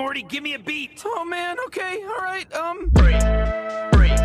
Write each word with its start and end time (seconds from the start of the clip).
Morty, 0.00 0.22
give 0.22 0.42
me 0.42 0.54
a 0.54 0.58
beat. 0.58 1.02
Oh 1.04 1.26
man, 1.26 1.58
okay, 1.66 2.02
all 2.02 2.24
right. 2.24 2.50
Um, 2.54 2.90
Free, 2.96 3.20
free, 3.92 4.16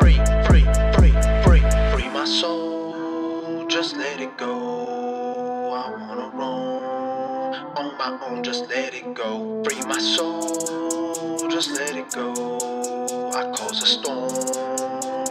free, 0.00 0.16
free, 0.48 0.64
free, 0.96 1.12
free, 1.44 1.60
free 1.92 2.08
my 2.08 2.24
soul. 2.24 3.66
Just 3.68 3.94
let 3.94 4.22
it 4.22 4.38
go. 4.38 5.70
I 5.70 5.90
wanna 5.90 6.30
roam 6.34 7.76
on 7.76 7.98
my 7.98 8.26
own. 8.26 8.42
Just 8.42 8.70
let 8.70 8.94
it 8.94 9.12
go. 9.12 9.62
Free 9.64 9.82
my 9.82 9.98
soul. 9.98 11.46
Just 11.50 11.72
let 11.72 11.94
it 11.94 12.10
go. 12.10 12.32
I 13.34 13.52
cause 13.54 13.82
a 13.82 13.86
storm 13.86 14.32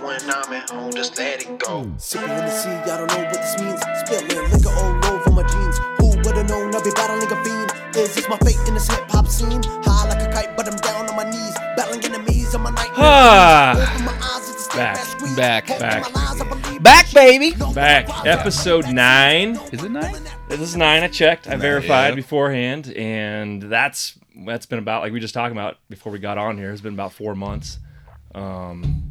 when 0.06 0.22
I'm 0.30 0.54
at 0.54 0.70
home. 0.70 0.92
Just 0.92 1.18
let 1.18 1.42
it 1.42 1.58
go. 1.58 1.92
Sipping 1.98 2.30
in 2.30 2.38
the 2.38 2.52
sea, 2.52 2.70
I 2.70 2.98
don't 2.98 3.08
know 3.08 3.24
what 3.24 3.34
this 3.34 3.60
means. 3.60 3.82
Spilling 4.06 4.52
liquor 4.52 4.70
all 4.70 5.06
over 5.12 5.32
my 5.32 5.42
jeans. 5.42 5.80
Who 5.98 6.10
would've 6.22 6.48
known 6.48 6.76
I'd 6.76 6.84
be 6.84 6.92
battling 6.92 7.32
a 7.32 7.44
fiend? 7.44 7.71
Is 7.96 8.16
this 8.16 8.28
my 8.30 8.38
fate 8.38 8.56
in 8.68 8.74
this 8.74 8.88
hip 8.90 9.10
hop 9.10 9.28
scene? 9.28 9.62
High 9.64 10.10
like 10.10 10.22
a 10.28 10.32
kite, 10.32 10.56
but 10.56 10.68
I'm 10.68 10.78
down 10.80 11.10
on 11.10 11.16
my 11.16 11.30
knees. 11.30 11.54
Battling 11.76 12.04
enemies 12.06 12.56
on 12.56 12.62
my 12.62 12.72
night. 12.72 12.90
Open 12.92 14.06
my 14.06 14.14
eyes, 14.24 14.50
it's 14.50 14.68
a 14.68 14.72
step 14.72 15.36
Back, 15.36 15.68
back, 15.68 15.68
back, 15.68 15.80
back. 15.80 16.08
in 16.08 16.14
my 16.14 16.22
lies, 16.26 16.42
I 16.42 16.48
believe 16.50 16.84
Back, 16.84 17.12
baby. 17.14 17.52
Back, 17.74 18.26
episode 18.26 18.88
nine. 18.88 19.56
Is 19.72 19.84
it 19.84 19.92
nine? 19.92 20.16
This 20.50 20.62
is 20.62 20.76
nine. 20.78 21.04
I 21.04 21.08
checked. 21.10 21.48
I 21.48 21.56
verified 21.58 22.10
Yep. 22.10 22.16
beforehand, 22.16 22.94
and 22.96 23.62
that's 23.64 24.18
that's 24.46 24.66
been 24.66 24.80
about 24.80 25.02
like 25.02 25.12
we 25.14 25.20
just 25.20 25.34
talking 25.34 25.56
about 25.56 25.78
before 25.90 26.12
we 26.12 26.20
got 26.20 26.38
on 26.38 26.58
here. 26.58 26.72
It's 26.72 26.82
been 26.82 26.94
about 26.94 27.12
four 27.14 27.36
months. 27.36 27.78
Um, 28.34 29.04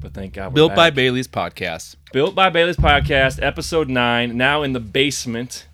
but 0.00 0.12
thank 0.14 0.34
God. 0.34 0.48
We're 0.52 0.54
Built 0.56 0.74
by. 0.76 0.90
Bailey's 0.90 1.28
podcast. 1.28 1.96
Built 2.12 2.34
by 2.34 2.50
Bailey's 2.50 2.76
podcast, 2.76 3.42
episode 3.42 3.88
nine. 3.88 4.36
Now 4.36 4.62
in 4.62 4.72
the 4.74 4.80
basement 4.80 5.66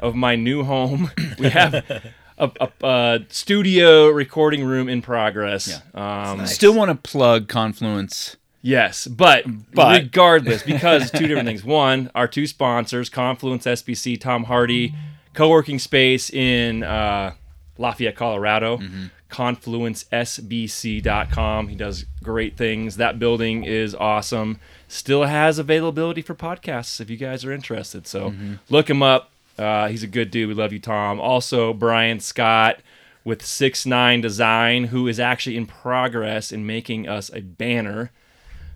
of 0.00 0.14
my 0.14 0.36
new 0.36 0.64
home, 0.64 1.10
we 1.38 1.48
have 1.50 1.74
a, 1.74 2.02
a, 2.38 2.70
a 2.86 3.20
studio 3.28 4.08
recording 4.08 4.64
room 4.64 4.88
in 4.88 5.02
progress. 5.02 5.80
Um, 5.94 6.46
Still 6.46 6.74
want 6.74 6.90
to 6.90 7.10
plug 7.10 7.48
Confluence. 7.48 8.36
Yes, 8.62 9.06
but, 9.06 9.44
But- 9.74 10.02
regardless, 10.02 10.62
because 10.62 11.10
two 11.18 11.26
different 11.26 11.48
things. 11.48 11.64
One, 11.64 12.10
our 12.14 12.28
two 12.28 12.46
sponsors, 12.46 13.08
Confluence 13.08 13.64
SBC, 13.66 14.20
Tom 14.20 14.44
Hardy, 14.44 14.94
co-working 15.34 15.78
space 15.78 16.30
in 16.30 16.82
uh, 16.82 17.32
Lafayette, 17.78 18.16
Colorado. 18.16 18.78
ConfluenceSBC.com. 19.30 21.68
He 21.68 21.76
does 21.76 22.04
great 22.22 22.56
things. 22.56 22.96
That 22.96 23.18
building 23.18 23.64
is 23.64 23.94
awesome. 23.94 24.58
Still 24.88 25.24
has 25.24 25.58
availability 25.58 26.22
for 26.22 26.34
podcasts 26.34 27.00
if 27.00 27.10
you 27.10 27.16
guys 27.16 27.44
are 27.44 27.52
interested. 27.52 28.06
So 28.06 28.34
look 28.68 28.90
him 28.90 29.02
up. 29.02 29.30
Uh, 29.58 29.88
he's 29.88 30.02
a 30.02 30.06
good 30.06 30.30
dude. 30.30 30.48
We 30.48 30.54
love 30.54 30.72
you, 30.72 30.78
Tom. 30.78 31.20
Also, 31.20 31.72
Brian 31.72 32.20
Scott 32.20 32.80
with 33.24 33.44
Six 33.44 33.84
Nine 33.84 34.20
Design, 34.20 34.84
who 34.84 35.06
is 35.06 35.20
actually 35.20 35.56
in 35.56 35.66
progress 35.66 36.52
in 36.52 36.66
making 36.66 37.08
us 37.08 37.30
a 37.34 37.40
banner 37.40 38.10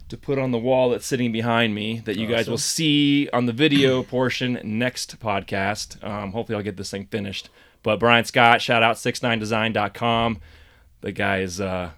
to 0.08 0.16
put 0.16 0.38
on 0.38 0.50
the 0.50 0.58
wall 0.58 0.90
that's 0.90 1.06
sitting 1.06 1.32
behind 1.32 1.74
me 1.74 2.00
that 2.04 2.16
you 2.16 2.26
guys 2.26 2.48
will 2.48 2.58
see 2.58 3.28
on 3.32 3.46
the 3.46 3.52
video 3.52 4.02
portion 4.04 4.60
next 4.62 5.18
podcast. 5.18 6.02
Um, 6.04 6.32
hopefully, 6.32 6.56
I'll 6.56 6.62
get 6.62 6.76
this 6.76 6.90
thing 6.90 7.06
finished. 7.06 7.48
But 7.82 7.98
Brian 7.98 8.24
Scott, 8.24 8.62
shout 8.62 8.82
out 8.82 8.96
69design.com. 8.96 10.40
The 11.00 11.12
guy 11.12 11.40
is 11.40 11.60
uh, 11.60 11.90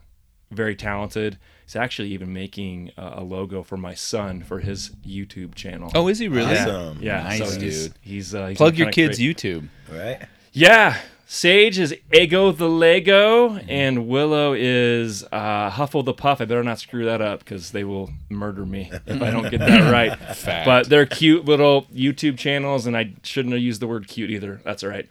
very 0.51 0.75
talented. 0.77 1.39
He's 1.67 1.75
actually 1.77 2.11
even 2.13 2.33
making 2.33 2.93
uh, 2.97 3.15
a 3.17 3.25
logo 3.25 3.65
for 3.65 3.77
my 3.77 3.93
son 3.95 4.43
for 4.45 4.61
his 4.61 4.91
YouTube 5.05 5.57
channel. 5.57 5.91
Oh, 5.97 6.07
is 6.07 6.21
he 6.21 6.29
really? 6.29 6.53
yeah, 6.53 6.63
awesome. 6.63 6.99
yeah. 7.03 7.23
Nice, 7.25 7.39
so 7.55 7.59
dude. 7.59 7.93
He's, 8.01 8.35
uh, 8.37 8.47
he's 8.47 8.57
Plug 8.57 8.79
your 8.79 8.91
kids' 8.93 9.19
create- 9.19 9.37
YouTube. 9.37 9.69
Right? 9.91 10.23
yeah. 10.53 10.99
Sage 11.29 11.81
is 11.81 11.93
Ego 12.13 12.53
the 12.53 12.69
Lego, 12.69 13.57
and 13.57 14.07
Willow 14.07 14.53
is 14.57 15.25
uh, 15.33 15.71
Huffle 15.71 16.05
the 16.05 16.15
Puff. 16.15 16.41
I 16.41 16.45
better 16.45 16.63
not 16.63 16.79
screw 16.79 17.05
that 17.07 17.21
up 17.21 17.41
because 17.41 17.73
they 17.73 17.83
will 17.83 18.11
murder 18.29 18.65
me 18.65 18.93
if 19.07 19.21
I 19.21 19.33
don't 19.33 19.51
get 19.51 19.59
that 19.59 19.91
right. 19.93 20.17
Fact. 20.37 20.65
But 20.67 20.89
they're 20.89 21.05
cute 21.05 21.45
little 21.45 21.87
YouTube 21.93 22.39
channels, 22.39 22.87
and 22.87 22.97
I 22.97 23.15
shouldn't 23.25 23.55
have 23.55 23.61
used 23.61 23.83
the 23.83 23.89
word 23.89 24.07
cute 24.07 24.31
either. 24.31 24.61
That's 24.65 24.85
all 24.85 24.91
right. 24.91 25.09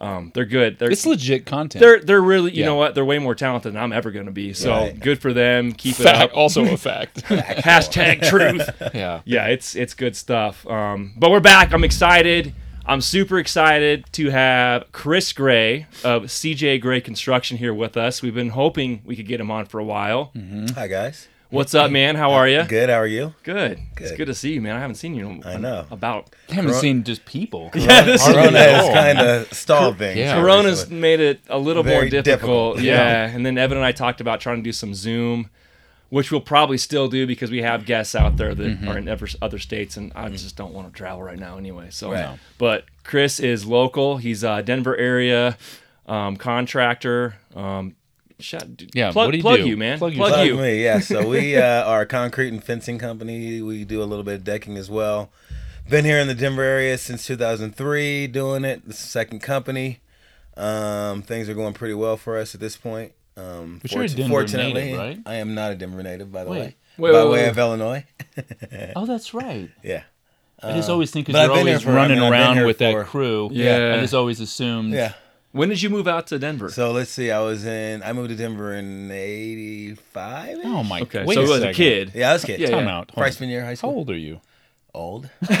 Um, 0.00 0.30
they're 0.32 0.44
good. 0.44 0.78
They're 0.78 0.90
It's 0.92 1.04
legit 1.06 1.44
content. 1.44 1.80
they're 1.80 1.98
they're 2.00 2.20
really 2.22 2.52
you 2.52 2.60
Yeah. 2.60 2.66
know 2.66 2.76
what 2.76 2.94
they're 2.94 3.04
way 3.04 3.18
more 3.18 3.34
talented 3.34 3.72
than 3.74 3.82
I'm 3.82 3.92
ever 3.92 4.10
going 4.12 4.26
to 4.26 4.32
be. 4.32 4.52
So 4.52 4.70
Right. 4.72 5.00
good 5.00 5.18
for 5.20 5.32
them. 5.32 5.72
Keep 5.72 5.98
it 5.98 6.02
fact. 6.04 6.18
up. 6.32 6.36
Also 6.36 6.64
a 6.64 6.76
fact. 6.90 7.24
Hashtag 7.24 8.22
truth 8.28 8.70
yeah. 8.94 9.22
yeah, 9.24 9.46
it's 9.46 9.74
it's 9.74 9.94
good 9.94 10.14
stuff. 10.16 10.66
Um, 10.68 11.14
but 11.16 11.30
we're 11.30 11.40
back. 11.40 11.72
I'm 11.72 11.82
excited. 11.84 12.54
I'm 12.86 13.00
super 13.02 13.38
excited 13.38 14.04
to 14.12 14.30
have 14.30 14.84
Chris 14.92 15.32
Gray 15.34 15.86
of 16.04 16.22
CJ 16.30 16.80
Gray 16.80 17.00
Construction 17.02 17.58
here 17.58 17.74
with 17.74 17.96
us. 17.98 18.22
We've 18.22 18.34
been 18.34 18.50
hoping 18.50 19.02
we 19.04 19.14
could 19.14 19.26
get 19.26 19.40
him 19.40 19.50
on 19.50 19.66
for 19.66 19.78
a 19.78 19.84
while. 19.84 20.32
Hi, 20.74 20.86
guys. 20.86 21.28
What's 21.50 21.74
up, 21.74 21.90
man? 21.90 22.14
How 22.14 22.32
are 22.32 22.46
you? 22.46 22.64
Good. 22.64 22.90
How 22.90 22.96
are 22.96 23.06
you? 23.06 23.32
Good. 23.42 23.80
It's 23.96 24.10
Good. 24.10 24.16
good 24.18 24.26
to 24.26 24.34
see 24.34 24.52
you, 24.52 24.60
man. 24.60 24.76
I 24.76 24.80
haven't 24.80 24.96
seen 24.96 25.14
you. 25.14 25.30
In, 25.30 25.42
I 25.46 25.56
know. 25.56 25.86
About 25.90 26.28
I 26.50 26.54
haven't 26.54 26.74
seen 26.74 27.04
just 27.04 27.24
people. 27.24 27.70
yeah, 27.74 28.02
this 28.02 28.20
is 28.26 28.34
Corona 28.34 28.58
has 28.58 28.84
Oh. 28.84 28.92
kind 28.92 29.18
of 29.18 29.52
stalled 29.54 29.96
things. 29.96 30.18
Yeah. 30.18 30.34
Corona's 30.38 30.80
recently. 30.80 31.00
made 31.00 31.20
it 31.20 31.40
a 31.48 31.58
little 31.58 31.82
more 31.84 32.02
difficult. 32.04 32.24
difficult. 32.76 32.80
Yeah. 32.80 33.28
And 33.30 33.46
then 33.46 33.56
Evan 33.56 33.78
and 33.78 33.86
I 33.86 33.92
talked 33.92 34.20
about 34.20 34.40
trying 34.42 34.58
to 34.58 34.62
do 34.62 34.72
some 34.72 34.92
Zoom, 34.92 35.48
which 36.10 36.30
we'll 36.30 36.42
probably 36.42 36.76
still 36.76 37.08
do 37.08 37.26
because 37.26 37.50
we 37.50 37.62
have 37.62 37.86
guests 37.86 38.14
out 38.14 38.36
there 38.36 38.54
that 38.54 38.62
Mm-hmm. 38.68 38.88
are 38.88 38.98
in 38.98 39.08
ever, 39.08 39.26
other 39.40 39.58
states, 39.58 39.96
and 39.96 40.12
I 40.14 40.28
just 40.28 40.54
don't 40.54 40.74
want 40.74 40.88
to 40.88 40.92
travel 40.94 41.22
right 41.22 41.38
now 41.38 41.56
anyway. 41.56 41.86
So, 41.88 42.12
Right. 42.12 42.38
but 42.58 42.84
Chris 43.04 43.40
is 43.40 43.64
local. 43.64 44.18
He's 44.18 44.44
a 44.44 44.62
Denver 44.62 44.96
area 44.98 45.56
um, 46.06 46.36
contractor. 46.36 47.36
Um, 47.56 47.94
shout, 48.40 48.64
Yeah, 48.94 49.12
plug, 49.12 49.26
what 49.26 49.30
do 49.32 49.36
you 49.38 49.42
plug 49.42 49.58
do? 49.60 49.68
you, 49.68 49.76
man. 49.76 49.98
Plug 49.98 50.14
Plug, 50.14 50.28
yourself. 50.30 50.46
you. 50.46 50.52
Plug 50.54 50.64
me, 50.64 50.82
yeah. 50.84 51.00
So 51.00 51.28
we 51.28 51.56
uh, 51.58 51.84
are 51.84 52.02
a 52.02 52.06
concrete 52.06 52.48
and 52.48 52.62
fencing 52.62 52.98
company. 52.98 53.60
We 53.62 53.84
do 53.84 54.02
a 54.02 54.04
little 54.04 54.24
bit 54.24 54.34
of 54.36 54.44
decking 54.44 54.76
as 54.76 54.90
well. 54.90 55.30
Been 55.88 56.04
here 56.04 56.18
in 56.18 56.28
the 56.28 56.34
Denver 56.34 56.62
area 56.62 56.98
since 56.98 57.26
2003, 57.26 58.26
doing 58.28 58.64
it. 58.64 58.86
This 58.86 58.96
is 58.98 59.02
the 59.04 59.08
second 59.08 59.40
company. 59.40 60.00
Um, 60.56 61.22
things 61.22 61.48
are 61.48 61.54
going 61.54 61.72
pretty 61.74 61.94
well 61.94 62.16
for 62.16 62.36
us 62.36 62.54
at 62.54 62.60
this 62.60 62.76
point. 62.76 63.12
Um, 63.36 63.78
But 63.80 63.92
you're 63.92 64.02
a 64.02 64.08
Denver 64.08 64.28
fortunately, 64.30 64.82
native, 64.92 64.98
right? 64.98 65.18
I 65.24 65.34
am 65.36 65.54
not 65.54 65.72
a 65.72 65.76
Denver 65.76 66.02
native, 66.02 66.30
by 66.32 66.44
the 66.44 66.50
Wait. 66.50 66.58
way. 66.60 66.76
Wait, 66.98 67.12
by 67.12 67.22
wait, 67.24 67.30
way 67.30 67.42
wait. 67.44 67.48
of 67.48 67.58
Illinois. 67.58 68.04
Oh, 68.96 69.06
that's 69.06 69.32
right. 69.34 69.70
Yeah. 69.82 70.02
I 70.62 70.72
just 70.72 70.90
always 70.90 71.10
think 71.12 71.26
because 71.26 71.46
you're 71.46 71.56
always 71.56 71.82
for- 71.82 71.92
running 71.92 72.18
I've 72.18 72.30
been 72.30 72.32
around 72.32 72.66
with 72.66 72.78
for- 72.78 72.84
that 72.84 73.06
crew. 73.06 73.48
Yeah. 73.52 73.94
I 73.96 74.00
just 74.00 74.14
always 74.14 74.40
assumed. 74.40 74.92
Yeah. 74.92 75.12
When 75.58 75.68
did 75.68 75.82
you 75.82 75.90
move 75.90 76.06
out 76.06 76.28
to 76.28 76.38
Denver? 76.38 76.70
So 76.70 76.92
let's 76.92 77.10
see. 77.10 77.32
I 77.32 77.40
was 77.40 77.66
in. 77.66 78.02
I 78.04 78.12
moved 78.12 78.28
to 78.30 78.36
Denver 78.36 78.72
in 78.74 79.10
'85. 79.10 80.58
Oh 80.64 80.84
my. 80.84 81.00
okay, 81.00 81.24
Wait 81.24 81.34
so 81.34 81.40
a 81.52 81.56
as 81.56 81.62
a 81.64 81.72
kid. 81.72 82.12
Yeah, 82.14 82.30
I 82.30 82.34
was 82.34 82.44
a 82.44 82.46
kid. 82.46 82.60
Yeah, 82.60 82.70
Time 82.70 82.84
yeah. 82.86 82.96
out. 82.98 83.10
Hold 83.10 83.18
on. 83.18 83.24
Freshman 83.24 83.48
year 83.48 83.58
of 83.60 83.64
high 83.64 83.70
How 83.72 83.74
school. 83.74 83.90
old 83.90 84.10
are 84.10 84.16
you? 84.16 84.40
Old. 84.94 85.28
85. 85.42 85.48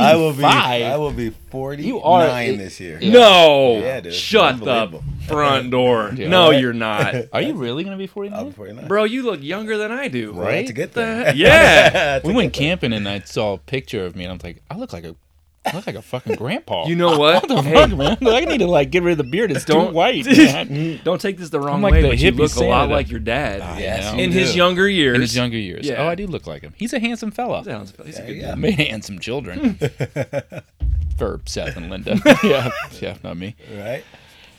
I 0.00 0.14
will 0.16 0.32
be. 0.32 0.44
I 0.44 0.96
will 0.96 1.12
be 1.12 1.30
49 1.50 1.86
You 1.86 2.00
are- 2.02 2.26
this 2.56 2.80
year. 2.80 2.98
Yeah. 3.00 3.12
No. 3.12 3.78
Yeah, 3.78 4.00
dude. 4.00 4.14
Shut 4.14 4.58
the 4.58 4.70
Unbelievable. 4.70 5.04
front 5.28 5.70
door. 5.78 6.10
Yeah. 6.14 6.28
no, 6.28 6.50
Right. 6.50 6.60
you're 6.60 6.72
not. 6.72 7.14
Are 7.32 7.42
you 7.42 7.54
really 7.54 7.84
gonna 7.84 7.96
be 7.96 8.04
I'll 8.04 8.08
49? 8.08 8.44
be 8.46 8.52
49. 8.52 8.88
Bro, 8.88 9.04
you 9.04 9.22
look 9.22 9.42
younger 9.42 9.76
than 9.78 9.92
I 9.92 10.08
do. 10.08 10.32
Well, 10.34 10.46
that's 10.46 10.70
a 10.70 10.72
good 10.72 10.92
thing. 10.92 11.24
The- 11.24 11.36
yeah. 11.36 11.90
That's 11.90 12.24
We 12.24 12.32
a 12.32 12.36
went 12.36 12.52
good 12.52 12.58
thing. 12.58 12.68
camping 12.68 12.92
and 12.92 13.08
I 13.08 13.20
saw 13.20 13.54
a 13.54 13.58
picture 13.58 14.04
of 14.04 14.16
me 14.16 14.24
and 14.24 14.32
I'm 14.32 14.40
like, 14.42 14.62
I 14.70 14.76
look 14.76 14.92
like 14.92 15.04
a, 15.04 15.14
I 15.64 15.76
look 15.76 15.86
like 15.86 15.94
a 15.96 16.02
fucking 16.02 16.34
grandpa. 16.36 16.86
You 16.86 16.96
know 16.96 17.16
what? 17.18 17.34
What 17.48 17.48
the 17.48 17.62
Hey, 17.62 17.72
fuck, 17.74 17.96
man? 17.96 18.16
I 18.22 18.40
need 18.44 18.58
to 18.58 18.66
like 18.66 18.90
get 18.90 19.02
rid 19.04 19.12
of 19.12 19.18
the 19.18 19.30
beard. 19.30 19.52
It's 19.52 19.64
Don't- 19.64 19.88
too 19.90 19.94
white, 19.94 20.26
man. 20.36 21.00
Don't 21.04 21.20
take 21.20 21.38
this 21.38 21.50
the 21.50 21.60
wrong 21.60 21.82
like 21.82 21.92
way, 21.92 22.02
the 22.02 22.08
but 22.08 22.18
you 22.18 22.32
hippie 22.32 22.38
look 22.38 22.56
a 22.56 22.64
lot 22.64 22.88
like 22.88 23.10
your 23.10 23.20
dad. 23.20 23.78
Yes, 23.78 24.12
in 24.14 24.32
his 24.32 24.56
younger 24.56 24.88
years. 24.88 25.14
In 25.14 25.20
his 25.20 25.36
younger 25.36 25.56
years. 25.58 25.86
Yeah. 25.86 26.02
Oh, 26.02 26.08
I 26.08 26.14
do 26.16 26.26
look 26.26 26.46
like 26.48 26.62
him. 26.62 26.74
He's 26.76 26.92
a 26.92 26.98
handsome 26.98 27.30
fella. 27.30 27.62
Sounds- 27.64 27.94
he's 28.04 28.18
a 28.18 28.22
good 28.26 28.36
yeah. 28.36 28.50
dude. 28.52 28.58
Made 28.58 28.74
handsome 28.74 29.18
children. 29.20 29.78
For 31.18 31.40
Seth 31.44 31.76
and 31.76 31.90
Linda. 31.90 32.18
yeah, 32.42 32.70
yeah, 33.00 33.16
not 33.22 33.36
me. 33.36 33.54
Right. 33.76 34.02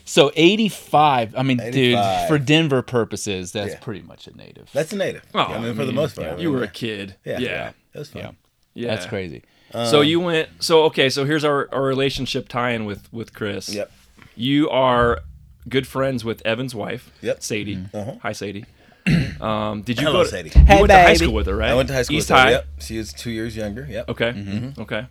So 0.06 0.32
85. 0.36 1.36
I 1.36 1.44
mean, 1.44 1.60
85. 1.60 1.74
dude, 1.74 2.28
for 2.30 2.38
Denver 2.44 2.82
purposes, 2.82 3.52
that's 3.52 3.74
Yeah. 3.74 3.80
pretty 3.80 4.02
much 4.02 4.28
a 4.28 4.38
native. 4.38 4.70
That's 4.72 4.94
a 4.94 4.96
native. 4.96 5.24
Oh, 5.34 5.40
I 5.40 5.60
mean, 5.60 5.76
for 5.76 5.86
the 5.86 5.92
most 5.94 6.16
part. 6.16 6.28
I 6.34 6.38
You 6.38 6.52
were 6.52 6.64
a 6.64 6.68
kid. 6.68 7.16
Yeah. 7.26 7.40
Yeah. 7.40 7.72
That 7.94 8.00
was 8.00 8.10
fun. 8.10 8.22
yeah, 8.22 8.32
Yeah. 8.76 8.88
that's 8.96 9.06
crazy. 9.08 9.44
So 9.74 10.02
you 10.02 10.20
went. 10.20 10.50
So 10.64 10.84
okay. 10.86 11.10
So 11.10 11.26
here's 11.26 11.44
our, 11.44 11.68
our 11.74 11.82
relationship 11.84 12.48
tie-in 12.48 12.86
with 12.86 13.12
with 13.12 13.34
Chris. 13.34 13.74
Yep. 13.74 13.92
You 14.36 14.70
are 14.70 15.20
good 15.68 15.88
friends 15.88 16.24
with 16.24 16.46
Evan's 16.46 16.76
wife. 16.76 17.12
Yep. 17.22 17.44
Sadie. 17.44 17.86
Uh-huh. 17.94 18.16
Hi, 18.22 18.32
Sadie. 18.32 18.66
Um, 19.42 19.82
did 19.82 20.00
you 20.00 20.08
Hello, 20.08 20.20
go 20.20 20.24
to, 20.24 20.30
Sadie. 20.30 20.52
You 20.56 20.66
Hey, 20.66 20.76
went 20.80 20.90
to 20.90 20.98
high 20.98 21.14
school 21.16 21.34
with 21.34 21.48
her, 21.48 21.56
right? 21.58 21.72
I 21.72 21.76
went 21.76 21.90
to 21.90 21.94
high 21.94 22.04
school 22.04 22.16
East 22.16 22.30
with 22.30 22.38
her. 22.38 22.44
High. 22.46 22.52
Yep. 22.52 22.68
She 22.80 22.98
was 22.98 23.12
two 23.12 23.32
years 23.32 23.54
younger. 23.58 23.86
Yep. 23.90 24.08
Okay. 24.10 24.32
Mm-hmm. 24.32 24.82
Okay. 24.82 25.06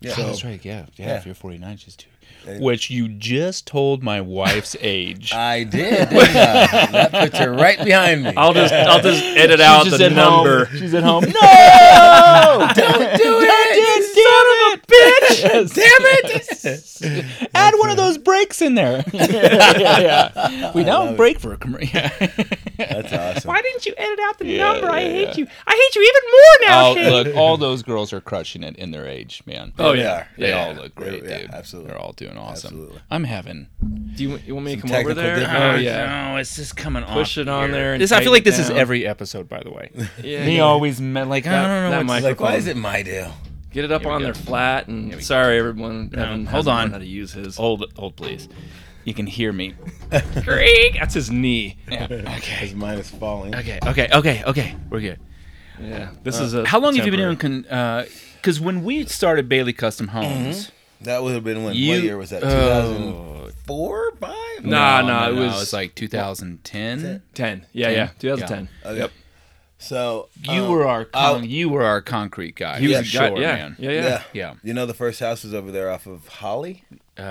Yeah. 0.00 0.14
Oh, 0.18 0.22
that's 0.26 0.44
right. 0.44 0.62
Yeah, 0.62 0.84
yeah. 0.96 1.06
Yeah. 1.06 1.16
If 1.16 1.24
you're 1.24 1.34
49, 1.34 1.76
she's 1.78 1.96
two. 1.96 2.10
Which 2.58 2.90
you 2.90 3.08
just 3.08 3.66
told 3.66 4.02
my 4.02 4.20
wife's 4.20 4.76
age. 4.80 5.32
I 5.32 5.64
did. 5.64 6.08
didn't 6.10 6.16
I? 6.18 6.86
that 6.92 7.10
puts 7.12 7.38
her 7.38 7.52
right 7.52 7.82
behind 7.84 8.24
me. 8.24 8.32
I'll 8.36 8.52
just 8.52 8.72
I'll 8.72 9.00
just 9.00 9.22
edit 9.22 9.60
out 9.60 9.84
She's 9.84 9.98
the 9.98 10.06
at 10.06 10.12
home. 10.12 10.44
number. 10.46 10.66
She's 10.76 10.94
at 10.94 11.02
home. 11.04 11.24
No, 11.42 12.68
don't 12.74 13.16
do 13.18 13.38
it, 13.42 14.04
son 14.14 14.46
of 14.52 14.58
a 14.72 14.86
bitch! 14.86 15.74
Damn 15.74 17.44
it! 17.44 17.50
Add 17.54 17.74
one 17.78 17.90
of 17.90 17.96
those 17.96 18.18
breaks 18.18 18.60
in 18.62 18.74
there. 18.74 19.04
yeah, 19.12 20.00
yeah. 20.50 20.72
We 20.74 20.84
don't 20.84 21.16
break 21.16 21.38
for 21.38 21.52
a 21.52 21.56
commercial. 21.56 22.00
That's 22.78 23.12
awesome. 23.12 23.48
Why 23.48 23.62
didn't 23.62 23.86
you 23.86 23.94
edit 23.96 24.18
out 24.24 24.38
the 24.38 24.46
Yeah, 24.46 24.72
number? 24.72 24.90
I 24.90 25.00
hate 25.00 25.28
yeah. 25.28 25.36
you. 25.36 25.46
I 25.66 25.72
hate 25.72 25.96
you 25.96 26.02
even 26.02 26.22
more 26.32 27.12
Oh, 27.14 27.22
look, 27.22 27.36
all 27.36 27.56
those 27.56 27.82
girls 27.82 28.12
are 28.12 28.20
crushing 28.20 28.62
it 28.62 28.76
in 28.76 28.90
their 28.90 29.06
age, 29.06 29.42
man. 29.46 29.72
Oh, 29.78 29.92
They 29.92 30.00
yeah. 30.02 30.26
They 30.36 30.48
Yeah. 30.50 30.66
all 30.66 30.74
look 30.74 30.94
great, 30.94 31.24
Yeah, 31.24 31.38
dude. 31.38 31.50
absolutely. 31.50 31.90
They're 31.90 32.00
all 32.00 32.12
doing 32.12 32.31
awesome. 32.38 32.74
Absolutely. 32.74 33.00
I'm 33.10 33.24
having. 33.24 33.68
Do 34.14 34.22
you, 34.22 34.38
you 34.46 34.54
want 34.54 34.66
me 34.66 34.76
to 34.76 34.82
come 34.82 34.92
over 34.92 35.14
there? 35.14 35.36
difficulties. 35.36 35.62
Oh 35.62 35.74
yeah. 35.76 36.28
Oh, 36.30 36.34
no, 36.34 36.36
it's 36.40 36.56
just 36.56 36.76
coming 36.76 37.02
on. 37.02 37.12
Push 37.14 37.38
it 37.38 37.48
on 37.48 37.70
there. 37.70 37.94
And 37.94 38.02
This, 38.02 38.12
I 38.12 38.22
feel 38.22 38.32
like 38.32 38.42
it 38.42 38.44
this 38.44 38.58
is 38.58 38.70
every 38.70 39.06
episode, 39.06 39.48
by 39.48 39.62
the 39.62 39.70
way. 39.70 39.90
Yeah, 40.22 40.44
Me 40.46 40.56
yeah. 40.56 40.62
always 40.62 41.00
meant 41.00 41.30
like 41.30 41.46
I 41.46 41.50
don't 41.50 41.62
know. 41.68 41.90
that 41.90 42.06
what's- 42.06 42.24
Like, 42.24 42.40
why 42.40 42.56
is 42.56 42.66
it 42.66 42.76
my 42.76 43.02
deal? 43.02 43.32
Get 43.70 43.84
it 43.86 43.92
up 43.92 44.04
on 44.04 44.20
go. 44.20 44.24
there 44.26 44.34
flat. 44.34 44.88
And 44.88 45.22
sorry, 45.24 45.58
everyone. 45.58 46.10
No, 46.12 46.22
Evan 46.22 46.46
hold 46.46 46.68
on. 46.68 46.90
How 46.90 46.98
to 46.98 47.06
use 47.06 47.32
his? 47.32 47.56
hold, 47.56 47.90
hold, 47.96 48.16
please. 48.16 48.48
You 49.04 49.14
can 49.14 49.26
hear 49.26 49.52
me. 49.52 49.74
Creak. 50.44 50.94
That's 50.94 51.14
his 51.14 51.30
knee. 51.30 51.78
Yeah. 51.90 52.04
Okay. 52.04 52.22
Because 52.22 52.74
mine 52.74 52.98
is 52.98 53.10
falling. 53.10 53.54
Okay. 53.54 53.78
Okay. 53.84 54.08
Okay. 54.12 54.44
Okay. 54.44 54.76
We're 54.90 55.00
good. 55.00 55.18
Yeah. 55.80 56.10
Uh, 56.12 56.14
this 56.22 56.38
is 56.38 56.54
a. 56.54 56.66
How 56.66 56.78
long 56.78 56.94
have 56.94 57.04
you 57.06 57.10
been 57.10 57.18
temporary- 57.34 57.62
doing? 57.62 58.06
Because 58.36 58.60
uh, 58.60 58.64
when 58.64 58.84
we 58.84 59.04
started 59.06 59.48
Bailey 59.48 59.72
Custom 59.72 60.08
Homes, 60.08 60.66
mm-hmm. 60.66 60.74
That 61.04 61.22
would 61.22 61.34
have 61.34 61.44
been 61.44 61.64
when. 61.64 61.74
you 61.74 61.90
what 61.94 62.02
year 62.02 62.16
was 62.16 62.30
that? 62.30 62.42
Oh. 62.44 62.48
2004, 63.66 64.12
five? 64.20 64.64
Nah, 64.64 65.00
nah, 65.02 65.28
it 65.28 65.34
was- 65.34 65.72
like 65.72 65.94
2010. 65.94 67.22
ten. 67.34 67.66
Yeah, 67.72 67.90
yeah. 67.90 68.08
2010. 68.18 68.68
Okay. 68.84 68.98
Yep. 68.98 69.10
So 69.78 70.28
You 70.48 70.62
um, 70.64 70.70
were 70.70 70.86
our 70.86 71.04
con- 71.06 71.48
you 71.48 71.68
were 71.68 71.82
our 71.82 72.00
concrete 72.00 72.54
guy. 72.54 72.78
He 72.78 72.86
was 72.86 72.92
Yeah, 72.92 73.00
a 73.00 73.04
sure, 73.04 73.30
guy. 73.36 73.40
Yeah. 73.40 73.54
man. 73.56 73.76
Yeah. 73.80 73.90
Yeah. 73.90 74.00
Yeah. 74.02 74.22
Yeah. 74.32 74.54
You 74.62 74.74
know 74.74 74.86
the 74.86 74.94
first 74.94 75.18
house 75.18 75.42
was 75.42 75.54
over 75.54 75.72
there 75.72 75.90
off 75.90 76.06
of 76.06 76.28
Holly. 76.28 76.84
Uh, 77.18 77.22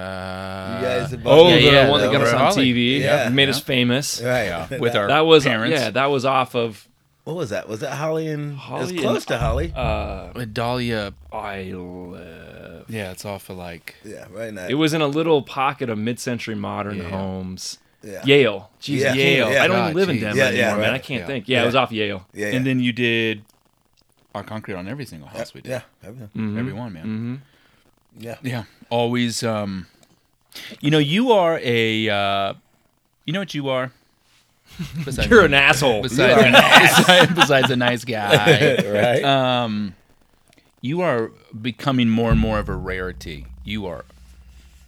You 0.82 0.86
guys 0.86 1.12
have 1.12 1.22
Oh, 1.26 1.48
Yeah, 1.48 1.56
the 1.56 1.62
yeah, 1.62 1.90
one 1.90 2.02
that 2.02 2.12
got 2.12 2.22
us 2.24 2.34
on 2.34 2.40
Holly. 2.40 2.74
TV. 2.74 3.00
Yeah. 3.02 3.30
Made 3.30 3.44
Yeah. 3.46 3.50
us 3.52 3.62
famous. 3.62 4.22
right? 4.22 4.44
yeah, 4.46 4.68
with 4.80 4.96
our 4.98 5.08
That 5.08 5.22
was 5.22 5.46
parents. 5.46 5.80
yeah. 5.80 5.92
That 5.92 6.08
was 6.08 6.26
off 6.26 6.54
of 6.54 6.90
What 7.24 7.38
was 7.38 7.52
that? 7.52 7.70
Was 7.70 7.80
that 7.80 7.94
Holly 7.94 8.28
and? 8.28 8.54
it 8.54 8.58
Holly 8.58 8.82
was 8.82 8.90
and- 8.92 9.00
close 9.00 9.26
to 9.28 9.38
Holly. 9.38 9.72
uh 9.74 10.32
With 10.36 10.54
Dahlia. 10.54 11.14
I 11.32 11.62
live. 11.72 12.61
Yeah, 12.92 13.12
it's 13.12 13.24
off 13.26 13.50
of 13.50 13.58
like. 13.58 13.96
yeah, 14.04 14.26
right 14.32 14.54
now. 14.54 14.68
It 14.68 14.74
was 14.74 14.94
in 14.94 15.02
a 15.02 15.08
little 15.08 15.42
pocket 15.42 15.90
of 15.90 15.98
mid-century 15.98 16.56
modern 16.56 16.98
Yeah. 16.98 17.10
homes. 17.10 17.78
Yeah. 18.04 18.22
Yale. 18.26 18.70
Jeez, 18.82 19.00
Yeah. 19.02 19.14
Yale. 19.14 19.52
Yeah. 19.52 19.64
I 19.64 19.68
don't 19.68 19.76
God, 19.78 19.96
live 19.96 20.10
in. 20.10 20.20
Denver 20.20 20.38
Yeah, 20.38 20.46
anymore, 20.48 20.66
yeah, 20.70 20.78
man. 20.78 20.94
I 20.94 20.98
can't 20.98 21.22
Yeah. 21.22 21.28
think. 21.28 21.48
Yeah, 21.48 21.64
it 21.64 21.66
was 21.68 21.76
off 21.76 21.92
Yale. 21.92 22.26
Yeah, 22.34 22.48
yeah. 22.48 22.56
And 22.56 22.66
then 22.66 22.80
you 22.80 22.92
did 22.92 23.44
our 24.36 24.44
concrete 24.44 24.74
on 24.76 24.88
every 24.88 25.06
single 25.06 25.28
house 25.30 25.54
we 25.54 25.62
did. 25.62 25.70
yeah, 25.70 25.82
everything. 26.04 26.30
Mhm. 26.36 26.60
Every 26.60 26.74
one, 26.74 26.94
man. 26.94 27.04
Mm-hmm. 27.04 27.36
yeah. 28.24 28.36
Yeah, 28.42 28.64
always. 28.90 29.44
Um, 29.44 29.86
you 30.82 30.90
know, 30.92 30.98
you 30.98 31.32
are 31.32 31.60
a. 31.64 32.10
Uh, 32.10 32.54
you 33.26 33.34
know 33.34 33.40
what 33.40 33.54
you 33.54 33.70
are. 33.70 33.92
Besides, 35.06 35.30
You're 35.30 35.46
an 35.46 35.54
asshole. 35.70 36.02
Besides, 36.02 36.42
besides, 36.98 37.34
besides 37.34 37.70
a 37.72 37.76
nice 37.76 38.04
guy, 38.06 38.76
right. 38.86 39.24
um, 39.24 39.94
you 40.82 41.02
are 41.02 41.32
becoming 41.62 42.10
more 42.10 42.32
and 42.32 42.40
more 42.40 42.60
of 42.60 42.68
a 42.70 42.76
rarity. 42.76 43.46
You 43.64 43.86
are 43.86 44.06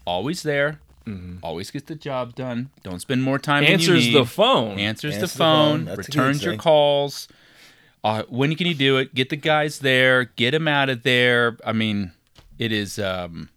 always 0.05 0.43
there. 0.43 0.79
Always 1.41 1.69
gets 1.69 1.85
the 1.87 1.95
job 1.95 2.33
done. 2.33 2.69
Don't 2.81 3.01
spend 3.01 3.23
more 3.23 3.37
time. 3.37 3.63
than 3.63 3.71
you 3.71 3.73
Answers 3.73 4.05
need. 4.07 4.15
the 4.15 4.25
phone. 4.25 4.79
answers 4.79 5.15
the 5.15 5.21
Answers 5.21 5.31
the 5.33 5.37
phone. 5.37 5.79
phone, 5.79 5.85
That's 5.85 5.93
a 6.07 6.11
good 6.11 6.17
returns 6.17 6.43
your 6.45 6.55
calls. 6.55 7.27
Uh, 8.05 8.23
when 8.29 8.55
can 8.55 8.67
you 8.67 8.73
do 8.73 8.97
it? 8.97 9.13
Get 9.13 9.29
the 9.29 9.35
guys 9.35 9.79
there. 9.79 10.23
Get 10.23 10.51
them 10.51 10.67
out 10.69 10.89
of 10.89 11.03
there. 11.03 11.57
I 11.65 11.73
mean, 11.73 12.13
it 12.57 12.71
is. 12.71 12.99
Um, 12.99 13.49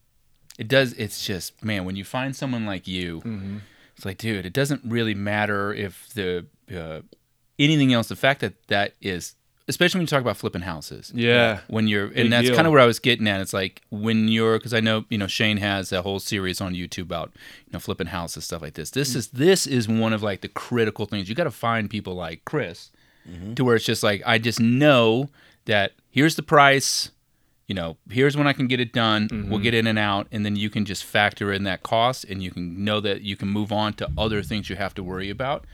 it 0.58 0.66
does. 0.66 0.92
It's 0.94 1.24
just 1.24 1.62
man. 1.64 1.84
When 1.84 1.94
you 1.94 2.02
find 2.04 2.34
someone 2.34 2.66
like 2.66 2.88
you, 2.88 3.18
Mm-hmm. 3.20 3.58
it's 3.96 4.04
like, 4.04 4.18
dude. 4.18 4.44
It 4.44 4.52
doesn't 4.52 4.82
really 4.84 5.14
matter 5.14 5.72
if 5.72 6.08
the 6.14 6.46
uh, 6.76 7.02
anything 7.60 7.92
else. 7.92 8.08
The 8.08 8.16
fact 8.16 8.40
that 8.40 8.54
that 8.66 8.94
is, 9.00 9.35
especially 9.68 9.98
when 9.98 10.02
you 10.02 10.08
talk 10.08 10.20
about 10.20 10.36
flipping 10.36 10.62
houses 10.62 11.12
Yeah. 11.14 11.60
when 11.68 11.88
you're 11.88 12.08
Big 12.08 12.18
and 12.18 12.32
that's 12.32 12.50
kind 12.50 12.66
of 12.66 12.72
where 12.72 12.80
I 12.80 12.86
was 12.86 12.98
getting 12.98 13.26
at. 13.26 13.40
It's 13.40 13.52
like 13.52 13.82
when 13.90 14.28
you're 14.28 14.58
because 14.58 14.74
I 14.74 14.80
know 14.80 15.04
you 15.08 15.18
know 15.18 15.26
Shane 15.26 15.56
has 15.56 15.92
a 15.92 16.02
whole 16.02 16.20
series 16.20 16.60
on 16.60 16.74
YouTube 16.74 17.02
about 17.02 17.32
you 17.66 17.72
know 17.72 17.78
flipping 17.78 18.08
houses 18.08 18.44
stuff 18.44 18.62
like 18.62 18.74
this. 18.74 18.90
This 18.90 19.12
mm. 19.12 19.16
is 19.16 19.28
this 19.28 19.66
is 19.66 19.88
one 19.88 20.12
of 20.12 20.22
like 20.22 20.40
the 20.40 20.48
critical 20.48 21.06
things. 21.06 21.28
You 21.28 21.34
got 21.34 21.44
to 21.44 21.50
find 21.50 21.90
people 21.90 22.14
like 22.14 22.44
Chris 22.44 22.90
mm-hmm. 23.28 23.54
to 23.54 23.64
where 23.64 23.76
it's 23.76 23.84
just 23.84 24.02
like 24.02 24.22
I 24.24 24.38
just 24.38 24.60
know 24.60 25.28
that 25.64 25.92
here's 26.10 26.36
the 26.36 26.42
price. 26.42 27.10
You 27.66 27.74
know, 27.74 27.96
here's 28.08 28.36
when 28.36 28.46
I 28.46 28.52
can 28.52 28.68
get 28.68 28.78
it 28.78 28.92
done. 28.92 29.26
We'll 29.30 29.42
mm-hmm. 29.42 29.62
get 29.62 29.74
in 29.74 29.88
and 29.88 29.98
out, 29.98 30.28
and 30.30 30.46
then 30.46 30.54
you 30.54 30.70
can 30.70 30.84
just 30.84 31.02
factor 31.02 31.52
in 31.52 31.64
that 31.64 31.82
cost, 31.82 32.24
and 32.24 32.40
you 32.40 32.52
can 32.52 32.84
know 32.84 33.00
that 33.00 33.22
you 33.22 33.36
can 33.36 33.48
move 33.48 33.72
on 33.72 33.94
to 33.94 34.08
other 34.16 34.40
things 34.40 34.70
you 34.70 34.76
have 34.76 34.94
to 34.94 35.02
worry 35.02 35.30
about, 35.30 35.64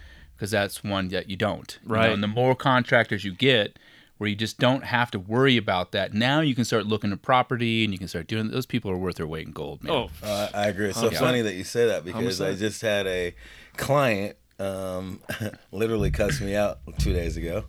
because 0.42 0.50
that's 0.50 0.82
one 0.82 1.06
that 1.06 1.30
you 1.30 1.36
don't. 1.36 1.78
you 1.84 1.88
know, 1.88 1.94
Right. 1.94 2.10
and 2.12 2.20
the 2.20 2.26
more 2.26 2.56
contractors 2.56 3.24
you 3.24 3.32
get, 3.32 3.78
where 4.18 4.28
you 4.28 4.34
just 4.34 4.58
don't 4.58 4.82
have 4.82 5.08
to 5.12 5.20
worry 5.20 5.56
about 5.56 5.92
that. 5.92 6.14
Now 6.14 6.40
you 6.40 6.56
can 6.56 6.64
start 6.64 6.84
looking 6.84 7.12
at 7.12 7.22
property 7.22 7.84
and 7.84 7.92
you 7.92 7.98
can 8.00 8.08
start 8.08 8.26
doing 8.26 8.50
those 8.50 8.66
people 8.66 8.90
are 8.90 8.96
worth 8.96 9.16
their 9.18 9.26
weight 9.28 9.46
in 9.46 9.52
gold, 9.52 9.84
man. 9.84 9.92
Oh, 9.92 10.10
Uh, 10.20 10.48
I 10.52 10.66
agree. 10.66 10.88
It's 10.88 10.98
so 10.98 11.12
Yeah. 11.12 11.20
funny 11.20 11.42
that 11.42 11.54
you 11.54 11.62
say 11.62 11.86
that 11.86 12.04
because 12.04 12.40
I 12.40 12.54
just 12.56 12.82
had 12.82 13.06
a 13.06 13.36
client 13.76 14.36
um, 14.58 15.20
literally 15.70 16.10
cuss 16.10 16.40
me 16.40 16.56
out 16.56 16.80
two 16.98 17.12
days 17.12 17.36
ago 17.36 17.66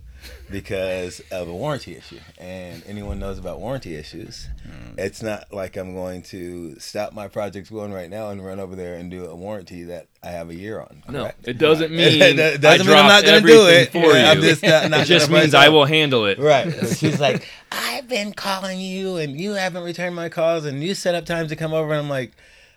because 0.50 1.20
of 1.32 1.48
a 1.48 1.54
warranty 1.54 1.96
issue. 1.96 2.20
And 2.38 2.84
anyone 2.88 3.20
knows 3.20 3.38
about 3.40 3.60
warranty 3.60 3.96
issues, 3.96 4.48
mm. 4.68 4.98
it's 4.98 5.22
not 5.24 5.52
like 5.54 5.76
I'm 5.78 5.94
going 5.94 6.22
to 6.24 6.80
stop 6.80 7.14
my 7.14 7.28
projects 7.28 7.70
going 7.70 7.92
right 7.94 8.10
now 8.10 8.30
and 8.30 8.44
run 8.46 8.60
over 8.60 8.76
there 8.76 8.96
and 8.96 9.10
do 9.10 9.26
a 9.26 9.36
warranty 9.36 9.84
that 9.84 10.08
I 10.22 10.28
have 10.32 10.50
a 10.50 10.56
year 10.56 10.80
on. 10.80 11.04
no. 11.10 11.32
It 11.44 11.58
doesn't 11.58 11.92
mean 11.96 12.38
That 12.38 12.62
doesn't 12.62 12.88
I 12.88 12.90
mean 12.90 13.00
I'm 13.00 13.08
not 13.08 13.26
gonna 13.26 13.42
do 13.42 13.68
it. 13.68 13.92
for 13.92 13.98
I'm 14.12 14.38
you. 14.42 14.44
just 14.50 14.64
not- 14.64 14.90
not 14.90 15.02
it 15.02 15.06
just 15.06 15.30
means 15.30 15.54
I 15.54 15.70
will 15.70 15.86
handle 15.86 16.26
it. 16.26 16.40
Right. 16.40 16.72
So 16.74 16.88
she's 16.88 17.20
like, 17.28 17.48
I've 17.72 18.08
been 18.08 18.34
calling 18.34 18.80
you 18.80 19.18
and 19.18 19.40
you 19.40 19.52
haven't 19.54 19.84
returned 19.84 20.16
my 20.16 20.30
calls 20.30 20.66
and 20.66 20.84
you 20.84 20.94
set 20.94 21.16
up 21.16 21.26
times 21.26 21.50
to 21.50 21.56
come 21.56 21.74
over. 21.74 21.92
And 21.92 22.02
I'm 22.02 22.10
like, 22.10 22.32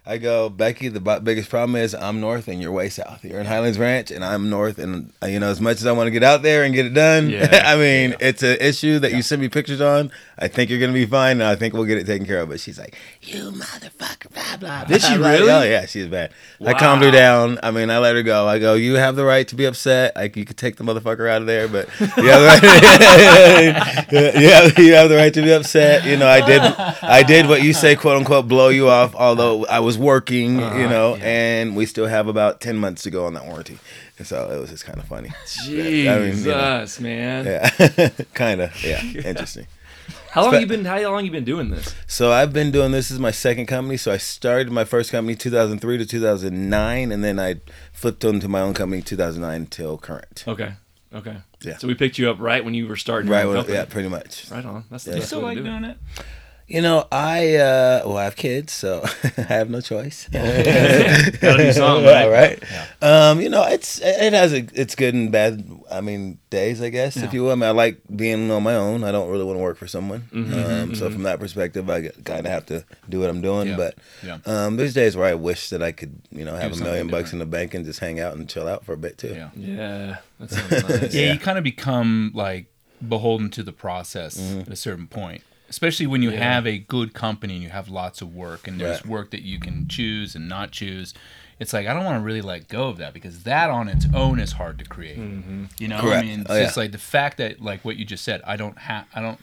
I 0.08 0.18
go, 0.18 0.48
Becky, 0.48 0.88
the 0.88 1.00
b- 1.00 1.18
biggest 1.20 1.50
problem 1.50 1.74
is 1.74 1.92
I'm 1.92 2.20
north 2.20 2.46
and 2.46 2.62
you're 2.62 2.70
way 2.70 2.88
south. 2.90 3.24
You're 3.24 3.40
in 3.40 3.46
Highlands 3.46 3.76
Ranch 3.76 4.12
and 4.12 4.24
I'm 4.24 4.48
north. 4.48 4.78
And, 4.78 5.12
uh, 5.20 5.26
you 5.26 5.40
know, 5.40 5.48
as 5.48 5.60
much 5.60 5.78
as 5.78 5.86
I 5.86 5.90
want 5.92 6.06
to 6.06 6.12
get 6.12 6.22
out 6.22 6.42
there 6.42 6.62
and 6.62 6.72
get 6.72 6.86
it 6.86 6.94
done, 6.94 7.28
Yeah. 7.30 7.62
I 7.66 7.74
mean, 7.76 8.14
it's 8.20 8.42
an 8.44 8.56
issue 8.60 9.00
that 9.00 9.12
you 9.12 9.22
send 9.22 9.42
me 9.42 9.48
pictures 9.48 9.80
on. 9.80 10.12
I 10.38 10.46
think 10.48 10.70
you're 10.70 10.78
going 10.78 10.92
to 10.92 10.98
be 10.98 11.06
fine. 11.06 11.40
And 11.40 11.44
I 11.44 11.56
think 11.56 11.74
we'll 11.74 11.86
get 11.86 11.98
it 11.98 12.06
taken 12.06 12.24
care 12.24 12.40
of. 12.40 12.50
But 12.50 12.60
she's 12.60 12.78
like, 12.78 12.94
you 13.22 13.50
motherfucker, 13.50 14.32
blah, 14.32 14.56
blah, 14.58 14.84
Did 14.84 15.00
blah, 15.00 15.10
she 15.10 15.16
blah." 15.16 15.28
really? 15.30 15.50
Oh, 15.50 15.62
yeah, 15.62 15.86
she's 15.86 16.06
bad. 16.06 16.32
I 16.64 16.74
calmed 16.74 17.02
her 17.02 17.10
down. 17.10 17.58
I 17.64 17.72
mean, 17.72 17.90
I 17.90 17.98
let 17.98 18.14
her 18.14 18.22
go. 18.22 18.46
I 18.46 18.60
go, 18.60 18.74
you 18.74 18.94
have 18.94 19.16
the 19.16 19.24
right 19.24 19.48
to 19.48 19.56
be 19.56 19.64
upset. 19.64 20.14
Like, 20.14 20.36
you 20.36 20.44
could 20.44 20.56
take 20.56 20.76
the 20.76 20.84
motherfucker 20.84 21.28
out 21.28 21.40
of 21.40 21.48
there, 21.48 21.66
but 21.66 21.88
you 22.00 22.06
have 22.06 22.16
the 22.42 22.46
right. 22.46 24.06
yeah, 24.12 24.70
you 24.80 24.94
have 24.94 25.08
the 25.08 25.16
right 25.16 25.34
to 25.34 25.42
be 25.42 25.52
upset. 25.52 26.04
You 26.04 26.16
know, 26.16 26.28
I 26.28 26.46
did, 26.46 26.60
I 26.62 27.22
did 27.22 27.48
what 27.48 27.62
you 27.62 27.72
say, 27.72 27.96
quote 27.96 28.16
unquote, 28.18 28.46
blow 28.46 28.68
you 28.68 28.88
off. 28.88 29.14
Although 29.14 29.66
I 29.66 29.80
was 29.80 29.95
working, 29.96 30.56
you 30.58 30.64
uh-huh, 30.64 30.88
know, 30.88 31.16
and 31.16 31.76
we 31.76 31.86
still 31.86 32.06
have 32.06 32.28
about 32.28 32.60
ten 32.60 32.76
months 32.76 33.02
to 33.04 33.10
go 33.10 33.26
on 33.26 33.34
that 33.34 33.46
warranty. 33.46 33.78
And 34.18 34.26
so 34.26 34.50
it 34.50 34.58
was 34.58 34.70
just 34.70 34.84
kind 34.84 34.98
of 34.98 35.04
funny. 35.06 35.30
Jesus, 35.64 36.46
you 36.46 36.50
know. 36.52 37.08
man. 37.08 37.44
Yeah, 37.44 38.08
kind 38.34 38.60
of. 38.62 38.84
Yeah, 38.84 39.02
interesting. 39.02 39.66
How 40.30 40.42
long 40.42 40.52
Spe- 40.54 40.60
you 40.60 40.66
been? 40.66 40.84
How 40.84 41.00
long 41.10 41.24
you 41.24 41.30
been 41.30 41.44
doing 41.44 41.70
this? 41.70 41.94
So 42.06 42.30
I've 42.30 42.52
been 42.52 42.70
doing 42.70 42.92
this. 42.92 43.08
this 43.08 43.12
is 43.12 43.18
my 43.18 43.30
second 43.30 43.66
company. 43.66 43.96
So 43.96 44.12
I 44.12 44.18
started 44.18 44.70
my 44.70 44.84
first 44.84 45.10
company 45.10 45.34
2003 45.34 45.98
to 45.98 46.06
2009, 46.06 47.12
and 47.12 47.24
then 47.24 47.38
I 47.40 47.56
flipped 47.92 48.24
onto 48.24 48.46
my 48.48 48.60
own 48.60 48.74
company 48.74 49.02
2009 49.02 49.54
until 49.62 49.96
current. 49.98 50.44
Okay. 50.46 50.74
Okay. 51.14 51.36
Yeah. 51.62 51.78
So 51.78 51.88
we 51.88 51.94
picked 51.94 52.18
you 52.18 52.28
up 52.30 52.38
right 52.38 52.64
when 52.64 52.74
you 52.74 52.86
were 52.86 52.96
starting. 52.96 53.30
Right. 53.30 53.40
Your 53.40 53.48
When, 53.48 53.56
company. 53.58 53.78
yeah, 53.78 53.84
pretty 53.86 54.08
much. 54.08 54.50
Right 54.50 54.64
on. 54.64 54.84
That's 54.90 55.04
the 55.04 55.12
Yeah. 55.12 55.16
best 55.18 55.28
Still 55.28 55.40
way 55.40 55.44
like 55.46 55.56
to 55.58 55.62
do 55.64 55.70
doing 55.70 55.84
it. 55.84 55.96
it? 56.18 56.24
You 56.68 56.80
know, 56.82 57.06
I 57.12 57.54
uh, 57.54 58.02
well, 58.06 58.16
I 58.16 58.24
have 58.24 58.34
kids, 58.34 58.72
so 58.72 59.04
I 59.38 59.42
have 59.42 59.70
no 59.70 59.80
choice. 59.80 60.28
Got 60.32 60.42
a 60.44 61.56
new 61.58 61.72
song, 61.72 62.02
Yeah, 62.02 62.26
right? 62.26 62.60
right? 62.60 63.02
Um, 63.02 63.40
you 63.40 63.48
know, 63.48 63.62
it's 63.64 64.00
it 64.02 64.32
has 64.32 64.52
a 64.52 64.66
it's 64.74 64.96
good 64.96 65.14
and 65.14 65.30
bad. 65.30 65.70
I 65.92 66.00
mean, 66.00 66.38
days, 66.50 66.82
I 66.82 66.88
guess, 66.88 67.16
if 67.18 67.32
you 67.32 67.44
will. 67.44 67.52
I, 67.52 67.54
mean, 67.54 67.62
I 67.68 67.70
like 67.70 68.00
being 68.16 68.50
on 68.50 68.64
my 68.64 68.74
own. 68.74 69.04
I 69.04 69.12
don't 69.12 69.30
really 69.30 69.44
want 69.44 69.58
to 69.58 69.62
work 69.62 69.76
for 69.76 69.86
someone. 69.86 70.22
Mm-hmm, 70.32 70.54
um, 70.90 70.94
So 70.96 71.08
from 71.08 71.22
that 71.22 71.38
perspective, 71.38 71.88
I 71.88 72.08
kind 72.24 72.44
of 72.44 72.52
have 72.52 72.66
to 72.66 72.84
do 73.08 73.20
what 73.20 73.30
I'm 73.30 73.40
doing. 73.42 73.68
Yeah, 73.68 73.76
But 73.76 73.94
yeah. 74.24 74.38
um, 74.44 74.76
there's 74.76 74.92
days 74.92 75.16
where 75.16 75.26
I 75.26 75.34
wish 75.34 75.70
that 75.70 75.84
I 75.84 75.92
could, 75.92 76.20
you 76.32 76.44
know, 76.44 76.56
have 76.56 76.72
a 76.72 76.74
something 76.74 76.84
million 76.92 77.06
bucks 77.08 77.32
in 77.32 77.38
the 77.38 77.46
bank 77.46 77.74
and 77.74 77.84
just 77.84 78.00
hang 78.00 78.18
out 78.18 78.34
and 78.36 78.48
chill 78.48 78.66
out 78.66 78.84
for 78.84 78.92
a 78.92 78.96
bit 78.98 79.18
too. 79.18 79.28
Yeah. 79.34 79.50
Yeah. 79.54 80.16
That 80.40 80.50
sounds 80.50 80.70
nice. 80.88 81.14
Yeah, 81.14 81.26
Yeah. 81.26 81.32
you 81.34 81.38
kind 81.38 81.58
of 81.58 81.62
become 81.64 82.32
like 82.34 82.66
beholden 83.06 83.50
to 83.50 83.62
the 83.62 83.72
process 83.72 84.36
Mm-hmm. 84.36 84.60
at 84.62 84.68
a 84.68 84.76
certain 84.76 85.06
point. 85.06 85.42
Especially 85.68 86.06
when 86.06 86.22
you 86.22 86.30
have 86.30 86.66
a 86.66 86.78
good 86.78 87.12
company 87.14 87.54
and 87.54 87.62
you 87.62 87.70
have 87.70 87.88
lots 87.88 88.20
of 88.22 88.34
work 88.34 88.66
and 88.68 88.80
there's 88.80 88.98
Right. 89.02 89.06
work 89.06 89.30
that 89.30 89.42
you 89.42 89.58
can 89.58 89.88
choose 89.88 90.34
and 90.34 90.48
not 90.48 90.70
choose. 90.70 91.12
It's 91.58 91.72
like 91.72 91.86
I 91.86 91.94
don't 91.94 92.04
want 92.04 92.20
to 92.20 92.24
really 92.24 92.42
let 92.42 92.68
go 92.68 92.88
of 92.88 92.98
that 92.98 93.14
because 93.14 93.44
that 93.44 93.70
on 93.70 93.88
its 93.88 94.06
own 94.14 94.38
is 94.38 94.52
hard 94.52 94.78
to 94.78 94.84
create. 94.84 95.16
You 95.78 95.88
know, 95.88 95.98
I 95.98 96.22
mean, 96.22 96.40
it's 96.42 96.50
Oh, 96.50 96.58
just 96.62 96.76
yeah. 96.76 96.82
like 96.82 96.92
the 96.92 96.98
fact 96.98 97.38
that 97.38 97.60
like 97.62 97.84
what 97.84 97.96
you 97.96 98.04
just 98.04 98.24
said. 98.24 98.42
I 98.44 98.56
don't 98.56 98.78
have. 98.78 99.06
I 99.14 99.20
don't. 99.22 99.40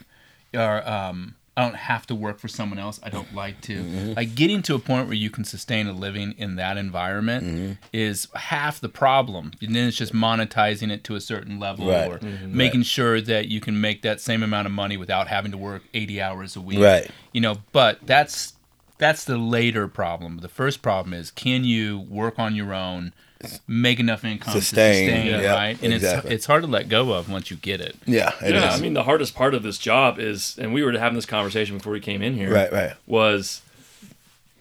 Or 0.53 0.87
um. 0.87 1.35
I 1.55 1.61
don't 1.63 1.75
have 1.75 2.07
to 2.07 2.15
work 2.15 2.39
for 2.39 2.47
someone 2.47 2.79
else. 2.79 2.99
I 3.03 3.09
don't 3.09 3.33
like 3.35 3.61
to. 3.61 3.83
Mm-hmm. 3.83 4.13
Like 4.13 4.33
getting 4.33 4.63
to 4.63 4.73
a 4.75 4.79
point 4.79 5.05
where 5.05 5.15
you 5.15 5.29
can 5.29 5.43
sustain 5.45 5.85
a 5.87 5.93
living 5.93 6.33
in 6.37 6.55
that 6.55 6.77
environment 6.77 7.43
Mm-hmm. 7.45 7.71
is 7.93 8.27
half 8.33 8.79
the 8.81 8.89
problem. 8.89 9.51
And 9.61 9.75
then 9.75 9.87
it's 9.87 9.97
just 9.97 10.13
monetizing 10.13 10.91
it 10.91 11.03
to 11.05 11.15
a 11.15 11.21
certain 11.21 11.59
level 11.59 11.87
Right. 11.89 12.09
or 12.11 12.17
Mm-hmm. 12.17 12.57
making 12.57 12.83
sure 12.83 13.21
that 13.21 13.49
you 13.49 13.59
can 13.61 13.79
make 13.79 14.01
that 14.01 14.19
same 14.19 14.41
amount 14.41 14.65
of 14.65 14.71
money 14.71 14.97
without 14.97 15.27
having 15.27 15.51
to 15.51 15.57
work 15.57 15.83
80 15.93 16.19
hours 16.21 16.55
a 16.55 16.61
week. 16.61 16.79
Right. 16.79 17.07
You 17.33 17.41
know, 17.41 17.57
but 17.71 17.99
that's 18.05 18.53
that's 18.97 19.23
the 19.25 19.37
later 19.37 19.87
problem. 19.87 20.37
The 20.37 20.47
first 20.49 20.81
problem 20.81 21.13
is 21.13 21.29
can 21.29 21.63
you 21.65 21.99
work 22.09 22.39
on 22.39 22.55
your 22.55 22.73
own, 22.73 23.13
make 23.67 23.99
enough 23.99 24.23
income 24.25 24.53
Sustain, 24.53 25.05
to 25.07 25.11
sustain, 25.13 25.41
yeah, 25.41 25.53
right? 25.53 25.81
And 25.83 25.93
exactly. 25.93 26.29
it's 26.31 26.35
it's 26.41 26.45
hard 26.45 26.63
to 26.63 26.67
let 26.69 26.89
go 26.89 27.13
of 27.13 27.29
once 27.29 27.49
you 27.51 27.57
get 27.57 27.81
it. 27.81 27.95
Yeah, 28.05 28.31
it 28.41 28.53
yeah, 28.53 28.69
is. 28.73 28.79
I 28.79 28.81
mean, 28.81 28.93
the 28.93 29.03
hardest 29.03 29.35
part 29.35 29.53
of 29.53 29.63
this 29.63 29.77
job 29.77 30.19
is, 30.19 30.57
and 30.59 30.73
we 30.73 30.83
were 30.83 30.91
having 30.97 31.15
this 31.15 31.25
conversation 31.25 31.77
before 31.77 31.93
we 31.93 31.99
came 31.99 32.21
in 32.21 32.35
here. 32.35 32.53
Right, 32.53 32.71
right. 32.71 32.93
Was 33.07 33.61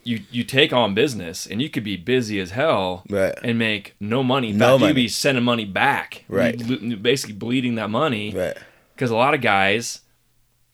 you 0.04 0.20
you 0.30 0.42
take 0.44 0.72
on 0.72 0.94
business 0.94 1.46
and 1.46 1.62
you 1.62 1.70
could 1.70 1.84
be 1.84 1.96
busy 1.96 2.40
as 2.40 2.50
hell 2.50 3.04
Right. 3.08 3.34
and 3.44 3.58
make 3.58 3.94
no 4.00 4.22
money. 4.24 4.52
No 4.52 4.70
fact, 4.70 4.80
money. 4.80 4.86
you'd 4.88 4.94
be 4.96 5.08
sending 5.08 5.44
money 5.44 5.64
back. 5.64 6.24
Right. 6.28 6.58
You'd 6.58 7.02
basically 7.02 7.34
bleeding 7.34 7.76
that 7.76 7.88
money. 7.90 8.32
right. 8.32 8.56
Because 8.94 9.10
a 9.10 9.16
lot 9.16 9.32
of 9.34 9.40
guys 9.40 10.00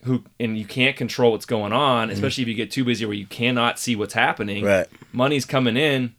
who 0.03 0.23
and 0.39 0.57
you 0.57 0.65
can't 0.65 0.95
control 0.95 1.31
what's 1.33 1.45
going 1.45 1.71
Mm-hmm. 1.71 1.79
on, 1.81 2.09
especially 2.09 2.41
if 2.43 2.47
you 2.47 2.55
get 2.55 2.71
too 2.71 2.83
busy 2.85 3.05
where 3.05 3.13
you 3.15 3.27
cannot 3.27 3.77
see 3.79 3.95
what's 3.95 4.13
happening. 4.13 4.65
Right. 4.65 4.87
Money's 5.11 5.45
coming 5.45 5.77
in, 5.77 6.15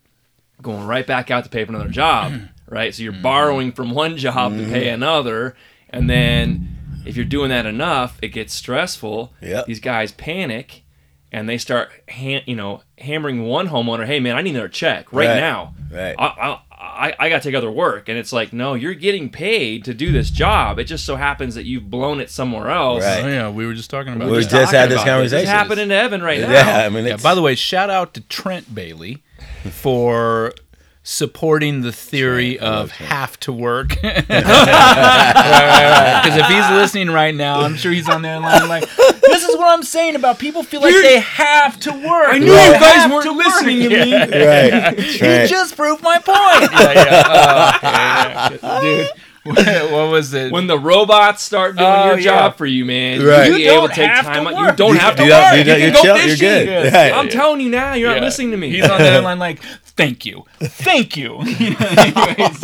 going 0.62 0.86
right 0.86 1.06
back 1.06 1.30
out 1.30 1.44
to 1.44 1.50
pay 1.50 1.64
for 1.64 1.72
another 1.72 1.88
job. 1.90 2.32
right. 2.68 2.94
So 2.94 3.02
you're 3.02 3.12
Mm-hmm. 3.12 3.22
borrowing 3.22 3.72
from 3.72 3.90
one 3.90 4.16
job 4.16 4.56
to 4.56 4.64
pay 4.64 4.88
another, 4.88 5.54
and 5.90 6.08
then 6.08 7.02
if 7.06 7.16
you're 7.16 7.24
doing 7.24 7.48
that 7.50 7.66
enough, 7.66 8.18
it 8.22 8.28
gets 8.28 8.52
stressful. 8.54 9.32
Yep. 9.42 9.66
These 9.66 9.80
guys 9.80 10.12
panic. 10.12 10.82
And 11.32 11.48
they 11.48 11.58
start, 11.58 11.90
ha- 12.10 12.42
you 12.44 12.56
know, 12.56 12.82
hammering 12.98 13.44
one 13.44 13.68
homeowner. 13.68 14.04
Hey, 14.04 14.18
man, 14.18 14.34
I 14.36 14.42
need 14.42 14.50
another 14.56 14.66
check 14.68 15.12
right, 15.12 15.28
Right. 15.28 15.36
now. 15.36 15.74
Right. 15.88 16.16
I, 16.18 16.24
I, 16.26 16.60
I, 16.82 17.14
I 17.18 17.28
got 17.28 17.42
to 17.42 17.48
take 17.48 17.54
other 17.54 17.70
work. 17.70 18.08
And 18.08 18.16
it's 18.16 18.32
like, 18.32 18.52
no, 18.54 18.72
you're 18.74 18.94
getting 18.94 19.28
paid 19.28 19.84
to 19.84 19.92
do 19.94 20.12
this 20.12 20.30
job. 20.30 20.78
It 20.78 20.84
just 20.84 21.04
so 21.04 21.16
happens 21.16 21.54
that 21.54 21.64
you've 21.64 21.90
blown 21.90 22.20
it 22.20 22.30
somewhere 22.30 22.70
else. 22.70 23.04
Right. 23.04 23.22
Oh 23.24 23.28
yeah, 23.28 23.50
we 23.50 23.66
were 23.66 23.74
just 23.74 23.90
talking 23.90 24.14
about 24.14 24.30
We 24.30 24.38
that. 24.38 24.48
just 24.50 24.72
had 24.72 24.88
this 24.90 24.94
about 25.02 25.20
It's 25.22 25.32
conversation. 25.32 25.46
happening 25.48 25.88
to 25.90 25.94
Evan 25.94 26.22
right 26.22 26.40
now. 26.40 26.50
Yeah, 26.52 26.86
I 26.86 26.88
mean, 26.88 27.04
Yeah, 27.04 27.16
by 27.16 27.34
the 27.34 27.42
way, 27.42 27.54
shout 27.54 27.90
out 27.90 28.14
to 28.14 28.22
Trent 28.22 28.74
Bailey 28.74 29.22
for 29.70 30.54
supporting 31.02 31.80
the 31.80 31.92
theory 31.92 32.58
of 32.58 32.90
have 32.92 33.38
to 33.40 33.52
work. 33.52 33.96
Because 36.20 36.36
if 36.36 36.46
he's 36.46 36.70
listening 36.70 37.10
right 37.10 37.34
now, 37.34 37.60
I'm 37.60 37.76
sure 37.76 37.92
he's 37.92 38.08
on 38.08 38.22
there 38.22 38.38
line 38.38 38.68
like, 38.68 38.84
this 39.22 39.42
is 39.42 39.56
what 39.56 39.72
I'm 39.72 39.82
saying 39.82 40.16
about 40.16 40.38
people 40.38 40.62
feel 40.62 40.82
like 40.82 40.92
they 40.94 41.20
have 41.20 41.80
to 41.80 41.92
work. 41.92 42.28
I 42.28 42.38
knew 42.38 42.46
you 42.46 42.52
guys 42.52 43.10
weren't 43.10 43.36
listening 43.36 43.82
to 43.82 43.88
me. 43.88 44.12
right. 44.14 44.98
You 44.98 45.28
right. 45.28 45.48
just 45.48 45.76
proved 45.76 46.02
my 46.02 46.16
point. 46.18 46.72
yeah, 46.72 46.92
yeah. 46.92 48.58
Oh, 48.62 48.78
okay, 48.78 49.02
yeah. 49.02 49.04
Dude, 49.04 49.10
what, 49.44 49.56
what 49.90 50.10
was 50.10 50.32
it? 50.34 50.52
When 50.52 50.66
the 50.66 50.78
robots 50.78 51.42
start 51.42 51.76
doing 51.76 51.88
Oh, 51.88 52.06
your 52.08 52.18
yeah. 52.18 52.24
job 52.24 52.56
for 52.56 52.66
you, 52.66 52.84
man, 52.84 53.24
Right. 53.24 53.46
you 53.46 53.52
You 53.52 53.58
be 53.58 53.64
able 53.68 53.80
don't 53.82 53.88
to 53.90 53.94
take 53.94 54.10
have 54.10 54.24
time 54.26 54.44
to 54.44 54.54
out. 54.56 54.70
You 54.70 54.76
don't 54.76 54.94
You 54.94 54.98
have 55.00 55.16
to 55.16 55.24
you 55.24 55.30
work. 55.30 55.52
You, 55.52 55.58
you 55.58 55.64
can 55.64 55.80
you're 55.80 55.90
go 55.92 56.02
chill- 56.02 56.16
you're 56.16 56.24
fishing. 56.36 56.66
good. 56.66 56.92
Right. 56.92 57.12
I'm 57.12 57.28
telling 57.28 57.60
you 57.60 57.70
now, 57.70 57.94
you're 57.94 58.08
Yeah. 58.10 58.16
not 58.16 58.24
listening 58.24 58.50
to 58.52 58.56
me. 58.56 58.70
He's 58.70 58.88
on 58.88 58.98
the 59.00 59.08
other 59.08 59.20
line 59.22 59.38
like, 59.38 59.60
thank 59.62 60.24
you, 60.26 60.44
thank 60.60 61.16
you. 61.16 61.38
You 61.60 61.76
anyways, 61.78 62.60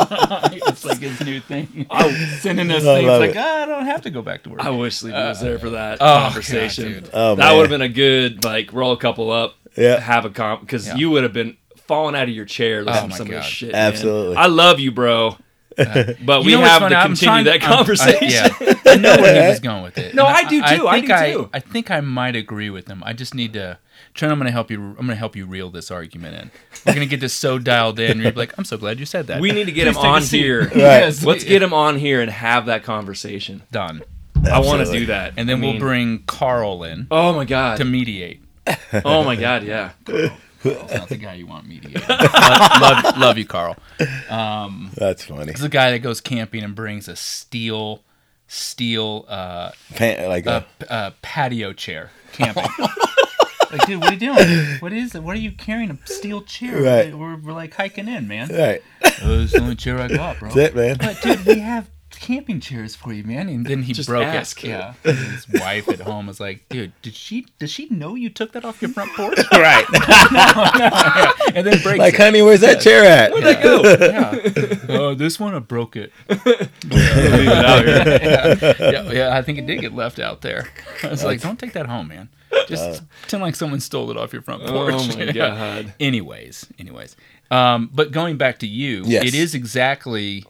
it's 0.69 0.85
like 0.85 0.99
his 0.99 1.21
new 1.25 1.41
thing. 1.41 1.87
Oh, 1.91 2.11
Sending 2.41 2.71
us 2.71 2.85
I 2.85 2.97
things 2.97 3.07
love 3.07 3.21
like, 3.21 3.31
it. 3.31 3.37
"Ah, 3.39 3.63
I 3.63 3.67
don't 3.67 3.87
have 3.87 4.03
to 4.03 4.11
go 4.11 4.23
back 4.23 4.43
to 4.45 4.51
work. 4.51 4.65
I 4.65 4.71
wish 4.71 4.97
Sleepy 4.97 5.17
was 5.17 5.41
there 5.41 5.59
for 5.59 5.71
that 5.71 5.99
oh, 6.01 6.19
conversation. 6.21 7.01
God. 7.01 7.11
Oh, 7.13 7.35
that 7.37 7.53
would 7.53 7.63
have 7.63 7.71
been 7.71 7.83
a 7.83 7.89
good 7.89 8.45
like 8.45 8.73
roll 8.73 8.93
a 8.93 8.97
couple 8.97 9.31
up, 9.31 9.57
Yeah. 9.77 10.01
have 10.01 10.25
a 10.25 10.31
comp 10.31 10.61
because 10.63 10.87
Yeah. 10.89 10.95
you 10.97 11.11
would 11.11 11.23
have 11.25 11.33
been 11.33 11.57
falling 11.87 12.15
out 12.17 12.25
of 12.25 12.31
your 12.31 12.45
chair 12.47 12.83
listening 12.85 12.99
Oh, 12.99 13.03
to 13.03 13.09
my 13.11 13.17
some 13.17 13.27
of 13.27 13.33
this 13.33 13.41
God. 13.45 13.51
shit. 13.51 13.73
man. 13.73 13.93
Absolutely. 13.93 14.37
I 14.37 14.47
love 14.47 14.81
you, 14.81 14.91
bro. 14.93 15.37
but 16.25 16.41
You 16.45 16.59
we 16.59 16.65
have 16.65 16.81
funny? 16.81 16.95
to 16.95 17.03
continue 17.03 17.15
trying- 17.17 17.45
that 17.45 17.63
I'm- 17.63 17.73
I- 17.73 17.77
conversation. 17.77 18.29
yeah, 18.31 18.75
I 18.87 18.97
know 18.97 19.17
where 19.17 19.43
he 19.43 19.49
was 19.49 19.61
going 19.61 19.83
with 19.83 19.99
it. 19.99 20.15
No, 20.15 20.27
And 20.27 20.37
I 20.37 20.45
do 20.49 20.61
too. 20.77 20.89
I 20.89 21.01
think 21.01 21.09
do 21.09 21.33
too. 21.33 21.51
I 21.53 21.61
think 21.61 21.91
I 21.91 22.01
might 22.01 22.35
agree 22.37 22.71
with 22.71 22.89
him. 22.89 23.03
I 23.05 23.13
just 23.13 23.35
need 23.35 23.53
to. 23.55 23.79
Trent, 24.15 24.33
I'm 24.33 24.39
going 24.39 24.47
to 24.47 24.53
help 24.53 24.71
you. 24.71 24.81
I'm 24.81 24.95
going 24.95 25.09
to 25.09 25.15
help 25.15 25.37
you 25.37 25.45
reel 25.45 25.69
this 25.71 25.91
argument 25.91 26.35
in. 26.37 26.51
We're 26.87 26.95
going 26.95 27.07
to 27.07 27.11
get 27.11 27.21
this 27.21 27.35
so 27.35 27.59
dialed 27.59 27.99
in. 28.01 28.19
You're 28.19 28.33
like, 28.33 28.55
I'm 28.57 28.65
so 28.65 28.79
glad 28.79 28.99
you 28.99 29.05
said 29.05 29.27
that. 29.27 29.41
We 29.43 29.53
need 29.53 29.67
to 29.67 29.73
get 29.73 29.87
him 29.87 29.93
Please 29.95 30.01
take 30.03 30.11
a 30.11 30.15
on 30.15 30.23
seat. 30.23 30.39
here. 30.43 30.71
Yes. 30.75 31.23
Let's 31.25 31.45
get 31.45 31.63
him 31.63 31.75
on 31.75 31.99
here 31.99 32.23
and 32.23 32.31
have 32.31 32.67
that 32.67 32.83
conversation. 32.83 33.63
done. 33.71 34.03
I 34.51 34.61
want 34.61 34.87
to 34.87 34.91
do 34.93 35.07
that. 35.07 35.35
And 35.37 35.47
then 35.49 35.63
I 35.63 35.67
we'll 35.67 35.79
bring 35.79 36.21
Carl 36.27 36.85
in 36.85 37.09
Oh 37.11 37.33
my 37.35 37.45
god. 37.45 37.77
to 37.79 37.85
mediate. 37.85 38.41
Oh 39.05 39.25
my 39.25 39.37
god. 39.37 39.65
Yeah. 39.65 39.91
Carl's 40.75 40.93
not 40.93 41.09
the 41.09 41.17
guy 41.17 41.35
you 41.35 41.47
want 41.47 41.67
mediating. 41.69 42.03
love, 42.09 42.81
love, 42.81 43.19
love 43.19 43.39
you, 43.39 43.47
Carl. 43.47 43.77
That's 44.29 45.25
funny. 45.25 45.47
This 45.47 45.59
is 45.61 45.65
a 45.65 45.69
guy 45.69 45.93
that 45.93 46.01
goes 46.01 46.21
camping 46.21 46.63
and 46.63 46.75
brings 46.75 47.09
a 47.09 47.17
steel, 47.17 48.03
steel 48.49 49.25
uh, 49.29 49.71
Pan, 49.95 50.29
like 50.29 50.47
a, 50.47 50.57
a, 50.81 50.85
p- 50.85 50.87
uh, 50.89 51.11
patio 51.23 51.73
chair 51.73 52.11
camping. 52.33 52.65
like, 53.71 53.87
dude, 53.87 54.01
what 54.01 54.11
are 54.11 54.15
you 54.15 54.19
doing? 54.19 54.79
What 54.81 54.93
is 54.93 55.15
it? 55.15 55.23
What 55.23 55.37
are 55.37 55.41
you 55.41 55.53
carrying? 55.53 55.91
A 55.91 55.99
steel 56.07 56.43
chair? 56.43 56.83
Right. 56.83 57.17
We're, 57.17 57.37
we're 57.37 57.53
like 57.53 57.75
hiking 57.75 58.09
in, 58.09 58.29
man. 58.29 58.49
right. 58.49 58.83
Oh, 59.23 59.41
it's 59.43 59.53
the 59.53 59.61
only 59.61 59.77
chair 59.77 59.99
I 59.99 60.09
got, 60.09 60.39
bro. 60.39 60.51
That's 60.51 60.73
it, 60.73 60.77
man. 60.77 60.97
But 60.99 61.21
dude, 61.23 61.47
we 61.47 61.59
have 61.61 61.89
camping 62.17 62.61
chairs 62.61 62.95
for 62.97 63.13
you, 63.13 63.23
man. 63.25 63.49
And 63.49 63.65
then 63.67 63.83
he 63.83 63.93
Just 63.93 64.09
broke 64.09 64.25
ask. 64.25 64.63
it. 64.65 64.69
Yeah. 64.69 64.95
And 65.05 65.17
His 65.17 65.49
wife 65.49 65.89
at 65.89 66.01
home 66.01 66.27
was 66.27 66.41
like, 66.41 66.69
dude, 66.69 66.93
did 67.03 67.15
she 67.15 67.47
does 67.59 67.71
she 67.71 67.89
know 67.91 68.15
you 68.15 68.31
took 68.31 68.53
that 68.53 68.65
off 68.65 68.81
your 68.83 68.91
front 68.91 69.13
porch? 69.13 69.39
right. 69.53 69.85
and 71.55 71.67
then 71.67 71.83
breaks 71.83 71.99
Like, 71.99 72.15
it. 72.15 72.21
honey, 72.21 72.43
where's 72.43 72.61
that 72.61 72.81
chair 72.81 73.05
at? 73.05 73.33
Where'd 73.33 73.45
Yeah. 74.01 74.77
Oh, 74.89 75.15
this 75.15 75.39
one 75.41 75.55
I 75.55 75.59
broke 75.61 75.97
it. 75.97 76.13
yeah, 76.29 77.83
yeah, 78.81 79.13
yeah, 79.13 79.37
I 79.37 79.43
think 79.43 79.59
it 79.59 79.67
did 79.67 79.81
get 79.81 79.95
left 79.95 80.19
out 80.19 80.41
there. 80.43 80.69
I 81.03 81.09
was 81.09 81.25
like, 81.25 81.41
don't 81.41 81.59
take 81.59 81.73
that 81.73 81.87
home, 81.87 82.09
man. 82.09 82.29
Just 82.69 83.03
pretend 83.23 83.43
like 83.43 83.55
someone 83.55 83.81
stole 83.81 84.11
it 84.11 84.17
off 84.17 84.33
your 84.33 84.43
front 84.43 84.65
porch. 84.67 84.95
Oh 84.97 85.17
my 85.17 85.33
god. 85.33 85.95
anyways, 86.01 86.67
anyways. 86.79 87.17
Um, 87.51 87.91
but 87.93 88.11
going 88.11 88.37
back 88.39 88.59
to 88.61 88.67
you, 88.67 89.03
Yes. 89.07 89.25
it 89.27 89.35
is 89.35 89.55
exactly 89.55 90.45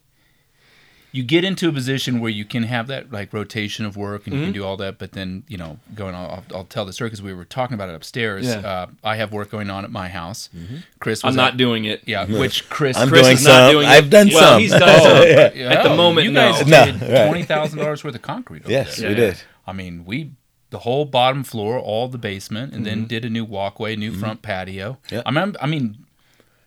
you 1.16 1.22
get 1.22 1.44
into 1.44 1.68
a 1.68 1.72
position 1.72 2.20
where 2.20 2.30
you 2.30 2.44
can 2.44 2.64
have 2.64 2.86
that 2.88 3.10
like 3.10 3.32
rotation 3.32 3.84
of 3.86 3.96
work 3.96 4.26
and 4.26 4.34
you 4.34 4.40
Mm-hmm. 4.40 4.46
can 4.48 4.52
do 4.60 4.64
all 4.64 4.76
that, 4.76 4.98
but 4.98 5.12
then 5.12 5.44
you 5.48 5.56
know, 5.56 5.78
going, 5.94 6.14
I'll, 6.14 6.44
I'll 6.54 6.64
tell 6.64 6.84
the 6.84 6.92
story 6.92 7.08
because 7.08 7.22
we 7.22 7.32
were 7.32 7.44
talking 7.44 7.74
about 7.74 7.88
it 7.88 7.94
upstairs. 7.94 8.44
Yeah. 8.46 8.56
Mm-hmm. 8.56 8.66
Uh, 8.66 8.86
I 9.10 9.16
have 9.16 9.32
work 9.32 9.50
going 9.50 9.70
on 9.70 9.84
at 9.84 9.90
my 9.90 10.08
house. 10.08 10.48
Chris, 11.00 11.22
was 11.24 11.32
I'm 11.32 11.36
not 11.36 11.52
at- 11.52 11.56
doing 11.56 11.84
it. 11.86 12.02
yeah, 12.06 12.26
which 12.26 12.68
Chris, 12.68 12.96
I'm 12.96 13.08
Chris 13.08 13.22
doing 13.22 13.34
is 13.36 13.44
not 13.44 13.70
doing 13.70 13.86
it. 13.86 13.90
I've 13.90 14.10
done 14.10 14.28
well, 14.28 14.52
some. 14.52 14.60
he's 14.60 14.70
done 14.72 15.00
some. 15.02 15.22
yeah. 15.28 15.52
Yeah, 15.54 15.72
At 15.72 15.82
the 15.84 15.96
moment, 15.96 16.26
you 16.26 16.32
guys 16.34 16.66
No, 16.66 16.84
did 16.84 17.00
right. 17.02 17.26
twenty 17.26 17.42
thousand 17.44 17.78
dollars 17.78 18.04
worth 18.04 18.14
of 18.14 18.22
concrete. 18.22 18.62
Over 18.64 18.70
Yes, 18.72 18.96
there. 18.98 19.08
we 19.08 19.14
did. 19.14 19.38
I 19.66 19.72
mean, 19.72 20.04
we 20.04 20.32
the 20.70 20.80
whole 20.80 21.04
bottom 21.04 21.44
floor, 21.44 21.78
all 21.78 22.08
the 22.08 22.18
basement, 22.18 22.72
and 22.74 22.84
Mm-hmm. 22.84 23.00
then 23.00 23.06
did 23.06 23.24
a 23.24 23.30
new 23.30 23.44
walkway, 23.44 23.96
new 23.96 24.12
front 24.12 24.42
patio. 24.42 24.98
Yep. 25.10 25.22
I 25.24 25.30
mean, 25.30 25.56
I 25.60 25.66
mean, 25.66 26.05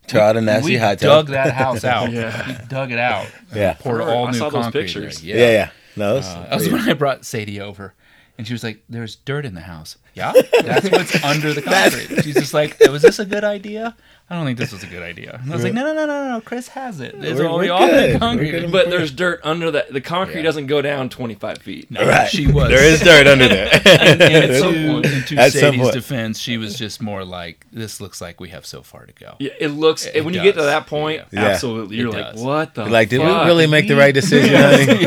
Try 0.10 0.30
out 0.30 0.38
a 0.38 0.42
nasty 0.42 0.72
we 0.74 0.78
hot 0.78 0.98
dug 1.00 1.28
that 1.28 1.54
house 1.54 1.84
out. 1.96 2.12
Yeah. 2.12 2.48
We 2.48 2.68
dug 2.68 2.92
it 2.92 3.00
out. 3.00 3.28
Yeah. 3.56 3.74
poured 3.74 4.02
all 4.02 4.28
I 4.28 4.32
new 4.32 4.38
saw 4.38 4.50
those 4.50 4.64
concrete. 4.64 4.82
pictures. 4.82 5.22
there. 5.22 5.38
Yeah, 5.38 5.52
yeah. 5.52 5.70
No, 5.96 6.18
it's 6.18 6.28
Uh, 6.28 6.44
that 6.50 6.56
was 6.56 6.70
when 6.70 6.82
I 6.90 6.94
brought 6.94 7.26
Sadie 7.26 7.60
over, 7.62 7.94
and 8.38 8.46
she 8.48 8.54
was 8.54 8.64
like, 8.64 8.84
"There's 8.90 9.16
dirt 9.16 9.46
in 9.46 9.54
the 9.56 9.62
house." 9.62 9.98
Yeah, 10.14 10.32
that's 10.64 10.90
what's 10.90 11.24
under 11.24 11.54
the 11.54 11.62
concrete. 11.62 12.24
She's 12.24 12.36
just 12.36 12.54
like, 12.54 12.78
"Was 12.90 13.02
this 13.02 13.20
a 13.20 13.26
good 13.26 13.44
idea?" 13.44 13.96
I 14.32 14.36
don't 14.36 14.46
think 14.46 14.60
this 14.60 14.72
was 14.72 14.84
a 14.84 14.88
good 14.88 15.02
idea. 15.02 15.40
And 15.42 15.52
I 15.52 15.56
was 15.56 15.64
like, 15.64 15.74
"No, 15.74 15.84
no, 15.84 15.94
no, 15.94 16.06
no, 16.06 16.30
no. 16.34 16.42
Chris 16.42 16.68
has 16.70 17.00
it. 17.00 17.20
There's 17.20 17.40
We're- 17.40 17.48
already 17.50 17.70
we're 17.72 17.76
all 17.76 17.88
good. 17.88 18.10
the 18.10 18.14
We're 18.14 18.20
concrete." 18.20 18.52
good. 18.52 18.72
But 18.72 18.90
there's 18.92 19.12
dirt 19.12 19.40
under 19.44 19.72
the 19.72 19.88
the 19.90 20.02
concrete 20.02 20.38
Yeah. 20.38 20.44
doesn't 20.44 20.68
go 20.68 20.82
down 20.84 21.10
25 21.10 21.58
feet. 21.60 21.90
No, 21.90 22.06
right. 22.08 22.30
she 22.30 22.46
was. 22.46 22.70
There 22.70 22.84
is 22.84 23.00
dirt 23.02 23.26
under 23.26 23.48
there. 23.48 23.70
and, 23.86 24.22
and 24.22 24.56
some 24.56 24.74
to, 24.74 24.92
point. 24.94 25.06
and 25.08 25.28
to 25.28 25.36
At 25.38 25.52
some 25.54 25.60
Sadie's 25.62 25.82
point. 25.82 25.94
defense, 25.94 26.38
she 26.40 26.58
was 26.58 26.78
just 26.78 27.02
more 27.02 27.26
like, 27.26 27.66
"This 27.74 28.00
looks 28.00 28.22
like 28.22 28.40
we 28.40 28.50
have 28.50 28.68
so 28.68 28.84
far 28.84 29.08
to 29.08 29.14
go." 29.14 29.36
Yeah, 29.40 29.52
it 29.60 29.70
looks 29.70 30.06
It 30.06 30.22
when 30.24 30.36
you 30.36 30.42
get 30.44 30.52
to 30.54 30.58
does. 30.60 30.66
that 30.68 30.86
point, 30.86 31.24
Yeah. 31.32 31.46
absolutely. 31.46 31.98
You're 31.98 32.12
like, 32.12 32.34
does. 32.34 32.42
what 32.44 32.76
the? 32.76 32.86
like, 32.86 33.10
did 33.10 33.22
fuck? 33.22 33.42
we 33.44 33.48
really 33.48 33.66
make 33.66 33.88
the 33.88 33.96
right 33.96 34.14
decision, 34.22 34.54
honey? 34.56 35.06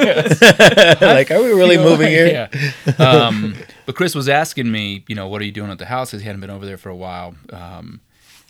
like, 1.00 1.30
are 1.30 1.40
we 1.42 1.50
really 1.52 1.76
You 1.76 1.80
know, 1.82 1.90
moving 1.90 2.08
here? 2.08 2.48
Yeah. 2.88 2.92
Um, 2.98 3.54
but 3.86 3.94
Chris 3.94 4.14
was 4.14 4.28
asking 4.28 4.70
me, 4.70 5.04
you 5.06 5.14
know, 5.14 5.28
what 5.28 5.40
are 5.40 5.44
you 5.44 5.52
doing 5.52 5.70
at 5.70 5.78
the 5.78 5.86
house? 5.86 6.10
Because 6.10 6.22
he 6.22 6.26
hadn't 6.26 6.40
been 6.40 6.50
over 6.50 6.66
there 6.66 6.76
for 6.76 6.88
a 6.88 6.96
while. 6.96 7.34
Um, 7.52 8.00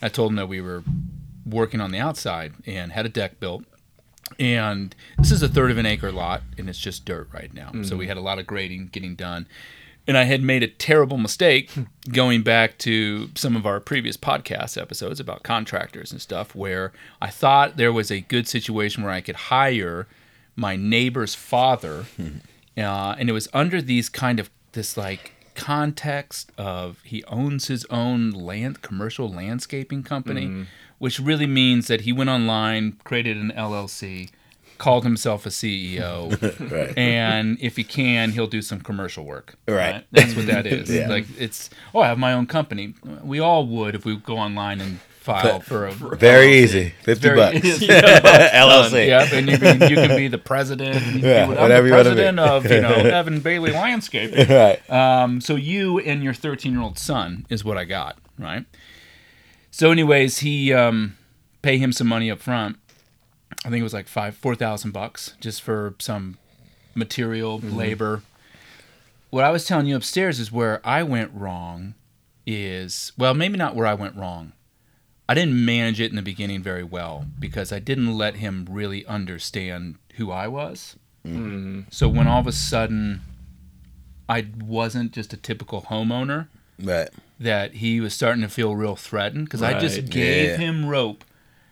I 0.03 0.09
told 0.09 0.31
him 0.31 0.37
that 0.37 0.49
we 0.49 0.61
were 0.61 0.83
working 1.47 1.81
on 1.81 1.91
the 1.93 1.99
outside 1.99 2.55
and 2.67 2.93
had 2.93 3.07
a 3.07 3.09
deck 3.09 3.41
built. 3.41 3.65
And 4.39 4.95
this 5.19 5.31
is 5.31 5.43
a 5.43 5.49
third 5.49 5.71
of 5.71 5.79
an 5.79 5.87
acre 5.87 6.11
lot, 6.11 6.43
and 6.57 6.69
it's 6.69 6.79
just 6.79 7.05
dirt 7.05 7.29
right 7.33 7.53
now. 7.53 7.71
So 7.83 7.97
we 7.97 8.07
had 8.07 8.17
a 8.17 8.21
lot 8.21 8.39
of 8.39 8.47
grading 8.47 8.89
getting 8.89 9.15
done. 9.15 9.47
And 10.07 10.17
I 10.17 10.25
had 10.25 10.43
made 10.43 10.63
a 10.65 10.69
terrible 10.69 11.19
mistake 11.19 11.71
going 12.11 12.43
back 12.43 12.79
to 12.79 13.29
some 13.37 13.55
of 13.55 13.67
our 13.67 13.79
previous 13.79 14.17
podcast 14.17 14.81
episodes 14.81 15.21
about 15.21 15.43
contractors 15.45 16.11
and 16.11 16.21
stuff, 16.21 16.55
where 16.55 16.93
I 17.21 17.29
thought 17.29 17.77
there 17.77 17.93
was 17.93 18.11
a 18.11 18.21
good 18.21 18.49
situation 18.49 19.05
where 19.05 19.13
I 19.13 19.21
could 19.21 19.37
hire 19.37 20.09
my 20.57 20.77
neighbor's 20.77 21.35
father, 21.35 22.07
uh, 22.77 23.15
and 23.19 23.29
it 23.29 23.33
was 23.33 23.49
under 23.53 23.81
these 23.83 24.09
kind 24.09 24.41
of 24.41 24.51
this 24.73 24.97
like 24.97 25.33
context 25.55 26.53
of 26.59 27.01
he 27.05 27.25
owns 27.25 27.69
his 27.69 27.85
own 27.87 28.31
land 28.31 28.83
commercial 28.83 29.29
landscaping 29.29 30.03
company, 30.03 30.47
mm-hmm. 30.47 30.63
which 30.99 31.19
really 31.21 31.47
means 31.47 31.87
that 31.89 32.03
he 32.03 32.13
went 32.13 32.31
online, 32.31 32.99
created 33.05 33.37
an 33.37 33.53
LLC, 33.57 34.31
called 34.79 35.05
himself 35.05 35.47
a 35.47 35.51
CEO, 35.51 36.31
Right. 36.71 36.97
and 36.99 37.57
if 37.61 37.77
he 37.77 37.85
can, 37.85 38.33
he'll 38.33 38.49
do 38.49 38.63
some 38.63 38.81
commercial 38.81 39.25
work. 39.25 39.55
Right. 39.69 40.05
That's 40.11 40.35
what 40.35 40.47
that 40.47 40.67
is. 40.79 40.91
Yeah. 40.91 41.09
Like 41.09 41.27
it's 41.39 41.71
oh, 41.95 42.01
I 42.01 42.09
have 42.09 42.19
my 42.19 42.33
own 42.33 42.47
company. 42.47 42.95
We 43.23 43.39
all 43.39 43.67
would 43.67 43.95
if 43.95 44.05
we 44.05 44.17
go 44.17 44.39
online 44.39 44.81
and 44.81 44.99
file 45.23 45.61
for 45.61 45.87
a 45.87 45.93
Very 45.93 46.59
easy. 46.59 46.93
Fifty 47.03 47.29
very 47.29 47.37
bucks. 47.37 47.59
LLC. 47.59 49.07
Yeah, 49.13 49.29
and 49.33 49.49
you 49.49 49.59
can, 49.59 49.81
you 49.89 49.97
can 49.97 50.17
be 50.17 50.29
the 50.29 50.39
president. 50.39 51.05
You 51.15 51.21
Yeah, 51.29 51.47
be 51.47 51.55
whatever 51.55 51.87
you 51.87 51.93
wanna 51.95 52.15
be. 52.15 52.39
of 52.39 52.65
you 52.71 52.81
know 52.81 52.91
Evan 52.95 53.41
Bailey 53.41 53.73
Landscaping. 53.73 54.49
Right. 54.49 54.91
Um, 54.91 55.41
so 55.41 55.55
you 55.57 55.99
and 56.01 56.23
your 56.23 56.35
13 56.35 56.73
year 56.73 56.83
old 56.83 56.99
son 56.99 57.47
is 57.49 57.65
what 57.65 57.79
I 57.79 57.85
got, 57.85 58.19
right? 58.39 58.65
So, 59.71 59.91
anyways, 59.91 60.41
he 60.41 60.73
um, 60.73 61.17
pay 61.63 61.79
him 61.79 61.93
some 61.93 62.07
money 62.07 62.31
up 62.31 62.41
front. 62.41 62.77
I 63.65 63.71
think 63.71 63.81
it 63.81 63.85
was 63.85 63.95
like 63.95 64.09
five, 64.09 64.37
four 64.37 64.55
thousand 64.55 64.91
bucks 64.91 65.35
just 65.41 65.63
for 65.63 65.95
some 65.99 66.37
material, 66.95 67.59
labor. 67.61 68.23
What 69.31 69.45
I 69.45 69.51
was 69.51 69.65
telling 69.65 69.87
you 69.87 69.97
upstairs 69.97 70.39
is 70.41 70.53
where 70.53 70.81
I 70.85 71.03
went 71.05 71.31
wrong. 71.33 71.95
Is 72.45 73.13
well, 73.17 73.35
maybe 73.35 73.57
not 73.57 73.77
where 73.77 73.87
I 73.87 73.95
went 73.95 74.17
wrong. 74.17 74.53
I 75.33 75.35
didn't 75.35 75.65
manage 75.65 75.99
it 75.99 76.11
in 76.11 76.17
the 76.17 76.23
beginning 76.23 76.63
very 76.63 76.85
well 76.85 77.25
because 77.39 77.73
I 77.73 77.79
didn't 77.79 78.19
let 78.19 78.37
him 78.37 78.69
really 78.71 79.07
understand 79.07 79.97
who 80.17 80.31
I 80.31 80.47
was. 80.47 80.97
Mm. 81.27 81.87
So 81.91 82.07
when 82.07 82.27
all 82.29 82.41
of 82.41 82.47
a 82.47 82.53
sudden 82.53 83.23
I 84.29 84.47
wasn't 84.61 85.13
just 85.13 85.33
a 85.33 85.39
typical 85.39 85.83
homeowner, 85.83 86.49
Right. 86.79 87.09
that 87.41 87.75
he 87.77 87.99
was 87.99 88.13
starting 88.13 88.43
to 88.43 88.49
feel 88.51 88.77
real 88.77 88.95
threatened 88.95 89.47
because 89.47 89.63
I 89.63 89.79
just 89.79 90.11
gave 90.11 90.51
Yeah. 90.51 90.57
him 90.59 90.85
rope. 90.87 91.25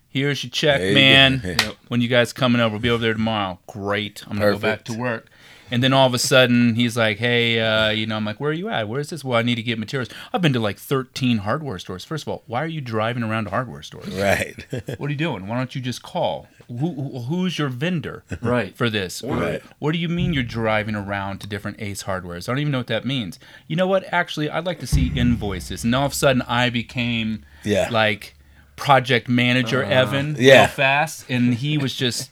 Here's 0.08 0.42
your 0.42 0.50
check, 0.50 0.78
There 0.80 0.88
you 0.88 0.94
man. 0.94 1.40
go. 1.42 1.48
Yep. 1.50 1.76
When 1.88 2.00
you 2.00 2.08
guys 2.08 2.32
coming 2.32 2.62
over, 2.62 2.72
we'll 2.76 2.80
be 2.80 2.88
over 2.90 3.02
there 3.02 3.12
tomorrow. 3.12 3.58
Great. 3.66 4.24
I'm 4.26 4.38
gonna 4.38 4.52
go 4.52 4.58
back 4.58 4.84
to 4.86 4.94
work. 4.94 5.29
And 5.70 5.82
then 5.82 5.92
all 5.92 6.06
of 6.06 6.14
a 6.14 6.18
sudden, 6.18 6.74
he's 6.74 6.96
like, 6.96 7.18
"Hey, 7.18 7.60
uh, 7.60 7.90
you 7.90 8.06
know," 8.06 8.16
I'm 8.16 8.24
like, 8.24 8.40
"Where 8.40 8.50
are 8.50 8.54
you 8.54 8.68
at? 8.68 8.88
Where 8.88 9.00
is 9.00 9.10
this? 9.10 9.22
Well, 9.24 9.38
I 9.38 9.42
need 9.42 9.54
to 9.56 9.62
get 9.62 9.78
materials. 9.78 10.08
I've 10.32 10.42
been 10.42 10.52
to 10.54 10.60
like 10.60 10.78
13 10.78 11.38
hardware 11.38 11.78
stores. 11.78 12.04
First 12.04 12.24
of 12.24 12.28
all, 12.28 12.42
why 12.46 12.62
are 12.62 12.66
you 12.66 12.80
driving 12.80 13.22
around 13.22 13.44
to 13.44 13.50
hardware 13.50 13.82
stores? 13.82 14.08
Right. 14.14 14.66
What 14.98 15.06
are 15.08 15.10
you 15.12 15.16
doing? 15.16 15.46
Why 15.46 15.56
don't 15.58 15.74
you 15.74 15.80
just 15.80 16.02
call? 16.02 16.48
Who, 16.68 16.76
who- 16.94 17.20
who's 17.22 17.58
your 17.58 17.68
vendor 17.68 18.22
Right. 18.40 18.76
for 18.76 18.88
this? 18.90 19.22
Right. 19.22 19.62
What 19.78 19.92
do 19.92 19.98
you 19.98 20.08
mean 20.08 20.32
you're 20.32 20.42
driving 20.44 20.94
around 20.94 21.40
to 21.40 21.46
different 21.46 21.80
Ace 21.80 22.04
hardwares? 22.04 22.48
I 22.48 22.52
don't 22.52 22.60
even 22.60 22.70
know 22.72 22.78
what 22.78 22.86
that 22.88 23.04
means. 23.04 23.38
You 23.66 23.76
know 23.76 23.86
what? 23.88 24.04
Actually, 24.12 24.48
I'd 24.50 24.66
like 24.66 24.78
to 24.80 24.86
see 24.86 25.10
invoices. 25.16 25.82
And 25.84 25.94
all 25.94 26.06
of 26.06 26.12
a 26.12 26.14
sudden, 26.14 26.42
I 26.42 26.70
became 26.70 27.44
Yeah. 27.64 27.88
like 27.90 28.36
project 28.76 29.28
manager 29.28 29.82
Evan 29.82 30.36
yeah. 30.38 30.60
real 30.60 30.68
fast, 30.68 31.26
and 31.28 31.54
he 31.54 31.76
was 31.76 31.94
just, 31.94 32.30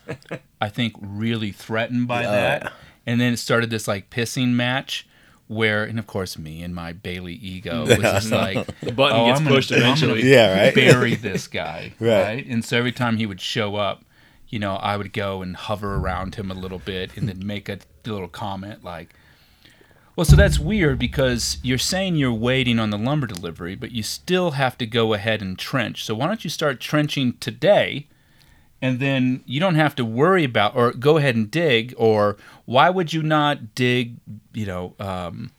I 0.61 0.69
think, 0.69 0.95
really 1.01 1.53
threatened 1.53 2.07
by 2.09 2.23
that. 2.23 2.73
And 3.09 3.21
then 3.21 3.33
it 3.33 3.39
started 3.39 3.71
this 3.71 3.89
like 3.89 4.11
pissing 4.11 4.51
match. 4.51 5.07
Where 5.47 5.83
and 5.83 5.99
of 5.99 6.07
course 6.07 6.37
me 6.37 6.63
and 6.63 6.75
my 6.75 6.93
Bailey 6.93 7.33
ego 7.33 7.81
was 7.87 7.97
just 7.97 8.31
like 8.31 8.67
The 8.81 8.93
button 8.93 9.17
oh, 9.19 9.27
gets 9.29 9.41
I'm 9.41 9.45
gonna- 9.45 9.57
pushed 9.57 9.73
I'm 9.73 9.79
gonna 9.79 9.93
eventually. 9.93 10.31
Yeah, 10.31 10.65
right. 10.65 10.75
bury 10.75 11.15
this 11.15 11.47
guy, 11.49 11.95
Right. 12.01 12.23
right. 12.23 12.47
And 12.47 12.63
so 12.63 12.77
every 12.77 12.93
time 12.93 13.17
he 13.17 13.25
would 13.25 13.41
show 13.41 13.77
up, 13.77 14.05
you 14.51 14.59
know, 14.59 14.75
I 14.77 14.99
would 14.99 15.15
go 15.15 15.41
and 15.41 15.57
hover 15.57 15.97
around 15.97 16.35
him 16.35 16.51
a 16.51 16.55
little 16.55 16.79
bit 16.79 17.17
and 17.17 17.27
then 17.29 17.47
make 17.47 17.71
a 17.71 17.79
little 18.05 18.29
comment 18.29 18.85
like, 18.85 19.15
well, 20.17 20.27
so 20.27 20.37
that's 20.37 20.59
weird 20.59 20.99
because 20.99 21.57
you're 21.63 21.79
saying 21.79 22.17
you're 22.17 22.31
waiting 22.33 22.79
on 22.79 22.91
the 22.91 22.99
lumber 22.99 23.27
delivery, 23.27 23.75
but 23.75 23.91
you 23.93 24.03
still 24.03 24.51
have 24.51 24.77
to 24.79 24.87
go 24.87 25.15
ahead 25.15 25.41
and 25.41 25.59
trench. 25.59 26.05
So 26.05 26.15
why 26.15 26.27
don't 26.27 26.45
you 26.45 26.51
start 26.51 26.79
trenching 26.79 27.39
today? 27.41 28.07
And 28.81 29.01
then 29.01 29.43
you 29.45 29.59
don't 29.59 29.75
have 29.75 29.95
to 29.97 30.05
worry 30.05 30.45
about, 30.45 30.77
or 30.77 30.93
go 30.93 31.17
ahead 31.17 31.35
and 31.35 31.51
dig, 31.51 31.95
or 31.97 32.37
why 32.65 32.91
would 32.91 33.13
you 33.13 33.23
not 33.23 33.75
dig, 33.75 34.15
you 34.53 34.67
know, 34.67 34.95
um, 35.01 35.51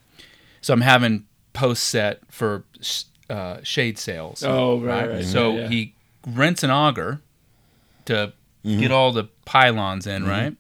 so 0.62 0.74
I'm 0.74 0.82
having 0.82 1.26
post 1.54 1.84
set 1.84 2.22
for 2.30 2.64
uh, 3.30 3.58
shade 3.64 3.98
sails. 3.98 4.44
Oh, 4.44 4.80
right, 4.80 5.10
right. 5.10 5.26
So 5.26 5.52
Yeah, 5.52 5.62
yeah. 5.62 5.68
he 5.68 5.94
rents 6.28 6.64
an 6.64 6.72
auger 6.72 7.22
to 8.06 8.34
get 8.64 8.92
all 8.92 9.12
the 9.12 9.26
pylons 9.46 10.08
in, 10.08 10.26
right? 10.26 10.56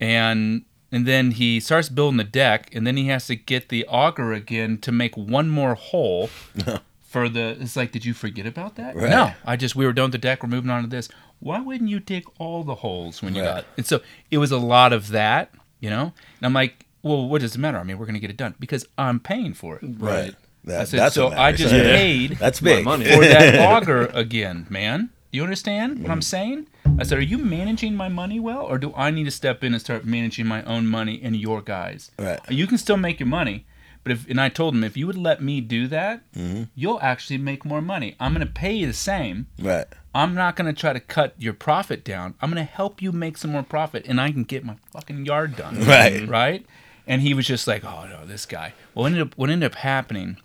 And 0.00 0.64
and 0.92 1.06
then 1.06 1.32
he 1.32 1.60
starts 1.60 1.88
building 1.88 2.16
the 2.16 2.24
deck, 2.24 2.74
and 2.74 2.86
then 2.86 2.96
he 2.96 3.06
has 3.08 3.26
to 3.28 3.36
get 3.36 3.68
the 3.68 3.86
auger 3.86 4.32
again 4.32 4.78
to 4.78 4.90
make 4.92 5.16
one 5.16 5.48
more 5.48 5.74
hole 5.74 6.28
for 7.02 7.28
the. 7.28 7.56
It's 7.60 7.76
like, 7.76 7.92
did 7.92 8.04
you 8.04 8.14
forget 8.14 8.46
about 8.46 8.74
that? 8.76 8.96
Right. 8.96 9.10
No, 9.10 9.32
I 9.44 9.56
just 9.56 9.76
we 9.76 9.86
were 9.86 9.92
done 9.92 10.06
with 10.06 10.12
the 10.12 10.18
deck. 10.18 10.42
We're 10.42 10.48
moving 10.48 10.70
on 10.70 10.82
to 10.82 10.88
this. 10.88 11.08
Why 11.40 11.60
wouldn't 11.60 11.90
you 11.90 12.00
dig 12.00 12.24
all 12.38 12.62
the 12.62 12.76
holes 12.76 13.22
when 13.22 13.34
you 13.34 13.42
Right. 13.42 13.56
got? 13.56 13.64
And 13.76 13.86
so 13.86 14.00
it 14.30 14.38
was 14.38 14.52
a 14.52 14.58
lot 14.58 14.92
of 14.92 15.08
that, 15.08 15.52
you 15.80 15.90
know. 15.90 16.12
And 16.38 16.46
I'm 16.46 16.52
like, 16.52 16.86
well, 17.02 17.28
what 17.28 17.40
does 17.40 17.54
it 17.54 17.58
matter? 17.58 17.78
I 17.78 17.82
mean, 17.82 17.98
we're 17.98 18.06
gonna 18.06 18.18
get 18.18 18.30
it 18.30 18.36
done 18.36 18.54
because 18.60 18.86
I'm 18.98 19.20
paying 19.20 19.54
for 19.54 19.76
it. 19.76 19.82
Right. 19.98 20.34
That, 20.64 20.82
I 20.82 20.84
said, 20.84 21.00
that's 21.00 21.14
so 21.14 21.28
what 21.28 21.38
I 21.38 21.52
matters. 21.52 21.60
just 21.60 21.72
paid 21.72 22.32
That's 22.32 22.60
My 22.60 22.76
big. 22.76 22.84
money. 22.84 23.04
for 23.06 23.22
that 23.22 23.58
auger 23.72 24.06
again, 24.12 24.66
man. 24.68 25.10
You 25.32 25.42
understand 25.42 26.02
what 26.02 26.10
I'm 26.10 26.20
mm. 26.20 26.24
saying? 26.24 26.66
I 26.98 27.04
said, 27.04 27.18
are 27.18 27.22
you 27.22 27.38
managing 27.38 27.94
my 27.94 28.08
money 28.08 28.40
well, 28.40 28.62
or 28.62 28.78
do 28.78 28.92
I 28.96 29.10
need 29.10 29.24
to 29.24 29.30
step 29.30 29.62
in 29.62 29.72
and 29.72 29.80
start 29.80 30.04
managing 30.04 30.46
my 30.46 30.62
own 30.64 30.86
money 30.86 31.20
and 31.22 31.36
your 31.36 31.62
guys? 31.62 32.10
Right. 32.18 32.40
You 32.50 32.66
can 32.66 32.78
still 32.78 32.96
make 32.96 33.20
your 33.20 33.28
money, 33.28 33.64
but 34.02 34.12
if 34.12 34.28
and 34.28 34.40
I 34.40 34.48
told 34.48 34.74
him 34.74 34.82
if 34.84 34.96
you 34.96 35.06
would 35.06 35.16
let 35.16 35.40
me 35.40 35.60
do 35.60 35.86
that, 35.86 36.30
mm-hmm. 36.32 36.64
you'll 36.74 37.00
actually 37.00 37.38
make 37.38 37.64
more 37.64 37.80
money. 37.80 38.16
I'm 38.18 38.32
gonna 38.32 38.44
pay 38.46 38.74
you 38.74 38.86
the 38.86 38.92
same. 38.92 39.46
Right. 39.58 39.86
I'm 40.14 40.34
not 40.34 40.56
gonna 40.56 40.72
try 40.72 40.92
to 40.92 41.00
cut 41.00 41.34
your 41.38 41.52
profit 41.52 42.02
down. 42.04 42.34
I'm 42.40 42.50
gonna 42.50 42.64
help 42.64 43.00
you 43.00 43.12
make 43.12 43.36
some 43.36 43.52
more 43.52 43.62
profit, 43.62 44.04
and 44.06 44.20
I 44.20 44.32
can 44.32 44.44
get 44.44 44.64
my 44.64 44.76
fucking 44.92 45.24
yard 45.26 45.56
done. 45.56 45.84
Right. 45.86 46.28
Right. 46.28 46.66
And 47.06 47.22
he 47.22 47.34
was 47.34 47.46
just 47.46 47.66
like, 47.66 47.84
"Oh 47.84 48.06
no, 48.08 48.24
this 48.26 48.46
guy." 48.46 48.72
Well, 48.94 49.02
what 49.04 49.06
ended 49.12 49.22
up 49.22 49.38
what 49.38 49.50
ended 49.50 49.70
up 49.72 49.76
happening 49.78 50.36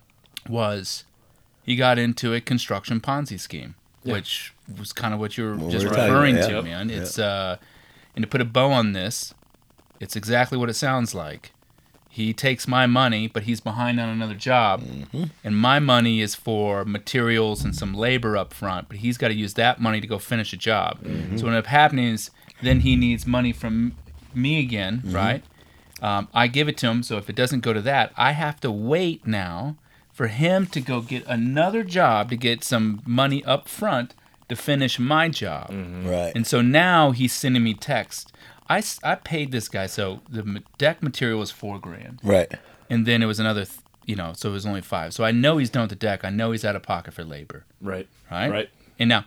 was 0.47 1.03
he 1.63 1.75
got 1.75 1.97
into 1.97 2.33
a 2.33 2.41
construction 2.41 2.99
Ponzi 2.99 3.39
scheme, 3.39 3.75
which 4.03 4.53
was 4.79 4.93
kind 4.93 5.13
of 5.13 5.19
what 5.19 5.37
you're 5.37 5.55
What 5.55 5.71
just 5.71 5.85
referring 5.85 6.37
about, 6.37 6.47
to, 6.49 6.55
yeah. 6.55 6.61
man. 6.61 6.89
It's 6.89 7.17
uh, 7.19 7.57
and 8.15 8.23
to 8.23 8.27
put 8.27 8.41
a 8.41 8.45
bow 8.45 8.71
on 8.71 8.93
this, 8.93 9.33
it's 9.99 10.15
exactly 10.15 10.57
what 10.57 10.69
it 10.69 10.75
sounds 10.75 11.13
like. 11.15 11.51
He 12.15 12.33
takes 12.33 12.65
my 12.67 12.85
money, 12.87 13.27
but 13.27 13.43
he's 13.43 13.59
behind 13.59 13.99
on 13.99 14.07
another 14.09 14.35
job, 14.35 14.81
Mm-hmm. 14.81 15.23
and 15.43 15.57
my 15.57 15.79
money 15.79 16.21
is 16.21 16.33
for 16.33 16.85
materials 16.85 17.63
and 17.65 17.75
some 17.75 17.93
labor 17.93 18.37
up 18.37 18.53
front. 18.53 18.87
But 18.89 18.97
he's 18.97 19.17
got 19.17 19.27
to 19.29 19.33
use 19.33 19.53
that 19.55 19.81
money 19.81 19.99
to 19.99 20.07
go 20.07 20.17
finish 20.17 20.53
a 20.53 20.57
job. 20.57 20.91
Mm-hmm. 21.03 21.37
So 21.37 21.43
what 21.45 21.53
ends 21.53 21.65
up 21.65 21.71
happening 21.81 22.07
is 22.13 22.31
then 22.61 22.79
he 22.81 22.95
needs 22.95 23.27
money 23.27 23.51
from 23.51 23.95
me 24.33 24.59
again, 24.59 24.99
Mm-hmm. 24.99 25.15
right? 25.15 25.43
Um, 26.01 26.27
I 26.33 26.47
give 26.47 26.67
it 26.69 26.77
to 26.79 26.87
him. 26.87 27.03
So 27.03 27.17
if 27.17 27.29
it 27.29 27.35
doesn't 27.35 27.61
go 27.61 27.73
to 27.73 27.81
that, 27.81 28.11
I 28.15 28.31
have 28.31 28.59
to 28.61 28.71
wait 28.71 29.25
now 29.27 29.75
for 30.13 30.27
him 30.27 30.65
to 30.67 30.79
go 30.81 31.01
get 31.01 31.25
another 31.27 31.83
job 31.83 32.29
to 32.29 32.37
get 32.37 32.63
some 32.63 33.01
money 33.05 33.43
up 33.43 33.67
front 33.67 34.13
to 34.49 34.55
finish 34.55 34.99
my 34.99 35.27
job. 35.29 35.67
Right. 35.71 36.31
And 36.35 36.45
so 36.47 36.61
now 36.61 37.11
he's 37.11 37.33
sending 37.33 37.63
me 37.63 37.73
text. 37.73 38.31
I, 38.67 38.79
s- 38.79 38.99
I 39.03 39.15
paid 39.15 39.51
this 39.51 39.67
guy. 39.69 39.85
So 39.87 40.21
the 40.29 40.63
deck 40.77 41.03
material 41.03 41.39
was 41.39 41.51
four 41.51 41.79
grand. 41.79 42.19
right. 42.23 42.51
And 42.89 43.05
then 43.07 43.23
it 43.23 43.25
was 43.25 43.39
another, 43.39 43.65
th- 43.65 43.79
you 44.05 44.15
know, 44.15 44.33
so 44.35 44.49
it 44.49 44.53
was 44.53 44.65
only 44.65 44.81
five. 44.81 45.13
So 45.13 45.23
I 45.23 45.31
know 45.31 45.57
he's 45.57 45.71
done 45.71 45.83
with 45.83 45.89
the 45.89 45.95
deck. 45.95 46.23
I 46.23 46.29
know 46.29 46.51
he's 46.51 46.63
out 46.63 46.75
of 46.75 46.83
pocket 46.83 47.13
for 47.15 47.23
labor. 47.23 47.65
Right. 47.81 48.07
Right. 48.29 48.49
Right. 48.51 48.69
And 48.99 49.09
now 49.09 49.25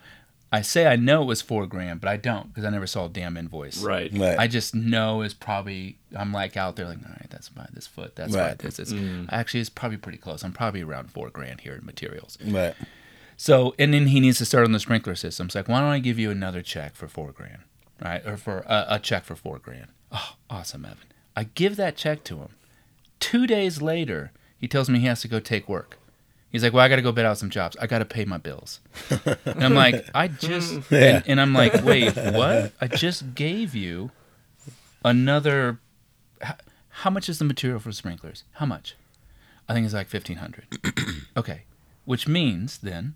I 0.52 0.62
say 0.62 0.86
I 0.86 0.94
know 0.96 1.22
it 1.22 1.26
was 1.26 1.42
four 1.42 1.66
grand, 1.66 2.00
but 2.00 2.08
I 2.08 2.16
don't 2.16 2.48
because 2.48 2.64
I 2.64 2.70
never 2.70 2.86
saw 2.86 3.06
a 3.06 3.08
damn 3.08 3.36
invoice. 3.36 3.82
Right. 3.82 4.10
Right. 4.16 4.38
I 4.38 4.46
just 4.46 4.74
know 4.74 5.22
it's 5.22 5.34
probably 5.34 5.98
I'm 6.16 6.32
like 6.32 6.56
out 6.56 6.76
there 6.76 6.86
like 6.86 6.98
all 7.04 7.10
right 7.10 7.26
that's 7.28 7.48
by 7.48 7.66
this 7.72 7.86
foot 7.86 8.14
that's 8.16 8.34
by 8.34 8.48
Right. 8.50 8.58
this 8.58 8.78
it's 8.78 8.92
mm. 8.92 9.26
actually 9.30 9.60
it's 9.60 9.68
probably 9.70 9.98
pretty 9.98 10.18
close 10.18 10.42
I'm 10.44 10.52
probably 10.52 10.82
around 10.82 11.10
four 11.10 11.28
grand 11.28 11.60
here 11.62 11.74
in 11.74 11.84
materials 11.84 12.38
right. 12.46 12.74
so 13.36 13.74
and 13.78 13.92
then 13.92 14.06
he 14.06 14.20
needs 14.20 14.38
to 14.38 14.44
start 14.46 14.64
on 14.64 14.72
the 14.72 14.80
sprinkler 14.80 15.14
system 15.14 15.46
it's 15.48 15.54
like 15.54 15.68
why 15.68 15.80
don't 15.80 15.90
I 15.90 15.98
give 15.98 16.18
you 16.18 16.30
another 16.30 16.62
check 16.62 16.94
for 16.96 17.08
four 17.08 17.30
grand 17.32 17.62
right 18.02 18.24
or 18.26 18.36
for 18.36 18.58
a, 18.66 18.86
a 18.90 18.98
check 18.98 19.24
for 19.24 19.34
four 19.34 19.58
grand. 19.58 19.88
Oh 20.12 20.34
awesome 20.48 20.84
Evan. 20.84 20.98
I 21.36 21.44
give 21.44 21.76
that 21.76 21.96
check 21.96 22.24
to 22.24 22.38
him. 22.38 22.48
Two 23.20 23.46
days 23.46 23.80
later 23.82 24.32
he 24.58 24.68
tells 24.68 24.88
me 24.88 24.98
he 24.98 25.06
has 25.06 25.20
to 25.22 25.28
go 25.28 25.40
take 25.40 25.68
work. 25.68 25.98
He's 26.50 26.62
like 26.62 26.72
well 26.72 26.84
I 26.84 26.88
got 26.88 26.96
to 26.96 27.02
go 27.02 27.12
bid 27.12 27.24
out 27.24 27.38
some 27.38 27.50
jobs. 27.50 27.76
I 27.80 27.86
got 27.86 27.98
to 27.98 28.04
pay 28.04 28.24
my 28.24 28.38
bills. 28.38 28.80
And 29.44 29.64
I'm 29.64 29.74
like 29.74 30.08
I 30.14 30.28
just 30.28 30.80
Yeah. 30.90 31.16
and, 31.16 31.24
and 31.26 31.40
I'm 31.40 31.52
like 31.52 31.84
wait 31.84 32.16
what? 32.16 32.72
I 32.80 32.86
just 32.86 33.34
gave 33.34 33.74
you 33.74 34.10
another 35.04 35.80
h- 36.42 36.54
how 36.88 37.10
much 37.10 37.28
is 37.28 37.38
the 37.38 37.44
material 37.44 37.78
for 37.78 37.92
sprinklers? 37.92 38.44
How 38.52 38.66
much? 38.66 38.96
I 39.68 39.74
think 39.74 39.84
it's 39.84 39.94
like 39.94 40.08
fifteen 40.08 40.38
hundred. 40.38 40.66
okay, 41.36 41.62
which 42.04 42.26
means 42.26 42.78
then 42.78 43.14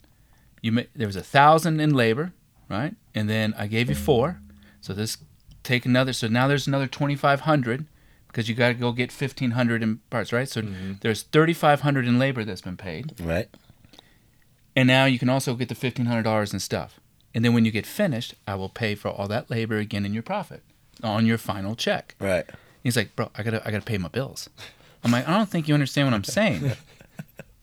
you 0.61 0.73
ma- 0.73 0.83
there 0.95 1.07
was 1.07 1.17
a 1.17 1.23
thousand 1.23 1.81
in 1.81 1.95
labor, 1.95 2.33
right? 2.69 2.95
And 3.15 3.29
then 3.29 3.55
I 3.57 3.67
gave 3.67 3.89
you 3.89 3.97
mm. 3.97 3.99
four, 3.99 4.41
so 4.83 4.93
this 4.93 5.17
take 5.63 5.87
another. 5.87 6.13
So 6.13 6.29
now 6.29 6.47
there's 6.47 6.67
another 6.67 6.87
twenty 6.87 7.17
five 7.17 7.41
hundred 7.41 7.87
because 8.27 8.49
you 8.51 8.55
got 8.55 8.69
to 8.69 8.75
go 8.75 8.93
get 8.93 9.11
fifteen 9.11 9.53
hundred 9.53 9.83
in 9.83 10.01
parts, 10.11 10.31
right? 10.33 10.49
So 10.49 10.61
mm-hmm. 10.61 10.93
there's 11.01 11.23
thirty 11.23 11.55
five 11.55 11.81
hundred 11.81 12.07
in 12.07 12.19
labor 12.19 12.45
that's 12.45 12.61
been 12.61 12.77
paid, 12.77 13.15
Right. 13.19 13.49
and 14.77 14.87
now 14.87 15.07
you 15.07 15.19
can 15.19 15.31
also 15.31 15.55
get 15.55 15.71
the 15.71 15.75
fifteen 15.75 16.07
hundred 16.07 16.25
dollars 16.25 16.53
in 16.53 16.61
stuff. 16.61 17.01
And 17.35 17.43
then 17.43 17.55
when 17.55 17.65
you 17.65 17.71
get 17.71 17.87
finished, 17.87 18.35
I 18.47 18.57
will 18.57 18.69
pay 18.69 18.95
for 18.95 19.09
all 19.09 19.27
that 19.29 19.51
labor 19.51 19.79
again 19.79 20.05
in 20.05 20.13
your 20.13 20.23
profit 20.23 20.63
on 21.03 21.25
your 21.25 21.39
final 21.39 21.75
check. 21.75 22.15
Right. 22.21 22.45
He's 22.83 22.97
like, 22.97 23.17
bro, 23.17 23.31
I 23.35 23.43
gotta, 23.43 23.67
I 23.67 23.71
gotta 23.71 23.85
pay 23.85 23.97
my 23.97 24.09
bills. 24.09 24.51
I'm 25.03 25.13
like, 25.13 25.27
I 25.27 25.37
don't 25.37 25.49
think 25.49 25.67
you 25.67 25.75
understand 25.75 26.09
what 26.09 26.15
I'm 26.15 26.25
saying. 26.25 26.73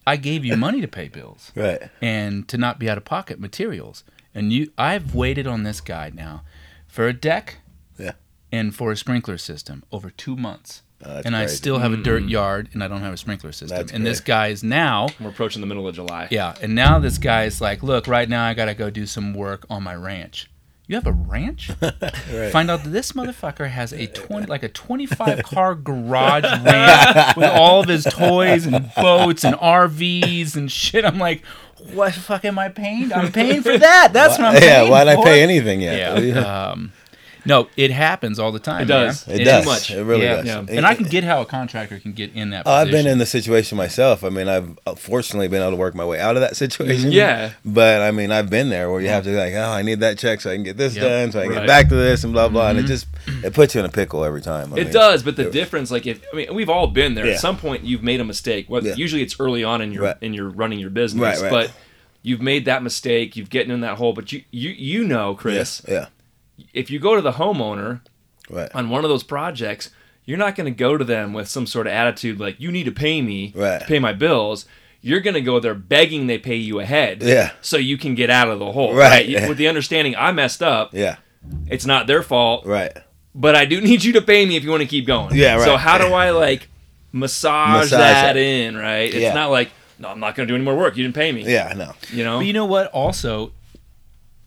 I 0.08 0.15
gave 0.15 0.43
you 0.43 0.58
money 0.58 0.82
to 0.82 0.88
pay 0.88 1.08
bills 1.08 1.51
Right. 1.55 1.84
and 2.01 2.47
to 2.47 2.58
not 2.58 2.79
be 2.79 2.89
out 2.89 2.97
of 2.97 3.05
pocket 3.05 3.39
materials. 3.39 4.03
And 4.34 4.51
you, 4.51 4.71
I've 4.77 5.13
waited 5.13 5.45
on 5.45 5.63
this 5.63 5.82
guy 5.82 6.12
now 6.13 6.41
for 6.89 7.08
a 7.08 7.13
deck, 7.13 7.60
Yeah. 7.97 8.13
and 8.52 8.75
for 8.75 8.91
a 8.91 8.97
sprinkler 8.97 9.38
system 9.38 9.84
over 9.91 10.10
two 10.10 10.36
months. 10.36 10.82
Oh, 11.06 11.13
that's 11.13 11.25
and 11.25 11.34
I 11.34 11.45
still 11.45 11.80
have 11.80 11.93
a 11.93 11.97
dirt 11.97 12.23
mm-hmm. 12.23 12.32
yard, 12.32 12.69
and 12.73 12.84
I 12.84 12.89
don't 12.89 13.02
have 13.02 13.13
a 13.13 13.17
sprinkler 13.17 13.54
system. 13.54 13.78
That's 13.78 13.93
and 13.93 14.06
this 14.06 14.19
guy 14.19 14.47
is 14.47 14.63
now, 14.63 15.08
We're 15.21 15.30
approaching 15.30 15.62
the 15.62 15.67
middle 15.67 15.88
of 15.88 15.95
July. 15.95 16.28
yeah, 16.30 16.56
and 16.62 16.75
now 16.75 16.99
this 16.99 17.17
guy 17.17 17.45
is 17.45 17.62
like, 17.62 17.82
look, 17.82 18.06
right 18.08 18.28
now 18.28 18.45
I 18.45 18.54
gotta 18.54 18.73
go 18.73 18.89
do 18.89 19.06
some 19.06 19.34
work 19.34 19.65
on 19.69 19.84
my 19.84 19.95
ranch. 19.95 20.49
You 20.88 20.95
have 20.95 21.06
a 21.06 21.12
ranch? 21.12 21.67
Find 22.52 22.71
out 22.71 22.84
that 22.84 22.89
this 22.89 23.12
motherfucker 23.12 23.69
has 23.69 23.93
a 23.93 24.08
twenty, 24.13 24.47
like 24.47 24.63
a 24.63 24.69
twenty-five 24.69 25.43
car 25.43 25.75
garage 25.75 26.43
ranch 26.43 27.38
with 27.38 27.49
all 27.52 27.82
of 27.82 27.88
his 27.88 28.06
toys 28.06 28.65
and 28.65 28.91
boats 28.95 29.43
and 29.43 29.56
RVs 29.56 30.56
and 30.56 30.71
shit. 30.71 31.06
I'm 31.06 31.19
like, 31.19 31.43
what 31.94 32.13
the 32.13 32.20
fuck 32.20 32.46
am 32.46 32.60
I 32.60 32.70
paying? 32.70 33.13
I'm 33.13 33.32
paying 33.32 33.62
for 33.62 33.78
that. 33.78 34.10
That's 34.13 34.38
what 34.38 34.48
I'm 34.48 34.54
yeah. 34.56 34.60
paying 34.60 34.86
Yeah, 34.86 34.92
Why'd 34.92 35.08
I 35.08 35.15
pay 35.24 35.42
anything 35.44 35.82
yet? 35.82 36.24
Yeah. 36.24 36.70
Um, 36.72 36.92
no, 37.45 37.67
it 37.78 37.91
happens 37.91 38.39
all 38.39 38.52
the 38.52 38.60
time. 38.60 38.84
It 38.84 38.86
does. 38.86 39.25
man. 39.28 39.36
It 39.36 39.39
Too 39.39 39.45
does. 39.45 39.65
much. 39.65 39.91
It 39.91 40.04
really 40.04 40.23
yeah. 40.23 40.36
does. 40.38 40.45
Yeah. 40.45 40.65
And 40.69 40.86
I 40.86 40.95
can 40.95 41.06
get 41.06 41.23
how 41.23 41.41
a 41.41 41.45
contractor 41.45 41.99
can 41.99 42.13
get 42.13 42.34
in 42.34 42.49
that. 42.52 42.63
Oh, 42.65 42.71
I've 42.71 42.91
been 42.91 43.08
in 43.08 43.17
the 43.17 43.25
situation 43.25 43.78
myself. 43.78 44.23
I 44.23 44.30
mean, 44.30 44.47
I've 44.47 44.78
uh, 44.86 44.95
fortunately 44.95 45.47
been 45.47 45.62
able 45.62 45.71
to 45.71 45.78
work 45.78 45.95
my 45.95 46.06
way 46.06 46.19
out 46.19 46.36
of 46.36 46.41
that 46.41 46.56
situation. 46.58 47.12
Yeah. 47.12 47.52
But 47.65 48.02
I 48.02 48.12
mean, 48.12 48.32
I've 48.32 48.49
been 48.49 48.69
there 48.69 48.91
where 48.91 49.02
you 49.02 49.08
have 49.10 49.23
to 49.23 49.30
like, 49.38 49.54
oh, 49.54 49.71
I 49.71 49.82
need 49.82 49.99
that 50.02 50.17
check 50.17 50.41
so 50.41 50.52
I 50.52 50.56
can 50.56 50.63
get 50.63 50.78
this 50.78 50.95
Yep. 50.95 51.04
Mm-hmm. 51.04 51.10
done, 51.12 51.32
so 51.32 51.39
I 51.39 51.43
can 51.43 51.52
Right. 51.54 51.60
get 51.62 51.67
back 51.67 51.89
to 51.89 51.95
this, 51.95 52.23
and 52.23 52.34
blah 52.34 52.49
blah. 52.49 52.69
And 52.69 52.80
it 52.80 52.84
just 52.86 53.08
it 53.43 53.54
puts 53.54 53.73
you 53.75 53.80
in 53.80 53.86
a 53.86 53.89
pickle 53.89 54.23
every 54.23 54.41
time. 54.41 54.73
I 54.73 54.78
It 54.78 54.84
mean, 54.86 54.93
does, 54.93 55.23
but 55.23 55.36
the 55.36 55.49
difference, 55.49 55.91
like 55.91 56.06
if 56.08 56.21
I 56.34 56.36
mean, 56.36 56.54
we've 56.54 56.69
all 56.69 56.88
been 56.88 57.15
there. 57.15 57.25
Yeah. 57.25 57.34
At 57.34 57.39
some 57.39 57.58
point, 57.58 57.84
you've 57.84 58.04
made 58.04 58.19
a 58.19 58.25
mistake. 58.25 58.65
Well, 58.69 58.84
Yeah. 58.86 58.95
usually 58.95 59.21
it's 59.21 59.39
early 59.39 59.63
on 59.63 59.82
in 59.82 59.91
your 59.91 60.04
Right. 60.04 60.17
in 60.21 60.34
your 60.34 60.49
running 60.49 60.80
your 60.80 60.89
business, 60.89 61.21
Right, 61.21 61.39
right. 61.41 61.52
but 61.52 61.71
you've 62.21 62.41
made 62.41 62.65
that 62.65 62.84
mistake. 62.84 63.36
You've 63.38 63.49
gotten 63.49 63.71
in 63.71 63.80
that 63.82 63.97
hole, 63.97 64.13
but 64.13 64.32
you 64.32 64.43
you 64.52 64.69
you 64.71 65.04
know, 65.06 65.36
Chris, 65.36 65.82
Yeah. 65.88 66.08
If 66.74 66.89
you 66.91 67.00
go 67.00 67.15
to 67.15 67.22
the 67.22 67.34
homeowner 67.34 68.02
Right. 68.50 68.69
on 68.74 68.89
one 68.89 69.04
of 69.04 69.10
those 69.10 69.24
projects, 69.24 69.89
you're 70.26 70.38
not 70.38 70.56
going 70.56 70.65
to 70.65 70.78
go 70.78 70.98
to 70.98 71.04
them 71.06 71.34
with 71.34 71.48
some 71.48 71.65
sort 71.67 71.88
of 71.88 71.93
attitude 71.93 72.39
like 72.39 72.60
you 72.60 72.72
need 72.72 72.86
to 72.86 72.91
pay 72.91 73.22
me 73.22 73.52
Right. 73.56 73.80
to 73.82 73.86
pay 73.86 74.00
my 74.00 74.13
bills. 74.13 74.65
You're 75.02 75.22
going 75.22 75.34
to 75.36 75.41
go 75.41 75.60
there 75.60 75.74
begging 75.76 76.28
they 76.28 76.38
pay 76.38 76.56
you 76.56 76.80
ahead, 76.80 77.24
Yeah. 77.24 77.52
so 77.62 77.78
you 77.78 77.98
can 77.98 78.15
get 78.15 78.30
out 78.30 78.50
of 78.50 78.60
the 78.60 78.72
hole, 78.72 78.93
Right. 78.93 79.26
You- 79.26 79.48
With 79.48 79.58
the 79.58 79.67
understanding 79.67 80.15
I 80.17 80.32
messed 80.32 80.62
up, 80.62 80.89
Yeah. 80.93 81.15
it's 81.69 81.86
not 81.86 82.06
their 82.08 82.22
fault, 82.22 82.65
Right. 82.65 82.91
but 83.34 83.56
I 83.56 83.65
do 83.65 83.80
need 83.89 84.04
you 84.04 84.13
to 84.13 84.22
pay 84.22 84.45
me 84.45 84.56
if 84.58 84.63
you 84.63 84.69
want 84.72 84.82
to 84.82 84.88
keep 84.89 85.06
going. 85.08 85.36
Yeah, 85.36 85.56
right. 85.56 85.63
So 85.63 85.78
how 85.78 85.98
do 85.98 86.13
I 86.13 86.30
like 86.45 86.67
massage, 87.12 87.86
Massage 87.91 88.00
that 88.00 88.38
it. 88.38 88.43
in? 88.67 88.78
Right. 88.78 89.13
It's 89.13 89.15
Yeah. 89.15 89.34
not 89.34 89.52
like 89.52 89.69
no, 90.02 90.08
I'm 90.08 90.19
not 90.22 90.34
going 90.34 90.48
to 90.48 90.52
do 90.52 90.56
any 90.56 90.63
more 90.63 90.78
work. 90.78 90.95
You 90.95 91.04
didn't 91.04 91.15
pay 91.15 91.30
me. 91.34 91.43
Yeah. 91.43 91.74
No. 91.76 91.91
You 92.13 92.24
know. 92.24 92.38
But 92.38 92.45
you 92.45 92.54
know 92.54 92.63
what? 92.65 92.88
Also, 92.91 93.52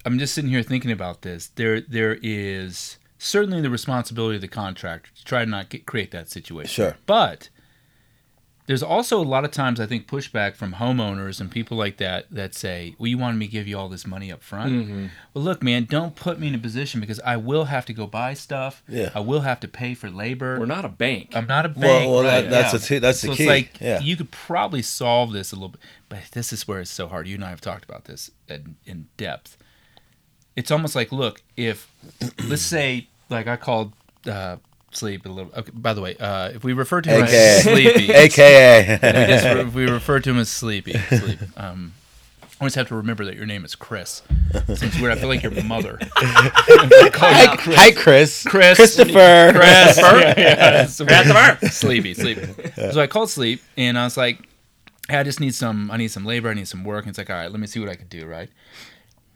I'm 0.04 0.18
just 0.18 0.34
sitting 0.34 0.50
here 0.50 0.62
thinking 0.62 0.90
about 0.90 1.22
this. 1.22 1.48
There, 1.54 1.80
there 1.80 2.18
is 2.22 2.98
certainly 3.18 3.60
the 3.60 3.70
responsibility 3.70 4.36
of 4.36 4.40
the 4.42 4.48
contractor 4.48 5.10
to 5.14 5.24
try 5.24 5.44
to 5.44 5.50
not 5.50 5.68
get, 5.68 5.86
create 5.86 6.10
that 6.10 6.28
situation. 6.28 6.68
Sure. 6.70 6.96
But 7.06 7.48
there's 8.66 8.82
also 8.82 9.20
a 9.20 9.24
lot 9.24 9.44
of 9.44 9.50
times 9.50 9.80
I 9.80 9.86
think 9.86 10.06
pushback 10.06 10.54
from 10.54 10.74
homeowners 10.74 11.40
and 11.40 11.50
people 11.50 11.76
like 11.76 11.96
that 11.98 12.30
that 12.30 12.54
say, 12.54 12.94
"Well, 12.98 13.08
you 13.08 13.18
wanted 13.18 13.38
me 13.38 13.46
to 13.46 13.52
give 13.52 13.66
you 13.66 13.76
all 13.76 13.88
this 13.88 14.06
money 14.06 14.30
up 14.32 14.42
front." 14.42 14.72
Mm-hmm. 14.72 15.06
Well, 15.34 15.44
look, 15.44 15.62
man, 15.62 15.84
don't 15.84 16.14
put 16.14 16.38
me 16.38 16.46
in 16.48 16.54
a 16.54 16.58
position 16.58 17.00
because 17.00 17.18
I 17.20 17.36
will 17.36 17.64
have 17.64 17.86
to 17.86 17.92
go 17.92 18.06
buy 18.06 18.34
stuff. 18.34 18.82
Yeah. 18.88 19.10
I 19.14 19.20
will 19.20 19.40
have 19.40 19.58
to 19.60 19.68
pay 19.68 19.94
for 19.94 20.10
labor. 20.10 20.58
We're 20.60 20.66
not 20.66 20.84
a 20.84 20.88
bank. 20.88 21.32
I'm 21.34 21.46
not 21.46 21.66
a 21.66 21.70
bank. 21.70 22.08
well, 22.10 22.22
that- 22.22 22.42
right, 22.42 22.50
that's 22.50 22.72
yeah. 22.72 22.78
the 22.78 22.86
t- 22.86 22.98
that's 22.98 23.20
the 23.20 23.28
key. 23.34 23.42
It's 23.44 23.48
like 23.48 23.80
Yeah. 23.80 24.00
you 24.00 24.16
could 24.16 24.30
probably 24.30 24.82
solve 24.82 25.32
this 25.32 25.52
a 25.52 25.56
little 25.56 25.70
bit, 25.70 25.80
but 26.08 26.20
this 26.32 26.52
is 26.52 26.66
where 26.68 26.80
it's 26.80 26.90
so 26.90 27.08
hard. 27.08 27.26
You 27.26 27.34
and 27.34 27.44
I 27.44 27.50
have 27.50 27.60
talked 27.60 27.84
about 27.84 28.04
this 28.04 28.30
in, 28.48 28.76
in 28.84 29.08
depth. 29.16 29.56
It's 30.56 30.70
almost 30.70 30.94
like, 30.94 31.12
look, 31.12 31.42
if 31.56 31.90
let's 32.46 32.62
say, 32.62 33.08
like 33.30 33.46
I 33.46 33.56
called 33.56 33.92
uh, 34.26 34.56
sleep 34.90 35.26
a 35.26 35.28
little. 35.28 35.52
Okay, 35.56 35.70
by 35.74 35.94
the 35.94 36.00
way, 36.00 36.16
uh, 36.16 36.50
if 36.50 36.64
we 36.64 36.72
refer 36.72 37.00
to 37.00 37.10
him 37.10 37.24
AKA. 37.24 37.36
as 37.36 37.62
sleepy, 37.62 38.12
AKA. 38.12 38.94
I 38.94 38.98
guess 38.98 39.44
if 39.44 39.74
we 39.74 39.86
refer 39.86 40.20
to 40.20 40.30
him 40.30 40.38
as 40.38 40.48
sleepy. 40.48 40.92
Sleep. 40.92 41.38
Um, 41.56 41.94
I 42.42 42.64
always 42.64 42.76
have 42.76 42.86
to 42.88 42.94
remember 42.94 43.24
that 43.24 43.34
your 43.34 43.46
name 43.46 43.64
is 43.64 43.74
Chris. 43.74 44.22
Seems 44.74 45.00
weird. 45.00 45.12
I 45.12 45.16
feel 45.16 45.28
like 45.28 45.42
your 45.42 45.64
mother. 45.64 45.98
Hi, 46.14 47.56
Chris. 47.56 47.76
hi, 47.76 47.90
Chris. 47.90 48.44
Chris. 48.44 48.76
Christopher. 48.76 49.52
Chris. 49.52 49.96
yeah, 49.98 50.34
yeah. 50.36 50.84
Christopher. 50.84 51.66
Sleepy, 51.66 52.14
sleepy. 52.14 52.46
So 52.92 53.00
I 53.00 53.08
called 53.08 53.30
sleep 53.30 53.62
and 53.76 53.98
I 53.98 54.04
was 54.04 54.16
like, 54.16 54.48
hey, 55.08 55.16
I 55.16 55.24
just 55.24 55.40
need 55.40 55.56
some 55.56 55.90
I 55.90 55.96
need 55.96 56.08
some 56.12 56.24
labor, 56.24 56.50
I 56.50 56.54
need 56.54 56.68
some 56.68 56.84
work. 56.84 57.04
And 57.04 57.10
it's 57.10 57.18
like, 57.18 57.30
all 57.30 57.36
right, 57.36 57.50
let 57.50 57.58
me 57.58 57.66
see 57.66 57.80
what 57.80 57.88
I 57.88 57.96
can 57.96 58.06
do, 58.06 58.26
right? 58.26 58.48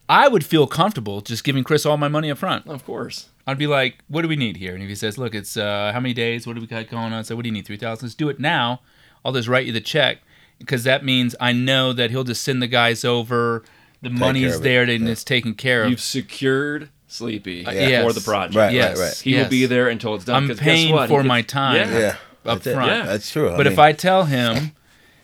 I 0.09 0.29
would 0.29 0.45
feel 0.45 0.67
comfortable 0.67 1.21
just 1.21 1.43
giving 1.45 1.65
Chris 1.65 1.85
all 1.87 1.97
my 1.97 2.09
money 2.09 2.31
up 2.31 2.39
front. 2.39 2.67
of 2.67 2.85
course. 2.85 3.29
I'd 3.47 3.59
be 3.59 3.67
like, 3.67 3.99
what 4.09 4.23
do 4.23 4.29
we 4.29 4.37
need 4.37 4.57
here? 4.57 4.75
And 4.75 4.83
if 4.83 4.89
he 4.89 4.95
says, 4.97 5.19
look, 5.19 5.35
it's 5.35 5.57
uh, 5.57 5.91
how 5.93 6.01
many 6.01 6.15
days? 6.15 6.47
What 6.47 6.55
do 6.55 6.61
we 6.61 6.67
got 6.67 6.89
going 6.89 7.05
on? 7.05 7.13
I 7.13 7.23
say, 7.23 7.35
what 7.35 7.43
do 7.43 7.49
you 7.49 7.53
need? 7.53 7.67
3000 7.67 8.05
Let's 8.07 8.15
do 8.15 8.29
it 8.29 8.41
now. 8.41 8.81
I'll 9.25 9.33
just 9.33 9.49
write 9.49 9.67
you 9.67 9.73
the 9.73 9.81
check 9.81 10.19
because 10.59 10.85
that 10.85 11.05
means 11.05 11.35
I 11.41 11.53
know 11.53 11.93
that 11.93 12.11
he'll 12.11 12.25
just 12.25 12.43
send 12.43 12.61
the 12.61 12.67
guys 12.67 13.05
over. 13.05 13.63
The 14.03 14.11
money 14.11 14.41
care 14.41 14.49
is 14.51 14.57
it. 14.57 14.63
there 14.63 14.83
and 14.83 15.09
it's 15.09 15.25
taken 15.25 15.55
care 15.55 15.85
of. 15.85 15.91
You've 15.91 16.01
secured 16.01 16.91
Sleepy 17.09 17.65
yes. 17.67 18.05
for 18.05 18.13
the 18.13 18.21
project. 18.21 18.57
Right, 18.57 18.73
yes, 18.73 18.99
right, 18.99 19.05
right. 19.07 19.17
He 19.17 19.31
yes. 19.33 19.45
will 19.45 19.51
be 19.51 19.67
there 19.67 19.89
until 19.89 20.15
it's 20.17 20.25
done. 20.25 20.37
I'm 20.43 20.49
'cause 20.49 20.59
guess 20.59 20.65
paying 20.65 20.93
what? 20.93 21.09
For 21.09 21.21
gets- 21.21 21.29
my 21.29 21.43
time. 21.43 21.77
Yeah. 21.77 21.99
Yeah. 21.99 22.17
Up 22.45 22.63
That's 22.63 22.77
front. 22.77 22.91
Yeah. 22.91 23.03
That's 23.07 23.31
true. 23.31 23.55
But 23.57 23.67
I 23.69 23.71
if 23.71 23.79
I 23.79 23.93
tell 23.93 24.25
him, 24.25 24.73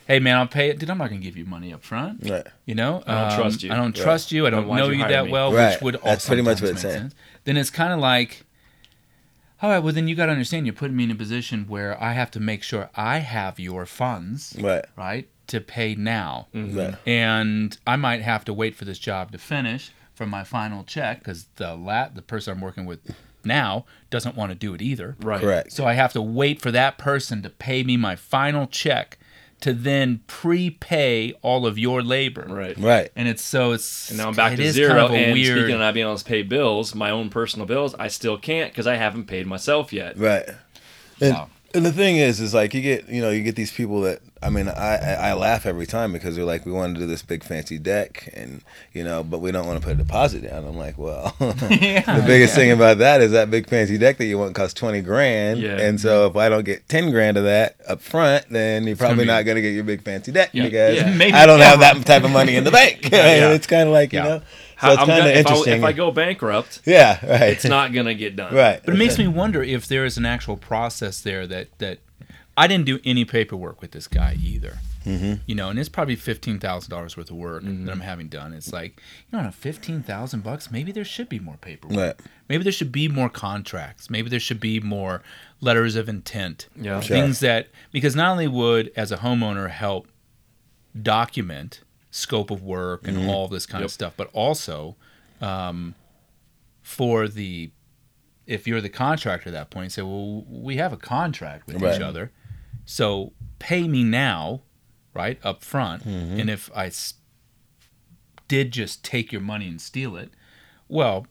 hey 0.06 0.18
man, 0.18 0.36
I'll 0.36 0.46
pay 0.46 0.68
it, 0.70 0.78
dude, 0.78 0.90
I'm 0.90 0.98
not 0.98 1.08
gonna 1.08 1.20
give 1.20 1.36
you 1.36 1.44
money 1.44 1.72
up 1.72 1.82
front. 1.82 2.28
Right. 2.28 2.46
You 2.66 2.74
know, 2.74 3.02
I 3.06 3.14
don't 3.14 3.32
um, 3.32 3.38
trust 3.40 3.62
you. 3.62 3.72
I 3.72 3.76
don't 3.76 3.96
Right. 3.96 4.04
trust 4.04 4.32
you. 4.32 4.46
I 4.46 4.50
don't 4.50 4.66
know 4.68 4.88
you 4.88 4.98
you 5.02 5.08
that 5.08 5.26
me? 5.26 5.30
well, 5.32 5.52
Right. 5.52 5.74
which 5.82 5.94
would 5.94 6.02
That's 6.04 6.26
pretty 6.26 6.42
much 6.42 6.60
what 6.60 6.68
sometimes 6.68 6.84
it's 6.84 6.92
saying. 6.94 7.00
sense. 7.10 7.14
Then 7.44 7.56
it's 7.56 7.70
kind 7.70 7.92
of 7.92 7.98
like, 8.00 8.44
all 9.62 9.70
right, 9.70 9.78
well 9.78 9.92
then 9.92 10.08
you 10.08 10.14
got 10.14 10.26
to 10.26 10.32
understand, 10.32 10.66
you're 10.66 10.72
putting 10.74 10.96
me 10.96 11.04
in 11.04 11.10
a 11.10 11.14
position 11.14 11.66
where 11.68 12.00
I 12.02 12.12
have 12.12 12.30
to 12.32 12.40
make 12.40 12.62
sure 12.62 12.90
I 12.96 13.18
have 13.18 13.60
your 13.60 13.86
funds, 13.86 14.56
Right. 14.60 14.84
right, 14.96 15.28
to 15.48 15.60
pay 15.60 15.94
now, 15.94 16.48
mm-hmm. 16.54 16.76
Right. 16.78 16.94
and 17.06 17.76
I 17.86 17.96
might 17.96 18.22
have 18.22 18.44
to 18.46 18.52
wait 18.52 18.74
for 18.74 18.84
this 18.84 18.98
job 18.98 19.32
to 19.32 19.38
finish 19.38 19.90
for 20.14 20.26
my 20.26 20.44
final 20.44 20.82
check 20.84 21.20
because 21.20 21.46
the 21.56 21.74
lat 21.74 22.14
the 22.14 22.22
person 22.22 22.54
I'm 22.54 22.60
working 22.60 22.86
with 22.86 23.00
now 23.44 23.84
doesn't 24.10 24.36
want 24.36 24.50
to 24.52 24.54
do 24.54 24.72
it 24.74 24.80
either. 24.82 25.16
Right. 25.20 25.40
Correct. 25.40 25.72
So 25.72 25.84
I 25.86 25.94
have 25.94 26.12
to 26.12 26.22
wait 26.22 26.60
for 26.60 26.70
that 26.70 26.96
person 26.98 27.42
to 27.42 27.50
pay 27.50 27.82
me 27.82 27.96
my 27.96 28.14
final 28.16 28.66
check 28.66 29.18
to 29.62 29.72
then 29.72 30.20
prepay 30.26 31.32
all 31.42 31.66
of 31.66 31.78
your 31.78 32.02
labor. 32.02 32.46
Right. 32.48 32.76
Right. 32.78 33.10
And 33.16 33.26
it's 33.28 33.42
so 33.42 33.72
it's 33.72 34.10
And 34.10 34.18
now 34.18 34.28
I'm 34.28 34.34
back 34.34 34.56
to 34.56 34.72
zero. 34.72 34.88
Kind 34.90 35.00
of 35.00 35.10
a 35.12 35.14
and 35.14 35.32
weird, 35.32 35.58
speaking 35.58 35.74
of 35.74 35.80
not 35.80 35.94
being 35.94 36.06
able 36.06 36.16
to 36.18 36.24
pay 36.24 36.42
bills, 36.42 36.94
my 36.94 37.10
own 37.10 37.30
personal 37.30 37.66
bills, 37.66 37.94
I 37.98 38.08
still 38.08 38.36
can't 38.38 38.70
because 38.72 38.86
I 38.86 38.96
haven't 38.96 39.24
paid 39.26 39.46
myself 39.46 39.92
yet. 39.92 40.18
Right. 40.18 40.48
And, 41.20 41.34
Wow. 41.34 41.50
and 41.74 41.86
the 41.86 41.92
thing 41.92 42.16
is, 42.16 42.40
is 42.40 42.52
like 42.54 42.74
you 42.74 42.82
get, 42.82 43.08
you 43.08 43.22
know, 43.22 43.30
you 43.30 43.42
get 43.42 43.56
these 43.56 43.72
people 43.72 44.00
that, 44.02 44.20
I 44.42 44.50
mean, 44.50 44.68
I, 44.68 44.96
I, 44.96 45.12
I 45.30 45.32
laugh 45.34 45.66
every 45.66 45.86
time 45.86 46.12
because 46.12 46.34
they're 46.36 46.44
like, 46.44 46.66
we 46.66 46.72
want 46.72 46.94
to 46.94 47.00
do 47.00 47.06
this 47.06 47.22
big 47.22 47.44
fancy 47.44 47.78
deck, 47.78 48.28
and 48.34 48.62
you 48.92 49.04
know, 49.04 49.22
but 49.22 49.38
we 49.40 49.52
don't 49.52 49.66
want 49.66 49.80
to 49.80 49.84
put 49.86 49.92
a 49.92 49.96
deposit 49.96 50.42
down. 50.42 50.64
I'm 50.64 50.76
like, 50.76 50.98
well, 50.98 51.34
the 51.38 52.24
biggest 52.26 52.54
thing 52.54 52.70
about 52.72 52.98
that 52.98 53.20
is 53.20 53.32
that 53.32 53.50
big 53.50 53.68
fancy 53.68 53.98
deck 53.98 54.18
that 54.18 54.26
you 54.26 54.38
want 54.38 54.54
costs 54.54 54.74
twenty 54.74 55.00
grand, 55.00 55.60
Yeah. 55.60 55.78
and 55.78 56.00
so 56.00 56.26
if 56.26 56.36
I 56.36 56.48
don't 56.48 56.64
get 56.64 56.88
ten 56.88 57.10
grand 57.10 57.36
of 57.36 57.44
that 57.44 57.76
up 57.88 58.00
front, 58.00 58.48
then 58.50 58.84
you're 58.86 58.96
probably 58.96 59.24
be- 59.24 59.28
not 59.28 59.44
going 59.44 59.56
to 59.56 59.62
get 59.62 59.70
your 59.74 59.84
big 59.84 60.02
fancy 60.02 60.32
deck 60.32 60.50
Yeah. 60.52 60.64
because 60.64 60.96
Yeah. 60.96 61.14
Maybe 61.14 61.32
I 61.34 61.46
don't 61.46 61.60
have 61.60 61.80
that 61.80 62.04
type 62.04 62.24
of 62.24 62.30
money 62.30 62.56
in 62.56 62.64
the 62.64 62.70
bank. 62.70 63.02
Yeah. 63.12 63.52
it's 63.52 63.66
kind 63.66 63.88
of 63.88 63.92
like 63.94 64.12
Yeah. 64.12 64.22
you 64.24 64.28
know, 64.30 64.42
so 64.80 64.88
it's 64.88 64.96
kind 64.96 65.06
gonna- 65.08 65.20
of 65.20 65.26
if 65.26 65.34
I- 65.34 65.38
interesting. 65.38 65.78
If 65.78 65.84
I 65.84 65.92
go 65.92 66.10
bankrupt, 66.10 66.80
yeah, 66.84 67.24
right, 67.24 67.50
it's 67.52 67.64
not 67.64 67.92
gonna 67.92 68.14
get 68.14 68.34
done. 68.36 68.52
right, 68.54 68.80
But 68.84 68.94
it 68.94 68.98
makes 68.98 69.18
me 69.18 69.28
wonder 69.28 69.62
if 69.62 69.86
there 69.86 70.04
is 70.04 70.16
an 70.18 70.26
actual 70.26 70.56
process 70.56 71.20
there 71.20 71.46
that 71.46 71.68
that 71.78 71.98
I 72.56 72.66
didn't 72.66 72.84
do 72.86 72.98
any 73.04 73.24
paperwork 73.24 73.80
with 73.80 73.92
this 73.92 74.06
guy 74.08 74.36
either. 74.42 74.78
Mm-hmm. 75.04 75.42
You 75.46 75.54
know, 75.56 75.68
and 75.70 75.78
it's 75.80 75.88
probably 75.88 76.14
fifteen 76.16 76.60
thousand 76.60 76.90
dollars 76.90 77.16
worth 77.16 77.28
of 77.30 77.36
work 77.36 77.64
that 77.64 77.90
I'm 77.90 78.00
having 78.00 78.28
done. 78.28 78.52
It's 78.52 78.72
like, 78.72 79.00
you 79.32 79.40
know, 79.40 79.50
fifteen 79.50 80.00
thousand 80.02 80.44
bucks. 80.44 80.70
Maybe 80.70 80.92
there 80.92 81.04
should 81.04 81.28
be 81.28 81.40
more 81.40 81.56
paperwork. 81.56 81.96
Right. 81.98 82.14
Maybe 82.48 82.62
there 82.62 82.72
should 82.72 82.92
be 82.92 83.08
more 83.08 83.28
contracts. 83.28 84.10
Maybe 84.10 84.28
there 84.28 84.38
should 84.38 84.60
be 84.60 84.78
more 84.78 85.22
letters 85.60 85.96
of 85.96 86.08
intent. 86.08 86.68
Yeah. 86.76 87.00
Sure. 87.00 87.16
Things 87.16 87.40
that 87.40 87.68
because 87.90 88.14
not 88.14 88.30
only 88.30 88.46
would 88.46 88.92
as 88.94 89.10
a 89.10 89.16
homeowner 89.16 89.68
help 89.70 90.06
document 91.00 91.80
scope 92.10 92.50
of 92.50 92.62
work 92.62 93.06
and 93.08 93.28
all 93.28 93.48
this 93.48 93.66
kind 93.66 93.80
Yep. 93.82 93.86
of 93.86 93.92
stuff, 93.92 94.12
but 94.16 94.28
also 94.32 94.96
um, 95.40 95.94
for 96.82 97.26
the 97.26 97.70
if 98.46 98.66
you're 98.66 98.80
the 98.80 98.88
contractor 98.88 99.48
at 99.48 99.52
that 99.52 99.70
point, 99.70 99.92
say, 99.92 100.02
well, 100.02 100.44
we 100.48 100.76
have 100.76 100.92
a 100.92 100.96
contract 100.96 101.66
with 101.66 101.80
Right. 101.80 101.94
each 101.94 102.00
other, 102.00 102.30
so 102.92 103.32
pay 103.58 103.88
me 103.88 104.04
now, 104.04 104.60
right 105.14 105.38
up 105.42 105.62
front, 105.64 106.04
mm-hmm. 106.04 106.38
and 106.40 106.50
if 106.50 106.70
I 106.74 106.86
s- 106.86 107.14
did 108.48 108.70
just 108.70 109.02
take 109.04 109.32
your 109.32 109.40
money 109.40 109.66
and 109.68 109.80
steal 109.80 110.16
it, 110.16 110.30
well. 110.88 111.26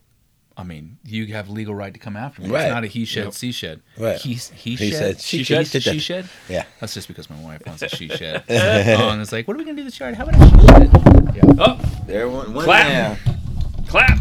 I 0.58 0.64
mean, 0.64 0.98
you 1.06 1.28
have 1.28 1.50
legal 1.50 1.74
right 1.74 1.94
to 1.94 2.00
come 2.00 2.18
after 2.18 2.42
me. 2.42 2.50
Right. 2.50 2.66
It's 2.66 2.74
not 2.74 2.84
a 2.84 2.88
he 2.88 3.06
shed, 3.06 3.34
she 3.34 3.52
shed. 3.54 3.82
Right. 3.98 4.18
He, 4.18 4.34
he, 4.34 4.76
He 4.76 4.92
shed, 4.92 4.98
said, 5.00 5.22
she, 5.22 5.38
she 5.38 5.44
shed, 5.46 5.68
shed, 5.68 5.82
she 5.82 5.98
shed. 5.98 6.30
Yeah. 6.50 6.66
That's 6.82 6.94
just 6.94 7.08
because 7.08 7.30
my 7.30 7.40
wife 7.42 7.62
wants 7.66 7.82
a 7.82 7.88
she 7.90 8.10
shed. 8.20 8.44
oh, 8.50 8.54
and 8.54 9.02
um, 9.02 9.22
it's 9.22 9.32
like, 9.32 9.48
what 9.48 9.56
are 9.56 9.58
we 9.58 9.64
gonna 9.64 9.78
do 9.78 9.86
this 9.86 9.98
yard? 10.00 10.16
How 10.16 10.26
about 10.26 10.36
a 10.36 10.50
she 10.50 10.68
shed? 10.68 11.36
Yeah. 11.36 11.42
Oh, 11.58 12.04
There 12.06 12.28
one, 12.30 12.54
one 12.54 12.66
Clap. 12.66 12.88
down. 13.26 13.86
clap. 13.88 14.20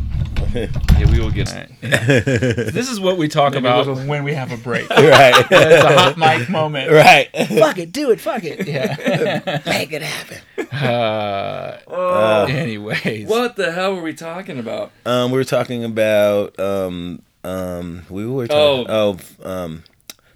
yeah, 0.54 1.10
we 1.10 1.20
will 1.20 1.30
get. 1.30 1.48
This 1.80 2.90
is 2.90 2.98
what 3.00 3.16
we 3.18 3.28
talk 3.28 3.52
Maybe 3.54 3.66
about 3.66 3.86
little- 3.86 4.04
when 4.06 4.24
we 4.24 4.34
have 4.34 4.52
a 4.52 4.56
break. 4.56 4.88
right. 4.90 5.34
It's 5.50 5.84
a 5.84 5.98
hot 5.98 6.16
mic 6.18 6.48
moment. 6.48 6.90
right. 6.90 7.28
Fuck 7.48 7.78
it, 7.78 7.92
do 7.92 8.10
it, 8.10 8.20
fuck 8.20 8.42
it. 8.44 8.66
Yeah. 8.66 9.60
Make 9.66 9.92
it 9.92 10.02
happen. 10.02 10.38
Uh, 10.76 11.78
Oh, 11.86 12.44
anyways. 12.46 13.28
what 13.28 13.56
the 13.56 13.72
hell 13.72 13.94
were 13.94 14.02
we 14.02 14.14
talking 14.14 14.58
about? 14.58 14.92
Um, 15.06 15.30
we 15.30 15.38
were 15.38 15.44
talking 15.44 15.84
about 15.84 16.58
um 16.58 17.22
um 17.44 18.04
we 18.10 18.26
were 18.26 18.46
talking 18.46 18.86
oh, 18.88 19.18
um 19.42 19.82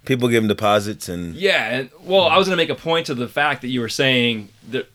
people 0.05 0.27
giving 0.29 0.47
deposits 0.47 1.09
and 1.09 1.35
Yeah, 1.35 1.69
and 1.71 1.89
well, 2.03 2.23
I 2.27 2.37
was 2.37 2.47
going 2.47 2.57
to 2.57 2.61
make 2.61 2.69
a 2.69 2.79
point 2.79 3.07
to 3.07 3.15
the 3.15 3.27
fact 3.27 3.61
that 3.61 3.67
you 3.69 3.79
were 3.81 3.89
saying 3.89 4.49
that 4.69 4.87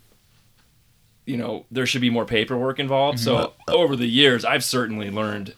you 1.31 1.37
know 1.37 1.65
there 1.71 1.87
should 1.87 2.01
be 2.01 2.11
more 2.11 2.25
paperwork 2.25 2.79
involved. 2.79 3.21
So 3.21 3.55
over 3.69 3.97
the 3.97 4.07
years, 4.07 4.45
I've 4.45 4.65
certainly 4.65 5.11
learned 5.11 5.55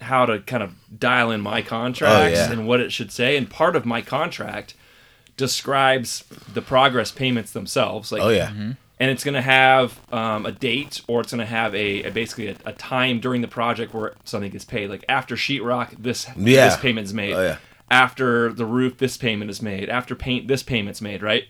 how 0.00 0.26
to 0.26 0.40
kind 0.40 0.62
of 0.62 0.74
dial 0.98 1.30
in 1.30 1.40
my 1.40 1.62
contracts 1.62 2.38
yeah. 2.38 2.52
and 2.52 2.66
what 2.66 2.80
it 2.80 2.92
should 2.92 3.12
say. 3.12 3.36
And 3.36 3.48
part 3.48 3.76
of 3.76 3.86
my 3.86 4.02
contract 4.02 4.74
describes 5.36 6.24
the 6.52 6.60
progress 6.60 7.12
payments 7.12 7.52
themselves. 7.52 8.10
Like, 8.12 8.22
oh 8.22 8.28
yeah 8.28 8.74
and 9.02 9.10
it's 9.10 9.24
going 9.24 9.34
to 9.34 9.42
have 9.42 9.98
um, 10.12 10.46
a 10.46 10.52
date 10.52 11.00
or 11.08 11.22
it's 11.22 11.32
going 11.32 11.40
to 11.40 11.44
have 11.44 11.74
a, 11.74 12.04
a 12.04 12.12
basically 12.12 12.46
a, 12.46 12.56
a 12.64 12.72
time 12.72 13.18
during 13.18 13.42
the 13.42 13.48
project 13.48 13.92
where 13.92 14.14
something 14.22 14.48
gets 14.52 14.64
paid. 14.64 14.90
Like 14.90 15.04
after 15.08 15.34
sheetrock, 15.34 15.96
this 15.98 16.28
Yeah. 16.36 16.66
this 16.66 16.76
payment's 16.76 17.12
made. 17.12 17.34
Oh, 17.34 17.42
yeah. 17.42 17.56
After 17.90 18.52
the 18.52 18.64
roof, 18.64 18.98
this 18.98 19.16
payment 19.16 19.50
is 19.50 19.60
made. 19.60 19.88
After 19.88 20.14
paint, 20.14 20.46
this 20.46 20.62
payment's 20.62 21.00
made. 21.00 21.20
Right. 21.20 21.46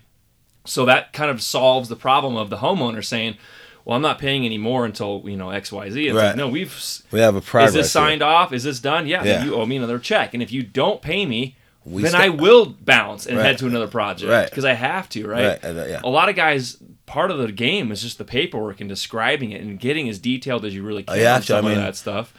So 0.64 0.84
that 0.84 1.12
kind 1.12 1.30
of 1.30 1.42
solves 1.42 1.88
the 1.88 1.96
problem 1.96 2.36
of 2.36 2.48
the 2.50 2.58
homeowner 2.58 3.04
saying, 3.04 3.36
"Well, 3.84 3.96
I'm 3.96 4.02
not 4.02 4.18
paying 4.18 4.44
any 4.44 4.58
more 4.58 4.84
until 4.84 5.22
you 5.24 5.36
know 5.36 5.50
X, 5.50 5.72
Y, 5.72 5.90
Z." 5.90 6.06
It's 6.08 6.14
Right. 6.16 6.26
like, 6.28 6.36
no, 6.36 6.48
we've 6.48 6.74
we 7.10 7.20
have 7.20 7.34
a 7.36 7.40
progress 7.40 7.70
is 7.70 7.74
this 7.74 7.86
here. 7.92 8.00
signed 8.02 8.22
off? 8.22 8.52
Is 8.52 8.62
this 8.64 8.78
done? 8.78 9.06
Yeah, 9.06 9.24
Yeah. 9.24 9.38
Then 9.38 9.46
you 9.46 9.54
owe 9.56 9.66
me 9.66 9.76
another 9.76 9.98
check. 9.98 10.34
And 10.34 10.42
if 10.42 10.52
you 10.52 10.62
don't 10.62 11.02
pay 11.02 11.26
me, 11.26 11.56
We 11.84 12.02
then 12.02 12.12
stop. 12.12 12.22
I 12.22 12.28
will 12.28 12.66
bounce 12.80 13.26
and 13.26 13.36
Right. 13.38 13.46
head 13.46 13.58
to 13.58 13.66
another 13.66 13.88
project 13.88 14.30
Right. 14.30 14.48
because 14.48 14.64
I 14.64 14.74
have 14.74 15.08
to, 15.10 15.26
right? 15.26 15.60
Right, 15.60 15.64
uh, 15.64 15.84
yeah. 15.88 16.00
A 16.04 16.08
lot 16.08 16.28
of 16.28 16.36
guys, 16.36 16.76
part 17.06 17.32
of 17.32 17.38
the 17.38 17.50
game 17.50 17.90
is 17.90 18.00
just 18.02 18.18
the 18.18 18.24
paperwork 18.24 18.80
and 18.80 18.88
describing 18.88 19.50
it 19.50 19.60
and 19.62 19.80
getting 19.80 20.08
as 20.08 20.20
detailed 20.20 20.64
as 20.64 20.74
you 20.76 20.84
really 20.84 21.02
can 21.02 21.16
Oh, 21.16 21.20
yeah, 21.20 21.40
some 21.40 21.66
I 21.66 21.70
mean- 21.70 21.78
that 21.78 21.96
stuff. 21.96 22.32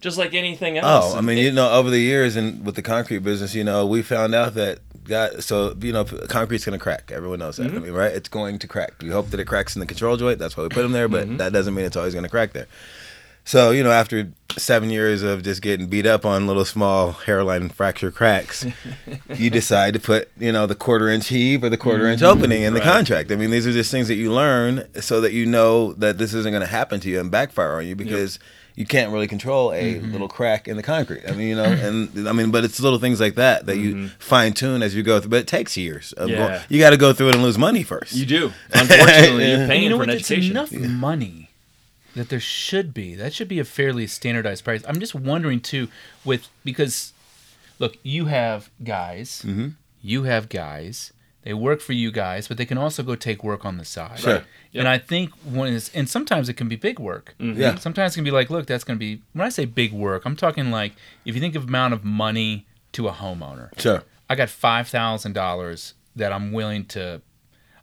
Just 0.00 0.18
like 0.18 0.34
anything 0.34 0.78
else. 0.78 1.14
Oh, 1.14 1.18
I 1.18 1.20
mean, 1.20 1.38
you 1.38 1.50
know, 1.52 1.70
over 1.72 1.90
the 1.90 1.98
years 1.98 2.36
and 2.36 2.64
with 2.64 2.74
the 2.76 2.82
concrete 2.82 3.18
business, 3.18 3.54
you 3.54 3.64
know, 3.64 3.86
we 3.86 4.02
found 4.02 4.34
out 4.34 4.54
that 4.54 4.78
God, 5.04 5.42
so 5.42 5.74
you 5.80 5.92
know, 5.92 6.04
concrete's 6.04 6.64
gonna 6.64 6.78
crack. 6.78 7.10
Everyone 7.12 7.38
knows 7.40 7.56
that. 7.56 7.68
Mm-hmm. 7.68 7.76
I 7.76 7.80
mean, 7.80 7.92
right? 7.92 8.12
It's 8.12 8.28
going 8.28 8.58
to 8.60 8.68
crack. 8.68 8.92
We 9.02 9.08
hope 9.08 9.30
that 9.30 9.40
it 9.40 9.46
cracks 9.46 9.74
in 9.74 9.80
the 9.80 9.86
control 9.86 10.16
joint. 10.16 10.38
That's 10.38 10.56
why 10.56 10.62
we 10.64 10.68
put 10.68 10.82
them 10.82 10.92
there, 10.92 11.08
but 11.08 11.26
Mm-hmm. 11.26 11.36
that 11.38 11.52
doesn't 11.52 11.74
mean 11.74 11.84
it's 11.86 11.96
always 11.96 12.14
gonna 12.14 12.28
crack 12.28 12.52
there. 12.52 12.66
So 13.44 13.70
you 13.70 13.82
know, 13.82 13.90
after 13.90 14.30
seven 14.58 14.90
years 14.90 15.22
of 15.22 15.42
just 15.42 15.62
getting 15.62 15.86
beat 15.86 16.04
up 16.04 16.26
on 16.26 16.46
little 16.46 16.66
small 16.66 17.12
hairline 17.12 17.70
fracture 17.70 18.10
cracks, 18.10 18.66
you 19.34 19.48
decide 19.48 19.94
to 19.94 20.00
put 20.00 20.28
you 20.38 20.52
know 20.52 20.66
the 20.66 20.74
quarter 20.74 21.08
inch 21.08 21.28
heave 21.28 21.64
or 21.64 21.70
the 21.70 21.78
quarter 21.78 22.06
inch 22.06 22.22
opening 22.22 22.62
in 22.62 22.74
the 22.74 22.80
Mm-hmm. 22.80 22.88
Contract. 22.90 23.32
I 23.32 23.36
mean, 23.36 23.50
these 23.50 23.66
are 23.66 23.72
just 23.72 23.90
things 23.90 24.08
that 24.08 24.16
you 24.16 24.30
learn 24.32 24.86
so 25.00 25.22
that 25.22 25.32
you 25.32 25.46
know 25.46 25.94
that 25.94 26.18
this 26.18 26.34
isn't 26.34 26.52
going 26.52 26.60
to 26.60 26.66
happen 26.66 27.00
to 27.00 27.08
you 27.08 27.18
and 27.20 27.30
backfire 27.30 27.76
on 27.78 27.86
you 27.86 27.96
because 27.96 28.38
you 28.78 28.86
can't 28.86 29.10
really 29.12 29.26
control 29.26 29.72
a 29.72 29.94
Mm-hmm. 29.94 30.12
little 30.12 30.28
crack 30.28 30.68
in 30.68 30.76
the 30.76 30.82
concrete. 30.84 31.24
I 31.28 31.32
mean, 31.32 31.48
you 31.48 31.56
know, 31.56 31.64
and 31.64 32.28
I 32.30 32.32
mean, 32.32 32.50
but 32.50 32.62
it's 32.64 32.78
little 32.80 32.98
things 33.00 33.20
like 33.20 33.34
that 33.34 33.66
that 33.66 33.76
you 33.76 34.08
fine 34.20 34.52
tune 34.52 34.82
as 34.82 34.94
you 34.94 35.02
go 35.02 35.18
through. 35.20 35.30
But 35.30 35.40
it 35.40 35.46
takes 35.48 35.76
years. 35.76 36.12
Of 36.12 36.28
Mm-hmm. 36.28 36.38
Yeah. 36.40 36.48
going- 36.48 36.60
you 36.68 36.78
got 36.78 36.90
to 36.90 36.96
go 36.96 37.12
through 37.12 37.30
it 37.30 37.34
and 37.34 37.42
lose 37.42 37.58
money 37.58 37.82
first. 37.82 38.14
you 38.14 38.24
do. 38.24 38.52
Unfortunately, 38.72 39.48
you're 39.50 39.66
paying 39.66 39.82
you 39.82 39.88
know 39.90 39.96
for 39.96 40.00
what? 40.06 40.10
an 40.10 40.16
It's 40.16 40.30
education. 40.30 40.52
enough 40.52 40.72
money 40.72 41.50
that 42.14 42.28
there 42.28 42.40
should 42.40 42.94
be. 42.94 43.14
That 43.16 43.32
should 43.34 43.48
be 43.48 43.58
a 43.58 43.64
fairly 43.64 44.06
standardized 44.06 44.64
price. 44.64 44.82
I'm 44.88 45.00
just 45.00 45.14
wondering 45.14 45.60
too, 45.60 45.88
with 46.24 46.48
because 46.64 47.12
look, 47.80 47.96
you 48.02 48.26
have 48.26 48.70
guys, 48.82 49.42
Mm-hmm. 49.44 49.68
you 50.02 50.22
have 50.22 50.48
guys. 50.48 51.12
They 51.48 51.54
work 51.54 51.80
for 51.80 51.94
you 51.94 52.10
guys, 52.12 52.46
but 52.46 52.58
they 52.58 52.66
can 52.66 52.76
also 52.76 53.02
go 53.02 53.14
take 53.14 53.42
work 53.42 53.64
on 53.64 53.78
the 53.78 53.84
side. 53.86 54.18
Sure. 54.18 54.32
Yep. 54.72 54.80
And 54.80 54.86
I 54.86 54.98
think 54.98 55.30
when 55.50 55.72
it's 55.72 55.88
and 55.94 56.06
sometimes 56.06 56.50
it 56.50 56.58
can 56.58 56.68
be 56.68 56.76
big 56.76 56.98
work. 56.98 57.34
Yeah. 57.38 57.76
Sometimes 57.76 58.12
it 58.12 58.16
can 58.18 58.24
be 58.24 58.30
like, 58.30 58.50
look, 58.50 58.66
that's 58.66 58.84
going 58.84 58.98
to 58.98 59.00
be. 59.00 59.22
When 59.32 59.46
I 59.46 59.48
say 59.48 59.64
big 59.64 59.92
work, 59.94 60.26
I'm 60.26 60.36
talking 60.36 60.70
like 60.70 60.92
if 61.24 61.34
you 61.34 61.40
think 61.40 61.54
of 61.54 61.64
amount 61.64 61.94
of 61.94 62.04
money 62.04 62.66
to 62.92 63.08
a 63.08 63.12
homeowner. 63.12 63.70
Sure. 63.80 64.02
I 64.28 64.34
got 64.34 64.50
five 64.50 64.88
thousand 64.88 65.32
dollars 65.32 65.94
that 66.14 66.34
I'm 66.34 66.52
willing 66.52 66.84
to. 66.88 67.22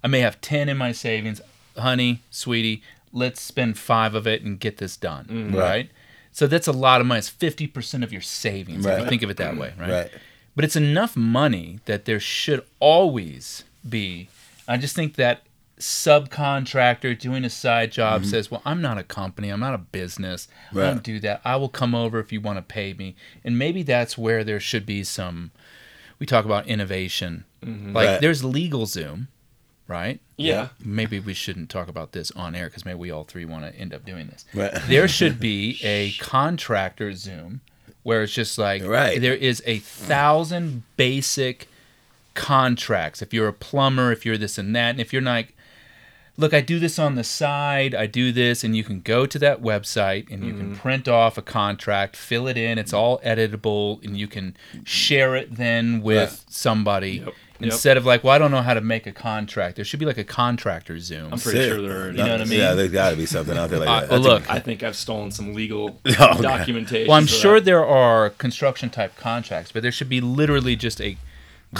I 0.04 0.08
may 0.10 0.20
have 0.20 0.40
ten 0.42 0.70
in 0.70 0.78
my 0.78 0.92
savings, 0.92 1.42
honey, 1.76 2.22
sweetie. 2.30 2.84
Let's 3.12 3.42
spend 3.42 3.80
five 3.80 4.14
of 4.14 4.28
it 4.28 4.44
and 4.44 4.60
get 4.60 4.78
this 4.78 4.96
done, 4.96 5.26
Mm-hmm. 5.26 5.56
right? 5.58 5.90
So 6.32 6.46
that's 6.46 6.68
a 6.68 6.72
lot 6.72 7.02
of 7.02 7.08
money. 7.08 7.18
It's 7.18 7.30
fifty 7.30 7.66
percent 7.66 8.04
of 8.04 8.12
your 8.14 8.22
savings. 8.22 8.86
If 8.86 9.00
you 9.00 9.06
think 9.08 9.24
of 9.24 9.32
it 9.32 9.38
that 9.38 9.58
way, 9.58 9.74
right? 9.80 9.90
Right. 9.90 10.12
But 10.56 10.64
it's 10.66 10.76
enough 10.76 11.16
money 11.18 11.80
that 11.86 12.06
there 12.06 12.20
should 12.20 12.66
always 12.80 13.64
be. 13.88 14.30
I 14.68 14.78
just 14.78 14.96
think 14.96 15.16
that 15.16 15.44
subcontractor 15.80 17.18
doing 17.20 17.44
a 17.44 17.50
side 17.50 17.92
job 17.92 18.22
Mm-hmm. 18.22 18.30
says, 18.30 18.50
"Well, 18.52 18.62
I'm 18.66 18.82
not 18.82 18.98
a 18.98 19.04
company. 19.04 19.50
I'm 19.50 19.60
not 19.60 19.74
a 19.74 19.78
business. 19.80 20.48
I 20.72 20.76
don't 20.76 21.04
do 21.04 21.20
that. 21.20 21.42
I 21.44 21.56
will 21.58 21.70
come 21.70 21.94
over 21.94 22.20
if 22.20 22.32
you 22.32 22.42
want 22.42 22.58
to 22.58 22.62
pay 22.62 22.94
me." 22.94 23.16
And 23.44 23.58
maybe 23.60 23.84
that's 23.84 24.18
where 24.18 24.44
there 24.44 24.60
should 24.60 24.86
be 24.86 25.04
some. 25.04 25.52
We 26.20 26.26
talk 26.26 26.46
about 26.46 26.68
innovation. 26.68 27.46
Like 27.62 27.70
Mm-hmm. 27.72 27.94
Right. 27.96 28.22
there's 28.22 28.44
LegalZoom, 28.44 29.28
right? 29.88 30.20
Yeah. 30.38 30.70
Maybe 30.80 31.20
we 31.20 31.34
shouldn't 31.34 31.70
talk 31.70 31.88
about 31.88 32.12
this 32.12 32.30
on 32.32 32.54
air 32.56 32.68
because 32.68 32.86
maybe 32.86 33.00
we 33.00 33.10
all 33.12 33.24
three 33.24 33.44
want 33.46 33.66
to 33.66 33.76
end 33.78 33.92
up 33.94 34.06
doing 34.06 34.28
this. 34.28 34.46
Right. 34.54 34.72
There 34.88 35.08
should 35.08 35.40
be 35.40 35.80
a 35.84 36.12
contractor 36.20 37.14
Zoom 37.14 37.62
where 38.06 38.22
it's 38.22 38.32
just 38.34 38.58
like 38.60 38.84
Right. 38.86 39.20
there 39.20 39.34
is 39.34 39.64
a 39.66 39.80
thousand 39.80 40.84
basic 40.96 41.68
contracts. 42.36 43.22
If 43.22 43.34
you're 43.34 43.48
a 43.48 43.54
plumber, 43.54 44.12
if 44.12 44.26
you're 44.26 44.38
this 44.38 44.58
and 44.58 44.76
that, 44.76 44.92
and 44.92 45.00
if 45.00 45.12
you're 45.12 45.22
like, 45.22 45.54
look, 46.38 46.54
I 46.54 46.62
do 46.62 46.78
this 46.80 47.00
on 47.00 47.16
the 47.16 47.24
side, 47.24 47.96
I 47.96 48.06
do 48.06 48.32
this, 48.32 48.64
and 48.64 48.76
you 48.76 48.84
can 48.84 49.00
go 49.00 49.26
to 49.26 49.40
that 49.40 49.62
website 49.62 50.30
and 50.32 50.44
you 50.44 50.54
Mm-hmm. 50.54 50.60
can 50.74 50.76
print 50.76 51.08
off 51.08 51.38
a 51.38 51.42
contract, 51.42 52.16
fill 52.16 52.48
it 52.48 52.58
in, 52.58 52.78
it's 52.78 52.94
all 52.94 53.20
editable, 53.20 54.04
and 54.04 54.16
you 54.18 54.28
can 54.28 54.56
share 54.84 55.36
it 55.36 55.56
then 55.56 56.02
with 56.02 56.46
somebody. 56.50 57.24
Yep. 57.26 57.34
Instead 57.66 57.98
of 57.98 58.06
like, 58.06 58.24
well, 58.24 58.34
I 58.34 58.38
don't 58.38 58.52
know 58.52 58.62
how 58.62 58.74
to 58.74 58.82
make 58.82 59.06
a 59.08 59.12
contract. 59.12 59.76
There 59.76 59.86
should 59.86 60.00
be 60.00 60.06
like 60.06 60.18
a 60.18 60.24
contractor 60.24 61.00
Zoom. 61.00 61.34
I'm 61.34 61.40
pretty 61.40 61.60
Sick. 61.60 61.70
sure 61.70 61.82
there 61.82 62.08
are. 62.08 62.12
You 62.12 62.18
know 62.18 62.32
what 62.32 62.42
I 62.42 62.46
mean? 62.46 62.60
Yeah, 62.60 62.74
there's 62.74 62.92
got 62.92 63.12
to 63.12 63.16
be 63.18 63.26
something 63.26 63.58
out 63.58 63.70
there 63.70 63.80
like 63.80 63.88
Uh, 63.90 64.02
that. 64.02 64.10
well, 64.12 64.20
look, 64.20 64.50
I 64.50 64.60
think 64.60 64.84
I've 64.84 64.96
stolen 64.96 65.32
some 65.32 65.54
legal 65.54 66.00
Oh, 66.20 66.42
documentation. 66.42 67.08
Well, 67.08 67.18
I'm 67.18 67.28
sure 67.28 67.60
that. 67.60 67.66
there 67.66 67.86
are 67.86 68.30
construction 68.32 68.90
type 68.90 69.16
contracts, 69.18 69.72
but 69.72 69.82
there 69.84 69.92
should 69.92 70.10
be 70.10 70.22
literally 70.22 70.76
just 70.76 71.02
a 71.02 71.18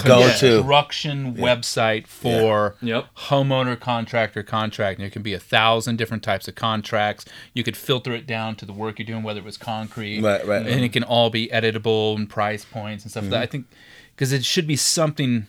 Go 0.04 0.28
to. 0.28 0.56
construction 0.58 1.36
website 1.36 2.06
for 2.06 2.74
Yep. 2.82 3.06
homeowner 3.28 3.80
contractor 3.80 4.42
contract. 4.42 4.98
And 4.98 5.04
there 5.04 5.10
can 5.10 5.22
be 5.22 5.32
a 5.32 5.38
thousand 5.38 5.96
different 5.96 6.22
types 6.22 6.46
of 6.48 6.54
contracts. 6.54 7.24
You 7.54 7.62
could 7.62 7.78
filter 7.78 8.12
it 8.12 8.26
down 8.26 8.56
to 8.56 8.66
the 8.66 8.74
work 8.74 8.98
you're 8.98 9.06
doing, 9.06 9.22
whether 9.22 9.38
it 9.40 9.44
was 9.46 9.56
concrete, 9.56 10.20
Right, 10.20 10.46
right. 10.46 10.66
and 10.66 10.84
it 10.84 10.92
can 10.92 11.02
all 11.02 11.30
be 11.30 11.48
editable 11.48 12.14
and 12.16 12.28
price 12.28 12.62
points 12.64 13.04
and 13.04 13.10
stuff. 13.10 13.22
like 13.24 13.30
that 13.30 13.42
I 13.42 13.46
think 13.46 13.66
because 14.14 14.32
it 14.32 14.44
should 14.44 14.66
be 14.66 14.76
something. 14.76 15.46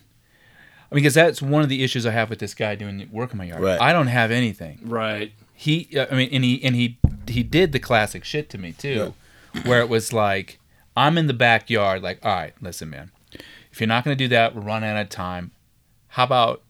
I 0.91 0.95
mean, 0.95 1.03
because 1.03 1.13
that's 1.15 1.41
one 1.41 1.61
of 1.63 1.69
the 1.69 1.83
issues 1.83 2.05
I 2.05 2.11
have 2.11 2.29
with 2.29 2.39
this 2.39 2.53
guy 2.53 2.75
doing 2.75 3.07
work 3.11 3.31
in 3.33 3.37
my 3.37 3.43
yard. 3.45 3.61
Right. 3.61 3.79
I 3.81 3.91
don't 3.93 4.07
have 4.07 4.31
anything 4.31 4.79
Right. 4.83 5.33
he 5.53 5.89
uh, 5.97 6.05
i 6.11 6.15
mean 6.15 6.29
and 6.31 6.43
he 6.43 6.63
and 6.63 6.75
he 6.75 6.97
he 7.27 7.43
did 7.43 7.71
the 7.73 7.79
classic 7.79 8.23
shit 8.23 8.49
to 8.51 8.57
me 8.57 8.71
too 8.71 9.13
where 9.65 9.81
it 9.81 9.89
was 9.89 10.13
like 10.13 10.59
i'm 10.95 11.17
in 11.17 11.25
the 11.27 11.33
backyard 11.33 12.01
like 12.03 12.23
all 12.23 12.31
right 12.33 12.53
listen 12.61 12.89
man 12.89 13.11
if 13.71 13.81
you're 13.81 13.87
not 13.87 14.03
going 14.05 14.15
to 14.17 14.23
do 14.23 14.27
that 14.29 14.55
we're 14.55 14.61
running 14.61 14.89
out 14.89 14.97
of 15.01 15.09
time 15.09 15.51
how 16.09 16.23
about 16.23 16.61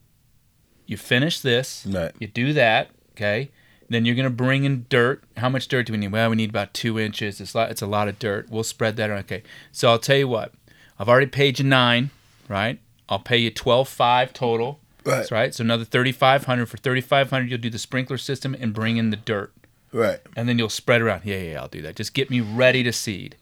you 0.86 0.96
finish 0.98 1.42
this, 1.42 1.86
Right. 1.86 2.14
you 2.18 2.28
do 2.28 2.54
that, 2.54 2.90
okay? 3.12 3.50
Then 3.90 4.06
you're 4.06 4.16
gonna 4.16 4.30
bring 4.30 4.64
in 4.64 4.86
dirt. 4.90 5.22
How 5.36 5.50
much 5.50 5.68
dirt 5.68 5.86
do 5.88 5.92
we 5.94 6.00
need? 6.00 6.14
Well, 6.14 6.30
we 6.30 6.38
need 6.38 6.50
about 6.50 6.74
two 6.74 6.98
inches. 6.98 7.42
It's 7.42 7.54
a 7.54 7.58
lot, 7.58 7.72
it's 7.72 7.82
a 7.82 7.88
lot 7.88 8.08
of 8.08 8.20
dirt. 8.20 8.50
We'll 8.50 8.64
spread 8.64 8.96
that. 8.98 9.10
around. 9.10 9.20
Okay. 9.20 9.44
So 9.74 9.90
I'll 9.90 10.00
tell 10.00 10.16
you 10.18 10.28
what. 10.30 10.54
I've 10.98 11.10
already 11.10 11.26
paid 11.28 11.60
you 11.60 11.66
nine, 11.66 12.10
right? 12.48 12.80
I'll 13.10 13.20
pay 13.20 13.38
you 13.38 13.50
twelve 13.52 13.88
five 13.90 14.34
total. 14.34 14.80
Right. 15.06 15.18
That's 15.18 15.32
right. 15.32 15.54
So 15.54 15.64
another 15.64 15.86
thirty 15.86 16.12
five 16.12 16.46
hundred 16.46 16.68
for 16.68 16.78
thirty 16.78 17.02
five 17.02 17.30
hundred. 17.30 17.50
You'll 17.50 17.60
do 17.62 17.70
the 17.70 17.80
sprinkler 17.80 18.18
system 18.18 18.56
and 18.60 18.74
bring 18.74 18.98
in 18.98 19.10
the 19.10 19.18
dirt 19.18 19.54
Right. 19.94 20.20
and 20.36 20.50
then 20.50 20.58
you'll 20.60 20.68
spread 20.70 21.02
around. 21.02 21.22
Yeah, 21.24 21.38
yeah, 21.38 21.52
yeah, 21.54 21.62
I'll 21.62 21.70
do 21.70 21.82
that. 21.84 21.96
Just 21.96 22.14
get 22.14 22.30
me 22.30 22.42
ready 22.42 22.84
to 22.84 22.92
seed. 22.92 23.36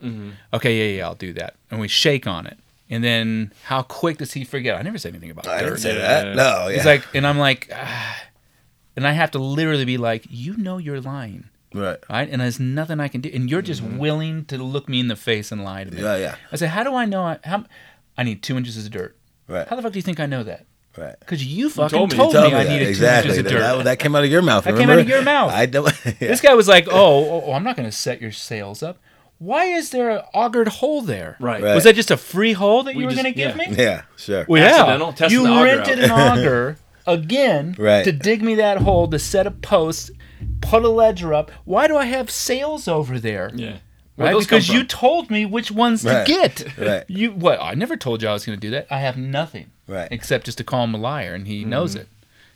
Okay, 0.54 0.78
yeah, 0.92 0.98
yeah, 0.98 1.06
I'll 1.06 1.14
do 1.16 1.32
that. 1.34 1.54
And 1.70 1.80
we 1.80 1.88
shake 1.88 2.26
on 2.26 2.46
it. 2.46 2.56
And 2.88 3.02
then 3.02 3.52
how 3.64 3.82
quick 3.82 4.18
does 4.18 4.32
he 4.34 4.44
forget? 4.44 4.76
I 4.76 4.82
never 4.82 4.96
said 4.96 5.08
anything 5.12 5.32
about 5.32 5.44
that. 5.46 5.56
I 5.56 5.62
didn't 5.64 5.78
say 5.78 5.96
Yeah. 5.96 6.22
that. 6.22 6.36
No. 6.36 6.68
Yeah. 6.68 6.76
He's 6.76 6.86
like, 6.86 7.02
and 7.14 7.26
I'm 7.26 7.36
like, 7.36 7.68
ah. 7.74 8.22
and 8.94 9.04
I 9.04 9.10
have 9.10 9.32
to 9.32 9.40
literally 9.40 9.84
be 9.84 9.98
like, 9.98 10.24
you 10.30 10.56
know, 10.56 10.78
you're 10.78 11.00
lying, 11.00 11.48
right. 11.74 11.98
right? 12.08 12.28
And 12.30 12.40
there's 12.40 12.60
nothing 12.60 13.00
I 13.00 13.08
can 13.08 13.22
do, 13.22 13.30
and 13.34 13.50
you're 13.50 13.60
just 13.60 13.82
willing 13.82 14.44
to 14.44 14.56
look 14.58 14.88
me 14.88 15.00
in 15.00 15.08
the 15.08 15.16
face 15.16 15.50
and 15.50 15.64
lie 15.64 15.82
to 15.82 15.90
me. 15.90 16.00
Yeah. 16.00 16.16
Yeah. 16.16 16.36
I 16.52 16.56
said, 16.56 16.68
how 16.70 16.84
do 16.84 16.94
I 16.94 17.06
know? 17.06 17.22
I, 17.22 17.38
how, 17.42 17.64
I 18.16 18.22
need 18.22 18.40
two 18.44 18.56
inches 18.56 18.76
of 18.86 18.92
dirt. 18.92 19.16
Right. 19.48 19.66
How 19.68 19.76
the 19.76 19.82
fuck 19.82 19.92
do 19.92 19.98
you 19.98 20.02
think 20.02 20.20
I 20.20 20.26
know 20.26 20.42
that? 20.44 20.66
Right. 20.96 21.14
Because 21.20 21.44
you 21.44 21.68
fucking 21.68 22.08
told 22.08 22.10
told 22.10 22.34
me. 22.34 22.40
me, 22.40 22.54
I 22.54 22.64
that. 22.64 22.70
needed 22.70 22.88
exactly. 22.88 23.32
two 23.32 23.38
inches 23.40 23.52
That, 23.52 23.56
of 23.56 23.60
dirt. 23.60 23.76
that, 23.78 23.84
that 23.84 23.98
came 23.98 24.16
out 24.16 24.24
of 24.24 24.30
your 24.30 24.40
mouth. 24.42 24.64
That 24.64 24.76
came 24.76 24.88
out 24.88 24.98
of 24.98 25.08
your 25.08 25.22
mouth. 25.22 25.52
I 25.52 25.66
don't. 25.66 25.86
Yeah. 26.06 26.12
This 26.28 26.40
guy 26.40 26.54
was 26.54 26.68
like, 26.68 26.88
oh, 26.90 26.94
oh, 27.30 27.42
oh, 27.46 27.52
I'm 27.52 27.62
not 27.64 27.76
going 27.76 27.88
to 27.88 27.94
set 27.94 28.20
your 28.22 28.32
sails 28.32 28.82
up. 28.82 28.98
Why 29.38 29.66
is 29.66 29.90
there 29.90 30.08
an 30.08 30.22
augured 30.32 30.68
hole 30.68 31.02
there? 31.02 31.36
Right. 31.38 31.62
Right. 31.62 31.74
Was 31.74 31.84
that 31.84 31.94
just 31.94 32.10
a 32.10 32.16
free 32.16 32.54
hole 32.54 32.84
that 32.84 32.94
We 32.94 33.02
you 33.02 33.08
were 33.08 33.12
going 33.12 33.24
to 33.24 33.32
give 33.32 33.54
yeah. 33.56 33.68
me? 33.70 33.76
yeah. 33.78 34.02
Sure. 34.16 34.46
Well, 34.48 34.62
Accidental, 34.64 35.08
yeah. 35.08 35.14
testing 35.14 35.40
You 35.40 35.46
the 35.46 35.62
rented 35.62 35.98
an 35.98 36.10
auger 36.10 36.78
again 37.06 37.76
Right. 37.78 38.02
to 38.04 38.12
dig 38.12 38.42
me 38.42 38.54
that 38.54 38.78
hole 38.78 39.08
to 39.08 39.18
set 39.18 39.46
a 39.46 39.50
post, 39.50 40.10
put 40.62 40.82
a 40.84 40.88
ledger 40.88 41.34
up. 41.34 41.50
Why 41.66 41.86
do 41.86 41.96
I 41.98 42.06
have 42.06 42.30
sails 42.30 42.88
over 42.88 43.18
there? 43.20 43.50
Yeah. 43.54 43.76
Where'd 44.16 44.34
Right, 44.34 44.40
because 44.40 44.68
you 44.68 44.82
told 44.84 45.30
me 45.30 45.44
which 45.46 45.70
ones 45.70 46.02
to 46.02 46.24
get. 46.26 46.76
Right. 46.78 47.04
You 47.08 47.32
what? 47.32 47.60
I 47.60 47.74
never 47.74 47.96
told 47.96 48.22
you 48.22 48.28
I 48.28 48.32
was 48.32 48.44
going 48.46 48.58
to 48.58 48.60
do 48.60 48.70
that. 48.70 48.86
I 48.90 48.98
have 49.00 49.16
nothing. 49.16 49.70
Right. 49.86 50.08
Except 50.10 50.46
just 50.46 50.58
to 50.58 50.64
call 50.64 50.84
him 50.84 50.94
a 50.94 50.98
liar, 50.98 51.34
and 51.34 51.46
he 51.46 51.64
knows 51.64 51.92
Mm-hmm. 51.92 52.00
it. 52.02 52.08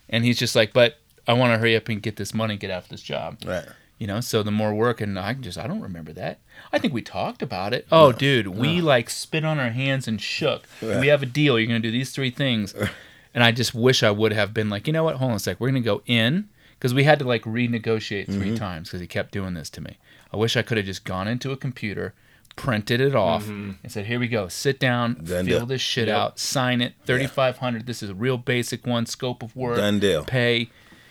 And 0.09 0.25
he's 0.25 0.37
just 0.39 0.55
like, 0.55 0.73
but 0.73 0.97
I 1.27 1.33
want 1.33 1.53
to 1.53 1.57
hurry 1.59 1.75
up 1.75 1.87
and 1.87 2.01
get 2.01 2.17
this 2.17 2.33
money, 2.33 2.57
get 2.57 2.69
off 2.71 2.89
this 2.89 3.01
job. 3.01 3.37
Right. 3.45 3.65
You 3.97 4.07
know, 4.07 4.19
so 4.19 4.41
the 4.43 4.51
more 4.51 4.73
work, 4.73 4.99
and 4.99 5.17
I 5.19 5.33
can 5.33 5.43
just, 5.43 5.57
I 5.59 5.67
don't 5.67 5.79
remember 5.81 6.11
that. 6.13 6.39
I 6.73 6.79
think 6.79 6.91
we 6.93 7.01
talked 7.03 7.43
about 7.43 7.73
it. 7.73 7.85
Oh, 7.91 8.11
dude, 8.11 8.47
we 8.47 8.81
like 8.81 9.09
spit 9.11 9.45
on 9.45 9.59
our 9.59 9.69
hands 9.69 10.07
and 10.07 10.19
shook. 10.19 10.63
We 10.81 11.07
have 11.07 11.21
a 11.21 11.27
deal. 11.27 11.57
You're 11.59 11.67
going 11.67 11.81
to 11.81 11.87
do 11.87 11.91
these 11.91 12.11
three 12.11 12.31
things. 12.31 12.73
and 13.35 13.43
I 13.43 13.51
just 13.51 13.75
wish 13.75 14.01
I 14.01 14.09
would 14.11 14.33
have 14.33 14.53
been 14.53 14.69
like, 14.69 14.87
you 14.87 14.93
know 14.93 15.03
what? 15.03 15.17
Hold 15.17 15.31
on 15.31 15.37
a 15.37 15.39
sec. 15.39 15.59
We're 15.59 15.69
going 15.69 15.83
to 15.83 15.85
go 15.85 16.01
in 16.07 16.49
because 16.79 16.93
we 16.95 17.03
had 17.03 17.19
to 17.19 17.25
like 17.25 17.43
renegotiate 17.43 18.25
3 18.25 18.35
Mm-hmm. 18.35 18.55
times 18.55 18.89
because 18.89 19.01
he 19.01 19.07
kept 19.07 19.31
doing 19.31 19.53
this 19.53 19.69
to 19.69 19.81
me. 19.81 19.97
I 20.33 20.37
wish 20.37 20.55
I 20.57 20.61
could 20.61 20.77
have 20.77 20.85
just 20.85 21.03
gone 21.03 21.27
into 21.27 21.51
a 21.51 21.57
computer, 21.57 22.13
printed 22.55 23.01
it 23.01 23.15
off, 23.15 23.47
and 23.47 23.77
said, 23.87 24.05
here 24.05 24.19
we 24.19 24.27
go. 24.27 24.47
Sit 24.47 24.79
down, 24.79 25.15
Done 25.15 25.45
fill 25.45 25.59
deal. 25.59 25.65
this 25.65 25.81
shit 25.81 26.07
Yep. 26.07 26.17
out, 26.17 26.39
sign 26.39 26.81
it. 26.81 26.93
3500 27.05 27.85
This 27.85 28.01
is 28.03 28.09
a 28.09 28.15
real 28.15 28.37
basic 28.37 28.85
one, 28.87 29.05
scope 29.05 29.43
of 29.43 29.55
work 29.55 29.77
Done 29.77 29.99
deal. 29.99 30.23
pay 30.23 30.69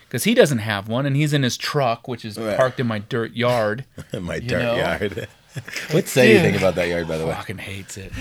because 0.09 0.24
he 0.24 0.35
doesn't 0.35 0.59
have 0.59 0.88
one 0.88 1.06
and 1.06 1.14
he's 1.16 1.33
in 1.33 1.42
his 1.44 1.56
truck 1.56 2.09
which 2.09 2.24
is 2.24 2.37
Right. 2.38 2.56
parked 2.56 2.80
in 2.80 2.87
my 2.87 2.98
dirt 2.98 3.33
yard 3.35 3.85
In 4.12 4.24
my 4.24 4.38
dirt 4.40 4.62
know? 4.62 4.74
yard. 4.76 5.28
what 5.90 6.06
say 6.06 6.28
you 6.28 6.35
Dude. 6.35 6.42
think 6.42 6.56
about 6.59 6.76
that 6.76 6.87
yard, 6.88 7.09
by 7.09 7.18
the 7.18 7.26
way? 7.26 7.33
fucking 7.35 7.59
hates 7.59 7.96
it 7.98 8.12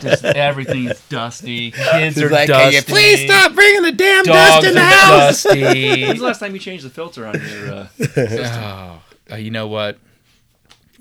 just 0.00 0.24
everything 0.24 0.86
is 0.86 1.00
dusty 1.08 1.70
kids 1.70 2.20
are 2.20 2.28
like, 2.28 2.48
dusty 2.48 2.64
can 2.64 2.72
you 2.72 2.82
please 2.82 3.24
stop 3.30 3.54
bringing 3.54 3.82
the 3.82 3.92
damn 3.92 4.24
dogs 4.24 4.34
dust 4.64 4.66
in 4.66 4.74
the 4.74 4.80
are 4.80 4.84
house? 4.84 5.42
dusty 5.44 6.04
When's 6.04 6.18
the 6.18 6.24
last 6.26 6.40
time 6.40 6.52
you 6.52 6.58
changed 6.58 6.84
the 6.84 6.90
filter 6.90 7.26
on 7.26 7.34
your? 7.34 7.72
Uh, 7.72 7.88
oh, 8.16 9.02
uh, 9.30 9.36
you 9.36 9.50
know 9.50 9.66
what 9.66 9.98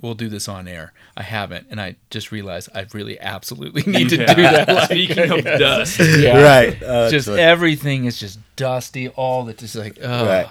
we'll 0.01 0.13
do 0.13 0.27
this 0.27 0.47
on 0.47 0.67
air 0.67 0.93
i 1.15 1.23
haven't 1.23 1.65
and 1.69 1.79
i 1.79 1.95
just 2.09 2.31
realized 2.31 2.69
i 2.75 2.85
really 2.93 3.19
absolutely 3.19 3.81
need 3.91 4.09
to 4.09 4.17
do 4.17 4.25
that 4.25 4.67
like, 4.67 4.85
Speaking 4.85 5.31
of 5.31 5.43
dust, 5.59 5.99
yeah. 5.99 6.41
Right. 6.41 6.83
Uh, 6.83 7.09
just 7.09 7.27
that's 7.27 7.39
everything 7.39 8.05
is 8.05 8.19
just 8.19 8.39
dusty 8.55 9.09
all 9.09 9.43
the 9.45 9.53
just 9.53 9.75
like 9.75 9.97
oh. 10.01 10.25
Right. 10.25 10.47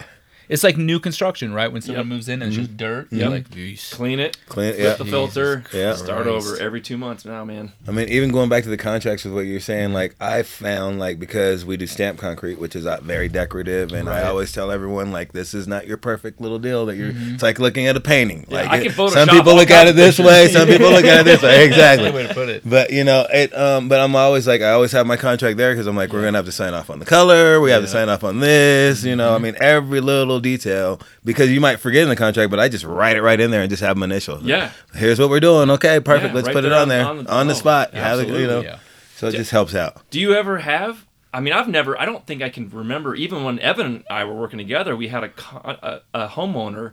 It's 0.49 0.65
like 0.65 0.77
new 0.77 0.99
construction 0.99 1.53
right 1.53 1.73
when 1.73 1.83
someone 1.83 2.07
Yep. 2.07 2.07
moves 2.07 2.29
in 2.29 2.43
and 2.43 2.49
it's 2.53 2.57
just 2.57 2.77
dirt 2.77 3.09
Yep. 3.11 3.21
you're 3.21 3.31
like 3.31 3.51
"Yeesh." 3.51 3.91
clean 3.93 4.19
it, 4.21 4.37
Clean 4.49 4.69
it, 4.69 4.75
flip 4.77 4.85
yeah. 4.87 4.95
the 4.95 5.05
filter, 5.05 5.65
Yeah. 5.73 5.95
start 5.95 6.25
Christ. 6.25 6.47
over 6.47 6.57
every 6.61 6.81
two 6.81 6.97
months 6.99 7.25
now, 7.25 7.45
man. 7.45 7.73
I 7.89 7.91
mean, 7.93 8.09
even 8.09 8.31
going 8.31 8.49
back 8.49 8.63
to 8.65 8.69
the 8.71 8.77
contracts 8.77 9.25
with 9.25 9.35
what 9.35 9.47
you're 9.47 9.61
saying, 9.61 9.93
like 9.93 10.15
I 10.21 10.43
found 10.43 10.99
like 10.99 11.19
because 11.19 11.65
we 11.65 11.77
do 11.77 11.87
stamp 11.87 12.19
concrete, 12.19 12.59
which 12.59 12.75
is 12.77 12.87
uh, 12.87 12.99
very 13.03 13.29
decorative, 13.29 13.93
and 13.93 14.09
I 14.09 14.25
always 14.25 14.53
tell 14.53 14.71
everyone 14.71 15.13
like 15.13 15.33
this 15.33 15.55
is 15.55 15.67
not 15.69 15.87
your 15.87 15.97
perfect 15.97 16.41
little 16.41 16.59
deal 16.59 16.87
that 16.87 16.97
you're. 16.97 17.13
It's 17.15 17.43
like 17.43 17.59
looking 17.59 17.87
at 17.87 17.97
a 17.97 18.01
painting. 18.01 18.47
Yeah, 18.49 18.57
like 18.63 18.71
I 18.71 18.77
it- 18.79 18.83
can 18.85 18.93
Photoshop 18.93 19.11
some 19.13 19.29
people 19.29 19.51
all 19.53 19.57
look 19.57 19.71
at 19.71 19.87
kinds 19.87 19.89
it 19.89 19.91
of 19.91 19.97
this 19.97 20.17
pictures. 20.17 20.27
way, 20.33 20.49
some 20.49 20.69
people 20.69 20.91
look 20.91 21.05
at 21.05 21.21
it 21.21 21.25
this 21.25 21.43
way. 21.43 21.55
Good 21.69 21.75
Exactly. 21.75 22.11
way 22.11 22.27
to 22.27 22.35
put 22.35 22.49
it 22.49 22.63
But 22.69 22.91
you 22.91 23.05
know 23.05 23.27
it. 23.33 23.57
Um, 23.57 23.89
but 23.89 24.01
I'm 24.01 24.15
always 24.17 24.47
like 24.47 24.61
I 24.63 24.71
always 24.71 24.93
have 24.93 25.07
my 25.07 25.17
contract 25.17 25.57
there 25.57 25.73
because 25.73 25.87
I'm 25.87 25.97
like 25.97 26.13
we're 26.13 26.23
gonna 26.23 26.39
have 26.39 26.47
to 26.47 26.53
sign 26.53 26.75
off 26.75 26.91
on 26.91 26.99
the 26.99 27.05
color. 27.05 27.61
We 27.61 27.71
have 27.71 27.83
to 27.83 27.89
sign 27.89 28.09
off 28.09 28.25
on 28.25 28.41
this. 28.41 29.05
You 29.05 29.17
know, 29.17 29.35
I 29.35 29.39
mean 29.39 29.55
every 29.61 30.01
little 30.01 30.34
detail 30.41 31.01
because 31.25 31.51
you 31.51 31.61
might 31.61 31.81
forget 31.81 32.03
in 32.03 32.09
the 32.09 32.17
contract, 32.17 32.51
but 32.51 32.61
I 32.61 32.69
just 32.69 32.85
write 32.85 33.17
it 33.17 33.23
right 33.23 33.39
in 33.41 33.51
there 33.51 33.63
and 33.63 33.71
just 33.71 33.83
have 33.83 33.97
my 33.97 34.05
initial. 34.05 34.41
Yeah. 34.43 34.71
Here's 34.95 35.19
what 35.19 35.31
we're 35.31 35.41
doing. 35.41 35.71
Okay, 35.71 36.01
perfect. 36.01 36.29
Yeah, 36.29 36.35
Let's 36.35 36.47
right 36.49 36.55
put 36.55 36.65
it 36.65 36.73
on 36.73 36.83
on- 36.83 36.89
there 36.89 37.05
on 37.07 37.27
on 37.27 37.47
the- 37.47 37.53
the, 37.53 37.59
oh, 37.59 37.61
spot. 37.61 37.95
Have 37.95 38.19
it, 38.21 38.29
you 38.29 38.35
absolutely, 38.35 38.47
know. 38.47 38.61
yeah. 38.63 38.79
So 39.17 39.29
it 39.29 39.33
just 39.33 39.51
helps 39.51 39.75
out. 39.75 40.09
Do 40.11 40.19
you 40.21 40.35
ever 40.35 40.59
have? 40.59 41.07
I 41.33 41.41
mean, 41.41 41.53
I've 41.53 41.69
never. 41.69 41.99
I 42.01 42.05
don't 42.05 42.27
think 42.27 42.43
I 42.43 42.49
can 42.49 42.69
remember. 42.71 43.15
Even 43.15 43.43
when 43.45 43.59
Evan 43.59 43.87
and 43.87 44.05
I 44.11 44.25
were 44.25 44.35
working 44.35 44.59
together, 44.59 44.95
we 44.97 45.09
had 45.09 45.25
a 45.25 45.29
con- 45.31 45.79
a, 45.83 46.01
a 46.13 46.29
homeowner 46.29 46.93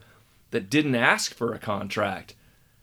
that 0.51 0.69
didn't 0.69 0.95
ask 0.95 1.33
for 1.33 1.53
a 1.53 1.59
contract. 1.59 2.35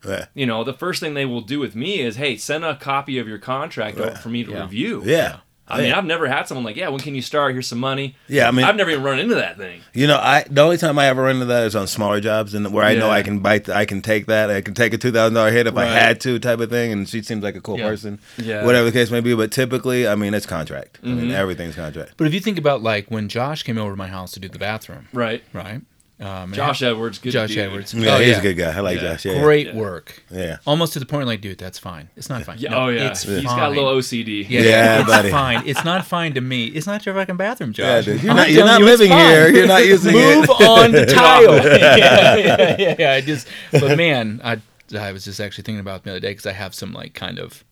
Yeah. 0.07 0.25
You 0.33 0.45
know, 0.45 0.63
the 0.63 0.73
first 0.73 1.01
thing 1.01 1.13
they 1.13 1.25
will 1.25 1.41
do 1.41 1.59
with 1.59 1.75
me 1.75 1.99
is, 1.99 2.15
"Hey, 2.15 2.37
send 2.37 2.63
a 2.63 2.75
copy 2.75 3.17
of 3.19 3.27
your 3.27 3.37
contract 3.39 3.97
Right. 3.97 4.09
over 4.09 4.15
for 4.17 4.29
me 4.29 4.43
to 4.45 4.51
Yeah. 4.51 4.61
review." 4.61 5.01
Yeah. 5.05 5.37
I 5.69 5.77
mean, 5.77 5.87
Yeah. 5.89 5.97
I've 5.97 6.05
never 6.05 6.27
had 6.27 6.47
someone 6.47 6.63
like, 6.65 6.75
"Yeah, 6.75 6.89
when 6.89 6.99
can 6.99 7.13
you 7.15 7.21
start? 7.21 7.53
Here's 7.53 7.67
some 7.67 7.79
money." 7.79 8.15
Yeah, 8.27 8.47
I 8.47 8.51
mean- 8.51 8.65
I've 8.65 8.75
never 8.75 8.89
even 8.91 9.03
run 9.03 9.19
into 9.19 9.35
that 9.35 9.57
thing. 9.57 9.81
You 9.93 10.07
know, 10.07 10.17
I 10.17 10.43
the 10.49 10.61
only 10.61 10.77
time 10.77 10.97
I 10.97 11.05
ever 11.07 11.21
run 11.23 11.35
into 11.35 11.45
that 11.45 11.65
is 11.67 11.75
on 11.75 11.87
smaller 11.87 12.19
jobs, 12.19 12.53
and 12.53 12.71
where 12.73 12.83
I 12.83 12.95
know 12.95 13.09
I 13.09 13.21
can 13.21 13.39
bite, 13.39 13.65
the, 13.65 13.75
I 13.75 13.85
can 13.85 14.01
take 14.01 14.25
that, 14.25 14.49
I 14.49 14.61
can 14.61 14.73
take 14.73 14.93
a 14.93 14.97
two 14.97 15.11
thousand 15.11 15.35
dollar 15.35 15.51
hit 15.51 15.67
if 15.67 15.77
I 15.77 15.85
had 15.85 16.19
to, 16.21 16.39
type 16.39 16.59
of 16.59 16.69
thing. 16.69 16.91
And 16.91 17.07
she 17.07 17.21
seems 17.21 17.43
like 17.43 17.55
a 17.55 17.61
cool 17.61 17.77
Yeah. 17.77 17.87
person, 17.89 18.19
Yeah. 18.37 18.65
whatever 18.65 18.85
the 18.85 18.91
case 18.91 19.11
may 19.11 19.19
be. 19.21 19.33
But 19.35 19.51
typically, 19.51 20.07
I 20.07 20.15
mean, 20.15 20.33
it's 20.33 20.45
contract. 20.45 20.99
I 21.03 21.07
Mm-hmm. 21.07 21.21
mean, 21.21 21.31
everything's 21.31 21.75
contract. 21.75 22.13
But 22.17 22.27
if 22.27 22.33
you 22.33 22.39
think 22.39 22.57
about 22.57 22.81
like 22.81 23.09
when 23.09 23.29
Josh 23.29 23.63
came 23.63 23.77
over 23.77 23.91
to 23.91 23.97
my 23.97 24.07
house 24.07 24.31
to 24.31 24.39
do 24.39 24.49
the 24.49 24.59
bathroom, 24.59 25.07
Right. 25.13 25.43
right? 25.53 25.81
Um, 26.21 26.51
Josh 26.51 26.81
ha- 26.81 26.87
Edwards, 26.87 27.17
good 27.17 27.31
Josh 27.31 27.49
dude. 27.49 27.59
Edwards. 27.59 27.93
Yeah, 27.93 28.15
Oh, 28.15 28.19
he's 28.19 28.37
a 28.37 28.41
good 28.41 28.55
guy. 28.55 28.75
I 28.75 28.81
like 28.81 28.97
Yeah. 29.01 29.13
Josh. 29.13 29.25
Yeah, 29.25 29.41
Great 29.41 29.67
Yeah. 29.67 29.75
work. 29.75 30.21
yeah, 30.29 30.57
Almost 30.67 30.91
to 30.93 30.99
the 30.99 31.05
point 31.05 31.27
like, 31.27 31.39
dude, 31.39 31.57
that's 31.57 31.79
fine. 31.79 32.09
It's 32.17 32.27
not 32.29 32.43
fine. 32.45 32.57
Yeah, 32.59 32.71
No, 32.71 32.77
oh 32.77 32.87
yeah, 32.89 33.07
it's 33.11 33.23
he's 33.23 33.43
fine. 33.43 33.57
got 33.57 33.67
a 33.67 33.69
little 33.69 33.89
OCD. 33.95 34.45
Yeah, 34.49 34.61
Yeah, 34.61 34.99
it's 34.99 35.07
buddy. 35.09 35.29
fine. 35.31 35.63
It's 35.65 35.85
not 35.85 36.05
fine 36.05 36.33
to 36.33 36.41
me. 36.41 36.65
It's 36.65 36.85
not 36.87 37.05
your 37.05 37.15
fucking 37.15 37.37
bathroom, 37.37 37.71
Josh. 37.71 37.85
yeah. 37.85 38.01
Dude. 38.13 38.21
You're 38.23 38.31
I'm 38.31 38.37
not, 38.37 38.51
you're 38.51 38.65
not 38.65 38.79
you 38.81 38.85
living 38.85 39.11
here. 39.11 39.47
You're 39.49 39.67
not 39.67 39.85
using 39.85 40.11
Move 40.13 40.43
it. 40.43 40.47
Move 40.49 40.49
on 40.61 40.91
to 40.91 41.05
tile. 41.15 41.55
yeah, 41.79 41.95
yeah, 42.35 42.75
yeah, 42.77 42.95
yeah. 42.99 43.11
I 43.13 43.21
just, 43.21 43.47
but 43.71 43.95
man, 43.97 44.41
I, 44.43 44.57
I 44.97 45.13
was 45.13 45.23
just 45.23 45.39
actually 45.39 45.63
thinking 45.63 45.79
about 45.79 46.01
it 46.01 46.03
the 46.03 46.11
other 46.11 46.19
day 46.19 46.31
because 46.31 46.45
I 46.45 46.51
have 46.53 46.75
some 46.75 46.91
like 46.91 47.13
kind 47.13 47.39
of, 47.39 47.63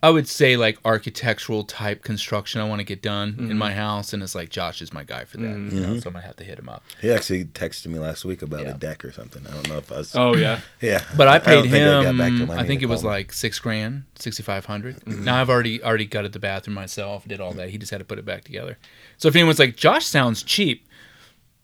I 0.00 0.10
would 0.10 0.28
say 0.28 0.56
like 0.56 0.78
architectural 0.84 1.64
type 1.64 2.04
construction 2.04 2.60
I 2.60 2.68
want 2.68 2.78
to 2.78 2.84
get 2.84 3.02
done 3.02 3.32
Mm-hmm. 3.32 3.50
in 3.50 3.58
my 3.58 3.72
house, 3.72 4.12
and 4.12 4.22
it's 4.22 4.34
like 4.34 4.48
Josh 4.48 4.80
is 4.80 4.92
my 4.92 5.02
guy 5.02 5.24
for 5.24 5.38
that. 5.38 5.42
You 5.48 5.80
know, 5.80 5.98
so 5.98 6.08
I'm 6.08 6.12
gonna 6.14 6.20
have 6.24 6.36
to 6.36 6.44
hit 6.44 6.58
him 6.58 6.68
up. 6.68 6.84
He 7.00 7.10
actually 7.10 7.46
texted 7.46 7.86
me 7.88 7.98
last 7.98 8.24
week 8.24 8.42
about 8.42 8.62
Yeah. 8.62 8.70
a 8.70 8.74
deck 8.74 9.04
or 9.04 9.10
something. 9.10 9.44
I 9.46 9.50
don't 9.50 9.68
know 9.68 9.78
if 9.78 9.90
I 9.90 9.96
was. 9.98 10.14
Oh 10.14 10.36
yeah. 10.36 10.60
yeah. 10.80 11.02
But 11.16 11.26
I 11.28 11.38
paid 11.40 11.62
think 11.62 11.74
I 11.74 11.78
got 12.04 12.10
him. 12.10 12.18
back 12.18 12.26
I, 12.32 12.36
to 12.36 12.42
him. 12.44 12.50
need 12.60 12.66
think 12.68 12.82
it 12.82 12.86
was 12.86 13.00
call 13.02 13.10
him. 13.10 13.14
like 13.16 13.32
six 13.32 13.58
grand, 13.58 14.04
sixty 14.14 14.42
five 14.42 14.64
Mm-hmm. 15.00 15.24
Now 15.24 15.40
I've 15.40 15.50
already 15.50 15.82
already 15.82 16.06
gutted 16.06 16.32
the 16.32 16.38
bathroom 16.38 16.74
myself, 16.74 17.26
did 17.26 17.40
all 17.40 17.52
that. 17.54 17.70
He 17.70 17.78
just 17.78 17.90
had 17.90 17.98
to 17.98 18.04
put 18.04 18.18
it 18.18 18.24
back 18.24 18.44
together. 18.44 18.78
So 19.16 19.26
if 19.28 19.34
anyone's 19.36 19.58
like, 19.58 19.74
Josh 19.76 20.06
sounds 20.06 20.42
cheap, 20.44 20.86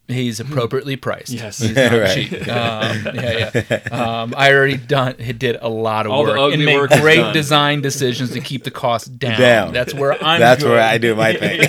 he's 0.08 0.38
appropriately 0.40 0.96
priced. 0.96 1.30
Yes. 1.30 1.58
he's 1.58 1.74
not 1.74 1.92
Right. 1.92 2.14
cheap. 2.14 2.32
Um, 2.48 3.14
yeah, 3.14 3.50
yeah. 3.70 3.76
Um, 3.90 4.34
I 4.36 4.52
already 4.52 4.76
done 4.76 5.16
he 5.18 5.32
did 5.32 5.56
a 5.60 5.68
lot 5.68 6.04
of 6.06 6.12
All 6.12 6.24
the 6.24 6.32
work 6.32 6.38
ugly 6.40 6.54
and 6.54 6.64
made 6.64 6.76
work 6.76 6.90
great 6.90 7.16
done. 7.16 7.32
design 7.34 7.80
decisions 7.80 8.30
to 8.32 8.40
keep 8.40 8.64
the 8.64 8.70
cost 8.70 9.18
down. 9.18 9.40
Down. 9.40 9.72
That's 9.72 9.94
where 9.94 10.12
I'm. 10.24 10.40
That's 10.40 10.62
good. 10.62 10.70
where 10.70 10.80
I 10.80 10.98
do 10.98 11.14
my 11.14 11.32
thing. 11.34 11.60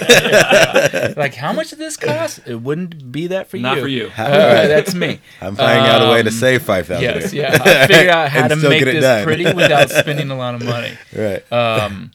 Like, 1.15 1.34
how 1.36 1.54
much 1.54 1.69
did 1.69 1.80
this 1.80 1.98
cost? 1.98 2.41
It 2.45 2.56
wouldn't 2.62 3.12
be 3.12 3.28
that 3.28 3.48
for 3.50 3.58
Not 3.58 3.69
you. 3.69 3.76
Not 3.76 3.82
for 3.82 3.88
you. 3.88 4.12
Uh, 4.17 4.67
that's 4.67 4.93
me. 4.93 5.19
I'm 5.41 5.56
finding 5.56 5.86
out 5.86 6.02
a 6.08 6.12
way 6.12 6.21
to 6.24 6.30
Um, 6.30 6.34
save 6.36 6.63
five 6.63 6.88
thousand. 6.88 7.04
Yes, 7.04 7.34
yeah. 7.34 7.58
I 7.60 7.88
figured 7.88 8.10
out 8.10 8.30
how 8.30 8.47
to 8.47 8.55
make 8.55 8.82
it 8.82 8.86
this 8.86 9.01
done. 9.03 9.24
pretty 9.24 9.45
without 9.45 9.89
spending 9.89 10.30
a 10.30 10.36
lot 10.38 10.55
of 10.55 10.64
money. 10.64 10.91
Right. 11.16 11.51
Um, 11.51 12.12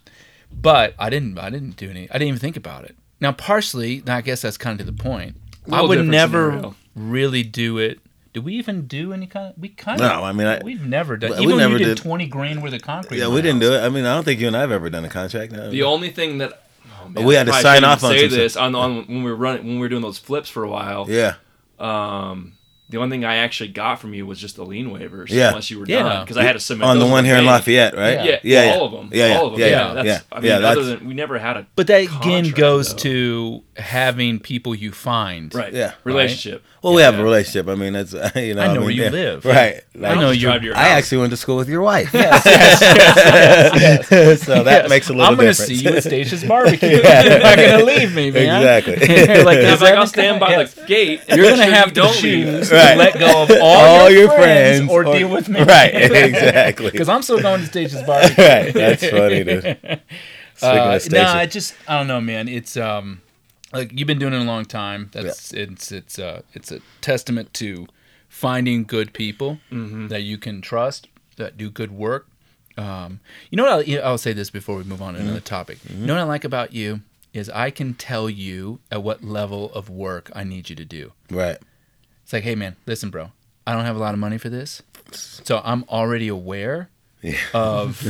but 0.53 0.95
I 0.99 1.09
didn't. 1.11 1.39
I 1.39 1.49
didn't 1.51 1.77
do 1.77 1.89
any. 1.89 2.11
I 2.11 2.15
didn't 2.15 2.29
even 2.29 2.41
think 2.41 2.57
about 2.57 2.85
it. 2.85 2.95
Now, 3.21 3.33
partially, 3.33 4.03
I 4.07 4.21
guess 4.21 4.43
that's 4.43 4.57
kind 4.59 4.79
of 4.81 4.87
to 4.87 4.93
the 4.93 4.97
point. 5.03 5.37
I 5.73 5.83
would 5.83 6.07
never 6.07 6.51
scenario. 6.51 6.75
really 6.95 7.43
do 7.43 7.79
it. 7.79 8.01
Do 8.33 8.43
we 8.43 8.55
even 8.55 8.87
do 8.87 9.13
any 9.13 9.27
kind? 9.27 9.53
Of, 9.55 9.59
we 9.61 9.71
kind 9.71 10.01
of. 10.01 10.07
No, 10.07 10.23
I 10.25 10.31
mean, 10.33 10.47
I- 10.47 10.61
we've 10.63 10.85
never 10.87 11.17
done. 11.17 11.31
we- 11.33 11.39
we 11.39 11.43
Even 11.45 11.57
never 11.59 11.73
you 11.73 11.79
did, 11.85 11.97
did- 11.97 11.99
twenty 11.99 12.27
grand 12.27 12.63
worth 12.63 12.73
of 12.75 12.83
concrete. 12.83 13.19
yeah, 13.19 13.27
we 13.27 13.37
my 13.37 13.41
didn't 13.41 13.63
house. 13.63 13.71
do 13.71 13.75
it. 13.77 13.81
I 13.85 13.89
mean, 13.89 14.05
I 14.07 14.15
don't 14.15 14.25
think 14.25 14.41
you 14.41 14.47
and 14.47 14.57
I 14.57 14.61
have 14.61 14.71
ever 14.73 14.89
done 14.89 15.05
a 15.05 15.09
contract. 15.09 15.51
No. 15.53 15.69
The 15.71 15.83
only 15.83 16.11
thing 16.11 16.39
that, 16.39 16.63
oh 17.03 17.09
man, 17.09 17.25
We 17.25 17.35
had 17.35 17.47
to 17.47 17.53
sign 17.55 17.83
off 17.83 18.05
on 18.05 18.13
say 18.13 18.29
some 18.29 18.39
this 18.39 18.57
on, 18.57 18.75
on 18.77 19.07
when 19.09 19.25
we 19.25 19.31
were 19.31 19.37
running 19.37 19.65
when 19.67 19.75
we 19.75 19.81
were 19.81 19.89
doing 19.89 20.03
those 20.03 20.19
flips 20.19 20.49
for 20.49 20.63
a 20.63 20.69
while. 20.69 21.07
Yeah. 21.09 21.35
Um, 21.81 22.53
the 22.91 22.99
only 22.99 23.11
thing 23.17 23.25
I 23.25 23.37
actually 23.37 23.69
got 23.71 24.01
from 24.01 24.13
you 24.15 24.27
was 24.27 24.39
just 24.39 24.57
the 24.57 24.65
lien 24.65 24.91
waivers. 24.91 25.29
Yeah. 25.31 25.49
Unless 25.49 25.71
you 25.71 25.79
were 25.79 25.87
Yeah. 25.87 26.03
done, 26.03 26.25
because 26.25 26.37
I 26.37 26.43
had 26.43 26.53
to 26.55 26.61
submit 26.61 26.87
On 26.89 26.99
the 26.99 27.07
one 27.07 27.25
here 27.25 27.37
in. 27.37 27.47
Lafayette, 27.47 27.97
right? 27.97 28.25
Yeah, 28.25 28.39
yeah, 28.43 28.61
well, 28.61 28.67
yeah. 28.67 28.75
all 28.75 28.85
of 28.87 28.93
them. 28.93 29.09
Yeah, 29.13 29.27
yeah, 29.29 29.39
all 29.39 29.47
of 29.47 29.53
them. 29.53 29.61
yeah, 29.61 29.67
Yeah, 29.69 29.95
yeah, 29.95 30.03
that's. 30.03 30.25
I 30.33 30.41
mean, 30.41 30.45
Yeah, 30.51 30.69
other 30.69 30.83
than 30.85 31.07
we 31.07 31.15
never 31.15 31.39
had 31.39 31.57
a 31.57 31.67
But 31.77 31.87
that 31.87 32.03
again 32.03 32.51
goes 32.51 32.91
though. 32.91 32.97
to 32.99 33.63
having 33.77 34.41
people 34.41 34.75
you 34.75 34.93
find. 34.93 35.55
right. 35.55 35.73
Yeah. 35.73 35.93
relationship. 36.05 36.65
Well, 36.83 36.95
we 36.95 37.03
have 37.03 37.19
a 37.19 37.23
relationship. 37.23 37.69
I 37.69 37.75
mean, 37.75 37.93
that's 37.93 38.13
you 38.35 38.55
know. 38.55 38.63
I 38.63 38.67
know 38.69 38.73
mean, 38.75 38.81
where 38.83 38.91
you 38.91 39.03
yeah. 39.05 39.11
live. 39.11 39.45
Right. 39.45 39.83
I 40.03 40.15
know 40.15 40.31
you. 40.31 40.41
drive 40.41 40.61
to 40.63 40.67
your 40.67 40.77
I 40.77 40.89
actually 40.89 41.19
went 41.19 41.31
to 41.31 41.37
school 41.37 41.57
with 41.57 41.69
your 41.69 41.83
wife. 41.83 42.11
so 42.13 42.19
that 44.65 44.87
makes 44.89 45.09
a 45.09 45.13
little 45.13 45.27
I'm 45.27 45.37
gonna 45.37 45.49
difference. 45.51 45.59
see 45.59 45.75
you 45.75 45.91
at 45.91 46.03
Stacia's 46.05 46.45
barbecue. 46.45 46.89
You're 46.89 47.03
not 47.41 47.57
gonna 47.57 47.85
leave 47.85 48.15
me, 48.15 48.31
man. 48.31 48.63
Exactly. 48.63 48.95
like, 49.45 49.59
Yeah, 49.59 49.75
is 49.75 49.75
if 49.75 49.83
I 49.83 49.91
that 49.91 49.99
I'll 49.99 50.07
stand 50.07 50.41
by 50.41 50.51
yes. 50.51 50.75
the 50.75 50.87
gate. 50.87 51.21
You're 51.29 51.51
gonna 51.51 51.65
have 51.67 51.89
you 51.89 51.95
to 51.95 52.01
don't 52.01 52.15
choose 52.15 52.71
leave. 52.71 52.80
Right. 52.89 52.99
let 52.99 53.19
go 53.19 53.43
of 53.43 53.51
all, 53.51 53.63
All 53.63 54.11
your, 54.11 54.21
your 54.23 54.29
friends, 54.31 54.79
friends 54.79 54.91
or, 54.91 55.07
or- 55.07 55.19
deal 55.19 55.29
with 55.37 55.49
me. 55.49 55.63
Right. 55.63 55.95
Exactly. 56.31 56.91
Because 56.91 57.09
I'm 57.09 57.23
still 57.23 57.41
going 57.41 57.61
to 57.61 57.67
Stacia's 57.67 58.03
barbecue. 58.07 58.45
right. 58.45 58.73
That's 58.75 59.09
funny, 59.09 59.45
dude. 59.45 60.01
Uh, 60.63 60.99
nah, 61.11 61.33
I 61.35 61.47
just 61.47 61.75
I 61.89 61.97
don't 61.99 62.07
know, 62.07 62.21
man. 62.21 62.47
It's 62.49 62.77
um 62.77 63.23
like 63.73 63.93
you've 63.99 64.07
been 64.07 64.19
doing 64.19 64.35
it 64.35 64.41
a 64.41 64.45
long 64.45 64.65
time. 64.65 65.11
That's 65.13 65.53
it's 65.55 65.91
it's 65.93 66.19
uh 66.19 66.43
it's 66.53 66.71
a 66.71 66.81
testament 67.01 67.55
to 67.55 67.87
finding 68.29 68.85
good 68.85 69.13
people 69.13 69.59
that 69.71 70.23
you 70.23 70.39
can 70.39 70.61
trust 70.61 71.09
that 71.37 71.57
do 71.57 71.71
good 71.71 71.91
work. 71.93 72.27
Um, 72.77 73.21
you 73.51 73.57
know 73.57 73.65
what? 73.65 73.89
I'll, 73.89 74.05
I'll 74.05 74.19
say 74.19 74.33
this 74.33 74.51
before 74.51 74.77
we 74.77 74.85
move 74.85 75.03
on 75.03 75.15
to 75.15 75.21
another 75.21 75.41
topic. 75.41 75.79
You 75.89 76.07
know 76.07 76.15
what 76.15 76.21
I 76.21 76.25
like 76.25 76.45
about 76.45 76.73
you 76.73 77.01
is 77.33 77.49
I 77.51 77.71
can 77.71 77.95
tell 77.95 78.29
you 78.31 78.81
at 78.91 79.03
what 79.03 79.23
level 79.25 79.73
of 79.73 79.89
work 79.89 80.31
I 80.35 80.45
need 80.45 80.69
you 80.71 80.77
to 80.77 80.85
do. 80.85 81.13
right. 81.31 81.59
It's 82.31 82.33
like, 82.33 82.45
hey 82.45 82.55
man, 82.55 82.77
listen, 82.87 83.11
bro, 83.11 83.33
I 83.67 83.73
don't 83.73 83.85
have 83.87 83.97
a 83.97 83.99
lot 83.99 84.15
of 84.15 84.21
money 84.21 84.39
for 84.39 84.49
this, 84.49 84.83
so 85.11 85.61
I'm 85.65 85.83
already 85.89 86.29
aware 86.29 86.89
Yeah. 87.23 87.35
of 87.53 88.01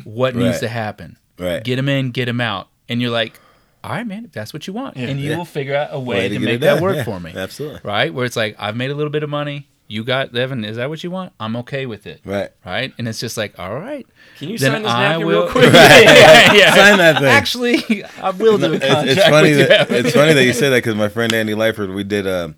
what 0.04 0.36
needs 0.36 0.60
to 0.60 0.68
happen. 0.68 1.16
Right. 1.40 1.60
Get 1.64 1.76
him 1.76 1.88
in, 1.88 2.12
get 2.12 2.28
him 2.28 2.40
out, 2.40 2.68
and 2.88 3.02
you're 3.02 3.10
like, 3.10 3.40
all 3.82 3.90
right, 3.90 4.06
man, 4.06 4.26
if 4.26 4.30
that's 4.30 4.52
what 4.52 4.68
you 4.68 4.72
want, 4.74 4.96
and 4.96 5.18
you 5.18 5.30
Yeah. 5.32 5.38
will 5.38 5.44
figure 5.44 5.74
out 5.74 5.88
a 5.90 5.98
way, 5.98 6.18
Way 6.18 6.28
to, 6.28 6.34
to 6.38 6.40
make 6.44 6.60
that 6.60 6.80
work 6.80 6.94
Yeah. 6.98 7.02
for 7.02 7.18
me. 7.18 7.32
Absolutely. 7.34 7.80
Right? 7.82 8.14
Where 8.14 8.24
it's 8.24 8.36
like, 8.36 8.54
I've 8.60 8.76
made 8.76 8.92
a 8.92 8.94
little 8.94 9.10
bit 9.10 9.24
of 9.24 9.28
money. 9.28 9.66
You 9.88 10.04
got 10.04 10.36
Evan. 10.36 10.64
Is 10.64 10.76
that 10.76 10.88
what 10.88 11.02
you 11.02 11.10
want? 11.10 11.32
I'm 11.40 11.56
okay 11.56 11.84
with 11.86 12.06
it. 12.06 12.20
Right. 12.24 12.50
Right? 12.64 12.94
And 12.96 13.08
it's 13.08 13.18
just 13.18 13.36
like, 13.36 13.58
all 13.58 13.74
right. 13.74 14.06
Can 14.38 14.50
you 14.50 14.56
Then 14.56 14.70
sign 14.70 14.82
this 14.84 14.92
I 14.92 15.02
napkin 15.08 15.26
will- 15.26 15.42
real 15.42 15.50
quick? 15.50 15.64
yeah, 15.72 16.52
yeah. 16.52 16.74
Sign 16.76 16.98
that 16.98 17.16
thing. 17.16 17.24
Actually, 17.26 18.04
I 18.22 18.30
will 18.30 18.56
do 18.56 18.66
a 18.66 18.76
It's, 18.76 18.86
contract 18.86 19.08
it's 19.08 19.24
funny 19.28 19.50
with 19.50 19.58
you. 19.58 19.66
that 19.66 19.90
it's 19.90 20.12
funny 20.14 20.32
that 20.32 20.44
you 20.44 20.52
say 20.52 20.68
that 20.70 20.76
because 20.76 20.94
my 20.94 21.08
friend 21.08 21.34
Andy 21.34 21.54
Lyford, 21.54 21.92
we 21.92 22.04
did 22.04 22.28
a, 22.28 22.54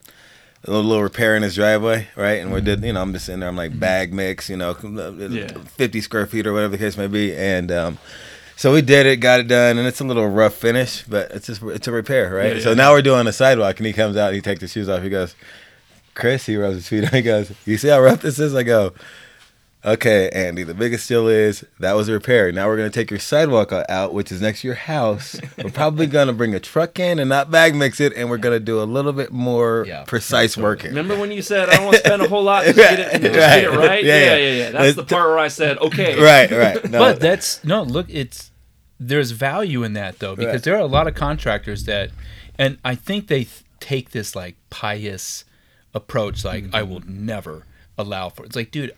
a 0.67 0.71
little, 0.71 0.85
little 0.85 1.03
repair 1.03 1.37
in 1.37 1.43
his 1.43 1.55
driveway, 1.55 2.09
right? 2.17 2.41
And 2.41 2.51
we 2.51 2.59
mm-hmm. 2.59 2.67
did, 2.67 2.85
you 2.85 2.93
know, 2.93 3.03
I'm 3.03 3.13
just 3.13 3.29
in 3.29 3.41
there, 3.41 3.49
I'm 3.49 3.57
like 3.57 3.79
bag 3.79 4.13
mix, 4.13 4.49
you 4.51 4.57
know, 4.57 4.77
uh, 4.83 4.99
uh, 4.99 5.11
Yeah. 5.29 5.49
50 5.49 6.01
square 6.01 6.27
feet 6.27 6.47
or 6.47 6.53
whatever 6.53 6.73
the 6.73 6.79
case 6.79 6.97
may 6.97 7.07
be, 7.07 7.35
and 7.35 7.71
um, 7.71 7.99
so 8.57 8.73
we 8.73 8.83
did 8.83 9.07
it, 9.07 9.19
got 9.19 9.41
it 9.41 9.49
done, 9.49 9.79
and 9.79 9.87
it's 9.87 10.01
a 10.01 10.05
little 10.05 10.27
rough 10.27 10.55
finish, 10.55 11.03
but 11.03 11.31
it's 11.31 11.47
just 11.47 11.63
it's 11.63 11.87
a 11.87 11.93
repair, 11.93 12.35
right? 12.35 12.57
Yeah, 12.57 12.63
So 12.63 12.69
yeah. 12.71 12.77
now 12.77 12.93
we're 12.93 13.03
doing 13.03 13.27
a 13.27 13.33
sidewalk, 13.33 13.79
and 13.79 13.87
he 13.87 13.93
comes 13.93 14.17
out, 14.17 14.35
he 14.35 14.41
takes 14.41 14.61
his 14.61 14.73
shoes 14.73 14.89
off, 14.89 15.03
he 15.03 15.11
goes, 15.11 15.35
Chris, 16.15 16.47
he 16.47 16.57
rubs 16.57 16.77
his 16.77 16.89
feet, 16.89 17.09
he 17.15 17.23
goes, 17.23 17.53
you 17.65 17.77
see 17.77 17.89
how 17.89 18.01
rough 18.01 18.23
this 18.23 18.39
is? 18.39 18.55
I 18.55 18.63
go. 18.63 18.95
Okay, 19.87 20.29
Andy, 20.31 20.65
the 20.65 20.75
biggest 20.75 21.09
deal 21.09 21.29
is 21.29 21.65
that 21.79 21.93
was 21.93 22.09
a 22.09 22.13
repair. 22.13 22.51
Now 22.51 22.67
we're 22.67 22.77
going 22.77 22.91
to 22.91 22.95
take 22.95 23.09
your 23.09 23.21
sidewalk 23.21 23.71
out, 23.89 24.13
which 24.13 24.33
is 24.33 24.41
next 24.41 24.63
to 24.63 24.67
your 24.67 24.75
house. 24.75 25.39
We're 25.63 25.71
probably 25.71 26.09
going 26.09 26.27
to 26.27 26.33
bring 26.33 26.55
a 26.55 26.59
truck 26.61 26.99
in 26.99 27.21
and 27.21 27.29
not 27.29 27.53
bag 27.53 27.77
mix 27.77 28.01
it, 28.01 28.13
and 28.17 28.29
we're 28.29 28.39
going 28.39 28.57
to 28.59 28.65
do 28.65 28.83
a 28.83 28.85
little 28.85 29.13
bit 29.13 29.31
more 29.31 29.85
Yeah, 29.87 30.03
precise 30.05 30.57
working. 30.57 30.91
Remember 30.91 31.17
when 31.17 31.31
you 31.31 31.41
said 31.41 31.69
I 31.69 31.77
don't 31.77 31.85
want 31.85 31.97
to 31.99 32.03
spend 32.05 32.21
a 32.21 32.29
whole 32.29 32.43
lot 32.43 32.65
just 32.65 32.77
get 32.77 32.99
it, 32.99 33.13
and 33.13 33.23
just 33.23 33.35
get 33.35 33.63
it 33.65 33.69
Right. 33.71 33.79
right? 33.79 34.05
Yeah, 34.05 34.19
Yeah, 34.19 34.25
yeah. 34.25 34.37
yeah, 34.37 34.53
yeah. 34.65 34.71
That's 34.71 34.97
the 34.97 35.05
part 35.05 35.29
where 35.29 35.39
I 35.39 35.47
said, 35.49 35.79
okay, 35.79 36.21
Right, 36.21 36.51
right. 36.51 36.91
No, 36.91 36.99
but 36.99 37.21
that's 37.21 37.63
no 37.63 37.83
look 37.85 38.07
it's 38.09 38.51
there's 38.99 39.31
value 39.31 39.85
in 39.85 39.93
that 39.93 40.19
though 40.19 40.35
because 40.35 40.53
Right. 40.55 40.63
there 40.65 40.75
are 40.75 40.81
a 40.81 40.87
lot 40.87 41.07
of 41.07 41.15
contractors 41.15 41.85
that 41.85 42.11
and 42.59 42.79
i 42.85 42.95
think 42.95 43.27
they 43.27 43.45
th- 43.45 43.63
take 43.79 44.11
this 44.11 44.35
like 44.35 44.57
pious 44.71 45.45
approach 45.95 46.45
like 46.45 46.65
mm-hmm. 46.65 46.77
i 46.77 46.83
will 46.83 47.03
never 47.07 47.65
allow 47.99 48.31
for 48.31 48.45
it's 48.47 48.57
like 48.57 48.71
dude 48.71 48.93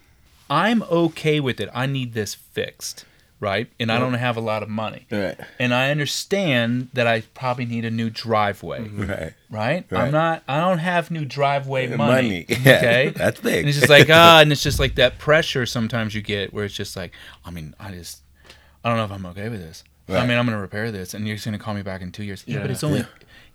i'm 0.50 0.82
okay 0.84 1.40
with 1.40 1.60
it 1.60 1.68
i 1.74 1.86
need 1.86 2.14
this 2.14 2.34
fixed 2.34 3.04
right 3.40 3.68
and 3.78 3.92
i 3.92 3.98
don't 3.98 4.14
have 4.14 4.36
a 4.36 4.40
lot 4.40 4.62
of 4.62 4.68
money 4.68 5.06
right, 5.12 5.38
and 5.60 5.72
i 5.72 5.90
understand 5.90 6.88
that 6.92 7.06
i 7.06 7.20
probably 7.34 7.64
need 7.64 7.84
a 7.84 7.90
new 7.90 8.10
driveway 8.10 8.88
right. 8.88 9.34
right? 9.50 9.86
Right. 9.90 9.92
I'm 9.92 10.10
not. 10.12 10.42
I 10.48 10.60
don't 10.60 10.78
have 10.78 11.10
new 11.10 11.24
driveway 11.24 11.86
money. 11.88 12.46
Money. 12.46 12.46
Yeah, 12.64 12.76
Okay, 12.76 13.12
that's 13.14 13.40
big. 13.40 13.60
And 13.60 13.68
it's 13.68 13.78
just 13.78 13.88
like 13.90 14.08
ah, 14.12 14.40
and 14.40 14.50
it's 14.52 14.62
just 14.62 14.78
like 14.80 14.96
that 14.96 15.18
pressure 15.18 15.64
sometimes 15.66 16.14
you 16.14 16.20
get 16.22 16.52
where 16.52 16.64
it's 16.64 16.74
just 16.74 16.96
like, 16.96 17.12
I 17.44 17.50
mean, 17.50 17.74
I 17.78 17.92
just, 17.92 18.22
I 18.84 18.88
don't 18.88 18.98
know 18.98 19.04
if 19.04 19.12
I'm 19.12 19.24
okay 19.26 19.48
with 19.48 19.60
this. 19.60 19.84
I 20.08 20.14
Right. 20.14 20.28
mean, 20.28 20.36
I'm 20.38 20.44
gonna 20.46 20.60
repair 20.60 20.90
this, 20.90 21.14
and 21.14 21.26
you're 21.26 21.36
just 21.36 21.44
gonna 21.46 21.58
call 21.58 21.74
me 21.74 21.82
back 21.82 22.00
in 22.02 22.10
two 22.12 22.24
years. 22.24 22.42
Yeah, 22.46 22.60
but 22.60 22.70
it's 22.70 22.82
only. 22.82 23.04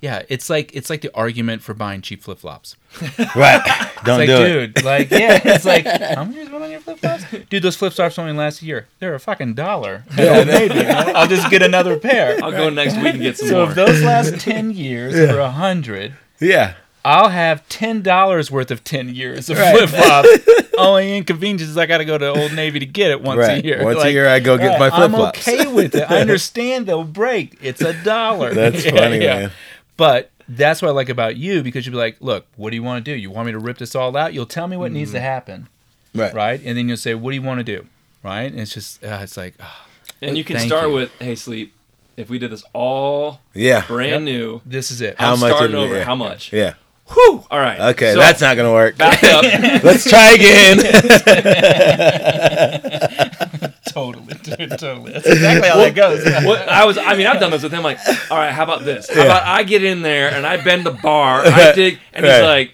Yeah. 0.04 0.24
it's 0.28 0.50
like 0.50 0.76
it's 0.76 0.90
like 0.90 1.00
the 1.02 1.16
argument 1.16 1.62
for 1.62 1.74
buying 1.74 2.02
cheap 2.02 2.22
flip 2.24 2.40
flops. 2.40 2.76
Right. 3.36 3.62
Don't 4.04 4.20
It's 4.22 4.28
like, 4.28 4.28
do 4.28 4.36
it. 4.60 4.74
dude, 4.76 4.84
like, 4.84 5.10
yeah, 5.12 5.40
it's 5.46 5.64
like, 5.66 5.86
how 6.16 6.26
much 6.26 6.36
is 6.36 6.50
one 6.50 6.62
on 6.62 6.70
your 6.72 6.82
flip 6.82 7.00
flops? 7.00 7.24
Dude, 7.50 7.64
those 7.64 7.78
flip 7.78 7.94
flops 7.94 8.20
only 8.20 8.34
last 8.34 8.62
a 8.62 8.66
year. 8.66 8.88
They're 9.00 9.16
a 9.16 9.20
fucking 9.20 9.54
dollar. 9.54 10.04
Yeah, 10.18 10.44
maybe. 10.44 10.86
I'll 10.88 11.28
just 11.28 11.50
get 11.50 11.62
another 11.62 11.98
pair. 11.98 12.38
I'll 12.44 12.52
go 12.52 12.70
next 12.70 12.96
week 12.98 13.14
and 13.14 13.22
get 13.22 13.38
some 13.38 13.48
So 13.48 13.62
more. 13.62 13.70
if 13.70 13.76
those 13.76 14.02
last 14.04 14.40
ten 14.42 14.72
years 14.72 15.14
for 15.32 15.40
a 15.40 15.52
hundred, 15.52 16.16
Yeah. 16.40 16.74
I'll 17.06 17.30
have 17.30 17.68
ten 17.70 18.02
dollars 18.02 18.50
worth 18.52 18.72
of 18.72 18.84
ten 18.84 19.14
years 19.16 19.50
of 19.50 19.58
Right. 19.58 19.76
flip 19.78 19.90
flops. 19.90 20.30
Only 20.78 21.18
inconvenience 21.18 21.62
is 21.70 21.78
I 21.78 21.86
got 21.86 21.98
to 22.00 22.06
go 22.06 22.18
to 22.18 22.28
Old 22.28 22.54
Navy 22.54 22.80
to 22.80 22.86
get 22.86 23.12
it 23.12 23.22
once 23.22 23.40
Right. 23.40 23.64
a 23.64 23.66
year. 23.66 23.84
Once 23.84 24.02
a 24.04 24.12
year, 24.12 24.28
I 24.28 24.40
go 24.40 24.58
get 24.58 24.74
yeah, 24.74 24.80
my 24.80 24.90
flip 24.90 25.12
flops. 25.12 25.48
I'm 25.48 25.60
okay 25.62 25.72
with 25.74 25.96
it. 25.96 26.10
I 26.10 26.20
understand 26.22 26.86
they'll 26.88 27.04
break. 27.04 27.58
It's 27.62 27.82
a 27.82 27.94
dollar. 28.04 28.54
That's 28.54 28.84
Yeah, 28.86 28.92
funny, 28.92 29.18
yeah. 29.22 29.40
man. 29.40 29.52
But 29.98 30.32
that's 30.50 30.82
what 30.82 30.90
I 30.90 30.92
like 30.92 31.10
about 31.10 31.36
you 31.38 31.64
because 31.64 31.86
you'd 31.86 31.92
be 31.94 31.98
like, 31.98 32.18
look, 32.20 32.46
what 32.56 32.72
do 32.72 32.76
you 32.76 32.84
want 32.84 33.04
to 33.04 33.12
do? 33.12 33.18
You 33.18 33.30
want 33.32 33.46
me 33.46 33.52
to 33.54 33.60
rip 33.60 33.78
this 33.78 33.96
all 33.96 34.16
out? 34.18 34.34
You'll 34.34 34.46
tell 34.46 34.68
me 34.68 34.76
what 34.78 34.92
needs 34.92 35.12
to 35.12 35.20
happen, 35.22 35.68
Right. 36.14 36.34
right? 36.34 36.62
And 36.64 36.78
then 36.78 36.88
you'll 36.88 36.98
say, 36.98 37.16
what 37.16 37.32
do 37.32 37.36
you 37.36 37.42
want 37.42 37.60
to 37.60 37.64
do, 37.64 37.86
right? 38.24 38.52
And 38.52 38.60
it's 38.60 38.74
just, 38.74 39.04
uh, 39.04 39.20
it's 39.22 39.38
like, 39.38 39.54
ah, 39.60 39.88
and 40.22 40.38
you 40.38 40.44
can 40.44 40.60
start 40.60 40.90
you. 40.90 40.94
with, 40.96 41.12
hey, 41.20 41.36
sleep. 41.36 41.74
If 42.16 42.30
we 42.30 42.38
did 42.38 42.52
this 42.52 42.64
all 42.74 43.42
Yeah. 43.56 43.86
brand 43.88 44.26
new, 44.26 44.62
this 44.66 44.92
is 44.92 45.02
it. 45.02 45.16
How 45.20 45.34
I'm 45.34 45.40
much 45.40 45.52
starting 45.52 45.76
would 45.76 45.86
over. 45.86 45.96
Yeah. 45.98 46.04
How 46.04 46.16
much? 46.16 46.54
Yeah. 46.54 46.74
Whew. 47.12 47.46
All 47.52 47.60
right. 47.60 47.80
Okay, 47.92 48.14
So, 48.14 48.20
that's 48.20 48.42
not 48.42 48.56
gonna 48.56 48.72
work. 48.72 48.98
back 48.98 49.24
up. 49.24 49.44
Let's 49.84 50.10
try 50.10 50.32
again. 50.34 50.78
totally, 53.90 54.34
dude, 54.42 54.78
totally. 54.80 55.12
That's 55.14 55.28
exactly 55.28 55.70
how 55.70 55.78
that 55.78 55.96
goes. 55.96 56.24
What, 56.46 56.68
I 56.68 56.86
was. 56.86 56.98
I 56.98 57.16
mean, 57.16 57.28
I've 57.28 57.40
done 57.40 57.52
this 57.52 57.64
with 57.64 57.74
him. 57.74 57.84
Like, 57.84 58.00
all 58.32 58.38
right, 58.38 58.52
how 58.52 58.64
about 58.64 58.84
this? 58.86 59.10
How 59.14 59.26
about 59.26 59.44
I 59.44 59.64
get 59.64 59.84
in 59.84 60.02
there 60.02 60.32
and 60.34 60.46
I 60.46 60.64
bend 60.64 60.86
the 60.86 60.92
bar, 60.92 61.42
I 61.46 61.72
dig, 61.76 62.00
and 62.14 62.26
he's 62.26 62.42
like, 62.42 62.74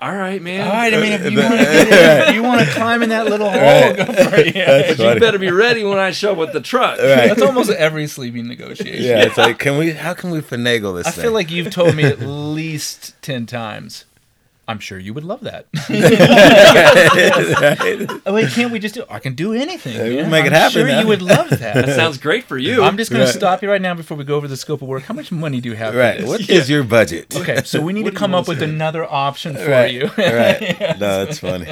all 0.00 0.14
right, 0.16 0.40
man. 0.40 0.66
All 0.66 0.72
right, 0.72 0.94
I 0.94 1.00
mean, 1.00 1.12
if 1.12 1.30
you 1.30 1.38
uh, 1.40 1.42
want 1.42 1.58
to 1.60 1.64
get 1.66 1.78
in, 2.22 2.28
if 2.30 2.34
you 2.34 2.42
want 2.42 2.60
to 2.66 2.66
climb 2.74 3.02
in 3.02 3.10
that 3.10 3.26
little 3.26 3.50
hole, 3.50 3.60
Right. 3.60 3.96
go 3.96 4.04
for 4.06 4.36
it. 4.36 4.54
Yeah. 4.56 4.90
You 5.14 5.20
better 5.20 5.38
be 5.38 5.50
ready 5.50 5.84
when 5.84 5.98
I 5.98 6.10
show 6.10 6.32
up 6.32 6.38
with 6.38 6.52
the 6.52 6.60
truck. 6.60 6.98
Right. 6.98 7.28
That's 7.28 7.42
almost 7.42 7.70
every 7.70 8.06
sleeping 8.06 8.46
negotiation. 8.48 9.04
Yeah, 9.04 9.24
it's 9.24 9.36
like, 9.36 9.58
can 9.58 9.76
we? 9.78 9.90
How 9.92 10.14
can 10.14 10.30
we 10.30 10.40
finagle 10.40 10.96
this? 10.96 11.06
I 11.06 11.10
thing? 11.10 11.22
feel 11.24 11.32
like 11.32 11.50
you've 11.50 11.70
told 11.70 11.94
me 11.94 12.04
at 12.04 12.18
least 12.20 13.14
ten 13.22 13.44
times. 13.46 14.06
I'm 14.70 14.78
sure 14.78 15.00
you 15.00 15.12
would 15.14 15.24
love 15.24 15.40
that. 15.40 15.66
oh, 18.26 18.32
wait, 18.34 18.50
can't 18.50 18.70
we 18.70 18.78
just 18.78 18.94
do? 18.94 19.04
I 19.10 19.18
can 19.18 19.34
do 19.34 19.52
anything. 19.52 19.96
Yeah, 19.96 20.04
we 20.04 20.16
man. 20.22 20.30
make 20.30 20.44
it 20.46 20.48
I'm 20.48 20.52
happen 20.52 20.70
Sure, 20.72 20.86
now. 20.86 21.00
you 21.00 21.06
would 21.08 21.22
love 21.22 21.50
That 21.50 21.58
that. 21.86 21.96
sounds 21.96 22.18
great 22.18 22.44
for 22.44 22.56
you. 22.56 22.82
I'm 22.82 22.96
just 22.96 23.10
going 23.10 23.20
Right. 23.24 23.32
to 23.32 23.36
stop 23.38 23.62
you 23.62 23.70
right 23.70 23.82
now 23.82 23.94
before 23.94 24.16
we 24.16 24.22
go 24.24 24.36
over 24.36 24.46
the 24.48 24.56
scope 24.56 24.80
of 24.82 24.88
work. 24.88 25.02
How 25.02 25.14
much 25.14 25.30
money 25.32 25.60
do 25.60 25.68
you 25.70 25.74
have? 25.76 25.94
right. 25.94 26.20
For 26.20 26.26
What 26.26 26.38
this? 26.40 26.48
is 26.50 26.70
your 26.70 26.84
budget? 26.84 27.34
Okay, 27.36 27.62
so 27.64 27.80
we 27.82 27.92
need 27.92 28.04
What 28.04 28.12
to 28.12 28.16
come 28.16 28.34
up 28.34 28.46
with 28.48 28.60
say? 28.60 28.64
another 28.66 29.04
option 29.04 29.56
for 29.56 29.68
right. 29.68 29.92
you. 29.92 30.08
right. 30.16 30.76
No, 31.00 31.24
that's 31.24 31.38
funny. 31.40 31.66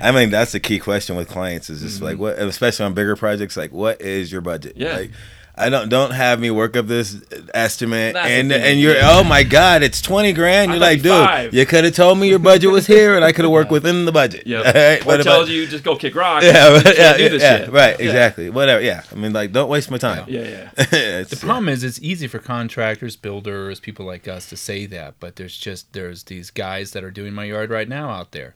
I 0.00 0.12
mean, 0.12 0.30
that's 0.30 0.52
the 0.52 0.60
key 0.60 0.78
question 0.78 1.16
with 1.16 1.28
clients 1.28 1.68
is 1.70 1.80
just 1.82 1.96
Mm-hmm. 1.96 2.04
like 2.04 2.18
what, 2.18 2.38
especially 2.38 2.84
on 2.86 2.94
bigger 2.94 3.16
projects. 3.16 3.56
Like, 3.56 3.72
what 3.72 4.00
is 4.00 4.30
your 4.30 4.40
budget? 4.42 4.74
Yeah. 4.76 4.94
Like, 4.96 5.10
I 5.58 5.68
don't 5.70 5.88
don't 5.88 6.12
have 6.12 6.38
me 6.40 6.50
work 6.50 6.76
up 6.76 6.86
this 6.86 7.16
estimate 7.54 8.14
That's 8.14 8.28
and 8.28 8.52
and 8.52 8.80
you're 8.80 8.96
oh 9.02 9.24
my 9.24 9.42
god 9.42 9.82
it's 9.82 10.00
twenty 10.00 10.32
grand 10.32 10.70
you're 10.70 10.80
like 10.80 11.02
dude 11.02 11.10
five. 11.12 11.52
you 11.54 11.66
could 11.66 11.84
have 11.84 11.94
told 11.94 12.18
me 12.18 12.28
your 12.28 12.38
budget 12.38 12.70
was 12.70 12.86
here 12.86 13.16
and 13.16 13.24
I 13.24 13.32
could 13.32 13.44
have 13.44 13.50
worked 13.52 13.70
within 13.78 14.04
the 14.04 14.12
budget 14.12 14.46
Yep. 14.46 14.66
Alright, 14.66 15.02
Or 15.02 15.04
but 15.04 15.20
if 15.20 15.26
I- 15.26 15.30
tells 15.30 15.50
you 15.50 15.66
just 15.66 15.84
go 15.84 15.96
kick 15.96 16.14
rocks. 16.14 16.44
yeah 16.44 16.74
yeah 16.74 16.82
can't 16.82 17.18
do 17.18 17.28
this 17.28 17.42
yeah, 17.42 17.56
shit. 17.58 17.72
right 17.72 17.98
Yeah. 17.98 18.06
exactly 18.06 18.50
whatever 18.50 18.80
yeah 18.82 19.02
I 19.10 19.14
mean 19.16 19.32
like 19.32 19.52
don't 19.52 19.68
waste 19.68 19.90
my 19.90 19.98
time 19.98 20.24
Yeah, 20.28 20.70
yeah. 20.76 21.22
The 21.24 21.38
problem 21.40 21.68
is 21.68 21.82
it's 21.84 22.00
easy 22.00 22.26
for 22.28 22.38
contractors, 22.38 23.16
builders, 23.16 23.80
people 23.80 24.06
like 24.06 24.28
us 24.28 24.48
to 24.50 24.56
say 24.56 24.86
that, 24.86 25.14
but 25.20 25.36
there's 25.36 25.56
just 25.56 25.92
there's 25.92 26.24
these 26.24 26.50
guys 26.50 26.92
that 26.92 27.02
are 27.04 27.10
doing 27.10 27.34
my 27.34 27.44
yard 27.44 27.70
right 27.70 27.88
now 27.88 28.10
out 28.10 28.32
there. 28.32 28.54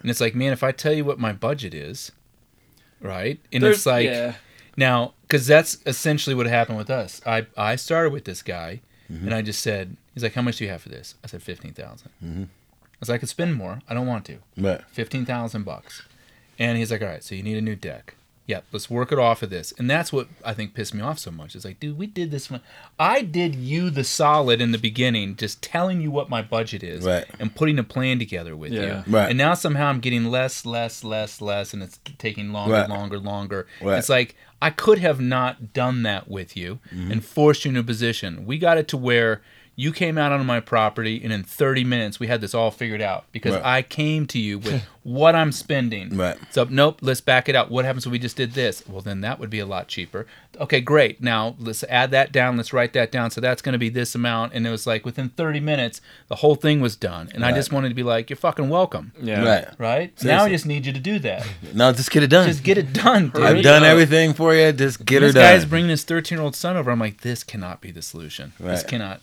And 0.00 0.10
it's 0.10 0.20
like, 0.20 0.34
man, 0.34 0.52
if 0.52 0.62
I 0.62 0.72
tell 0.72 0.92
you 0.92 1.04
what 1.04 1.18
my 1.18 1.32
budget 1.32 1.72
is, 1.74 2.12
right? 3.00 3.40
And 3.52 3.62
There's- 3.62 3.78
it's 3.78 3.86
like 3.86 4.06
yeah. 4.06 4.34
Now, 4.76 5.12
because 5.32 5.46
that's 5.46 5.78
essentially 5.86 6.34
what 6.36 6.46
happened 6.46 6.76
with 6.78 6.90
us. 6.90 7.20
I 7.26 7.46
I 7.56 7.76
started 7.76 8.12
with 8.12 8.24
this 8.24 8.42
guy, 8.42 8.80
Mm-hmm. 9.12 9.26
and 9.26 9.34
I 9.34 9.42
just 9.42 9.60
said, 9.60 9.96
he's 10.14 10.22
like, 10.22 10.32
"How 10.34 10.40
much 10.42 10.56
do 10.58 10.64
you 10.64 10.70
have 10.70 10.80
for 10.82 10.88
this?" 10.88 11.16
I 11.24 11.26
said, 11.26 11.42
15000 11.42 12.08
Mm-hmm. 12.24 12.42
I 12.44 12.46
was 13.00 13.08
like, 13.08 13.16
"I 13.16 13.18
could 13.18 13.28
spend 13.28 13.54
more. 13.56 13.80
I 13.88 13.94
don't 13.94 14.06
want 14.06 14.24
to. 14.26 14.38
Right. 14.56 14.80
Fifteen 14.92 15.26
thousand 15.26 15.64
bucks." 15.64 16.02
And 16.58 16.78
he's 16.78 16.90
like, 16.92 17.02
"All 17.02 17.08
right, 17.08 17.22
so 17.24 17.34
you 17.34 17.42
need 17.42 17.56
a 17.56 17.60
new 17.62 17.74
deck." 17.76 18.14
Yep, 18.46 18.64
let's 18.72 18.90
work 18.90 19.12
it 19.12 19.18
off 19.20 19.42
of 19.42 19.50
this. 19.50 19.72
And 19.78 19.88
that's 19.88 20.12
what 20.12 20.28
I 20.44 20.52
think 20.52 20.74
pissed 20.74 20.94
me 20.94 21.00
off 21.00 21.18
so 21.18 21.30
much. 21.30 21.54
It's 21.54 21.64
like, 21.64 21.78
dude, 21.78 21.96
we 21.96 22.06
did 22.08 22.30
this 22.32 22.50
one. 22.50 22.60
I 22.98 23.22
did 23.22 23.54
you 23.54 23.88
the 23.88 24.02
solid 24.02 24.60
in 24.60 24.72
the 24.72 24.78
beginning, 24.78 25.36
just 25.36 25.62
telling 25.62 26.00
you 26.00 26.10
what 26.10 26.28
my 26.28 26.42
budget 26.42 26.82
is 26.82 27.04
Right. 27.04 27.24
and 27.38 27.54
putting 27.54 27.78
a 27.78 27.84
plan 27.84 28.18
together 28.18 28.56
with 28.56 28.72
Yeah. 28.72 29.04
you. 29.06 29.12
Right. 29.14 29.28
And 29.28 29.38
now 29.38 29.54
somehow 29.54 29.86
I'm 29.86 30.00
getting 30.00 30.24
less, 30.24 30.66
less, 30.66 31.04
less, 31.04 31.40
less, 31.40 31.72
and 31.72 31.82
it's 31.84 32.00
taking 32.18 32.52
longer, 32.52 32.74
Right. 32.74 32.88
longer, 32.90 33.18
longer. 33.20 33.66
Right. 33.80 33.98
It's 33.98 34.08
like 34.08 34.34
I 34.66 34.70
could 34.70 34.98
have 35.00 35.20
not 35.20 35.72
done 35.72 36.02
that 36.04 36.28
with 36.28 36.56
you 36.56 36.78
Mm-hmm. 36.94 37.10
and 37.12 37.24
forced 37.24 37.64
you 37.64 37.70
in 37.72 37.76
a 37.76 37.82
position. 37.82 38.46
We 38.46 38.58
got 38.58 38.78
it 38.78 38.86
to 38.88 38.96
where 38.96 39.42
you 39.74 39.90
came 39.92 40.18
out 40.18 40.32
on 40.32 40.44
my 40.44 40.60
property, 40.60 41.20
and 41.24 41.32
in 41.32 41.42
30 41.42 41.84
minutes 41.84 42.20
we 42.20 42.26
had 42.26 42.40
this 42.40 42.54
all 42.54 42.70
figured 42.70 43.00
out 43.00 43.24
because 43.32 43.54
Right. 43.54 43.64
I 43.64 43.82
came 43.82 44.26
to 44.26 44.38
you 44.38 44.58
with 44.58 44.82
what 45.02 45.34
I'm 45.34 45.50
spending. 45.50 46.16
Right. 46.16 46.36
So 46.50 46.64
nope, 46.68 46.98
let's 47.00 47.20
back 47.22 47.48
it 47.48 47.54
up. 47.56 47.70
What 47.70 47.84
happens 47.84 48.04
if 48.06 48.12
we 48.12 48.18
just 48.18 48.36
did 48.36 48.52
this? 48.52 48.82
Well, 48.86 49.00
then 49.00 49.22
that 49.22 49.38
would 49.38 49.48
be 49.50 49.58
a 49.60 49.66
lot 49.66 49.88
cheaper. 49.88 50.26
Okay, 50.60 50.82
great. 50.82 51.22
Now 51.22 51.56
let's 51.58 51.82
add 51.84 52.10
that 52.10 52.30
down. 52.32 52.58
Let's 52.58 52.74
write 52.74 52.92
that 52.92 53.10
down. 53.10 53.30
So 53.30 53.40
that's 53.40 53.62
going 53.62 53.72
to 53.72 53.78
be 53.78 53.88
this 53.88 54.14
amount. 54.14 54.52
And 54.52 54.66
it 54.66 54.70
was 54.70 54.86
like 54.86 55.06
within 55.06 55.30
30 55.30 55.60
minutes, 55.60 56.02
the 56.28 56.36
whole 56.36 56.54
thing 56.54 56.80
was 56.82 56.94
done. 56.94 57.30
And 57.34 57.42
I 57.42 57.52
just 57.52 57.72
wanted 57.72 57.88
to 57.88 57.94
be 57.94 58.02
like, 58.02 58.28
you're 58.28 58.36
fucking 58.36 58.68
welcome. 58.68 59.12
Yeah. 59.20 59.42
Right. 59.42 59.68
Right? 59.78 60.24
Now 60.24 60.44
I 60.44 60.50
just 60.50 60.66
need 60.66 60.84
you 60.84 60.92
to 60.92 61.00
do 61.00 61.18
that. 61.20 61.46
No, 61.74 61.90
just 61.92 62.10
get 62.10 62.22
it 62.22 62.26
done. 62.26 62.46
Just 62.46 62.62
get 62.62 62.76
it 62.76 62.92
done, 62.92 63.30
dude. 63.34 63.42
I've 63.42 63.62
done 63.62 63.82
everything 63.82 64.34
for 64.34 64.54
you. 64.54 64.72
Just 64.72 65.04
get 65.06 65.22
it 65.22 65.26
done. 65.28 65.34
this 65.34 65.42
guy's 65.42 65.64
bringing 65.64 65.88
his 65.88 66.04
13 66.04 66.36
year 66.36 66.44
old 66.44 66.54
son 66.54 66.76
over. 66.76 66.90
I'm 66.90 66.98
like, 66.98 67.22
this 67.22 67.42
cannot 67.42 67.80
be 67.80 67.90
the 67.90 68.02
solution. 68.02 68.52
Right. 68.60 68.72
This 68.72 68.82
cannot. 68.82 69.22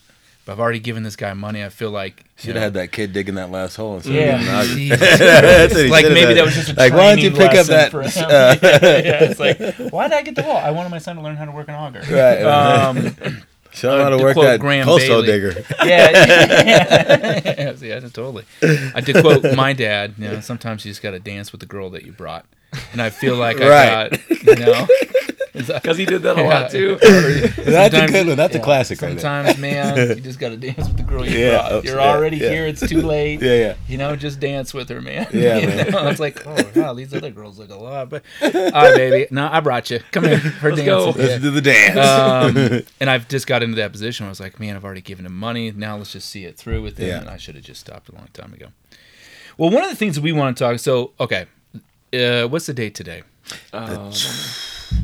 But 0.50 0.54
I've 0.54 0.60
already 0.62 0.80
given 0.80 1.04
this 1.04 1.14
guy 1.14 1.32
money. 1.32 1.62
I 1.64 1.68
feel 1.68 1.92
like. 1.92 2.18
you 2.18 2.24
Should 2.46 2.54
know, 2.56 2.60
have 2.62 2.74
had 2.74 2.82
that 2.82 2.90
kid 2.90 3.12
digging 3.12 3.36
that 3.36 3.52
last 3.52 3.76
hole. 3.76 3.94
instead 3.94 4.10
of 4.10 4.16
Yeah. 4.16 4.32
getting 4.32 4.48
out. 4.48 4.64
Jesus 4.64 5.18
That's 5.20 5.74
what 5.74 5.84
he 5.84 5.90
like 5.90 6.04
maybe 6.06 6.34
that 6.34 6.44
was 6.44 6.54
just 6.56 6.70
a 6.70 6.74
like. 6.74 6.92
Why 6.92 7.10
don't 7.14 7.20
you 7.20 7.30
pick 7.30 7.54
up 7.54 7.66
that? 7.68 7.92
for 7.92 8.02
him. 8.02 8.10
uh, 8.24 8.56
yeah, 8.62 9.24
it's 9.30 9.38
like, 9.38 9.60
why 9.92 10.08
did 10.08 10.16
I 10.18 10.22
get 10.22 10.34
the 10.34 10.42
hole? 10.42 10.56
I 10.56 10.72
wanted 10.72 10.88
my 10.88 10.98
son 10.98 11.14
to 11.14 11.22
learn 11.22 11.36
how 11.36 11.44
to 11.44 11.52
work 11.52 11.68
an 11.68 11.76
auger. 11.76 12.00
Right. 12.12 12.42
Um, 12.42 13.14
Show 13.72 13.94
him 13.94 14.02
how 14.02 14.08
to 14.10 14.16
to 14.16 14.22
work 14.24 14.32
quote 14.34 14.46
that 14.46 14.58
Graham 14.58 14.86
postal 14.86 15.22
Bailey. 15.22 15.26
digger. 15.52 15.64
yeah, 15.84 16.10
yeah, 16.64 17.72
yeah, 17.80 18.00
totally. 18.00 18.44
I 18.60 19.00
did 19.00 19.20
quote 19.22 19.44
my 19.54 19.72
dad. 19.72 20.14
You 20.18 20.26
know, 20.30 20.40
sometimes 20.40 20.84
you 20.84 20.90
just 20.90 21.00
got 21.00 21.12
to 21.12 21.20
dance 21.20 21.52
with 21.52 21.60
the 21.60 21.66
girl 21.68 21.90
that 21.90 22.04
you 22.04 22.10
brought, 22.10 22.44
and 22.90 23.00
I 23.00 23.10
feel 23.10 23.36
like 23.36 23.60
I 23.60 23.68
Right. 23.68 24.10
got, 24.10 24.58
you 24.58 24.66
know, 24.66 24.86
Because 25.52 25.96
he 25.96 26.04
did 26.04 26.22
that 26.22 26.38
a 26.38 26.42
lot 26.48 26.70
too. 26.70 26.96
That's 27.64 27.94
a 27.94 28.06
good 28.06 28.26
one. 28.28 28.36
That's 28.36 28.54
a 28.54 28.58
yeah, 28.58 28.64
classic. 28.64 29.00
right. 29.02 29.18
Sometimes, 29.20 29.58
man, 29.58 30.08
you 30.10 30.14
just 30.22 30.38
got 30.38 30.50
to 30.50 30.56
dance 30.56 30.76
with 30.78 30.96
the 30.96 31.02
girl 31.02 31.26
you 31.26 31.38
Yeah, 31.38 31.68
brought. 31.68 31.84
You're 31.84 31.96
yeah, 31.98 32.08
already 32.14 32.36
yeah. 32.36 32.50
here. 32.50 32.66
It's 32.66 32.86
too 32.88 33.02
late. 33.02 33.40
Yeah, 33.42 33.54
yeah. 33.54 33.74
You 33.88 33.98
know, 33.98 34.14
just 34.16 34.38
dance 34.40 34.72
with 34.72 34.88
her, 34.88 35.00
man. 35.00 35.26
Yeah, 35.32 35.58
You 35.58 35.66
man. 35.68 35.90
know, 35.90 36.08
It's 36.08 36.20
like, 36.20 36.46
oh, 36.46 36.56
wow, 36.76 36.94
these 36.94 37.12
other 37.14 37.30
girls 37.30 37.58
look 37.58 37.70
a 37.70 37.76
lot. 37.76 38.10
But, 38.10 38.24
all 38.42 38.50
right, 38.50 38.94
baby. 38.96 39.26
No, 39.30 39.48
I 39.50 39.60
brought 39.60 39.90
you. 39.90 40.00
Come 40.12 40.24
here. 40.24 40.38
Her 40.38 40.70
Let's 40.70 40.82
dance. 40.82 41.14
go. 41.16 41.20
Let's 41.20 41.42
do 41.42 41.50
the 41.50 41.60
dance. 41.60 41.98
Um, 41.98 42.82
and 43.00 43.10
I've 43.10 43.28
just 43.28 43.46
got 43.46 43.62
into 43.62 43.76
that 43.76 43.92
position. 43.92 44.24
Where 44.24 44.28
I 44.28 44.32
was 44.32 44.40
like, 44.40 44.60
man, 44.60 44.76
I've 44.76 44.84
already 44.84 45.00
given 45.02 45.26
him 45.26 45.36
money. 45.36 45.70
Now 45.72 45.96
let's 45.96 46.12
just 46.12 46.28
see 46.28 46.44
it 46.44 46.56
through 46.56 46.82
with 46.82 46.98
him. 46.98 47.08
Yeah. 47.08 47.20
And 47.20 47.28
I 47.28 47.36
should 47.36 47.54
have 47.56 47.64
just 47.64 47.80
stopped 47.80 48.08
a 48.08 48.14
long 48.14 48.28
time 48.32 48.52
ago. 48.52 48.66
Well, 49.58 49.70
one 49.70 49.82
of 49.84 49.90
the 49.90 49.96
things 49.96 50.14
that 50.14 50.22
we 50.22 50.32
want 50.32 50.56
to 50.56 50.64
talk. 50.64 50.78
So, 50.78 51.12
okay, 51.20 51.46
uh, 52.14 52.46
what's 52.48 52.66
the 52.66 52.72
date 52.74 52.94
today? 52.94 53.22
Um, 53.72 54.12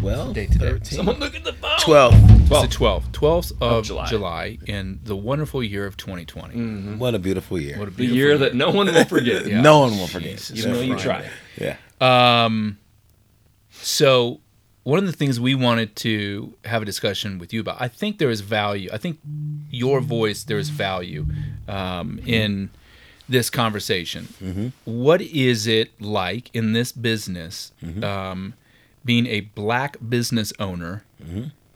well, 0.02 0.32
Date 0.32 0.52
today. 0.52 0.78
someone 0.82 1.18
look 1.18 1.34
at 1.34 1.44
the 1.44 1.52
phone. 1.52 1.78
twelve. 1.80 2.14
It's 2.48 2.48
the 2.76 2.78
12th, 2.78 3.10
12th 3.10 3.52
of, 3.60 3.84
July. 3.84 4.06
July. 4.06 4.58
in 4.66 5.00
the 5.02 5.16
wonderful 5.16 5.64
year 5.64 5.84
of 5.84 5.96
2020. 5.96 6.96
What 6.96 7.14
a 7.14 7.18
beautiful 7.18 7.60
year. 7.60 7.76
What 7.76 7.88
a 7.88 7.90
The 7.90 7.96
beautiful 7.96 8.16
year 8.16 8.38
that 8.38 8.54
no 8.54 8.70
one 8.70 8.86
will 8.86 9.04
forget. 9.16 9.46
Yeah. 9.46 9.60
No 9.60 9.80
one 9.80 9.90
will 9.98 10.06
forget. 10.06 10.36
Jesus 10.38 10.58
Even 10.60 10.72
though 10.74 10.80
you 10.80 10.96
try. 10.96 11.28
Yeah. 11.60 11.76
Um, 12.00 12.78
so 13.72 14.40
one 14.84 15.00
of 15.00 15.06
the 15.06 15.12
things 15.12 15.40
we 15.40 15.56
wanted 15.56 15.96
to 15.96 16.54
have 16.64 16.82
a 16.82 16.84
discussion 16.84 17.38
with 17.38 17.52
you 17.52 17.60
about, 17.60 17.78
I 17.80 17.88
think 17.88 18.18
there 18.18 18.30
is 18.30 18.42
value. 18.42 18.88
I 18.92 18.98
think 18.98 19.18
your 19.70 20.00
voice 20.00 20.44
there 20.44 20.58
is 20.58 20.68
value 20.68 21.26
um, 21.66 22.20
in 22.26 22.70
this 23.28 23.50
conversation. 23.50 24.72
What 24.84 25.20
is 25.20 25.66
it 25.66 26.00
like 26.00 26.54
in 26.54 26.72
this 26.74 26.92
business, 26.92 27.72
um, 28.04 28.54
being 29.06 29.26
a 29.28 29.40
black 29.40 29.96
business 30.06 30.52
owner? 30.58 31.04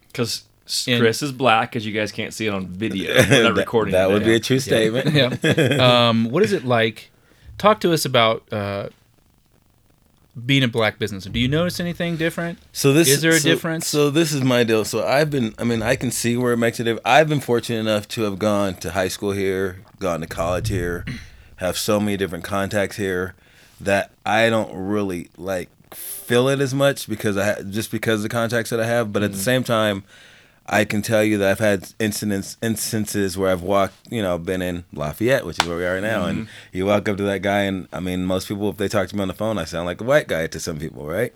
Because 0.09 0.43
And- 0.87 1.01
Chris 1.01 1.23
is 1.23 1.33
black, 1.33 1.75
as 1.77 1.87
you 1.87 1.93
guys 1.93 2.13
can't 2.13 2.35
see 2.35 2.47
it 2.47 2.53
on 2.53 2.67
video. 2.67 3.15
We're 3.15 3.21
not 3.23 3.29
That- 3.55 3.55
recording 3.57 3.93
That 3.93 4.11
would 4.11 4.25
be 4.25 4.35
a 4.35 4.41
true 4.41 4.61
statement. 4.61 5.15
yeah. 5.15 6.09
Um, 6.11 6.31
what 6.31 6.43
is 6.43 6.53
it 6.53 6.65
like? 6.65 7.11
Talk 7.57 7.81
to 7.81 7.93
us 7.93 8.05
about 8.05 8.43
uh, 8.53 8.89
being 10.47 10.63
a 10.63 10.69
black 10.69 10.99
business. 10.99 11.25
Do 11.25 11.39
you 11.41 11.49
notice 11.49 11.81
anything 11.81 12.17
different? 12.17 12.59
So 12.73 12.93
this 12.93 13.09
Is 13.09 13.21
there 13.21 13.33
a 13.33 13.39
so- 13.41 13.49
difference? 13.49 13.87
So 13.87 14.11
this 14.11 14.33
is 14.33 14.43
my 14.43 14.65
deal. 14.65 14.85
So 14.85 15.07
I've 15.07 15.31
been. 15.31 15.55
I 15.59 15.65
mean, 15.65 15.83
I 15.83 15.97
can 15.97 16.11
see 16.11 16.37
where 16.37 16.53
it 16.53 16.57
makes 16.57 16.79
a 16.81 16.85
difference. 16.85 17.03
I've 17.05 17.29
been 17.29 17.41
fortunate 17.41 17.81
enough 17.81 18.09
to 18.09 18.23
have 18.23 18.39
gone 18.39 18.75
to 18.77 18.93
high 18.93 19.09
school 19.09 19.33
here, 19.33 19.83
gone 19.99 20.21
to 20.21 20.27
college 20.27 20.69
here, 20.69 21.05
have 21.57 21.77
so 21.77 22.01
many 22.01 22.17
different 22.17 22.45
contacts 22.45 22.97
here 22.97 23.35
that 23.81 24.11
I 24.25 24.49
don't 24.51 24.73
really 24.75 25.31
like 25.37 25.69
feel 25.95 26.49
it 26.49 26.61
as 26.61 26.73
much 26.75 27.09
because 27.09 27.37
I 27.37 27.63
just 27.63 27.91
because 27.91 28.21
of 28.21 28.23
the 28.25 28.29
contacts 28.29 28.71
that 28.71 28.81
I 28.81 28.87
have. 28.87 29.13
But 29.13 29.23
at 29.23 29.33
the 29.33 29.37
Mm-hmm. 29.37 29.43
same 29.45 29.65
time. 29.65 30.05
I 30.73 30.85
can 30.85 31.03
tell 31.03 31.25
you 31.25 31.37
that 31.39 31.51
I've 31.51 31.59
had 31.59 31.93
incidents, 31.99 32.57
instances 32.63 33.37
where 33.37 33.51
I've 33.51 33.63
walked, 33.63 33.95
you 34.09 34.23
know, 34.23 34.39
been 34.39 34.63
in 34.63 34.85
Lafayette, 34.93 35.45
which 35.45 35.59
is 35.59 35.67
where 35.67 35.77
we 35.77 35.85
are 35.85 36.01
now, 36.01 36.27
and 36.27 36.43
Mm-hmm. 36.43 36.77
you 36.77 36.87
walk 36.87 37.09
up 37.09 37.17
to 37.17 37.25
that 37.25 37.41
guy, 37.43 37.63
and 37.63 37.89
I 37.93 37.99
mean, 37.99 38.25
most 38.25 38.47
people, 38.47 38.71
if 38.71 38.77
they 38.77 38.87
talk 38.87 39.09
to 39.09 39.17
me 39.17 39.23
on 39.23 39.27
the 39.29 39.35
phone, 39.35 39.59
I 39.59 39.65
sound 39.65 39.87
like 39.87 40.01
a 40.01 40.05
white 40.05 40.29
guy 40.29 40.47
to 40.47 40.61
some 40.61 40.79
people, 40.79 41.07
right? 41.07 41.33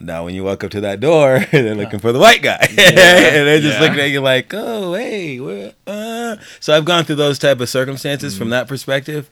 Now, 0.00 0.24
when 0.24 0.34
you 0.34 0.44
walk 0.44 0.64
up 0.64 0.70
to 0.72 0.80
that 0.82 1.00
door, 1.00 1.40
they're 1.52 1.74
looking 1.74 1.98
for 1.98 2.12
the 2.12 2.18
white 2.18 2.42
guy, 2.42 2.58
and 2.68 2.96
they're 2.96 3.60
just 3.60 3.78
Yeah. 3.78 3.86
looking 3.86 4.00
at 4.00 4.10
you 4.10 4.20
like, 4.20 4.52
"Oh, 4.52 4.92
hey, 4.94 5.40
where?" 5.40 5.72
Uh. 5.86 6.36
So 6.58 6.76
I've 6.76 6.84
gone 6.84 7.04
through 7.04 7.16
those 7.16 7.38
type 7.38 7.60
of 7.60 7.68
circumstances 7.70 8.36
from 8.36 8.50
that 8.50 8.68
perspective. 8.68 9.30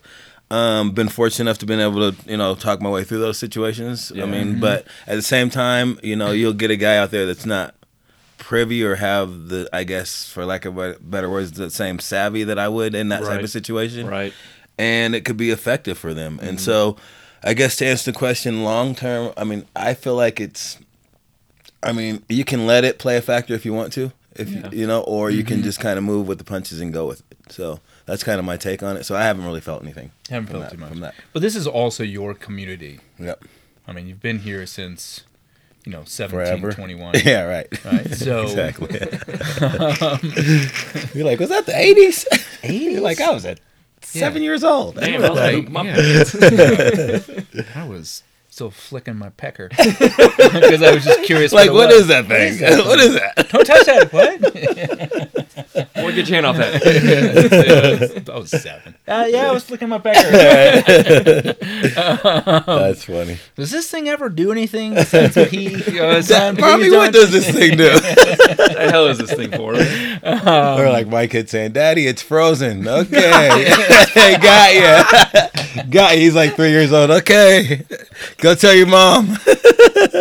Um, 0.51 0.91
been 0.91 1.09
fortunate 1.09 1.43
enough 1.47 1.59
to 1.59 1.67
been 1.67 1.79
able 1.79 2.11
to, 2.11 2.29
you 2.29 2.35
know, 2.37 2.55
talk 2.55 2.81
my 2.81 2.89
way 2.89 3.03
through 3.03 3.19
those 3.19 3.37
situations. 3.37 4.11
I 4.11 4.25
mean, 4.25 4.59
but 4.59 4.87
at 5.05 5.15
the 5.15 5.21
same 5.21 5.51
time, 5.51 5.99
you 6.01 6.15
know, 6.15 6.31
you'll 6.31 6.53
get 6.53 6.71
a 6.71 6.75
guy 6.75 6.97
out 6.97 7.11
there 7.11 7.27
that's 7.27 7.45
not 7.45 7.75
privy 8.39 8.83
or 8.83 8.95
have 8.95 9.49
the, 9.49 9.69
I 9.71 9.83
guess, 9.83 10.27
for 10.27 10.45
lack 10.45 10.65
of 10.65 10.75
better 11.07 11.29
words, 11.29 11.51
the 11.51 11.69
same 11.69 11.99
savvy 11.99 12.43
that 12.45 12.57
I 12.57 12.67
would 12.67 12.95
in 12.95 13.09
that 13.09 13.21
type 13.23 13.43
of 13.43 13.49
situation 13.51 14.07
Right. 14.07 14.33
and 14.79 15.13
it 15.13 15.23
could 15.23 15.37
be 15.37 15.51
effective 15.51 15.99
for 15.99 16.15
them. 16.15 16.37
Mm-hmm. 16.37 16.47
And 16.47 16.59
so, 16.61 16.97
I 17.43 17.53
guess 17.53 17.75
to 17.77 17.85
answer 17.85 18.11
the 18.11 18.17
question, 18.17 18.63
long 18.63 18.95
term, 18.95 19.33
I 19.37 19.43
mean, 19.43 19.65
I 19.75 19.93
feel 19.93 20.15
like 20.15 20.39
it's, 20.39 20.79
I 21.83 21.91
mean, 21.91 22.23
you 22.27 22.43
can 22.43 22.65
let 22.65 22.83
it 22.83 22.97
play 22.97 23.17
a 23.17 23.21
factor 23.21 23.53
if 23.53 23.65
you 23.65 23.73
want 23.73 23.93
to, 23.93 24.11
if 24.35 24.49
Yeah. 24.49 24.69
you, 24.71 24.79
you 24.81 24.87
know, 24.87 25.01
or 25.01 25.29
you 25.29 25.43
Mm-hmm. 25.43 25.47
can 25.47 25.63
just 25.63 25.79
kind 25.79 25.99
of 25.99 26.03
move 26.03 26.27
with 26.27 26.39
the 26.39 26.43
punches 26.43 26.79
and 26.79 26.91
go 26.91 27.05
with 27.05 27.19
it. 27.29 27.51
So 27.51 27.79
that's 28.09 28.23
kind 28.23 28.39
of 28.39 28.45
my 28.45 28.57
take 28.57 28.81
on 28.83 28.97
it. 28.97 29.05
So 29.05 29.15
I 29.15 29.23
haven't 29.23 29.45
really 29.45 29.61
felt 29.61 29.83
anything. 29.83 30.11
Haven't 30.29 30.47
from 30.47 30.59
felt 30.61 30.69
that, 30.69 30.75
too 30.75 30.79
much. 30.81 30.89
from 30.89 30.99
that. 31.01 31.15
But 31.33 31.41
this 31.41 31.55
is 31.55 31.67
also 31.67 32.03
your 32.03 32.33
community. 32.33 32.99
Yep. 33.19 33.43
I 33.87 33.93
mean, 33.93 34.07
you've 34.07 34.21
been 34.21 34.39
here 34.39 34.65
since, 34.65 35.21
you 35.85 35.91
know, 35.91 36.03
Forever. 36.03 36.69
1721. 36.69 37.15
Yeah. 37.25 37.43
Right. 37.43 37.85
Right. 37.85 38.13
So 38.13 38.41
exactly. 38.43 38.89
You're 41.13 41.25
like, 41.25 41.39
was 41.39 41.49
that 41.49 41.65
the 41.65 41.73
eighties? 41.75 42.25
80s? 42.63 42.91
You're 42.91 43.01
like, 43.01 43.19
I 43.21 43.31
was 43.31 43.45
at 43.45 43.59
seven 44.01 44.41
years 44.43 44.63
old. 44.63 44.95
Damn, 44.95 45.23
I 45.23 45.29
was 45.29 45.39
Like, 45.39 45.55
like, 45.55 45.69
my 45.69 45.83
yeah. 45.83 46.23
I 47.75 47.87
was 47.87 48.23
still 48.59 48.71
flicking 48.71 49.15
my 49.15 49.29
pecker 49.29 49.69
because 49.77 50.83
I 50.83 50.93
was 50.93 51.05
just 51.05 51.23
curious. 51.23 51.53
like, 51.53 51.67
it 51.67 51.73
what 51.73 51.87
was. 51.87 52.01
is 52.01 52.07
that 52.07 52.27
thing? 52.27 52.59
what 52.85 52.99
is 52.99 53.13
that? 53.13 53.47
Don't 53.49 53.63
touch 53.65 53.85
that. 53.85 54.11
What? 54.11 54.41
Boy, 55.95 56.11
get 56.13 56.27
your 56.27 56.35
hand 56.35 56.45
off 56.45 56.57
that. 56.57 58.29
I 58.33 58.37
was 58.37 58.49
seven. 58.51 58.95
Uh, 59.07 59.27
yeah, 59.29 59.49
I 59.49 59.51
was 59.53 59.63
flicking 59.63 59.87
my 59.87 59.99
pecker. 59.99 60.29
That's 62.65 63.05
funny. 63.05 63.37
Does 63.55 63.71
this 63.71 63.89
thing 63.89 64.09
ever 64.09 64.27
do 64.27 64.51
anything? 64.51 64.97
Since 65.03 65.35
he, 65.35 65.99
uh, 65.99 66.21
son, 66.21 66.57
Mommy, 66.59 66.91
what 66.91 67.13
does 67.13 67.31
this 67.31 67.49
thing 67.49 67.77
do? 67.77 67.93
What 67.93 68.03
the 68.03 68.89
hell 68.91 69.07
is 69.07 69.19
this 69.19 69.33
thing 69.33 69.51
for? 69.51 69.75
or 69.75 70.89
like 70.89 71.07
my 71.07 71.27
kid 71.27 71.49
saying, 71.49 71.71
"Daddy, 71.73 72.07
it's 72.07 72.21
frozen." 72.21 72.85
Okay, 72.87 73.69
got 74.41 74.75
ya. 74.75 75.03
got 75.89 76.11
ya. 76.13 76.19
He's 76.19 76.35
like 76.35 76.55
three 76.55 76.71
years 76.71 76.91
old. 76.91 77.11
Okay, 77.11 77.85
go 78.37 78.48
Go 78.49 78.55
tell 78.55 78.73
your 78.73 78.87
mom. 78.87 79.27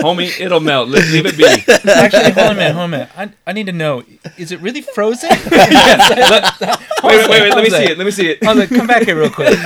Homie, 0.04 0.38
it'll 0.38 0.60
melt. 0.60 0.90
Leave, 0.90 1.10
leave 1.12 1.24
it 1.24 1.38
be. 1.38 1.46
Actually, 1.90 2.32
hold 2.32 2.48
on 2.48 2.52
a 2.52 2.54
minute, 2.56 2.72
hold 2.74 2.82
on 2.82 2.84
a 2.84 2.88
minute. 2.88 3.08
I, 3.16 3.30
I 3.46 3.52
need 3.54 3.64
to 3.66 3.72
know: 3.72 4.02
is 4.36 4.52
it 4.52 4.60
really 4.60 4.82
frozen? 4.82 5.30
Wait, 5.30 5.40
wait, 5.50 7.30
wait, 7.30 7.30
wait. 7.30 7.54
Let 7.54 7.64
me 7.64 7.70
see 7.70 7.84
it. 7.84 7.96
Let 7.96 8.04
me 8.04 8.10
see 8.10 8.28
it. 8.28 8.44
I 8.46 8.52
was 8.52 8.58
like, 8.58 8.68
come 8.68 8.86
back 8.86 9.04
here 9.04 9.18
real 9.18 9.30
quick. 9.30 9.58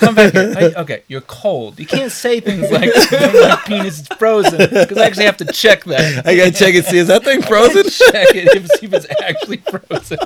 Come 0.00 0.14
back 0.16 0.34
here. 0.34 0.54
I- 0.54 0.80
okay, 0.82 1.02
you're 1.08 1.22
cold. 1.22 1.80
You 1.80 1.86
can't 1.86 2.12
say 2.12 2.40
things 2.40 2.70
like 2.70 2.90
my 3.10 3.58
penis 3.64 4.00
is 4.00 4.06
frozen 4.18 4.58
because 4.58 4.98
I 4.98 5.06
actually 5.06 5.24
have 5.24 5.38
to 5.38 5.46
check 5.46 5.84
that. 5.84 6.26
I 6.26 6.36
gotta 6.36 6.52
check 6.52 6.74
and 6.74 6.84
see 6.84 6.98
is 6.98 7.08
that 7.08 7.24
thing 7.24 7.40
frozen? 7.40 7.84
Check 7.84 8.34
it 8.34 8.54
if, 8.54 8.66
see 8.72 8.84
if 8.84 8.92
it's 8.92 9.06
actually 9.22 9.62
frozen. 9.70 10.18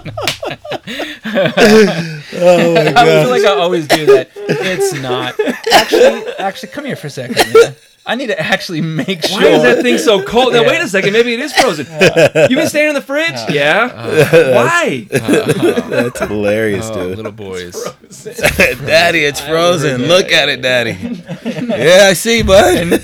oh 2.42 2.74
my 2.74 2.84
god! 2.90 2.96
I 2.96 3.22
feel 3.22 3.30
like 3.30 3.44
I 3.44 3.54
always 3.54 3.86
do 3.86 4.06
that. 4.06 4.30
It's 4.34 4.92
not. 5.00 5.38
Actually, 5.72 6.34
actually, 6.38 6.68
come 6.70 6.86
here 6.86 6.96
for 6.96 7.06
a 7.06 7.10
second. 7.10 7.36
Man. 7.54 7.76
I 8.06 8.16
need 8.16 8.26
to 8.26 8.38
actually 8.38 8.82
make 8.82 9.24
sure. 9.24 9.40
Why 9.40 9.46
is 9.48 9.62
that 9.62 9.82
thing 9.82 9.96
so 9.98 10.22
cold? 10.22 10.52
Now 10.52 10.60
Yeah. 10.62 10.68
wait 10.68 10.80
a 10.82 10.88
second. 10.88 11.12
Maybe 11.14 11.32
it 11.32 11.40
is 11.40 11.54
frozen. 11.54 11.86
You've 11.90 12.50
been 12.50 12.68
staying 12.68 12.88
in 12.90 12.94
the 12.94 13.00
fridge? 13.00 13.34
yeah. 13.48 13.90
Uh-huh. 13.94 14.52
Why? 14.54 15.06
Uh-huh. 15.14 15.88
That's 15.88 16.18
hilarious, 16.20 16.86
Oh, 16.90 17.08
dude. 17.08 17.16
little 17.16 17.32
boys. 17.32 17.72
Daddy, 18.84 19.24
it's 19.24 19.40
frozen. 19.40 20.02
Look 20.02 20.30
at 20.32 20.48
it, 20.50 20.60
Daddy. 20.60 20.92
yeah, 21.44 22.08
I 22.10 22.12
see, 22.12 22.42
bud. 22.42 23.00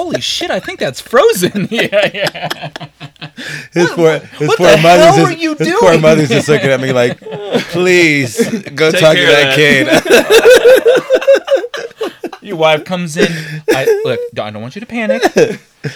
Holy 0.00 0.22
shit! 0.22 0.50
I 0.50 0.60
think 0.60 0.80
that's 0.80 0.98
frozen. 0.98 1.68
yeah, 1.70 2.10
yeah. 2.14 2.70
His 3.74 3.90
poor, 3.90 4.18
his 4.18 4.48
what 4.48 4.56
poor 4.56 4.70
the 4.70 4.78
mother's 4.78 5.04
hell 5.04 5.16
just, 5.16 5.30
are 5.30 5.32
you 5.32 5.54
his 5.56 5.74
poor 5.78 5.98
mother's 5.98 6.30
just 6.30 6.48
looking 6.48 6.70
at 6.70 6.80
me 6.80 6.90
like, 6.90 7.20
please 7.70 8.38
go 8.70 8.90
Take 8.90 9.00
talk 9.02 9.14
to 9.14 9.22
care 9.22 9.28
of 9.28 9.36
that 9.36 9.56
kid. 9.56 9.86
Your 12.42 12.56
wife 12.56 12.86
comes 12.86 13.18
in. 13.18 13.28
I 13.68 13.84
look. 14.04 14.18
I 14.38 14.50
don't 14.50 14.62
want 14.62 14.74
you 14.74 14.80
to 14.80 14.86
panic. 14.86 15.22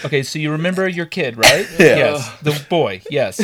Okay, 0.04 0.22
so 0.22 0.38
you 0.38 0.52
remember 0.52 0.86
your 0.86 1.06
kid, 1.06 1.38
right? 1.38 1.66
Yes, 1.78 2.30
the 2.42 2.62
boy. 2.68 3.00
Yes. 3.10 3.38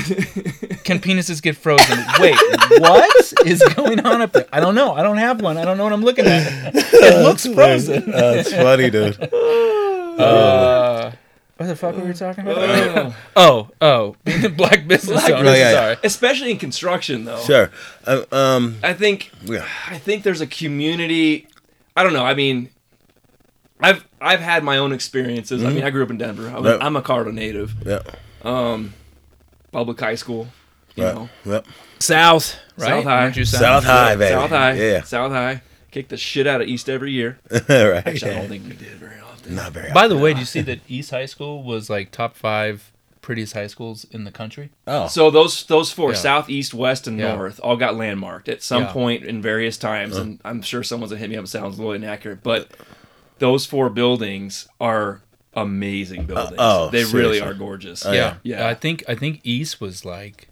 Can 0.84 1.00
penises 1.00 1.40
get 1.40 1.56
frozen? 1.56 1.98
Wait, 2.18 2.36
what 2.80 3.32
is 3.46 3.62
going 3.74 4.00
on 4.00 4.20
up 4.20 4.32
there? 4.32 4.46
I 4.52 4.61
don't 4.61 4.74
know. 4.74 4.92
I 4.92 5.02
don't 5.02 5.16
have 5.16 5.40
one. 5.40 5.56
I 5.56 5.64
don't 5.64 5.78
know 5.78 5.84
what 5.84 5.94
I'm 5.94 6.04
looking 6.04 6.26
at. 6.26 6.74
It 6.74 7.22
looks 7.22 7.46
frozen. 7.46 8.12
Oh, 8.14 8.34
it's 8.34 8.52
funny, 8.52 8.90
dude. 8.90 9.16
Uh, 10.22 11.12
what 11.56 11.66
the 11.66 11.76
fuck 11.76 11.96
were 11.96 12.04
we 12.04 12.12
talking 12.14 12.46
about? 12.46 13.12
Oh, 13.36 13.68
oh, 13.80 14.16
being 14.24 14.44
a 14.46 14.48
black 14.48 14.86
business 14.88 15.24
owner. 15.28 15.36
Oh, 15.50 15.52
yeah, 15.52 15.56
yeah. 15.58 15.72
Sorry. 15.72 15.96
Especially 16.04 16.50
in 16.52 16.58
construction, 16.58 17.24
though. 17.24 17.40
Sure. 17.40 17.70
Uh, 18.06 18.24
um, 18.32 18.76
I 18.82 18.94
think 18.94 19.30
Yeah. 19.42 19.66
I 19.88 19.98
think 19.98 20.22
there's 20.22 20.40
a 20.40 20.46
community. 20.46 21.46
I 21.96 22.02
don't 22.02 22.12
know. 22.14 22.24
I 22.24 22.34
mean, 22.34 22.70
I've 23.80 24.06
I've 24.20 24.40
had 24.40 24.64
my 24.64 24.78
own 24.78 24.92
experiences. 24.92 25.64
I 25.64 25.70
mean, 25.70 25.84
I 25.84 25.90
grew 25.90 26.02
up 26.02 26.10
in 26.10 26.18
Denver. 26.18 26.48
I'm, 26.48 26.62
Right. 26.64 26.78
I'm 26.80 26.96
a 26.96 27.02
Colorado 27.02 27.30
native. 27.30 27.74
yeah. 27.86 28.00
Um, 28.42 28.94
public 29.72 30.00
high 30.00 30.14
school. 30.14 30.48
You 30.96 31.04
Right. 31.04 31.14
know, 31.14 31.28
Yep. 31.44 31.66
South, 32.00 32.56
right? 32.76 32.88
South 32.88 33.04
High. 33.04 33.22
Aren't 33.22 33.46
South 33.46 33.84
High, 33.84 34.16
baby. 34.16 34.32
South 34.32 34.50
High. 34.50 34.72
Yeah. 34.72 35.02
South 35.02 35.32
High. 35.32 35.62
Kick 35.90 36.08
the 36.08 36.16
shit 36.16 36.46
out 36.46 36.60
of 36.60 36.68
East 36.68 36.88
every 36.88 37.12
year. 37.12 37.38
right. 37.50 38.06
Actually, 38.06 38.30
I 38.32 38.34
don't 38.34 38.48
think 38.48 38.64
we 38.64 38.74
did 38.74 38.88
very 38.98 39.19
often. 39.41 39.55
Not 39.55 39.72
very. 39.72 39.93
By 39.93 40.09
the 40.09 40.16
way, 40.18 40.32
do 40.34 40.41
you 40.41 40.47
see 40.47 40.61
that 40.62 40.80
East 40.88 41.11
High 41.11 41.26
School 41.26 41.62
was 41.62 41.88
like 41.91 42.11
top 42.11 42.36
five 42.36 42.93
prettiest 43.22 43.53
high 43.53 43.66
schools 43.66 44.07
in 44.11 44.24
the 44.24 44.30
country? 44.30 44.70
Oh. 44.86 45.07
So 45.07 45.30
those 45.30 45.64
those 45.66 45.93
four, 45.93 46.11
Yeah. 46.11 46.16
south, 46.16 46.49
east, 46.51 46.72
west, 46.74 47.07
and 47.07 47.18
Yeah. 47.18 47.34
north, 47.34 47.61
all 47.62 47.76
got 47.76 47.95
landmarked 47.97 48.49
at 48.49 48.62
some 48.62 48.84
Yeah. 48.84 48.93
point 48.93 49.24
in 49.24 49.43
various 49.43 49.76
times, 49.76 50.16
and 50.16 50.41
I'm 50.45 50.62
sure 50.62 50.82
someone's 50.82 51.12
gonna 51.12 51.20
hit 51.20 51.30
me 51.30 51.36
up. 51.36 51.47
Sounds 51.47 51.76
a 51.76 51.80
little 51.80 51.93
inaccurate, 51.95 52.43
but 52.43 52.68
those 53.38 53.66
four 53.66 53.91
buildings 53.91 54.68
are 54.80 55.22
amazing 55.55 56.20
uh, 56.20 56.24
buildings. 56.24 56.57
oh, 56.59 56.91
they 56.91 57.05
really 57.05 57.41
are 57.41 57.55
gorgeous. 57.55 58.07
Oh, 58.07 58.12
yeah. 58.12 58.34
yeah. 58.43 58.66
I 58.68 58.74
think 58.74 59.05
I 59.09 59.14
think 59.14 59.41
East 59.45 59.80
was 59.80 60.05
like 60.05 60.49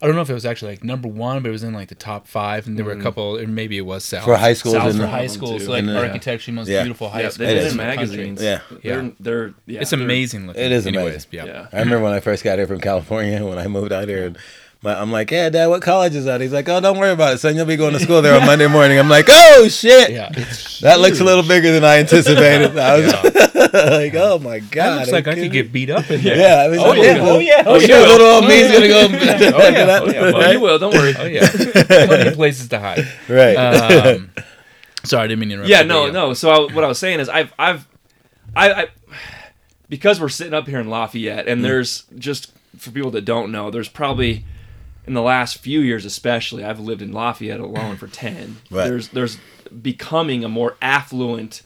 I 0.00 0.06
don't 0.06 0.14
know 0.14 0.22
if 0.22 0.30
it 0.30 0.34
was 0.34 0.46
actually 0.46 0.72
like 0.72 0.84
number 0.84 1.08
one, 1.08 1.42
but 1.42 1.48
it 1.48 1.52
was 1.52 1.64
in 1.64 1.74
like 1.74 1.88
the 1.88 1.94
top 1.96 2.28
five, 2.28 2.66
and 2.68 2.78
there 2.78 2.84
were 2.84 2.92
a 2.92 3.02
couple, 3.02 3.36
or 3.36 3.46
maybe 3.48 3.76
it 3.78 3.82
was 3.86 4.04
South 4.04 4.24
For 4.24 4.36
high 4.36 4.52
schools 4.52 4.74
South 4.76 4.96
for 4.96 5.06
high 5.06 5.20
One, 5.22 5.28
schools, 5.28 5.64
two. 5.64 5.70
like 5.70 5.80
And, 5.80 5.90
uh, 5.90 5.98
architecture, 5.98 6.52
most 6.52 6.68
yeah. 6.68 6.82
beautiful 6.84 7.08
high 7.08 7.22
yeah, 7.22 7.28
schools. 7.30 7.38
they've 7.38 7.48
It 7.48 7.54
been 7.54 7.66
in 7.66 7.70
in 7.72 7.76
the 7.78 7.82
country. 7.96 8.16
magazines. 8.16 8.42
Yeah. 8.42 8.60
they're 8.82 9.02
Yeah. 9.02 9.10
they're 9.18 9.54
yeah, 9.66 9.80
It's 9.80 9.90
they're- 9.90 10.00
amazing 10.00 10.46
looking. 10.46 10.62
It 10.62 10.70
is 10.70 10.86
Anyways, 10.86 11.26
amazing. 11.26 11.28
Yeah. 11.32 11.44
Yeah. 11.46 11.66
I 11.72 11.78
remember 11.80 12.04
when 12.04 12.12
I 12.12 12.20
first 12.20 12.44
got 12.44 12.58
here 12.58 12.66
from 12.68 12.80
California 12.80 13.44
when 13.48 13.58
I 13.58 13.66
moved 13.66 13.92
out 13.92 14.06
here. 14.08 14.26
And 14.26 14.38
my, 14.82 14.94
I'm 15.00 15.10
like, 15.10 15.30
yeah, 15.32 15.50
Dad, 15.50 15.66
what 15.66 15.82
college 15.82 16.14
is 16.14 16.26
that? 16.26 16.40
He's 16.40 16.52
like, 16.52 16.68
oh, 16.68 16.80
don't 16.80 16.98
worry 16.98 17.10
about 17.10 17.34
it, 17.34 17.38
son. 17.38 17.56
You'll 17.56 17.66
be 17.66 17.76
going 17.76 17.94
to 17.94 18.00
school 18.00 18.22
there 18.22 18.38
on 18.40 18.46
Monday 18.46 18.68
morning. 18.68 18.98
I'm 18.98 19.08
like, 19.08 19.26
oh 19.28 19.66
shit, 19.68 20.10
Yeah, 20.10 20.28
that 20.82 21.00
looks 21.00 21.18
a 21.20 21.24
little 21.24 21.42
bigger 21.42 21.72
than 21.72 21.82
I 21.84 21.98
anticipated. 21.98 22.78
I 22.78 22.98
was 23.00 23.12
like, 23.74 24.14
oh 24.14 24.38
my 24.38 24.60
That 24.60 24.70
god, 24.70 24.98
looks 25.00 25.12
like 25.12 25.26
I 25.26 25.32
you 25.34 25.42
could 25.44 25.52
get 25.52 25.72
beat 25.72 25.90
up 25.90 26.08
in 26.10 26.22
there. 26.22 26.36
Yeah, 26.38 26.64
I 26.64 26.68
mean, 26.68 26.80
Oh, 26.80 26.92
yeah. 26.92 27.18
Oh, 27.20 27.38
yeah. 27.40 27.62
Oh, 27.66 27.78
sure, 27.80 27.88
yeah. 27.88 28.06
little 28.06 28.26
old 28.28 28.46
me's 28.46 28.70
gonna 28.70 28.88
go. 28.88 29.08
Oh 29.08 29.68
yeah, 29.68 30.00
oh, 30.00 30.10
yeah. 30.10 30.32
Oh, 30.34 30.50
you 30.52 30.60
will. 30.60 30.78
Don't 30.78 30.94
worry. 30.94 31.14
Oh 31.18 31.24
yeah, 31.26 31.48
plenty 31.48 32.28
of 32.28 32.34
places 32.34 32.68
to 32.68 32.78
hide. 32.78 33.06
right. 33.28 33.54
Um, 33.56 34.30
sorry, 35.04 35.24
I 35.24 35.26
didn't 35.26 35.40
mean 35.40 35.48
to 35.48 35.54
interrupt. 35.54 35.70
yeah, 35.70 35.82
no, 35.82 36.04
but 36.06 36.12
no. 36.12 36.34
So 36.34 36.50
I, 36.50 36.72
what 36.72 36.84
I 36.84 36.86
was 36.88 36.98
saying 37.00 37.18
is, 37.20 37.28
I've, 37.28 37.52
I've, 37.58 37.86
I, 38.54 38.72
I, 38.72 38.86
because 39.88 40.20
we're 40.20 40.28
sitting 40.28 40.54
up 40.54 40.68
here 40.68 40.78
in 40.78 40.88
Lafayette, 40.88 41.46
Mm. 41.46 41.52
and 41.52 41.64
there's 41.64 42.04
just 42.16 42.52
for 42.78 42.90
people 42.92 43.10
that 43.12 43.24
don't 43.24 43.50
know, 43.50 43.70
there's 43.70 43.88
probably 43.88 44.44
in 45.08 45.14
the 45.14 45.22
last 45.22 45.58
few 45.58 45.80
years, 45.80 46.04
especially, 46.04 46.62
I've 46.64 46.78
lived 46.80 47.02
in 47.02 47.12
Lafayette 47.12 47.60
alone 47.60 47.96
for 47.96 48.06
ten. 48.06 48.58
Right. 48.70 48.84
There's, 48.88 49.08
there's 49.08 49.38
becoming 49.82 50.44
a 50.44 50.48
more 50.48 50.76
affluent 50.80 51.62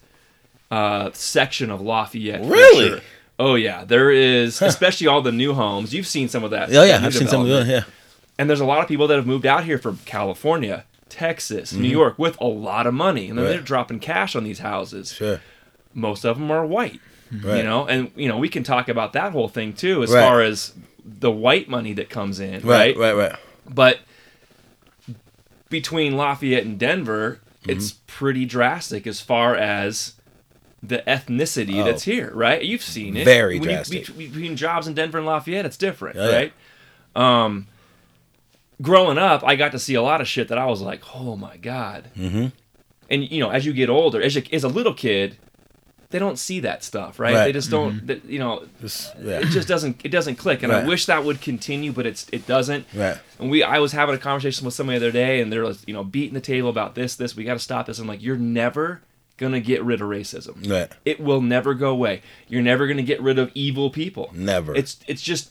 uh, 0.71 1.11
section 1.13 1.71
of 1.71 1.81
Lafayette. 1.81 2.45
Really? 2.45 2.89
sure. 2.89 3.01
Oh 3.39 3.55
yeah, 3.57 3.85
there 3.85 4.11
is, 4.11 4.63
especially 4.63 5.07
all 5.09 5.21
the 5.23 5.33
new 5.33 5.53
homes. 5.55 5.93
You've 5.93 6.07
seen 6.07 6.29
some 6.29 6.45
of 6.45 6.51
that. 6.53 6.75
Oh 6.75 6.83
yeah, 6.85 7.01
I've 7.03 7.15
seen 7.15 7.29
some 7.29 7.43
of 7.43 7.49
those. 7.49 7.67
Yeah, 7.69 7.85
And 8.39 8.49
there's 8.49 8.61
a 8.61 8.65
lot 8.65 8.81
of 8.81 8.89
people 8.89 9.07
that 9.09 9.17
have 9.17 9.27
moved 9.27 9.47
out 9.47 9.65
here 9.65 9.79
from 9.79 9.99
California, 10.05 10.85
Texas, 11.09 11.73
New 11.73 11.89
York 11.89 12.19
with 12.19 12.41
a 12.41 12.47
lot 12.47 12.87
of 12.87 12.95
money, 12.95 13.29
and 13.29 13.37
then 13.39 13.45
Mm-hmm. 13.45 13.51
Right. 13.51 13.57
they're 13.57 13.65
dropping 13.67 13.99
cash 14.01 14.37
on 14.37 14.45
these 14.45 14.61
houses. 14.61 15.13
sure. 15.13 15.41
Most 15.95 16.25
of 16.25 16.39
them 16.39 16.51
are 16.51 16.65
white, 16.65 17.01
Right. 17.33 17.59
you 17.59 17.63
know, 17.65 17.87
and 17.87 18.11
you 18.17 18.29
know 18.29 18.37
we 18.39 18.49
can 18.49 18.63
talk 18.63 18.89
about 18.89 19.13
that 19.15 19.33
whole 19.33 19.49
thing 19.49 19.73
too, 19.73 20.03
as 20.05 20.11
far 20.13 20.41
as 20.41 20.73
the 21.05 21.31
white 21.31 21.69
money 21.69 21.93
that 21.95 22.09
comes 22.11 22.39
in, 22.41 22.63
Right, 22.63 22.97
right? 22.97 23.15
right, 23.15 23.31
right. 23.31 23.37
But 23.69 24.01
between 25.69 26.17
Lafayette 26.17 26.65
and 26.65 26.79
Denver, 26.79 27.41
Mm-hmm. 27.63 27.71
it's 27.79 27.93
pretty 28.09 28.45
drastic 28.45 29.07
as 29.07 29.21
far 29.21 29.55
as 29.55 30.15
the 30.83 30.99
ethnicity 31.07 31.81
Oh. 31.81 31.85
that's 31.85 32.03
here, 32.03 32.33
right? 32.35 32.61
You've 32.61 32.83
seen 32.83 33.17
it. 33.17 33.25
Very 33.25 33.61
When 33.61 33.69
drastic. 33.69 34.17
be- 34.17 34.27
between 34.27 34.57
jobs 34.57 34.89
in 34.89 34.95
Denver 34.95 35.19
and 35.19 35.27
Lafayette, 35.29 35.65
it's 35.65 35.77
different, 35.77 36.17
Oh, 36.19 36.29
yeah. 36.29 36.35
right? 36.37 36.53
Um, 37.15 37.69
growing 38.81 39.17
up, 39.17 39.45
I 39.47 39.55
got 39.55 39.71
to 39.73 39.79
see 39.79 39.95
a 39.95 40.03
lot 40.03 40.21
of 40.21 40.27
shit 40.27 40.49
that 40.49 40.59
I 40.59 40.67
was 40.67 40.81
like, 40.81 41.03
oh 41.15 41.37
my 41.37 41.57
god. 41.57 42.11
Mm-hmm. 42.19 42.47
And 43.09 43.31
you 43.31 43.39
know, 43.39 43.51
as 43.51 43.65
you 43.65 43.73
get 43.73 43.89
older, 43.89 44.21
as, 44.21 44.35
you, 44.35 44.43
as 44.53 44.65
a 44.65 44.69
little 44.69 44.95
kid, 44.95 45.37
they 46.13 46.21
don't 46.21 46.39
see 46.39 46.61
that 46.61 46.85
stuff, 46.85 47.19
right? 47.19 47.35
Right. 47.35 47.45
They 47.47 47.53
just 47.53 47.71
don't. 47.71 47.95
Mm-hmm. 47.95 48.07
that- 48.07 48.25
You 48.27 48.39
know, 48.39 48.65
Just, 48.81 49.13
yeah. 49.21 49.41
it 49.41 49.47
just 49.47 49.67
doesn't. 49.67 50.01
It 50.05 50.11
doesn't 50.11 50.37
click, 50.37 50.63
and 50.63 50.73
I 50.73 50.87
wish 50.87 51.07
that 51.07 51.25
would 51.25 51.41
continue, 51.41 51.91
but 51.93 52.07
it's 52.07 52.27
it 52.33 52.47
doesn't. 52.47 52.87
Right. 52.95 53.19
And 53.41 53.51
we, 53.51 53.63
I 53.65 53.79
was 53.81 53.91
having 53.93 54.15
a 54.15 54.19
conversation 54.19 54.65
with 54.65 54.75
somebody 54.75 54.99
the 55.01 55.07
other 55.07 55.13
day, 55.13 55.41
and 55.41 55.53
they're 55.53 55.67
like, 55.67 55.79
you 55.89 55.95
know, 55.95 56.05
beating 56.05 56.35
the 56.35 56.41
table 56.41 56.69
about 56.69 56.95
this, 56.95 57.17
this. 57.17 57.35
We 57.35 57.43
got 57.45 57.55
to 57.55 57.59
stop 57.59 57.87
this. 57.87 57.99
I'm 57.99 58.07
like, 58.07 58.23
you're 58.23 58.37
never 58.37 59.01
gonna 59.39 59.61
get 59.61 59.83
rid 59.83 60.01
of 60.01 60.09
racism. 60.09 60.71
Right. 60.71 60.93
It 61.05 61.19
will 61.19 61.41
never 61.41 61.75
go 61.75 61.91
away. 61.91 62.23
You're 62.49 62.63
never 62.63 62.87
gonna 62.87 63.03
get 63.03 63.21
rid 63.21 63.39
of 63.41 63.51
evil 63.55 63.91
people. 63.91 64.31
Never. 64.35 64.73
It's 64.77 64.99
it's 65.09 65.23
just 65.23 65.51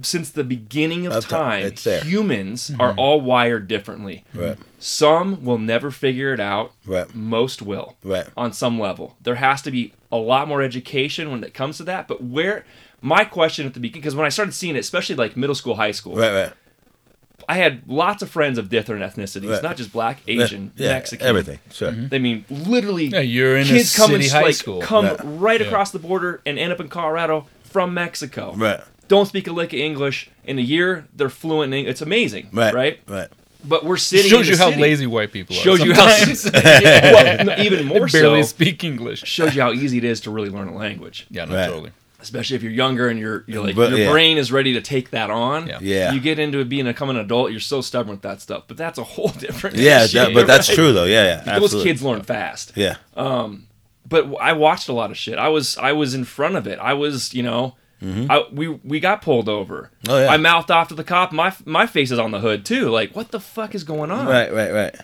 since 0.00 0.30
the 0.30 0.44
beginning 0.44 1.06
of 1.06 1.12
Of 1.12 1.28
time, 1.28 1.40
time, 1.40 1.66
it's 1.66 1.84
there. 1.84 2.02
humans 2.02 2.70
mm-hmm. 2.70 2.80
are 2.80 2.94
all 2.94 3.20
wired 3.20 3.68
differently. 3.68 4.24
Right. 4.32 4.56
Some 4.78 5.44
will 5.44 5.58
never 5.58 5.90
figure 5.90 6.32
it 6.32 6.40
out. 6.40 6.72
Right. 6.86 7.14
Most 7.14 7.60
will. 7.60 7.96
Right. 8.02 8.26
On 8.36 8.52
some 8.52 8.80
level, 8.80 9.16
there 9.20 9.34
has 9.34 9.60
to 9.62 9.70
be 9.70 9.92
a 10.10 10.16
lot 10.16 10.48
more 10.48 10.62
education 10.62 11.30
when 11.30 11.44
it 11.44 11.52
comes 11.52 11.76
to 11.76 11.84
that. 11.84 12.08
But 12.08 12.22
where 12.24 12.64
my 13.02 13.24
question 13.24 13.66
at 13.66 13.74
the 13.74 13.80
beginning, 13.80 14.00
because 14.00 14.14
when 14.16 14.24
I 14.24 14.30
started 14.30 14.52
seeing 14.52 14.76
it, 14.76 14.80
especially 14.80 15.16
like 15.16 15.36
middle 15.36 15.54
school, 15.54 15.74
high 15.74 15.90
school, 15.92 16.16
Right, 16.16 16.32
right. 16.32 16.52
I 17.48 17.56
had 17.56 17.82
lots 17.88 18.22
of 18.22 18.30
friends 18.30 18.56
of 18.56 18.68
different 18.70 19.02
ethnicities, 19.02 19.50
Right. 19.50 19.62
not 19.62 19.76
just 19.76 19.92
black, 19.92 20.20
Asian, 20.28 20.72
yeah, 20.76 20.92
Mexican, 20.92 21.26
everything. 21.26 21.58
Sure. 21.72 21.90
Mm-hmm. 21.90 22.08
They 22.08 22.18
mean, 22.20 22.44
literally, 22.48 23.06
Yeah, 23.06 23.18
you're 23.20 23.56
in 23.56 23.66
a 23.66 23.70
kids 23.70 23.96
come 23.96 24.14
and 24.14 24.24
high 24.24 24.42
like, 24.42 24.54
school. 24.54 24.80
come 24.80 25.06
Right. 25.06 25.20
right 25.24 25.60
Yeah. 25.60 25.66
across 25.66 25.90
the 25.90 25.98
border 25.98 26.40
and 26.46 26.56
end 26.58 26.72
up 26.72 26.80
in 26.80 26.88
Colorado 26.88 27.46
from 27.64 27.94
Mexico. 27.94 28.54
Right. 28.56 28.80
Don't 29.12 29.26
speak 29.26 29.46
a 29.46 29.52
lick 29.52 29.74
of 29.74 29.78
English. 29.78 30.30
In 30.44 30.58
a 30.58 30.62
year, 30.62 31.06
they're 31.14 31.28
fluent 31.28 31.72
in 31.74 31.78
English. 31.80 31.90
It's 31.92 32.00
amazing, 32.02 32.48
Right. 32.50 32.72
right? 32.72 33.00
Right. 33.06 33.28
But 33.62 33.84
we're 33.84 33.98
sitting. 33.98 34.30
shows 34.30 34.46
in 34.46 34.52
you 34.52 34.56
the 34.56 34.64
how 34.64 34.70
city. 34.70 34.80
lazy 34.82 35.06
white 35.06 35.32
people 35.32 35.54
are. 35.54 35.58
Shows 35.60 35.80
you 35.84 35.92
how. 35.92 36.08
sometimes. 36.08 36.50
well, 36.52 37.44
no, 37.44 37.54
even 37.58 37.86
more 37.86 38.08
They 38.08 38.20
barely 38.20 38.42
so. 38.42 38.48
speak 38.48 38.82
English. 38.84 39.20
Shows 39.26 39.54
you 39.54 39.60
how 39.60 39.72
easy 39.72 39.98
it 39.98 40.04
is 40.04 40.20
to 40.22 40.30
really 40.30 40.48
learn 40.48 40.68
a 40.68 40.74
language, 40.74 41.26
Yeah, 41.30 41.44
no, 41.44 41.54
Right. 41.54 41.66
totally. 41.66 41.90
especially 42.22 42.56
if 42.56 42.62
you're 42.62 42.72
younger 42.72 43.08
and 43.08 43.20
you're 43.20 43.44
you're 43.46 43.62
like 43.62 43.76
But, 43.76 43.90
your 43.90 43.98
yeah. 44.00 44.10
brain 44.10 44.38
is 44.38 44.50
ready 44.50 44.72
to 44.72 44.80
take 44.80 45.10
that 45.10 45.28
on. 45.30 45.66
Yeah. 45.66 45.78
Yeah. 45.82 46.12
You 46.12 46.20
get 46.20 46.38
into 46.38 46.58
it 46.60 46.68
being 46.70 46.86
a 46.86 46.92
becoming 46.94 47.16
an 47.16 47.22
adult, 47.26 47.50
you're 47.50 47.60
so 47.60 47.82
stubborn 47.82 48.12
with 48.16 48.22
that 48.22 48.40
stuff. 48.40 48.62
But 48.66 48.78
that's 48.78 48.98
a 48.98 49.04
whole 49.04 49.28
different. 49.46 49.76
Yeah, 49.76 50.04
issue, 50.04 50.18
that, 50.20 50.32
but 50.34 50.46
that's 50.46 50.68
true 50.74 50.92
though. 50.94 51.04
Yeah, 51.04 51.24
yeah. 51.24 51.36
Those 51.58 51.64
absolutely. 51.64 51.90
kids 51.90 52.02
learn 52.02 52.22
fast. 52.22 52.72
Yeah. 52.76 52.96
Um 53.14 53.66
but 54.08 54.22
I 54.40 54.52
watched 54.54 54.88
a 54.88 54.92
lot 54.94 55.10
of 55.10 55.18
shit. 55.18 55.38
I 55.38 55.48
was 55.48 55.76
I 55.76 55.92
was 55.92 56.14
in 56.14 56.24
front 56.24 56.56
of 56.56 56.66
it. 56.66 56.78
I 56.80 56.94
was 56.94 57.34
you 57.34 57.42
know. 57.42 57.76
I, 58.02 58.44
we 58.52 58.68
we 58.68 58.98
got 59.00 59.22
pulled 59.22 59.48
over. 59.48 59.90
Mm-hmm. 60.04 60.10
Oh, 60.10 60.18
yeah. 60.20 60.28
I 60.28 60.36
mouthed 60.36 60.70
off 60.70 60.88
to 60.88 60.94
the 60.94 61.04
cop. 61.04 61.30
My 61.32 61.54
my 61.64 61.86
face 61.86 62.10
is 62.10 62.18
on 62.18 62.30
the 62.32 62.40
hood 62.40 62.64
too. 62.64 62.88
Like 62.90 63.14
what 63.14 63.30
the 63.30 63.38
fuck 63.40 63.74
is 63.74 63.84
going 63.84 64.10
on? 64.10 64.26
Right, 64.26 64.52
right, 64.52 64.72
right. 64.72 64.96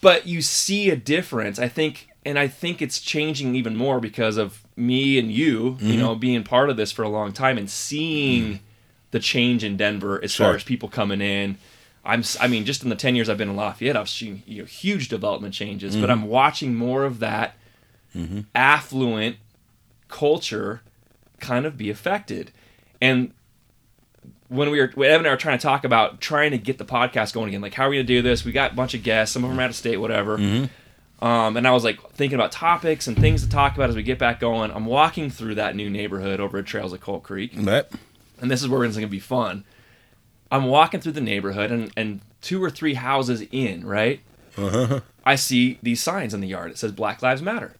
but 0.00 0.26
you 0.26 0.40
see 0.40 0.88
a 0.90 0.96
difference 0.96 1.58
i 1.58 1.68
think 1.68 2.08
and 2.24 2.38
i 2.38 2.48
think 2.48 2.80
it's 2.80 3.00
changing 3.00 3.54
even 3.54 3.76
more 3.76 4.00
because 4.00 4.36
of 4.38 4.62
me 4.76 5.18
and 5.18 5.30
you 5.32 5.72
Mm-hmm. 5.72 5.86
you 5.88 5.98
know 5.98 6.14
being 6.14 6.42
part 6.44 6.70
of 6.70 6.76
this 6.76 6.90
for 6.92 7.02
a 7.02 7.08
long 7.08 7.32
time 7.32 7.58
and 7.58 7.68
seeing 7.68 8.60
the 9.10 9.18
change 9.20 9.62
in 9.64 9.76
denver 9.76 10.22
as 10.22 10.30
Sure. 10.32 10.46
far 10.46 10.56
as 10.56 10.64
people 10.64 10.88
coming 10.88 11.20
in 11.20 11.58
i'm 12.04 12.22
I 12.40 12.46
mean 12.48 12.64
just 12.64 12.82
in 12.82 12.88
the 12.88 12.96
10 12.96 13.14
years 13.16 13.28
i've 13.28 13.36
been 13.36 13.50
in 13.50 13.56
lafayette 13.56 13.96
i've 13.96 14.08
seen 14.08 14.42
you 14.46 14.60
know, 14.62 14.66
huge 14.66 15.08
development 15.08 15.52
changes 15.54 15.92
Mm-hmm. 15.92 16.00
but 16.02 16.10
i'm 16.10 16.22
watching 16.28 16.74
more 16.74 17.04
of 17.04 17.18
that 17.18 17.56
affluent 18.54 19.36
culture 20.08 20.82
kind 21.40 21.66
of 21.66 21.76
be 21.76 21.90
affected 21.90 22.50
and 23.00 23.32
when 24.48 24.70
we 24.70 24.80
were 24.80 24.90
when 24.94 25.08
Evan 25.10 25.20
and 25.20 25.28
I 25.28 25.30
were 25.30 25.36
trying 25.36 25.58
to 25.58 25.62
talk 25.62 25.84
about 25.84 26.20
trying 26.20 26.50
to 26.50 26.58
get 26.58 26.76
the 26.78 26.84
podcast 26.84 27.32
going 27.32 27.48
again, 27.48 27.60
like 27.60 27.74
how 27.74 27.86
are 27.86 27.90
we 27.90 27.96
gonna 27.96 28.04
do 28.04 28.20
this? 28.20 28.44
We 28.44 28.50
got 28.52 28.72
a 28.72 28.74
bunch 28.74 28.94
of 28.94 29.02
guests, 29.04 29.32
some 29.32 29.44
of 29.44 29.50
them 29.50 29.58
are 29.60 29.62
out 29.62 29.70
of 29.70 29.76
state, 29.76 29.98
whatever. 29.98 30.34
Um, 31.22 31.56
and 31.56 31.68
I 31.68 31.70
was 31.70 31.84
like 31.84 32.00
thinking 32.12 32.34
about 32.34 32.50
topics 32.50 33.06
and 33.06 33.16
things 33.16 33.42
to 33.44 33.48
talk 33.48 33.74
about 33.76 33.90
as 33.90 33.96
we 33.96 34.02
get 34.02 34.18
back 34.18 34.40
going. 34.40 34.70
I'm 34.72 34.86
walking 34.86 35.30
through 35.30 35.54
that 35.56 35.76
new 35.76 35.88
neighborhood 35.90 36.40
over 36.40 36.58
at 36.58 36.66
Trails 36.66 36.92
of 36.92 37.00
Coal 37.00 37.20
Creek, 37.20 37.52
Right. 37.56 37.84
and 38.40 38.50
this 38.50 38.60
is 38.62 38.68
where 38.68 38.84
it's 38.84 38.96
gonna 38.96 39.06
be 39.06 39.20
fun. 39.20 39.64
I'm 40.50 40.64
walking 40.64 41.00
through 41.00 41.12
the 41.12 41.20
neighborhood, 41.20 41.70
and 41.70 41.92
and 41.96 42.20
two 42.40 42.62
or 42.62 42.70
three 42.70 42.94
houses 42.94 43.42
in, 43.52 43.86
right? 43.86 44.20
uh-huh. 44.58 45.00
I 45.24 45.36
see 45.36 45.78
these 45.82 46.02
signs 46.02 46.34
in 46.34 46.40
the 46.40 46.48
yard. 46.48 46.72
It 46.72 46.78
says 46.78 46.90
Black 46.90 47.22
Lives 47.22 47.40
Matter. 47.42 47.76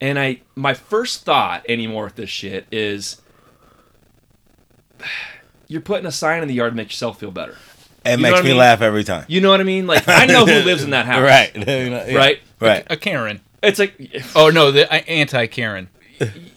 And 0.00 0.18
I, 0.18 0.40
my 0.54 0.72
first 0.74 1.24
thought 1.24 1.64
anymore 1.68 2.04
with 2.04 2.16
this 2.16 2.30
shit 2.30 2.66
is, 2.72 3.20
you're 5.68 5.80
putting 5.80 6.06
a 6.06 6.12
sign 6.12 6.42
in 6.42 6.48
the 6.48 6.54
yard 6.54 6.72
to 6.72 6.76
make 6.76 6.88
yourself 6.88 7.20
feel 7.20 7.30
better. 7.30 7.56
It 8.04 8.12
You 8.12 8.22
makes 8.22 8.32
what 8.32 8.38
I 8.40 8.42
me 8.42 8.48
mean? 8.50 8.58
laugh 8.58 8.80
every 8.80 9.04
time. 9.04 9.26
You 9.28 9.40
know 9.40 9.50
what 9.50 9.60
I 9.60 9.64
mean? 9.64 9.86
Like 9.86 10.08
I 10.08 10.26
know 10.26 10.46
who 10.46 10.52
lives 10.64 10.82
in 10.82 10.90
that 10.90 11.06
house. 11.06 11.22
Right. 11.22 11.52
Yeah. 11.66 12.14
Right. 12.16 12.40
Right. 12.60 12.86
A 12.88 12.96
Karen. 12.96 13.40
It's 13.62 13.78
like, 13.78 13.94
Oh 14.34 14.48
no, 14.50 14.70
the 14.72 14.90
uh, 14.90 14.96
anti 15.06 15.46
Karen. 15.46 15.88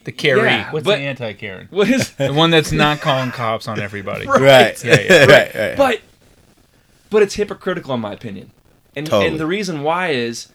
The 0.04 0.12
Carrie. 0.12 0.42
Yeah, 0.44 0.72
What's 0.72 0.86
but- 0.86 0.98
the 0.98 1.02
anti 1.04 1.34
Karen? 1.34 1.68
what 1.70 1.90
is? 1.90 2.10
The 2.18 2.34
one 2.34 2.50
that's 2.52 2.72
not 2.72 3.02
calling 3.02 3.32
cops 3.32 3.68
on 3.68 3.80
everybody. 3.80 4.26
Right. 4.26 4.82
Yeah, 4.84 5.00
yeah. 5.02 5.26
right. 5.26 5.54
Right. 5.56 5.78
But, 5.78 6.02
but 7.10 7.24
it's 7.24 7.36
hypocritical 7.36 7.94
in 7.94 8.00
my 8.02 8.14
opinion, 8.14 8.52
and 8.96 9.06
Totally. 9.06 9.28
and 9.32 9.40
the 9.40 9.46
reason 9.46 9.84
why 9.84 10.10
is, 10.10 10.48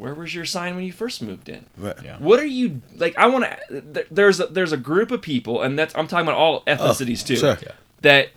where 0.00 0.14
was 0.14 0.34
your 0.34 0.46
sign 0.46 0.76
when 0.76 0.84
you 0.84 0.92
first 0.92 1.20
moved 1.20 1.50
in? 1.50 1.66
Right. 1.76 1.94
Yeah. 2.02 2.16
What 2.18 2.40
are 2.40 2.46
you 2.46 2.80
like? 2.96 3.16
I 3.18 3.26
want 3.26 3.44
to. 3.44 4.06
There's 4.10 4.40
a, 4.40 4.46
there's 4.46 4.72
a 4.72 4.78
group 4.78 5.10
of 5.10 5.20
people, 5.20 5.60
and 5.60 5.78
that's 5.78 5.94
I'm 5.94 6.08
talking 6.08 6.26
about 6.26 6.38
all 6.38 6.62
ethnicities 6.62 7.22
oh, 7.22 7.26
too. 7.26 7.36
Sure. 7.36 7.58
Yeah. 7.62 7.72
That 8.00 8.28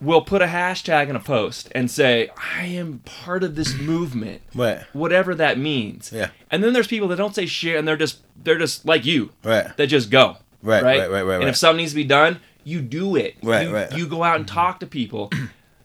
will 0.00 0.20
put 0.22 0.42
a 0.42 0.46
hashtag 0.46 1.08
in 1.08 1.14
a 1.14 1.20
post 1.20 1.68
and 1.76 1.88
say, 1.88 2.28
"I 2.56 2.64
am 2.64 2.98
part 3.04 3.44
of 3.44 3.54
this 3.54 3.72
movement." 3.78 4.42
Right. 4.52 4.80
whatever 4.92 5.32
that 5.36 5.58
means. 5.58 6.10
Yeah. 6.12 6.30
And 6.50 6.64
then 6.64 6.72
there's 6.72 6.88
people 6.88 7.06
that 7.08 7.16
don't 7.16 7.36
say 7.36 7.46
shit 7.46 7.76
and 7.76 7.86
they're 7.86 7.96
just 7.96 8.18
they're 8.42 8.58
just 8.58 8.84
like 8.84 9.04
you. 9.04 9.30
Right. 9.44 9.76
That 9.76 9.86
just 9.86 10.10
go. 10.10 10.38
Right, 10.60 10.82
Right. 10.82 10.98
right, 10.98 11.10
right, 11.10 11.22
right, 11.22 11.34
And 11.34 11.44
right. 11.44 11.48
if 11.50 11.56
something 11.56 11.76
needs 11.76 11.92
to 11.92 11.96
be 11.96 12.04
done, 12.04 12.40
you 12.64 12.80
do 12.80 13.14
it. 13.14 13.36
Right, 13.44 13.68
you, 13.68 13.74
right. 13.74 13.92
You 13.92 14.06
go 14.08 14.24
out 14.24 14.36
and 14.36 14.48
talk 14.48 14.80
to 14.80 14.86
people. 14.86 15.30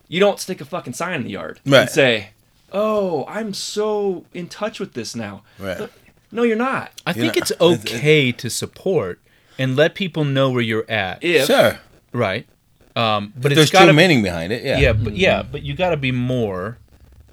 you 0.08 0.18
don't 0.18 0.40
stick 0.40 0.60
a 0.60 0.64
fucking 0.64 0.94
sign 0.94 1.12
in 1.14 1.22
the 1.22 1.30
yard 1.30 1.60
Right. 1.64 1.82
and 1.82 1.90
say, 1.90 2.30
"Oh, 2.72 3.24
I'm 3.28 3.52
so 3.54 4.24
in 4.34 4.48
touch 4.48 4.78
with 4.80 4.92
this 4.94 5.14
now." 5.16 5.42
Right. 5.58 5.88
No, 6.32 6.42
you're 6.44 6.56
not. 6.56 6.92
I 7.06 7.12
think 7.12 7.34
know, 7.34 7.40
it's 7.42 7.50
it's- 7.50 7.84
okay 7.94 8.32
to 8.32 8.48
support 8.50 9.20
and 9.58 9.74
let 9.76 9.94
people 9.94 10.24
know 10.24 10.50
where 10.50 10.62
you're 10.62 10.88
at. 10.90 11.22
If 11.24 11.46
Sure. 11.46 11.80
Right. 12.12 12.46
Um, 12.96 13.32
but 13.36 13.50
There's 13.50 13.62
it's 13.64 13.70
got 13.70 13.80
true 13.80 13.86
to 13.88 13.92
meaning 13.92 14.22
behind 14.22 14.52
it. 14.52 14.62
Yeah. 14.64 14.78
yeah, 14.78 14.92
but 14.92 15.14
yeah, 15.16 15.42
but 15.42 15.62
you 15.62 15.74
got 15.74 15.90
to 15.90 15.96
be 15.96 16.12
more 16.12 16.78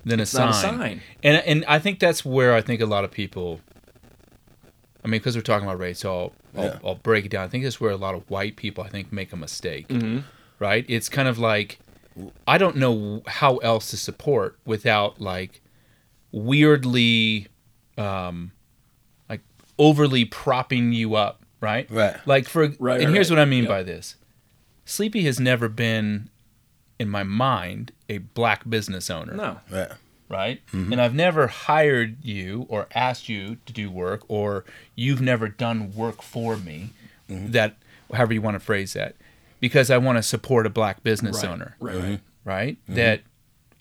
than 0.05 0.19
a 0.19 0.23
it's 0.23 0.31
sign. 0.31 0.45
not 0.47 0.55
a 0.55 0.59
sign. 0.59 1.01
And 1.23 1.37
and 1.45 1.65
I 1.67 1.79
think 1.79 1.99
that's 1.99 2.23
where 2.25 2.53
I 2.53 2.61
think 2.61 2.79
a 2.81 2.85
lot 2.85 3.03
of 3.03 3.11
people. 3.11 3.59
I 5.03 5.07
mean, 5.07 5.19
because 5.19 5.35
we're 5.35 5.41
talking 5.41 5.67
about 5.67 5.79
race, 5.79 5.99
so 5.99 6.33
I'll, 6.55 6.63
I'll, 6.63 6.79
I'll 6.85 6.95
break 6.95 7.25
it 7.25 7.29
down. 7.31 7.43
I 7.43 7.47
think 7.47 7.63
that's 7.63 7.79
where 7.79 7.91
a 7.91 7.97
lot 7.97 8.13
of 8.13 8.29
white 8.29 8.55
people, 8.55 8.83
I 8.83 8.89
think, 8.89 9.11
make 9.13 9.31
a 9.31 9.37
mistake. 9.37 9.87
Mhm. 9.87 10.23
Right? 10.59 10.85
It's 10.87 11.07
kind 11.09 11.27
of 11.27 11.37
like 11.39 11.79
I 12.47 12.57
don't 12.57 12.75
know 12.77 13.21
how 13.27 13.57
else 13.57 13.89
to 13.91 13.97
support 13.97 14.57
without 14.65 15.21
like 15.21 15.61
weirdly, 16.31 17.47
um, 17.97 18.51
like 19.29 19.41
overly 19.77 20.25
propping 20.25 20.93
you 20.93 21.15
up. 21.15 21.41
Right? 21.59 21.89
Right. 21.89 22.15
Like 22.27 22.47
for 22.47 22.61
Right, 22.61 22.71
and 22.71 22.79
right, 23.07 23.09
here's 23.09 23.31
right. 23.31 23.37
what 23.37 23.41
I 23.41 23.45
mean 23.45 23.63
Yep. 23.63 23.69
by 23.69 23.83
this. 23.83 24.15
Sleepy 24.85 25.23
has 25.23 25.39
never 25.39 25.67
been, 25.67 26.29
in 26.99 27.09
my 27.09 27.23
mind, 27.23 27.91
a 28.07 28.19
black 28.19 28.69
business 28.69 29.09
owner 29.09 29.33
No. 29.33 29.59
Right. 29.71 29.91
right? 30.29 30.61
And 30.71 31.01
I've 31.01 31.15
never 31.15 31.47
hired 31.47 32.23
you 32.23 32.67
or 32.69 32.87
asked 32.93 33.27
you 33.27 33.57
to 33.65 33.73
do 33.73 33.89
work, 33.89 34.21
or 34.27 34.65
you've 34.95 35.19
never 35.19 35.47
done 35.49 35.91
work 35.95 36.21
for 36.21 36.57
me. 36.57 36.91
That, 37.27 37.75
however 38.13 38.33
you 38.33 38.41
want 38.41 38.55
to 38.55 38.59
phrase 38.59 38.93
that, 38.93 39.15
because 39.59 39.89
I 39.91 39.97
want 39.97 40.17
to 40.17 40.23
support 40.23 40.65
a 40.65 40.69
black 40.69 41.03
business 41.03 41.43
Right. 41.43 41.51
owner, 41.51 41.75
Right. 41.79 41.95
Mm-hmm. 41.95 42.09
Right. 42.09 42.19
right? 42.45 42.77
That 42.89 43.21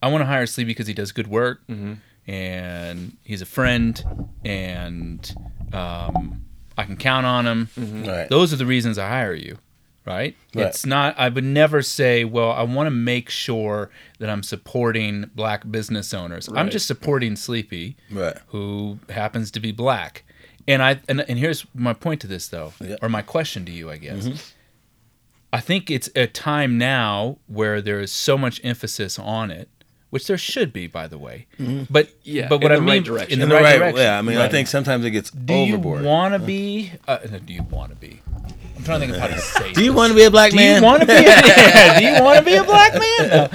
I 0.02 0.08
want 0.08 0.22
to 0.22 0.26
hire 0.26 0.46
Sleepy 0.46 0.68
because 0.68 0.86
he 0.86 0.94
does 0.94 1.12
good 1.12 1.26
work, 1.26 1.60
mm-hmm. 1.68 1.94
and 2.30 3.16
he's 3.24 3.42
a 3.42 3.46
friend, 3.46 4.02
and 4.44 5.34
um, 5.72 6.44
I 6.76 6.84
can 6.84 6.96
count 6.96 7.26
on 7.26 7.46
him. 7.46 7.68
Right. 8.06 8.28
Those 8.28 8.52
are 8.52 8.56
the 8.56 8.66
reasons 8.66 8.98
I 8.98 9.08
hire 9.08 9.34
you, 9.34 9.58
right? 10.04 10.36
Right. 10.54 10.66
It's 10.66 10.84
not. 10.86 11.14
I 11.18 11.28
would 11.28 11.44
never 11.44 11.82
say, 11.82 12.24
"Well, 12.24 12.50
I 12.52 12.62
want 12.62 12.86
to 12.86 12.90
make 12.90 13.30
sure 13.30 13.90
that 14.18 14.28
I'm 14.28 14.42
supporting 14.42 15.30
black 15.34 15.70
business 15.70 16.12
owners." 16.14 16.48
I'm 16.54 16.70
just 16.70 16.86
supporting 16.86 17.36
Sleepy, 17.36 17.96
Right. 18.10 18.36
who 18.48 18.98
happens 19.10 19.50
to 19.52 19.60
be 19.60 19.72
black. 19.72 20.24
And 20.68 20.82
I 20.82 21.00
and, 21.08 21.20
and 21.28 21.38
here's 21.38 21.64
my 21.74 21.92
point 21.92 22.20
to 22.22 22.26
this 22.26 22.48
though, 22.48 22.72
Yeah. 22.84 22.96
or 23.00 23.08
my 23.08 23.22
question 23.22 23.64
to 23.66 23.72
you, 23.72 23.90
I 23.90 23.96
guess. 23.98 24.52
I 25.52 25.60
think 25.60 25.90
it's 25.90 26.10
a 26.14 26.26
time 26.26 26.76
now 26.78 27.38
where 27.46 27.80
there 27.80 28.00
is 28.00 28.12
so 28.12 28.36
much 28.36 28.60
emphasis 28.64 29.18
on 29.18 29.50
it, 29.50 29.68
which 30.10 30.26
there 30.26 30.36
should 30.38 30.72
be, 30.72 30.86
by 30.86 31.06
the 31.08 31.18
way. 31.18 31.46
But 31.90 32.10
Yeah, 32.22 32.48
but 32.48 32.60
what 32.62 32.72
in 32.72 32.76
I 32.76 32.76
the 32.76 32.80
mean 32.82 32.88
right 32.96 33.04
direction. 33.04 33.32
in 33.32 33.38
the, 33.38 33.44
In 33.44 33.48
the 33.48 33.54
right, 33.56 33.62
right, 33.64 33.78
direction. 33.78 34.00
yeah. 34.02 34.18
I 34.18 34.22
mean, 34.22 34.38
I 34.38 34.48
think 34.48 34.68
sometimes 34.68 35.04
it 35.04 35.10
gets 35.12 35.30
Do 35.30 35.54
overboard. 35.54 36.02
you 36.02 36.08
want 36.08 36.34
to 36.34 36.38
be? 36.40 36.92
Uh, 37.08 37.18
no, 37.30 37.38
do 37.38 37.52
you 37.52 37.62
want 37.64 37.90
to 37.90 37.96
be? 37.96 38.20
I'm 38.76 38.84
trying 38.84 39.00
to 39.00 39.06
think 39.06 39.16
of 39.16 39.22
how 39.22 39.34
to 39.34 39.38
say. 39.62 39.72
Do 39.72 39.82
you 39.82 39.92
want 39.94 40.10
to 40.10 40.14
be 40.16 40.24
a 40.24 40.30
black 40.30 40.50
Do 40.50 40.56
man? 40.58 40.82
you 40.82 40.86
want 40.86 41.00
to 41.00 41.06
be? 41.06 41.12
yeah, 41.22 41.98
do 41.98 42.04
you 42.04 42.22
want 42.22 42.38
to 42.40 42.44
be 42.44 42.54
a 42.56 42.64
black 42.64 42.92
man? 42.92 43.28
No. 43.30 43.48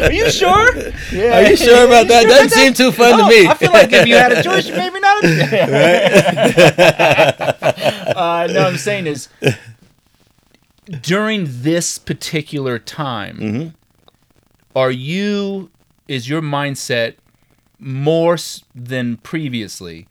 Are 0.06 0.12
you 0.12 0.30
sure? 0.30 0.76
Yeah. 1.12 1.38
Are 1.38 1.42
you 1.50 1.56
sure 1.56 1.86
about 1.86 2.06
that? 2.08 2.24
Doesn't 2.28 2.50
seem 2.50 2.72
too 2.72 2.92
fun 2.92 3.18
to 3.18 3.24
Oh, 3.24 3.28
me. 3.28 3.46
I 3.48 3.54
feel 3.54 3.72
like 3.72 3.92
if 3.92 4.06
you 4.06 4.14
had 4.14 4.30
a 4.32 4.42
choice, 4.42 4.66
you 4.68 4.74
maybe 4.76 5.00
not. 5.00 5.24
uh, 8.16 8.48
no, 8.52 8.60
I'm 8.66 8.76
saying 8.76 9.06
is 9.06 9.28
during 11.00 11.46
this 11.48 11.98
particular 11.98 12.78
time, 12.78 13.38
Mm-hmm. 13.38 13.68
are 14.74 14.90
you? 14.90 15.70
Is 16.08 16.28
your 16.28 16.42
mindset 16.42 17.14
more 17.78 18.36
than 18.74 19.16
previously? 19.18 20.08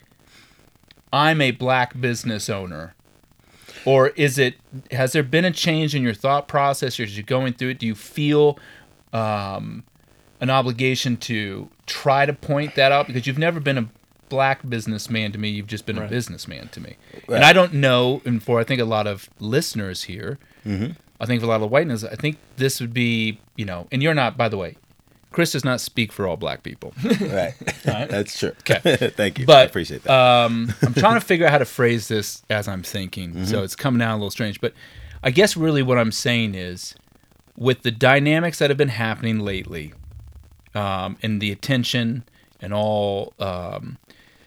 I'm 1.12 1.42
a 1.42 1.52
black 1.52 2.00
business 2.00 2.50
owner. 2.50 2.96
Or 3.86 4.10
is 4.10 4.38
it? 4.38 4.56
Has 4.92 5.14
there 5.14 5.24
been 5.24 5.46
a 5.46 5.52
change 5.52 5.96
in 5.96 6.04
your 6.04 6.14
thought 6.14 6.48
process, 6.48 7.00
or 7.00 7.04
as 7.04 7.18
you're 7.18 7.24
going 7.24 7.54
through 7.54 7.70
it, 7.70 7.80
do 7.80 7.88
you 7.88 7.96
feel 7.96 8.60
um, 9.14 9.84
an 10.42 10.50
obligation 10.50 11.18
to 11.18 11.70
try 11.86 12.26
to 12.26 12.34
point 12.34 12.76
that 12.76 12.92
out 12.92 13.08
because 13.08 13.26
you've 13.26 13.38
never 13.38 13.60
been 13.60 13.78
a 13.78 13.90
black 14.28 14.68
businessman 14.70 15.32
to 15.32 15.38
me. 15.38 15.50
You've 15.50 15.68
just 15.68 15.86
been 15.86 15.98
a 15.98 16.08
businessman 16.08 16.68
to 16.70 16.80
me. 16.82 16.98
Right. 17.28 17.38
And 17.38 17.44
I 17.46 17.52
don't 17.54 17.74
know, 17.74 18.22
and 18.26 18.44
for 18.44 18.60
I 18.60 18.64
think 18.64 18.80
a 18.80 18.86
lot 18.86 19.08
of 19.08 19.30
listeners 19.40 20.04
here, 20.04 20.38
Mm-hmm. 20.66 20.92
I 21.20 21.26
think 21.26 21.42
for 21.42 21.46
a 21.46 21.50
lot 21.50 21.62
of 21.62 21.70
whiteness, 21.70 22.04
I 22.04 22.16
think 22.16 22.38
this 22.58 22.80
would 22.80 22.94
be, 22.94 23.40
you 23.58 23.66
know, 23.66 23.88
and 23.92 24.02
you're 24.02 24.14
not, 24.14 24.38
by 24.38 24.48
the 24.50 24.58
way, 24.58 24.78
Chris 25.32 25.52
does 25.52 25.64
not 25.66 25.80
speak 25.82 26.12
for 26.12 26.26
all 26.28 26.38
black 26.38 26.64
people. 26.64 26.94
Right. 27.22 27.54
That's 27.84 28.40
true. 28.40 28.54
Okay. 28.62 28.80
Thank 29.16 29.38
you. 29.40 29.46
But, 29.46 29.58
I 29.58 29.62
appreciate 29.64 30.04
that. 30.04 30.12
Um, 30.14 30.74
I'm 30.82 30.94
trying 30.94 31.20
to 31.20 31.26
figure 31.26 31.46
out 31.46 31.52
how 31.52 31.58
to 31.60 31.66
phrase 31.66 32.08
this 32.08 32.42
as 32.50 32.68
I'm 32.68 32.84
thinking, 32.84 33.32
Mm-hmm. 33.34 33.44
so 33.46 33.64
it's 33.64 33.76
coming 33.76 34.02
out 34.02 34.14
a 34.14 34.18
little 34.18 34.32
strange. 34.32 34.60
But 34.62 34.74
I 35.24 35.32
guess 35.32 35.56
really 35.58 35.84
what 35.84 35.98
I'm 36.00 36.12
saying 36.12 36.56
is, 36.56 36.96
with 37.58 37.82
the 37.84 37.92
dynamics 37.92 38.60
that 38.60 38.70
have 38.70 38.78
been 38.78 38.88
happening 38.90 39.40
lately, 39.40 39.94
um, 40.74 41.18
and 41.22 41.42
the 41.42 41.52
attention 41.52 42.24
and 42.62 42.74
all 42.74 43.34
um, 43.40 43.98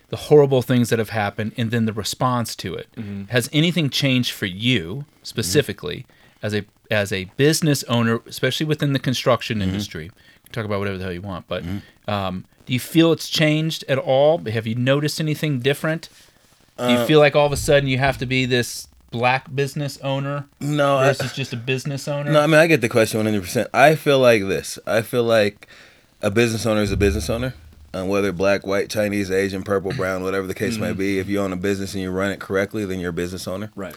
the 0.09 0.17
horrible 0.17 0.63
things 0.63 0.89
that 0.91 0.99
have 0.99 1.11
happened, 1.11 1.53
and 1.57 1.71
then 1.71 1.85
the 1.87 1.93
response 1.93 2.57
to 2.57 2.75
it, 2.75 2.89
has 3.29 3.49
anything 3.53 3.91
changed 3.91 4.33
for 4.33 4.47
you 4.47 5.05
specifically 5.23 6.07
as 6.43 6.55
a 6.55 6.64
as 6.91 7.12
a 7.12 7.25
business 7.37 7.83
owner, 7.85 8.20
especially 8.27 8.66
within 8.66 8.93
the 8.93 8.99
construction 8.99 9.62
industry? 9.62 10.11
talk 10.53 10.66
about 10.66 10.79
whatever 10.81 10.99
the 10.99 11.05
hell 11.05 11.12
you 11.14 11.23
want, 11.23 11.49
but 11.49 11.62
Mm-hmm. 11.64 12.11
um, 12.11 12.45
do 12.66 12.75
you 12.75 12.81
feel 12.81 13.11
it's 13.12 13.31
changed 13.31 13.85
at 13.89 13.97
all? 13.97 14.37
Have 14.45 14.66
you 14.66 14.75
noticed 14.75 15.18
anything 15.18 15.61
different? 15.61 16.11
Do 16.77 16.85
Uh, 16.85 17.01
you 17.01 17.07
feel 17.07 17.20
like 17.20 17.35
all 17.35 17.47
of 17.47 17.53
a 17.53 17.57
sudden 17.57 17.89
you 17.89 17.97
have 17.97 18.18
to 18.18 18.27
be 18.27 18.45
this 18.45 18.87
black 19.11 19.55
business 19.55 19.99
owner 20.03 20.45
No, 20.61 20.99
I, 20.99 21.07
versus 21.09 21.33
just 21.33 21.53
a 21.55 21.57
business 21.57 22.07
owner? 22.07 22.31
no. 22.31 22.41
I 22.41 22.47
mean, 22.47 22.57
I 22.61 22.66
get 22.66 22.83
the 22.83 22.89
question 22.91 23.18
one 23.18 23.27
hundred 23.27 23.43
percent. 23.45 23.68
I 23.73 23.95
feel 23.95 24.18
like 24.18 24.43
this. 24.43 24.79
I 24.87 25.01
feel 25.01 25.25
like 25.25 25.66
a 26.20 26.31
business 26.31 26.66
owner 26.66 26.83
is 26.83 26.93
a 26.93 26.97
business 26.99 27.31
owner, 27.31 27.55
and 27.95 28.11
whether 28.11 28.31
black, 28.31 28.66
white, 28.66 28.91
Chinese, 28.91 29.31
Asian, 29.31 29.62
purple, 29.62 29.93
brown, 29.93 30.23
whatever 30.23 30.47
the 30.47 30.55
case 30.55 30.77
may 30.77 30.93
be. 30.93 31.18
If 31.18 31.29
you 31.31 31.41
own 31.41 31.53
a 31.55 31.57
business 31.57 31.95
and 31.95 32.03
you 32.03 32.11
run 32.11 32.31
it 32.31 32.41
correctly, 32.41 32.85
then 32.85 33.01
you're 33.01 33.11
a 33.11 33.14
business 33.14 33.49
owner. 33.49 33.70
Right. 33.75 33.97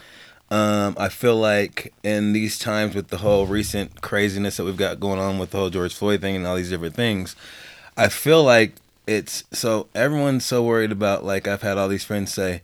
Um, 0.50 0.94
I 0.98 1.08
feel 1.08 1.36
like 1.36 1.92
in 2.04 2.32
these 2.32 2.58
times 2.58 2.94
with 2.94 3.08
the 3.08 3.18
whole 3.18 3.46
recent 3.46 4.00
craziness 4.00 4.56
that 4.58 4.64
we've 4.64 4.76
got 4.76 5.00
going 5.00 5.18
on 5.18 5.38
with 5.38 5.50
the 5.50 5.58
whole 5.58 5.70
George 5.70 5.92
Floyd 5.94 6.20
thing 6.20 6.36
and 6.36 6.46
all 6.46 6.54
these 6.56 6.70
different 6.70 6.94
things, 6.94 7.34
I 7.96 8.08
feel 8.08 8.44
like 8.44 8.74
it's 9.08 9.42
so 9.52 9.88
everyone's 9.94 10.44
so 10.44 10.62
worried 10.62 10.92
about 10.92 11.24
like 11.24 11.48
I've 11.48 11.62
had 11.62 11.78
all 11.78 11.88
these 11.88 12.04
friends 12.04 12.32
say, 12.32 12.62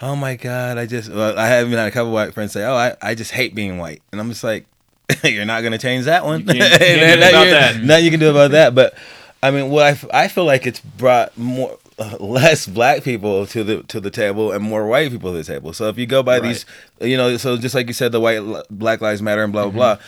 "Oh 0.00 0.14
my 0.14 0.36
God, 0.36 0.78
I 0.78 0.86
just," 0.86 1.10
well, 1.10 1.36
I 1.38 1.46
have 1.48 1.66
even 1.66 1.78
had 1.78 1.88
a 1.88 1.90
couple 1.90 2.12
white 2.12 2.34
friends 2.34 2.52
say, 2.52 2.64
"Oh, 2.64 2.74
I, 2.74 2.94
I 3.02 3.14
just 3.16 3.32
hate 3.32 3.52
being 3.54 3.78
white," 3.78 4.00
and 4.12 4.20
I'm 4.20 4.28
just 4.28 4.44
like, 4.44 4.66
"You're 5.24 5.44
not 5.44 5.62
gonna 5.62 5.78
change 5.78 6.04
that 6.04 6.24
one. 6.24 6.40
You 6.40 6.46
can't- 6.46 6.58
you 6.72 6.78
can't 6.78 7.18
Nothing 7.20 7.30
about 7.34 7.44
you- 7.46 7.50
that. 7.50 7.82
Nothing 7.82 8.04
you 8.04 8.10
can 8.12 8.20
do 8.20 8.30
about 8.30 8.50
that." 8.52 8.74
But 8.76 8.94
I 9.42 9.50
mean, 9.50 9.70
what 9.70 9.86
I, 10.12 10.24
I 10.24 10.28
feel 10.28 10.44
like 10.44 10.66
it's 10.68 10.80
brought 10.80 11.36
more 11.36 11.78
less 12.20 12.66
black 12.66 13.02
people 13.02 13.46
to 13.46 13.64
the 13.64 13.82
to 13.84 14.00
the 14.00 14.10
table 14.10 14.52
and 14.52 14.62
more 14.62 14.86
white 14.86 15.10
people 15.10 15.32
to 15.32 15.38
the 15.38 15.44
table. 15.44 15.72
So 15.72 15.88
if 15.88 15.98
you 15.98 16.06
go 16.06 16.22
by 16.22 16.38
Right. 16.38 16.42
these, 16.48 16.66
you 17.00 17.16
know, 17.16 17.36
so 17.36 17.56
just 17.56 17.74
like 17.74 17.86
you 17.88 17.92
said, 17.92 18.12
the 18.12 18.20
white 18.20 18.40
Black 18.70 19.00
Lives 19.00 19.20
Matter 19.22 19.42
and 19.44 19.52
blah 19.52 19.64
Mm-hmm. 19.66 19.76
blah 19.76 19.94
blah. 19.96 20.04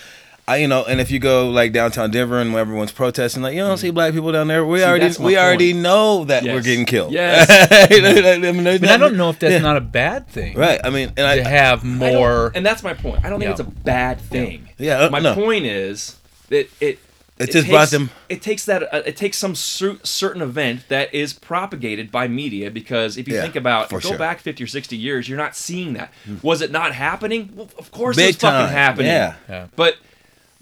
I, 0.48 0.56
you 0.56 0.66
know, 0.66 0.82
and 0.84 1.00
if 1.00 1.12
you 1.12 1.20
go 1.20 1.48
like 1.48 1.72
downtown 1.72 2.10
Denver 2.10 2.40
and 2.40 2.52
everyone's 2.56 2.90
protesting, 2.90 3.40
like 3.40 3.54
you 3.54 3.60
don't 3.60 3.78
see 3.78 3.90
black 3.90 4.12
people 4.14 4.32
down 4.32 4.48
there. 4.48 4.66
We. 4.66 4.78
See, 4.80 4.84
already 4.84 5.04
that's 5.04 5.18
my 5.20 5.26
we 5.26 5.38
already 5.38 5.72
point. 5.72 5.82
know 5.84 6.24
that 6.24 6.42
we're 6.42 6.62
getting 6.62 6.86
killed. 6.86 7.12
Yes. 7.12 7.46
I 7.70 8.42
mean, 8.52 8.66
I 8.66 8.78
mean, 8.78 8.84
I 8.90 8.96
don't 8.96 9.16
know 9.16 9.30
if 9.30 9.38
that's 9.38 9.52
yeah. 9.52 9.58
not 9.60 9.76
a 9.76 9.80
bad 9.80 10.26
thing. 10.26 10.56
right. 10.56 10.80
I 10.82 10.90
mean, 10.90 11.12
and 11.16 11.24
I, 11.26 11.36
To 11.36 11.44
have 11.44 11.80
I 11.80 11.82
don't- 11.82 11.98
more. 12.14 12.50
and 12.52 12.66
that's 12.66 12.82
my 12.82 12.94
point. 12.94 13.24
I 13.24 13.30
don't 13.30 13.38
think 13.38 13.46
Yeah. 13.48 13.50
it's 13.52 13.60
a 13.60 13.64
bad 13.64 14.20
thing. 14.20 14.68
Yeah, 14.76 14.98
uh, 14.98 15.10
my 15.10 15.20
no. 15.20 15.34
point 15.34 15.66
is 15.66 16.16
that 16.48 16.68
it 16.80 16.98
It 17.40 17.52
just 17.52 17.68
brought 17.68 17.90
them- 17.90 18.10
It 18.28 18.42
takes 18.42 18.64
that. 18.66 18.82
Uh, 18.94 19.02
it 19.06 19.16
takes 19.16 19.38
some 19.38 19.54
cer- 19.54 19.98
certain 20.02 20.42
event 20.42 20.88
that 20.88 21.12
is 21.14 21.32
propagated 21.32 22.10
by 22.12 22.28
media 22.28 22.70
because 22.70 23.16
if 23.16 23.26
you 23.26 23.34
Yeah, 23.34 23.42
think 23.42 23.56
about 23.56 23.88
go 23.90 23.98
sure. 24.00 24.18
back 24.18 24.40
fifty 24.40 24.62
or 24.64 24.66
sixty 24.66 24.96
years, 24.96 25.28
you're 25.28 25.38
not 25.38 25.56
seeing 25.56 25.94
that. 25.94 26.12
Was 26.42 26.60
it 26.60 26.70
not 26.70 26.94
happening? 26.94 27.50
Well, 27.54 27.70
of 27.78 27.90
course 27.90 28.16
Big 28.16 28.30
it's 28.34 28.38
fucking 28.42 28.66
time, 28.66 28.68
happening. 28.72 29.06
yeah. 29.06 29.34
Yeah. 29.48 29.66
But 29.74 29.96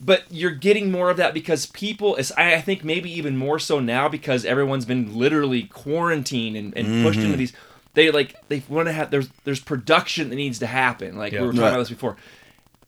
but 0.01 0.22
you're 0.31 0.53
getting 0.53 0.93
more 0.93 1.11
of 1.11 1.16
that 1.16 1.35
because 1.35 1.66
people 1.66 2.14
is 2.16 2.31
I 2.37 2.55
I 2.55 2.61
think 2.61 2.85
maybe 2.85 3.11
even 3.11 3.37
more 3.37 3.59
so 3.59 3.81
now 3.81 4.09
because 4.09 4.45
everyone's 4.45 4.85
been 4.85 5.16
literally 5.18 5.64
quarantined 5.64 6.57
and, 6.57 6.76
and 6.76 7.05
pushed 7.05 7.18
Mm-hmm. 7.18 7.26
into 7.26 7.39
these 7.39 7.53
they 7.95 8.12
like 8.12 8.37
they 8.49 8.62
want 8.68 8.87
to 8.87 8.93
have 8.93 9.11
there's 9.11 9.29
there's 9.43 9.59
production 9.59 10.29
that 10.31 10.37
needs 10.37 10.61
to 10.61 10.66
happen 10.68 11.16
like 11.16 11.33
Yeah. 11.33 11.41
we 11.41 11.47
were 11.49 11.53
talking 11.53 11.62
Right. 11.64 11.68
about 11.70 11.79
this 11.81 11.89
before 11.89 12.16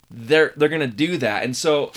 they're 0.09 0.53
they're 0.55 0.69
gonna 0.69 0.87
do 0.87 1.17
that 1.17 1.43
and 1.43 1.55
so 1.55 1.87
m- 1.87 1.91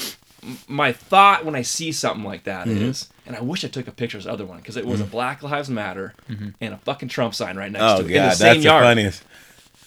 my 0.68 0.92
thought 0.92 1.44
when 1.44 1.54
I 1.54 1.62
see 1.62 1.92
something 1.92 2.24
like 2.24 2.44
that 2.44 2.66
is, 2.68 3.04
Mm-hmm. 3.04 3.28
and 3.28 3.36
I 3.36 3.40
wish 3.40 3.64
I 3.64 3.68
took 3.68 3.88
a 3.88 3.92
picture 3.92 4.18
of 4.18 4.24
this 4.24 4.32
other 4.32 4.44
one 4.44 4.58
because 4.58 4.76
it 4.76 4.86
was 4.86 5.00
a 5.00 5.04
Black 5.04 5.42
Lives 5.42 5.70
Matter 5.70 6.14
and 6.60 6.74
a 6.74 6.78
fucking 6.78 7.08
Trump 7.08 7.34
sign 7.34 7.56
right 7.56 7.70
next 7.72 7.84
oh 7.84 8.02
to 8.02 8.04
it 8.06 8.08
god, 8.08 8.08
in 8.08 8.12
the 8.14 8.20
that's 8.28 8.38
same 8.38 8.62
the 8.62 8.68
funniest. 8.68 9.22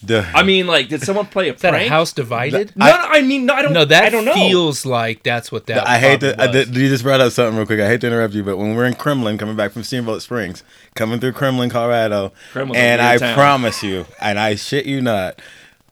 The, 0.00 0.24
I 0.32 0.44
mean, 0.44 0.68
like, 0.68 0.88
did 0.88 1.02
someone 1.02 1.26
play 1.26 1.48
a 1.48 1.54
is 1.54 1.60
that 1.62 1.70
prank? 1.70 1.86
a 1.86 1.92
house 1.92 2.12
divided? 2.12 2.72
No, 2.76 2.86
no, 2.86 2.92
I 2.96 3.20
mean, 3.20 3.46
no, 3.46 3.54
I 3.54 3.62
don't. 3.62 3.72
no, 3.72 3.84
that 3.84 4.04
I 4.04 4.10
don't 4.10 4.24
know. 4.24 4.32
feels 4.32 4.86
like 4.86 5.24
that's 5.24 5.50
what 5.50 5.66
that. 5.66 5.88
I 5.88 5.98
hate 5.98 6.20
to. 6.20 6.34
probably 6.36 6.44
I, 6.44 6.46
was. 6.58 6.66
did- 6.68 6.76
you 6.76 6.88
just 6.88 7.02
brought 7.02 7.20
up 7.20 7.32
something 7.32 7.56
real 7.56 7.66
quick. 7.66 7.80
I 7.80 7.88
hate 7.88 8.00
to 8.02 8.06
interrupt 8.06 8.32
you, 8.32 8.44
but 8.44 8.56
when 8.58 8.76
we're 8.76 8.84
in 8.84 8.94
Kremmling, 8.94 9.40
coming 9.40 9.56
back 9.56 9.72
from 9.72 9.82
Steamboat 9.82 10.22
Springs, 10.22 10.62
coming 10.94 11.18
through 11.18 11.32
Kremmling, 11.32 11.72
Colorado, 11.72 12.32
Kremmling's 12.52 12.76
and 12.76 13.02
I 13.02 13.16
town. 13.18 13.34
promise 13.34 13.82
you, 13.82 14.06
and 14.20 14.38
I 14.38 14.54
shit 14.54 14.86
you 14.86 15.00
not, 15.00 15.42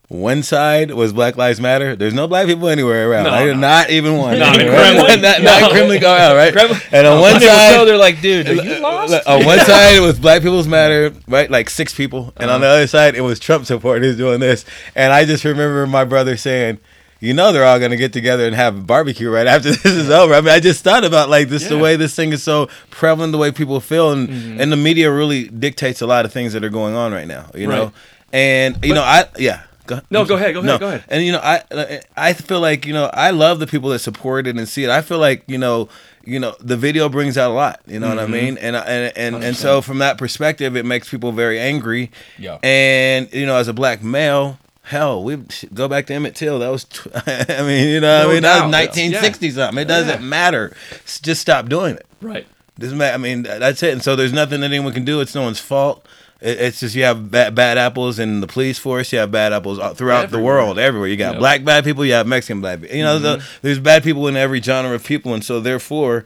one 0.09 0.45
side 0.45 0.93
was 0.93 1.13
Black 1.13 1.37
Lives 1.37 1.61
Matter. 1.61 1.97
There's 1.97 2.15
no 2.15 2.29
black 2.29 2.47
people 2.47 2.69
anywhere 2.69 3.11
around. 3.11 3.25
No, 3.25 3.31
I 3.31 3.45
did 3.47 3.55
no. 3.55 3.61
not 3.61 3.91
even 3.91 4.17
one. 4.17 4.39
Not 4.39 4.61
in 4.61 4.69
Right? 4.69 4.97
Kremmling. 4.97 5.23
not, 5.23 5.43
not 5.43 5.63
in 5.63 5.77
Kremmling, 5.77 6.01
Colorado, 6.01 6.37
right? 6.37 6.55
Kremmling- 6.55 6.89
And 6.93 7.07
on 7.09 7.21
one 7.21 7.33
When 7.33 7.41
they 7.41 7.47
were 7.47 7.53
side, 7.53 7.75
so, 7.75 7.85
they're 7.85 7.97
like, 7.97 8.21
dude, 8.21 8.47
you 8.47 8.79
lost? 8.81 9.27
On 9.27 9.45
one 9.45 9.59
side 9.67 9.97
it 9.97 10.01
was 10.01 10.19
Black 10.19 10.43
People's 10.43 10.69
Matter, 10.69 11.13
right? 11.27 11.51
Like 11.51 11.69
six 11.71 11.93
people, 11.93 12.33
and 12.37 12.51
on 12.51 12.61
the 12.61 12.67
uh-huh. 12.69 12.77
other 12.77 12.87
side 12.87 13.17
it 13.17 13.23
was 13.23 13.41
Trump 13.41 13.67
supporters 13.67 14.17
doing 14.17 14.39
this. 14.39 14.65
And 14.95 15.13
I 15.13 15.25
just 15.25 15.45
remember 15.45 15.85
my 15.89 16.05
brother 16.05 16.37
saying, 16.37 16.79
"You 17.19 17.35
know, 17.35 17.53
they're 17.53 17.65
all 17.65 17.81
gonna 17.81 17.97
get 17.97 18.13
together 18.13 18.47
and 18.47 18.55
have 18.55 18.77
a 18.77 18.81
barbecue 18.81 19.29
right 19.29 19.49
after 19.49 19.71
this 19.73 19.85
is 19.87 20.09
over." 20.09 20.35
I 20.35 20.41
mean, 20.41 20.51
I 20.51 20.61
just 20.61 20.85
thought 20.85 21.03
about 21.05 21.31
like 21.31 21.49
this 21.49 21.67
the 21.69 21.75
Yeah. 21.75 21.83
way 21.83 21.97
this 21.97 22.15
thing 22.15 22.33
is 22.33 22.45
so 22.45 22.69
prevalent, 22.91 23.33
the 23.33 23.39
way 23.39 23.51
people 23.51 23.81
feel, 23.81 24.13
and 24.13 24.29
mm-hmm. 24.29 24.61
and 24.61 24.71
the 24.71 24.77
media 24.77 25.11
really 25.11 25.49
dictates 25.49 26.01
a 26.01 26.07
lot 26.07 26.25
of 26.25 26.33
things 26.33 26.53
that 26.53 26.63
are 26.63 26.71
going 26.71 26.95
on 26.95 27.13
right 27.13 27.27
now. 27.27 27.51
You 27.57 27.67
know, 27.67 27.93
and 28.33 28.79
you 28.85 28.95
know, 28.95 29.03
I 29.03 29.25
yeah. 29.37 29.63
Go, 29.87 30.01
No, 30.11 30.25
go 30.25 30.37
ahead, 30.37 30.55
go 30.55 30.61
ahead, 30.61 30.81
go 30.81 30.89
ahead. 30.89 31.05
And 31.09 31.25
you 31.25 31.33
know, 31.33 31.41
I 31.43 32.01
I 32.17 32.33
feel 32.33 32.61
like 32.61 32.87
you 32.87 32.93
know 32.93 33.11
I 33.13 33.31
love 33.31 33.59
the 33.59 33.67
people 33.67 33.91
that 33.91 34.01
support 34.01 34.47
it 34.47 34.57
and 34.57 34.69
see 34.69 34.85
it. 34.85 34.91
I 34.91 35.03
feel 35.03 35.19
like 35.19 35.43
you 35.47 35.59
know 35.59 35.89
you 36.25 36.39
know 36.41 36.55
the 36.61 36.77
video 36.77 37.09
brings 37.09 37.39
out 37.39 37.51
a 37.51 37.55
lot. 37.55 37.81
You 37.87 38.01
know 38.01 38.09
what 38.09 38.19
Mm-hmm. 38.19 38.35
I 38.35 38.41
mean? 38.41 38.59
And 38.59 38.77
and 38.77 39.13
and 39.17 39.45
and 39.45 39.57
so 39.57 39.81
from 39.83 39.99
that 39.99 40.19
perspective, 40.19 40.77
it 40.77 40.85
makes 40.85 41.09
people 41.09 41.33
very 41.33 41.59
angry. 41.61 42.11
Yeah. 42.39 42.59
And 42.63 43.33
you 43.33 43.47
know, 43.47 43.57
as 43.57 43.69
a 43.69 43.73
black 43.75 44.03
male. 44.03 44.59
Hell, 44.83 45.25
we 45.25 45.37
go 45.75 45.89
back 45.89 46.07
to 46.07 46.15
Emmett 46.15 46.37
Till. 46.37 46.61
That 46.61 46.69
was, 46.69 46.87
I 47.27 47.63
mean, 47.67 47.89
you 47.89 47.99
know, 47.99 48.23
No 48.23 48.31
I 48.31 48.33
mean, 48.35 48.43
that 48.45 48.59
doubt. 48.61 48.67
was 48.67 48.73
1960 48.73 49.51
something. 49.51 49.79
It 49.83 49.89
doesn't 49.89 50.21
Yeah. 50.23 50.29
matter. 50.29 50.77
Just 51.23 51.41
stop 51.41 51.69
doing 51.69 51.97
it. 51.97 52.07
Right. 52.23 52.47
Doesn't 52.79 52.97
matter. 52.97 53.15
I 53.15 53.17
mean, 53.17 53.43
that's 53.43 53.83
it. 53.83 53.93
And 53.95 54.01
so 54.01 54.15
there's 54.15 54.33
nothing 54.33 54.61
that 54.61 54.67
anyone 54.71 54.93
can 54.93 55.05
do. 55.05 55.21
It's 55.21 55.35
no 55.35 55.43
one's 55.43 55.59
fault. 55.59 56.07
It- 56.41 56.61
It's 56.61 56.81
just 56.81 56.95
you 56.95 57.05
have 57.05 57.31
bad, 57.31 57.55
bad 57.55 57.79
apples 57.79 58.19
in 58.19 58.41
the 58.41 58.47
police 58.47 58.79
force. 58.79 59.13
You 59.13 59.19
have 59.21 59.31
bad 59.33 59.53
apples 59.53 59.79
throughout 59.97 60.31
the 60.31 60.39
world, 60.39 60.79
everywhere. 60.79 61.09
You 61.09 61.17
got 61.17 61.35
Yeah. 61.35 61.39
black 61.39 61.65
bad 61.65 61.85
people. 61.85 62.05
You 62.05 62.13
have 62.15 62.27
Mexican 62.27 62.61
bad 62.61 62.83
people. 62.83 62.97
You 62.97 63.05
know, 63.05 63.19
the, 63.19 63.45
there's 63.63 63.79
bad 63.79 64.03
people 64.05 64.29
in 64.29 64.37
every 64.37 64.61
genre 64.61 64.95
of 64.95 65.03
people, 65.05 65.33
and 65.35 65.43
so 65.45 65.61
therefore, 65.61 66.25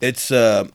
it's 0.00 0.30
uh, 0.30 0.66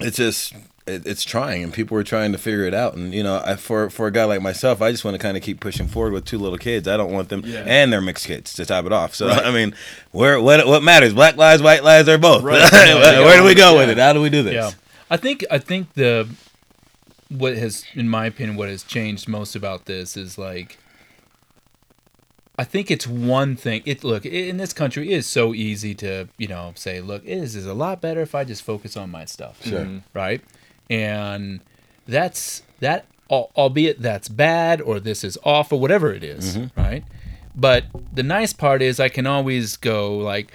it's 0.00 0.16
just 0.18 0.52
it, 0.86 1.04
it's 1.04 1.24
trying, 1.24 1.64
and 1.64 1.72
people 1.72 1.98
are 1.98 2.04
trying 2.04 2.30
to 2.30 2.38
figure 2.38 2.64
it 2.64 2.72
out. 2.74 2.94
And 2.94 3.12
you 3.12 3.24
know, 3.24 3.42
I, 3.44 3.56
for 3.56 3.90
for 3.90 4.06
a 4.06 4.12
guy 4.12 4.22
like 4.24 4.40
myself, 4.40 4.80
I 4.80 4.92
just 4.92 5.04
want 5.04 5.16
to 5.16 5.18
kind 5.18 5.36
of 5.36 5.42
keep 5.42 5.58
pushing 5.58 5.88
forward 5.88 6.12
with 6.12 6.24
two 6.24 6.38
little 6.38 6.58
kids. 6.58 6.86
I 6.86 6.96
don't 6.96 7.10
want 7.12 7.28
them 7.28 7.42
Yeah. 7.44 7.64
and 7.66 7.92
they're 7.92 8.00
mixed 8.00 8.26
kids 8.28 8.52
to 8.54 8.64
top 8.64 8.84
it 8.86 8.92
off. 8.92 9.16
So 9.16 9.28
I 9.28 9.50
mean, 9.50 9.74
where 10.12 10.40
what 10.40 10.64
what 10.66 10.84
matters? 10.84 11.12
Black 11.12 11.36
lives, 11.36 11.60
white 11.60 11.82
lives, 11.82 12.08
or 12.08 12.18
both? 12.18 12.44
Right. 12.44 12.62
where 12.72 13.36
do 13.38 13.42
we 13.44 13.56
go 13.56 13.72
Yeah. 13.72 13.78
with 13.80 13.90
it? 13.90 13.98
How 13.98 14.12
do 14.12 14.20
we 14.20 14.30
do 14.30 14.44
this? 14.44 14.54
Yeah, 14.54 14.70
I 15.10 15.16
think 15.16 15.44
I 15.50 15.58
think 15.58 15.92
the 15.94 16.28
what 17.28 17.56
has, 17.56 17.84
in 17.94 18.08
my 18.08 18.26
opinion, 18.26 18.56
what 18.56 18.68
has 18.68 18.82
changed 18.82 19.28
most 19.28 19.56
about 19.56 19.86
this 19.86 20.16
is 20.16 20.38
like. 20.38 20.78
I 22.58 22.64
think 22.64 22.90
it's 22.90 23.06
one 23.06 23.54
thing. 23.54 23.82
It 23.84 24.02
look 24.02 24.24
in 24.24 24.56
this 24.56 24.72
country 24.72 25.12
it 25.12 25.16
is 25.16 25.26
so 25.26 25.52
easy 25.52 25.94
to 25.96 26.28
you 26.38 26.48
know 26.48 26.72
say, 26.74 27.02
look, 27.02 27.22
it 27.24 27.36
is, 27.36 27.54
is 27.54 27.66
a 27.66 27.74
lot 27.74 28.00
better 28.00 28.22
if 28.22 28.34
I 28.34 28.44
just 28.44 28.62
focus 28.62 28.96
on 28.96 29.10
my 29.10 29.26
stuff, 29.26 29.62
Sure. 29.62 29.80
Mm-hmm. 29.80 29.98
right? 30.14 30.40
And 30.88 31.60
that's 32.06 32.62
that. 32.80 33.06
Albeit 33.28 34.00
that's 34.00 34.28
bad 34.28 34.80
or 34.80 35.00
this 35.00 35.24
is 35.24 35.36
awful, 35.42 35.80
whatever 35.80 36.12
it 36.12 36.22
is, 36.22 36.56
mm-hmm. 36.56 36.80
right? 36.80 37.04
But 37.56 37.86
the 38.12 38.22
nice 38.22 38.52
part 38.52 38.82
is 38.82 39.00
I 39.00 39.08
can 39.08 39.26
always 39.26 39.76
go 39.76 40.16
like 40.16 40.52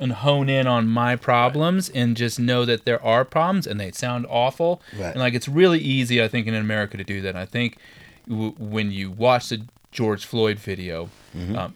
and 0.00 0.12
hone 0.12 0.48
in 0.48 0.66
on 0.66 0.86
my 0.88 1.16
problems 1.16 1.88
and 1.90 2.16
just 2.16 2.38
know 2.38 2.64
that 2.64 2.84
there 2.84 3.02
are 3.04 3.24
problems 3.24 3.66
and 3.66 3.80
they 3.80 3.90
sound 3.90 4.26
awful. 4.28 4.80
Right. 4.96 5.10
And 5.10 5.16
like 5.18 5.34
it's 5.34 5.48
really 5.48 5.80
easy, 5.80 6.22
I 6.22 6.28
think, 6.28 6.46
in 6.46 6.54
America 6.54 6.96
to 6.96 7.04
do 7.04 7.20
that. 7.22 7.34
I 7.36 7.44
think 7.46 7.78
w- 8.28 8.54
when 8.58 8.90
you 8.92 9.10
watch 9.10 9.48
the 9.48 9.62
George 9.90 10.24
Floyd 10.24 10.58
video, 10.58 11.08
um, 11.56 11.74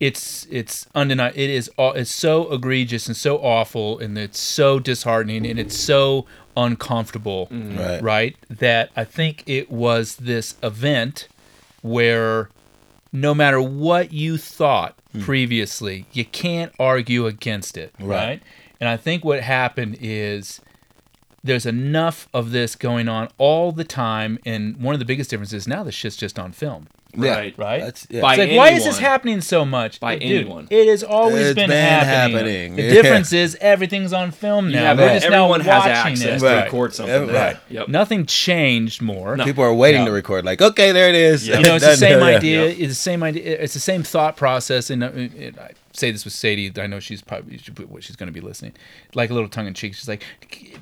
it's 0.00 0.46
it's 0.50 0.86
undeniable. 0.94 1.38
It 1.38 1.50
is 1.50 1.68
aw- 1.76 1.92
it's 1.92 2.10
so 2.12 2.52
egregious 2.52 3.06
and 3.08 3.16
so 3.16 3.38
awful, 3.38 3.98
and 3.98 4.16
it's 4.16 4.38
so 4.38 4.78
disheartening, 4.78 5.44
and 5.44 5.58
it's 5.58 5.76
so 5.76 6.24
uncomfortable, 6.56 7.48
Right. 7.50 8.00
right? 8.02 8.36
That 8.48 8.90
I 8.96 9.04
think 9.04 9.42
it 9.46 9.70
was 9.70 10.16
this 10.16 10.54
event 10.62 11.26
where 11.82 12.48
no 13.12 13.34
matter 13.34 13.60
what 13.60 14.12
you 14.12 14.36
thought 14.36 14.98
hmm. 15.12 15.22
previously, 15.22 16.06
you 16.12 16.24
can't 16.24 16.72
argue 16.78 17.26
against 17.26 17.76
it, 17.76 17.94
right. 17.98 18.08
Right. 18.08 18.42
And 18.80 18.88
I 18.88 18.96
think 18.96 19.24
what 19.24 19.42
happened 19.42 19.98
is 20.00 20.60
there's 21.42 21.66
enough 21.66 22.28
of 22.32 22.50
this 22.50 22.76
going 22.76 23.08
on 23.08 23.28
all 23.38 23.72
the 23.72 23.84
time, 23.84 24.38
and 24.44 24.76
one 24.80 24.94
of 24.94 24.98
the 24.98 25.04
biggest 25.04 25.30
differences 25.30 25.66
now 25.66 25.82
the 25.82 25.92
shit's 25.92 26.16
just 26.16 26.38
on 26.38 26.52
film, 26.52 26.88
Yeah. 27.16 27.30
Right. 27.34 27.58
right? 27.58 27.80
That's 27.80 28.06
yeah. 28.10 28.20
By 28.20 28.34
It's 28.34 28.38
like, 28.50 28.56
why 28.56 28.70
is 28.70 28.84
this 28.84 28.98
happening 28.98 29.40
so 29.40 29.64
much? 29.64 29.98
By 29.98 30.18
Dude, 30.18 30.42
anyone. 30.42 30.68
It 30.70 30.88
has 30.88 31.02
always 31.02 31.46
It's 31.48 31.54
been, 31.54 31.70
been 31.70 31.76
happening. 31.84 32.36
happening. 32.36 32.76
The 32.76 32.82
Yeah. 32.94 33.02
difference 33.02 33.32
is 33.32 33.56
everything's 33.60 34.12
on 34.12 34.30
film 34.30 34.70
now. 34.70 34.82
Yeah, 34.82 34.90
We're 34.92 34.96
but 35.08 35.12
just 35.14 35.30
now 35.30 35.44
everyone 35.44 35.60
has 35.62 35.78
watching 35.84 36.12
access 36.12 36.42
it. 36.42 36.46
to 36.46 36.62
record 36.64 36.94
something. 36.94 37.14
Every- 37.14 37.26
there. 37.32 37.44
right. 37.54 37.56
Yep. 37.70 37.88
Nothing 37.88 38.26
changed 38.26 39.00
more. 39.00 39.36
No. 39.36 39.44
People 39.44 39.64
are 39.64 39.74
waiting 39.74 40.02
No. 40.02 40.06
to 40.08 40.12
record. 40.12 40.44
Like, 40.44 40.60
okay, 40.60 40.92
there 40.92 41.08
it 41.08 41.14
is. 41.14 41.48
Yeah. 41.48 41.56
You 41.58 41.62
know, 41.64 41.74
it's 41.76 41.84
the 41.86 41.96
same 41.96 42.22
idea. 42.36 42.64
Yeah. 42.66 42.70
It's 42.72 42.88
the 42.88 42.94
same 42.94 43.22
idea. 43.22 43.58
It's 43.58 43.74
the 43.74 43.80
same 43.80 44.02
thought 44.02 44.36
process. 44.36 44.90
And 44.90 45.02
it, 45.02 45.58
I 45.58 45.70
say 45.98 46.10
this 46.10 46.24
with 46.24 46.32
Sadie. 46.34 46.72
I 46.80 46.86
know 46.86 47.00
she's 47.00 47.22
probably 47.22 47.58
what 47.88 48.02
she's 48.04 48.16
going 48.16 48.26
to 48.28 48.32
be 48.32 48.40
listening. 48.40 48.72
Like 49.14 49.30
a 49.30 49.34
little 49.34 49.48
tongue 49.48 49.66
in 49.66 49.74
cheek. 49.74 49.94
She's 49.94 50.08
like, 50.08 50.22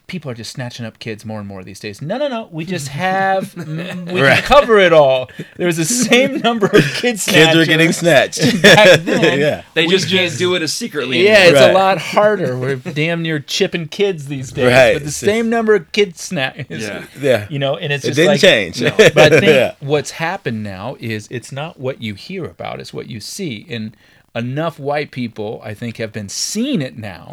people 0.06 0.30
are 0.30 0.34
just 0.34 0.52
snatching 0.52 0.84
up 0.86 0.98
kids 0.98 1.24
more 1.24 1.38
and 1.38 1.48
more 1.48 1.64
these 1.64 1.80
days. 1.80 2.00
No, 2.02 2.18
no, 2.18 2.28
no. 2.28 2.48
We 2.52 2.64
just 2.64 2.88
have 3.06 3.54
we 3.56 4.20
Right. 4.22 4.42
cover 4.42 4.78
it 4.78 4.92
all. 4.92 5.28
There's 5.56 5.76
the 5.76 5.84
same 5.84 6.38
number 6.42 6.66
of 6.66 6.84
kids. 6.94 7.24
Kids 7.24 7.56
are 7.56 7.64
getting 7.64 7.92
snatched. 7.92 8.40
Back 8.62 9.00
then, 9.00 9.38
yeah. 9.40 9.64
They 9.74 9.86
just 9.86 10.08
can't 10.08 10.36
do 10.38 10.54
it 10.54 10.62
as 10.62 10.72
secretly. 10.72 11.24
Yeah, 11.24 11.34
anymore. 11.34 11.50
it's 11.52 11.60
Right. 11.60 11.70
a 11.70 11.74
lot 11.74 11.98
harder. 11.98 12.58
We're 12.58 12.76
damn 12.76 13.22
near 13.22 13.40
chipping 13.40 13.88
kids 13.88 14.26
these 14.26 14.52
days. 14.52 14.72
Right. 14.72 14.94
But 14.94 15.04
the 15.04 15.10
same 15.12 15.48
number 15.50 15.74
of 15.74 15.90
kids 15.92 16.20
snatch. 16.22 16.66
Yeah. 16.68 17.06
Yeah. 17.20 17.46
You 17.50 17.58
know, 17.58 17.76
and 17.76 17.92
it's 17.92 18.04
It 18.04 18.14
didn't 18.14 18.32
like, 18.32 18.40
change. 18.40 18.80
No. 18.82 18.94
But 18.96 19.18
I 19.18 19.28
think 19.30 19.44
Yeah. 19.44 19.74
what's 19.80 20.12
happened 20.12 20.62
now 20.62 20.96
is 21.00 21.28
it's 21.30 21.52
not 21.52 21.78
what 21.80 22.02
you 22.02 22.14
hear 22.14 22.44
about, 22.44 22.80
it's 22.80 22.92
what 22.92 23.08
you 23.08 23.20
see. 23.20 23.66
And 23.70 23.96
enough 24.36 24.78
white 24.78 25.10
people, 25.10 25.60
I 25.64 25.72
think, 25.74 25.96
have 25.96 26.12
been 26.12 26.28
seeing 26.28 26.82
it 26.82 26.96
now, 26.98 27.32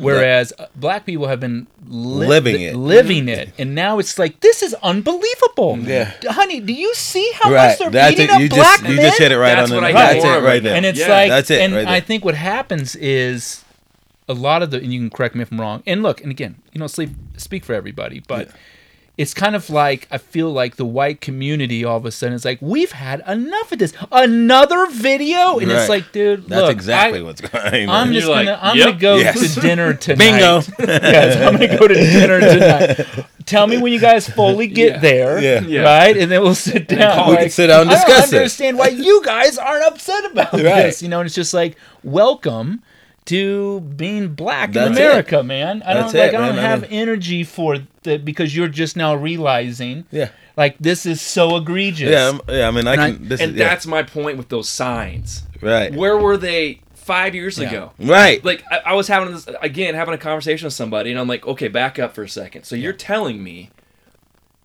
whereas 0.00 0.52
uh, 0.58 0.66
black 0.76 1.04
people 1.04 1.26
have 1.26 1.40
been 1.40 1.66
li- 1.86 2.26
Mm-hmm. 2.26 2.28
Living 2.28 2.60
it. 2.62 2.76
living 2.76 3.28
it, 3.28 3.52
and 3.58 3.74
now 3.74 3.98
it's 3.98 4.18
like 4.18 4.40
this 4.40 4.62
is 4.62 4.72
unbelievable. 4.82 5.78
Yeah. 5.78 6.12
honey, 6.24 6.60
do 6.60 6.72
you 6.72 6.94
see 6.94 7.28
how 7.34 7.50
Right. 7.52 7.68
much 7.70 7.78
they're 7.78 7.90
That's 7.90 8.10
beating 8.16 8.26
it. 8.26 8.30
up 8.32 8.40
You 8.40 8.48
black 8.48 8.78
just 8.80 8.90
you 8.90 8.96
men? 8.96 9.04
just 9.06 9.18
hit 9.18 9.32
it 9.32 9.38
right 9.38 9.54
That's 9.56 9.70
on 9.70 9.76
the 9.76 9.82
what 9.82 9.92
That's 9.92 10.24
it 10.24 10.42
right 10.42 10.62
there. 10.62 10.74
And 10.76 10.86
it's 10.86 10.98
Yeah. 11.00 11.08
like, 11.08 11.28
That's 11.30 11.50
it 11.50 11.60
and 11.60 11.74
right. 11.74 11.86
I 11.86 12.00
think 12.00 12.24
what 12.24 12.34
happens 12.34 12.94
is 12.96 13.64
a 14.28 14.34
lot 14.34 14.62
of 14.62 14.70
the, 14.70 14.78
and 14.78 14.92
you 14.92 14.98
can 15.00 15.10
correct 15.10 15.34
me 15.34 15.42
if 15.42 15.52
I'm 15.52 15.60
wrong. 15.60 15.82
And 15.86 16.02
look, 16.02 16.20
and 16.20 16.30
again, 16.30 16.56
you 16.72 16.78
don't 16.78 16.88
sleep, 16.88 17.10
speak 17.36 17.64
for 17.64 17.74
everybody, 17.74 18.20
but 18.26 18.48
it's 19.18 19.32
kind 19.32 19.56
of 19.56 19.70
like 19.70 20.06
I 20.10 20.18
feel 20.18 20.52
like 20.52 20.76
the 20.76 20.84
white 20.84 21.22
community 21.22 21.84
all 21.84 21.96
of 21.96 22.04
a 22.04 22.10
sudden 22.10 22.34
is 22.34 22.44
like, 22.44 22.58
we've 22.60 22.92
had 22.92 23.22
enough 23.26 23.72
of 23.72 23.78
this. 23.78 23.94
Another 24.12 24.86
video, 24.90 25.58
and 25.58 25.70
it's 25.70 25.88
like, 25.88 26.12
dude, 26.12 26.46
That's 26.48 26.62
look, 26.62 26.70
exactly 26.72 27.20
I, 27.20 27.22
what's 27.22 27.40
going 27.40 27.88
on. 27.88 28.08
I'm 28.08 28.12
just 28.12 28.26
you're 28.26 28.36
gonna, 28.36 28.50
like, 28.52 28.58
I'm 28.62 28.76
yep. 28.76 28.86
gonna 28.88 28.98
go 28.98 29.16
Yes. 29.16 29.54
to 29.54 29.60
dinner 29.60 29.94
tonight. 30.06 30.18
Bingo. 30.18 30.60
yes, 30.92 31.36
I'm 31.36 31.54
gonna 31.58 31.78
go 31.78 31.88
to 31.88 31.94
dinner 31.94 32.40
tonight. 32.40 33.26
Tell 33.46 33.66
me 33.66 33.78
when 33.78 33.92
you 33.92 34.00
guys 34.00 34.28
fully 34.28 34.66
get 34.80 34.94
Yeah. 34.94 34.98
there, 34.98 35.38
Yeah. 35.40 35.60
Yeah. 35.60 35.80
right? 35.82 36.16
And 36.16 36.30
then 36.30 36.42
we'll 36.42 36.54
sit 36.54 36.86
down. 36.88 37.30
We 37.30 37.36
can 37.36 37.48
sit 37.50 37.68
down 37.68 37.82
and 37.82 37.90
discuss 37.90 38.24
I 38.24 38.26
it. 38.26 38.30
don't 38.32 38.38
understand 38.40 38.76
why 38.78 38.88
you 38.88 39.22
guys 39.24 39.56
aren't 39.56 39.84
upset 39.84 40.24
about 40.30 40.52
Right. 40.52 40.62
this. 40.62 41.00
You 41.02 41.08
know, 41.08 41.20
and 41.20 41.26
it's 41.26 41.34
just 41.34 41.54
like, 41.54 41.76
welcome 42.02 42.82
to 43.26 43.80
being 43.80 44.28
black 44.34 44.72
That's 44.72 44.90
in 44.90 44.92
it. 44.96 45.06
America, 45.06 45.42
man. 45.42 45.82
I 45.84 45.94
That's 45.94 46.12
don't 46.12 46.20
like. 46.20 46.32
it, 46.32 46.34
I 46.36 46.46
don't 46.46 46.56
man. 46.56 46.64
I 46.64 46.68
have 46.68 46.82
mean- 46.82 46.90
energy 46.92 47.44
for 47.44 47.78
the 48.02 48.16
because 48.18 48.56
you're 48.56 48.68
just 48.68 48.96
now 48.96 49.14
realizing, 49.14 50.04
Yeah. 50.10 50.28
like 50.56 50.76
this 50.78 51.06
is 51.06 51.20
so 51.20 51.56
egregious. 51.56 52.10
Yeah, 52.10 52.24
I'm- 52.26 52.40
yeah. 52.48 52.68
I 52.68 52.70
mean, 52.70 52.86
I 52.86 52.92
And 52.94 53.00
I- 53.02 53.10
can. 53.12 53.28
this 53.28 53.40
and 53.40 53.52
is 53.52 53.58
yeah. 53.58 53.68
that's 53.68 53.86
my 53.86 54.02
point 54.02 54.38
with 54.38 54.48
those 54.48 54.68
signs. 54.68 55.42
right. 55.60 55.92
Where 55.94 56.16
were 56.16 56.36
they 56.36 56.80
five 56.94 57.34
years 57.34 57.58
Yeah. 57.58 57.68
ago? 57.68 57.92
Right. 57.98 58.44
Like 58.44 58.64
I, 58.70 58.78
I 58.86 58.92
was 58.94 59.08
having 59.08 59.32
this 59.32 59.48
again, 59.60 59.94
having 59.94 60.14
a 60.14 60.18
conversation 60.18 60.66
with 60.66 60.74
somebody, 60.74 61.10
and 61.10 61.18
I'm 61.20 61.28
like, 61.28 61.46
okay, 61.46 61.68
back 61.68 61.98
up 61.98 62.14
for 62.14 62.22
a 62.22 62.28
second. 62.28 62.64
So 62.64 62.76
you're 62.76 62.92
telling 62.92 63.42
me 63.42 63.70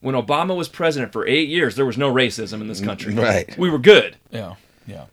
when 0.01 0.15
Obama 0.15 0.55
was 0.55 0.67
president 0.67 1.13
for 1.13 1.27
eight 1.27 1.47
years, 1.49 1.75
there 1.75 1.85
was 1.85 1.97
no 1.97 2.11
racism 2.13 2.61
in 2.61 2.67
this 2.67 2.81
country. 2.81 3.13
Right. 3.13 3.55
We 3.57 3.69
were 3.69 3.77
good. 3.79 4.17
yeah, 4.31 4.55
yeah, 4.87 5.05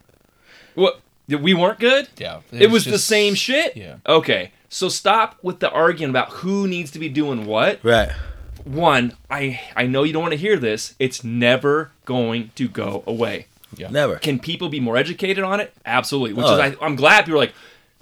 What? 0.75 1.01
We 1.37 1.53
weren't 1.55 1.79
good. 1.79 2.09
yeah. 2.17 2.41
It 2.53 2.71
was 2.71 2.85
the 2.85 2.93
just- 2.93 3.07
same 3.07 3.35
shit. 3.35 3.77
Yeah. 3.77 3.97
Okay. 4.07 4.53
So 4.71 4.89
stop 4.89 5.39
with 5.43 5.61
the 5.61 5.71
arguing 5.71 6.11
about 6.11 6.29
who 6.31 6.67
needs 6.69 6.91
to 6.93 6.99
be 6.99 7.09
doing 7.09 7.47
what. 7.47 7.81
Right. 7.83 8.11
One, 8.65 9.15
I 9.31 9.61
I 9.77 9.87
know 9.87 10.03
you 10.03 10.13
don't 10.13 10.23
want 10.23 10.33
to 10.33 10.39
hear 10.39 10.57
this. 10.59 10.95
It's 10.99 11.25
never 11.25 11.91
going 12.05 12.51
to 12.57 12.69
go 12.69 13.03
away. 13.07 13.47
Yeah. 13.77 13.89
Never. 13.91 14.17
Can 14.17 14.39
people 14.39 14.69
be 14.69 14.81
more 14.81 14.97
educated 14.97 15.45
on 15.45 15.61
it? 15.61 15.73
Absolutely. 15.87 16.35
Which 16.35 16.47
Oh. 16.47 16.55
is 16.55 16.61
I, 16.61 16.85
I'm 16.85 16.97
glad 16.97 17.25
people 17.25 17.35
are 17.41 17.45
like 17.45 17.55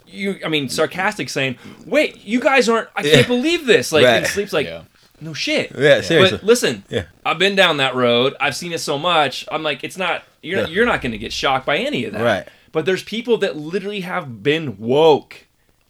you. 0.06 0.38
I 0.44 0.48
mean, 0.48 0.68
sarcastic 0.68 1.28
saying, 1.28 1.56
"Wait, 1.84 2.24
you 2.24 2.40
guys 2.40 2.68
aren't. 2.68 2.88
I 2.96 3.02
Yeah. 3.02 3.14
can't 3.14 3.26
believe 3.28 3.66
this." 3.66 3.92
Like, 3.92 4.04
Right. 4.04 4.16
and 4.18 4.26
sleeps 4.26 4.52
like, 4.52 4.66
Yeah. 4.66 4.82
no 5.20 5.34
shit. 5.34 5.72
Yeah, 5.76 6.00
seriously. 6.00 6.38
But 6.38 6.46
listen, 6.46 6.84
Yeah. 6.88 7.04
I've 7.24 7.38
been 7.38 7.54
down 7.56 7.76
that 7.78 7.94
road. 7.94 8.34
I've 8.40 8.56
seen 8.56 8.72
it 8.72 8.78
so 8.80 8.98
much. 8.98 9.44
I'm 9.50 9.62
like, 9.62 9.84
it's 9.84 9.96
not. 9.98 10.24
You're 10.42 10.60
Yeah. 10.62 10.66
you're 10.68 10.86
not 10.86 11.00
going 11.02 11.12
to 11.12 11.18
get 11.18 11.32
shocked 11.32 11.66
by 11.66 11.76
any 11.78 12.04
of 12.06 12.12
that. 12.12 12.22
Right. 12.22 12.48
But 12.76 12.84
there's 12.84 13.02
people 13.02 13.38
that 13.38 13.56
literally 13.56 14.00
have 14.02 14.42
been 14.42 14.76
woke, 14.76 15.46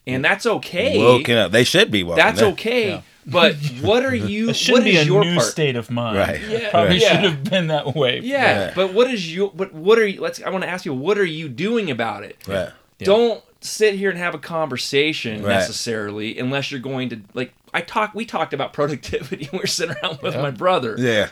and 0.07 0.24
that's 0.24 0.47
okay. 0.47 0.97
Woken 0.97 1.37
up. 1.37 1.51
They 1.51 1.64
should 1.64 1.91
be 1.91 2.05
woke. 2.05 2.14
That's. 2.14 2.41
Okay. 2.41 2.91
Yeah. 2.91 3.01
But 3.26 3.57
what 3.82 4.05
are 4.05 4.14
you? 4.34 4.51
It 4.51 4.55
shouldn't 4.55 4.84
what 4.84 4.91
be 4.93 4.97
is 4.97 5.03
a 5.03 5.07
your 5.07 5.24
new 5.24 5.34
part? 5.34 5.47
state 5.49 5.74
of 5.74 5.91
mind. 5.91 6.16
Right. 6.16 6.41
Yeah, 6.49 6.70
Probably 6.70 6.99
yeah. 6.99 7.09
should 7.20 7.28
have 7.28 7.43
been 7.43 7.66
that 7.66 7.97
way. 7.97 8.20
Yeah, 8.20 8.66
Right. 8.66 8.74
but 8.76 8.93
what 8.95 9.11
is 9.11 9.34
you? 9.34 9.51
But 9.53 9.72
what 9.74 9.99
are 9.99 10.07
you? 10.07 10.20
Let's. 10.20 10.41
I 10.41 10.51
want 10.51 10.62
to 10.62 10.70
ask 10.70 10.84
you. 10.84 10.95
What 10.95 11.18
are 11.18 11.24
you 11.24 11.49
doing 11.49 11.91
about 11.91 12.22
it? 12.22 12.37
Right. 12.47 12.70
Don't 13.01 13.43
sit 13.61 13.97
here 13.97 14.11
and 14.11 14.18
have 14.20 14.37
a 14.37 14.39
conversation 14.39 15.43
Right. 15.43 15.55
necessarily, 15.55 16.39
unless 16.39 16.70
you're 16.70 16.78
going 16.78 17.09
to 17.09 17.20
like. 17.34 17.53
I 17.74 17.80
talk. 17.80 18.14
We 18.14 18.26
talked 18.26 18.55
about 18.55 18.72
productivity. 18.72 19.47
when 19.51 19.59
we 19.59 19.64
are 19.64 19.66
sitting 19.66 19.97
around 20.01 20.22
with 20.22 20.34
Yeah. 20.37 20.43
my 20.43 20.53
brother. 20.53 20.95
Yeah. 20.97 21.30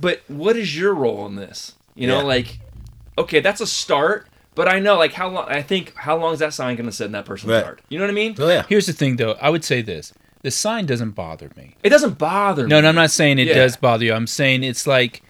But 0.00 0.22
what 0.28 0.56
is 0.56 0.78
your 0.78 0.94
role 0.94 1.26
in 1.26 1.34
this? 1.34 1.74
You 1.96 2.06
know, 2.06 2.18
Yeah. 2.18 2.26
like, 2.26 2.58
okay, 3.18 3.40
that's 3.40 3.60
a 3.60 3.66
start. 3.66 4.28
But 4.54 4.68
I 4.68 4.80
know, 4.80 4.98
like, 4.98 5.12
how 5.12 5.28
long? 5.28 5.48
I 5.48 5.62
think 5.62 5.94
how 5.96 6.16
long 6.16 6.34
is 6.34 6.40
that 6.40 6.52
sign 6.52 6.76
going 6.76 6.86
to 6.86 6.92
sit 6.92 7.06
in 7.06 7.12
that 7.12 7.24
person's 7.24 7.52
Right. 7.52 7.64
yard? 7.64 7.82
You 7.88 7.98
know 7.98 8.04
what 8.04 8.10
I 8.10 8.14
mean? 8.14 8.34
Oh 8.38 8.48
yeah. 8.48 8.64
Here's 8.68 8.86
the 8.86 8.92
thing, 8.92 9.16
though. 9.16 9.32
I 9.40 9.48
would 9.48 9.64
say 9.64 9.80
this: 9.80 10.12
the 10.42 10.50
sign 10.50 10.86
doesn't 10.86 11.12
bother 11.12 11.50
me. 11.56 11.76
It 11.82 11.88
doesn't 11.88 12.18
bother 12.18 12.66
No, 12.66 12.76
me. 12.76 12.80
no, 12.80 12.80
no 12.82 12.88
I'm 12.90 12.94
not 12.96 13.10
saying 13.10 13.38
it 13.38 13.46
Yeah. 13.46 13.54
does 13.54 13.76
bother 13.76 14.04
you. 14.04 14.12
I'm 14.12 14.26
saying 14.26 14.62
it's 14.62 14.86
like 14.86 15.22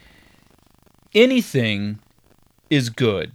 anything 1.15 2.01
is 2.71 2.91
good, 2.91 3.33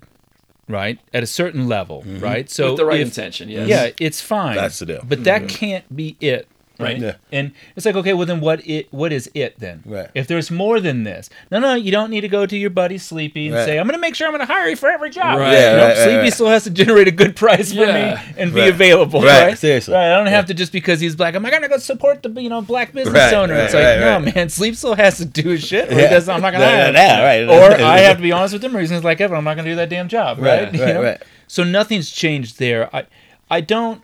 right? 0.67 0.99
At 1.13 1.23
a 1.23 1.27
certain 1.27 1.67
level, 1.67 2.01
mm-hmm. 2.01 2.19
right? 2.19 2.49
So 2.49 2.71
with 2.71 2.77
the 2.77 2.85
right 2.85 2.99
if- 2.99 3.07
intention. 3.07 3.49
Yes. 3.49 3.67
Yeah, 3.67 3.89
it's 3.99 4.19
fine. 4.21 4.55
That's 4.55 4.79
the 4.79 4.85
deal. 4.87 5.03
But 5.07 5.23
that 5.23 5.43
mm-hmm. 5.43 5.47
can't 5.55 5.95
be 5.95 6.17
it. 6.19 6.47
Right. 6.79 6.97
Yeah. 6.99 7.15
And 7.31 7.51
it's 7.75 7.85
like, 7.85 7.95
okay, 7.95 8.13
well 8.13 8.25
then 8.25 8.39
what 8.39 8.65
it 8.67 8.87
what 8.91 9.11
is 9.11 9.29
it 9.33 9.59
then? 9.59 9.83
Right. 9.85 10.09
If 10.13 10.27
there's 10.27 10.51
more 10.51 10.79
than 10.79 11.03
this. 11.03 11.29
No, 11.51 11.59
no, 11.59 11.73
you 11.75 11.91
don't 11.91 12.09
need 12.09 12.21
to 12.21 12.27
go 12.27 12.45
to 12.45 12.57
your 12.57 12.69
buddy 12.69 12.97
Sleepy 12.97 13.47
and 13.47 13.55
Right. 13.55 13.65
say, 13.65 13.79
I'm 13.79 13.85
gonna 13.87 13.97
make 13.97 14.15
sure 14.15 14.27
I'm 14.27 14.33
gonna 14.33 14.45
hire 14.45 14.67
you 14.69 14.75
for 14.75 14.89
every 14.89 15.09
job. 15.09 15.39
Right. 15.39 15.53
Yeah, 15.53 15.71
Nope, 15.71 15.79
right, 15.79 15.87
right, 15.87 15.97
Sleepy 15.97 16.17
right. 16.17 16.33
still 16.33 16.47
has 16.47 16.63
to 16.65 16.69
generate 16.69 17.07
a 17.07 17.11
good 17.11 17.35
price 17.35 17.73
for 17.73 17.79
Yeah. 17.85 18.21
me 18.25 18.33
and 18.37 18.53
be 18.53 18.61
Right. 18.61 18.69
available. 18.69 19.21
Right, 19.21 19.47
Right. 19.47 19.57
seriously. 19.57 19.93
Right. 19.93 20.11
I 20.13 20.17
don't 20.17 20.27
have 20.27 20.45
to 20.47 20.53
just 20.53 20.71
because 20.71 20.99
he's 20.99 21.15
black. 21.15 21.35
I'm 21.35 21.43
not 21.43 21.51
gonna 21.51 21.67
go 21.69 21.77
support 21.77 22.21
the 22.23 22.29
you 22.41 22.49
know 22.49 22.61
black 22.61 22.93
business 22.93 23.15
Right, 23.15 23.33
owner. 23.33 23.53
right, 23.55 23.63
it's 23.65 23.73
like, 23.73 23.83
right, 23.83 23.99
no 23.99 24.19
right. 24.25 24.35
man, 24.35 24.49
Sleep 24.49 24.75
still 24.75 24.95
has 24.95 25.17
to 25.17 25.25
do 25.25 25.49
his 25.49 25.63
shit. 25.63 25.91
Or 25.91 25.99
Yeah. 25.99 26.09
doesn't, 26.09 26.33
I'm 26.33 26.41
not 26.41 26.51
gonna 26.53 26.65
No, 26.65 26.71
hire 26.71 26.77
no, 26.79 26.87
him. 26.87 27.47
no, 27.47 27.57
right. 27.63 27.79
Or 27.81 27.85
I 27.85 27.99
have 27.99 28.17
to 28.17 28.23
be 28.23 28.31
honest 28.31 28.53
with 28.53 28.63
him, 28.63 28.75
or 28.75 28.79
he's 28.79 28.91
like, 28.91 29.19
Evan, 29.21 29.37
I'm 29.37 29.43
not 29.43 29.55
gonna 29.57 29.69
do 29.69 29.75
that 29.77 29.89
damn 29.89 30.07
job. 30.07 30.37
Right. 30.39 30.63
Right, 30.65 30.73
You 30.73 30.79
know? 30.85 31.01
right. 31.03 31.21
So 31.47 31.63
nothing's 31.63 32.11
changed 32.11 32.59
there. 32.59 32.89
I 32.95 33.05
I 33.49 33.61
don't 33.61 34.01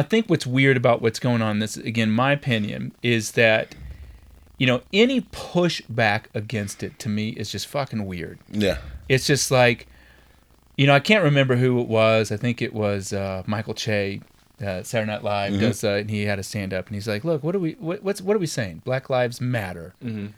I 0.00 0.02
think 0.02 0.30
what's 0.30 0.46
weird 0.46 0.76
about 0.76 1.02
what's 1.02 1.18
going 1.18 1.42
on 1.42 1.58
this 1.58 1.76
again 1.76 2.10
my 2.10 2.32
opinion 2.32 2.92
is 3.02 3.32
that 3.32 3.74
you 4.58 4.66
know 4.66 4.80
any 4.92 5.20
pushback 5.20 6.24
against 6.34 6.82
it 6.82 6.98
to 7.00 7.08
me 7.08 7.30
is 7.30 7.50
just 7.52 7.66
fucking 7.66 8.06
weird. 8.06 8.38
Yeah. 8.50 8.78
It's 9.08 9.26
just 9.26 9.50
like 9.50 9.86
you 10.78 10.86
know 10.86 10.94
I 10.94 11.00
can't 11.00 11.22
remember 11.24 11.56
who 11.56 11.80
it 11.80 11.88
was. 11.88 12.32
I 12.32 12.36
think 12.38 12.62
it 12.62 12.72
was 12.72 13.12
uh, 13.12 13.42
Michael 13.46 13.74
Che 13.74 14.20
uh, 14.64 14.82
Saturday 14.82 15.10
Night 15.12 15.22
Live 15.24 15.52
Mm-hmm. 15.52 15.60
does 15.60 15.84
uh, 15.84 15.90
and 16.00 16.10
he 16.10 16.22
had 16.24 16.38
a 16.38 16.42
stand 16.42 16.72
up 16.72 16.86
and 16.86 16.94
he's 16.94 17.06
like, 17.08 17.22
"Look, 17.24 17.42
what 17.44 17.54
are 17.54 17.58
we 17.58 17.72
what, 17.72 18.02
what's 18.02 18.22
what 18.22 18.34
are 18.36 18.40
we 18.40 18.46
saying? 18.46 18.82
Black 18.84 19.10
lives 19.10 19.40
matter." 19.40 19.94
Mm-hmm. 20.02 20.28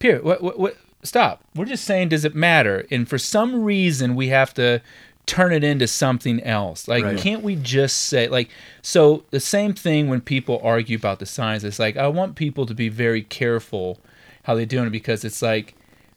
Period. 0.00 0.24
What, 0.24 0.42
what, 0.42 0.58
what, 0.58 0.76
stop. 1.02 1.42
We're 1.54 1.64
just 1.64 1.84
saying, 1.84 2.08
does 2.10 2.24
it 2.24 2.34
matter? 2.34 2.84
And 2.90 3.08
for 3.08 3.16
some 3.18 3.62
reason, 3.64 4.16
we 4.16 4.28
have 4.28 4.52
to 4.54 4.82
turn 5.26 5.52
it 5.52 5.64
into 5.64 5.86
something 5.86 6.42
else. 6.42 6.86
Like, 6.86 7.04
Right. 7.04 7.16
can't 7.18 7.42
we 7.42 7.56
just 7.56 7.96
say, 8.02 8.28
like, 8.28 8.50
so 8.82 9.24
the 9.30 9.40
same 9.40 9.72
thing 9.72 10.08
when 10.08 10.20
people 10.20 10.60
argue 10.62 10.96
about 10.96 11.18
the 11.18 11.26
signs, 11.26 11.64
it's 11.64 11.78
like, 11.78 11.96
I 11.96 12.08
want 12.08 12.34
people 12.36 12.66
to 12.66 12.74
be 12.74 12.88
very 12.88 13.22
careful 13.22 14.00
how 14.42 14.54
they're 14.54 14.66
doing 14.66 14.86
it 14.86 14.90
because 14.90 15.24
it's 15.24 15.40
like 15.40 15.74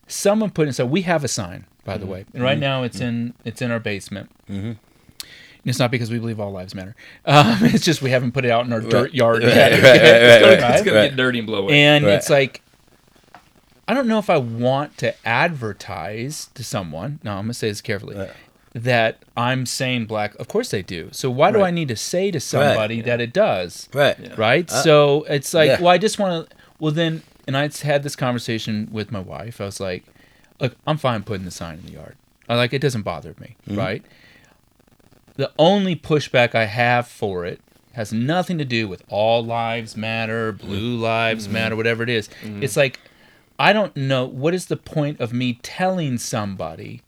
someone 0.07 0.49
put 0.49 0.67
in, 0.67 0.73
so 0.73 0.85
we 0.85 1.03
have 1.03 1.23
a 1.23 1.27
sign, 1.29 1.65
by 1.85 1.97
the 1.97 2.05
way. 2.05 2.25
And 2.33 2.43
right 2.43 2.57
now 2.59 2.83
it's 2.83 2.99
in, 2.99 3.33
it's 3.45 3.61
in 3.61 3.71
our 3.71 3.79
basement. 3.79 4.29
Mm-hmm. 4.49 4.73
It's 5.63 5.79
not 5.79 5.91
because 5.91 6.09
we 6.11 6.19
believe 6.19 6.39
all 6.39 6.51
lives 6.51 6.73
matter. 6.75 6.95
Um, 7.25 7.57
it's 7.61 7.83
just 7.85 8.01
we 8.01 8.09
haven't 8.09 8.31
put 8.33 8.43
it 8.45 8.51
out 8.51 8.65
in 8.65 8.71
our 8.73 8.79
dirt 8.81 9.13
yard 9.13 9.43
Right, 9.43 9.53
yet. 9.53 9.71
right, 9.71 9.83
right, 9.83 10.51
It's 10.53 10.61
right, 10.63 10.85
gonna 10.85 11.07
get 11.09 11.15
dirty 11.17 11.39
and 11.39 11.47
blow 11.47 11.59
away. 11.59 11.77
And 11.81 12.05
Right. 12.05 12.13
it's 12.15 12.29
like, 12.29 12.61
I 13.87 13.93
don't 13.93 14.07
know 14.07 14.19
if 14.19 14.29
I 14.29 14.37
want 14.37 14.97
to 14.99 15.13
advertise 15.25 16.49
to 16.55 16.63
someone. 16.63 17.19
No, 17.23 17.31
I'm 17.31 17.43
gonna 17.43 17.53
say 17.53 17.69
this 17.69 17.81
carefully. 17.81 18.15
Right. 18.74 18.84
That 18.84 19.24
I'm 19.36 19.65
saying 19.65 20.05
black. 20.05 20.36
Of 20.36 20.47
course 20.47 20.70
they 20.70 20.82
do. 20.82 21.09
So 21.11 21.30
why 21.30 21.51
do 21.51 21.61
I 21.61 21.72
need 21.72 21.88
to 21.88 21.95
say 21.95 22.32
to 22.32 22.39
somebody 22.39 23.01
that 23.01 23.20
it 23.20 23.34
does? 23.34 23.89
Right. 23.93 24.38
Right. 24.38 24.72
Uh, 24.72 24.84
so 24.84 25.24
it's 25.24 25.53
like, 25.53 25.68
yeah. 25.68 25.82
well, 25.82 25.89
I 25.89 25.97
just 25.97 26.20
want 26.20 26.49
to. 26.49 26.55
Well, 26.80 26.91
then, 26.91 27.24
and 27.47 27.57
I 27.57 27.70
had 27.82 28.03
this 28.03 28.15
conversation 28.15 28.89
with 28.91 29.11
my 29.11 29.20
wife. 29.20 29.59
I 29.59 29.65
was 29.65 29.80
like, 29.80 30.05
look, 30.59 30.76
I'm 30.86 30.97
fine 30.97 31.24
putting 31.24 31.45
the 31.45 31.51
sign 31.51 31.80
in 31.80 31.86
the 31.86 31.93
yard. 31.93 32.15
I 32.47 32.55
like 32.55 32.74
it 32.74 32.82
doesn't 32.82 33.01
bother 33.01 33.36
me. 33.39 33.55
Mm-hmm. 33.68 33.80
Right. 33.80 34.05
The 35.36 35.51
only 35.57 35.95
pushback 35.95 36.55
I 36.55 36.65
have 36.65 37.07
for 37.07 37.45
it 37.45 37.61
has 37.93 38.13
nothing 38.13 38.59
to 38.59 38.65
do 38.65 38.88
with 38.88 39.03
all 39.09 39.43
lives 39.43 39.97
matter, 39.97 40.51
blue 40.51 40.93
mm-hmm. 40.93 41.03
lives 41.03 41.45
mm-hmm. 41.45 41.53
matter, 41.53 41.76
whatever 41.76 42.03
it 42.03 42.09
is. 42.09 42.30
It's 42.61 42.78
like 42.78 42.99
I 43.59 43.74
don't 43.74 43.95
know 43.95 44.26
what 44.26 44.53
is 44.53 44.68
the 44.68 44.78
point 44.78 45.20
of 45.20 45.34
me 45.34 45.59
telling 45.63 46.18
somebody, 46.18 47.01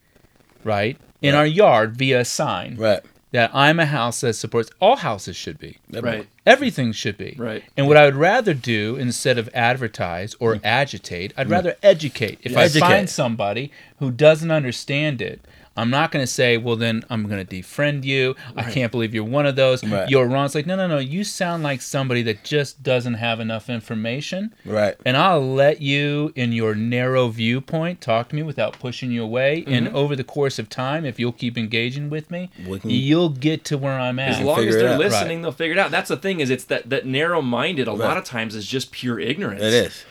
right, 0.63 0.97
in 1.21 1.35
our 1.35 1.45
yard 1.45 1.97
via 1.97 2.21
a 2.21 2.25
sign 2.25 2.75
Right. 2.77 3.01
that 3.31 3.51
I'm 3.53 3.79
a 3.79 3.85
house 3.85 4.21
that 4.21 4.33
supports 4.33 4.71
all 4.79 4.97
houses 4.97 5.35
should 5.35 5.59
be. 5.59 5.77
Right. 5.91 6.27
Everything 6.45 6.91
should 6.91 7.17
be. 7.17 7.35
Right. 7.37 7.63
And 7.77 7.87
what 7.87 7.97
I 7.97 8.05
would 8.05 8.15
rather 8.15 8.53
do 8.53 8.95
instead 8.95 9.37
of 9.37 9.49
advertise 9.53 10.35
or 10.39 10.55
mm. 10.55 10.61
agitate, 10.63 11.33
I'd 11.37 11.47
mm. 11.47 11.51
rather 11.51 11.75
educate. 11.83 12.39
If 12.43 12.57
I 12.57 12.63
Educate. 12.63 12.79
find 12.79 13.09
somebody 13.09 13.71
who 13.99 14.11
doesn't 14.11 14.51
understand 14.51 15.21
it, 15.21 15.41
I'm 15.77 15.89
not 15.89 16.11
going 16.11 16.23
to 16.23 16.31
say, 16.31 16.57
well, 16.57 16.75
then 16.75 17.03
I'm 17.09 17.27
going 17.27 17.45
to 17.45 17.55
defriend 17.55 18.03
you. 18.03 18.35
I 18.55 18.69
can't 18.69 18.91
believe 18.91 19.13
you're 19.13 19.23
one 19.23 19.45
of 19.45 19.55
those. 19.55 19.83
Right. 19.83 20.09
You're 20.09 20.27
wrong. 20.27 20.45
It's 20.45 20.55
like, 20.55 20.65
no, 20.65 20.75
no, 20.75 20.87
no. 20.87 20.97
You 20.97 21.23
sound 21.23 21.63
like 21.63 21.81
somebody 21.81 22.21
that 22.23 22.43
just 22.43 22.83
doesn't 22.83 23.13
have 23.15 23.39
enough 23.39 23.69
information. 23.69 24.53
Right. 24.65 24.95
And 25.05 25.15
I'll 25.15 25.53
let 25.53 25.81
you, 25.81 26.33
in 26.35 26.51
your 26.51 26.75
narrow 26.75 27.29
viewpoint, 27.29 28.01
talk 28.01 28.29
to 28.29 28.35
me 28.35 28.43
without 28.43 28.77
pushing 28.79 29.11
you 29.11 29.23
away. 29.23 29.63
And 29.67 29.87
mm-hmm. 29.87 29.95
over 29.95 30.15
the 30.15 30.23
course 30.23 30.59
of 30.59 30.69
time, 30.69 31.05
if 31.05 31.19
you'll 31.19 31.31
keep 31.31 31.57
engaging 31.57 32.09
with 32.09 32.29
me, 32.29 32.49
can- 32.63 32.89
you'll 32.89 33.29
get 33.29 33.63
to 33.65 33.77
where 33.77 33.97
I'm 33.97 34.19
at. 34.19 34.39
As 34.39 34.41
long 34.41 34.59
as 34.59 34.75
they're 34.75 34.93
out. 34.93 34.99
listening, 34.99 35.41
they'll 35.41 35.51
figure 35.51 35.73
it 35.73 35.79
out. 35.79 35.91
That's 35.91 36.09
the 36.09 36.17
thing 36.17 36.39
is 36.39 36.49
it's 36.49 36.65
that 36.65 36.89
that 36.89 37.05
narrow 37.05 37.41
minded 37.41 37.87
a 37.87 37.93
lot 37.93 38.17
of 38.17 38.23
times 38.25 38.55
is 38.55 38.67
just 38.67 38.91
pure 38.91 39.19
ignorance. 39.19 39.61
It 39.61 39.73
is. 39.73 40.05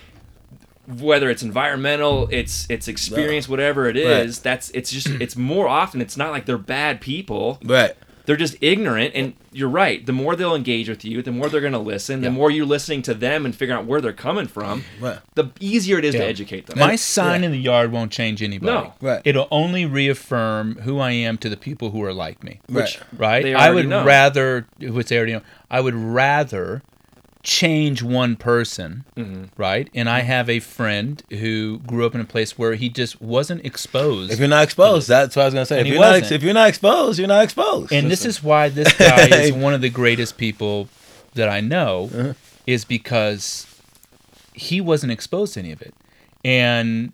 Whether 0.88 1.28
it's 1.28 1.42
environmental, 1.42 2.28
it's 2.30 2.66
it's 2.70 2.88
experience, 2.88 3.48
whatever 3.48 3.88
it 3.88 3.96
is, 3.96 4.38
that's 4.40 4.70
it's 4.70 4.90
just 4.90 5.08
it's 5.20 5.36
more 5.36 5.68
often 5.68 6.00
it's 6.00 6.16
not 6.16 6.30
like 6.30 6.46
they're 6.46 6.56
bad 6.56 7.00
people. 7.02 7.58
Right. 7.62 7.94
They're 8.24 8.36
just 8.36 8.56
ignorant 8.60 9.12
and 9.14 9.32
you're 9.52 9.70
right. 9.70 10.04
The 10.04 10.12
more 10.12 10.36
they'll 10.36 10.54
engage 10.54 10.86
with 10.88 11.02
you, 11.02 11.22
the 11.22 11.32
more 11.32 11.48
they're 11.48 11.62
gonna 11.62 11.78
listen, 11.78 12.20
the 12.20 12.30
more 12.30 12.50
you're 12.50 12.66
listening 12.66 13.00
to 13.02 13.14
them 13.14 13.46
and 13.46 13.54
figuring 13.56 13.78
out 13.80 13.86
where 13.86 14.02
they're 14.02 14.12
coming 14.12 14.46
from, 14.46 14.84
Right. 15.00 15.18
the 15.34 15.50
easier 15.60 15.98
it 15.98 16.04
is 16.04 16.14
Yeah. 16.14 16.20
to 16.22 16.26
educate 16.26 16.66
them. 16.66 16.78
My 16.78 16.94
sign 16.96 17.42
in 17.42 17.52
the 17.52 17.58
yard 17.58 17.90
won't 17.90 18.12
change 18.12 18.42
anybody. 18.42 18.70
No. 18.70 18.92
Right. 19.00 19.22
It'll 19.24 19.48
only 19.50 19.86
reaffirm 19.86 20.76
who 20.82 20.98
I 20.98 21.12
am 21.12 21.38
to 21.38 21.48
the 21.48 21.56
people 21.56 21.90
who 21.90 22.02
are 22.04 22.12
like 22.12 22.42
me. 22.44 22.60
Right. 22.68 22.98
Right? 23.16 23.42
They 23.42 23.54
I 23.54 23.70
would 23.70 23.88
know. 23.88 24.04
rather, 24.04 24.66
which 24.78 25.08
they 25.08 25.16
already 25.16 25.32
know, 25.32 25.42
I 25.70 25.80
would 25.80 25.94
rather 25.94 26.82
change 27.48 28.02
one 28.02 28.36
person, 28.36 29.04
Mm-hmm. 29.16 29.44
right? 29.56 29.88
And 29.94 30.06
I 30.08 30.20
have 30.20 30.50
a 30.50 30.60
friend 30.60 31.22
who 31.30 31.78
grew 31.86 32.04
up 32.04 32.14
in 32.14 32.20
a 32.20 32.24
place 32.26 32.58
where 32.58 32.74
he 32.74 32.90
just 32.90 33.22
wasn't 33.22 33.64
exposed. 33.64 34.30
If 34.32 34.38
you're 34.38 34.48
not 34.48 34.64
exposed, 34.64 35.08
that's 35.08 35.34
what 35.34 35.42
I 35.42 35.44
was 35.46 35.54
gonna 35.54 35.64
say. 35.66 35.78
And 35.78 35.86
If 35.88 35.92
you're 35.94 36.02
not, 36.02 36.12
wasn't. 36.20 36.32
if 36.32 36.42
you're 36.42 36.52
not 36.52 36.68
exposed, 36.68 37.18
you're 37.18 37.26
not 37.28 37.42
exposed. 37.44 37.90
and 37.92 38.10
this 38.10 38.26
is 38.26 38.42
why 38.42 38.68
this 38.68 38.92
guy 38.98 39.28
is 39.44 39.52
one 39.52 39.72
of 39.72 39.80
the 39.80 39.88
greatest 39.88 40.36
people 40.36 40.88
that 41.34 41.48
I 41.48 41.60
know, 41.60 42.10
Uh-huh. 42.12 42.32
is 42.66 42.84
because 42.84 43.66
he 44.52 44.80
wasn't 44.82 45.12
exposed 45.12 45.54
to 45.54 45.60
any 45.60 45.72
of 45.72 45.80
it, 45.80 45.94
and, 46.44 47.12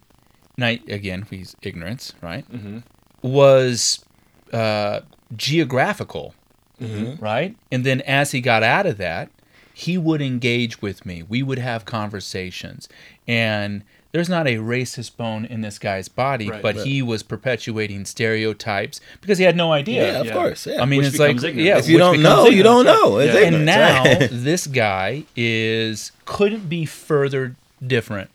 and 0.56 0.64
I, 0.64 0.80
again, 0.88 1.26
he's 1.30 1.54
ignorance, 1.62 2.12
right? 2.22 2.44
Mm-hmm. 2.50 2.78
Was 3.22 4.04
uh, 4.52 5.00
geographical, 5.36 6.34
Mm-hmm. 6.82 7.22
right? 7.24 7.54
And 7.70 7.84
then 7.86 8.00
as 8.00 8.32
he 8.32 8.40
got 8.40 8.64
out 8.64 8.84
of 8.84 8.98
that, 8.98 9.30
he 9.74 9.98
would 9.98 10.22
engage 10.22 10.80
with 10.80 11.04
me. 11.04 11.22
We 11.28 11.42
would 11.42 11.58
have 11.58 11.84
conversations, 11.84 12.88
and 13.28 13.82
there's 14.12 14.28
not 14.28 14.46
a 14.46 14.56
racist 14.58 15.16
bone 15.16 15.44
in 15.44 15.60
this 15.62 15.76
guy's 15.80 16.06
body, 16.08 16.48
Right. 16.48 16.62
but 16.62 16.76
he 16.76 17.02
was 17.02 17.24
perpetuating 17.24 18.04
stereotypes 18.04 19.00
because 19.20 19.38
he 19.38 19.44
had 19.44 19.56
no 19.56 19.72
idea. 19.72 20.12
yeah, 20.12 20.20
of 20.20 20.26
Yeah. 20.26 20.32
course. 20.32 20.66
Yeah. 20.68 20.80
I 20.80 20.84
mean, 20.84 20.98
Which 20.98 21.08
it's 21.08 21.18
like 21.18 21.30
becomes 21.30 21.42
ignorance. 21.44 21.66
yeah, 21.66 21.78
if 21.78 21.88
you 21.88 21.98
don't 21.98 22.18
becomes 22.18 22.44
know, 22.44 22.48
you 22.50 22.62
don't 22.62 22.84
know. 22.84 23.18
It's 23.18 23.34
Yeah. 23.34 23.46
And 23.48 23.66
now 23.66 24.04
right? 24.04 24.28
this 24.32 24.68
guy 24.68 25.24
is 25.34 26.12
couldn't 26.26 26.68
be 26.68 26.84
further 26.86 27.56
different 27.84 28.30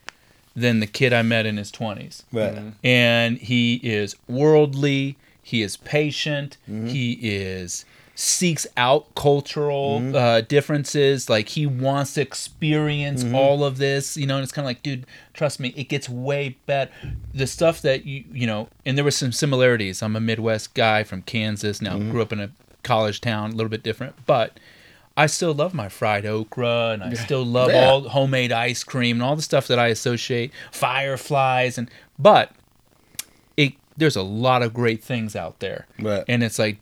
than 0.53 0.81
the 0.81 0.87
kid 0.87 1.13
I 1.13 1.21
met 1.21 1.45
in 1.45 1.55
his 1.55 1.71
twenties, 1.71 2.23
right. 2.33 2.73
and 2.83 3.37
he 3.37 3.75
is 3.75 4.17
worldly. 4.27 5.15
He 5.41 5.61
is 5.61 5.77
patient. 5.77 6.57
Mm-hmm. 6.69 6.87
He 6.87 7.13
is 7.21 7.85
seeks 8.22 8.67
out 8.76 9.15
cultural 9.15 9.99
Mm-hmm. 10.01 10.15
uh, 10.15 10.41
differences. 10.41 11.30
Like 11.30 11.47
he 11.49 11.65
wants 11.65 12.15
to 12.15 12.22
experience 12.22 13.24
Mm-hmm. 13.24 13.34
all 13.36 13.63
of 13.63 13.78
this, 13.78 14.17
you 14.17 14.28
know. 14.28 14.36
And 14.36 14.43
it's 14.43 14.51
kind 14.51 14.65
of 14.65 14.70
like, 14.70 14.84
dude, 14.84 15.05
trust 15.34 15.59
me, 15.59 15.74
it 15.78 15.86
gets 15.88 16.09
way 16.09 16.57
better. 16.65 16.91
The 17.34 17.47
stuff 17.47 17.82
that 17.84 18.05
you, 18.05 18.26
you 18.34 18.45
know, 18.45 18.67
and 18.86 18.97
there 18.97 19.05
were 19.05 19.11
some 19.11 19.32
similarities. 19.32 20.01
I'm 20.03 20.15
a 20.17 20.20
Midwest 20.20 20.74
guy 20.74 21.03
from 21.03 21.22
Kansas. 21.22 21.82
Now 21.82 21.95
Mm-hmm. 21.95 22.11
grew 22.11 22.22
up 22.22 22.34
in 22.34 22.39
a 22.41 22.51
college 22.84 23.22
town, 23.22 23.51
a 23.51 23.55
little 23.55 23.70
bit 23.70 23.84
different, 23.84 24.15
but. 24.26 24.59
I 25.17 25.26
still 25.26 25.53
love 25.53 25.74
my 25.74 25.89
fried 25.89 26.26
okra, 26.26 26.91
and 26.93 27.03
I 27.03 27.13
still 27.15 27.45
love 27.45 27.72
Yeah. 27.72 27.89
all 27.89 28.07
homemade 28.07 28.53
ice 28.53 28.86
cream 28.86 29.17
and 29.17 29.24
all 29.24 29.36
the 29.36 29.41
stuff 29.41 29.67
that 29.67 29.78
I 29.78 29.88
associate 29.88 30.53
fireflies 30.72 31.78
and 31.78 31.91
but 32.17 32.51
it 33.57 33.74
there's 33.97 34.15
a 34.15 34.22
lot 34.24 34.61
of 34.63 34.74
great 34.74 35.03
things 35.03 35.36
out 35.36 35.59
there. 35.59 35.88
Right. 35.99 36.24
And 36.30 36.41
it's 36.41 36.57
like 36.57 36.78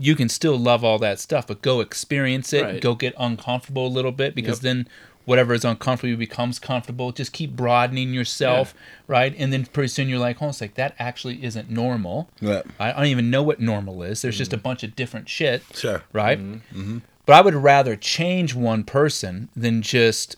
you 0.00 0.16
can 0.16 0.30
still 0.30 0.58
love 0.58 0.82
all 0.82 0.98
that 0.98 1.20
stuff, 1.20 1.46
but 1.46 1.60
go 1.60 1.80
experience 1.80 2.52
it, 2.54 2.62
Right. 2.62 2.80
go 2.80 2.94
get 2.94 3.14
uncomfortable 3.18 3.86
a 3.86 3.88
little 3.88 4.12
bit 4.12 4.34
because 4.34 4.58
Yep. 4.58 4.62
then 4.62 4.88
whatever 5.26 5.52
is 5.52 5.64
uncomfortable 5.64 6.16
becomes 6.16 6.58
comfortable. 6.58 7.12
Just 7.12 7.34
keep 7.34 7.54
broadening 7.54 8.14
yourself, 8.14 8.74
right? 9.06 9.34
And 9.38 9.52
then 9.52 9.66
pretty 9.66 9.88
soon 9.88 10.08
you're 10.08 10.18
like, 10.18 10.40
oh, 10.40 10.48
it's 10.48 10.60
like 10.62 10.74
that 10.74 10.94
actually 10.98 11.44
isn't 11.44 11.70
normal. 11.70 12.30
Right. 12.40 12.64
I, 12.80 12.90
I 12.92 12.96
don't 12.96 13.06
even 13.06 13.30
know 13.30 13.42
what 13.42 13.60
normal 13.60 14.02
is. 14.02 14.22
There's 14.22 14.38
just 14.38 14.54
a 14.54 14.58
mm. 14.58 14.62
bunch 14.62 14.82
of 14.82 14.96
different 14.96 15.28
shit 15.28 15.62
Sure. 15.74 16.02
right? 16.14 16.38
Mm-hmm. 16.38 16.80
Mm-hmm. 16.80 16.98
But 17.26 17.34
I 17.34 17.42
would 17.42 17.54
rather 17.54 17.94
change 17.94 18.54
one 18.54 18.82
person 18.82 19.50
than 19.54 19.82
just, 19.82 20.36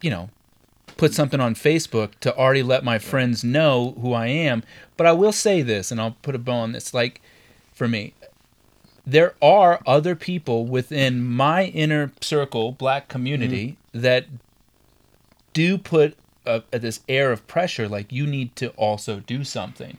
you 0.00 0.10
know, 0.10 0.30
put 0.96 1.12
something 1.12 1.38
on 1.38 1.54
Facebook 1.54 2.12
to 2.20 2.34
already 2.34 2.62
let 2.62 2.82
my 2.82 2.98
friends 2.98 3.44
know 3.44 3.94
who 4.00 4.14
I 4.14 4.26
am. 4.28 4.62
But 4.96 5.06
I 5.06 5.12
will 5.12 5.32
say 5.32 5.60
this, 5.62 5.90
and 5.92 6.00
I'll 6.00 6.16
put 6.22 6.34
a 6.34 6.38
bow 6.38 6.54
on 6.54 6.72
this. 6.72 6.94
Like, 6.94 7.20
for 7.74 7.86
me, 7.86 8.14
there 9.06 9.34
are 9.42 9.80
other 9.86 10.14
people 10.14 10.66
within 10.66 11.22
my 11.22 11.64
inner 11.64 12.12
circle, 12.20 12.72
black 12.72 13.08
community, 13.08 13.76
mm-hmm. 13.92 14.00
that 14.02 14.26
do 15.52 15.76
put 15.76 16.16
a, 16.46 16.62
a- 16.72 16.78
this 16.78 17.00
air 17.08 17.32
of 17.32 17.46
pressure, 17.46 17.88
like 17.88 18.12
you 18.12 18.26
need 18.26 18.54
to 18.56 18.68
also 18.70 19.20
do 19.20 19.44
something, 19.44 19.96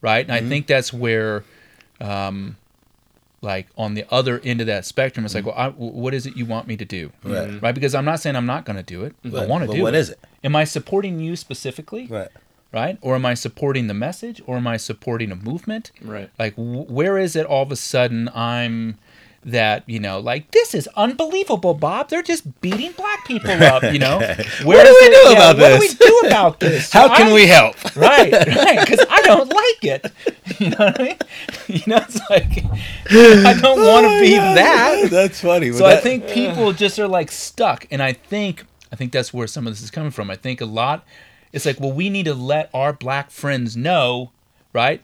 right? 0.00 0.24
And 0.24 0.32
I 0.32 0.40
mm-hmm. 0.40 0.48
think 0.48 0.66
that's 0.66 0.92
where, 0.92 1.44
um, 2.00 2.56
like 3.40 3.66
on 3.76 3.94
the 3.94 4.06
other 4.10 4.40
end 4.44 4.60
of 4.60 4.66
that 4.66 4.84
spectrum, 4.84 5.24
it's 5.24 5.34
like, 5.34 5.44
mm-hmm. 5.44 5.58
well, 5.58 5.92
I, 5.92 6.00
what 6.00 6.14
is 6.14 6.26
it 6.26 6.36
you 6.36 6.46
want 6.46 6.66
me 6.66 6.76
to 6.76 6.84
do, 6.84 7.12
Right. 7.22 7.60
right? 7.62 7.74
Because 7.74 7.94
I'm 7.94 8.04
not 8.04 8.20
saying 8.20 8.36
I'm 8.36 8.46
not 8.46 8.64
going 8.64 8.76
to 8.76 8.82
do 8.82 9.04
it. 9.04 9.14
I 9.24 9.46
want 9.46 9.68
to 9.68 9.74
do 9.74 9.82
what 9.82 9.94
it. 9.94 9.98
is 9.98 10.10
it? 10.10 10.20
Am 10.42 10.54
I 10.54 10.64
supporting 10.64 11.18
you 11.20 11.36
specifically? 11.36 12.06
Right. 12.06 12.28
Right? 12.74 12.98
Or 13.00 13.14
am 13.14 13.24
I 13.24 13.34
supporting 13.34 13.86
the 13.86 13.94
message? 13.94 14.42
Or 14.46 14.56
am 14.56 14.66
I 14.66 14.76
supporting 14.76 15.30
a 15.30 15.36
movement? 15.36 15.92
Right. 16.02 16.28
Like, 16.38 16.54
wh- 16.56 16.90
where 16.90 17.16
is 17.16 17.36
it 17.36 17.46
all 17.46 17.62
of 17.62 17.72
a 17.72 17.76
sudden 17.76 18.28
I'm 18.34 18.98
that, 19.46 19.84
you 19.86 20.00
know, 20.00 20.18
like, 20.20 20.50
this 20.52 20.74
is 20.74 20.88
unbelievable, 20.96 21.74
Bob. 21.74 22.08
They're 22.08 22.22
just 22.22 22.62
beating 22.62 22.92
black 22.92 23.26
people 23.26 23.50
up, 23.62 23.82
you 23.92 23.98
know? 23.98 24.18
Where 24.64 24.78
What 24.78 24.84
do 24.86 24.96
we 25.00 25.06
do 25.08 25.16
yeah, 25.28 25.50
about 25.50 25.56
what 25.58 25.80
this? 25.80 25.94
do 25.94 26.04
we 26.04 26.08
do 26.22 26.28
about 26.28 26.60
this? 26.60 26.90
How 26.98 27.08
So 27.08 27.14
can 27.14 27.26
I- 27.28 27.32
we 27.34 27.46
help? 27.46 27.76
Right, 27.96 28.32
right, 28.32 28.80
because 28.80 29.04
I 29.08 29.20
don't 29.22 29.48
like 29.50 29.84
it. 29.84 30.12
You 30.58 30.70
know 30.70 30.76
what 30.78 31.00
I 31.00 31.04
mean? 31.04 31.18
You 31.68 31.82
know, 31.86 31.96
it's 31.98 32.18
like, 32.30 32.64
I 33.10 33.58
don't 33.60 33.78
oh 33.78 33.92
want 33.92 34.06
to 34.06 34.20
be 34.20 34.30
that. 34.36 35.08
That's 35.10 35.40
funny. 35.40 35.72
So 35.72 35.84
I 35.86 35.96
think 35.96 36.26
people 36.28 36.72
just 36.72 36.98
are 36.98 37.06
like 37.08 37.30
stuck, 37.30 37.86
and 37.90 38.02
I 38.02 38.14
think 38.14 38.64
I 38.92 38.96
think 38.96 39.12
that's 39.12 39.32
where 39.34 39.46
some 39.46 39.66
of 39.66 39.72
this 39.74 39.82
is 39.82 39.90
coming 39.90 40.10
from. 40.10 40.30
I 40.30 40.36
think 40.36 40.60
a 40.60 40.66
lot, 40.66 41.04
it's 41.54 41.64
like, 41.64 41.78
well, 41.78 41.92
we 41.92 42.10
need 42.10 42.24
to 42.24 42.34
let 42.34 42.68
our 42.74 42.92
black 42.92 43.30
friends 43.30 43.76
know, 43.76 44.32
right? 44.72 45.00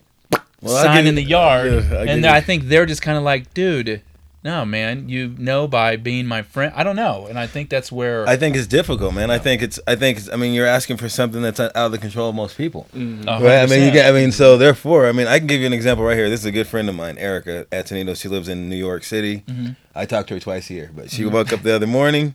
Well, 0.60 0.82
Sign 0.82 1.06
in 1.06 1.14
the 1.14 1.22
yard, 1.22 1.72
I'll 1.72 1.78
I'll 1.78 2.08
and 2.08 2.22
give 2.22 2.32
I 2.32 2.40
think 2.40 2.64
they're 2.64 2.84
just 2.84 3.00
kind 3.00 3.16
of 3.16 3.24
like, 3.24 3.54
dude, 3.54 4.02
no, 4.42 4.64
man, 4.64 5.08
you 5.08 5.34
know 5.38 5.68
by 5.68 5.96
being 5.96 6.26
my 6.26 6.42
friend. 6.42 6.72
I 6.74 6.82
don't 6.82 6.96
know, 6.96 7.26
and 7.26 7.38
I 7.38 7.46
think 7.46 7.70
that's 7.70 7.92
where 7.92 8.28
I 8.28 8.36
think 8.36 8.56
it's 8.56 8.66
difficult, 8.66 9.14
man. 9.14 9.30
I 9.30 9.38
think 9.38 9.62
it's. 9.62 9.78
I 9.86 9.96
think. 9.96 10.18
It's, 10.18 10.28
I 10.28 10.36
mean, 10.36 10.52
you're 10.52 10.66
asking 10.66 10.96
for 10.98 11.08
something 11.08 11.40
that's 11.40 11.60
out 11.60 11.72
of 11.74 11.92
the 11.92 11.98
control 11.98 12.28
of 12.28 12.34
most 12.34 12.58
people. 12.58 12.86
Mm-hmm. 12.94 13.28
a 13.28 13.40
Right. 13.40 13.62
I 13.62 13.66
mean, 13.66 13.86
you 13.86 13.92
get. 13.92 14.12
I 14.12 14.12
mean, 14.12 14.32
so 14.32 14.58
therefore, 14.58 15.06
I 15.06 15.12
mean, 15.12 15.28
I 15.28 15.38
can 15.38 15.46
give 15.46 15.60
you 15.60 15.66
an 15.66 15.72
example 15.72 16.04
right 16.04 16.16
here. 16.16 16.28
This 16.28 16.40
is 16.40 16.46
a 16.46 16.52
good 16.52 16.66
friend 16.66 16.88
of 16.88 16.94
mine, 16.94 17.16
Erica 17.16 17.66
Atenito. 17.70 18.20
She 18.20 18.28
lives 18.28 18.48
in 18.48 18.68
New 18.68 18.76
York 18.76 19.04
City. 19.04 19.44
Mm-hmm. 19.46 19.72
I 19.94 20.04
talk 20.04 20.26
to 20.26 20.34
her 20.34 20.40
twice 20.40 20.68
a 20.68 20.74
year, 20.74 20.90
but 20.94 21.10
she 21.10 21.22
mm-hmm. 21.22 21.32
woke 21.32 21.52
up 21.52 21.62
the 21.62 21.74
other 21.74 21.86
morning, 21.86 22.34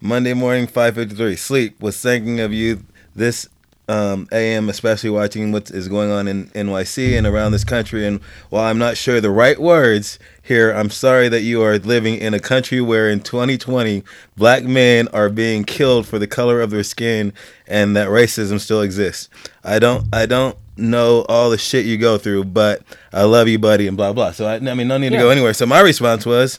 Monday 0.00 0.34
morning, 0.34 0.66
five 0.66 0.94
fifty 0.94 1.14
three. 1.14 1.36
Sleep 1.36 1.80
was 1.80 2.00
thinking 2.00 2.40
of 2.40 2.52
you 2.52 2.84
this 3.14 3.48
um, 3.88 4.28
AM, 4.32 4.68
especially 4.68 5.10
watching 5.10 5.52
what 5.52 5.70
is 5.70 5.88
going 5.88 6.10
on 6.10 6.26
in 6.26 6.46
NYC 6.48 7.16
and 7.16 7.26
around 7.26 7.52
this 7.52 7.64
country. 7.64 8.06
And 8.06 8.22
while 8.48 8.64
I'm 8.64 8.78
not 8.78 8.96
sure 8.96 9.20
the 9.20 9.30
right 9.30 9.58
words 9.58 10.18
here, 10.42 10.70
I'm 10.72 10.90
sorry 10.90 11.28
that 11.28 11.42
you 11.42 11.62
are 11.62 11.78
living 11.78 12.16
in 12.16 12.32
a 12.32 12.40
country 12.40 12.80
where 12.80 13.10
in 13.10 13.20
2020 13.20 14.02
black 14.36 14.64
men 14.64 15.08
are 15.08 15.28
being 15.28 15.64
killed 15.64 16.06
for 16.06 16.18
the 16.18 16.26
color 16.26 16.60
of 16.60 16.70
their 16.70 16.84
skin 16.84 17.32
and 17.66 17.94
that 17.96 18.08
racism 18.08 18.58
still 18.58 18.80
exists. 18.80 19.28
I 19.62 19.78
don't, 19.78 20.06
I 20.14 20.26
don't 20.26 20.56
know 20.76 21.24
all 21.28 21.50
the 21.50 21.58
shit 21.58 21.84
you 21.84 21.98
go 21.98 22.18
through, 22.18 22.44
but 22.44 22.82
I 23.12 23.24
love 23.24 23.48
you, 23.48 23.58
buddy, 23.58 23.86
and 23.86 23.96
blah 23.96 24.12
blah. 24.12 24.32
So 24.32 24.46
I, 24.46 24.54
I 24.54 24.74
mean, 24.74 24.88
no 24.88 24.98
need 24.98 25.10
to 25.10 25.18
go 25.18 25.30
anywhere. 25.30 25.54
So 25.54 25.66
my 25.66 25.80
response 25.80 26.26
was. 26.26 26.58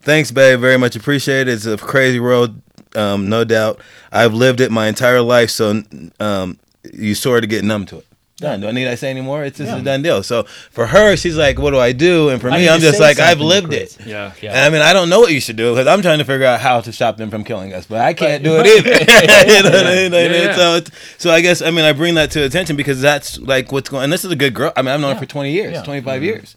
Thanks, 0.00 0.30
babe. 0.30 0.60
Very 0.60 0.76
much 0.76 0.96
appreciated. 0.96 1.48
It's 1.50 1.64
a 1.64 1.78
crazy 1.78 2.20
world, 2.20 2.60
um, 2.96 3.28
no 3.28 3.44
doubt. 3.44 3.80
I've 4.12 4.34
lived 4.34 4.60
it 4.60 4.70
my 4.70 4.88
entire 4.88 5.20
life, 5.20 5.50
so 5.50 5.82
um, 6.20 6.58
you 6.92 7.14
sort 7.14 7.44
of 7.44 7.50
get 7.50 7.64
numb 7.64 7.86
to 7.86 7.98
it. 7.98 8.06
Done. 8.38 8.60
Do 8.60 8.66
I 8.66 8.72
need 8.72 8.88
I 8.88 8.96
say 8.96 9.10
anymore? 9.10 9.44
It's 9.44 9.58
just 9.58 9.72
a 9.72 9.80
done 9.80 10.02
deal. 10.02 10.20
So 10.24 10.42
for 10.72 10.86
her, 10.88 11.14
she's 11.16 11.36
like, 11.36 11.56
"What 11.56 11.70
do 11.70 11.78
I 11.78 11.92
do?" 11.92 12.30
And 12.30 12.40
for 12.40 12.50
I 12.50 12.58
me, 12.58 12.68
I'm 12.68 12.80
just 12.80 12.98
like, 12.98 13.20
"I've 13.20 13.38
lived 13.40 13.72
it." 13.72 13.96
Yeah. 14.04 14.32
Yeah. 14.42 14.50
And 14.50 14.58
I 14.58 14.70
mean, 14.70 14.82
I 14.82 14.92
don't 14.92 15.08
know 15.08 15.20
what 15.20 15.30
you 15.32 15.40
should 15.40 15.54
do 15.56 15.70
because 15.72 15.86
I'm 15.86 16.02
trying 16.02 16.18
to 16.18 16.24
figure 16.24 16.44
out 16.44 16.60
how 16.60 16.80
to 16.80 16.92
stop 16.92 17.16
them 17.16 17.30
from 17.30 17.44
killing 17.44 17.72
us, 17.72 17.86
but 17.86 18.00
I 18.00 18.12
can't 18.12 18.42
do 18.42 18.56
it 18.58 18.66
either. 18.66 18.90
you 19.56 19.62
know 19.62 19.70
what 19.70 19.86
I 19.86 19.94
mean? 19.94 20.12
Like, 20.12 20.30
Yeah, 20.32 20.42
yeah. 20.46 20.56
So, 20.56 20.80
so 21.16 21.30
I 21.30 21.42
guess 21.42 21.62
I 21.62 21.70
mean 21.70 21.84
I 21.84 21.92
bring 21.92 22.16
that 22.16 22.32
to 22.32 22.42
attention 22.44 22.74
because 22.74 23.00
that's 23.00 23.38
like 23.38 23.70
what's 23.70 23.88
going. 23.88 24.02
And 24.02 24.12
this 24.12 24.24
is 24.24 24.32
a 24.32 24.36
good 24.36 24.52
girl. 24.52 24.72
I 24.76 24.82
mean, 24.82 24.88
I've 24.92 25.00
known 25.00 25.14
her 25.14 25.20
for 25.20 25.26
20 25.26 25.52
years, 25.52 25.74
Yeah. 25.74 25.82
25 25.84 26.14
Mm-hmm. 26.16 26.24
years, 26.24 26.56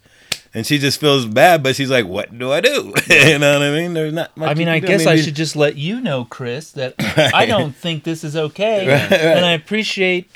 and 0.57 0.65
she 0.65 0.79
just 0.79 0.99
feels 0.99 1.25
bad, 1.27 1.61
but 1.61 1.75
she's 1.75 1.91
like, 1.91 2.07
"What 2.07 2.35
do 2.37 2.51
I 2.51 2.61
do?" 2.61 2.91
you 3.09 3.37
know 3.39 3.53
what 3.59 3.61
I 3.61 3.71
mean? 3.71 3.93
There's 3.93 4.11
not. 4.13 4.35
Much 4.35 4.49
I 4.49 4.53
mean, 4.55 4.67
I 4.67 4.79
guess 4.79 5.05
I 5.05 5.15
mean, 5.15 5.23
should 5.23 5.35
just 5.35 5.55
let 5.55 5.75
you 5.75 6.01
know, 6.01 6.25
Chris, 6.25 6.71
that 6.71 6.95
I 7.33 7.45
don't 7.45 7.75
think 7.75 8.03
this 8.03 8.23
is 8.23 8.35
okay, 8.35 8.87
Right, 8.87 9.11
right. 9.11 9.19
and 9.21 9.45
I 9.45 9.51
appreciate 9.51 10.29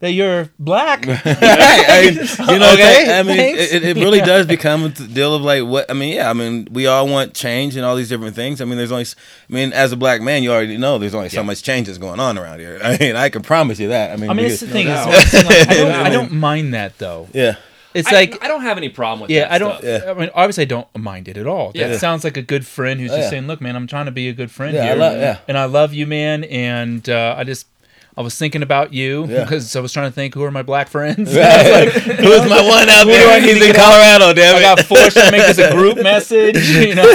that 0.00 0.10
you're 0.12 0.50
black. 0.58 1.06
right. 1.06 1.22
I 1.26 2.00
you 2.10 2.58
know, 2.58 2.72
Okay, 2.72 3.04
that- 3.06 3.20
I 3.20 3.22
mean, 3.22 3.36
thanks. 3.36 3.72
it, 3.72 3.84
it 3.84 3.96
really 3.96 4.18
does 4.20 4.46
become 4.46 4.84
a 4.84 4.88
deal 4.88 5.32
of 5.34 5.42
like 5.42 5.64
what 5.64 5.88
I 5.90 5.94
mean. 5.94 6.14
Yeah, 6.16 6.28
I 6.28 6.32
mean, 6.32 6.66
we 6.72 6.86
all 6.88 7.06
want 7.06 7.34
change 7.34 7.76
and 7.76 7.84
all 7.84 7.94
these 7.94 8.08
different 8.08 8.34
things. 8.34 8.60
I 8.60 8.64
mean, 8.64 8.78
there's 8.78 8.90
only, 8.90 9.04
I 9.04 9.52
mean, 9.52 9.72
as 9.72 9.92
a 9.92 9.96
black 9.96 10.20
man, 10.20 10.42
you 10.42 10.50
already 10.50 10.76
know 10.76 10.98
there's 10.98 11.14
only 11.14 11.28
so 11.28 11.44
much 11.44 11.62
change 11.62 11.86
that's 11.86 11.98
going 11.98 12.18
on 12.18 12.36
around 12.38 12.58
here. 12.58 12.80
I 12.82 12.96
mean, 12.98 13.14
I 13.14 13.28
can 13.28 13.42
promise 13.42 13.78
you 13.78 13.88
that. 13.88 14.10
I 14.10 14.16
mean, 14.16 14.28
I 14.30 14.34
mean, 14.34 14.46
because- 14.46 14.62
it's 14.64 14.72
the 14.72 14.76
thing. 14.78 14.88
like, 14.88 15.68
I, 15.68 15.74
don't, 15.74 15.90
I 15.92 16.10
don't 16.10 16.32
mind 16.32 16.74
that 16.74 16.98
though. 16.98 17.28
yeah, 17.32 17.54
It's 17.94 18.08
I, 18.08 18.12
like 18.12 18.42
I 18.44 18.48
don't 18.48 18.62
have 18.62 18.76
any 18.78 18.88
problem 18.88 19.20
with 19.20 19.30
Yeah, 19.30 19.40
that 19.44 19.52
I 19.52 19.58
don't. 19.58 19.78
stuff. 19.78 19.84
Yeah. 20.04 20.10
I 20.10 20.14
mean, 20.14 20.30
obviously, 20.34 20.62
I 20.62 20.66
don't 20.66 20.88
mind 20.98 21.28
it 21.28 21.36
at 21.36 21.46
all. 21.46 21.72
That 21.72 21.90
Yeah. 21.90 21.96
sounds 21.98 22.24
like 22.24 22.36
a 22.36 22.42
good 22.42 22.66
friend 22.66 23.00
who's 23.00 23.10
Oh, 23.10 23.16
just 23.16 23.26
yeah. 23.26 23.30
saying, 23.30 23.46
"Look, 23.46 23.60
man, 23.60 23.76
I'm 23.76 23.86
trying 23.86 24.06
to 24.06 24.12
be 24.12 24.28
a 24.28 24.32
good 24.32 24.50
friend 24.50 24.74
Yeah, 24.74 24.82
I 24.82 24.86
here, 24.94 24.96
yeah. 25.20 25.38
and 25.48 25.58
I 25.58 25.64
love 25.66 25.92
you, 25.92 26.06
man." 26.06 26.44
And 26.44 27.08
uh, 27.08 27.34
I 27.36 27.44
just, 27.44 27.66
I 28.14 28.20
was 28.20 28.36
thinking 28.36 28.62
about 28.62 28.92
you 28.92 29.26
Yeah. 29.26 29.44
because 29.44 29.74
I 29.74 29.80
was 29.80 29.90
trying 29.92 30.10
to 30.10 30.14
think 30.14 30.34
who 30.34 30.44
are 30.44 30.50
my 30.50 30.62
black 30.62 30.88
friends. 30.88 31.34
Right. 31.42 31.88
Who's 31.92 32.48
my 32.48 32.62
one 32.62 32.88
out 32.90 33.00
I 33.00 33.04
there? 33.06 33.40
He's 33.40 33.52
in 33.56 33.58
get 33.72 33.76
out? 33.76 33.84
Colorado, 33.84 34.34
damn 34.34 34.54
I 34.56 34.58
it. 34.58 34.62
got 34.62 34.80
forced 34.80 35.16
to 35.16 35.30
make 35.30 35.46
this 35.46 35.58
a 35.58 35.70
group 35.72 35.96
message. 36.02 36.56
You 36.68 36.94
know, 36.94 37.06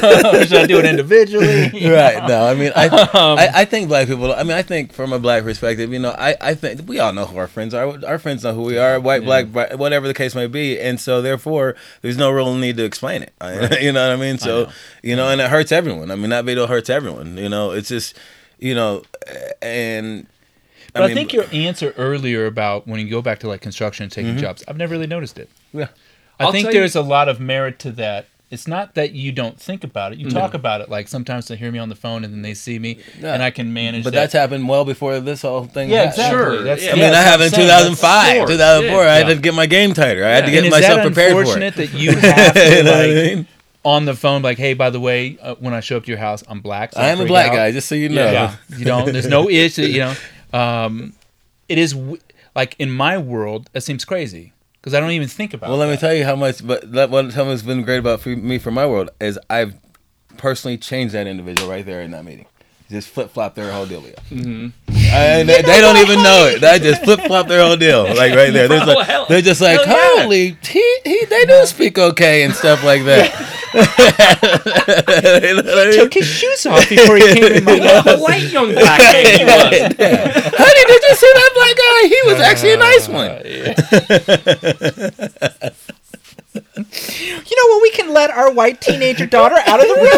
should 0.43 0.53
I 0.57 0.65
do 0.65 0.79
it 0.79 0.85
individually? 0.85 1.69
right. 1.89 2.27
No, 2.27 2.45
I 2.47 2.55
mean, 2.55 2.71
I, 2.75 2.87
Um, 2.87 3.37
I, 3.37 3.49
I 3.53 3.65
think 3.65 3.87
black 3.89 4.07
people. 4.07 4.33
I 4.33 4.41
mean, 4.43 4.53
I 4.57 4.63
think 4.63 4.91
from 4.91 5.13
a 5.13 5.19
black 5.19 5.43
perspective, 5.43 5.93
you 5.93 5.99
know, 5.99 6.11
I, 6.17 6.35
I 6.41 6.55
think 6.55 6.87
we 6.87 6.99
all 6.99 7.13
know 7.13 7.25
who 7.25 7.37
our 7.37 7.47
friends 7.47 7.73
are. 7.75 8.03
Our 8.05 8.17
friends 8.17 8.43
know 8.43 8.53
who 8.53 8.63
we 8.63 8.77
are, 8.79 8.99
white, 8.99 9.23
black, 9.23 9.47
bri- 9.47 9.75
whatever 9.75 10.07
the 10.07 10.13
case 10.15 10.33
may 10.33 10.47
be, 10.47 10.79
and 10.79 10.99
so 10.99 11.21
therefore, 11.21 11.75
there's 12.01 12.17
no 12.17 12.31
real 12.31 12.55
need 12.55 12.75
to 12.77 12.83
explain 12.85 13.21
it. 13.23 13.33
you 13.81 13.91
know 13.91 14.07
what 14.09 14.13
I 14.13 14.19
mean? 14.19 14.39
So, 14.39 14.63
know. 14.63 14.71
you 15.03 15.15
know, 15.15 15.29
and 15.29 15.39
it 15.41 15.49
hurts 15.49 15.71
everyone. 15.71 16.09
I 16.11 16.15
mean, 16.15 16.31
that 16.31 16.43
video 16.45 16.65
hurts 16.65 16.89
everyone. 16.89 17.37
You 17.37 17.49
know, 17.49 17.71
it's 17.71 17.89
just, 17.89 18.15
you 18.57 18.73
know, 18.73 19.03
and. 19.61 20.25
But 20.97 21.03
I, 21.03 21.07
mean, 21.07 21.15
think 21.17 21.33
your 21.33 21.45
answer 21.51 21.93
earlier 21.97 22.45
about 22.45 22.87
when 22.87 22.99
you 22.99 23.09
go 23.09 23.21
back 23.21 23.39
to 23.39 23.47
like 23.47 23.61
construction 23.61 24.03
and 24.03 24.11
taking 24.11 24.37
jobs, 24.37 24.63
I've 24.67 24.77
never 24.77 24.93
really 24.93 25.07
noticed 25.07 25.37
it. 25.37 25.49
Mm-hmm. 25.69 25.79
Yeah. 25.79 25.87
I 26.39 26.45
I'll 26.45 26.51
think 26.51 26.65
tell 26.65 26.73
you- 26.73 26.79
there's 26.81 26.95
a 26.95 27.01
lot 27.01 27.29
of 27.29 27.39
merit 27.39 27.79
to 27.79 27.91
that. 27.93 28.27
It's 28.49 28.65
not 28.65 28.95
that 28.95 29.11
you 29.11 29.33
don't 29.33 29.59
think 29.59 29.83
about 29.83 30.13
it. 30.13 30.19
You 30.19 30.29
talk 30.29 30.53
about 30.53 30.79
it. 30.79 30.87
Like 30.87 31.09
sometimes 31.09 31.49
they 31.49 31.57
hear 31.57 31.69
me 31.69 31.79
on 31.79 31.89
the 31.89 31.95
phone 31.95 32.23
and 32.23 32.33
then 32.33 32.43
they 32.43 32.53
see 32.53 32.79
me, 32.79 32.99
Yeah. 33.19 33.33
and 33.33 33.43
I 33.43 33.51
can 33.51 33.73
manage. 33.73 34.05
But 34.05 34.13
that. 34.13 34.19
that's 34.21 34.33
happened 34.33 34.69
well 34.69 34.85
before 34.85 35.19
this 35.19 35.41
whole 35.41 35.65
thing. 35.65 35.89
yeah, 35.89 36.05
happened. 36.05 36.11
exactly. 36.13 36.37
Sure. 36.39 36.63
That's, 36.63 36.83
Yeah. 36.85 36.91
I 36.91 36.93
mean, 36.93 37.01
that's 37.01 37.15
I 37.17 37.31
what 37.31 37.39
have 37.41 37.41
in 37.41 37.59
2005, 37.59 38.35
Sure. 38.37 38.47
2004. 38.47 39.01
I 39.03 39.15
had 39.15 39.27
to 39.27 39.35
get 39.35 39.53
my 39.53 39.65
game 39.65 39.93
tighter. 39.93 40.23
I 40.23 40.29
had 40.29 40.45
to 40.45 40.51
get 40.51 40.63
And 40.63 40.71
myself 40.71 41.01
prepared 41.01 41.33
for 41.33 41.39
unfortunate 41.41 41.77
it. 41.77 41.91
that 41.91 41.97
you 41.99 42.11
have 42.15 42.53
to 42.53 42.59
You 42.77 42.83
know 42.83 42.91
what 42.91 42.99
I 43.01 43.05
like 43.07 43.35
mean? 43.35 43.47
on 43.83 44.05
the 44.05 44.15
phone, 44.15 44.41
like, 44.43 44.57
hey, 44.57 44.73
by 44.73 44.91
the 44.91 44.99
way, 45.01 45.37
uh, 45.41 45.55
when 45.55 45.73
I 45.73 45.81
show 45.81 45.97
up 45.97 46.03
to 46.05 46.09
your 46.09 46.17
house, 46.19 46.41
I'm 46.47 46.61
black. 46.61 46.93
So 46.93 47.01
I 47.01 47.07
am 47.09 47.19
a 47.19 47.25
black 47.25 47.49
out. 47.51 47.55
guy, 47.55 47.71
just 47.73 47.89
so 47.89 47.95
you 47.95 48.07
know. 48.07 48.31
Yeah, 48.31 48.55
you 48.77 48.85
don't. 48.85 49.11
There's 49.11 49.27
no 49.27 49.49
issue. 49.49 49.81
You 49.81 49.99
know, 49.99 50.13
um, 50.53 51.13
it 51.69 51.77
is 51.77 51.93
w- 51.93 52.21
like 52.55 52.75
in 52.79 52.91
my 52.91 53.17
world, 53.17 53.69
that 53.73 53.81
seems 53.81 54.05
crazy 54.05 54.53
because 54.81 54.93
I 54.93 54.99
don't 54.99 55.11
even 55.11 55.27
think 55.27 55.53
about. 55.53 55.69
Well, 55.69 55.77
let 55.77 55.89
me 55.89 55.97
tell 55.97 56.13
you 56.13 56.23
how 56.25 56.35
much. 56.35 56.65
But 56.65 56.91
that 56.93 57.09
one 57.09 57.29
time 57.29 57.47
has 57.47 57.63
been 57.63 57.83
great 57.83 57.97
about 57.99 58.21
for 58.21 58.29
me 58.29 58.57
for 58.57 58.71
my 58.71 58.85
world 58.85 59.09
is 59.19 59.39
I've 59.49 59.75
personally 60.37 60.77
changed 60.77 61.13
that 61.13 61.27
individual 61.27 61.69
right 61.69 61.85
there 61.85 62.01
in 62.01 62.11
that 62.11 62.25
meeting. 62.25 62.45
Just 62.89 63.09
flip 63.09 63.31
flop 63.31 63.55
their 63.55 63.71
whole 63.71 63.85
deal. 63.85 64.01
Mm-hmm. 64.01 64.69
And 65.09 65.49
they, 65.49 65.61
they 65.61 65.81
don't 65.81 65.97
even 65.97 66.23
know 66.23 66.45
it. 66.47 66.63
I 66.63 66.79
just 66.79 67.03
flip 67.03 67.19
flop 67.19 67.47
their 67.47 67.61
whole 67.61 67.75
deal, 67.75 68.03
like 68.03 68.33
right 68.33 68.53
there. 68.53 68.67
There's 68.69 68.81
Oh, 68.87 68.93
like, 68.93 69.27
they're 69.27 69.41
just 69.41 69.59
like, 69.59 69.79
holy, 69.83 70.57
he, 70.63 70.99
he, 71.03 71.25
they 71.25 71.45
do 71.45 71.65
speak 71.65 71.97
okay 71.97 72.43
and 72.43 72.53
stuff 72.53 72.83
like 72.83 73.03
that. 73.03 73.33
You 73.73 73.81
know 73.81 75.63
what 75.63 75.77
I 75.77 75.79
mean? 75.89 75.99
took 75.99 76.13
his 76.13 76.25
shoes 76.27 76.65
off 76.65 76.87
before 76.89 77.15
he 77.17 77.33
came 77.33 77.51
in 77.53 77.63
my 77.63 77.73
What 77.79 77.85
a 77.85 78.01
house. 78.01 78.15
polite 78.15 78.43
young 78.51 78.71
black 78.73 78.99
man 78.99 79.25
he 79.25 79.43
was. 79.45 79.63
Honey, 79.63 80.83
did 80.87 81.01
you 81.03 81.15
see 81.15 81.31
that 81.33 81.51
black 81.55 81.75
guy? 81.77 82.07
He 82.07 82.21
was 82.25 82.39
actually 82.39 82.73
a 82.73 82.77
nice 82.77 83.07
one. 83.09 83.29
Uh, 83.29 83.43
you 86.77 87.55
know 87.55 87.67
what? 87.73 87.81
We 87.81 87.89
can 87.91 88.13
let 88.13 88.29
our 88.31 88.51
white 88.51 88.81
teenager 88.81 89.25
daughter 89.25 89.55
out 89.65 89.79
of 89.79 89.87
the 89.87 89.93
room. 89.95 90.09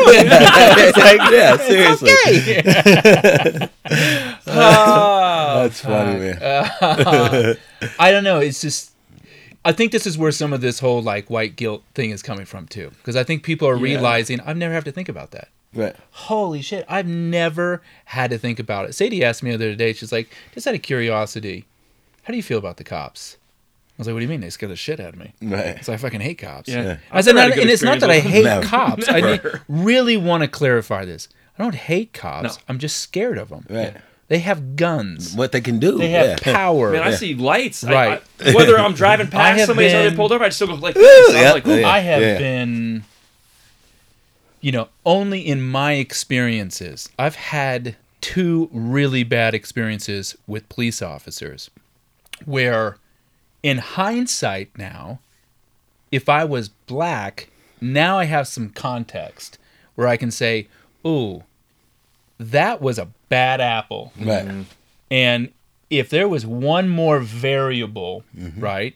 It's 0.78 0.98
like, 0.98 1.20
yeah, 1.32 1.58
seriously. 1.58 2.12
okay. 2.58 3.70
Oh, 4.52 5.62
That's 5.64 5.82
funny, 5.82 6.20
man. 6.20 6.38
Uh, 6.42 7.54
I 8.00 8.12
don't 8.12 8.24
know. 8.24 8.40
It's 8.40 8.62
just. 8.62 8.89
I 9.66 9.72
think 9.74 9.92
this 9.92 10.08
is 10.08 10.18
where 10.18 10.32
some 10.32 10.54
of 10.54 10.62
this 10.62 10.80
whole 10.80 11.02
like 11.02 11.30
white 11.30 11.56
guilt 11.56 11.84
thing 11.94 12.12
is 12.12 12.22
coming 12.22 12.46
from 12.46 12.68
too, 12.68 12.92
because 12.98 13.16
I 13.16 13.24
think 13.24 13.44
people 13.44 13.68
are 13.68 13.76
realizing 13.76 14.40
I've 14.42 14.58
never 14.58 14.74
have 14.74 14.86
to 14.86 14.92
think 14.92 15.10
about 15.10 15.32
that. 15.32 15.50
Right. 15.74 15.96
Holy 16.12 16.62
shit! 16.62 16.86
I've 16.88 17.08
never 17.08 17.82
had 18.06 18.32
to 18.32 18.38
think 18.38 18.58
about 18.60 18.86
it. 18.90 18.94
Sadie 18.94 19.24
asked 19.24 19.44
me 19.44 19.50
the 19.52 19.56
other 19.56 19.76
day. 19.76 19.94
She's 19.94 20.12
like, 20.12 20.30
just 20.54 20.66
out 20.66 20.74
of 20.76 20.82
curiosity, 20.82 21.66
how 22.24 22.32
do 22.32 22.38
you 22.38 22.44
feel 22.44 22.58
about 22.58 22.78
the 22.78 22.84
cops? 22.84 23.38
I 23.38 24.00
was 24.00 24.08
like, 24.08 24.14
what 24.14 24.20
do 24.20 24.24
you 24.24 24.30
mean? 24.30 24.40
They 24.40 24.50
scare 24.50 24.70
the 24.70 24.78
shit 24.78 25.00
out 25.02 25.14
of 25.14 25.20
me. 25.20 25.34
Right. 25.42 25.84
So 25.84 25.92
I 25.92 25.98
fucking 25.98 26.22
hate 26.22 26.38
cops. 26.38 26.70
Yeah. 26.70 27.00
I 27.12 27.20
said, 27.20 27.36
I've 27.36 27.36
never 27.36 27.40
had 27.42 27.52
a 27.52 27.56
not, 27.56 27.62
and 27.62 27.70
it's 27.70 27.84
not 27.84 28.00
that 28.00 28.10
I 28.10 28.20
hate 28.20 28.46
with 28.46 28.64
cops. 28.70 29.10
I 29.10 29.20
Never. 29.20 29.52
ne- 29.68 29.84
really 29.84 30.16
want 30.16 30.42
to 30.44 30.48
clarify 30.48 31.04
this. 31.04 31.28
I 31.58 31.64
don't 31.64 31.76
hate 31.76 32.14
cops. 32.14 32.56
No. 32.58 32.64
I'm 32.70 32.80
just 32.80 33.02
scared 33.02 33.38
of 33.38 33.50
them. 33.50 33.66
Right. 33.70 33.98
They 34.30 34.40
have 34.40 34.76
guns. 34.76 35.36
What 35.36 35.52
they 35.52 35.60
can 35.60 35.80
do. 35.80 35.98
They 35.98 36.12
have 36.12 36.40
yeah. 36.46 36.54
power. 36.54 36.92
Man, 36.92 37.02
I 37.02 37.12
see 37.12 37.34
lights. 37.36 37.84
Right. 37.84 38.22
I, 38.46 38.54
whether 38.54 38.78
I'm 38.80 38.94
driving 38.94 39.28
past 39.32 39.58
have 39.58 39.68
somebody's 39.68 39.92
been- 39.92 40.02
already 40.02 40.16
pulled 40.16 40.32
over, 40.32 40.44
I 40.44 40.50
still 40.50 40.68
go 40.68 40.76
like 40.76 40.94
this. 40.96 41.30
I'm 41.36 41.36
Yeah. 41.42 41.52
like, 41.54 41.68
ooh, 41.68 41.80
Yeah. 41.80 41.90
I 41.90 42.00
have 42.00 42.22
yeah. 42.22 42.38
been, 42.38 43.04
you 44.62 44.72
know, 44.72 44.90
only 45.06 45.42
in 45.42 45.62
my 45.68 45.94
experiences, 45.94 47.10
I've 47.18 47.36
had 47.36 47.96
two 48.22 48.70
really 48.72 49.24
bad 49.24 49.56
experiences 49.56 50.38
with 50.46 50.70
police 50.70 51.02
officers 51.02 51.72
where, 52.46 52.98
in 53.64 53.80
hindsight 53.80 54.78
now, 54.78 55.20
if 56.12 56.30
I 56.30 56.44
was 56.46 56.70
black, 56.70 57.50
now 57.82 58.20
I 58.20 58.26
have 58.26 58.48
some 58.48 58.70
context 58.70 59.58
where 59.96 60.08
I 60.08 60.18
can 60.18 60.30
say, 60.32 60.68
ooh, 61.06 61.44
that 62.40 62.82
was 62.82 62.98
a 62.98 63.08
bad 63.30 63.62
apple. 63.62 64.12
Right. 64.20 64.66
And 65.12 65.50
if 65.90 66.10
there 66.10 66.28
was 66.28 66.46
one 66.46 66.90
more 66.90 67.20
variable, 67.20 68.24
Mm-hmm. 68.38 68.60
right, 68.62 68.96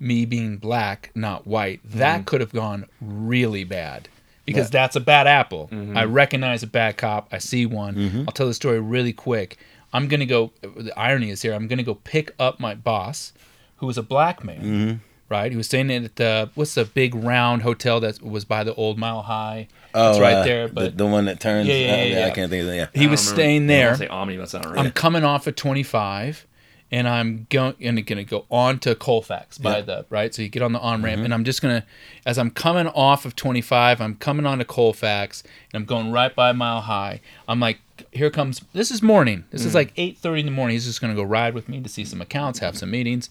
me 0.00 0.24
being 0.26 0.56
black, 0.56 1.10
not 1.14 1.46
white, 1.46 1.80
that 1.84 2.26
could 2.26 2.40
have 2.40 2.52
gone 2.52 2.86
really 3.00 3.62
bad 3.64 4.08
because 4.44 4.68
that's 4.70 4.96
a 4.96 5.00
bad 5.00 5.26
apple. 5.28 5.70
I 5.94 6.04
recognize 6.04 6.62
a 6.64 6.66
bad 6.66 6.96
cop. 6.96 7.28
I 7.32 7.38
see 7.38 7.64
one. 7.66 7.94
Mm-hmm. 7.94 8.18
I'll 8.26 8.32
tell 8.32 8.48
the 8.48 8.54
story 8.54 8.80
really 8.80 9.12
quick. 9.12 9.56
I'm 9.92 10.08
going 10.08 10.20
to 10.20 10.26
go, 10.26 10.52
the 10.62 10.92
irony 10.98 11.30
is 11.30 11.42
here, 11.42 11.52
I'm 11.54 11.68
going 11.68 11.78
to 11.78 11.84
go 11.84 11.94
pick 11.94 12.34
up 12.40 12.58
my 12.58 12.74
boss, 12.74 13.32
who 13.76 13.86
was 13.86 13.96
a 13.98 14.02
black 14.02 14.42
man. 14.42 15.00
Mm-hmm. 15.32 15.42
Right, 15.42 15.50
he 15.52 15.56
was 15.56 15.66
staying 15.66 15.90
at 15.90 16.16
the 16.16 16.50
what's 16.54 16.74
the 16.74 16.84
big 16.84 17.14
round 17.14 17.62
hotel 17.62 18.00
that 18.00 18.22
was 18.22 18.44
by 18.44 18.64
the 18.64 18.74
old 18.74 18.98
Mile 18.98 19.22
High. 19.22 19.68
Oh, 19.94 20.10
it's 20.10 20.20
right 20.20 20.34
uh, 20.36 20.44
there. 20.44 20.68
the, 20.68 20.74
But 20.74 20.98
the 20.98 21.06
one 21.06 21.24
that 21.26 21.38
turns. 21.40 21.68
Yeah, 21.68 21.74
yeah, 21.74 21.92
uh, 21.92 21.96
yeah, 21.96 22.04
yeah. 22.20 22.26
I 22.26 22.30
can't 22.30 22.50
think 22.50 22.62
of 22.62 22.68
it. 22.70 22.76
Yeah. 22.76 22.86
he 22.94 23.06
was 23.06 23.20
staying 23.26 23.66
there. 23.66 23.92
I 23.92 23.96
say 23.96 24.06
Omni, 24.08 24.36
that's 24.36 24.54
not 24.54 24.64
right. 24.66 24.78
I'm 24.78 24.90
coming 24.92 25.22
off 25.24 25.46
at 25.46 25.56
25 25.56 26.46
and 26.90 27.06
I'm 27.08 27.46
going 27.50 27.74
and 27.80 27.96
going 28.06 28.16
to 28.18 28.24
go 28.24 28.44
on 28.50 28.78
to 28.80 28.94
Colfax 28.94 29.58
by 29.58 29.70
Yeah. 29.70 29.76
Mm-hmm. 29.78 29.86
the 29.86 30.06
right. 30.10 30.34
So 30.34 30.42
you 30.42 30.48
get 30.48 30.62
on 30.62 30.72
the 30.72 30.78
on 30.80 31.02
ramp 31.02 31.22
and 31.24 31.32
I'm 31.34 31.44
just 31.44 31.60
going 31.62 31.80
to 31.80 31.86
as 32.26 32.38
I'm 32.38 32.50
coming 32.50 32.86
off 32.88 33.24
of 33.26 33.36
25, 33.36 34.00
I'm 34.00 34.14
coming 34.16 34.46
on 34.46 34.58
to 34.58 34.64
Colfax 34.64 35.42
and 35.72 35.80
I'm 35.80 35.84
going 35.86 36.10
right 36.10 36.34
by 36.34 36.52
Mile 36.52 36.80
High. 36.82 37.20
I'm 37.48 37.60
like 37.60 37.78
here 38.12 38.30
comes 38.30 38.62
this 38.72 38.90
is 38.90 39.02
morning. 39.02 39.44
This 39.50 39.62
Mm. 39.62 39.66
is 39.66 39.74
like 39.74 39.94
8:30 39.96 40.40
in 40.40 40.46
the 40.46 40.52
morning. 40.52 40.74
He's 40.74 40.86
just 40.86 41.00
going 41.02 41.14
to 41.14 41.16
go 41.20 41.22
ride 41.26 41.52
with 41.54 41.68
me 41.68 41.80
to 41.80 41.88
see 41.88 42.04
some 42.06 42.20
accounts, 42.22 42.58
have 42.60 42.76
some 42.78 42.90
meetings. 42.90 43.28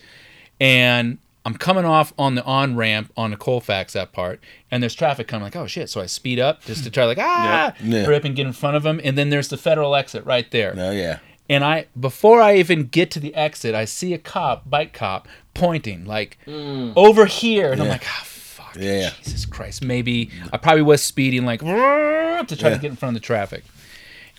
And 0.59 1.17
I'm 1.45 1.55
coming 1.55 1.85
off 1.85 2.13
on 2.19 2.35
the 2.35 2.43
on 2.45 2.75
ramp 2.75 3.11
on 3.17 3.31
the 3.31 3.37
Colfax 3.37 3.93
that 3.93 4.11
part, 4.11 4.39
and 4.69 4.83
there's 4.83 4.93
traffic 4.93 5.27
coming. 5.27 5.43
Like, 5.43 5.55
oh 5.55 5.65
shit! 5.67 5.89
So 5.89 5.99
I 6.01 6.05
speed 6.05 6.39
up 6.39 6.61
just 6.63 6.83
to 6.83 6.91
try 6.91 7.05
like 7.05 7.17
ah, 7.19 7.73
Yeah. 7.83 8.03
hurry 8.05 8.15
up 8.17 8.23
and 8.25 8.35
get 8.35 8.45
in 8.45 8.53
front 8.53 8.75
of 8.77 8.83
them, 8.83 9.01
And 9.03 9.17
then 9.17 9.29
there's 9.29 9.47
the 9.49 9.57
federal 9.57 9.95
exit 9.95 10.23
right 10.25 10.49
there. 10.51 10.73
Oh 10.77 10.91
yeah. 10.91 11.19
And 11.49 11.63
I 11.65 11.87
before 11.99 12.41
I 12.41 12.55
even 12.57 12.83
get 12.85 13.09
to 13.11 13.19
the 13.19 13.33
exit, 13.35 13.73
I 13.75 13.85
see 13.85 14.13
a 14.13 14.17
cop, 14.19 14.69
bike 14.69 14.93
cop, 14.93 15.27
pointing 15.53 16.05
like 16.05 16.37
over 16.47 17.25
here, 17.25 17.71
and 17.71 17.81
I'm 17.81 17.87
like, 17.89 18.05
ah, 18.05 18.21
fuck, 18.23 18.75
Yeah, 18.79 18.99
yeah. 18.99 19.09
Jesus 19.23 19.45
Christ, 19.47 19.83
maybe 19.83 20.29
I 20.53 20.57
probably 20.57 20.83
was 20.83 21.01
speeding 21.01 21.43
like 21.43 21.59
to 21.61 21.65
try 21.65 22.69
Yeah. 22.69 22.75
to 22.75 22.81
get 22.81 22.91
in 22.91 22.95
front 22.95 23.15
of 23.15 23.21
the 23.21 23.25
traffic. 23.25 23.63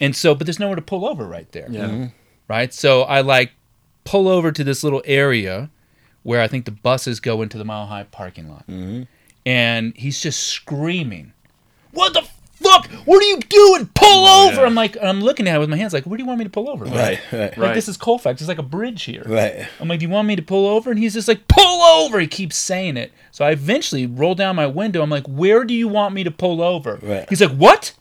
And 0.00 0.14
so, 0.16 0.34
but 0.34 0.46
there's 0.46 0.58
nowhere 0.60 0.76
to 0.76 0.82
pull 0.82 1.04
over 1.06 1.26
right 1.26 1.50
there, 1.52 1.66
yeah. 1.68 2.08
right? 2.48 2.72
So 2.72 3.02
I 3.02 3.20
like 3.20 3.52
pull 4.04 4.26
over 4.28 4.50
to 4.52 4.64
this 4.64 4.82
little 4.82 5.02
area 5.04 5.68
where 6.22 6.40
I 6.40 6.48
think 6.48 6.64
the 6.64 6.70
buses 6.70 7.20
go 7.20 7.42
into 7.42 7.58
the 7.58 7.64
Mile 7.64 7.86
High 7.86 8.04
parking 8.04 8.48
lot, 8.48 8.66
Mm-hmm. 8.68 9.02
and 9.46 9.92
he's 9.96 10.20
just 10.20 10.40
screaming, 10.48 11.32
"What 11.92 12.14
the 12.14 12.22
fuck? 12.62 12.88
What 13.06 13.22
are 13.22 13.26
you 13.26 13.38
doing? 13.40 13.86
Pull 13.94 14.06
Oh, 14.26 14.50
over!" 14.52 14.64
I'm 14.64 14.74
like, 14.74 14.96
I'm 15.02 15.20
looking 15.20 15.48
at 15.48 15.56
it 15.56 15.58
with 15.58 15.68
my 15.68 15.76
hands, 15.76 15.92
like, 15.92 16.04
"Where 16.04 16.16
do 16.16 16.22
you 16.22 16.26
want 16.28 16.38
me 16.38 16.44
to 16.44 16.50
pull 16.50 16.68
over?" 16.70 16.84
Right, 16.84 17.18
right, 17.32 17.40
Like 17.50 17.56
Right. 17.58 17.74
this 17.74 17.88
is 17.88 17.96
Colfax. 17.96 18.38
There's 18.40 18.48
like 18.48 18.58
a 18.58 18.62
bridge 18.62 19.02
here. 19.02 19.22
right. 19.26 19.66
I'm 19.80 19.88
like, 19.88 19.98
do 20.00 20.06
you 20.06 20.10
want 20.10 20.28
me 20.28 20.36
to 20.36 20.42
pull 20.42 20.66
over? 20.66 20.90
And 20.90 20.98
he's 20.98 21.14
just 21.14 21.26
like, 21.28 21.48
pull 21.48 21.82
over. 21.82 22.20
He 22.20 22.26
keeps 22.26 22.56
saying 22.56 22.96
it. 22.96 23.12
So 23.32 23.44
I 23.44 23.50
eventually 23.50 24.06
roll 24.06 24.34
down 24.34 24.54
my 24.56 24.66
window. 24.66 25.02
I'm 25.02 25.10
like, 25.10 25.26
where 25.26 25.64
do 25.64 25.74
you 25.74 25.88
want 25.88 26.14
me 26.14 26.22
to 26.24 26.30
pull 26.30 26.62
over? 26.62 26.98
Right. 27.02 27.26
He's 27.28 27.40
like, 27.40 27.56
what? 27.56 27.94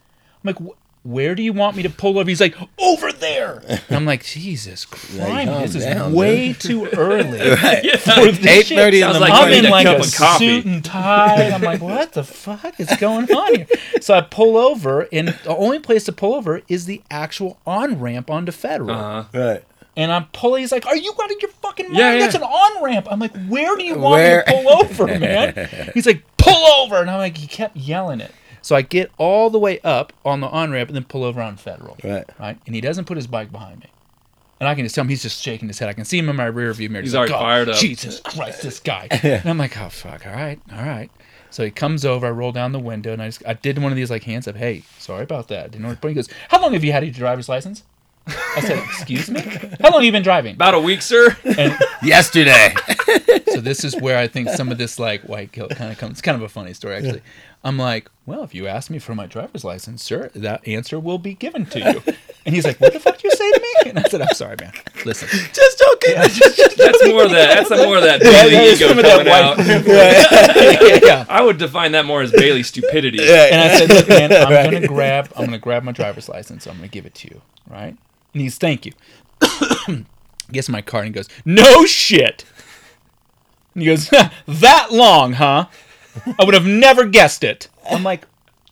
I'm 0.43 0.47
like, 0.55 0.57
"Wh- 0.59 0.77
where 1.03 1.33
do 1.33 1.41
you 1.41 1.51
want 1.53 1.75
me 1.75 1.83
to 1.83 1.89
pull 1.89 2.19
over? 2.19 2.29
He's 2.29 2.39
like, 2.41 2.55
over 2.77 3.11
there. 3.11 3.63
And 3.67 3.81
I'm 3.97 4.05
like, 4.05 4.23
Jesus 4.23 4.85
Christ, 4.85 5.17
calm 5.17 5.61
this 5.63 5.75
is 5.75 5.83
down, 5.83 6.13
way 6.13 6.53
too 6.53 6.85
early. 6.87 7.39
Right. 7.61 7.83
For 7.99 8.31
this 8.31 8.45
Eight 8.45 8.65
shit. 8.67 8.93
in 8.93 9.11
the 9.13 9.19
like 9.19 9.33
I'm 9.33 9.51
in 9.51 9.69
like 9.69 9.85
cup 9.87 9.99
a 9.99 10.03
suit 10.39 10.65
and 10.65 10.85
tie. 10.85 11.41
and 11.43 11.53
I'm 11.55 11.61
like, 11.61 11.81
what 11.81 12.13
the 12.13 12.23
fuck 12.23 12.79
is 12.79 12.87
going 12.99 13.31
on 13.31 13.55
here? 13.55 13.67
So 14.01 14.13
I 14.13 14.21
pull 14.21 14.57
over, 14.57 15.07
and 15.11 15.29
the 15.29 15.55
only 15.55 15.79
place 15.79 16.03
to 16.05 16.11
pull 16.11 16.33
over 16.35 16.61
is 16.67 16.85
the 16.85 17.01
actual 17.09 17.59
on 17.65 17.99
ramp 17.99 18.29
onto 18.29 18.51
Federal. 18.51 18.91
Uh, 18.91 19.25
Right. 19.33 19.63
And 19.97 20.09
I'm 20.11 20.25
pulling. 20.27 20.61
He's 20.61 20.71
like, 20.71 20.85
"Are 20.85 20.95
you 20.95 21.11
out 21.21 21.29
of 21.31 21.37
your 21.41 21.51
fucking 21.51 21.87
mind? 21.87 21.97
Yeah, 21.97 22.13
yeah. 22.13 22.19
That's 22.19 22.35
an 22.35 22.43
on 22.43 22.81
ramp." 22.83 23.07
I'm 23.11 23.19
like, 23.19 23.35
"Where 23.47 23.75
do 23.75 23.83
you 23.83 23.95
want 23.99 24.13
Where- 24.21 24.43
me 24.47 24.53
to 24.53 24.61
pull 24.63 24.69
over, 24.81 25.07
man?" 25.19 25.91
He's 25.93 26.05
like, 26.05 26.23
"Pull 26.37 26.65
over," 26.81 26.95
and 27.01 27.09
I'm 27.11 27.17
like, 27.17 27.35
he 27.35 27.45
kept 27.45 27.75
yelling 27.75 28.21
it. 28.21 28.31
So 28.61 28.75
I 28.75 28.81
get 28.83 29.11
all 29.17 29.49
the 29.49 29.57
way 29.59 29.79
up 29.81 30.13
on 30.23 30.39
the 30.41 30.47
on 30.47 30.71
ramp 30.71 30.89
and 30.89 30.95
then 30.95 31.03
pull 31.05 31.23
over 31.23 31.41
on 31.41 31.57
Federal. 31.57 31.97
Right. 32.03 32.25
Right. 32.39 32.59
And 32.65 32.75
he 32.75 32.81
doesn't 32.81 33.05
put 33.05 33.17
his 33.17 33.27
bike 33.27 33.51
behind 33.51 33.79
me. 33.79 33.87
And 34.59 34.67
I 34.69 34.75
can 34.75 34.85
just 34.85 34.93
tell 34.93 35.01
him 35.03 35.09
he's 35.09 35.23
just 35.23 35.41
shaking 35.41 35.67
his 35.67 35.79
head. 35.79 35.89
I 35.89 35.93
can 35.93 36.05
see 36.05 36.19
him 36.19 36.29
in 36.29 36.35
my 36.35 36.45
rear 36.45 36.71
view 36.73 36.87
mirror. 36.87 37.01
He's 37.01 37.15
like, 37.15 37.31
already 37.31 37.33
"Oh, 37.33 37.39
fired 37.39 37.69
up." 37.69 37.75
Jesus 37.77 38.19
Christ, 38.19 38.61
this 38.61 38.79
guy. 38.79 39.07
and 39.23 39.49
I'm 39.49 39.57
like, 39.57 39.75
oh 39.81 39.89
fuck. 39.89 40.27
All 40.27 40.33
right, 40.33 40.59
all 40.71 40.83
right. 40.85 41.09
So 41.49 41.65
he 41.65 41.71
comes 41.71 42.05
over. 42.05 42.27
I 42.27 42.29
roll 42.29 42.51
down 42.51 42.71
the 42.71 42.79
window 42.79 43.11
and 43.11 43.21
I 43.23 43.27
just 43.29 43.43
I 43.47 43.53
did 43.55 43.79
one 43.79 43.91
of 43.91 43.95
these 43.95 44.11
like 44.11 44.23
hands 44.23 44.47
up. 44.47 44.55
Hey, 44.55 44.83
sorry 44.99 45.23
about 45.23 45.47
that. 45.47 45.71
Didn't 45.71 45.81
know 45.81 45.89
what 45.89 46.01
to. 46.01 46.07
He 46.07 46.13
goes, 46.13 46.29
How 46.49 46.61
long 46.61 46.73
have 46.73 46.83
you 46.83 46.91
had 46.91 47.03
your 47.03 47.11
driver's 47.11 47.49
license? 47.49 47.83
I 48.27 48.61
said, 48.61 48.77
Excuse 48.83 49.31
me. 49.31 49.41
How 49.41 49.89
long 49.89 49.93
have 49.93 50.03
you 50.03 50.11
been 50.11 50.21
driving? 50.21 50.53
about 50.55 50.75
a 50.75 50.79
week, 50.79 51.01
sir. 51.01 51.35
And 51.43 51.75
Yesterday. 52.03 52.73
so 53.51 53.59
this 53.61 53.83
is 53.83 53.99
where 53.99 54.17
I 54.19 54.27
think 54.27 54.49
some 54.49 54.71
of 54.71 54.77
this 54.77 54.99
like 54.99 55.23
white 55.23 55.51
guilt 55.51 55.71
kind 55.71 55.91
of 55.91 55.97
comes. 55.97 56.11
It's 56.13 56.21
kind 56.21 56.35
of 56.35 56.43
a 56.43 56.49
funny 56.49 56.73
story 56.73 56.95
actually. 56.97 57.21
I'm 57.63 57.77
like, 57.77 58.09
well, 58.25 58.43
if 58.43 58.55
you 58.55 58.67
ask 58.67 58.89
me 58.89 58.97
for 58.97 59.13
my 59.13 59.27
driver's 59.27 59.63
license, 59.63 60.01
sir, 60.01 60.31
that 60.33 60.67
answer 60.67 60.99
will 60.99 61.19
be 61.19 61.35
given 61.35 61.65
to 61.67 61.79
you. 61.79 62.13
And 62.43 62.55
he's 62.55 62.65
like, 62.65 62.81
what 62.81 62.91
the 62.93 62.99
fuck 62.99 63.23
you 63.23 63.29
say 63.29 63.51
to 63.51 63.59
me? 63.59 63.89
And 63.91 63.99
I 63.99 64.03
said, 64.03 64.21
I'm 64.21 64.33
sorry, 64.33 64.55
man. 64.59 64.73
Listen, 65.05 65.27
Just 65.53 65.77
joking. 65.77 66.15
That's 66.77 67.07
more 67.07 67.25
of 67.25 67.31
that. 67.31 67.67
That's 67.67 67.69
more 67.69 67.97
of 67.97 68.03
that 68.03 68.19
Bailey 68.19 68.53
yeah, 68.53 68.63
ego 68.63 68.87
some 68.87 68.97
of 68.97 69.03
that 69.05 69.55
coming 69.57 69.95
out. 69.95 70.77
yeah, 70.81 70.99
yeah. 71.03 71.25
I 71.29 71.43
would 71.43 71.59
define 71.59 71.91
that 71.91 72.05
more 72.05 72.23
as 72.23 72.31
Bailey 72.31 72.63
stupidity. 72.63 73.19
Yeah. 73.19 73.49
And 73.51 73.61
I 73.61 73.77
said, 73.77 73.89
look, 73.89 74.09
man, 74.09 74.33
I'm 74.33 74.71
gonna 74.71 74.87
grab, 74.95 75.31
I'm 75.35 75.45
gonna 75.45 75.59
grab 75.59 75.83
my 75.83 75.91
driver's 75.91 76.27
license. 76.27 76.65
I'm 76.65 76.77
gonna 76.77 76.87
give 76.87 77.05
it 77.05 77.13
to 77.15 77.27
you, 77.27 77.41
right? 77.69 77.95
And 78.33 78.41
he's, 78.41 78.57
thank 78.57 78.87
you. 78.87 78.93
Gets 80.51 80.67
my 80.67 80.81
card 80.81 81.05
and 81.05 81.13
goes, 81.13 81.29
no 81.45 81.85
shit. 81.85 82.43
And 83.75 83.83
he 83.83 83.87
goes, 83.87 84.09
that 84.47 84.87
long, 84.91 85.33
huh? 85.33 85.67
I 86.39 86.43
would 86.43 86.53
have 86.53 86.65
never 86.65 87.05
guessed 87.05 87.43
it. 87.43 87.67
I'm 87.89 88.03
like, 88.03 88.25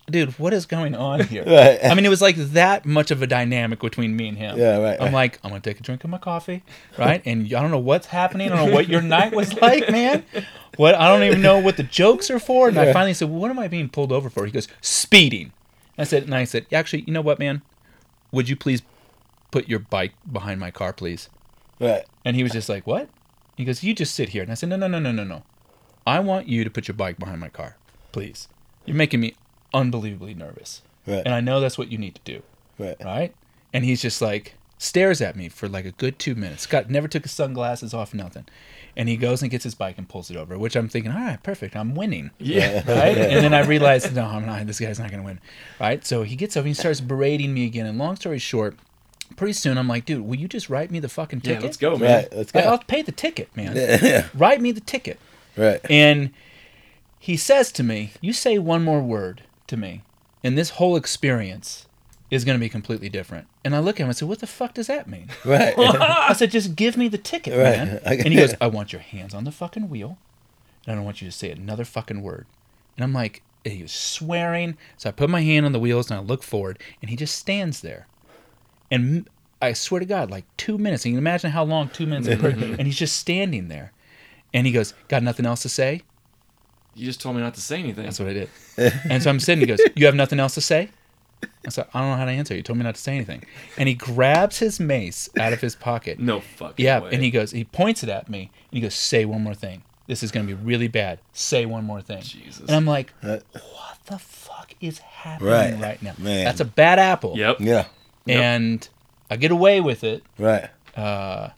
dude, 0.09 0.37
what 0.39 0.53
is 0.53 0.65
going 0.65 0.95
on 0.95 1.25
here? 1.27 1.43
Right. 1.47 1.79
I 1.83 1.93
mean, 1.95 2.05
it 2.05 2.09
was 2.09 2.21
like 2.21 2.35
that 2.35 2.85
much 2.85 3.11
of 3.11 3.21
a 3.21 3.27
dynamic 3.27 3.79
between 3.79 4.15
me 4.15 4.27
and 4.27 4.37
him. 4.37 4.57
Yeah, 4.57 4.77
right, 4.77 4.97
I'm 4.99 5.05
right. 5.05 5.13
like, 5.13 5.39
I'm 5.43 5.49
gonna 5.49 5.61
take 5.61 5.79
a 5.79 5.83
drink 5.83 6.03
of 6.03 6.09
my 6.09 6.17
coffee, 6.17 6.63
right? 6.97 7.21
And 7.25 7.45
I 7.45 7.61
don't 7.61 7.71
know 7.71 7.79
what's 7.79 8.07
happening. 8.07 8.51
I 8.51 8.55
don't 8.55 8.69
know 8.69 8.73
what 8.73 8.87
your 8.87 9.01
night 9.01 9.33
was 9.33 9.53
like, 9.61 9.89
man. 9.89 10.23
What 10.77 10.95
I 10.95 11.07
don't 11.07 11.23
even 11.23 11.41
know 11.41 11.59
what 11.59 11.77
the 11.77 11.83
jokes 11.83 12.29
are 12.29 12.39
for. 12.39 12.67
And 12.69 12.79
I 12.79 12.93
finally 12.93 13.13
said, 13.13 13.29
well, 13.29 13.39
"What 13.39 13.51
am 13.51 13.59
I 13.59 13.67
being 13.67 13.89
pulled 13.89 14.11
over 14.11 14.29
for?" 14.29 14.45
He 14.45 14.51
goes, 14.51 14.67
"Speeding." 14.81 15.51
I 15.97 16.03
said, 16.03 16.23
and 16.23 16.33
I 16.33 16.45
said, 16.45 16.65
"Actually, 16.71 17.01
you 17.01 17.13
know 17.13 17.21
what, 17.21 17.39
man? 17.39 17.61
Would 18.31 18.47
you 18.47 18.55
please 18.55 18.81
put 19.51 19.67
your 19.67 19.79
bike 19.79 20.13
behind 20.31 20.59
my 20.59 20.71
car, 20.71 20.93
please?" 20.93 21.29
Right. 21.79 22.05
And 22.23 22.35
he 22.35 22.43
was 22.43 22.51
just 22.51 22.69
like, 22.69 22.87
"What?" 22.87 23.09
He 23.57 23.65
goes, 23.65 23.83
"You 23.83 23.93
just 23.93 24.15
sit 24.15 24.29
here." 24.29 24.43
And 24.43 24.51
I 24.51 24.55
said, 24.55 24.69
"No, 24.69 24.77
no, 24.77 24.87
no, 24.87 24.99
no, 24.99 25.11
no, 25.11 25.23
no. 25.23 25.43
I 26.09 26.19
want 26.19 26.47
you 26.47 26.63
to 26.63 26.69
put 26.69 26.87
your 26.87 26.95
bike 26.95 27.17
behind 27.19 27.39
my 27.39 27.49
car, 27.49 27.75
please. 28.11 28.47
You're 28.85 28.95
making 28.95 29.19
me 29.19 29.35
unbelievably 29.73 30.33
nervous, 30.33 30.81
Right. 31.05 31.21
and 31.25 31.33
I 31.33 31.41
know 31.41 31.59
that's 31.59 31.77
what 31.77 31.91
you 31.91 31.97
need 31.97 32.15
to 32.15 32.21
do." 32.23 32.41
Right. 32.77 32.95
right? 33.03 33.35
And 33.73 33.83
he's 33.85 34.01
just 34.01 34.21
like 34.21 34.55
stares 34.77 35.21
at 35.21 35.35
me 35.35 35.49
for 35.49 35.67
like 35.67 35.85
a 35.85 35.91
good 35.91 36.17
two 36.17 36.33
minutes. 36.35 36.63
Scott 36.63 36.89
never 36.89 37.07
took 37.07 37.23
his 37.23 37.31
sunglasses 37.33 37.93
off, 37.93 38.13
nothing. 38.13 38.45
And 38.95 39.07
he 39.09 39.17
goes 39.17 39.41
and 39.41 39.51
gets 39.51 39.63
his 39.65 39.75
bike 39.75 39.97
and 39.97 40.07
pulls 40.09 40.31
it 40.31 40.37
over, 40.37 40.57
which 40.57 40.75
I'm 40.75 40.87
thinking, 40.89 41.11
all 41.11 41.19
right, 41.19 41.41
perfect, 41.43 41.75
I'm 41.75 41.93
winning. 41.95 42.31
Yeah. 42.39 42.83
Right? 42.87 43.17
and 43.17 43.43
then 43.43 43.53
I 43.53 43.65
realized, 43.65 44.15
no, 44.15 44.25
I'm 44.25 44.45
not. 44.45 44.65
This 44.65 44.79
guy's 44.79 44.97
not 44.99 45.11
going 45.11 45.21
to 45.21 45.25
win. 45.25 45.39
Right? 45.79 46.03
So 46.05 46.23
he 46.23 46.35
gets 46.35 46.55
over 46.57 46.65
and 46.65 46.69
he 46.69 46.73
starts 46.73 47.01
berating 47.01 47.53
me 47.53 47.65
again. 47.65 47.85
And 47.85 47.97
long 47.97 48.15
story 48.15 48.39
short, 48.39 48.77
pretty 49.35 49.53
soon 49.53 49.77
I'm 49.77 49.87
like, 49.87 50.05
dude, 50.05 50.21
will 50.25 50.35
you 50.39 50.47
just 50.47 50.69
write 50.69 50.89
me 50.89 50.99
the 50.99 51.09
fucking 51.09 51.41
Yeah, 51.43 51.49
ticket? 51.55 51.63
let's 51.63 51.77
go, 51.77 51.97
man. 51.97 52.23
Right. 52.23 52.33
Let's 52.35 52.51
go. 52.51 52.59
I'll 52.61 52.79
pay 52.79 53.01
the 53.03 53.11
ticket, 53.11 53.55
man. 53.55 53.75
Yeah. 54.01 54.27
Write 54.33 54.59
me 54.61 54.71
the 54.71 54.81
ticket. 54.81 55.19
Right. 55.59 55.81
And 55.89 56.31
he 57.19 57.35
says 57.37 57.71
to 57.73 57.83
me, 57.83 58.11
You 58.21 58.33
say 58.33 58.57
one 58.57 58.83
more 58.83 59.01
word 59.01 59.43
to 59.67 59.77
me, 59.77 60.03
and 60.43 60.57
this 60.57 60.71
whole 60.71 60.95
experience 60.95 61.85
is 62.31 62.45
going 62.45 62.57
to 62.57 62.59
be 62.59 62.69
completely 62.69 63.09
different. 63.09 63.47
And 63.65 63.75
I 63.75 63.79
look 63.79 63.95
at 63.99 64.03
him 64.03 64.09
and 64.09 64.15
say, 64.17 64.25
What 64.25 64.39
the 64.39 64.47
fuck 64.47 64.73
does 64.73 64.87
that 64.87 65.07
mean? 65.07 65.29
Right. 65.45 65.73
I 65.77 66.33
said, 66.33 66.51
Just 66.51 66.75
give 66.75 66.95
me 66.97 67.07
the 67.07 67.17
ticket, 67.17 67.53
Right. 67.57 67.77
man. 67.87 67.99
And 68.05 68.27
he 68.33 68.35
goes, 68.35 68.55
I 68.61 68.67
want 68.67 68.93
your 68.93 69.01
hands 69.01 69.33
on 69.33 69.43
the 69.43 69.51
fucking 69.51 69.89
wheel, 69.89 70.17
and 70.85 70.93
I 70.93 70.95
don't 70.95 71.05
want 71.05 71.21
you 71.21 71.27
to 71.27 71.31
say 71.35 71.51
another 71.51 71.85
fucking 71.85 72.21
word. 72.21 72.45
And 72.95 73.03
I'm 73.03 73.13
like, 73.13 73.41
and 73.65 73.73
he 73.73 73.81
was 73.81 73.91
swearing. 73.91 74.77
So 74.97 75.09
I 75.09 75.11
put 75.11 75.29
my 75.29 75.41
hand 75.41 75.65
on 75.65 75.73
the 75.73 75.79
wheels 75.79 76.09
and 76.09 76.17
I 76.19 76.23
look 76.23 76.43
forward, 76.43 76.79
and 77.01 77.09
he 77.09 77.15
just 77.17 77.37
stands 77.37 77.81
there. 77.81 78.07
And 78.89 79.27
I 79.61 79.73
swear 79.73 79.99
to 79.99 80.05
God, 80.05 80.31
like 80.31 80.45
two 80.57 80.77
minutes. 80.77 81.03
And 81.05 81.11
you 81.11 81.17
can 81.17 81.23
imagine 81.23 81.51
how 81.51 81.63
long 81.63 81.89
two 81.89 82.05
minutes 82.05 82.27
and 82.43 82.81
he's 82.81 82.97
just 82.97 83.17
standing 83.17 83.67
there. 83.67 83.91
And 84.53 84.65
he 84.67 84.73
goes, 84.73 84.93
Got 85.07 85.23
nothing 85.23 85.45
else 85.45 85.61
to 85.63 85.69
say? 85.69 86.01
You 86.95 87.05
just 87.05 87.21
told 87.21 87.35
me 87.35 87.41
not 87.41 87.53
to 87.53 87.61
say 87.61 87.79
anything. 87.79 88.03
That's 88.03 88.19
what 88.19 88.29
I 88.29 88.33
did. 88.33 88.49
and 89.09 89.21
so 89.23 89.29
I'm 89.29 89.39
sitting. 89.39 89.61
He 89.61 89.67
goes, 89.67 89.79
"You 89.95 90.05
have 90.07 90.15
nothing 90.15 90.39
else 90.39 90.55
to 90.55 90.61
say?" 90.61 90.89
I 91.65 91.69
said, 91.69 91.85
"I 91.93 91.99
don't 92.01 92.09
know 92.09 92.17
how 92.17 92.25
to 92.25 92.31
answer. 92.31 92.55
You 92.55 92.63
told 92.63 92.77
me 92.77 92.83
not 92.83 92.95
to 92.95 93.01
say 93.01 93.15
anything." 93.15 93.43
And 93.77 93.87
he 93.87 93.93
grabs 93.95 94.57
his 94.59 94.79
mace 94.79 95.29
out 95.39 95.53
of 95.53 95.61
his 95.61 95.75
pocket. 95.75 96.19
no 96.19 96.41
fucking 96.41 96.83
Yeah, 96.83 96.99
way. 96.99 97.11
and 97.13 97.23
he 97.23 97.29
goes, 97.31 97.51
he 97.51 97.63
points 97.63 98.03
it 98.03 98.09
at 98.09 98.27
me, 98.27 98.49
and 98.71 98.77
he 98.77 98.81
goes, 98.81 98.95
"Say 98.95 99.23
one 99.23 99.41
more 99.43 99.53
thing. 99.53 99.83
This 100.07 100.23
is 100.23 100.31
gonna 100.31 100.47
be 100.47 100.55
really 100.55 100.87
bad. 100.89 101.19
Say 101.31 101.65
one 101.65 101.85
more 101.85 102.01
thing." 102.01 102.21
Jesus. 102.21 102.61
And 102.61 102.71
I'm 102.71 102.85
like, 102.87 103.13
"What 103.21 103.43
the 104.07 104.17
fuck 104.19 104.73
is 104.81 104.97
happening 104.99 105.51
Right. 105.53 105.79
right, 105.79 106.01
now? 106.03 106.15
Man. 106.17 106.43
That's 106.43 106.59
a 106.59 106.65
bad 106.65 106.99
apple." 106.99 107.37
Yep. 107.37 107.57
Yeah. 107.61 107.85
And 108.27 108.89
I 109.29 109.37
get 109.37 109.51
away 109.51 109.79
with 109.79 110.03
it. 110.03 110.23
Right. 110.37 110.69
Uh, 110.97 111.49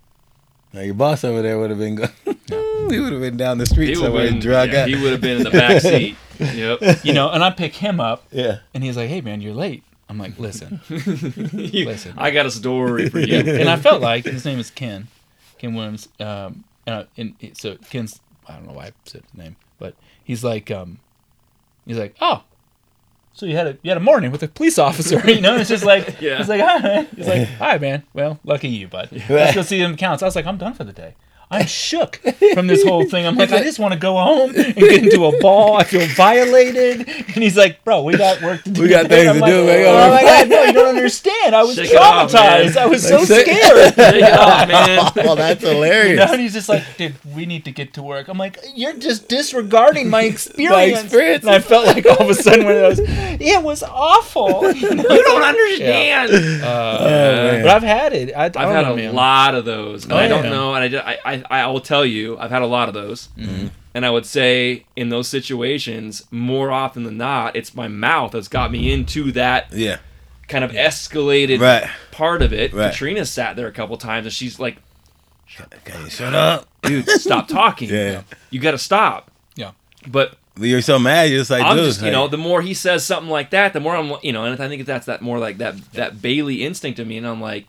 Now 0.73 0.81
your 0.81 0.93
boss 0.93 1.23
over 1.23 1.41
there 1.41 1.59
would 1.59 1.69
have 1.69 1.79
been 1.79 1.95
going. 1.95 2.09
he 2.89 2.99
would 2.99 3.11
have 3.11 3.21
been 3.21 3.37
down 3.37 3.57
the 3.57 3.65
street 3.65 3.89
He 3.89 3.95
would 3.97 4.03
somewhere 4.05 4.23
have 4.23 4.31
been, 4.33 4.39
drug 4.41 4.71
yeah, 4.71 4.83
out. 4.83 4.87
he 4.89 4.95
would 5.01 5.11
have 5.11 5.21
been 5.21 5.37
in 5.37 5.43
the 5.43 5.51
back 5.51 5.81
seat. 5.81 6.15
Yep. 6.39 7.03
you 7.05 7.13
know, 7.13 7.29
and 7.29 7.43
I 7.43 7.49
pick 7.51 7.75
him 7.75 7.99
up, 7.99 8.25
Yeah. 8.31 8.59
and 8.73 8.83
he's 8.83 8.97
like, 8.97 9.09
"Hey, 9.09 9.21
man, 9.21 9.41
you're 9.41 9.53
late." 9.53 9.83
I'm 10.09 10.17
like, 10.17 10.39
"Listen." 10.39 10.79
You- 10.89 11.85
Listen. 11.85 12.13
I 12.17 12.31
got 12.31 12.45
a 12.45 12.51
story 12.51 13.09
for 13.09 13.19
you. 13.19 13.35
and 13.37 13.69
I 13.69 13.75
felt 13.77 14.01
like 14.01 14.25
his 14.25 14.43
name 14.45 14.59
is 14.59 14.71
Ken, 14.71 15.07
Ken 15.59 15.73
Williams. 15.75 16.07
Um, 16.19 16.63
and, 16.87 16.95
I- 16.95 17.05
and 17.17 17.35
so 17.53 17.75
Ken's 17.89 18.19
I 18.47 18.53
don't 18.55 18.67
know 18.67 18.73
why 18.73 18.85
I 18.87 18.91
said 19.05 19.21
his 19.23 19.33
name, 19.39 19.55
but 19.77 19.93
he's 20.23 20.43
like, 20.43 20.71
um, 20.71 20.99
he's 21.85 21.97
like, 21.97 22.15
oh, 22.21 22.43
so 23.41 23.47
you 23.47 23.55
had 23.55 23.65
a 23.65 23.77
you 23.81 23.89
had 23.89 23.97
a 23.97 24.01
morning 24.11 24.31
with 24.31 24.43
a 24.43 24.47
police 24.47 24.77
officer, 24.77 25.19
you 25.31 25.41
know? 25.41 25.55
It's 25.57 25.67
just 25.67 25.83
like, 25.83 26.21
Yeah. 26.21 26.37
he's 26.37 26.47
like, 26.47 26.61
hi, 26.61 27.07
he's 27.15 27.27
like, 27.27 27.47
hi, 27.47 27.79
man. 27.79 28.03
Well, 28.13 28.39
lucky 28.43 28.69
you, 28.69 28.87
bud. 28.87 29.09
Let's 29.29 29.55
go 29.55 29.63
see 29.63 29.79
them 29.81 29.97
counts. 29.97 30.21
I 30.21 30.27
was 30.27 30.35
like, 30.35 30.45
I'm 30.45 30.57
done 30.59 30.75
for 30.75 30.83
the 30.83 30.93
day. 30.93 31.15
I'm 31.51 31.67
shook 31.67 32.15
from 32.53 32.67
this 32.67 32.81
whole 32.83 33.03
thing. 33.05 33.27
I'm 33.27 33.35
like, 33.35 33.51
I 33.51 33.61
just 33.61 33.77
want 33.77 33.93
to 33.93 33.99
go 33.99 34.13
home 34.17 34.51
and 34.55 34.73
get 34.73 35.03
into 35.03 35.25
a 35.25 35.37
ball. 35.41 35.75
I 35.75 35.83
feel 35.83 36.07
violated. 36.15 37.01
And 37.09 37.43
he's 37.43 37.57
like, 37.57 37.83
bro, 37.83 38.03
we 38.03 38.15
got 38.17 38.41
work 38.41 38.63
to 38.63 38.69
do. 38.69 38.81
We 38.83 38.87
got 38.87 39.07
things 39.07 39.27
I'm 39.27 39.35
to 39.35 39.41
like, 39.41 39.51
do, 39.51 39.65
man. 39.65 39.85
Oh 39.87 40.09
my 40.15 40.21
god, 40.21 40.49
no, 40.49 40.63
you 40.63 40.71
don't 40.73 40.87
understand. 40.95 41.53
I 41.55 41.63
was 41.63 41.75
Shake 41.75 41.91
it 41.91 41.97
off, 41.97 42.31
traumatized. 42.31 42.77
I 42.77 42.85
was 42.85 43.05
so 43.05 43.17
Like, 43.17 43.25
scared. 43.27 43.95
Take 43.95 44.23
it 44.23 44.33
off, 44.33 44.67
man. 44.67 45.11
Oh, 45.31 45.35
that's 45.35 45.61
You 45.61 45.67
know, 45.67 45.73
hilarious. 45.75 46.31
and 46.31 46.39
he's 46.41 46.53
just 46.53 46.69
like, 46.69 46.83
dude, 46.97 47.15
we 47.35 47.45
need 47.45 47.65
to 47.65 47.71
get 47.71 47.93
to 47.95 48.01
work. 48.01 48.27
I'm 48.29 48.37
like, 48.37 48.57
you're 48.73 48.93
just 48.95 49.27
disregarding 49.27 50.09
my 50.09 50.23
experience. 50.31 50.73
my 50.73 50.83
experience. 50.83 51.43
And 51.43 51.51
I 51.53 51.59
felt 51.59 51.85
like 51.85 52.05
all 52.05 52.17
of 52.21 52.29
a 52.29 52.33
sudden 52.33 52.63
one 52.65 52.75
of 52.75 52.97
those, 52.97 52.99
it 53.01 53.61
was 53.61 53.83
awful. 53.83 54.71
You, 54.71 54.95
know? 54.95 55.03
You 55.03 55.23
don't 55.23 55.43
understand. 55.43 56.31
man. 56.31 57.61
But 57.63 57.69
I've 57.71 57.83
had 57.83 58.13
it. 58.13 58.33
I, 58.35 58.45
I've 58.45 58.53
had 58.55 58.85
a 58.85 58.95
man. 58.95 59.13
lot 59.15 59.55
of 59.55 59.65
those, 59.65 60.03
and 60.05 60.13
Oh, 60.13 60.17
I 60.17 60.27
don't 60.27 60.45
yeah. 60.45 60.49
know. 60.49 60.73
And 60.75 60.83
I, 60.83 60.87
ju- 60.87 60.97
I, 60.99 61.17
I, 61.25 61.40
I 61.49 61.65
will 61.67 61.81
tell 61.81 62.05
you, 62.05 62.37
I've 62.37 62.51
had 62.51 62.61
a 62.61 62.67
lot 62.67 62.87
of 62.87 62.93
those. 62.93 63.29
Mm-hmm. 63.37 63.67
And 63.93 64.05
I 64.05 64.09
would 64.09 64.25
say 64.25 64.85
in 64.95 65.09
those 65.09 65.27
situations, 65.27 66.23
more 66.31 66.71
often 66.71 67.03
than 67.03 67.17
not, 67.17 67.55
it's 67.55 67.75
my 67.75 67.87
mouth 67.87 68.31
that's 68.31 68.47
got 68.47 68.71
me 68.71 68.91
into 68.91 69.31
that 69.33 69.71
Yeah. 69.73 69.97
kind 70.47 70.63
of 70.63 70.71
escalated 70.71 71.59
Right. 71.59 71.89
part 72.11 72.41
of 72.41 72.53
it. 72.53 72.73
Right. 72.73 72.91
Katrina 72.91 73.25
sat 73.25 73.55
there 73.57 73.67
a 73.67 73.71
couple 73.71 73.97
times, 73.97 74.25
and 74.25 74.33
she's 74.33 74.59
like, 74.59 74.77
Can 75.83 76.03
you 76.03 76.09
shut 76.09 76.33
up? 76.33 76.67
dude, 76.83 77.09
stop 77.09 77.47
talking. 77.49 77.89
Yeah. 77.89 78.21
You 78.49 78.59
got 78.61 78.71
to 78.71 78.77
stop. 78.77 79.29
Yeah. 79.55 79.71
But 80.07 80.35
You're 80.57 80.81
so 80.81 80.97
mad. 80.97 81.29
You're 81.29 81.39
just 81.39 81.51
like, 81.51 81.63
I'm 81.63 81.75
dude, 81.75 81.85
just, 81.85 81.99
you 81.99 82.05
hey. 82.07 82.11
know, 82.13 82.27
the 82.29 82.37
more 82.37 82.61
he 82.61 82.73
says 82.73 83.05
something 83.05 83.29
like 83.29 83.49
that, 83.49 83.73
the 83.73 83.79
more 83.81 83.95
I'm, 83.95 84.13
you 84.23 84.31
know, 84.31 84.45
and 84.45 84.61
I 84.61 84.67
think 84.69 84.85
that's 84.85 85.05
that 85.07 85.21
more 85.21 85.37
like 85.39 85.57
that 85.57 85.75
that 85.93 86.21
Bailey 86.21 86.63
instinct 86.63 86.97
of 86.99 87.07
me, 87.07 87.17
and 87.17 87.27
I'm 87.27 87.41
like, 87.41 87.67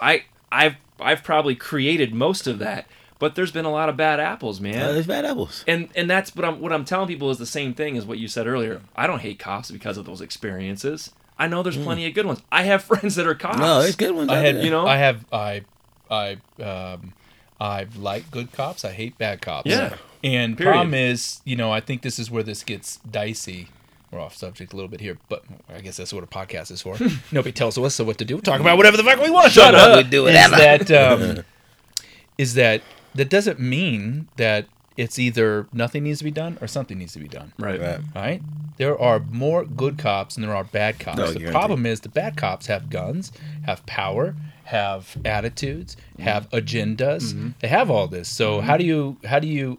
I, 0.00 0.24
I've, 0.50 0.76
I've 0.98 1.22
probably 1.22 1.54
created 1.54 2.14
most 2.14 2.46
of 2.46 2.58
that, 2.60 2.86
but 3.20 3.36
there's 3.36 3.52
been 3.52 3.64
a 3.64 3.70
lot 3.70 3.88
of 3.88 3.96
bad 3.96 4.18
apples, 4.18 4.60
man. 4.60 4.82
Uh, 4.82 4.92
there's 4.92 5.06
bad 5.06 5.24
apples. 5.24 5.64
and 5.68 5.88
and 5.94 6.10
that's 6.10 6.34
what 6.34 6.44
I'm 6.44 6.60
what 6.60 6.72
I'm 6.72 6.84
telling 6.84 7.06
people 7.06 7.30
is 7.30 7.38
the 7.38 7.46
same 7.46 7.72
thing 7.72 7.96
as 7.96 8.04
what 8.04 8.18
you 8.18 8.26
said 8.26 8.48
earlier. 8.48 8.80
I 8.96 9.06
don't 9.06 9.20
hate 9.20 9.38
cops 9.38 9.70
because 9.70 9.96
of 9.96 10.06
those 10.06 10.20
experiences. 10.20 11.12
I 11.38 11.46
know 11.46 11.62
there's 11.62 11.78
plenty 11.78 12.06
of 12.06 12.12
good 12.12 12.26
ones. 12.26 12.42
I 12.52 12.64
have 12.64 12.82
friends 12.90 13.14
that 13.14 13.26
are 13.26 13.34
cops. 13.34 13.56
Mm. 13.56 13.60
No, 13.60 13.80
it's 13.80 13.96
good 13.96 14.14
ones. 14.14 14.28
I 14.28 14.38
out 14.38 14.44
had, 14.44 14.56
there. 14.56 14.64
you 14.64 14.70
know? 14.70 14.86
I 14.86 14.96
have, 14.98 15.24
I, 15.32 15.62
I, 16.10 16.36
um, 16.62 17.14
I 17.58 17.86
like 17.96 18.30
good 18.30 18.52
cops. 18.52 18.84
I 18.84 18.92
hate 18.92 19.16
bad 19.16 19.40
cops. 19.40 19.70
Yeah. 19.70 19.96
And 20.22 20.58
Period. 20.58 20.72
problem 20.72 20.92
is, 20.92 21.40
you 21.46 21.56
know, 21.56 21.72
I 21.72 21.80
think 21.80 22.02
this 22.02 22.18
is 22.18 22.30
where 22.30 22.42
this 22.42 22.62
gets 22.62 22.98
dicey. 23.10 23.68
We're 24.10 24.20
off 24.20 24.36
subject 24.36 24.74
a 24.74 24.76
little 24.76 24.90
bit 24.90 25.00
here, 25.00 25.16
but 25.30 25.44
I 25.74 25.80
guess 25.80 25.96
that's 25.96 26.12
what 26.12 26.24
a 26.24 26.26
podcast 26.26 26.70
is 26.72 26.82
for. 26.82 26.98
Nobody 27.32 27.52
tells 27.52 27.78
us 27.78 27.98
what 28.00 28.18
to 28.18 28.24
do. 28.26 28.36
We 28.36 28.42
talk 28.42 28.60
about 28.60 28.76
whatever 28.76 28.98
the 28.98 29.04
fuck 29.04 29.22
we 29.22 29.30
want. 29.30 29.50
Shut 29.50 29.74
up. 29.74 29.96
We 29.96 30.10
do 30.10 30.26
Is 30.26 30.34
whatever. 30.34 30.56
that 30.56 30.90
um, 30.90 31.44
is 32.36 32.54
that 32.54 32.82
that 33.14 33.28
doesn't 33.30 33.58
mean 33.60 34.28
that 34.36 34.66
it's 34.96 35.18
either 35.18 35.66
nothing 35.72 36.04
needs 36.04 36.18
to 36.18 36.24
be 36.24 36.30
done 36.30 36.58
or 36.60 36.66
something 36.66 36.98
needs 36.98 37.12
to 37.14 37.18
be 37.18 37.28
done. 37.28 37.52
Right. 37.58 37.80
Right. 37.80 38.00
Right? 38.14 38.42
There 38.76 38.98
are 38.98 39.20
more 39.30 39.64
good 39.64 39.98
cops 39.98 40.34
than 40.36 40.42
there 40.46 40.54
are 40.54 40.64
bad 40.64 40.98
cops. 40.98 41.18
No, 41.18 41.26
the 41.26 41.38
guaranteed. 41.38 41.52
problem 41.52 41.86
is 41.86 42.00
the 42.00 42.08
bad 42.08 42.36
cops 42.36 42.66
have 42.66 42.90
guns, 42.90 43.30
have 43.66 43.84
power, 43.86 44.34
have 44.64 45.16
attitudes, 45.24 45.96
have 46.18 46.48
agendas. 46.50 47.32
Mm-hmm. 47.32 47.48
They 47.60 47.68
have 47.68 47.90
all 47.90 48.08
this. 48.08 48.28
So 48.28 48.60
how 48.60 48.76
do 48.76 48.84
you 48.84 49.16
how 49.24 49.38
do 49.38 49.48
you 49.48 49.78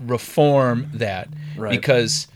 reform 0.00 0.90
that? 0.94 1.28
Right. 1.56 1.70
Because 1.70 2.28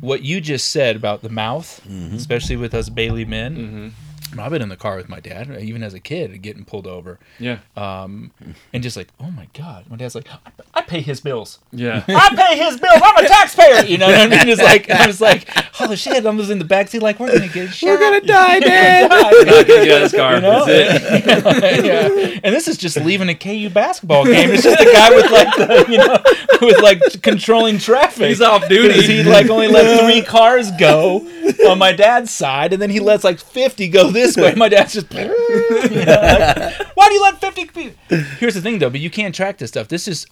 what 0.00 0.22
you 0.22 0.40
just 0.40 0.70
said 0.70 0.96
about 0.96 1.22
the 1.22 1.28
mouth, 1.30 1.80
Mm-hmm. 1.88 2.16
especially 2.16 2.56
with 2.56 2.74
us 2.74 2.88
Bailey 2.88 3.24
men. 3.24 3.94
I've 4.38 4.50
been 4.50 4.62
in 4.62 4.68
the 4.68 4.76
car 4.76 4.96
with 4.96 5.08
my 5.08 5.20
dad, 5.20 5.50
even 5.60 5.82
as 5.82 5.94
a 5.94 6.00
kid, 6.00 6.40
getting 6.42 6.64
pulled 6.64 6.86
over, 6.86 7.18
Yeah. 7.38 7.58
um, 7.76 8.30
and 8.72 8.82
just 8.82 8.96
like, 8.96 9.08
oh 9.20 9.30
my 9.30 9.48
god, 9.54 9.84
my 9.88 9.96
dad's 9.96 10.14
like, 10.14 10.28
I, 10.30 10.38
I 10.74 10.82
pay 10.82 11.00
his 11.00 11.20
bills. 11.20 11.58
Yeah. 11.72 12.04
I 12.08 12.34
pay 12.34 12.58
his 12.58 12.78
bills. 12.80 13.00
I'm 13.02 13.24
a 13.24 13.28
taxpayer. 13.28 13.84
You 13.84 13.98
know 13.98 14.06
what 14.06 14.20
I 14.20 14.26
mean? 14.28 14.48
It's 14.48 14.62
like 14.72 14.90
I 14.90 15.06
was 15.06 15.20
like, 15.20 15.48
holy 15.74 15.96
shit! 15.96 16.24
I 16.26 16.30
was 16.30 16.50
in 16.50 16.58
the 16.58 16.64
backseat, 16.64 17.00
like, 17.02 17.20
we're 17.20 17.32
gonna 17.32 17.48
get 17.48 17.70
shot. 17.72 17.86
We're 17.86 17.98
gonna 17.98 18.20
die, 18.20 18.60
Dad. 18.60 19.10
Not 19.10 19.32
gonna 19.32 19.64
get 19.64 19.88
out 19.90 19.96
of 19.96 20.10
this 20.10 20.12
car. 20.12 20.34
You 20.36 20.40
know? 20.40 20.64
That's 20.66 21.26
it. 21.26 21.84
yeah. 21.84 22.40
And 22.42 22.54
this 22.54 22.68
is 22.68 22.76
just 22.78 22.96
leaving 22.96 23.28
a 23.28 23.34
KU 23.34 23.68
basketball 23.70 24.24
game. 24.24 24.50
It's 24.50 24.62
just 24.62 24.80
a 24.80 24.84
guy 24.92 25.10
with 25.10 25.30
like, 25.30 25.54
the, 25.56 25.86
you 25.92 25.98
know, 25.98 26.18
with 26.66 26.80
like 26.82 27.00
controlling 27.22 27.78
traffic. 27.78 28.28
He's 28.28 28.40
off 28.40 28.68
duty. 28.68 29.02
He 29.02 29.22
like 29.22 29.48
only 29.50 29.68
let 29.68 30.00
three 30.04 30.22
cars 30.22 30.70
go 30.72 31.26
on 31.68 31.78
my 31.78 31.92
dad's 31.92 32.30
side, 32.30 32.72
and 32.72 32.80
then 32.80 32.90
he 32.90 33.00
lets 33.00 33.24
like 33.24 33.38
fifty 33.38 33.88
go 33.88 34.10
this 34.10 34.23
way. 34.36 34.54
My 34.54 34.68
dad's 34.68 34.94
just, 34.94 35.12
you 35.14 35.24
know, 35.24 36.20
like, 36.20 36.96
why 36.96 37.08
do 37.08 37.14
you 37.14 37.22
let 37.22 37.40
fifty? 37.40 37.66
People? 37.66 37.92
Here's 38.38 38.54
the 38.54 38.60
thing, 38.60 38.78
though, 38.78 38.90
but 38.90 39.00
you 39.00 39.10
can't 39.10 39.34
track 39.34 39.58
this 39.58 39.70
stuff. 39.70 39.88
This 39.88 40.08
is, 40.08 40.26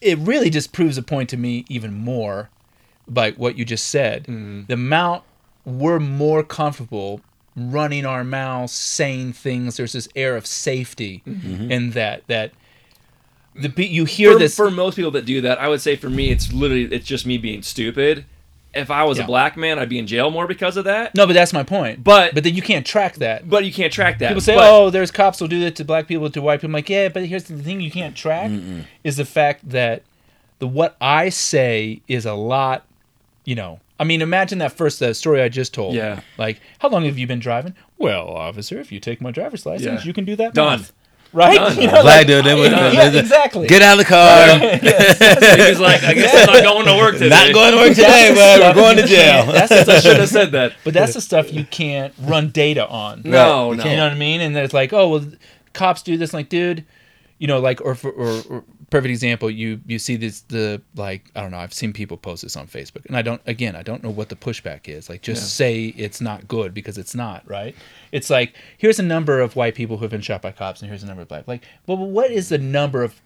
it 0.00 0.18
really 0.18 0.50
just 0.50 0.72
proves 0.72 0.98
a 0.98 1.02
point 1.02 1.28
to 1.30 1.36
me 1.36 1.64
even 1.68 1.94
more 1.94 2.50
by 3.08 3.32
what 3.32 3.56
you 3.56 3.64
just 3.64 3.88
said. 3.88 4.24
Mm-hmm. 4.24 4.62
The 4.66 4.74
amount 4.74 5.24
we're 5.64 5.98
more 5.98 6.42
comfortable 6.42 7.20
running 7.56 8.06
our 8.06 8.22
mouths, 8.22 8.72
saying 8.72 9.32
things. 9.32 9.76
There's 9.76 9.92
this 9.92 10.08
air 10.14 10.36
of 10.36 10.46
safety 10.46 11.22
mm-hmm. 11.26 11.70
in 11.70 11.90
that 11.90 12.26
that 12.28 12.52
the 13.54 13.72
you 13.86 14.04
hear 14.04 14.34
for, 14.34 14.38
this. 14.38 14.56
for 14.56 14.70
most 14.70 14.96
people 14.96 15.10
that 15.12 15.24
do 15.24 15.40
that, 15.42 15.58
I 15.58 15.68
would 15.68 15.80
say 15.80 15.96
for 15.96 16.10
me, 16.10 16.30
it's 16.30 16.52
literally 16.52 16.84
it's 16.84 17.06
just 17.06 17.26
me 17.26 17.38
being 17.38 17.62
stupid. 17.62 18.24
If 18.76 18.90
I 18.90 19.04
was 19.04 19.18
Yeah. 19.18 19.24
a 19.24 19.26
black 19.26 19.56
man, 19.56 19.78
I'd 19.78 19.88
be 19.88 19.98
in 19.98 20.06
jail 20.06 20.30
more 20.30 20.46
because 20.46 20.76
of 20.76 20.84
that. 20.84 21.14
no, 21.14 21.26
but 21.26 21.32
that's 21.32 21.52
my 21.52 21.62
point. 21.62 22.04
But- 22.04 22.34
but 22.34 22.44
then 22.44 22.54
you 22.54 22.62
can't 22.62 22.84
track 22.86 23.16
that. 23.16 23.48
But 23.48 23.64
you 23.64 23.72
can't 23.72 23.92
track 23.92 24.18
that. 24.18 24.28
People 24.28 24.40
say, 24.42 24.54
But- 24.54 24.70
"Oh, 24.70 24.90
there's 24.90 25.10
cops 25.10 25.40
will 25.40 25.48
do 25.48 25.60
that 25.60 25.76
to 25.76 25.84
black 25.84 26.06
people, 26.06 26.28
to 26.30 26.42
white 26.42 26.56
people." 26.60 26.68
I'm 26.70 26.72
like, 26.74 26.88
yeah, 26.90 27.08
but 27.08 27.24
here's 27.26 27.44
the 27.44 27.56
thing: 27.58 27.80
you 27.80 27.90
can't 27.90 28.14
track 28.14 28.50
is 29.04 29.16
the 29.16 29.24
fact 29.24 29.68
that 29.70 30.02
the 30.58 30.66
what 30.66 30.96
I 31.00 31.28
say 31.28 32.00
is 32.08 32.24
a 32.26 32.34
lot. 32.34 32.84
You 33.44 33.54
know, 33.54 33.80
I 34.00 34.04
mean, 34.04 34.22
imagine 34.22 34.58
that 34.58 34.72
first 34.72 35.00
uh, 35.00 35.14
story 35.14 35.40
I 35.40 35.48
just 35.48 35.72
told. 35.72 35.94
Yeah. 35.94 36.20
Like, 36.36 36.60
how 36.80 36.88
long 36.88 37.04
have 37.04 37.16
you 37.18 37.26
been 37.26 37.38
driving? 37.38 37.74
Well, 37.98 38.28
officer, 38.28 38.78
if 38.80 38.90
you 38.92 38.98
take 39.00 39.20
my 39.20 39.30
driver's 39.30 39.64
license, 39.64 40.02
Yeah. 40.02 40.06
you 40.06 40.12
can 40.12 40.24
do 40.24 40.34
that. 40.36 40.52
Done. 40.52 40.80
math. 40.80 40.92
Right? 41.36 41.54
Done. 41.56 41.76
You 41.76 41.86
know, 41.88 42.00
Black 42.02 42.04
like, 42.04 42.26
dude, 42.26 42.44
they 42.46 42.54
would- 42.54 42.72
yeah, 42.72 43.10
exactly. 43.12 43.66
Get 43.68 43.82
out 43.82 43.92
of 44.00 44.06
the 44.06 44.08
car. 44.08 44.46
he 45.60 45.68
was 45.70 45.78
like, 45.78 46.02
I 46.02 46.14
guess 46.14 46.48
I'm 46.48 46.62
not 46.62 46.62
going 46.62 46.86
to 46.86 46.96
work 46.96 47.12
today. 47.14 47.28
Not 47.28 47.52
going 47.52 47.72
to 47.72 47.76
work 47.76 47.88
today, 47.90 48.32
but 48.34 48.60
we're 48.60 48.74
going 48.82 48.96
to 48.96 49.06
jail. 49.06 49.44
That's 49.52 49.68
the 49.68 49.80
I 49.80 49.84
should 49.84 50.00
stuff, 50.00 50.16
have 50.16 50.28
said 50.40 50.52
that. 50.52 50.72
but 50.82 50.94
that's 50.94 51.12
the 51.12 51.20
stuff 51.20 51.52
you 51.52 51.64
can't 51.64 52.14
run 52.22 52.48
data 52.50 52.88
on. 52.88 53.20
No, 53.24 53.68
Right. 53.70 53.78
no. 53.78 53.84
You 53.84 53.96
know 53.96 54.04
what 54.04 54.12
I 54.12 54.16
mean? 54.16 54.40
And 54.40 54.56
it's 54.56 54.72
like, 54.72 54.94
oh 54.94 55.08
well, 55.10 55.26
cops 55.74 56.02
do 56.02 56.16
this. 56.16 56.32
Like, 56.32 56.48
dude, 56.48 56.86
you 57.38 57.46
know, 57.46 57.60
like, 57.60 57.82
or 57.82 57.94
for, 57.94 58.10
or, 58.10 58.42
or 58.48 58.64
perfect 58.90 59.10
example, 59.10 59.50
you 59.50 59.80
you 59.86 59.98
see 59.98 60.16
this 60.16 60.42
the 60.42 60.80
like 60.94 61.30
I 61.34 61.42
don't 61.42 61.50
know. 61.50 61.58
I've 61.58 61.74
seen 61.74 61.92
people 61.92 62.16
post 62.16 62.42
this 62.42 62.56
on 62.56 62.66
Facebook, 62.66 63.06
and 63.06 63.16
I 63.16 63.22
don't. 63.22 63.40
Again, 63.46 63.76
I 63.76 63.82
don't 63.82 64.02
know 64.02 64.10
what 64.10 64.28
the 64.28 64.36
pushback 64.36 64.88
is. 64.88 65.08
Like, 65.08 65.22
just 65.22 65.56
say 65.56 65.86
it's 65.96 66.20
not 66.20 66.46
good 66.48 66.72
because 66.74 66.98
it's 66.98 67.14
not 67.14 67.48
right. 67.48 67.74
It's 68.12 68.30
like 68.30 68.54
here's 68.78 68.98
a 68.98 69.04
number 69.04 69.40
of 69.40 69.56
white 69.56 69.74
people 69.74 69.96
who 69.96 70.04
have 70.04 70.10
been 70.10 70.20
shot 70.20 70.42
by 70.42 70.52
cops, 70.52 70.80
and 70.80 70.88
here's 70.88 71.02
a 71.02 71.06
number 71.06 71.22
of 71.22 71.28
black. 71.28 71.48
Like, 71.48 71.64
well, 71.86 71.96
what 71.96 72.30
is 72.30 72.48
the 72.48 72.58
number 72.58 73.02
of 73.02 73.20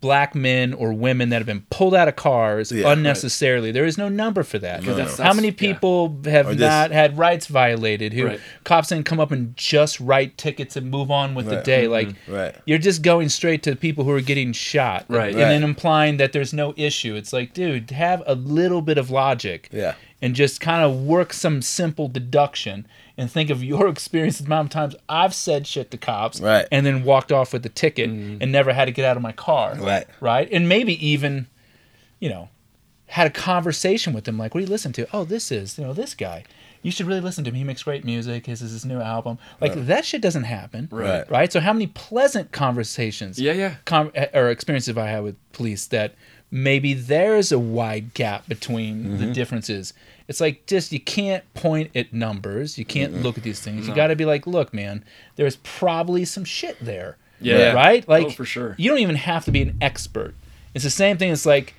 black 0.00 0.34
men 0.34 0.74
or 0.74 0.92
women 0.92 1.28
that 1.28 1.36
have 1.36 1.46
been 1.46 1.64
pulled 1.70 1.94
out 1.94 2.08
of 2.08 2.16
cars 2.16 2.72
Yeah, 2.72 2.90
unnecessarily. 2.92 3.70
There 3.70 3.84
is 3.84 3.96
no 3.96 4.08
number 4.08 4.42
for 4.42 4.58
that. 4.58 4.82
No, 4.82 4.94
That's- 4.94 5.18
no. 5.18 5.24
How 5.24 5.32
many 5.32 5.50
that's- 5.50 5.62
yeah. 5.68 5.74
people 5.74 6.20
have 6.24 6.46
Or 6.48 6.50
just- 6.50 6.60
not 6.60 6.90
had 6.90 7.16
rights 7.16 7.46
violated? 7.46 8.12
Who 8.12 8.26
Right. 8.26 8.40
cops 8.64 8.88
didn't 8.88 9.06
come 9.06 9.20
up 9.20 9.30
and 9.30 9.56
just 9.56 10.00
write 10.00 10.36
tickets 10.36 10.74
and 10.76 10.90
move 10.90 11.10
on 11.12 11.34
with 11.36 11.46
the 11.46 11.56
Right. 11.56 11.64
day? 11.64 11.82
Mm-hmm. 11.84 11.92
Like 11.92 12.08
Right. 12.26 12.54
you're 12.66 12.78
just 12.78 13.02
going 13.02 13.28
straight 13.28 13.62
to 13.62 13.70
the 13.70 13.76
people 13.76 14.02
who 14.04 14.10
are 14.10 14.20
getting 14.20 14.52
shot, 14.52 15.04
Right. 15.08 15.28
And 15.30 15.36
Right. 15.38 15.48
then 15.48 15.62
implying 15.62 16.16
that 16.16 16.32
there's 16.32 16.52
no 16.52 16.74
issue. 16.76 17.14
It's 17.14 17.32
like, 17.32 17.54
dude, 17.54 17.90
have 17.92 18.22
a 18.26 18.34
little 18.34 18.82
bit 18.82 18.98
of 18.98 19.10
logic, 19.10 19.68
Yeah. 19.72 19.94
and 20.20 20.34
just 20.34 20.60
kind 20.60 20.82
of 20.84 21.02
work 21.04 21.32
some 21.32 21.62
simple 21.62 22.08
deduction. 22.08 22.84
And 23.18 23.30
think 23.30 23.50
of 23.50 23.62
your 23.62 23.88
experience 23.94 24.38
the 24.38 24.46
amount 24.46 24.66
of 24.66 24.70
times 24.70 24.96
I've 25.08 25.34
said 25.34 25.66
shit 25.66 25.90
to 25.90 25.98
cops, 25.98 26.40
Right. 26.40 26.66
and 26.72 26.86
then 26.86 27.02
walked 27.04 27.32
off 27.32 27.52
with 27.52 27.64
the 27.64 27.68
ticket 27.68 28.08
mm. 28.08 28.38
and 28.40 28.50
never 28.50 28.72
had 28.72 28.86
to 28.86 28.92
get 28.92 29.04
out 29.04 29.16
of 29.16 29.22
my 29.22 29.32
car, 29.32 29.74
Right. 29.74 30.06
right? 30.20 30.48
And 30.50 30.68
maybe 30.68 31.04
even, 31.06 31.48
you 32.20 32.30
know, 32.30 32.48
had 33.08 33.26
a 33.26 33.30
conversation 33.30 34.12
with 34.12 34.24
them 34.24 34.38
like, 34.38 34.54
what 34.54 34.60
do 34.60 34.64
you 34.64 34.70
listen 34.70 34.92
to? 34.92 35.08
Oh, 35.12 35.24
this 35.24 35.50
is, 35.50 35.78
you 35.78 35.84
know, 35.84 35.92
this 35.92 36.14
guy. 36.14 36.44
You 36.82 36.92
should 36.92 37.06
really 37.06 37.20
listen 37.20 37.42
to 37.44 37.50
him. 37.50 37.56
He 37.56 37.64
makes 37.64 37.82
great 37.82 38.04
music. 38.04 38.46
His 38.46 38.62
is 38.62 38.70
his 38.70 38.84
new 38.84 39.00
album. 39.00 39.38
Like 39.60 39.74
that 39.74 40.04
shit 40.04 40.22
doesn't 40.22 40.44
happen. 40.44 40.88
Right. 40.92 41.28
Right. 41.28 41.52
So 41.52 41.58
how 41.58 41.72
many 41.72 41.88
pleasant 41.88 42.52
conversations 42.52 43.38
Yeah, 43.40 43.52
yeah. 43.52 43.74
com- 43.84 44.12
or 44.32 44.50
experiences 44.50 44.86
have 44.86 44.98
I 44.98 45.08
had 45.08 45.24
with 45.24 45.36
police 45.52 45.86
that 45.86 46.14
maybe 46.50 46.94
there's 46.94 47.50
a 47.50 47.58
wide 47.58 48.14
gap 48.14 48.46
between 48.46 49.18
the 49.18 49.24
mm-hmm. 49.24 49.32
differences. 49.32 49.92
It's 50.28 50.40
like 50.40 50.66
just 50.66 50.92
you 50.92 51.00
can't 51.00 51.42
point 51.54 51.90
at 51.96 52.12
numbers. 52.12 52.78
You 52.78 52.84
can't 52.84 53.22
look 53.22 53.38
at 53.38 53.44
these 53.44 53.60
things. 53.60 53.88
You 53.88 53.94
got 53.94 54.08
to 54.08 54.16
be 54.16 54.26
like, 54.26 54.46
look, 54.46 54.74
man, 54.74 55.04
there's 55.36 55.56
probably 55.56 56.24
some 56.26 56.44
shit 56.44 56.76
there. 56.80 57.16
Yeah. 57.40 57.72
Right? 57.72 58.06
Like 58.06 58.26
Oh, 58.26 58.30
for 58.30 58.44
sure. 58.44 58.74
You 58.78 58.90
don't 58.90 58.98
even 58.98 59.16
have 59.16 59.46
to 59.46 59.50
be 59.50 59.62
an 59.62 59.78
expert. 59.80 60.34
It's 60.74 60.84
the 60.84 60.90
same 60.90 61.16
thing. 61.16 61.32
It's 61.32 61.46
like, 61.46 61.74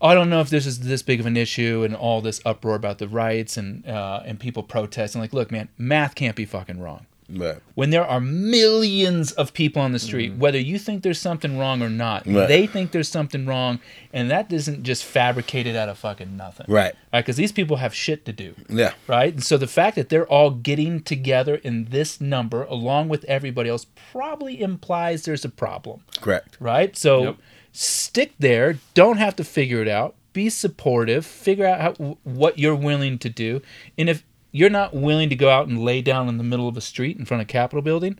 oh, 0.00 0.08
I 0.08 0.14
don't 0.14 0.30
know 0.30 0.40
if 0.40 0.48
this 0.48 0.64
is 0.64 0.80
this 0.80 1.02
big 1.02 1.20
of 1.20 1.26
an 1.26 1.36
issue 1.36 1.82
and 1.84 1.94
all 1.94 2.22
this 2.22 2.40
uproar 2.46 2.76
about 2.76 2.98
the 2.98 3.08
rights 3.08 3.58
and 3.58 3.86
uh, 3.86 4.22
and 4.24 4.40
people 4.40 4.62
protesting. 4.62 5.20
Like, 5.20 5.34
look, 5.34 5.50
man, 5.50 5.68
math 5.76 6.14
can't 6.14 6.34
be 6.34 6.46
fucking 6.46 6.80
wrong 6.80 7.06
Right. 7.28 7.58
when 7.74 7.90
there 7.90 8.06
are 8.06 8.20
millions 8.20 9.32
of 9.32 9.52
people 9.52 9.82
on 9.82 9.92
the 9.92 9.98
street, 9.98 10.30
mm-hmm. 10.32 10.40
whether 10.40 10.58
you 10.58 10.78
think 10.78 11.02
there's 11.02 11.20
something 11.20 11.58
wrong 11.58 11.82
or 11.82 11.88
not, 11.90 12.26
Right. 12.26 12.46
they 12.46 12.66
think 12.66 12.92
there's 12.92 13.08
something 13.08 13.46
wrong, 13.46 13.80
and 14.12 14.30
that 14.30 14.52
isn't 14.52 14.84
just 14.84 15.04
fabricated 15.04 15.74
out 15.76 15.88
of 15.88 15.98
fucking 15.98 16.36
nothing. 16.36 16.66
Right. 16.68 16.94
Because 17.12 17.36
these 17.36 17.52
people 17.52 17.78
have 17.78 17.94
shit 17.94 18.24
to 18.26 18.32
do. 18.32 18.54
Yeah. 18.68 18.94
Right? 19.08 19.32
And 19.34 19.42
so 19.44 19.56
the 19.56 19.66
fact 19.66 19.96
that 19.96 20.08
they're 20.08 20.26
all 20.26 20.50
getting 20.50 21.02
together 21.02 21.56
in 21.56 21.86
this 21.86 22.20
number 22.20 22.62
along 22.64 23.08
with 23.08 23.24
everybody 23.24 23.70
else 23.70 23.86
probably 24.12 24.60
implies 24.60 25.24
there's 25.24 25.44
a 25.44 25.48
problem. 25.48 26.02
Correct. 26.20 26.56
Right? 26.60 26.96
So 26.96 27.22
Yep. 27.22 27.36
stick 27.72 28.32
there. 28.38 28.78
Don't 28.94 29.18
have 29.18 29.36
to 29.36 29.44
figure 29.44 29.82
it 29.82 29.88
out. 29.88 30.14
Be 30.32 30.48
supportive. 30.50 31.24
Figure 31.24 31.66
out 31.66 31.80
how, 31.80 32.18
what 32.22 32.58
you're 32.58 32.74
willing 32.76 33.18
to 33.18 33.28
do. 33.28 33.62
And 33.96 34.08
if 34.08 34.22
you're 34.52 34.70
not 34.70 34.94
willing 34.94 35.28
to 35.28 35.36
go 35.36 35.50
out 35.50 35.68
and 35.68 35.78
lay 35.82 36.00
down 36.02 36.28
in 36.28 36.38
the 36.38 36.44
middle 36.44 36.68
of 36.68 36.76
a 36.76 36.80
street 36.80 37.16
in 37.18 37.24
front 37.24 37.40
of 37.42 37.48
Capitol 37.48 37.82
building, 37.82 38.18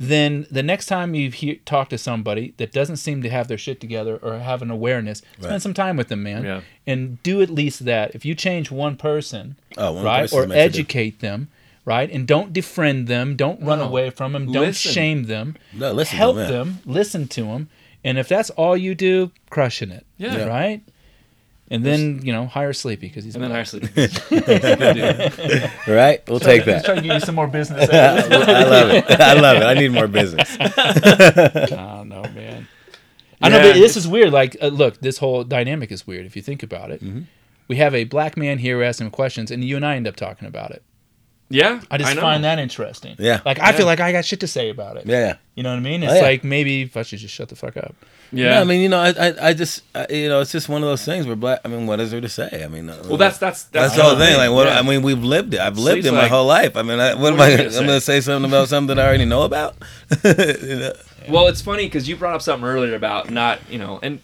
then 0.00 0.46
the 0.50 0.62
next 0.62 0.86
time 0.86 1.14
you 1.14 1.30
hear, 1.30 1.56
talk 1.64 1.88
to 1.88 1.98
somebody 1.98 2.54
that 2.58 2.70
doesn't 2.72 2.98
seem 2.98 3.20
to 3.22 3.30
have 3.30 3.48
their 3.48 3.58
shit 3.58 3.80
together 3.80 4.16
or 4.22 4.38
have 4.38 4.62
an 4.62 4.70
awareness, 4.70 5.22
spend 5.40 5.60
some 5.60 5.74
time 5.74 5.96
with 5.96 6.08
them, 6.08 6.22
man, 6.22 6.44
Yeah. 6.44 6.60
and 6.86 7.20
do 7.24 7.42
at 7.42 7.50
least 7.50 7.84
that. 7.84 8.14
If 8.14 8.24
you 8.24 8.34
change 8.36 8.70
one 8.70 8.96
person, 8.96 9.56
Oh, 9.76 9.92
one 9.92 10.04
right, 10.04 10.20
person 10.22 10.38
or 10.38 10.42
makes 10.42 10.50
a 10.50 10.54
difference. 10.54 10.74
educate 10.78 11.20
them, 11.20 11.48
right? 11.84 12.08
And 12.12 12.26
don't 12.28 12.52
defriend 12.52 13.06
them. 13.08 13.34
Don't 13.34 13.60
run 13.60 13.78
No. 13.80 13.86
away 13.86 14.10
from 14.10 14.32
them. 14.34 14.52
Don't 14.52 14.66
Listen. 14.66 14.92
shame 14.92 15.24
them. 15.24 15.56
No, 15.72 15.92
listen 15.92 16.12
to 16.12 16.16
Help 16.16 16.36
them, 16.36 16.50
them. 16.52 16.78
Listen 16.84 17.26
to 17.28 17.42
them. 17.44 17.68
And 18.04 18.18
if 18.18 18.28
that's 18.28 18.50
all 18.50 18.76
you 18.76 18.94
do, 18.94 19.32
crushing 19.50 19.90
it. 19.90 20.06
Yeah. 20.16 20.44
Right. 20.44 20.80
And 21.70 21.84
then 21.84 22.20
you 22.24 22.32
know 22.32 22.46
hire 22.46 22.72
Sleepy 22.72 23.08
because 23.08 23.24
he's 23.24 23.34
And 23.34 23.44
then 23.44 23.50
black. 23.50 23.60
actually, 23.60 23.88
good 23.88 24.10
dude. 24.30 25.70
Right? 25.86 26.26
We'll 26.28 26.40
take 26.40 26.64
Let's 26.66 26.82
that. 26.82 26.84
try 26.86 26.94
to 26.94 27.00
give 27.02 27.12
you 27.12 27.20
some 27.20 27.34
more 27.34 27.46
business. 27.46 27.88
I 27.92 28.22
love 28.64 28.90
it. 28.90 29.20
I 29.20 29.32
love 29.34 29.56
it. 29.58 29.62
I 29.64 29.74
need 29.74 29.92
more 29.92 30.06
business. 30.08 30.56
I 30.60 31.66
don't 31.66 32.08
know, 32.08 32.22
man. 32.22 32.68
I 33.40 33.48
know, 33.50 33.60
but 33.60 33.74
this 33.74 33.96
is 33.96 34.08
weird. 34.08 34.32
Like, 34.32 34.56
uh, 34.60 34.68
look, 34.68 35.00
this 35.00 35.18
whole 35.18 35.44
dynamic 35.44 35.92
is 35.92 36.06
weird 36.06 36.26
if 36.26 36.34
you 36.36 36.42
think 36.42 36.62
about 36.62 36.90
it. 36.90 37.02
Mm-hmm. 37.04 37.20
We 37.68 37.76
have 37.76 37.94
a 37.94 38.04
black 38.04 38.36
man 38.36 38.58
here 38.58 38.82
asking 38.82 39.10
questions, 39.10 39.50
and 39.50 39.62
you 39.62 39.76
and 39.76 39.84
I 39.86 39.96
end 39.96 40.08
up 40.08 40.16
talking 40.16 40.48
about 40.48 40.70
it. 40.72 40.82
Yeah, 41.50 41.80
I 41.90 41.98
just 41.98 42.14
know. 42.14 42.20
find 42.20 42.44
that 42.44 42.58
interesting. 42.58 43.16
Yeah. 43.18 43.40
Like, 43.44 43.58
I 43.60 43.70
Yeah. 43.70 43.76
feel 43.76 43.86
like 43.86 44.00
I 44.00 44.12
got 44.12 44.24
shit 44.24 44.40
to 44.40 44.46
say 44.46 44.70
about 44.70 44.96
it. 44.96 45.06
Yeah. 45.06 45.36
You 45.54 45.62
know 45.62 45.70
what 45.70 45.76
I 45.76 45.80
mean? 45.80 46.02
It's 46.02 46.12
Oh, 46.12 46.16
yeah. 46.16 46.22
like 46.22 46.44
maybe 46.44 46.82
if 46.82 46.96
I 46.96 47.02
should 47.02 47.18
just 47.18 47.34
shut 47.34 47.48
the 47.48 47.56
fuck 47.56 47.76
up. 47.76 47.94
Yeah, 48.30 48.50
No, 48.56 48.60
I 48.60 48.64
mean, 48.64 48.82
you 48.82 48.90
know, 48.90 49.00
I, 49.00 49.08
I, 49.08 49.48
I 49.48 49.52
just, 49.54 49.82
I, 49.94 50.06
you 50.10 50.28
know, 50.28 50.40
it's 50.42 50.52
just 50.52 50.68
one 50.68 50.82
of 50.82 50.88
those 50.88 51.02
things 51.04 51.26
where 51.26 51.34
black. 51.34 51.60
I 51.64 51.68
mean, 51.68 51.86
what 51.86 51.98
is 51.98 52.10
there 52.10 52.20
to 52.20 52.28
say? 52.28 52.62
I 52.62 52.68
mean, 52.68 52.90
uh, 52.90 53.02
well, 53.08 53.16
that's 53.16 53.38
that's 53.38 53.64
that's 53.64 53.94
that's, 53.94 53.96
the 53.96 54.02
whole 54.02 54.16
thing. 54.18 54.36
Like, 54.36 54.50
what? 54.50 54.66
Yeah. 54.66 54.78
I 54.78 54.82
mean, 54.82 55.00
we've 55.00 55.24
lived 55.24 55.54
it. 55.54 55.60
I've 55.60 55.78
lived 55.78 55.94
Sleep's 56.02 56.08
it 56.08 56.12
my 56.12 56.22
like- 56.22 56.30
whole 56.30 56.46
life. 56.46 56.76
I 56.76 56.82
mean, 56.82 57.00
I, 57.00 57.14
what, 57.14 57.32
am 57.32 57.40
I? 57.40 57.46
are 57.46 57.50
you 57.50 57.54
I'm 57.56 57.64
gonna 57.70 57.86
going 57.86 57.88
to 57.88 58.00
say 58.02 58.20
something 58.20 58.50
about 58.50 58.68
something 58.68 58.94
that 58.94 59.02
I 59.02 59.08
already 59.08 59.24
know 59.24 59.42
about. 59.44 59.76
You 60.24 60.76
know? 60.78 60.92
Well, 61.28 61.48
it's 61.48 61.60
funny 61.62 61.84
because 61.86 62.08
you 62.08 62.16
brought 62.16 62.34
up 62.34 62.42
something 62.42 62.66
earlier 62.68 62.94
about 62.94 63.30
not, 63.30 63.58
you 63.70 63.78
know, 63.78 63.98
and 64.02 64.20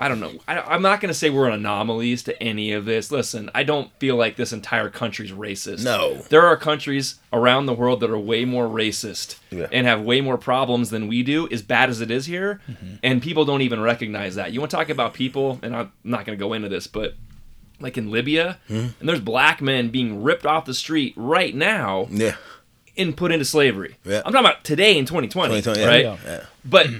I 0.00 0.08
don't 0.08 0.18
know. 0.18 0.32
I, 0.48 0.58
I'm 0.58 0.80
not 0.80 1.00
going 1.02 1.08
to 1.10 1.14
say 1.14 1.28
we're 1.28 1.50
anomalies 1.50 2.22
to 2.22 2.42
any 2.42 2.72
of 2.72 2.86
this. 2.86 3.12
Listen, 3.12 3.50
I 3.54 3.64
don't 3.64 3.92
feel 3.98 4.16
like 4.16 4.36
this 4.36 4.50
entire 4.50 4.88
country's 4.88 5.30
racist. 5.30 5.84
No. 5.84 6.14
There 6.30 6.46
are 6.46 6.56
countries 6.56 7.16
around 7.34 7.66
the 7.66 7.74
world 7.74 8.00
that 8.00 8.08
are 8.10 8.18
way 8.18 8.46
more 8.46 8.66
racist 8.66 9.36
Yeah. 9.50 9.66
and 9.70 9.86
have 9.86 10.00
way 10.00 10.22
more 10.22 10.38
problems 10.38 10.88
than 10.88 11.06
we 11.06 11.22
do, 11.22 11.46
as 11.50 11.60
bad 11.60 11.90
as 11.90 12.00
it 12.00 12.10
is 12.10 12.24
here. 12.24 12.62
Mm-hmm. 12.68 12.94
And 13.02 13.20
people 13.20 13.44
don't 13.44 13.60
even 13.60 13.80
recognize 13.82 14.36
that. 14.36 14.52
You 14.52 14.60
want 14.60 14.70
to 14.70 14.76
talk 14.78 14.88
about 14.88 15.12
people, 15.12 15.58
and 15.62 15.76
I'm 15.76 15.92
not 16.02 16.24
going 16.24 16.36
to 16.38 16.42
go 16.42 16.54
into 16.54 16.70
this, 16.70 16.86
but 16.86 17.14
like 17.78 17.98
in 17.98 18.10
Libya, 18.10 18.58
hmm? 18.68 18.86
and 19.00 19.08
there's 19.08 19.20
black 19.20 19.60
men 19.60 19.90
being 19.90 20.22
ripped 20.22 20.46
off 20.46 20.64
the 20.64 20.74
street 20.74 21.12
right 21.16 21.54
now 21.54 22.08
Yeah. 22.10 22.36
and 22.96 23.14
put 23.16 23.32
into 23.32 23.44
slavery. 23.44 23.96
Yeah. 24.04 24.18
I'm 24.24 24.32
talking 24.32 24.46
about 24.46 24.64
today 24.64 24.96
in 24.98 25.04
2020, 25.04 25.60
2020, 25.60 25.86
right? 25.86 26.04
Yeah. 26.04 26.16
Yeah. 26.24 26.44
But 26.64 26.86
mm-hmm. 26.86 26.98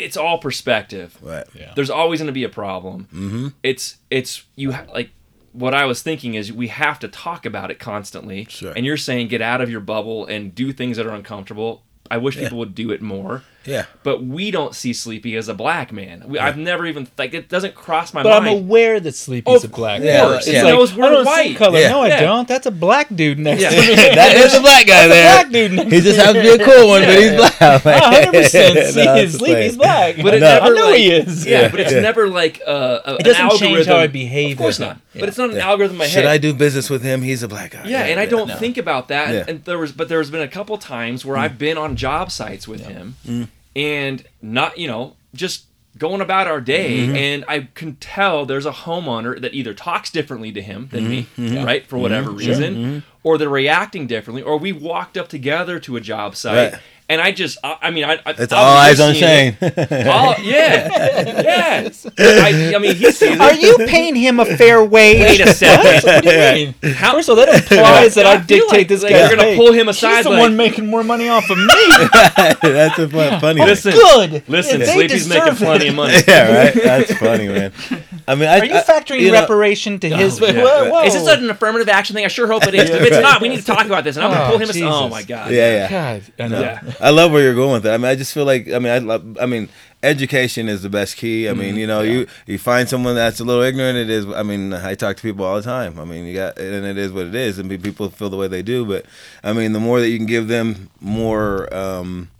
It's 0.00 0.16
all 0.16 0.38
perspective. 0.38 1.18
Right. 1.22 1.46
Yeah. 1.54 1.72
There's 1.74 1.90
always 1.90 2.20
going 2.20 2.26
to 2.26 2.32
be 2.32 2.44
a 2.44 2.48
problem. 2.48 3.08
Mm-hmm. 3.12 3.48
It's 3.62 3.98
it's 4.10 4.44
you 4.56 4.72
ha- 4.72 4.86
like 4.92 5.10
what 5.52 5.74
I 5.74 5.84
was 5.84 6.02
thinking 6.02 6.34
is 6.34 6.52
we 6.52 6.68
have 6.68 6.98
to 7.00 7.08
talk 7.08 7.44
about 7.44 7.70
it 7.70 7.78
constantly. 7.78 8.46
Sure. 8.48 8.72
And 8.72 8.86
you're 8.86 8.96
saying 8.96 9.28
get 9.28 9.42
out 9.42 9.60
of 9.60 9.70
your 9.70 9.80
bubble 9.80 10.26
and 10.26 10.54
do 10.54 10.72
things 10.72 10.96
that 10.96 11.06
are 11.06 11.14
uncomfortable. 11.14 11.82
I 12.10 12.18
wish 12.18 12.36
people 12.36 12.58
would 12.58 12.74
do 12.74 12.90
it 12.90 13.00
more. 13.00 13.42
Yeah. 13.66 13.84
But 14.02 14.22
we 14.24 14.50
don't 14.50 14.74
see 14.74 14.92
Sleepy 14.94 15.36
as 15.36 15.48
a 15.48 15.54
black 15.54 15.92
man. 15.92 16.24
We, 16.26 16.38
I've 16.38 16.56
never 16.56 16.86
even 16.86 17.08
like 17.18 17.34
it 17.34 17.48
doesn't 17.48 17.74
cross 17.74 18.14
my 18.14 18.22
mind 18.22 18.32
But 18.32 18.42
I'm 18.42 18.48
aware 18.64 18.98
that 19.00 19.14
Sleepy's 19.14 19.64
Of 19.64 19.70
a 19.72 19.76
black 19.76 20.00
Yeah, 20.00 20.22
man. 20.22 20.26
course. 20.28 20.46
It's 20.46 20.54
Yeah. 20.54 20.62
like, 20.64 20.74
knows 20.74 20.94
we're 20.94 21.04
I 21.04 21.08
don't 21.10 21.24
see 21.26 21.30
white. 21.30 21.56
color. 21.56 21.78
Yeah. 21.78 21.88
No, 21.90 22.00
I 22.02 22.08
Yeah. 22.08 22.20
don't. 22.22 22.48
That's 22.48 22.66
a 22.66 22.70
black 22.70 23.14
dude 23.14 23.38
next 23.38 23.60
Yeah. 23.62 23.70
to 23.70 23.76
me. 23.76 23.94
That 24.20 24.36
is 24.36 24.54
a 24.54 24.60
black 24.60 24.86
guy 24.86 25.08
there. 25.08 25.42
black 25.42 25.52
dude 25.52 25.72
next 25.72 25.92
He 25.92 26.00
just 26.00 26.18
to 26.18 26.24
happens 26.24 26.44
to 26.50 26.56
be 26.58 26.62
a 26.62 26.66
cool 26.66 26.88
one, 26.88 27.02
but 27.02 27.18
he's 27.18 27.32
black. 27.32 27.60
A 27.60 27.78
hundred 27.78 28.32
percent. 28.32 28.74
No, 28.80 28.84
See, 28.86 29.04
that's 29.04 29.32
the 29.32 29.38
Sleepy's 29.38 29.76
black. 29.76 30.16
but 30.22 30.34
it 30.34 30.40
No. 30.40 30.48
never 30.48 30.66
I 30.66 30.68
know 30.70 30.84
like, 30.86 30.96
he 30.98 31.10
is. 31.12 31.46
Yeah, 31.46 31.60
Yeah. 31.62 31.68
but 31.68 31.80
it's 31.80 31.92
Yeah. 31.92 32.00
never 32.00 32.28
like 32.28 32.62
uh, 32.66 32.98
a, 33.04 33.14
It 33.16 33.24
doesn't 33.24 33.44
an 33.52 33.58
change 33.58 33.86
how 33.86 33.96
I 33.96 34.06
behave 34.06 34.52
Of 34.52 34.58
course 34.58 34.78
not. 34.78 34.98
But 35.14 35.28
it's 35.28 35.36
not 35.38 35.50
an 35.50 35.58
algorithm 35.58 35.96
in 35.96 35.98
my 35.98 36.04
head. 36.04 36.12
Should. 36.12 36.24
I 36.24 36.38
do 36.38 36.54
business 36.54 36.88
with 36.88 37.02
him? 37.02 37.22
He's 37.22 37.42
a 37.42 37.48
black 37.48 37.72
guy. 37.72 37.82
Yeah, 37.86 38.02
and 38.04 38.18
I 38.20 38.26
don't 38.26 38.50
think 38.58 38.78
about 38.78 39.08
that. 39.08 39.48
And 39.48 39.64
there 39.64 39.76
was, 39.78 39.92
but 39.92 40.08
there's 40.08 40.30
been 40.30 40.40
a 40.40 40.48
couple 40.48 40.78
times 40.78 41.24
where 41.26 41.36
I've 41.36 41.58
been 41.58 41.76
on 41.76 41.96
job 41.96 42.30
sites 42.32 42.66
with 42.66 42.86
him, 42.86 43.16
Mm. 43.28 43.48
And 43.76 44.24
not, 44.42 44.78
you 44.78 44.88
know, 44.88 45.16
just 45.34 45.66
going 45.98 46.20
about 46.20 46.46
our 46.46 46.60
day, 46.60 46.98
Mm-hmm. 47.00 47.16
and 47.16 47.44
I 47.48 47.68
can 47.74 47.96
tell 47.96 48.46
there's 48.46 48.64
a 48.66 48.70
homeowner 48.72 49.40
that 49.40 49.52
either 49.54 49.74
talks 49.74 50.10
differently 50.10 50.52
to 50.52 50.62
him 50.62 50.88
than 50.92 51.08
me, 51.08 51.26
Mm-hmm. 51.36 51.64
right, 51.64 51.86
for 51.86 51.98
whatever 51.98 52.30
reason, 52.30 53.02
or 53.22 53.36
they're 53.38 53.48
reacting 53.48 54.06
differently, 54.06 54.42
or 54.42 54.56
we 54.56 54.72
walked 54.72 55.16
up 55.18 55.28
together 55.28 55.78
to 55.80 55.96
a 55.96 56.00
job 56.00 56.36
site. 56.36 56.72
Right. 56.72 56.82
And 57.10 57.20
I 57.20 57.32
just, 57.32 57.58
I, 57.64 57.76
I 57.82 57.90
mean, 57.90 58.04
I, 58.04 58.20
I 58.24 58.34
It's 58.38 58.52
all 58.52 58.76
eyes 58.76 59.00
on 59.00 59.14
Shane. 59.14 59.56
it. 59.60 60.06
All, 60.06 60.36
yeah, 60.40 61.40
yeah. 61.42 61.88
I, 62.20 62.72
I 62.76 62.78
mean, 62.78 62.94
he 62.94 63.10
sees 63.10 63.22
it. 63.32 63.40
Are 63.40 63.52
you 63.52 63.78
paying 63.88 64.14
him 64.14 64.38
a 64.38 64.44
fair 64.44 64.84
wage? 64.84 65.18
Wait 65.20 65.40
a 65.40 65.52
second. 65.52 66.04
what 66.04 66.22
do 66.22 66.30
you 66.30 66.72
mean? 66.82 66.94
How- 66.94 67.14
First 67.14 67.28
of 67.28 67.36
all, 67.36 67.44
that 67.44 67.52
implies 67.62 68.14
that 68.14 68.26
I, 68.26 68.34
I 68.34 68.36
dictate 68.36 68.68
like- 68.70 68.88
this 68.88 69.02
like 69.02 69.10
guy. 69.10 69.26
you're 69.28 69.36
gonna 69.36 69.56
pull 69.56 69.72
him 69.72 69.88
aside, 69.88 70.16
He's 70.18 70.24
the 70.24 70.30
like- 70.30 70.38
one 70.40 70.56
making 70.56 70.86
more 70.86 71.02
money 71.02 71.28
off 71.28 71.50
of 71.50 71.58
me. 71.58 71.64
That's 72.62 72.98
a 73.00 73.08
fun, 73.08 73.40
funny. 73.40 73.60
Oh, 73.60 73.64
listen, 73.64 73.90
Good. 73.92 74.44
Listen, 74.48 74.78
They 74.78 74.86
Sleepy's 74.86 75.28
making 75.28 75.44
deserve 75.54 75.58
plenty 75.58 75.88
of 75.88 75.96
money. 75.96 76.14
yeah, 76.28 76.64
right. 76.66 76.74
That's 76.74 77.12
funny, 77.14 77.48
man. 77.48 77.72
I 78.30 78.34
mean, 78.36 78.48
I, 78.48 78.58
Are 78.60 78.64
you 78.64 78.74
I- 78.76 78.82
factoring 78.82 79.20
you 79.20 79.32
know- 79.32 79.40
reparation 79.40 79.98
to 80.00 80.08
his? 80.08 80.38
yeah. 80.40 80.52
Whoa, 80.62 80.90
whoa. 80.90 81.02
Is 81.04 81.14
this 81.14 81.26
an 81.28 81.50
affirmative 81.50 81.88
action 81.88 82.14
thing? 82.14 82.24
I 82.24 82.28
sure 82.28 82.46
hope 82.46 82.66
it 82.66 82.74
is. 82.74 82.88
if 82.90 83.02
it's 83.02 83.10
right. 83.12 83.22
not, 83.22 83.40
we 83.42 83.48
need 83.48 83.58
to 83.60 83.64
talk 83.64 83.86
about 83.86 84.04
this. 84.04 84.16
And 84.16 84.24
I'm 84.24 84.30
gonna 84.32 84.44
Oh, 84.44 84.50
pull 84.50 84.58
him. 84.58 84.70
aside. 84.70 84.82
Oh 84.84 85.08
my 85.08 85.22
god. 85.22 85.50
Yeah, 85.50 85.88
yeah. 85.88 85.90
God, 85.90 86.22
I 86.38 86.48
know. 86.48 86.60
Yeah. 86.60 86.80
I 87.00 87.10
love 87.10 87.32
where 87.32 87.42
you're 87.42 87.54
going 87.54 87.72
with 87.72 87.82
that. 87.84 87.94
I 87.94 87.96
mean, 87.96 88.06
I 88.06 88.14
just 88.14 88.32
feel 88.32 88.44
like 88.44 88.68
I 88.68 88.78
mean, 88.78 88.92
I 88.92 88.98
love, 88.98 89.38
I 89.40 89.46
mean, 89.46 89.68
education 90.02 90.68
is 90.68 90.82
the 90.82 90.88
best 90.88 91.16
key. 91.16 91.48
I 91.48 91.52
mean, 91.54 91.76
you 91.76 91.86
know, 91.86 92.00
you 92.02 92.26
you 92.46 92.58
find 92.58 92.88
someone 92.88 93.14
that's 93.14 93.40
a 93.40 93.44
little 93.44 93.62
ignorant. 93.62 93.98
It 93.98 94.08
is. 94.10 94.26
I 94.26 94.42
mean, 94.42 94.72
I 94.72 94.94
talk 94.94 95.16
to 95.16 95.22
people 95.22 95.44
all 95.44 95.56
the 95.56 95.62
time. 95.62 95.98
I 95.98 96.04
mean, 96.04 96.24
you 96.24 96.34
got, 96.34 96.58
and 96.58 96.84
it 96.86 96.96
is 96.98 97.12
what 97.12 97.26
it 97.26 97.34
is, 97.34 97.58
and 97.58 97.68
pe- 97.68 97.76
people 97.78 98.08
feel 98.10 98.30
the 98.30 98.36
way 98.36 98.48
they 98.48 98.62
do. 98.62 98.84
But 98.86 99.04
I 99.44 99.52
mean, 99.52 99.72
the 99.72 99.80
more 99.80 100.00
that 100.00 100.08
you 100.08 100.16
can 100.18 100.26
give 100.26 100.46
them 100.48 100.90
more. 101.00 101.72
um 101.74 102.30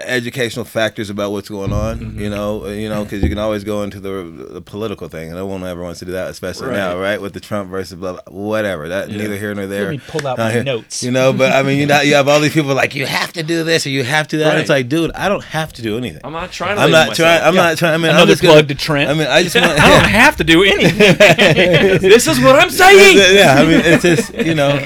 educational 0.00 0.64
factors 0.64 1.08
about 1.08 1.30
what's 1.30 1.48
going 1.48 1.72
on 1.72 2.18
you 2.18 2.28
know 2.28 2.64
uh, 2.64 2.68
you 2.68 2.88
know 2.88 3.04
because 3.04 3.22
you 3.22 3.28
can 3.28 3.38
always 3.38 3.62
go 3.62 3.84
into 3.84 4.00
the, 4.00 4.24
the 4.50 4.60
political 4.60 5.08
thing 5.08 5.28
and 5.28 5.36
no 5.36 5.46
one 5.46 5.62
ever 5.62 5.82
wants 5.82 6.00
to 6.00 6.04
do 6.04 6.10
that 6.10 6.28
especially 6.30 6.66
Right. 6.66 6.76
now 6.76 6.98
right 6.98 7.20
with 7.20 7.32
the 7.32 7.38
trump 7.38 7.70
versus 7.70 7.94
blah, 7.94 8.14
blah 8.14 8.22
whatever 8.26 8.88
that 8.88 9.08
neither 9.08 9.36
here 9.36 9.54
nor 9.54 9.68
there 9.68 9.84
Let 9.84 9.90
me 9.92 10.00
pull 10.06 10.26
out 10.26 10.40
Uh, 10.40 10.48
my 10.48 10.62
notes. 10.62 11.04
you 11.04 11.12
know, 11.12 11.32
but 11.32 11.52
I 11.52 11.62
mean, 11.62 11.78
you 11.78 11.86
know, 11.86 12.00
you 12.00 12.14
have 12.16 12.26
all 12.26 12.40
these 12.40 12.52
people 12.52 12.74
like 12.74 12.96
you 12.96 13.06
have 13.06 13.32
to 13.34 13.44
do 13.44 13.62
this 13.62 13.86
or 13.86 13.90
you 13.90 14.02
have 14.02 14.26
to 14.28 14.38
that. 14.38 14.58
It's 14.58 14.68
like, 14.68 14.88
dude, 14.88 15.12
I 15.12 15.28
don't 15.28 15.44
have 15.44 15.72
to 15.74 15.82
do 15.82 15.96
anything. 15.96 16.20
I'm 16.24 16.32
not 16.32 16.50
trying 16.50 16.76
to. 16.76 16.82
I'm 16.82 16.90
not 16.90 17.14
trying. 17.14 17.42
I'm 17.42 17.54
not 17.54 17.78
trying. 17.78 17.94
I 17.94 17.96
mean, 17.98 18.06
I'm 18.10 18.16
Another 18.16 18.32
just 18.32 18.42
gonna- 18.42 18.54
plug 18.54 18.68
to 18.68 18.74
Trent. 18.74 19.10
I 19.10 19.14
mean, 19.14 19.26
I 19.28 19.42
just 19.44 19.54
want. 19.54 19.66
I 19.78 19.88
don't 20.00 20.08
have 20.24 20.36
to 20.38 20.44
do 20.44 20.64
anything. 20.64 20.98
this 22.00 22.26
is 22.26 22.40
what 22.40 22.56
I'm 22.56 22.70
saying. 22.70 23.16
yeah, 23.36 23.54
I 23.58 23.62
mean, 23.64 23.80
it's 23.84 24.02
just 24.02 24.34
you 24.34 24.54
know, 24.56 24.84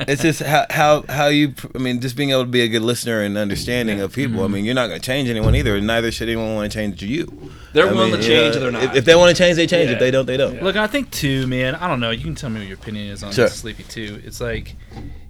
it's 0.00 0.22
just 0.22 0.40
how 0.42 0.66
how 0.70 1.04
how 1.08 1.26
you. 1.26 1.50
pr- 1.50 1.68
I 1.74 1.78
mean, 1.78 2.00
just 2.00 2.16
being 2.16 2.30
able 2.30 2.42
to 2.44 2.48
be 2.50 2.60
a 2.62 2.68
good 2.68 2.82
listener 2.82 3.22
and 3.22 3.36
understanding 3.36 4.00
of 4.00 4.12
people. 4.12 4.35
I 4.44 4.48
mean, 4.48 4.64
you're 4.64 4.74
not 4.74 4.88
going 4.88 5.00
to 5.00 5.04
change 5.06 5.28
anyone 5.28 5.54
either, 5.56 5.76
and 5.76 5.86
neither 5.86 6.10
should 6.12 6.28
anyone 6.28 6.54
want 6.54 6.70
to 6.70 6.78
change 6.78 7.02
you. 7.02 7.50
They're 7.72 7.88
I 7.88 7.92
willing 7.92 8.12
mean, 8.12 8.20
to 8.20 8.26
change, 8.26 8.54
you 8.56 8.60
or 8.66 8.70
they're 8.70 8.80
If, 8.82 8.86
not. 8.88 8.96
if 8.96 9.04
they 9.04 9.14
want 9.14 9.36
to 9.36 9.42
change, 9.42 9.56
they 9.56 9.66
change. 9.66 9.88
Yeah. 9.88 9.94
If 9.94 10.00
they 10.00 10.10
don't, 10.10 10.26
they 10.26 10.36
don't. 10.36 10.62
Look, 10.62 10.76
I 10.76 10.86
think 10.86 11.10
too, 11.10 11.46
man. 11.46 11.74
I 11.74 11.88
don't 11.88 12.00
know. 12.00 12.10
You 12.10 12.22
can 12.24 12.34
tell 12.34 12.50
me 12.50 12.60
what 12.60 12.68
your 12.68 12.76
opinion 12.78 13.08
is 13.08 13.22
on 13.22 13.32
Sure. 13.32 13.48
Sleepy 13.48 13.82
too. 13.84 14.20
It's 14.24 14.40
like, 14.40 14.74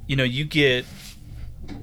you 0.06 0.16
know, 0.16 0.24
you 0.24 0.44
get. 0.44 0.84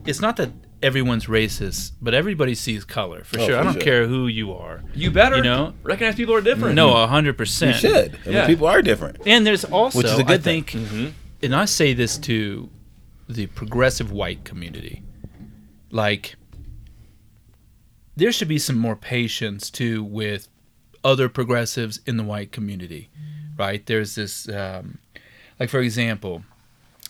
It's 0.06 0.22
not 0.22 0.38
that 0.38 0.50
everyone's 0.82 1.28
racist, 1.28 1.92
but 2.02 2.14
everybody 2.14 2.54
sees 2.56 2.84
color 2.84 3.24
for 3.24 3.40
Oh, 3.40 3.48
sure. 3.48 3.58
I 3.58 3.64
don't 3.64 3.74
sure. 3.74 3.82
care 3.82 4.08
who 4.08 4.28
you 4.28 4.54
are. 4.54 4.82
you 4.94 5.12
better 5.12 5.38
You 5.38 5.44
know? 5.44 5.74
recognize 5.84 6.16
people 6.16 6.36
are 6.36 6.42
different. 6.42 6.76
No, 6.76 6.96
a 6.96 7.08
hundred 7.08 7.32
You 7.32 7.38
percent. 7.38 7.78
should. 7.78 8.20
I 8.24 8.26
mean, 8.26 8.34
Yeah. 8.36 8.48
people 8.48 8.68
are 8.68 8.82
different. 8.82 9.18
And 9.26 9.48
there's 9.48 9.64
also, 9.64 9.98
Which 10.00 10.08
is 10.08 10.20
a 10.20 10.24
good 10.26 10.44
thing. 10.44 10.64
think, 10.64 11.14
and 11.42 11.56
I 11.56 11.66
say 11.66 11.94
this 11.94 12.18
to 12.20 12.70
the 13.30 13.48
progressive 13.48 14.12
white 14.12 14.44
community, 14.44 15.04
like 15.90 16.36
there 18.16 18.32
should 18.32 18.48
be 18.48 18.60
some 18.60 18.78
more 18.78 18.96
patience 18.96 19.70
too 19.70 20.04
with 20.04 20.48
other 21.04 21.28
progressives 21.30 22.00
in 22.06 22.18
the 22.18 22.24
white 22.24 22.52
community, 22.52 23.10
right? 23.58 23.86
There's 23.86 24.16
this, 24.16 24.48
um, 24.50 25.00
like 25.60 25.70
for 25.70 25.80
example, 25.80 26.44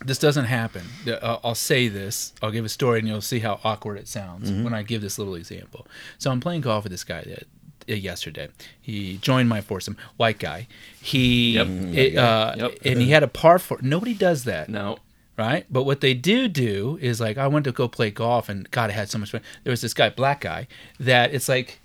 this 0.05 0.17
doesn't 0.17 0.45
happen. 0.45 0.83
I'll 1.21 1.55
say 1.55 1.87
this. 1.87 2.33
I'll 2.41 2.51
give 2.51 2.65
a 2.65 2.69
story, 2.69 2.99
and 2.99 3.07
you'll 3.07 3.21
see 3.21 3.39
how 3.39 3.59
awkward 3.63 3.97
it 3.99 4.07
sounds 4.07 4.49
Mm-hmm. 4.49 4.63
when 4.63 4.73
I 4.73 4.83
give 4.83 5.01
this 5.01 5.17
little 5.19 5.35
example. 5.35 5.85
So 6.17 6.31
I'm 6.31 6.39
playing 6.41 6.61
golf 6.61 6.83
with 6.83 6.91
this 6.91 7.03
guy 7.03 7.21
that 7.21 7.43
uh, 7.89 7.93
yesterday. 7.95 8.47
He 8.81 9.17
joined 9.17 9.47
my 9.49 9.61
foursome, 9.61 9.95
white 10.17 10.39
guy. 10.39 10.67
He 11.01 11.53
Yep. 11.53 11.67
it, 11.95 12.17
uh, 12.17 12.55
Yep. 12.57 12.77
and 12.85 13.01
he 13.01 13.11
had 13.11 13.23
a 13.23 13.27
par 13.27 13.59
four. 13.59 13.77
Nobody 13.81 14.13
does 14.13 14.45
that, 14.45 14.67
No. 14.69 14.97
Right? 15.37 15.65
But 15.69 15.83
what 15.83 16.01
they 16.01 16.13
do 16.13 16.47
do 16.47 16.97
is 17.01 17.19
like 17.19 17.37
I 17.37 17.47
went 17.47 17.65
to 17.65 17.71
go 17.71 17.87
play 17.87 18.11
golf, 18.11 18.49
and 18.49 18.69
God, 18.71 18.89
I 18.89 18.93
had 18.93 19.09
so 19.09 19.17
much 19.17 19.31
fun. 19.31 19.41
There 19.63 19.71
was 19.71 19.81
this 19.81 19.93
guy, 19.93 20.09
black 20.09 20.41
guy, 20.41 20.67
that 20.99 21.33
it's 21.33 21.49
like 21.49 21.79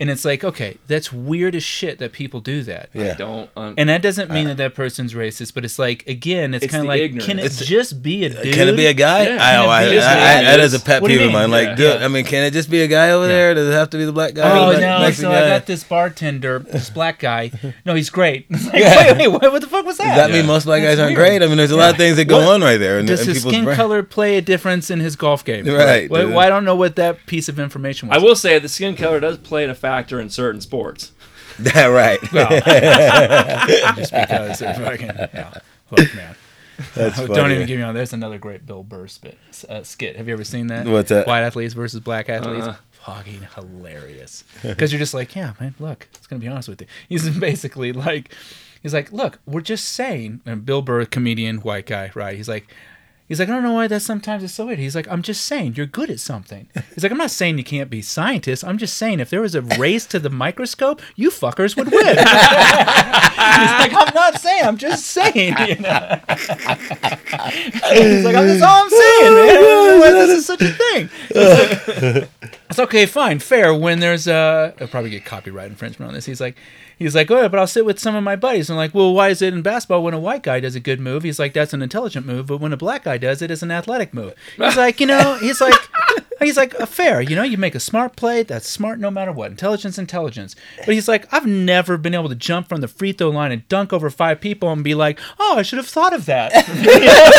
and 0.00 0.10
it's 0.10 0.24
like, 0.24 0.44
okay, 0.44 0.78
that's 0.86 1.12
weird 1.12 1.54
as 1.54 1.62
shit 1.62 1.98
that 1.98 2.12
people 2.12 2.40
do 2.40 2.62
that. 2.62 2.88
Yeah. 2.94 3.14
Don't. 3.14 3.50
Um, 3.56 3.74
And 3.76 3.88
that 3.88 4.00
doesn't 4.02 4.30
mean 4.30 4.46
that 4.46 4.56
that 4.58 4.74
person's 4.74 5.14
racist, 5.14 5.54
but 5.54 5.64
it's 5.64 5.78
like 5.78 6.06
again, 6.06 6.54
it's, 6.54 6.64
It's 6.64 6.72
kind 6.72 6.82
of 6.84 6.88
like, 6.88 7.00
ignorance. 7.02 7.26
can 7.26 7.38
it 7.38 7.46
It's- 7.46 7.66
just 7.66 8.02
be 8.02 8.24
a 8.24 8.28
dude? 8.30 8.54
Can 8.54 8.68
it 8.68 8.76
be 8.76 8.86
a 8.86 8.94
guy? 8.94 9.24
Yeah. 9.24 9.38
I, 9.40 9.52
Can 9.52 9.64
it 9.64 9.68
I, 9.68 9.90
be 9.90 9.98
I, 10.00 10.38
I- 10.38 10.42
that 10.44 10.60
is 10.60 10.74
a 10.74 10.80
pet 10.80 11.02
What 11.02 11.08
do 11.08 11.14
you 11.14 11.20
peeve 11.20 11.28
of 11.28 11.32
mine. 11.32 11.50
Like, 11.50 11.68
Yeah. 11.70 11.74
dude, 11.74 12.02
I 12.02 12.08
mean, 12.08 12.24
can 12.24 12.44
it 12.44 12.52
just 12.52 12.70
be 12.70 12.82
a 12.82 12.86
guy 12.86 13.10
over 13.10 13.26
there? 13.26 13.54
Does 13.54 13.68
it 13.68 13.72
have 13.72 13.90
to 13.90 13.96
be 13.98 14.04
the 14.04 14.12
black 14.12 14.34
guy? 14.34 14.48
Oh 14.50 14.72
no! 14.72 15.00
Mexican 15.00 15.30
So 15.30 15.32
I 15.32 15.48
got 15.48 15.66
this 15.66 15.84
bartender, 15.84 16.58
this 16.60 16.90
black 16.90 17.18
guy. 17.18 17.50
No, 17.84 17.94
he's 17.94 18.10
great. 18.10 18.46
It's 18.50 18.64
like, 18.72 18.74
wait, 18.74 19.16
wait, 19.18 19.28
what, 19.28 19.42
what 19.52 19.60
the 19.62 19.66
fuck 19.66 19.84
was 19.86 19.96
that? 19.98 20.14
Does 20.16 20.26
that 20.28 20.30
mean 20.30 20.46
most 20.46 20.64
black 20.64 20.82
guys 20.82 20.98
aren't 20.98 21.14
great? 21.14 21.42
I 21.42 21.46
mean, 21.46 21.56
there's 21.56 21.70
a 21.70 21.76
lot 21.76 21.90
of 21.90 21.96
things 21.96 22.16
that 22.16 22.26
go 22.26 22.38
What- 22.38 22.48
on 22.54 22.60
right 22.62 22.76
there. 22.76 23.02
Does 23.02 23.24
his 23.24 23.38
people's 23.38 23.54
skin 23.54 23.74
color 23.74 24.02
play 24.02 24.36
a 24.36 24.42
difference 24.42 24.90
in 24.90 25.00
his 25.00 25.16
golf 25.16 25.44
game? 25.44 25.66
Right, 25.78 26.10
Well, 26.10 26.38
I 26.38 26.48
don't 26.48 26.64
know 26.64 26.74
what 26.76 26.96
that 26.96 27.24
piece 27.26 27.48
of 27.48 27.58
information 27.58 28.08
was. 28.08 28.18
I 28.18 28.20
will 28.24 28.34
say 28.36 28.58
the 28.58 28.68
skin 28.68 28.96
color 28.96 29.20
does 29.20 29.38
play 29.38 29.64
a 29.64 29.74
factor 29.88 30.20
in 30.20 30.28
certain 30.30 30.60
sports. 30.60 31.12
Yeah, 31.60 31.86
right. 31.86 32.20
Well, 32.32 32.48
just 33.96 34.12
because 34.12 34.60
they're 34.60 34.74
fucking. 34.74 35.08
Yeah. 35.08 35.54
Look, 35.90 36.14
man. 36.14 36.36
That's 36.94 37.16
Don't 37.26 37.50
even 37.50 37.66
give 37.66 37.78
me 37.78 37.82
on. 37.82 37.96
There's 37.96 38.12
another 38.12 38.38
great 38.38 38.64
Bill 38.64 38.84
Burr 38.84 39.08
spit, 39.08 39.36
uh, 39.68 39.82
skit. 39.82 40.14
Have 40.14 40.28
you 40.28 40.34
ever 40.34 40.44
seen 40.44 40.68
that? 40.68 40.86
What's 40.86 41.08
that? 41.08 41.26
White 41.26 41.40
athletes 41.42 41.74
versus 41.74 41.98
black 41.98 42.28
athletes. 42.28 42.64
Uh-uh. 42.64 42.76
Fucking 43.04 43.44
hilarious. 43.56 44.44
Because 44.62 44.92
you're 44.92 45.00
just 45.00 45.14
like, 45.14 45.34
yeah, 45.34 45.54
man. 45.58 45.74
Look, 45.80 46.06
it's 46.14 46.28
gonna 46.28 46.38
be 46.38 46.46
honest 46.46 46.68
with 46.68 46.80
you. 46.80 46.86
He's 47.08 47.28
basically 47.40 47.92
like, 47.92 48.32
he's 48.80 48.94
like, 48.94 49.10
look, 49.10 49.40
we're 49.44 49.60
just 49.60 49.86
saying. 49.86 50.42
And 50.46 50.64
Bill 50.64 50.80
Burr, 50.80 51.06
comedian, 51.06 51.56
white 51.58 51.86
guy, 51.86 52.12
right? 52.14 52.36
He's 52.36 52.48
like. 52.48 52.72
He's 53.28 53.38
like, 53.38 53.50
I 53.50 53.52
don't 53.52 53.62
know 53.62 53.74
why 53.74 53.88
that 53.88 54.00
sometimes 54.00 54.42
is 54.42 54.54
so 54.54 54.66
weird. 54.66 54.78
He's 54.78 54.94
like, 54.94 55.06
I'm 55.08 55.20
just 55.20 55.44
saying 55.44 55.74
you're 55.74 55.84
good 55.84 56.08
at 56.10 56.18
something. 56.18 56.66
He's 56.94 57.02
like, 57.02 57.12
I'm 57.12 57.18
not 57.18 57.30
saying 57.30 57.58
you 57.58 57.64
can't 57.64 57.90
be 57.90 58.00
scientists. 58.00 58.64
I'm 58.64 58.78
just 58.78 58.96
saying 58.96 59.20
if 59.20 59.28
there 59.28 59.42
was 59.42 59.54
a 59.54 59.60
race 59.60 60.06
to 60.06 60.18
the 60.18 60.30
microscope, 60.30 61.02
you 61.14 61.28
fuckers 61.30 61.76
would 61.76 61.90
win. 61.92 62.06
He's 62.16 62.16
like, 62.16 63.92
I'm 63.94 64.14
not 64.14 64.40
saying. 64.40 64.64
I'm 64.64 64.78
just 64.78 65.06
saying. 65.06 65.54
You 65.58 65.76
know? 65.76 66.20
He's 67.88 68.24
like, 68.24 68.34
that's 68.34 68.62
all 68.62 68.84
I'm 68.84 68.90
saying, 68.90 69.34
man. 69.34 70.00
Why 70.00 70.10
this 70.12 70.30
is 70.30 70.46
such 70.46 70.62
a 70.62 70.72
thing. 70.72 72.28
Okay, 72.78 73.06
fine, 73.06 73.38
fair. 73.38 73.74
When 73.74 74.00
there's 74.00 74.26
a, 74.26 74.74
I'll 74.80 74.88
probably 74.88 75.10
get 75.10 75.24
copyright 75.24 75.70
infringement 75.70 76.08
on 76.08 76.14
this. 76.14 76.26
He's 76.26 76.40
like, 76.40 76.56
he's 76.98 77.14
like, 77.14 77.30
oh, 77.30 77.42
yeah, 77.42 77.48
but 77.48 77.58
I'll 77.58 77.66
sit 77.66 77.84
with 77.84 77.98
some 77.98 78.14
of 78.14 78.24
my 78.24 78.36
buddies. 78.36 78.70
I'm 78.70 78.76
like, 78.76 78.94
well, 78.94 79.12
why 79.12 79.28
is 79.28 79.42
it 79.42 79.54
in 79.54 79.62
basketball 79.62 80.02
when 80.02 80.14
a 80.14 80.20
white 80.20 80.42
guy 80.42 80.60
does 80.60 80.74
a 80.74 80.80
good 80.80 81.00
move? 81.00 81.22
He's 81.22 81.38
like, 81.38 81.52
that's 81.54 81.72
an 81.72 81.82
intelligent 81.82 82.26
move, 82.26 82.46
but 82.46 82.58
when 82.58 82.72
a 82.72 82.76
black 82.76 83.04
guy 83.04 83.18
does 83.18 83.42
it, 83.42 83.50
it's 83.50 83.62
an 83.62 83.70
athletic 83.70 84.14
move. 84.14 84.34
He's 84.56 84.76
like, 84.76 85.00
you 85.00 85.06
know, 85.06 85.38
he's 85.40 85.60
like. 85.60 85.74
He's 86.40 86.56
like, 86.56 86.74
fair, 86.88 87.20
you 87.20 87.34
know, 87.36 87.42
you 87.42 87.56
make 87.58 87.74
a 87.74 87.80
smart 87.80 88.16
play, 88.16 88.42
that's 88.42 88.68
smart 88.68 88.98
no 89.00 89.10
matter 89.10 89.32
what. 89.32 89.50
Intelligence, 89.50 89.98
intelligence. 89.98 90.54
But 90.78 90.94
he's 90.94 91.08
like, 91.08 91.26
I've 91.32 91.46
never 91.46 91.96
been 91.96 92.14
able 92.14 92.28
to 92.28 92.34
jump 92.34 92.68
from 92.68 92.80
the 92.80 92.88
free 92.88 93.12
throw 93.12 93.30
line 93.30 93.52
and 93.52 93.66
dunk 93.68 93.92
over 93.92 94.08
five 94.10 94.40
people 94.40 94.70
and 94.70 94.84
be 94.84 94.94
like, 94.94 95.18
oh, 95.40 95.56
I 95.58 95.62
should 95.62 95.78
have 95.78 95.88
thought 95.88 96.12
of 96.12 96.26
that. 96.26 96.52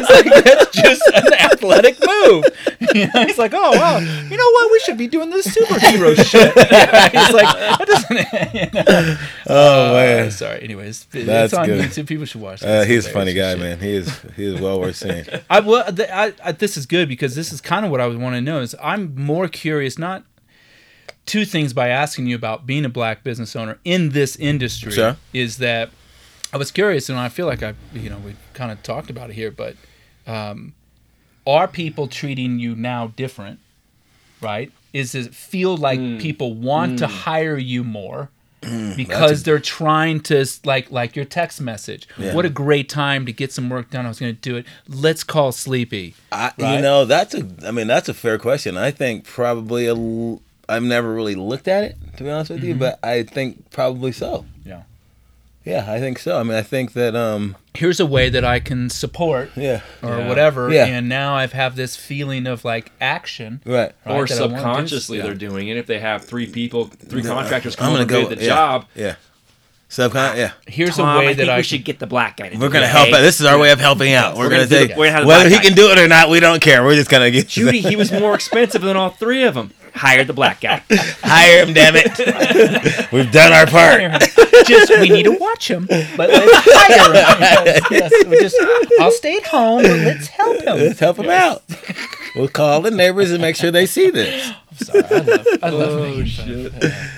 It's 0.00 0.10
like, 0.10 0.44
that's 0.44 0.76
just 0.76 1.02
an 1.14 1.32
athletic 1.34 1.96
move. 2.04 2.44
You 2.94 3.06
know, 3.12 3.26
he's 3.26 3.36
like, 3.36 3.52
oh, 3.54 3.72
wow, 3.72 3.98
you 3.98 4.36
know 4.36 4.50
what? 4.50 4.72
We 4.72 4.80
should 4.80 4.96
be 4.96 5.08
doing 5.08 5.28
this 5.28 5.46
superhero 5.46 6.16
shit. 6.16 6.54
he's 6.54 7.34
like, 7.34 7.54
that 7.54 7.84
doesn't. 7.86 8.54
you 8.54 8.70
know. 8.72 9.16
Oh 9.46 9.90
Uh, 9.90 9.92
man, 9.92 10.30
sorry. 10.30 10.62
Anyways, 10.62 11.04
That's 11.10 11.52
it's 11.52 11.54
on 11.54 11.66
good. 11.66 11.84
YouTube. 11.84 12.06
People 12.06 12.24
should 12.24 12.40
watch. 12.40 12.62
uh, 12.62 12.84
he's 12.84 13.06
a 13.06 13.10
funny 13.10 13.34
guy, 13.34 13.52
shit. 13.52 13.60
man. 13.60 13.80
He 13.80 13.90
is 13.94 14.18
he 14.36 14.46
is 14.54 14.58
well 14.60 14.80
worth 14.80 14.96
seeing. 14.96 15.26
I 15.50 15.60
well, 15.60 15.92
th- 15.92 16.08
I, 16.10 16.32
I, 16.42 16.52
this 16.52 16.78
is 16.78 16.86
good 16.86 17.08
because 17.10 17.34
this 17.34 17.52
is 17.52 17.60
kind 17.60 17.84
of 17.84 17.90
what 17.90 18.00
I 18.00 18.06
would 18.08 18.18
want 18.18 18.34
to 18.34 18.40
know. 18.40 18.60
Is 18.60 18.74
I'm 18.82 19.14
more 19.14 19.46
curious, 19.48 19.98
not 19.98 20.24
two 21.26 21.44
things 21.44 21.72
by 21.72 21.88
asking 21.88 22.26
you 22.26 22.34
about 22.34 22.66
being 22.66 22.84
a 22.84 22.88
black 22.88 23.22
business 23.22 23.54
owner 23.54 23.78
in 23.84 24.10
this 24.10 24.34
industry. 24.36 24.92
Sure. 24.92 25.16
Is 25.32 25.58
that 25.58 25.90
I 26.52 26.56
was 26.56 26.70
curious, 26.70 27.08
and 27.08 27.18
I 27.18 27.28
feel 27.28 27.46
like 27.46 27.62
I, 27.62 27.74
you 27.92 28.08
know, 28.10 28.18
we 28.18 28.34
kind 28.54 28.72
of 28.72 28.82
talked 28.82 29.10
about 29.10 29.30
it 29.30 29.34
here, 29.34 29.50
but 29.50 29.76
um, 30.26 30.74
are 31.46 31.68
people 31.68 32.08
treating 32.08 32.58
you 32.58 32.74
now 32.74 33.08
different? 33.16 33.60
Right? 34.40 34.72
Is 34.92 35.14
it 35.14 35.34
feel 35.34 35.76
like 35.76 35.98
Hmm. 35.98 36.18
people 36.18 36.54
want 36.54 36.98
to 37.00 37.06
hire 37.06 37.58
you 37.58 37.84
more? 37.84 38.30
Mm, 38.62 38.96
because 38.96 39.44
they're 39.44 39.60
trying 39.60 40.20
to 40.20 40.44
like 40.64 40.90
like 40.90 41.14
your 41.14 41.24
text 41.24 41.60
message. 41.60 42.08
Yeah. 42.16 42.34
What 42.34 42.44
a 42.44 42.50
great 42.50 42.88
time 42.88 43.24
to 43.26 43.32
get 43.32 43.52
some 43.52 43.68
work 43.70 43.90
done. 43.90 44.04
I 44.04 44.08
was 44.08 44.18
going 44.18 44.34
to 44.34 44.40
do 44.40 44.56
it. 44.56 44.66
Let's 44.88 45.22
call 45.22 45.52
Sleepy. 45.52 46.14
I, 46.32 46.52
Right? 46.58 46.76
You 46.76 46.82
know, 46.82 47.04
that's 47.04 47.34
a. 47.34 47.48
I 47.64 47.70
mean, 47.70 47.86
that's 47.86 48.08
a 48.08 48.14
fair 48.14 48.38
question. 48.38 48.76
I 48.76 48.90
think 48.90 49.24
probably 49.24 49.86
a. 49.86 50.38
I've 50.70 50.82
never 50.82 51.14
really 51.14 51.34
looked 51.34 51.68
at 51.68 51.84
it 51.84 51.96
to 52.18 52.24
be 52.24 52.30
honest 52.30 52.50
with 52.50 52.62
you, 52.62 52.72
mm-hmm. 52.72 52.80
but 52.80 52.98
I 53.02 53.22
think 53.22 53.70
probably 53.70 54.12
so. 54.12 54.44
Yeah. 55.68 55.84
Yeah, 55.86 55.92
I 55.92 56.00
think 56.00 56.18
so. 56.18 56.38
I 56.38 56.42
mean, 56.42 56.54
I 56.56 56.62
think 56.62 56.92
that. 56.94 57.14
um 57.14 57.56
Here's 57.74 58.00
a 58.00 58.06
way 58.06 58.28
that 58.30 58.44
I 58.44 58.58
can 58.58 58.90
support 58.90 59.50
Yeah. 59.54 59.80
or 60.02 60.18
Yeah. 60.18 60.28
whatever, 60.28 60.72
Yeah. 60.72 60.86
and 60.86 61.08
now 61.08 61.34
I've 61.36 61.52
have 61.52 61.76
this 61.76 61.94
feeling 61.96 62.46
of 62.46 62.64
like 62.64 62.90
action. 63.00 63.60
Right. 63.64 63.92
right, 64.04 64.14
or 64.16 64.22
that 64.22 64.28
do. 64.28 64.34
subconsciously 64.34 65.20
they're 65.20 65.34
doing 65.34 65.68
it. 65.68 65.76
If 65.76 65.86
they 65.86 65.98
have 66.00 66.24
three 66.24 66.46
people, 66.46 66.86
three 67.08 67.22
The- 67.22 67.28
contractors 67.28 67.76
I'm 67.78 67.90
gonna 67.92 67.98
over 68.00 68.04
go 68.06 68.18
and 68.20 68.28
do 68.30 68.34
the 68.36 68.42
yeah, 68.42 68.48
job. 68.48 68.86
Yeah. 68.94 69.14
Subcon. 69.90 70.36
Yeah. 70.36 70.50
Here's 70.66 70.96
Tom, 70.96 71.16
a 71.16 71.18
way 71.20 71.28
I 71.28 71.32
that 71.32 71.36
think 71.38 71.50
I 71.50 71.56
we 71.58 71.62
should 71.62 71.82
get 71.84 71.98
the 71.98 72.06
black 72.06 72.36
guy. 72.36 72.50
To 72.50 72.58
We're 72.58 72.68
gonna 72.68 72.86
help 72.86 73.08
Hey, 73.08 73.14
out. 73.14 73.20
This 73.20 73.40
is 73.40 73.46
our 73.46 73.58
way 73.58 73.70
of 73.70 73.80
helping 73.80 74.12
out. 74.12 74.36
We're, 74.36 74.44
We're 74.44 74.50
gonna 74.50 74.56
gonna 74.66 74.68
do 74.68 74.74
take 74.80 74.90
it. 74.90 74.96
Gonna 74.96 75.26
whether 75.26 75.48
black 75.48 75.62
he 75.62 75.66
can 75.68 75.76
do 75.76 75.90
it 75.90 75.98
or 75.98 76.06
not. 76.08 76.28
We 76.28 76.40
don't 76.40 76.60
care. 76.60 76.84
We're 76.84 76.94
just 76.96 77.08
gonna 77.10 77.30
get 77.30 77.56
you. 77.56 77.64
Judy, 77.66 77.80
he 77.80 77.96
was 77.96 78.12
more 78.12 78.34
expensive 78.40 78.82
than 78.82 78.96
all 78.96 79.10
three 79.10 79.44
of 79.44 79.54
them. 79.54 79.70
Hire 79.98 80.24
the 80.24 80.32
black 80.32 80.60
guy. 80.60 80.82
hire 80.90 81.64
him. 81.66 81.74
Damn 81.74 81.94
it. 81.96 83.08
We've 83.12 83.30
done 83.32 83.52
our 83.52 83.66
part. 83.66 84.00
just 84.66 84.90
we 85.00 85.08
need 85.08 85.24
to 85.24 85.36
watch 85.38 85.68
him, 85.70 85.86
but 85.88 86.30
let's 86.30 86.52
hire 86.54 87.06
him. 87.08 87.64
Yes, 87.66 87.82
yes, 87.90 88.26
we 88.26 88.38
just 88.40 88.56
I'll 89.00 89.10
stay 89.10 89.36
at 89.36 89.46
home, 89.46 89.82
but 89.82 89.98
let's 89.98 90.26
help 90.28 90.58
him. 90.60 90.76
Let's 90.78 91.00
help 91.00 91.18
him 91.18 91.28
out. 91.30 91.62
We'll 92.36 92.48
call 92.48 92.80
the 92.82 92.90
neighbors 92.90 93.30
and 93.32 93.40
make 93.40 93.56
sure 93.56 93.70
they 93.70 93.86
see 93.86 94.10
this. 94.10 94.52
Sorry, 94.76 95.02
I 95.04 95.18
love, 95.18 95.46
I 95.62 95.70
love 95.70 95.90
Oh 95.90 96.02
making 96.02 96.26
fun 96.26 96.46
shit! 96.46 96.72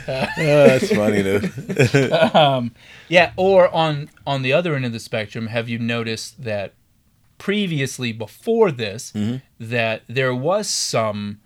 Oh, 0.09 0.67
that's 0.67 0.89
funny, 0.95 1.23
dude. 1.23 2.73
Yeah, 3.09 3.33
or 3.37 3.69
on 3.75 4.09
on 4.27 4.43
the 4.43 4.53
other 4.53 4.75
end 4.75 4.85
of 4.87 4.93
the 4.93 5.01
spectrum, 5.01 5.49
have 5.49 5.69
you 5.69 5.79
noticed 5.79 6.43
that 6.45 6.75
previously 7.39 8.13
before 8.13 8.71
this 8.71 9.13
Mm-hmm. 9.13 9.37
that 9.59 10.03
there 10.09 10.35
was 10.35 10.69
some 10.69 11.41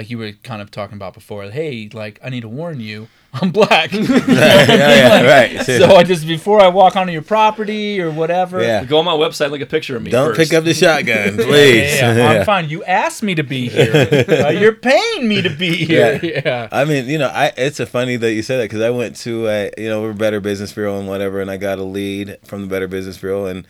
like 0.00 0.08
you 0.08 0.16
were 0.16 0.32
kind 0.42 0.62
of 0.62 0.70
talking 0.70 0.96
about 0.96 1.12
before, 1.12 1.44
hey, 1.50 1.90
like 1.92 2.18
I 2.24 2.30
need 2.30 2.40
to 2.40 2.48
warn 2.48 2.80
you, 2.80 3.08
I'm 3.34 3.50
black. 3.50 3.92
yeah, 3.92 4.16
yeah, 4.26 5.22
right. 5.22 5.66
so 5.66 5.94
I 5.94 6.04
just 6.04 6.26
before 6.26 6.58
I 6.58 6.68
walk 6.68 6.96
onto 6.96 7.12
your 7.12 7.20
property 7.20 8.00
or 8.00 8.10
whatever. 8.10 8.62
Yeah. 8.62 8.82
Go 8.84 8.98
on 8.98 9.04
my 9.04 9.12
website, 9.12 9.50
look 9.50 9.60
at 9.60 9.66
a 9.66 9.70
picture 9.70 9.96
of 9.96 10.02
me. 10.02 10.10
Don't 10.10 10.34
first. 10.34 10.40
pick 10.50 10.56
up 10.56 10.64
the 10.64 10.72
shotgun, 10.72 11.38
Yeah, 11.38 11.44
please. 11.44 11.98
yeah, 12.00 12.16
yeah. 12.16 12.28
I'm 12.30 12.46
fine. 12.46 12.70
You 12.70 12.82
asked 12.84 13.22
me 13.22 13.34
to 13.34 13.42
be 13.42 13.68
here. 13.68 14.08
Uh, 14.26 14.48
you're 14.48 14.72
paying 14.72 15.28
me 15.28 15.42
to 15.42 15.50
be 15.50 15.84
here. 15.84 16.18
Yeah. 16.22 16.42
Yeah. 16.46 16.68
I 16.72 16.86
mean, 16.86 17.04
you 17.10 17.18
know, 17.18 17.28
I 17.28 17.52
it's 17.58 17.78
a 17.78 17.84
funny 17.84 18.16
that 18.16 18.32
you 18.32 18.40
said 18.40 18.56
that 18.56 18.64
because 18.70 18.80
I 18.80 18.88
went 18.88 19.16
to 19.16 19.48
a, 19.48 19.70
you 19.76 19.90
know, 19.90 20.00
we're 20.00 20.14
Better 20.14 20.40
Business 20.40 20.72
Bureau 20.72 20.98
and 20.98 21.06
whatever, 21.06 21.42
and 21.42 21.50
I 21.50 21.58
got 21.58 21.78
a 21.78 21.84
lead 21.84 22.38
from 22.46 22.62
the 22.62 22.68
Better 22.68 22.88
Business 22.88 23.18
Bureau, 23.18 23.44
and 23.44 23.66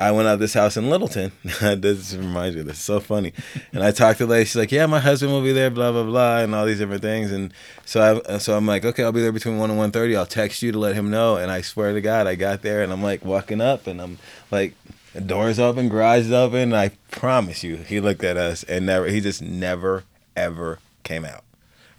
I 0.00 0.12
went 0.12 0.26
out 0.26 0.34
of 0.34 0.40
this 0.40 0.54
house 0.54 0.78
in 0.78 0.88
Littleton. 0.88 1.30
this 1.60 2.14
reminds 2.14 2.54
me 2.56 2.62
of 2.62 2.66
this. 2.66 2.76
It's 2.76 2.84
so 2.84 3.00
funny. 3.00 3.34
And 3.72 3.82
I 3.82 3.90
talked 3.90 4.18
to 4.18 4.26
the 4.26 4.32
lady. 4.32 4.46
She's 4.46 4.56
like, 4.56 4.72
"Yeah, 4.72 4.86
my 4.86 4.98
husband 4.98 5.30
will 5.30 5.42
be 5.42 5.52
there." 5.52 5.68
Blah 5.70 5.92
blah 5.92 6.04
blah, 6.04 6.38
and 6.38 6.54
all 6.54 6.64
these 6.64 6.78
different 6.78 7.02
things. 7.02 7.30
And 7.30 7.52
so 7.84 8.00
I, 8.00 8.32
uh, 8.32 8.38
so 8.38 8.56
I'm 8.56 8.66
like, 8.66 8.84
"Okay, 8.84 9.04
I'll 9.04 9.12
be 9.12 9.20
there 9.20 9.30
between 9.30 9.58
one 9.58 9.68
and 9.68 9.78
one 9.78 9.92
thirty. 9.92 10.16
I'll 10.16 10.24
text 10.24 10.62
you 10.62 10.72
to 10.72 10.78
let 10.78 10.94
him 10.94 11.10
know." 11.10 11.36
And 11.36 11.50
I 11.50 11.60
swear 11.60 11.92
to 11.92 12.00
God, 12.00 12.26
I 12.26 12.34
got 12.34 12.62
there, 12.62 12.82
and 12.82 12.92
I'm 12.92 13.02
like 13.02 13.24
walking 13.24 13.60
up, 13.60 13.86
and 13.86 14.00
I'm 14.00 14.18
like, 14.50 14.74
the 15.12 15.20
doors 15.20 15.58
open, 15.58 15.88
garage 15.88 16.26
is 16.26 16.32
open. 16.32 16.60
And 16.60 16.76
I 16.76 16.92
promise 17.10 17.62
you, 17.62 17.76
he 17.76 18.00
looked 18.00 18.24
at 18.24 18.36
us 18.38 18.62
and 18.64 18.86
never. 18.86 19.06
He 19.06 19.20
just 19.20 19.42
never 19.42 20.04
ever 20.34 20.78
came 21.02 21.24
out. 21.26 21.44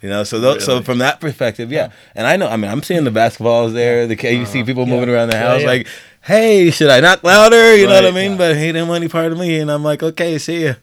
You 0.00 0.08
know, 0.08 0.24
so 0.24 0.40
tho- 0.40 0.58
so 0.58 0.82
from 0.82 0.98
that 0.98 1.20
perspective, 1.20 1.70
yeah. 1.70 1.92
And 2.16 2.26
I 2.26 2.36
know, 2.36 2.48
I 2.48 2.56
mean, 2.56 2.68
I'm 2.68 2.82
seeing 2.82 3.04
the 3.04 3.10
basketballs 3.10 3.72
there. 3.72 4.08
The 4.08 4.16
you 4.16 4.46
see 4.46 4.58
uh-huh. 4.58 4.66
people 4.66 4.84
moving 4.84 5.08
around 5.08 5.28
the 5.28 5.36
Yeah, 5.36 5.48
house, 5.48 5.60
yeah. 5.60 5.66
like, 5.68 5.86
"Hey, 6.22 6.70
should 6.70 6.90
I 6.90 7.00
knock 7.00 7.22
louder?" 7.24 7.76
You 7.76 7.86
know 7.86 7.94
what 7.94 8.06
I 8.06 8.10
mean? 8.10 8.32
yeah. 8.32 8.36
But 8.38 8.56
he 8.56 8.66
didn't 8.66 8.88
want 8.88 9.02
any 9.02 9.08
part 9.08 9.32
of 9.32 9.38
me, 9.38 9.58
and 9.60 9.70
I'm 9.70 9.82
like, 9.84 10.02
"Okay, 10.02 10.38
see 10.38 10.64
ya." 10.64 10.74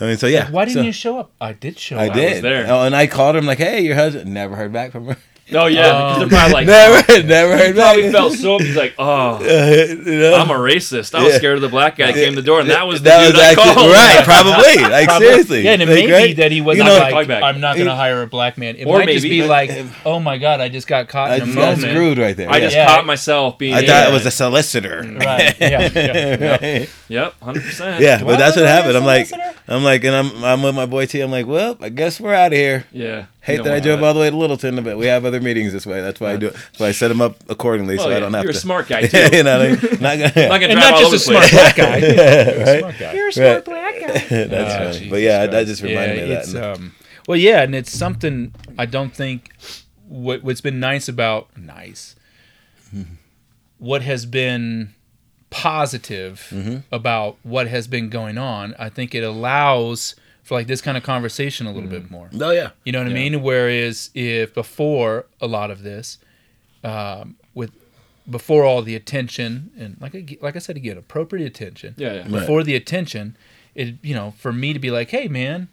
I 0.00 0.04
mean, 0.06 0.16
so 0.16 0.26
yeah. 0.26 0.50
Why 0.50 0.64
didn't 0.64 0.74
so- 0.78 0.82
you 0.82 0.92
show 0.92 1.18
up? 1.18 1.32
I 1.40 1.52
did 1.52 1.78
show 1.78 1.96
I 1.98 2.08
up. 2.08 2.14
did. 2.14 2.42
there. 2.42 2.66
Oh, 2.68 2.82
and 2.82 2.96
I 2.96 3.06
called 3.06 3.36
him 3.36 3.46
like, 3.46 3.58
"Hey, 3.58 3.82
your 3.82 3.94
husband." 3.96 4.32
Never 4.32 4.56
heard 4.56 4.72
back 4.72 4.92
from 4.92 5.06
her. 5.06 5.16
Oh 5.52 5.66
yeah, 5.66 5.86
um, 5.88 6.14
because 6.14 6.18
they're 6.30 6.38
probably 6.38 6.52
like, 6.54 6.66
never, 6.66 7.12
oh, 7.12 7.22
never 7.26 7.56
he 7.56 7.62
heard 7.64 7.74
probably 7.76 8.02
back. 8.04 8.12
felt 8.12 8.32
so. 8.34 8.58
He's 8.58 8.76
like, 8.76 8.94
oh, 8.98 9.04
uh, 9.36 9.38
You 9.40 9.96
know? 10.20 10.34
I'm 10.34 10.50
a 10.50 10.54
racist. 10.54 11.14
I 11.14 11.22
was 11.24 11.32
Yeah. 11.32 11.38
scared 11.38 11.56
of 11.56 11.62
the 11.62 11.68
black 11.68 11.96
guy. 11.96 12.06
that 12.06 12.14
Came 12.14 12.34
to 12.34 12.40
the 12.40 12.46
door, 12.46 12.60
and 12.60 12.70
that 12.70 12.86
was 12.86 13.00
the 13.02 13.10
that 13.10 13.26
dude 13.26 13.34
was 13.34 13.42
I 13.42 13.54
called. 13.54 13.90
right. 13.90 14.24
Probably, 14.24 14.82
like 14.90 15.08
Probably- 15.08 15.26
seriously. 15.28 15.62
Yeah, 15.62 15.72
and 15.72 15.82
it 15.82 15.88
Like, 15.88 16.08
may 16.08 16.26
be 16.28 16.32
that 16.34 16.52
he 16.52 16.60
was 16.60 16.76
You 16.78 16.84
not 16.84 17.10
know, 17.10 17.16
like. 17.16 17.30
I'm 17.30 17.60
not 17.60 17.76
going 17.76 17.88
to 17.88 17.94
hire 17.94 18.22
a 18.22 18.26
black 18.26 18.58
man. 18.58 18.76
It 18.76 18.86
Or 18.86 18.98
might 18.98 19.08
just 19.08 19.24
maybe- 19.24 19.40
be 19.40 19.46
like, 19.46 19.70
oh 20.04 20.20
my 20.20 20.38
God, 20.38 20.60
I 20.60 20.68
just 20.68 20.86
got 20.86 21.08
caught 21.08 21.30
I 21.30 21.36
in 21.36 21.42
a 21.42 21.44
just 21.46 21.56
got 21.56 21.76
moment. 21.78 21.92
screwed 21.92 22.18
right 22.18 22.36
there. 22.36 22.50
I 22.50 22.56
yeah. 22.58 22.64
just 22.64 22.76
Yeah. 22.76 22.86
caught 22.86 23.06
myself 23.06 23.58
being. 23.58 23.74
I 23.74 23.84
thought 23.86 24.08
it 24.08 24.12
was 24.12 24.26
a 24.26 24.30
solicitor. 24.30 25.02
Right. 25.02 25.54
Yeah. 25.60 25.80
yeah, 25.80 25.90
yeah. 25.94 26.50
Right. 26.80 26.90
Yep, 27.08 27.40
hundred 27.42 27.62
percent. 27.64 28.00
Yeah, 28.00 28.22
but 28.22 28.38
that's 28.38 28.56
what 28.56 28.66
happened. 28.66 28.96
I'm 28.96 29.04
like. 29.04 29.28
I'm 29.68 29.84
like, 29.84 30.02
and 30.02 30.14
I'm 30.16 30.42
I'm 30.44 30.62
with 30.64 30.74
my 30.74 30.86
boy 30.86 31.06
T. 31.06 31.20
I'm 31.20 31.30
like, 31.30 31.46
well, 31.46 31.76
I 31.80 31.90
guess 31.90 32.20
we're 32.20 32.34
out 32.34 32.48
of 32.52 32.58
here. 32.58 32.86
Yeah. 32.90 33.26
Hate 33.42 33.56
You 33.58 33.62
that 33.64 33.72
I 33.72 33.76
don't 33.80 33.82
drove 33.84 34.00
want 34.00 34.08
all 34.08 34.14
the 34.14 34.20
way 34.20 34.30
to 34.30 34.36
Littleton, 34.36 34.82
but 34.84 34.98
we 34.98 35.06
have 35.06 35.24
other 35.24 35.40
meetings 35.40 35.72
this 35.72 35.86
way. 35.86 36.00
That's 36.02 36.20
why 36.20 36.32
I 36.32 36.36
do 36.36 36.48
it. 36.48 36.52
That's 36.52 36.78
why 36.80 36.88
I 36.88 36.92
set 36.92 37.08
them 37.08 37.20
up 37.22 37.36
accordingly, 37.48 37.96
that. 37.96 38.02
so 38.02 38.10
Oh, 38.10 38.16
I 38.16 38.20
don't 38.20 38.34
have 38.34 38.42
to. 38.42 38.48
You're 38.48 38.50
a 38.50 38.54
smart 38.54 38.88
guy 38.88 39.06
too. 39.06 39.36
you 39.36 39.42
know, 39.42 39.58
what 39.58 39.66
I 39.66 39.70
mean? 39.70 40.00
not 40.00 40.34
gonna. 40.34 40.48
Not 40.48 40.60
gonna 40.60 40.66
and 40.72 40.74
not 40.80 41.00
just 41.00 41.14
a 41.14 41.18
smart 41.18 41.50
black 41.50 41.76
guy. 41.76 41.96
You're 41.98 42.08
a 42.10 42.78
smart 42.80 42.98
guy. 42.98 43.12
You're 43.14 43.22
a 43.22 43.26
Right. 43.26 43.34
smart 43.34 43.64
black 43.64 43.94
guy. 44.00 44.06
That's 44.46 44.74
Ah, 44.74 44.78
funny. 44.78 44.92
Jesus 44.92 45.10
But 45.10 45.20
yeah, 45.22 45.46
that 45.46 45.66
just 45.66 45.82
reminded 45.82 46.16
me 46.16 46.22
of 46.24 46.30
it's, 46.30 46.52
that. 46.52 46.72
Um, 46.76 46.94
well, 47.26 47.38
yeah, 47.38 47.62
and 47.62 47.74
it's 47.74 47.90
something 47.96 48.54
I 48.78 48.84
don't 48.86 49.14
think 49.14 49.52
what 50.06 50.42
what's 50.42 50.60
been 50.60 50.78
nice 50.80 51.08
about 51.08 51.48
nice. 51.56 52.16
What 53.78 54.02
has 54.02 54.26
been 54.26 54.94
positive 55.48 56.46
Mm-hmm. 56.52 56.76
about 56.94 57.38
what 57.42 57.66
has 57.68 57.86
been 57.88 58.08
going 58.10 58.36
on, 58.38 58.74
I 58.78 58.88
think 58.88 59.14
it 59.14 59.22
allows 59.24 60.14
for 60.42 60.54
like 60.54 60.66
this 60.66 60.80
kind 60.80 60.96
of 60.96 61.02
conversation 61.02 61.66
a 61.66 61.72
little 61.72 61.88
Mm-hmm. 61.88 62.02
bit 62.02 62.10
more. 62.10 62.28
oh 62.40 62.50
yeah. 62.50 62.70
You 62.84 62.92
know 62.92 62.98
what 63.02 63.10
I 63.10 63.14
mean? 63.14 63.42
Whereas 63.42 64.10
if 64.14 64.52
before 64.54 65.26
a 65.40 65.46
lot 65.46 65.70
of 65.70 65.82
this, 65.82 66.18
um, 66.84 67.36
with 67.54 67.70
before 68.28 68.64
all 68.64 68.82
the 68.82 68.94
attention 68.94 69.70
and 69.78 69.96
like 70.00 70.14
I, 70.14 70.26
like 70.40 70.56
I 70.56 70.60
said 70.60 70.76
again, 70.76 70.96
appropriate 70.98 71.46
attention. 71.46 71.94
Yeah, 71.96 72.12
yeah. 72.14 72.22
Before 72.28 72.62
the 72.62 72.74
attention, 72.74 73.36
it 73.74 73.94
you 74.02 74.14
know 74.14 74.34
for 74.38 74.52
me 74.52 74.72
to 74.72 74.78
be 74.78 74.90
like, 74.90 75.10
hey 75.10 75.28
man, 75.28 75.68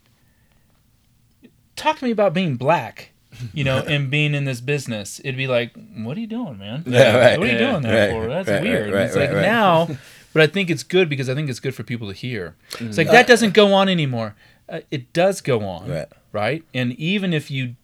talk 1.76 1.99
to 1.99 2.06
me 2.06 2.11
about 2.11 2.34
being 2.34 2.56
black. 2.56 3.11
You 3.53 3.64
know, 3.64 3.77
and 3.88 4.10
being 4.10 4.34
in 4.34 4.45
this 4.45 4.61
business, 4.61 5.19
it'd 5.19 5.38
be 5.38 5.48
like, 5.48 5.72
"What 5.95 6.18
are 6.18 6.19
you 6.19 6.27
doing, 6.27 6.57
man? 6.57 6.84
Yeah, 6.88 7.18
right. 7.18 7.38
What 7.38 7.48
are 7.48 7.52
you 7.52 7.57
Yeah, 7.60 7.72
doing 7.72 7.81
that 7.84 8.06
right, 8.07 8.11
for? 8.11 8.27
That's 8.27 8.49
right, 8.49 8.64
weird." 8.64 8.91
right, 8.94 9.03
it's 9.03 9.15
like 9.15 9.31
right. 9.31 9.41
now, 9.41 9.88
but 10.34 10.41
I 10.41 10.48
think 10.48 10.69
it's 10.72 10.81
good 10.84 11.07
because 11.07 11.30
I 11.30 11.35
think 11.35 11.48
it's 11.49 11.60
good 11.60 11.76
for 11.76 11.84
people 11.84 12.07
to 12.07 12.14
hear. 12.14 12.56
It's 12.72 12.81
Mm. 12.81 12.98
like 12.98 13.11
that 13.11 13.27
doesn't 13.27 13.53
go 13.53 13.73
on 13.73 13.89
anymore. 13.89 14.35
Uh, 14.69 14.81
it 14.91 15.14
does 15.14 15.41
go 15.41 15.61
on, 15.61 15.89
Right. 15.89 16.07
right? 16.34 16.64
And 16.73 16.94
even 16.94 17.34
if 17.34 17.49
you, 17.49 17.76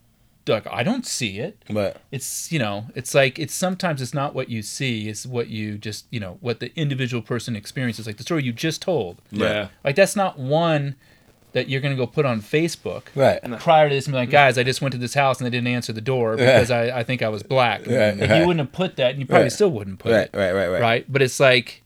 like, 0.47 0.67
I 0.69 0.83
don't 0.83 1.05
see 1.05 1.39
it. 1.39 1.57
But 1.69 1.97
It's 2.11 2.51
you 2.51 2.59
know, 2.59 2.87
it's 2.95 3.13
like 3.15 3.39
it's 3.39 3.53
sometimes 3.53 4.01
it's 4.01 4.13
not 4.13 4.35
what 4.35 4.49
you 4.49 4.61
see, 4.61 5.07
it's 5.07 5.25
what 5.25 5.47
you 5.47 5.77
just 5.77 6.05
you 6.11 6.19
know 6.19 6.37
what 6.41 6.59
the 6.59 6.71
individual 6.77 7.21
person 7.23 7.55
experiences. 7.55 8.05
Like 8.07 8.17
the 8.17 8.23
story 8.23 8.43
you 8.43 8.51
just 8.51 8.81
told, 8.81 9.21
Yeah. 9.31 9.69
like 9.83 9.95
that's 9.95 10.15
not 10.15 10.37
one 10.37 10.95
that 11.53 11.69
you're 11.69 11.79
gonna 11.81 11.95
go 11.95 12.07
put 12.07 12.25
on 12.25 12.41
Facebook. 12.41 13.03
right. 13.15 13.39
Prior 13.59 13.87
to 13.87 13.93
this, 13.95 14.07
and 14.07 14.11
be 14.13 14.17
like, 14.17 14.31
guys, 14.31 14.57
I 14.57 14.63
just 14.63 14.81
went 14.81 14.91
to 14.93 14.97
this 14.97 15.13
house 15.13 15.37
and 15.39 15.45
they 15.45 15.51
didn't 15.51 15.67
answer 15.67 15.93
the 15.93 16.01
door 16.01 16.35
because 16.35 16.71
I, 16.71 16.99
I 16.99 17.03
think 17.03 17.21
I 17.21 17.29
was 17.29 17.43
black. 17.43 17.85
Right, 17.85 18.17
Like, 18.17 18.27
right. 18.29 18.39
You 18.41 18.47
wouldn't 18.47 18.59
have 18.65 18.71
put 18.73 18.95
that, 18.95 19.11
and 19.11 19.19
you 19.19 19.27
probably 19.27 19.43
Right. 19.43 19.51
still 19.51 19.69
wouldn't 19.69 19.99
put 19.99 20.11
Right, 20.11 20.29
it 20.33 20.35
right, 20.35 20.51
right, 20.51 20.67
right. 20.67 20.81
right? 20.81 21.05
But 21.07 21.21
it's 21.21 21.39
like, 21.39 21.82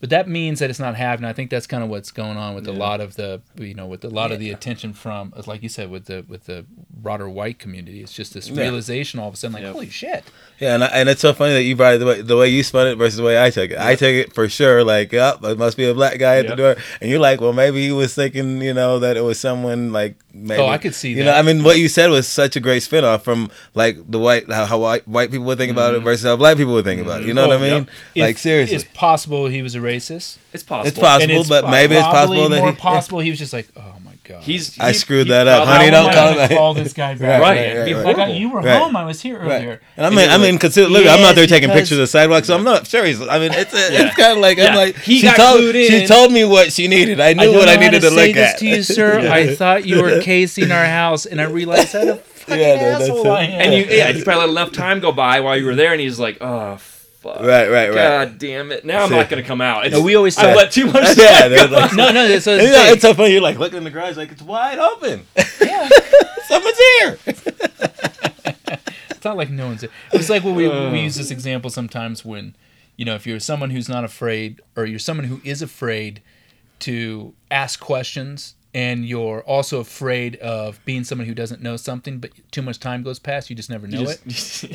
but 0.00 0.10
that 0.10 0.28
means 0.28 0.58
that 0.60 0.68
it's 0.70 0.78
not 0.78 0.94
happening. 0.96 1.28
I 1.28 1.32
think 1.32 1.50
that's 1.50 1.66
kind 1.66 1.82
of 1.82 1.88
what's 1.88 2.10
going 2.10 2.36
on 2.36 2.54
with 2.54 2.66
a 2.68 2.72
lot 2.72 3.00
of 3.00 3.16
the, 3.16 3.40
you 3.58 3.74
know, 3.74 3.86
with 3.86 4.04
a 4.04 4.10
lot 4.10 4.30
of 4.32 4.38
the 4.38 4.50
attention 4.50 4.92
from, 4.92 5.32
like 5.46 5.62
you 5.62 5.68
said, 5.68 5.90
with 5.90 6.04
the 6.06 6.24
with 6.28 6.44
the 6.44 6.66
broader 6.90 7.28
white 7.28 7.58
community. 7.58 8.02
It's 8.02 8.12
just 8.12 8.34
this 8.34 8.48
Yeah. 8.48 8.62
realization 8.62 9.20
all 9.20 9.28
of 9.28 9.34
a 9.34 9.36
sudden, 9.36 9.54
like, 9.54 9.62
Yep. 9.62 9.72
holy 9.72 9.90
shit, 9.90 10.24
Yeah, 10.58 10.74
and, 10.74 10.84
I, 10.84 10.86
and 10.88 11.08
it's 11.08 11.20
so 11.20 11.32
funny 11.34 11.52
that 11.54 11.62
you 11.62 11.76
brought 11.76 11.94
it 11.94 11.98
the 11.98 12.06
way, 12.06 12.20
the 12.22 12.36
way 12.36 12.48
you 12.48 12.62
spun 12.62 12.86
it 12.88 12.96
versus 12.96 13.16
the 13.18 13.22
way 13.22 13.42
I 13.42 13.50
took 13.50 13.70
it. 13.70 13.78
I 13.78 13.94
took 13.94 14.08
it 14.10 14.32
for 14.34 14.48
sure, 14.48 14.82
like, 14.84 15.12
yep, 15.12 15.42
it 15.44 15.58
must 15.58 15.76
be 15.76 15.84
a 15.84 15.94
black 15.94 16.18
guy 16.18 16.36
at 16.38 16.44
Yep. 16.46 16.50
the 16.50 16.56
door. 16.56 16.76
And 17.00 17.10
you're 17.10 17.20
like, 17.20 17.40
well, 17.40 17.52
maybe 17.52 17.84
he 17.86 17.92
was 17.92 18.14
thinking, 18.14 18.60
you 18.62 18.72
know, 18.74 18.98
that 18.98 19.16
it 19.16 19.20
was 19.22 19.38
someone 19.38 19.92
like, 19.92 20.16
maybe. 20.32 20.60
Oh, 20.62 20.66
I 20.68 20.78
could 20.78 20.94
see 20.94 21.10
You 21.10 21.16
that. 21.16 21.24
know, 21.24 21.32
I 21.32 21.42
mean, 21.42 21.62
what 21.62 21.78
you 21.78 21.88
said 21.88 22.08
was 22.10 22.26
such 22.26 22.56
a 22.56 22.60
great 22.60 22.82
spin 22.82 23.04
off 23.04 23.22
from 23.22 23.50
like 23.74 23.98
the 24.10 24.18
white, 24.18 24.50
how, 24.50 24.64
how 24.64 24.78
white, 24.78 25.06
white 25.06 25.30
people 25.30 25.46
would 25.46 25.58
think 25.58 25.70
about 25.72 25.92
it 25.94 25.98
mm-hmm. 25.98 26.04
versus 26.04 26.24
how 26.24 26.36
black 26.36 26.56
people 26.56 26.72
would 26.72 26.84
think 26.86 27.00
about 27.02 27.18
it. 27.18 27.20
Mm-hmm. 27.20 27.28
You 27.28 27.34
know 27.34 27.48
what 27.48 27.56
I 27.58 27.60
Oh, 27.70 27.74
mean? 27.80 27.88
yep. 28.14 28.26
Like, 28.26 28.34
If- 28.36 28.40
seriously. 28.42 28.76
it's 28.76 28.84
possible 28.94 29.46
he 29.46 29.62
was 29.62 29.74
a 29.74 29.80
racist. 29.86 30.38
It's 30.52 30.62
possible. 30.62 30.88
It's 30.88 30.98
possible, 30.98 31.40
it's 31.40 31.48
but 31.48 31.68
maybe 31.70 31.94
it's 31.94 32.04
possible 32.06 32.48
that 32.48 32.58
more 32.60 32.70
he. 32.72 32.76
possible 32.76 33.20
he 33.20 33.30
was 33.30 33.38
just 33.38 33.52
like, 33.52 33.68
oh 33.76 33.94
my 34.04 34.12
god, 34.24 34.42
He's. 34.42 34.78
I 34.80 34.88
he- 34.88 34.94
screwed 34.94 35.26
he 35.28 35.32
that 35.32 35.46
up. 35.46 35.66
Honey, 35.68 35.90
don't 35.90 36.12
call 36.12 36.34
gonna 36.34 36.48
call 36.48 36.74
this 36.74 36.92
guy 36.92 37.14
back. 37.14 37.40
Right, 37.40 37.40
Right. 37.40 37.56
right, 37.56 37.66
It'd 37.88 37.96
right, 37.96 38.04
Like, 38.06 38.16
horrible. 38.16 38.34
you 38.34 38.50
were 38.50 38.60
Right. 38.60 38.78
home. 38.82 38.96
I 38.96 39.04
was 39.04 39.20
here 39.22 39.38
Right. 39.38 39.56
earlier. 39.62 39.80
And 39.96 40.04
I 40.06 40.10
mean, 40.10 40.28
I 40.28 40.38
mean, 40.38 40.58
consider, 40.58 40.88
look, 40.88 41.06
I'm 41.06 41.20
Yes, 41.20 41.30
out 41.30 41.34
there 41.36 41.46
taking 41.46 41.70
pictures 41.70 41.92
of 41.92 41.98
the 41.98 42.06
sidewalk, 42.06 42.44
so 42.44 42.54
I'm 42.56 42.64
not 42.64 42.86
sure 42.86 43.04
he's. 43.04 43.20
I 43.20 43.38
mean, 43.38 43.52
it's 43.52 43.72
a, 43.72 43.92
Yeah. 43.92 44.06
it's 44.06 44.16
kind 44.16 44.32
of 44.32 44.38
like 44.38 44.58
I'm 44.58 44.74
like 44.74 44.96
He 44.98 45.18
she 45.20 45.26
got 45.26 45.36
told 45.36 45.60
clued 45.60 45.86
she 45.88 46.06
told 46.06 46.32
me 46.32 46.44
what 46.44 46.72
she 46.72 46.88
needed. 46.88 47.20
I 47.20 47.32
knew 47.34 47.52
what 47.52 47.68
I 47.68 47.76
needed 47.76 48.00
to, 48.02 48.10
to, 48.10 48.14
say 48.14 48.26
look 48.26 48.34
this 48.34 48.52
at. 48.54 48.58
to 48.58 48.66
you, 48.66 48.82
sir. 48.82 49.18
I 49.30 49.54
thought 49.54 49.86
you 49.86 50.02
were 50.02 50.20
casing 50.20 50.72
our 50.72 50.84
house, 50.86 51.26
and 51.26 51.40
I 51.40 51.44
realized 51.44 51.92
how 51.92 52.00
a 52.08 52.14
fucking 52.46 52.60
Yeah, 52.60 52.74
no, 52.76 52.90
that's 52.98 53.02
asshole. 53.04 53.30
I 53.30 53.42
am. 53.44 53.60
And 53.60 53.74
you, 53.74 53.96
yeah, 53.96 54.08
you 54.10 54.22
probably 54.24 54.46
let 54.46 54.50
enough 54.50 54.72
time 54.72 55.00
go 55.00 55.12
by 55.12 55.40
while 55.40 55.56
you 55.56 55.66
were 55.66 55.74
there, 55.74 55.92
and 55.92 56.00
he's 56.00 56.18
like, 56.18 56.38
oh, 56.40 56.78
fuck. 57.26 57.40
Right, 57.40 57.70
right, 57.70 57.88
right. 57.88 57.94
God 57.94 58.38
damn 58.38 58.72
it. 58.72 58.84
Now 58.84 59.02
I'm 59.02 59.08
See. 59.08 59.16
not 59.16 59.28
going 59.28 59.42
to 59.42 59.46
come 59.46 59.60
out. 59.60 59.86
It's, 59.86 59.94
No, 59.94 60.02
we 60.02 60.14
always 60.14 60.36
I 60.38 60.54
let 60.54 60.72
too 60.72 60.86
much 60.86 61.16
yeah, 61.18 61.48
time 61.48 61.70
like, 61.70 61.94
no, 61.94 62.10
no. 62.12 62.38
So 62.38 62.52
And, 62.58 62.62
you 62.62 62.72
know, 62.72 62.84
it's 62.92 63.02
so 63.02 63.14
funny. 63.14 63.32
You're 63.32 63.42
like 63.42 63.58
looking 63.58 63.78
in 63.78 63.84
the 63.84 63.90
garage, 63.90 64.16
like 64.16 64.32
it's 64.32 64.42
wide 64.42 64.78
open. 64.78 65.26
yeah. 65.60 65.88
Someone's 66.48 66.78
here. 66.78 67.18
It's 69.10 69.24
not 69.24 69.36
like 69.36 69.50
no 69.50 69.66
one's. 69.66 69.84
It's 70.12 70.30
like 70.30 70.44
when 70.44 70.54
we 70.54 70.68
we 70.68 71.00
use 71.00 71.16
this 71.16 71.30
example 71.30 71.70
sometimes 71.70 72.24
when, 72.24 72.54
you 72.96 73.04
know, 73.04 73.14
if 73.14 73.26
you're 73.26 73.40
someone 73.40 73.70
who's 73.70 73.88
not 73.88 74.04
afraid, 74.04 74.60
or 74.76 74.84
you're 74.84 74.98
someone 74.98 75.26
who 75.26 75.40
is 75.44 75.62
afraid 75.62 76.22
to 76.80 77.34
ask 77.50 77.80
questions, 77.80 78.54
and 78.76 79.06
you're 79.06 79.40
also 79.44 79.80
afraid 79.80 80.36
of 80.36 80.78
being 80.84 81.02
someone 81.02 81.26
who 81.26 81.32
doesn't 81.34 81.62
know 81.62 81.78
something, 81.78 82.18
but 82.18 82.30
too 82.50 82.60
much 82.60 82.78
time 82.78 83.02
goes 83.02 83.18
past, 83.18 83.48
you 83.48 83.56
just 83.56 83.70
never 83.70 83.86
know 83.86 84.02
it. 84.02 84.20
and, 84.24 84.32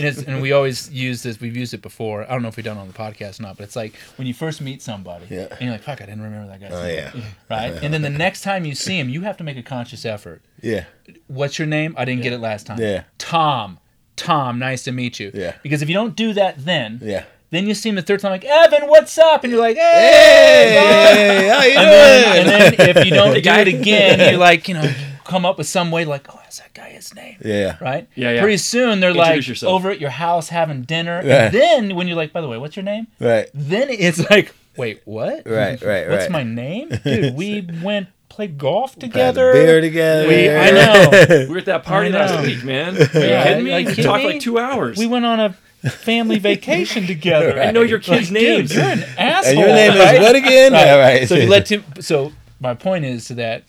it's, 0.07 0.17
and 0.23 0.41
we 0.41 0.51
always 0.53 0.89
use 0.91 1.21
this. 1.21 1.39
We've 1.39 1.55
used 1.55 1.75
it 1.75 1.83
before. 1.83 2.23
I 2.23 2.29
don't 2.33 2.41
know 2.41 2.47
if 2.47 2.57
we've 2.57 2.63
done 2.65 2.77
it 2.77 2.81
on 2.81 2.87
the 2.87 2.93
podcast 2.95 3.39
or 3.39 3.43
not, 3.43 3.57
but 3.57 3.65
it's 3.65 3.75
like 3.75 3.93
when 4.15 4.27
you 4.27 4.33
first 4.33 4.59
meet 4.59 4.81
somebody, 4.81 5.27
Yeah. 5.29 5.47
and 5.51 5.61
you're 5.61 5.71
like, 5.71 5.83
"Fuck, 5.83 6.01
I 6.01 6.05
didn't 6.07 6.23
remember 6.23 6.47
that 6.47 6.59
guy's 6.59 6.71
Oh, 6.73 6.81
name." 6.83 6.95
yeah. 7.15 7.21
Right, 7.49 7.73
and 7.83 7.93
then 7.93 8.01
the 8.01 8.09
next 8.09 8.41
time 8.41 8.65
you 8.65 8.73
see 8.73 8.97
him, 8.99 9.07
you 9.09 9.21
have 9.21 9.37
to 9.37 9.43
make 9.43 9.57
a 9.57 9.63
conscious 9.63 10.03
effort. 10.03 10.41
Yeah. 10.63 10.85
What's 11.27 11.59
your 11.59 11.67
name? 11.67 11.93
I 11.95 12.05
didn't 12.05 12.23
get 12.23 12.33
it 12.33 12.39
last 12.39 12.65
time. 12.65 12.79
Yeah. 12.79 13.03
Tom. 13.19 13.77
Tom, 14.15 14.57
nice 14.57 14.83
to 14.83 14.91
meet 14.91 15.19
you. 15.19 15.31
Yeah. 15.33 15.55
Because 15.63 15.81
if 15.83 15.89
you 15.89 15.93
don't 15.95 16.15
do 16.15 16.33
that 16.33 16.65
then, 16.65 16.99
Yeah. 17.03 17.25
Then 17.51 17.67
you 17.67 17.73
see 17.73 17.89
him 17.89 17.95
the 17.95 18.01
third 18.01 18.19
time 18.19 18.31
like, 18.31 18.43
Evan, 18.45 18.87
what's 18.89 19.17
up? 19.17 19.43
And 19.43 19.51
you're 19.51 19.61
like, 19.61 19.77
Hey, 19.77 20.77
hey, 20.79 21.47
how 21.49 21.63
you 21.63 21.77
and 21.77 21.87
doing? 21.87 21.89
then, 21.89 22.37
and 22.39 22.77
then 22.79 22.97
if 22.97 23.05
you 23.05 23.11
don't 23.13 23.33
do 23.35 23.41
guy. 23.41 23.61
it 23.61 23.67
again, 23.67 24.19
you're 24.31 24.39
like, 24.39 24.67
you 24.67 24.73
know, 24.73 24.93
come 25.25 25.45
up 25.45 25.57
with 25.57 25.67
some 25.67 25.91
way 25.91 26.05
like, 26.05 26.27
oh, 26.33 26.39
that's 26.43 26.59
that 26.59 26.73
guy 26.73 26.89
his 26.89 27.13
name. 27.15 27.37
yeah. 27.43 27.77
Right? 27.81 28.07
Yeah, 28.15 28.31
yeah. 28.31 28.41
Pretty 28.41 28.57
soon 28.57 28.99
they're 28.99 29.11
Introduce 29.11 29.37
like 29.37 29.47
yourself. 29.47 29.73
over 29.73 29.89
at 29.91 29.99
your 30.01 30.09
house 30.09 30.49
having 30.49 30.81
dinner. 30.83 31.21
Yeah. 31.23 31.45
And 31.45 31.53
then 31.53 31.95
when 31.95 32.07
you're 32.07 32.17
like, 32.17 32.33
by 32.33 32.41
the 32.41 32.47
way, 32.47 32.57
what's 32.57 32.75
your 32.75 32.83
name? 32.83 33.07
Right. 33.19 33.49
Then 33.53 33.89
it's 33.89 34.29
like, 34.29 34.53
wait, 34.77 35.01
what? 35.05 35.43
Right. 35.45 35.81
Right. 35.81 36.07
What's 36.09 36.23
right. 36.23 36.31
my 36.31 36.43
name? 36.43 36.89
Dude, 37.03 37.35
we 37.35 37.67
went 37.83 38.07
play 38.29 38.47
golf 38.47 38.93
Had 38.95 39.03
a 39.03 39.07
together. 39.07 39.51
beer 39.53 39.81
together. 39.81 40.27
We, 40.27 40.49
I 40.49 40.71
know. 40.71 41.45
We 41.47 41.53
were 41.53 41.57
at 41.57 41.65
that 41.65 41.83
party 41.83 42.09
last 42.09 42.45
week, 42.45 42.63
man. 42.63 42.95
Are 42.95 42.99
you 42.99 43.07
Yeah, 43.27 43.43
kidding 43.43 43.63
me? 43.65 43.71
like, 43.71 43.87
we 43.87 44.01
talked 44.03 44.23
me? 44.23 44.31
like 44.33 44.41
two 44.41 44.57
hours. 44.57 44.97
We 44.97 45.05
went 45.07 45.25
on 45.25 45.39
a 45.41 45.55
family 45.89 46.39
vacation 46.51 47.07
together. 47.07 47.61
I 47.61 47.71
know 47.71 47.81
your 47.81 47.99
kids' 47.99 48.31
Like, 48.31 48.41
names. 48.41 48.69
Dude, 48.69 48.77
you're 48.77 48.85
an 48.85 49.03
asshole. 49.17 49.41
And 49.51 49.59
your 49.59 49.67
name 49.67 49.97
right? 49.97 50.15
is 50.15 50.21
what 50.21 50.35
again? 50.35 50.73
Right. 50.73 50.85
Yeah, 50.85 50.95
right. 50.95 51.27
So 51.27 51.35
you 51.35 51.49
let 51.49 51.65
Tim. 51.65 51.83
So 51.99 52.31
my 52.59 52.73
point 52.73 53.05
is 53.05 53.29
that 53.29 53.63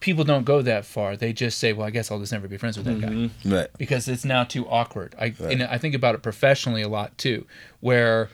people 0.00 0.24
don't 0.24 0.44
go 0.44 0.62
that 0.62 0.84
far. 0.84 1.16
They 1.16 1.32
just 1.32 1.58
say, 1.58 1.72
"Well, 1.72 1.86
I 1.86 1.90
guess 1.90 2.10
I'll 2.10 2.20
just 2.20 2.32
never 2.32 2.48
be 2.48 2.56
friends 2.56 2.76
with 2.76 2.86
that 2.86 3.00
guy," 3.00 3.08
mm-hmm. 3.08 3.52
Right. 3.52 3.68
because 3.78 4.08
it's 4.08 4.24
now 4.24 4.44
too 4.44 4.66
awkward. 4.68 5.14
I 5.18 5.34
and 5.40 5.62
I 5.62 5.78
think 5.78 5.94
about 5.94 6.14
it 6.14 6.22
professionally 6.22 6.82
a 6.82 6.88
lot 6.88 7.16
too, 7.18 7.46
where 7.80 8.28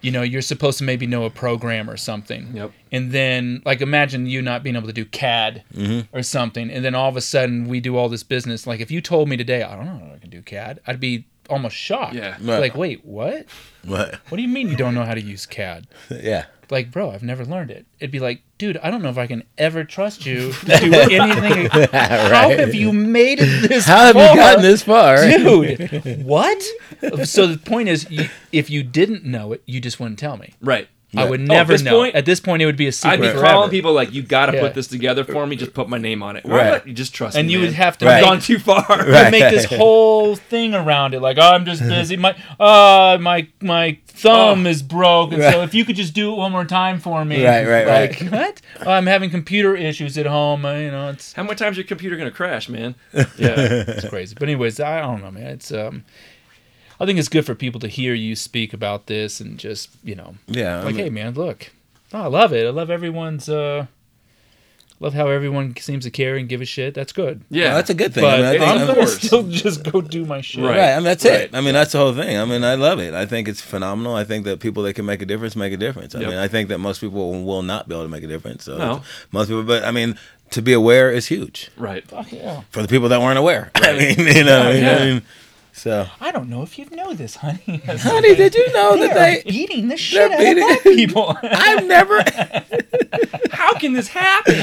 you 0.00 0.10
know 0.10 0.22
you're 0.22 0.42
supposed 0.42 0.78
to 0.78 0.84
maybe 0.84 1.06
know 1.06 1.24
a 1.24 1.30
program 1.30 1.88
or 1.88 1.96
something. 1.96 2.50
Yep. 2.54 2.72
And 2.92 3.12
then, 3.12 3.62
like, 3.64 3.80
imagine 3.80 4.26
you 4.26 4.42
not 4.42 4.62
being 4.62 4.76
able 4.76 4.86
to 4.86 4.92
do 4.92 5.04
CAD 5.04 5.64
mm-hmm. 5.74 6.16
or 6.16 6.22
something, 6.22 6.70
and 6.70 6.84
then 6.84 6.94
all 6.94 7.08
of 7.08 7.16
a 7.16 7.20
sudden 7.20 7.66
we 7.66 7.80
do 7.80 7.96
all 7.96 8.08
this 8.08 8.22
business. 8.22 8.66
Like, 8.66 8.80
if 8.80 8.90
you 8.90 9.00
told 9.00 9.28
me 9.28 9.36
today, 9.36 9.62
I 9.62 9.76
don't 9.76 9.86
know 9.86 10.06
how 10.06 10.14
I 10.14 10.18
can 10.18 10.30
do 10.30 10.42
CAD, 10.42 10.80
I'd 10.86 11.00
be 11.00 11.26
almost 11.48 11.76
shocked. 11.76 12.14
Yeah. 12.14 12.36
Right. 12.40 12.60
Like, 12.60 12.76
wait, 12.76 13.04
what? 13.04 13.46
What? 13.84 14.14
What 14.28 14.36
do 14.36 14.42
you 14.42 14.48
mean 14.48 14.68
you 14.68 14.76
don't 14.76 14.94
know 14.94 15.04
how 15.04 15.14
to 15.14 15.22
use 15.22 15.46
CAD? 15.46 15.86
Yeah. 16.10 16.46
Like, 16.68 16.90
bro, 16.90 17.12
I've 17.12 17.22
never 17.22 17.44
learned 17.44 17.70
it. 17.70 17.86
It'd 18.00 18.10
be 18.10 18.18
like, 18.18 18.42
dude, 18.58 18.76
I 18.78 18.90
don't 18.90 19.00
know 19.00 19.08
if 19.08 19.18
I 19.18 19.28
can 19.28 19.44
ever 19.56 19.84
trust 19.84 20.26
you 20.26 20.50
to 20.52 20.66
do 20.66 20.92
anything. 20.94 21.66
How 21.92 22.50
have 22.50 22.74
you 22.74 22.92
made 22.92 23.38
it 23.40 23.68
this 23.68 23.84
How 23.86 24.06
have 24.06 24.14
far? 24.16 24.30
you 24.30 24.34
gotten 24.34 24.62
this 24.62 24.82
far? 24.82 25.16
Dude, 25.28 26.24
what? 26.24 26.60
So 27.24 27.46
the 27.46 27.58
point 27.64 27.88
is, 27.88 28.10
you, 28.10 28.28
if 28.50 28.68
you 28.68 28.82
didn't 28.82 29.24
know 29.24 29.52
it, 29.52 29.62
you 29.66 29.80
just 29.80 30.00
wouldn't 30.00 30.18
tell 30.18 30.36
me. 30.38 30.54
right. 30.60 30.88
I 31.18 31.24
would 31.28 31.40
Oh, 31.40 31.44
never 31.44 31.72
this 31.74 31.82
know. 31.82 31.98
point- 31.98 32.14
At 32.14 32.24
this 32.26 32.40
point, 32.40 32.62
it 32.62 32.66
would 32.66 32.76
be 32.76 32.86
a 32.86 32.92
secret 32.92 33.14
I'd 33.14 33.20
be 33.20 33.28
forever. 33.28 33.46
calling 33.46 33.70
people 33.70 33.92
like, 33.92 34.12
you 34.12 34.22
got 34.22 34.46
to 34.46 34.54
Yeah. 34.54 34.60
put 34.60 34.74
this 34.74 34.86
together 34.86 35.24
for 35.24 35.46
me. 35.46 35.56
Just 35.56 35.74
put 35.74 35.88
my 35.88 35.98
name 35.98 36.22
on 36.22 36.36
it. 36.36 36.44
Right. 36.44 36.86
You 36.86 36.92
just 36.92 37.14
trust 37.14 37.34
me. 37.34 37.40
and 37.40 37.46
me. 37.48 37.54
you 37.54 37.60
would 37.60 37.72
have 37.72 37.98
to 37.98 38.06
Right. 38.06 38.22
Gone 38.22 38.40
too 38.40 38.58
far. 38.58 38.84
you'd 38.88 39.30
make 39.30 39.50
this 39.52 39.64
whole 39.70 40.36
thing 40.36 40.74
around 40.74 41.14
it. 41.14 41.20
Like, 41.20 41.38
oh, 41.38 41.52
I'm 41.52 41.64
just 41.64 41.82
busy. 41.82 42.16
My 42.16 42.34
uh, 42.60 43.18
my 43.20 43.46
my 43.60 43.98
thumb 44.06 44.66
Oh. 44.66 44.70
is 44.70 44.82
broke, 44.82 45.32
and 45.32 45.42
so 45.42 45.62
if 45.62 45.74
you 45.74 45.84
could 45.84 45.96
just 45.96 46.14
do 46.14 46.32
it 46.32 46.36
one 46.36 46.52
more 46.52 46.64
time 46.64 46.98
for 46.98 47.24
me. 47.24 47.44
Right, 47.44 47.66
right, 47.66 47.86
like, 47.86 48.20
right. 48.20 48.32
what? 48.32 48.60
Oh, 48.86 48.90
I'm 48.92 49.06
having 49.06 49.28
computer 49.30 49.76
issues 49.76 50.16
at 50.16 50.26
home. 50.26 50.64
uh, 50.64 50.74
You 50.74 50.90
know, 50.90 51.10
it's 51.10 51.32
How 51.34 51.42
many 51.42 51.54
times 51.56 51.74
is 51.74 51.78
your 51.78 51.86
computer 51.86 52.16
going 52.16 52.28
to 52.30 52.34
crash, 52.34 52.68
man? 52.68 52.94
Yeah. 53.14 53.24
it's 53.38 54.08
crazy. 54.08 54.34
But 54.38 54.48
anyways, 54.48 54.80
I 54.80 55.00
don't 55.00 55.22
know, 55.22 55.30
man. 55.30 55.46
It's 55.48 55.70
um, 55.72 56.04
I 56.98 57.06
think 57.06 57.18
it's 57.18 57.28
good 57.28 57.44
for 57.46 57.54
people 57.54 57.80
to 57.80 57.88
hear 57.88 58.14
you 58.14 58.34
speak 58.36 58.72
about 58.72 59.06
this 59.06 59.40
and 59.40 59.58
just 59.58 59.90
you 60.04 60.14
know, 60.14 60.34
Yeah. 60.46 60.80
I 60.80 60.84
like, 60.84 60.94
mean- 60.94 61.04
hey, 61.04 61.10
man, 61.10 61.34
look, 61.34 61.72
oh, 62.12 62.22
I 62.22 62.26
love 62.26 62.52
it. 62.52 62.66
I 62.66 62.70
love 62.70 62.90
everyone's 62.90 63.48
uh, 63.48 63.86
love 64.98 65.12
how 65.12 65.28
everyone 65.28 65.76
seems 65.76 66.04
to 66.04 66.10
care 66.10 66.36
and 66.36 66.48
give 66.48 66.62
a 66.62 66.64
shit. 66.64 66.94
That's 66.94 67.12
good. 67.12 67.42
Yeah, 67.50 67.64
Well, 67.66 67.74
that's 67.76 67.90
a 67.90 67.94
good 67.94 68.14
thing. 68.14 68.22
But 68.24 68.40
I 68.44 68.52
mean, 68.52 68.62
I 68.62 68.64
I'm 68.66 68.78
think, 68.78 68.88
of 68.90 68.94
gonna 68.96 69.06
still 69.08 69.42
just 69.42 69.82
go 69.92 70.00
do 70.00 70.24
my 70.24 70.40
shit. 70.40 70.64
Right. 70.64 70.78
Right. 70.78 70.92
I 70.92 70.94
mean, 70.96 71.04
that's 71.04 71.24
Right. 71.24 71.34
it. 71.42 71.50
I 71.54 71.60
mean, 71.60 71.74
that's 71.74 71.92
the 71.92 71.98
whole 71.98 72.14
thing. 72.14 72.38
I 72.38 72.44
mean, 72.46 72.64
I 72.64 72.76
love 72.76 72.98
it. 72.98 73.12
I 73.12 73.26
think 73.26 73.46
it's 73.46 73.60
phenomenal. 73.60 74.14
I 74.14 74.24
think 74.24 74.46
that 74.46 74.60
people 74.60 74.82
that 74.84 74.94
can 74.94 75.04
make 75.04 75.20
a 75.20 75.26
difference 75.26 75.54
make 75.54 75.74
a 75.74 75.76
difference. 75.76 76.14
I 76.14 76.20
Yep. 76.20 76.28
mean, 76.30 76.38
I 76.38 76.48
think 76.48 76.70
that 76.70 76.78
most 76.78 77.00
people 77.02 77.44
will 77.44 77.62
not 77.62 77.88
be 77.88 77.94
able 77.94 78.04
to 78.04 78.08
make 78.08 78.24
a 78.24 78.26
difference. 78.26 78.64
So 78.64 78.78
No. 78.78 79.02
most 79.32 79.48
people, 79.48 79.64
but 79.64 79.84
I 79.84 79.90
mean, 79.90 80.16
to 80.50 80.62
be 80.62 80.72
aware 80.72 81.10
is 81.10 81.26
huge 81.26 81.68
right. 81.76 82.06
Fuck 82.08 82.32
yeah. 82.32 82.62
for 82.70 82.80
the 82.80 82.88
people 82.88 83.08
that 83.10 83.20
weren't 83.20 83.38
aware. 83.38 83.70
I 83.74 83.92
mean, 83.92 84.18
you 84.34 84.44
know, 84.44 84.60
what 84.60 84.68
I 84.68 84.72
mean? 84.72 84.82
Yeah. 84.82 84.96
I 84.96 85.04
mean, 85.04 85.22
so. 85.76 86.06
I 86.20 86.32
don't 86.32 86.48
know 86.48 86.62
if 86.62 86.78
you 86.78 86.86
know 86.90 87.12
this, 87.12 87.36
honey. 87.36 87.80
Honey, 87.86 88.34
did 88.34 88.54
you 88.54 88.72
know 88.72 88.96
that 88.96 89.14
They're 89.14 89.42
they? 89.42 89.50
beating 89.50 89.88
the 89.88 89.96
shit 89.96 90.32
out 90.32 90.38
beating- 90.38 90.62
of 90.62 90.68
black 90.68 90.82
people. 90.82 91.36
I've 91.42 91.84
never. 91.86 92.22
How 93.52 93.74
can 93.74 93.92
this 93.92 94.08
happen? 94.08 94.54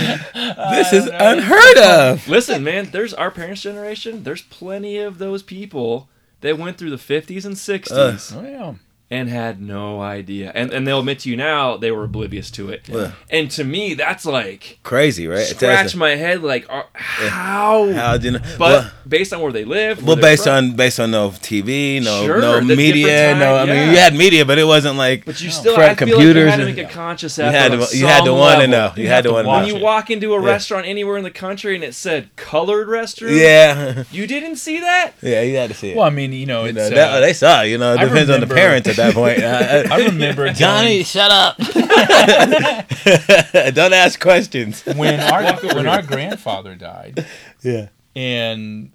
This 0.71 0.93
is 0.93 1.07
unheard 1.11 1.77
of. 1.77 2.27
Listen, 2.27 2.63
man, 2.63 2.89
there's 2.91 3.13
our 3.13 3.31
parents' 3.31 3.61
generation. 3.61 4.23
There's 4.23 4.41
plenty 4.43 4.97
of 4.97 5.17
those 5.17 5.43
people 5.43 6.09
that 6.41 6.57
went 6.57 6.77
through 6.77 6.89
the 6.89 6.97
50s 6.97 7.45
and 7.45 7.55
60s 7.55 8.35
Uh. 8.35 8.39
oh 8.39 8.43
yeah. 8.43 8.73
And 9.11 9.29
had 9.29 9.61
no 9.61 10.01
idea. 10.01 10.51
And 10.55 10.71
and 10.71 10.87
they'll 10.87 10.99
admit 10.99 11.19
to 11.19 11.29
you 11.29 11.35
now 11.35 11.77
they 11.77 11.91
were 11.91 12.03
oblivious 12.05 12.49
to 12.51 12.69
it. 12.69 12.87
Yeah. 12.89 13.11
And 13.29 13.49
to 13.51 13.63
me, 13.63 13.93
that's 13.93 14.25
like 14.25 14.79
Crazy, 14.83 15.27
right? 15.27 15.45
scratch 15.45 15.95
my 15.95 16.11
head. 16.15 16.41
Like, 16.41 16.65
uh, 16.69 16.83
how? 16.93 17.91
How 17.93 18.13
did 18.13 18.23
you 18.23 18.31
know? 18.31 18.39
But 18.57 18.71
well, 18.71 18.91
based 19.07 19.33
on 19.33 19.41
where 19.41 19.51
they 19.51 19.65
live, 19.65 20.03
well, 20.05 20.15
based 20.15 20.45
from- 20.45 20.53
on 20.71 20.75
based 20.75 20.99
on 20.99 21.11
no 21.11 21.29
TV, 21.29 22.01
no 22.03 22.25
Sure, 22.25 22.41
no 22.41 22.61
media, 22.61 23.05
different 23.07 23.39
no. 23.39 23.55
I 23.55 23.65
time, 23.65 23.69
mean, 23.69 23.91
you 23.91 23.97
had 23.97 24.15
media, 24.15 24.45
but 24.45 24.57
it 24.57 24.63
wasn't 24.65 24.97
like 24.97 25.25
But 25.25 25.39
you 25.41 25.51
still, 25.51 25.75
front 25.75 26.01
I 26.01 26.05
feel 26.05 26.17
like 26.17 26.35
you 26.35 26.45
had 26.45 26.55
to 26.57 26.65
make 26.65 26.77
a 26.77 26.85
conscious 26.85 27.37
effort. 27.37 27.51
you 27.51 27.57
effort. 27.57 27.79
had 27.81 27.89
to 27.89 27.97
you 27.97 28.05
had 28.07 28.19
to 28.21 28.25
some 28.31 28.37
want 28.39 28.61
to 28.61 28.67
know. 28.67 28.91
You, 28.95 29.03
You 29.03 29.09
had 29.09 29.23
to 29.23 29.29
to 29.29 29.33
want 29.33 29.45
to 29.45 29.49
When 29.49 29.65
you 29.67 29.77
walk 29.77 30.09
into 30.09 30.33
a 30.33 30.41
Yeah. 30.41 30.47
restaurant 30.47 30.85
anywhere 30.87 31.17
in 31.17 31.23
the 31.23 31.31
country 31.31 31.75
and 31.75 31.83
it 31.83 31.93
said 31.93 32.29
colored 32.35 32.87
restroom, 32.87 33.39
Yeah, 33.39 34.03
you 34.11 34.25
didn't 34.27 34.55
see 34.57 34.79
that. 34.79 35.11
yeah, 35.21 35.41
you 35.41 35.55
had 35.57 35.69
to 35.69 35.75
see 35.75 35.89
it. 35.91 35.97
Well, 35.97 36.05
I 36.07 36.09
mean, 36.09 36.33
you 36.33 36.45
know, 36.45 36.63
You 36.63 36.69
it's 36.69 36.77
know, 36.77 36.85
uh, 36.85 36.89
that- 36.89 37.19
they 37.19 37.33
saw. 37.33 37.61
You 37.61 37.77
know, 37.77 37.93
it 37.93 37.99
I 37.99 38.05
depends 38.05 38.29
on 38.29 38.39
the 38.39 38.47
remember- 38.47 38.55
parents 38.55 38.89
at 38.93 38.95
that 38.97 39.13
point. 39.13 39.43
Uh, 39.43 39.83
I 39.93 40.05
remember 40.11 40.51
Johnny, 40.53 40.95
going- 40.95 41.05
shut 41.05 41.31
up. 41.31 41.57
Don't 43.73 43.93
ask 43.93 44.19
questions. 44.19 44.83
when 44.85 45.19
our 45.19 45.55
when 45.75 45.87
our 45.87 46.01
grandfather 46.01 46.75
died, 46.75 47.25
Yeah. 47.61 47.89
and 48.15 48.91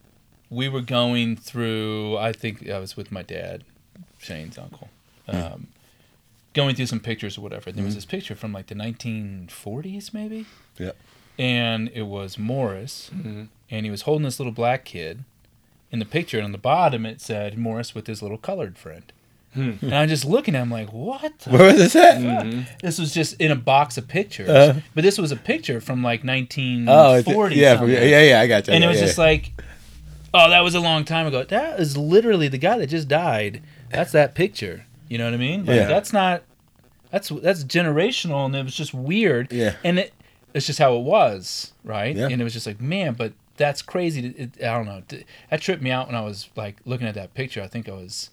we 0.50 0.68
were 0.68 0.80
going 0.82 1.36
through. 1.36 2.16
I 2.18 2.32
think 2.32 2.68
I 2.68 2.78
was 2.78 2.96
with 2.96 3.10
my 3.12 3.22
dad, 3.22 3.64
Shane's 4.18 4.58
uncle, 4.58 4.88
um, 5.28 5.68
going 6.54 6.74
through 6.74 6.86
some 6.86 7.00
pictures 7.00 7.36
or 7.38 7.42
whatever. 7.42 7.70
There 7.72 7.84
was 7.84 7.94
this 7.94 8.04
picture 8.06 8.34
from 8.34 8.52
like 8.52 8.66
the 8.68 8.74
1940s, 8.74 10.12
maybe. 10.14 10.46
Yeah. 10.78 10.92
And 11.38 11.88
it 11.94 12.02
was 12.02 12.36
Morris, 12.38 13.10
and 13.70 13.84
he 13.86 13.90
was 13.90 14.02
holding 14.02 14.24
this 14.24 14.38
little 14.40 14.52
black 14.52 14.84
kid. 14.84 15.24
In 15.90 16.00
the 16.00 16.04
picture, 16.04 16.36
and 16.36 16.44
on 16.44 16.52
the 16.52 16.58
bottom 16.58 17.06
it 17.06 17.18
said 17.18 17.56
Morris 17.56 17.94
with 17.94 18.06
his 18.08 18.20
little 18.20 18.36
colored 18.36 18.76
friend. 18.76 19.10
And 19.54 19.92
I'm 19.94 20.08
just 20.08 20.24
looking 20.24 20.54
at 20.54 20.62
him 20.62 20.70
like, 20.70 20.92
what? 20.92 21.38
the 21.40 21.50
Where 21.50 21.64
was 21.72 21.76
this 21.76 21.96
at? 21.96 22.80
This 22.80 22.98
was 22.98 23.12
just 23.12 23.40
in 23.40 23.50
a 23.50 23.56
box 23.56 23.96
of 23.98 24.06
pictures, 24.06 24.48
Uh-huh. 24.48 24.80
but 24.94 25.02
this 25.02 25.18
was 25.18 25.32
a 25.32 25.36
picture 25.36 25.80
from 25.80 26.02
like 26.02 26.22
1940. 26.22 26.86
Oh, 27.34 27.46
yeah, 27.48 27.76
from- 27.78 27.90
yeah, 27.90 28.22
yeah. 28.22 28.40
I 28.40 28.46
got 28.46 28.68
you. 28.68 28.74
and 28.74 28.84
it 28.84 28.86
was 28.86 29.00
yeah. 29.00 29.06
just 29.06 29.18
like, 29.18 29.52
oh, 30.32 30.50
that 30.50 30.60
was 30.60 30.74
a 30.74 30.80
long 30.80 31.04
time 31.04 31.26
ago. 31.26 31.42
That 31.44 31.80
is 31.80 31.96
literally 31.96 32.48
the 32.48 32.58
guy 32.58 32.78
that 32.78 32.86
just 32.88 33.08
died. 33.08 33.62
That's 33.90 34.12
that 34.12 34.34
picture. 34.34 34.84
You 35.08 35.18
know 35.18 35.24
what 35.24 35.34
I 35.34 35.38
mean? 35.38 35.64
Like, 35.64 35.76
Yeah. 35.76 35.86
That's 35.88 36.12
not. 36.12 36.42
That's 37.10 37.30
that's 37.30 37.64
generational, 37.64 38.44
and 38.44 38.54
it 38.54 38.62
was 38.64 38.74
just 38.74 38.92
weird. 38.92 39.50
Yeah. 39.50 39.76
And 39.82 39.98
it, 39.98 40.12
it's 40.52 40.66
just 40.66 40.78
how 40.78 40.94
it 40.96 41.02
was, 41.02 41.72
right? 41.82 42.14
Yeah. 42.14 42.28
And 42.28 42.38
it 42.40 42.44
was 42.44 42.52
just 42.52 42.66
like, 42.66 42.80
man, 42.82 43.14
but 43.14 43.32
that's 43.56 43.80
crazy. 43.80 44.30
To, 44.30 44.42
it, 44.42 44.50
I 44.62 44.76
don't 44.76 44.84
know. 44.84 45.02
That 45.50 45.62
tripped 45.62 45.82
me 45.82 45.90
out 45.90 46.06
when 46.08 46.14
I 46.16 46.20
was 46.20 46.50
like 46.54 46.76
looking 46.84 47.06
at 47.08 47.14
that 47.14 47.32
picture. 47.32 47.62
I 47.62 47.66
think 47.66 47.88
I 47.88 47.92
was 47.92 48.28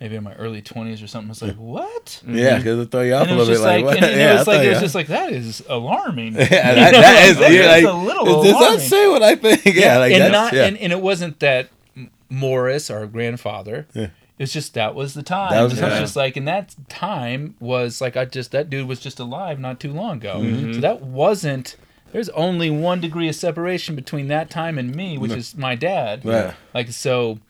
maybe 0.00 0.16
in 0.16 0.24
my 0.24 0.34
early 0.34 0.60
20s 0.60 1.02
or 1.02 1.06
something. 1.06 1.30
I 1.30 1.32
was 1.32 1.42
like, 1.42 1.56
what? 1.56 2.22
yeah, 2.26 2.56
because 2.58 2.72
it'll 2.72 2.84
throw 2.86 3.02
you 3.02 3.14
off 3.14 3.28
a 3.28 3.30
little 3.30 3.46
bit. 3.46 3.60
Like, 3.60 3.84
like, 3.84 4.02
and 4.02 4.06
it 4.06 4.18
yeah, 4.18 4.38
was 4.38 4.48
I'll 4.48 4.56
like, 4.56 4.66
it 4.66 4.70
was 4.70 4.80
just 4.80 4.94
like 4.94 5.06
that 5.08 5.32
is 5.32 5.62
alarming. 5.68 6.34
Yeah, 6.54 6.74
that, 6.74 6.92
that 6.92 7.28
is. 7.28 7.38
You're 7.38 7.62
it's 7.62 7.84
like, 7.84 7.84
a 7.84 7.96
little 7.96 8.42
does 8.42 8.52
that 8.52 8.80
say 8.80 9.08
what 9.08 9.22
I 9.22 9.34
think? 9.34 9.64
Yeah, 9.74 9.98
like 9.98 10.12
and 10.12 10.32
not 10.32 10.52
yeah. 10.52 10.66
and, 10.66 10.76
and 10.76 10.92
it 10.92 11.00
wasn't 11.00 11.40
that 11.40 11.70
Morris, 12.28 12.90
our 12.90 13.06
grandfather. 13.06 13.86
Yeah. 13.94 14.08
It's 14.38 14.52
just 14.52 14.74
that 14.74 14.94
was 14.94 15.14
the 15.14 15.22
time. 15.22 15.52
That 15.52 15.62
was 15.62 15.76
the 15.76 15.84
it's 15.84 15.92
time. 15.94 16.02
just 16.02 16.16
like, 16.16 16.36
and 16.36 16.48
that 16.48 16.74
time 16.88 17.54
was 17.60 18.00
like 18.00 18.16
I 18.16 18.24
just 18.24 18.50
that 18.50 18.68
dude 18.68 18.88
was 18.88 19.00
just 19.00 19.20
alive 19.20 19.60
not 19.60 19.78
too 19.78 19.92
long 19.92 20.16
ago. 20.18 20.40
Mm-hmm. 20.40 20.74
So 20.74 20.80
that 20.80 21.02
wasn't. 21.02 21.76
There's 22.12 22.28
only 22.30 22.70
one 22.70 23.00
degree 23.00 23.28
of 23.28 23.34
separation 23.34 23.96
between 23.96 24.28
that 24.28 24.50
time 24.50 24.78
and 24.78 24.94
me, 24.94 25.18
which 25.18 25.32
is 25.32 25.56
my 25.56 25.74
dad. 25.74 26.24
Right. 26.24 26.54
Like 26.72 26.90
so, 26.90 27.40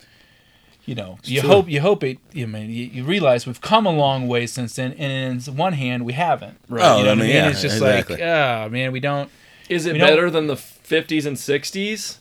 you 0.86 0.94
know, 0.94 1.18
you 1.24 1.40
true. 1.40 1.48
hope 1.48 1.68
you 1.68 1.80
hope 1.80 2.04
it. 2.04 2.18
You 2.32 2.46
mean 2.46 2.70
you, 2.70 2.84
you 2.86 3.04
realize 3.04 3.46
we've 3.46 3.60
come 3.60 3.86
a 3.86 3.92
long 3.92 4.28
way 4.28 4.46
since 4.46 4.76
then, 4.76 4.92
and 4.92 5.46
on 5.48 5.56
one 5.56 5.72
hand 5.72 6.04
we 6.04 6.12
haven't. 6.12 6.58
Right. 6.68 6.84
Oh, 6.84 6.98
you 6.98 7.04
know 7.04 7.12
I 7.12 7.14
what 7.14 7.18
I 7.18 7.20
mean, 7.22 7.26
mean? 7.26 7.36
yeah, 7.36 7.48
it's 7.50 7.62
just 7.62 7.76
exactly. 7.76 8.16
like, 8.16 8.24
ah, 8.24 8.68
man, 8.70 8.92
we 8.92 9.00
don't. 9.00 9.30
Is 9.68 9.86
it 9.86 9.98
better 9.98 10.30
than 10.30 10.46
the 10.46 10.56
50s 10.56 11.24
and 11.24 11.36
60s? 11.36 12.18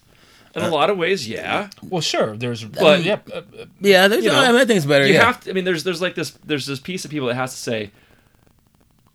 In 0.56 0.62
a 0.62 0.70
lot 0.70 0.92
of 0.92 0.98
ways, 1.00 1.28
yeah. 1.28 1.70
Well, 1.82 2.00
sure. 2.00 2.38
There's, 2.38 2.64
But- 2.64 3.04
yeah, 3.04 3.20
uh, 3.34 3.38
uh, 3.38 3.66
yeah, 3.82 4.08
there's, 4.08 4.24
you 4.24 4.30
know, 4.30 4.40
I, 4.40 4.52
mean, 4.52 4.62
I 4.62 4.66
think 4.66 4.78
it's 4.78 4.86
better. 4.86 5.08
You 5.08 5.16
yeah. 5.16 5.26
have 5.26 5.42
to. 5.42 5.50
I 5.50 5.54
mean, 5.54 5.66
there's 5.66 5.84
there's 5.84 6.00
like 6.00 6.14
this 6.14 6.30
there's 6.46 6.68
this 6.68 6.80
piece 6.80 7.06
of 7.06 7.12
people 7.12 7.28
that 7.28 7.34
has 7.36 7.52
to 7.54 7.58
say 7.58 7.92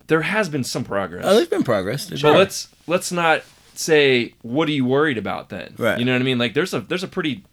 there 0.07 0.21
has 0.21 0.49
been 0.49 0.65
some 0.65 0.83
progress. 0.83 1.23
oh, 1.25 1.35
there's 1.35 1.47
been 1.47 1.63
progress. 1.63 2.07
There's 2.07 2.21
But 2.21 2.31
been- 2.31 2.39
let's 2.39 2.67
let's 2.87 3.11
not 3.11 3.43
say 3.73 4.33
what 4.41 4.67
are 4.67 4.73
you 4.73 4.83
worried 4.85 5.17
about 5.17 5.47
then? 5.49 5.75
Right. 5.77 5.97
You 5.97 6.03
know 6.03 6.11
what 6.11 6.21
I 6.21 6.25
mean? 6.25 6.37
Like 6.37 6.53
there's 6.53 6.73
a 6.73 6.81
there's 6.81 7.03
a 7.03 7.07
pretty 7.07 7.43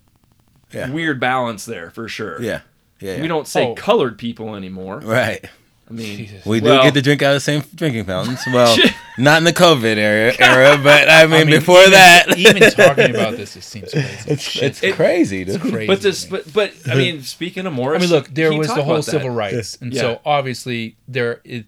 Yeah. 0.73 0.91
weird 0.91 1.21
balance 1.21 1.65
there 1.65 1.91
for 1.91 2.09
sure. 2.09 2.41
Yeah. 2.43 2.61
Yeah. 3.01 3.17
yeah. 3.17 3.23
We 3.23 3.29
don't 3.29 3.47
say 3.47 3.65
Oh. 3.67 3.75
colored 3.75 4.19
people 4.19 4.55
anymore. 4.57 4.99
Right. 5.01 5.45
I 5.89 5.93
mean, 5.93 6.17
Jesus. 6.17 6.45
We 6.45 6.59
do 6.59 6.67
Well- 6.67 6.83
get 6.83 6.95
to 6.95 7.03
drink 7.03 7.23
out 7.23 7.31
of 7.31 7.37
the 7.37 7.41
same 7.41 7.63
drinking 7.75 8.07
fountains. 8.07 8.41
Well, 8.53 8.77
not 9.19 9.39
in 9.39 9.45
the 9.45 9.53
COVID 9.53 9.97
era, 9.97 10.35
era 10.41 10.77
but 10.83 11.09
I 11.09 11.27
mean, 11.27 11.35
I 11.35 11.45
mean, 11.45 11.51
before 11.61 11.79
even, 11.79 11.93
that, 11.93 12.25
even 12.39 12.71
talking 12.73 13.11
about 13.11 13.37
this, 13.37 13.55
it 13.57 13.63
seems 13.63 13.93
crazy. 13.93 14.09
it's 14.31 14.57
it's 14.57 14.83
It- 14.83 14.95
crazy, 14.97 15.45
dude. 15.45 15.61
crazy. 15.61 15.87
but 15.87 16.01
this 16.01 16.25
but 16.25 16.53
but 16.53 16.73
I 16.91 16.97
mean, 16.97 17.23
speaking 17.23 17.67
of 17.67 17.73
Morris, 17.73 18.01
I 18.03 18.07
mean, 18.07 18.11
look, 18.11 18.29
there 18.35 18.53
was 18.53 18.67
the 18.67 18.75
whole 18.83 18.95
about 18.95 19.05
that. 19.05 19.11
civil 19.13 19.31
rights, 19.31 19.79
and 19.81 19.93
Yeah. 19.93 20.01
so 20.01 20.21
obviously 20.25 20.97
there 21.07 21.41
is, 21.45 21.63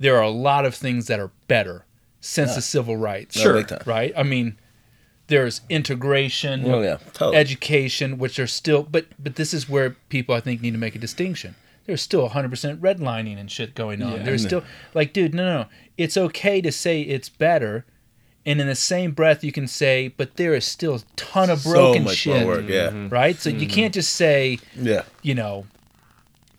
there 0.00 0.16
are 0.16 0.22
a 0.22 0.30
lot 0.30 0.64
of 0.64 0.74
things 0.74 1.06
that 1.06 1.20
are 1.20 1.30
better 1.46 1.84
since 2.20 2.56
the 2.56 2.62
civil 2.62 2.96
rights. 2.96 3.36
No, 3.36 3.42
Sure. 3.62 3.64
right? 3.86 4.12
I 4.16 4.24
mean, 4.24 4.56
there's 5.30 5.62
integration, 5.70 6.70
Oh 6.70 6.82
yeah, 6.82 6.98
totally. 7.14 7.36
education, 7.36 8.18
which 8.18 8.38
are 8.38 8.46
still, 8.46 8.82
but 8.82 9.06
but 9.18 9.36
this 9.36 9.54
is 9.54 9.68
where 9.68 9.90
people 10.10 10.34
I 10.34 10.40
think 10.40 10.60
need 10.60 10.72
to 10.72 10.78
make 10.78 10.94
a 10.94 10.98
distinction. 10.98 11.54
There's 11.86 12.02
still 12.02 12.28
100% 12.28 12.78
redlining 12.78 13.38
and 13.40 13.50
shit 13.50 13.74
going 13.74 14.02
on. 14.02 14.12
Yeah. 14.18 14.22
There's 14.22 14.44
still 14.44 14.62
like, 14.92 15.12
dude, 15.12 15.34
no, 15.34 15.44
no, 15.44 15.62
no. 15.62 15.68
It's 15.96 16.16
okay 16.16 16.60
to 16.60 16.70
say 16.70 17.00
it's 17.00 17.28
better, 17.28 17.86
and 18.44 18.60
in 18.60 18.66
the 18.66 18.74
same 18.74 19.12
breath 19.12 19.42
you 19.42 19.52
can 19.52 19.66
say, 19.66 20.08
but 20.08 20.36
there 20.36 20.52
is 20.54 20.64
still 20.64 20.96
a 20.96 21.00
ton 21.16 21.48
of 21.48 21.60
so 21.60 21.70
broken 21.70 22.04
much 22.04 22.16
shit, 22.16 22.42
more 22.42 22.56
work. 22.56 22.68
Yeah, 22.68 23.08
right? 23.10 23.36
So 23.36 23.48
you 23.48 23.60
mm-hmm. 23.60 23.70
can't 23.70 23.94
just 23.94 24.14
say, 24.14 24.58
yeah. 24.76 25.04
you 25.22 25.34
know, 25.34 25.66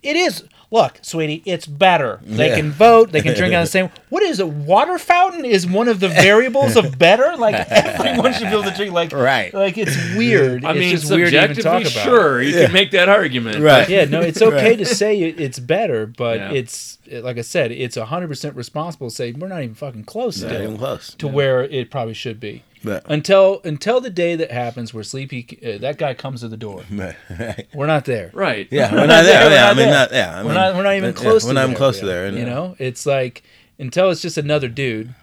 it 0.01 0.15
is. 0.15 0.43
Look, 0.73 0.99
sweetie, 1.01 1.43
it's 1.45 1.65
better. 1.67 2.21
They 2.23 2.47
Yeah. 2.47 2.55
can 2.55 2.71
vote. 2.71 3.11
They 3.11 3.21
can 3.21 3.35
drink 3.35 3.53
out 3.53 3.63
of 3.63 3.67
the 3.67 3.71
same. 3.71 3.89
What 4.09 4.23
is 4.23 4.39
a 4.39 4.47
water 4.47 4.97
fountain? 4.97 5.43
Is 5.43 5.67
one 5.67 5.89
of 5.89 5.99
the 5.99 6.07
variables 6.29 6.77
of 6.77 6.97
better? 6.97 7.35
Like 7.37 7.55
everyone 7.69 8.31
should 8.33 8.43
be 8.49 8.53
able 8.53 8.63
to 8.63 8.71
drink. 8.73 8.93
Like 8.93 9.11
Right. 9.11 9.53
Like 9.53 9.77
it's 9.77 9.97
weird. 10.15 10.63
I 10.63 10.71
it's 10.71 10.79
mean, 10.79 10.91
just 10.91 11.11
weird 11.11 11.31
to 11.31 11.43
even 11.43 11.55
subjectively, 11.55 11.83
talk 11.83 11.93
about. 11.93 12.03
sure, 12.05 12.41
you 12.41 12.55
Yeah. 12.57 12.65
can 12.65 12.73
make 12.73 12.91
that 12.91 13.09
argument. 13.09 13.59
Right. 13.59 13.89
Yeah, 13.89 14.05
no, 14.05 14.21
it's 14.21 14.41
okay 14.41 14.77
to 14.77 14.85
say 14.85 15.19
it's 15.19 15.59
better, 15.59 16.05
but 16.07 16.37
Yeah. 16.39 16.51
it's 16.53 16.97
like 17.11 17.37
I 17.37 17.41
said, 17.41 17.73
it's 17.73 17.97
hundred 17.97 18.29
percent 18.29 18.55
responsible 18.55 19.09
to 19.09 19.15
say 19.15 19.33
we're 19.33 19.49
not 19.49 19.61
even 19.63 19.75
fucking 19.75 20.05
close 20.05 20.41
Not 20.41 20.51
still 20.51 20.63
even 20.63 20.77
close. 20.77 21.13
to 21.15 21.27
where 21.27 21.63
it 21.63 21.91
probably 21.91 22.13
should 22.13 22.39
be. 22.39 22.63
But, 22.83 23.05
Until 23.09 23.61
until 23.63 24.01
the 24.01 24.09
day 24.09 24.35
that 24.35 24.49
happens 24.51 24.93
where 24.93 25.03
Sleepy 25.03 25.59
uh, 25.63 25.77
that 25.79 25.97
guy 25.97 26.13
comes 26.15 26.41
to 26.41 26.47
the 26.47 26.57
door, 26.57 26.83
right. 26.91 27.67
we're 27.73 27.85
not 27.87 28.05
there. 28.05 28.31
Right. 28.33 28.67
Yeah, 28.71 28.91
we're 28.91 29.05
not 29.05 29.23
there. 29.23 29.45
We're 29.49 29.55
Yeah, 29.55 29.65
I 29.65 29.73
mean, 29.73 29.77
there. 29.77 29.93
not 29.93 30.11
yeah. 30.11 30.39
I 30.39 30.43
we're 30.43 30.53
not 30.53 30.75
we're 30.75 30.83
not 30.83 30.95
even 30.95 31.13
yeah, 31.13 31.21
close. 31.21 31.43
We're 31.43 31.49
to 31.51 31.53
not 31.55 31.61
even 31.61 31.71
there 31.71 31.77
close 31.77 31.99
to 31.99 32.05
yet, 32.05 32.11
there. 32.11 32.29
You 32.33 32.45
know, 32.45 32.75
it's 32.79 33.05
like 33.05 33.43
until 33.77 34.09
it's 34.09 34.21
just 34.21 34.37
another 34.37 34.67
dude 34.67 35.13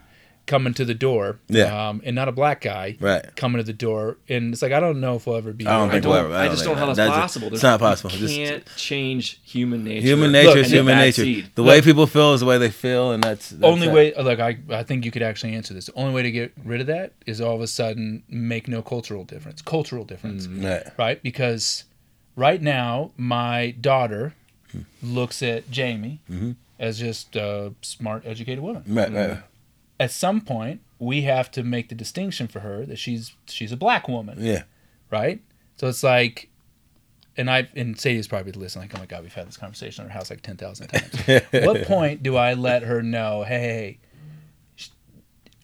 coming 0.49 0.75
to 0.75 0.85
the 0.85 0.95
door. 0.95 1.39
Yeah. 1.49 1.89
Um, 1.91 2.03
and 2.05 2.17
not 2.17 2.27
a 2.27 2.33
black 2.33 2.61
guy. 2.63 2.97
Right. 2.99 3.25
Coming 3.37 3.59
to 3.59 3.63
the 3.63 3.73
door, 3.73 4.17
and 4.29 4.53
it's 4.53 4.63
like 4.63 4.73
I 4.73 4.81
don't 4.81 5.01
know 5.01 5.15
if 5.15 5.27
we'll 5.29 5.37
ever 5.37 5.53
be. 5.53 5.65
I 5.67 5.71
don't 5.75 5.83
there. 5.89 5.93
think 5.93 6.03
don't- 6.03 6.11
we'll 6.13 6.21
ever- 6.25 6.35
I, 6.35 6.47
I 6.47 6.49
just 6.49 6.65
don't 6.65 6.75
don't 6.75 6.81
know 6.81 6.81
how 6.81 6.87
think 6.87 6.97
that's, 6.97 7.09
that's- 7.11 7.23
possible. 7.23 7.49
it's 7.53 7.63
There's- 7.63 7.81
not 7.81 7.87
possible. 7.87 8.11
You 8.17 8.27
can't 8.49 8.67
change 8.77 9.41
human 9.45 9.85
nature. 9.85 10.07
Human 10.09 10.33
nature 10.33 10.51
and 10.51 10.59
is 10.67 10.73
human 10.73 10.99
nature. 10.99 11.23
seed. 11.23 11.51
The 11.55 11.63
way 11.63 11.81
people 11.81 12.07
feel 12.09 12.35
is 12.35 12.41
the 12.41 12.47
way 12.47 12.59
they 12.59 12.71
feel, 12.71 13.13
and 13.13 13.23
that's, 13.23 13.51
that's 13.51 13.63
only 13.63 13.87
it. 13.87 13.93
way 13.93 14.13
look 14.21 14.41
I, 14.41 14.59
I 14.71 14.83
think 14.83 15.05
you 15.05 15.13
could 15.13 15.23
actually 15.23 15.55
answer 15.55 15.73
this 15.75 15.87
the 15.87 15.95
only 15.95 16.13
way 16.13 16.23
to 16.23 16.31
get 16.33 16.53
rid 16.65 16.81
of 16.81 16.89
that 16.89 17.13
is 17.27 17.41
all 17.41 17.55
of 17.55 17.61
a 17.61 17.67
sudden 17.69 18.23
make 18.29 18.67
no 18.67 18.83
cultural 18.83 19.23
difference 19.25 19.63
cultural 19.63 20.05
difference 20.05 20.47
Right. 20.49 20.83
right 20.99 21.23
because 21.23 21.85
right 22.37 22.61
now 22.61 23.13
my 23.17 23.71
daughter 23.81 24.35
looks 25.03 25.43
at 25.43 25.71
jamie 25.71 26.21
Mm-hmm. 26.31 26.53
as 26.79 26.99
just 26.99 27.37
a 27.37 27.73
smart 27.83 28.25
educated 28.27 28.63
woman 28.63 28.83
Right, 28.87 29.13
right. 29.13 29.39
At 30.01 30.11
some 30.11 30.41
point 30.41 30.81
we 30.99 31.23
have 31.23 31.51
to 31.53 31.63
make 31.63 31.89
the 31.89 31.95
distinction 31.95 32.49
for 32.49 32.61
her 32.61 32.85
that 32.87 32.99
she's 32.99 33.35
she's 33.47 33.73
a 33.73 33.77
black 33.77 34.09
woman, 34.09 34.37
Yeah. 34.41 34.63
right? 35.11 35.41
So 35.77 35.87
it's 35.87 36.03
like, 36.03 36.49
and 37.37 37.49
I 37.51 37.69
and 37.77 37.99
Sadie's 37.99 38.27
probably 38.27 38.53
listening, 38.53 38.89
like, 38.89 38.97
oh 38.97 38.99
my 39.01 39.07
god, 39.07 39.23
we've 39.23 39.33
had 39.35 39.47
this 39.47 39.57
conversation 39.57 40.05
in 40.05 40.11
our 40.11 40.15
house 40.17 40.29
like 40.31 40.43
ten 40.43 40.57
thousand 40.57 40.89
times. 40.89 41.43
what 41.65 41.85
point 41.85 42.23
do 42.23 42.37
I 42.37 42.55
let 42.55 42.83
her 42.83 43.03
know, 43.03 43.45
hey, 43.45 43.99
hey, 44.77 44.87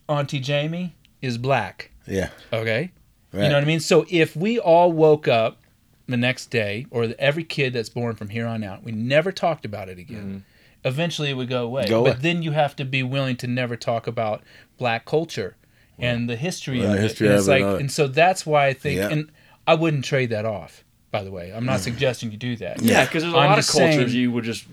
Auntie 0.09 0.41
Jamie 0.41 0.95
is 1.23 1.39
black, 1.39 1.91
Yeah. 2.07 2.31
okay? 2.53 2.91
Right. 3.33 3.45
You 3.45 3.49
know 3.49 3.55
what 3.57 3.65
I 3.65 3.67
mean? 3.67 3.81
So 3.81 4.05
if 4.09 4.37
we 4.37 4.59
all 4.59 4.93
woke 4.93 5.27
up 5.27 5.59
the 6.07 6.17
next 6.17 6.47
day, 6.51 6.87
or 6.91 7.13
every 7.19 7.43
kid 7.45 7.73
that's 7.73 7.89
born 7.89 8.15
from 8.15 8.29
here 8.29 8.47
on 8.47 8.63
out, 8.63 8.85
we 8.85 8.93
never 8.93 9.33
talked 9.33 9.65
about 9.65 9.89
it 9.89 9.99
again. 9.99 10.19
Mm-hmm. 10.19 10.39
Eventually, 10.85 11.31
it 11.31 11.35
would 11.35 11.49
go 11.49 11.65
away. 11.65 11.87
Go 11.87 12.05
but 12.05 12.23
then 12.23 12.43
you 12.43 12.53
have 12.53 12.77
to 12.77 12.85
be 12.85 13.03
willing 13.03 13.37
to 13.37 13.47
never 13.47 13.77
talk 13.77 14.07
about 14.07 14.43
black 14.79 15.05
culture 15.07 15.57
and 15.99 16.29
the 16.29 16.37
history 16.37 16.81
Well, 16.81 16.89
of 16.89 16.93
the 16.95 16.99
it. 16.99 17.03
history 17.03 17.29
and 17.29 17.37
it's 17.37 17.47
of 17.49 17.55
it, 17.55 17.61
like, 17.63 17.75
uh, 17.75 17.77
and 17.77 17.91
so 17.91 18.07
that's 18.09 18.45
why 18.45 18.67
I 18.67 18.73
think, 18.75 18.99
Yeah. 18.99 19.09
and 19.11 19.31
I 19.67 19.75
wouldn't 19.75 20.05
trade 20.05 20.31
that 20.31 20.45
off. 20.45 20.85
By 21.11 21.23
the 21.23 21.31
way, 21.31 21.53
I'm 21.55 21.65
not 21.65 21.81
suggesting 21.81 22.33
you 22.33 22.37
do 22.37 22.57
that. 22.57 22.83
Yeah, 22.83 23.05
because 23.05 23.23
there's 23.23 23.33
a 23.35 23.39
I'm 23.39 23.51
lot 23.51 23.59
of 23.61 23.67
cultures 23.69 23.95
saying- 23.95 24.09
you 24.09 24.33
would 24.33 24.45
just. 24.45 24.65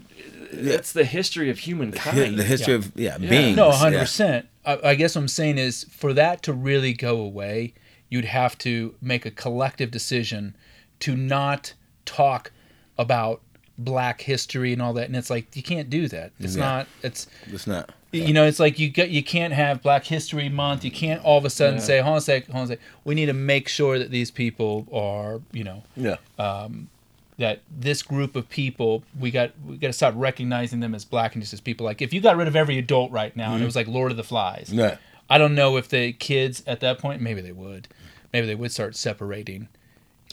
It's 0.53 0.91
the 0.91 1.05
history 1.05 1.49
of 1.49 1.59
humankind. 1.59 2.37
the 2.37 2.43
history 2.43 2.73
Yeah. 2.73 2.77
of 2.79 2.91
yeah, 2.95 3.17
Yeah. 3.19 3.29
beings. 3.29 3.55
No, 3.57 3.69
yeah. 3.69 3.75
hundred 3.77 3.99
percent. 3.99 4.47
I, 4.65 4.79
I 4.83 4.95
guess 4.95 5.15
what 5.15 5.21
I'm 5.21 5.27
saying 5.27 5.57
is, 5.59 5.85
for 5.89 6.11
that 6.13 6.41
to 6.43 6.51
really 6.53 6.93
go 6.93 7.17
away, 7.21 7.73
you'd 8.09 8.25
have 8.25 8.57
to 8.59 8.95
make 9.01 9.25
a 9.25 9.31
collective 9.31 9.91
decision 9.91 10.55
to 11.01 11.15
not 11.15 11.73
talk 12.05 12.51
about 12.97 13.41
Black 13.83 14.21
history 14.21 14.73
and 14.73 14.81
all 14.81 14.93
that. 14.93 15.07
And 15.07 15.15
it's 15.15 15.29
like 15.29 15.55
you 15.55 15.63
can't 15.63 15.89
do 15.89 16.07
that. 16.09 16.31
It's 16.39 16.55
Yeah. 16.55 16.63
not. 16.63 16.87
It's 17.03 17.27
It's 17.51 17.67
not. 17.67 17.91
you 18.11 18.33
know, 18.33 18.45
it's 18.45 18.59
like 18.59 18.77
you 18.79 18.89
get 18.89 19.09
you 19.09 19.23
can't 19.23 19.53
have 19.53 19.81
Black 19.81 20.05
History 20.05 20.49
Month. 20.49 20.83
You 20.83 20.91
can't 20.91 21.23
all 21.23 21.37
of 21.37 21.45
a 21.45 21.49
sudden 21.49 21.75
Yeah. 21.75 21.81
say, 21.85 21.99
"Hold 21.99 22.13
on 22.13 22.17
a 22.17 22.21
sec, 22.21 22.45
hold 22.47 22.57
on 22.57 22.63
a 22.63 22.67
sec." 22.67 22.79
We 23.03 23.15
need 23.15 23.27
to 23.27 23.33
make 23.33 23.67
sure 23.67 23.97
that 23.99 24.11
these 24.11 24.31
people 24.31 24.87
are, 24.93 25.41
you 25.51 25.63
know, 25.63 25.83
Yeah. 25.95 26.17
Um, 26.37 26.89
that 27.37 27.59
this 27.75 28.03
group 28.03 28.35
of 28.35 28.47
people 28.49 29.03
we 29.19 29.31
got 29.31 29.51
we 29.65 29.77
got 29.77 29.87
to 29.87 29.93
stop 29.93 30.13
recognizing 30.15 30.79
them 30.79 30.93
as 30.93 31.05
black 31.05 31.33
and 31.33 31.41
just 31.41 31.53
as 31.53 31.61
people. 31.61 31.85
Like 31.85 32.01
if 32.01 32.13
you 32.13 32.21
got 32.21 32.37
rid 32.37 32.47
of 32.47 32.55
every 32.55 32.77
adult 32.77 33.11
right 33.11 33.35
now 33.35 33.47
and 33.47 33.55
it 33.55 33.57
mm-hmm. 33.59 33.65
was 33.65 33.75
like 33.75 33.87
Lord 33.87 34.11
of 34.11 34.17
the 34.17 34.23
Flies, 34.23 34.69
Yeah. 34.71 34.97
I 35.29 35.37
don't 35.37 35.55
know 35.55 35.77
if 35.77 35.87
the 35.87 36.11
kids 36.13 36.61
at 36.67 36.81
that 36.81 36.99
point 36.99 37.21
maybe 37.21 37.41
they 37.41 37.53
would, 37.53 37.87
maybe 38.33 38.45
they 38.47 38.55
would 38.55 38.71
start 38.71 38.95
separating. 38.95 39.69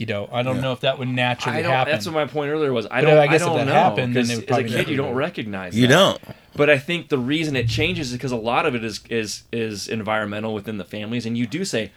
You 0.01 0.07
know, 0.07 0.29
I 0.33 0.43
don't 0.43 0.57
Yeah. 0.57 0.63
know 0.63 0.73
if 0.73 0.81
that 0.81 0.99
would 0.99 1.09
naturally 1.09 1.59
I 1.59 1.63
don't. 1.63 1.73
happen. 1.73 1.93
That's 1.93 2.07
what 2.07 2.15
my 2.15 2.27
point 2.27 2.51
earlier 2.51 2.73
was. 2.73 2.87
I 2.87 3.01
But 3.01 3.09
don't. 3.09 3.19
I 3.19 3.23
I, 3.23 3.27
guess 3.27 3.41
if 3.43 3.47
don't 3.49 3.57
that 3.59 3.67
know 3.67 3.73
happened, 3.73 4.15
then 4.17 4.25
because 4.27 4.47
would 4.47 4.67
as 4.67 4.73
a 4.73 4.77
kid 4.85 4.89
you 4.91 4.97
don't 4.97 5.13
do 5.13 5.19
recognize. 5.19 5.77
You 5.77 5.87
that. 5.89 5.93
don't. 5.95 6.37
But 6.55 6.71
I 6.71 6.79
think 6.79 7.09
the 7.09 7.19
reason 7.19 7.57
it 7.57 7.69
changes 7.69 8.09
is 8.11 8.13
because 8.17 8.33
a 8.33 8.37
lot 8.37 8.67
of 8.67 8.75
it 8.75 8.85
is 8.85 9.01
is 9.11 9.45
is 9.53 9.89
environmental 9.89 10.55
within 10.55 10.79
the 10.79 10.85
families, 10.85 11.27
and 11.27 11.37
you 11.39 11.47
do 11.47 11.65
say 11.65 11.91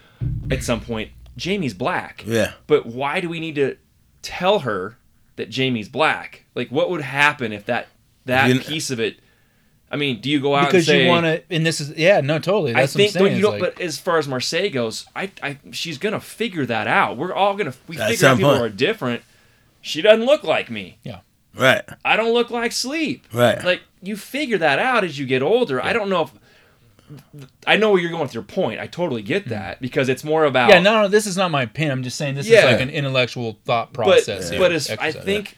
at 0.50 0.64
some 0.64 0.80
point 0.82 1.12
Jamie's 1.38 1.74
black. 1.74 2.24
Yeah. 2.28 2.54
But 2.68 2.86
why 2.86 3.20
do 3.22 3.30
we 3.30 3.40
need 3.40 3.56
to 3.56 3.78
tell 4.22 4.60
her 4.60 4.98
that 5.36 5.50
Jamie's 5.50 5.90
black? 5.90 6.46
Like, 6.56 6.70
what 6.70 6.90
would 6.90 7.02
happen 7.02 7.52
if 7.54 7.66
that 7.66 7.88
that 8.26 8.50
You- 8.50 8.60
piece 8.60 8.92
of 8.92 9.00
it? 9.00 9.18
I 9.92 9.98
mean, 9.98 10.22
do 10.22 10.30
you 10.30 10.40
go 10.40 10.56
out 10.56 10.68
because 10.68 10.88
and 10.88 10.96
say? 10.96 11.04
you 11.04 11.10
want 11.10 11.26
to, 11.26 11.44
and 11.50 11.66
this 11.66 11.82
is 11.82 11.92
yeah, 11.98 12.22
no, 12.22 12.40
totally. 12.40 12.74
I 12.74 12.88
think, 12.88 13.14
what 13.14 13.24
I'm 13.24 13.28
saying. 13.28 13.36
you 13.36 13.44
know, 13.44 13.50
like- 13.50 13.60
but 13.60 13.82
as 13.82 13.98
far 13.98 14.18
as 14.18 14.28
Marseille 14.28 14.70
goes, 14.70 15.06
I, 15.16 15.32
I, 15.44 15.60
she's 15.72 15.98
gonna 15.98 16.22
figure 16.22 16.66
that 16.66 16.88
out. 16.88 17.18
We're 17.18 17.34
all 17.34 17.56
gonna 17.56 17.74
we 17.88 17.98
figure 17.98 18.16
some 18.16 18.32
out 18.32 18.38
people 18.38 18.52
point. 18.52 18.64
are 18.64 18.70
different. 18.70 19.24
She 19.82 20.02
doesn't 20.02 20.26
look 20.26 20.44
like 20.44 20.70
me. 20.72 20.98
Yeah. 21.04 21.20
Right. 21.54 21.84
I 22.06 22.16
don't 22.16 22.34
look 22.34 22.50
like 22.50 22.72
sleep. 22.72 23.28
Right. 23.34 23.62
Like 23.64 23.82
you 24.02 24.16
figure 24.16 24.58
that 24.60 24.80
out 24.80 25.04
as 25.04 25.20
you 25.20 25.26
get 25.26 25.42
older. 25.42 25.84
I 25.84 25.92
don't 25.92 26.10
know 26.10 26.22
if 26.22 26.32
I 27.68 27.76
know 27.76 27.92
where 27.92 28.00
you're 28.00 28.12
going 28.12 28.24
with 28.24 28.34
your 28.34 28.44
point. 28.44 28.80
I 28.80 28.88
totally 28.88 29.22
get 29.22 29.44
mm-hmm. 29.44 29.52
that 29.52 29.82
because 29.82 30.08
it's 30.08 30.24
more 30.24 30.46
about 30.46 30.70
yeah, 30.70 30.80
no, 30.80 31.02
no, 31.02 31.08
this 31.10 31.28
is 31.28 31.36
not 31.36 31.52
my 31.52 31.64
opinion. 31.64 31.92
I'm 31.92 32.04
just 32.04 32.18
saying 32.18 32.36
this 32.36 32.48
Yeah. 32.48 32.60
is 32.60 32.72
like 32.72 32.82
an 32.82 32.90
intellectual 32.90 33.58
thought 33.66 33.92
but 33.92 34.06
process. 34.06 34.50
here, 34.50 34.60
but 34.60 34.72
as 34.72 34.90
I 34.90 34.94
exercise. 34.94 35.26
think 35.26 35.58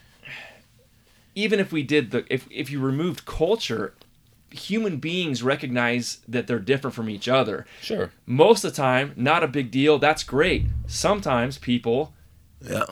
even 1.34 1.60
if 1.60 1.72
we 1.72 1.82
did 1.82 2.10
the 2.10 2.24
if 2.28 2.46
if 2.50 2.70
you 2.70 2.80
removed 2.80 3.24
culture, 3.24 3.94
human 4.54 4.98
beings 4.98 5.42
recognize 5.42 6.18
that 6.28 6.46
they're 6.46 6.58
different 6.58 6.94
from 6.94 7.08
each 7.10 7.28
other. 7.28 7.66
sure. 7.82 8.10
Most 8.26 8.64
of 8.64 8.72
the 8.72 8.76
time, 8.76 9.12
not 9.16 9.42
a 9.42 9.48
big 9.48 9.70
deal. 9.70 9.98
That's 9.98 10.22
great. 10.22 10.66
Sometimes 10.86 11.58
people 11.58 12.14
Yeah. 12.66 12.84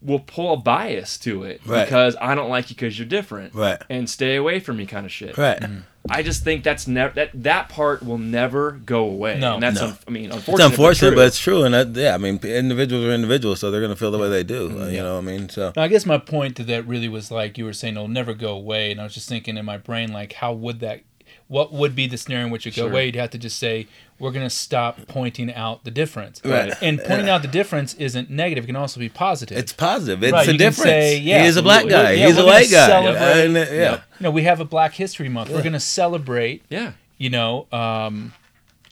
will 0.00 0.20
pull 0.20 0.52
a 0.54 0.56
bias 0.56 1.18
to 1.18 1.42
it 1.42 1.60
Right. 1.66 1.84
because 1.84 2.16
I 2.20 2.34
don't 2.34 2.48
like 2.50 2.70
you 2.70 2.76
because 2.76 2.98
you're 2.98 3.08
different, 3.08 3.54
Right. 3.54 3.80
And 3.90 4.08
stay 4.08 4.36
away 4.36 4.60
from 4.60 4.76
me, 4.76 4.86
kind 4.86 5.04
of 5.06 5.12
shit. 5.12 5.36
Right. 5.36 5.60
Mm-hmm. 5.60 5.80
I 6.10 6.22
just 6.22 6.44
think 6.44 6.64
that's 6.64 6.86
never 6.86 7.14
that 7.14 7.30
that 7.34 7.68
part 7.68 8.02
will 8.02 8.18
never 8.18 8.72
go 8.72 9.04
away. 9.04 9.38
No. 9.38 9.54
and 9.54 9.62
that's 9.62 9.80
No. 9.80 9.86
un- 9.88 9.98
I 10.06 10.10
mean, 10.10 10.24
It's 10.26 10.36
unfortunate. 10.36 10.66
unfortunate, 10.66 11.08
true. 11.10 11.16
but 11.16 11.26
it's 11.26 11.38
true, 11.38 11.62
and 11.64 11.74
that, 11.74 11.94
yeah, 11.94 12.14
I 12.14 12.18
mean, 12.18 12.38
individuals 12.42 13.04
are 13.06 13.12
individuals, 13.12 13.60
so 13.60 13.70
they're 13.70 13.80
gonna 13.80 13.96
feel 13.96 14.10
the 14.10 14.18
way 14.18 14.28
they 14.28 14.42
do. 14.44 14.82
uh, 14.82 14.86
you 14.88 14.98
know, 14.98 15.14
what 15.14 15.18
I 15.24 15.26
mean, 15.26 15.48
so 15.48 15.72
No, 15.76 15.82
I 15.82 15.88
guess 15.88 16.06
my 16.06 16.18
point 16.18 16.56
to 16.56 16.64
that 16.64 16.86
really 16.86 17.08
was 17.08 17.30
like 17.30 17.58
you 17.58 17.64
were 17.64 17.72
saying 17.72 17.94
it'll 17.94 18.08
never 18.08 18.34
go 18.34 18.54
away, 18.54 18.90
and 18.92 19.00
I 19.00 19.04
was 19.04 19.14
just 19.14 19.28
thinking 19.28 19.56
in 19.56 19.64
my 19.64 19.78
brain 19.78 20.12
like 20.12 20.34
how 20.34 20.52
would 20.52 20.80
that, 20.80 21.00
what 21.48 21.72
would 21.72 21.94
be 21.94 22.06
the 22.06 22.16
scenario 22.16 22.46
in 22.46 22.52
which 22.52 22.66
it 22.66 22.74
go 22.76 22.82
Sure. 22.82 22.90
away? 22.90 23.06
You'd 23.06 23.16
have 23.16 23.30
to 23.30 23.38
just 23.38 23.58
say 23.58 23.86
we're 24.18 24.30
gonna 24.32 24.48
stop 24.50 24.98
pointing 25.08 25.52
out 25.52 25.84
the 25.84 25.90
difference, 25.90 26.40
Right. 26.44 26.72
And 26.82 26.98
pointing 26.98 27.28
out 27.28 27.42
the 27.42 27.48
difference 27.48 27.94
isn't 27.94 28.30
negative; 28.30 28.64
it 28.64 28.68
can 28.68 28.76
also 28.76 28.98
be 29.00 29.08
positive. 29.08 29.58
it's 29.58 29.72
positive. 29.72 30.22
It's 30.22 30.32
Right, 30.32 30.48
a 30.48 30.52
you 30.52 30.58
can 30.58 30.66
difference. 30.68 30.90
say, 30.90 31.18
yeah, 31.18 31.44
he's 31.44 31.56
a 31.56 31.62
black 31.62 31.84
absolutely. 31.84 32.02
guy. 32.04 32.12
Yeah, 32.12 32.26
he's 32.26 32.38
a 32.38 32.44
white 32.46 32.70
guy. 32.70 32.86
celebrate- 32.86 33.44
And, 33.44 33.56
uh, 33.56 33.60
yeah. 33.72 33.92
you 34.18 34.24
know, 34.24 34.30
we 34.30 34.42
have 34.44 34.60
a 34.60 34.64
Black 34.64 34.94
History 34.94 35.28
Month. 35.28 35.50
We're 35.50 35.62
gonna 35.62 35.80
celebrate 35.80 36.62
yeah, 36.70 36.92
you 37.18 37.30
know, 37.30 37.66
um, 37.72 38.32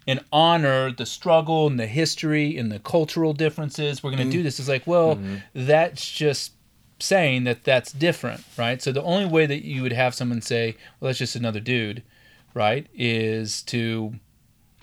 and 0.07 0.21
honor 0.33 0.91
the 0.93 1.07
struggle 1.07 1.67
and 1.67 1.81
the 1.81 1.87
history 1.87 2.59
and 2.59 2.71
the 2.71 2.79
cultural 2.79 3.33
differences. 3.33 4.03
We're 4.03 4.11
going 4.11 4.29
to 4.31 4.37
do 4.37 4.43
this. 4.43 4.59
It's 4.61 4.69
like, 4.69 4.87
well, 4.87 5.19
that's 5.55 6.11
just 6.13 6.53
saying 7.01 7.45
that 7.45 7.65
that's 7.65 7.91
different, 7.91 8.45
right? 8.59 8.83
So 8.83 8.93
the 8.93 9.03
only 9.03 9.25
way 9.25 9.47
that 9.47 9.65
you 9.65 9.81
would 9.83 9.93
have 9.95 10.15
someone 10.15 10.43
say, 10.43 10.77
well, 11.01 11.09
that's 11.09 11.19
just 11.19 11.37
another 11.37 11.59
dude, 11.59 12.03
right, 12.53 12.87
is 12.95 13.63
to 13.63 14.15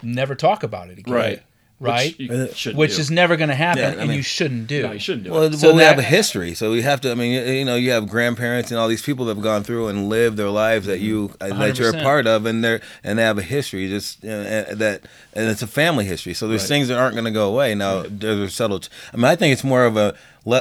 never 0.04 0.36
talk 0.36 0.64
about 0.64 0.90
it 0.90 1.00
again, 1.00 1.14
Right. 1.14 1.42
Right? 1.80 2.16
Which, 2.20 2.68
Uh, 2.68 2.70
you 2.70 2.76
Which 2.78 2.96
do. 2.98 3.02
is 3.02 3.10
never 3.10 3.36
going 3.36 3.50
to 3.50 3.56
happen, 3.56 3.82
Yeah, 3.82 3.88
I 3.90 3.92
and 3.94 4.02
mean- 4.10 4.12
you 4.18 4.22
shouldn't 4.22 4.68
do. 4.68 4.84
no, 4.84 4.92
you 4.92 5.00
shouldn't 5.00 5.24
do 5.24 5.32
Well, 5.32 5.42
it. 5.46 5.56
So 5.56 5.70
well, 5.70 5.78
we 5.78 5.82
have 5.82 5.98
a 5.98 6.04
history, 6.04 6.54
so 6.54 6.70
we 6.70 6.84
have 6.84 7.02
to. 7.02 7.10
I 7.10 7.16
mean, 7.16 7.32
you, 7.32 7.42
you 7.54 7.66
know, 7.66 7.76
you 7.76 7.90
have 7.90 8.08
grandparents 8.08 8.70
and 8.70 8.80
all 8.80 8.88
these 8.88 9.02
people 9.02 9.26
that 9.26 9.34
have 9.36 9.44
gone 9.44 9.64
through 9.64 9.88
and 9.88 10.08
lived 10.08 10.38
their 10.38 10.52
lives 10.52 10.86
that 10.86 11.00
you 11.00 11.32
uh, 11.42 11.48
that 11.58 11.80
you're 11.80 11.90
a 11.90 12.04
part 12.04 12.28
of, 12.28 12.46
and 12.46 12.64
they're 12.64 12.82
and 13.04 13.18
they 13.18 13.24
have 13.24 13.40
a 13.40 13.42
history. 13.42 13.88
Just 13.90 14.24
you 14.24 14.30
know, 14.30 14.42
uh, 14.70 14.76
that, 14.76 15.02
and 15.34 15.50
it's 15.50 15.64
a 15.64 15.68
family 15.68 16.06
history. 16.06 16.36
So 16.36 16.48
there's 16.48 16.62
Right. 16.62 16.68
things 16.68 16.88
that 16.90 17.00
aren't 17.00 17.16
going 17.16 17.26
to 17.26 17.32
go 17.32 17.50
away. 17.50 17.74
Now 17.74 18.04
there's 18.08 18.40
a 18.40 18.50
settled. 18.52 18.88
I 19.12 19.18
mean, 19.18 19.26
I 19.26 19.36
think 19.36 19.52
it's 19.52 19.64
more 19.64 19.86
of 19.86 19.98
a. 19.98 20.14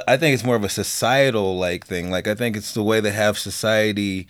I 0.09 0.17
think 0.17 0.33
it's 0.33 0.45
more 0.45 0.57
of 0.57 0.65
a 0.65 0.71
societal 0.71 1.59
like 1.59 1.87
thing. 1.87 2.11
Like 2.11 2.29
I 2.29 2.35
think 2.35 2.57
it's 2.57 2.73
the 2.73 2.83
way 2.83 2.99
they 3.01 3.13
have 3.13 3.39
society. 3.39 4.27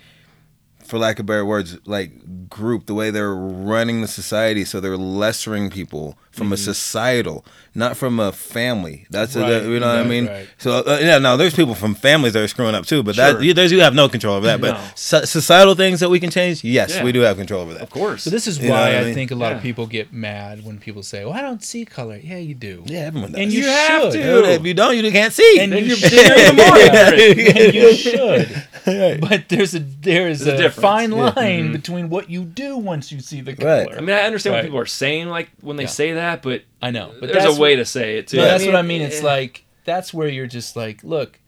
For 0.90 0.98
lack 0.98 1.20
of 1.20 1.26
better 1.26 1.44
words, 1.44 1.78
like 1.86 2.48
group, 2.50 2.86
the 2.86 2.94
way 2.94 3.12
they're 3.12 3.32
running 3.32 4.00
the 4.00 4.08
society, 4.08 4.64
so 4.64 4.80
they're 4.80 4.96
lessering 4.96 5.70
people 5.70 6.18
from 6.40 6.52
a 6.52 6.56
societal, 6.56 7.44
not 7.74 7.96
from 7.96 8.18
a 8.18 8.32
family. 8.32 9.06
That's 9.10 9.36
a, 9.36 9.40
Right, 9.42 9.62
you 9.62 9.78
know 9.78 9.88
what 9.88 9.98
I 9.98 10.04
mean. 10.04 10.26
right. 10.26 10.48
So 10.58 10.70
uh, 10.78 10.98
yeah, 11.00 11.18
now 11.18 11.36
there's 11.36 11.54
people 11.54 11.74
from 11.74 11.94
families 11.94 12.32
that 12.32 12.42
are 12.42 12.48
screwing 12.48 12.74
up 12.74 12.86
too, 12.86 13.02
but 13.02 13.16
that 13.16 13.32
Sure. 13.32 13.42
you, 13.42 13.52
there's 13.54 13.70
you 13.72 13.80
have 13.82 13.94
no 13.94 14.08
control 14.08 14.36
over 14.36 14.46
that. 14.46 14.60
But 14.60 14.72
No. 14.72 14.80
so, 14.94 15.24
societal 15.24 15.74
things 15.74 16.00
that 16.00 16.08
we 16.08 16.18
can 16.18 16.30
change, 16.30 16.64
yes, 16.64 16.94
Yeah. 16.94 17.04
we 17.04 17.12
do 17.12 17.20
have 17.20 17.36
control 17.36 17.60
over 17.62 17.74
that. 17.74 17.82
of 17.82 17.90
course. 17.90 18.22
So 18.24 18.30
this 18.30 18.46
is 18.46 18.58
You 18.58 18.70
why 18.70 18.94
I 18.94 19.00
I, 19.00 19.04
mean? 19.04 19.14
think 19.14 19.30
a 19.30 19.34
lot 19.34 19.52
of 19.52 19.60
people 19.62 19.86
get 19.86 20.12
mad 20.12 20.64
when 20.64 20.78
people 20.78 21.02
say, 21.02 21.24
"Well, 21.24 21.34
I 21.34 21.42
don't 21.42 21.62
see 21.62 21.84
color." 21.84 22.18
Yeah, 22.22 22.38
you 22.38 22.54
do. 22.54 22.82
Yeah, 22.86 23.00
everyone 23.00 23.32
does. 23.32 23.40
And 23.42 23.52
you, 23.52 23.60
You 23.62 23.68
have 23.68 24.02
should. 24.02 24.12
to. 24.12 24.50
If 24.52 24.64
you 24.64 24.74
don't, 24.74 24.96
you 24.96 25.10
can't 25.12 25.32
see. 25.32 25.58
And 25.60 25.70
then 25.72 25.80
you 25.84 25.88
you're, 25.90 25.96
should. 25.96 26.10
then 26.12 26.56
more 26.56 26.76
ignorant. 26.76 27.58
and 27.58 27.74
you 27.74 27.94
should. 28.06 28.62
But 29.20 29.48
there's 29.50 29.74
a 29.74 29.78
there's, 29.80 30.40
There's 30.40 30.46
a 30.46 30.54
a, 30.54 30.56
difference. 30.56 30.80
fine 30.80 31.12
Yeah. 31.12 31.32
line 31.36 31.72
between 31.72 32.08
what 32.08 32.30
you 32.30 32.42
do 32.44 32.76
once 32.78 33.12
you 33.12 33.20
see 33.20 33.40
the 33.42 33.52
Right. 33.52 33.86
color. 33.86 33.98
I 33.98 34.00
mean, 34.00 34.16
I 34.16 34.22
understand 34.22 34.54
Right. 34.54 34.60
what 34.60 34.64
people 34.68 34.80
are 34.80 34.86
saying, 34.86 35.28
like 35.28 35.48
when 35.60 35.76
they 35.76 35.82
Yeah. 35.84 36.00
say 36.00 36.12
that, 36.14 36.29
but 36.36 36.62
I 36.80 36.90
know, 36.90 37.14
but 37.20 37.32
there's 37.32 37.56
a 37.56 37.60
way 37.60 37.76
to 37.76 37.84
say 37.84 38.18
it 38.18 38.28
too. 38.28 38.38
No, 38.38 38.44
that's 38.44 38.62
mean, 38.62 38.72
what 38.72 38.78
I 38.78 38.82
mean. 38.82 39.02
It's 39.02 39.22
like 39.22 39.64
that's 39.84 40.12
where 40.14 40.28
you're 40.28 40.46
just 40.46 40.76
like, 40.76 41.02
look, 41.02 41.38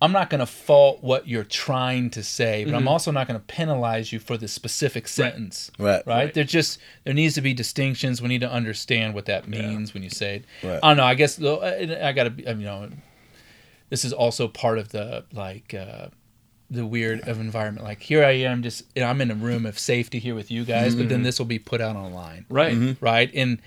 I'm 0.00 0.12
not 0.12 0.28
going 0.28 0.40
to 0.40 0.46
fault 0.46 1.02
what 1.02 1.28
you're 1.28 1.44
trying 1.44 2.10
to 2.10 2.22
say, 2.22 2.64
but 2.64 2.70
Mm-hmm. 2.70 2.76
I'm 2.76 2.88
also 2.88 3.10
not 3.10 3.26
going 3.26 3.38
to 3.38 3.46
penalize 3.46 4.12
you 4.12 4.18
for 4.18 4.36
the 4.36 4.48
specific 4.48 5.08
sentence. 5.08 5.70
Right. 5.78 6.02
Right. 6.06 6.06
Right. 6.06 6.34
There 6.34 6.44
just 6.44 6.78
there 7.04 7.14
needs 7.14 7.34
to 7.34 7.40
be 7.40 7.54
distinctions. 7.54 8.20
We 8.20 8.28
need 8.28 8.40
to 8.42 8.50
understand 8.50 9.14
what 9.14 9.26
that 9.26 9.48
means 9.48 9.94
when 9.94 10.02
you 10.02 10.10
say 10.10 10.36
it. 10.36 10.44
Right. 10.62 10.80
I 10.82 10.88
don't 10.88 10.96
know. 10.98 11.04
I 11.04 11.14
guess 11.14 11.36
though, 11.36 11.60
I, 11.62 12.08
I 12.08 12.12
got 12.12 12.24
to 12.24 12.30
be. 12.30 12.42
You 12.42 12.54
know, 12.54 12.90
this 13.90 14.04
is 14.04 14.12
also 14.12 14.48
part 14.48 14.78
of 14.78 14.90
the 14.90 15.24
like. 15.32 15.74
uh 15.74 16.08
the 16.74 16.86
weird 16.86 17.20
of 17.28 17.40
environment 17.40 17.84
like 17.86 18.00
here 18.00 18.24
i 18.24 18.32
am 18.32 18.62
just 18.62 18.84
you 18.94 19.02
know, 19.02 19.08
i'm 19.08 19.20
in 19.20 19.30
a 19.30 19.34
room 19.34 19.64
of 19.66 19.78
safety 19.78 20.18
here 20.18 20.34
with 20.34 20.50
you 20.50 20.64
guys 20.64 20.94
but 20.94 21.02
Mm-hmm. 21.02 21.08
then 21.10 21.22
this 21.22 21.38
will 21.38 21.46
be 21.46 21.58
put 21.58 21.80
out 21.80 21.96
online 21.96 22.44
right. 22.48 22.74
Mm-hmm. 22.74 23.04
right? 23.04 23.30
And 23.34 23.60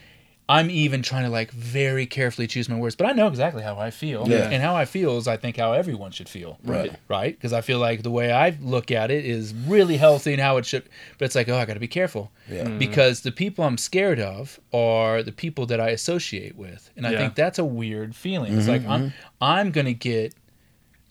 I'm 0.49 0.69
even 0.71 1.01
trying 1.01 1.25
to 1.25 1.29
like 1.29 1.51
very 1.51 2.05
carefully 2.05 2.47
choose 2.47 2.69
my 2.69 2.77
words, 2.77 2.95
but 2.95 3.05
I 3.05 3.11
know 3.11 3.27
exactly 3.27 3.61
how 3.63 3.77
I 3.79 3.91
feel, 3.91 4.29
Yeah. 4.29 4.49
and 4.49 4.63
how 4.63 4.77
I 4.77 4.85
feel 4.85 5.17
is 5.17 5.27
I 5.27 5.35
think 5.35 5.57
how 5.57 5.73
everyone 5.73 6.11
should 6.11 6.29
feel, 6.29 6.57
Right. 6.63 6.93
Right? 7.09 7.35
Because 7.37 7.51
I 7.51 7.59
feel 7.59 7.79
like 7.79 8.01
the 8.01 8.11
way 8.11 8.31
I 8.31 8.57
look 8.61 8.89
at 8.89 9.11
it 9.11 9.25
is 9.25 9.53
really 9.53 9.97
healthy 9.97 10.31
and 10.31 10.41
how 10.41 10.55
it 10.55 10.65
should, 10.65 10.83
but 11.17 11.25
it's 11.25 11.35
like, 11.35 11.49
oh, 11.49 11.57
I 11.57 11.65
got 11.65 11.73
to 11.73 11.81
be 11.81 11.89
careful, 11.89 12.31
Yeah. 12.49 12.69
because 12.69 13.21
the 13.23 13.31
people 13.33 13.65
I'm 13.65 13.77
scared 13.77 14.21
of 14.21 14.57
are 14.73 15.21
the 15.21 15.33
people 15.33 15.65
that 15.65 15.81
I 15.81 15.89
associate 15.89 16.55
with, 16.55 16.91
and 16.95 17.05
I 17.05 17.11
Yeah. 17.11 17.17
think 17.19 17.35
that's 17.35 17.59
a 17.59 17.65
weird 17.65 18.15
feeling. 18.15 18.57
It's 18.57 18.69
like 18.69 18.85
I'm 18.87 19.11
I'm 19.41 19.71
gonna 19.71 19.91
get 19.91 20.33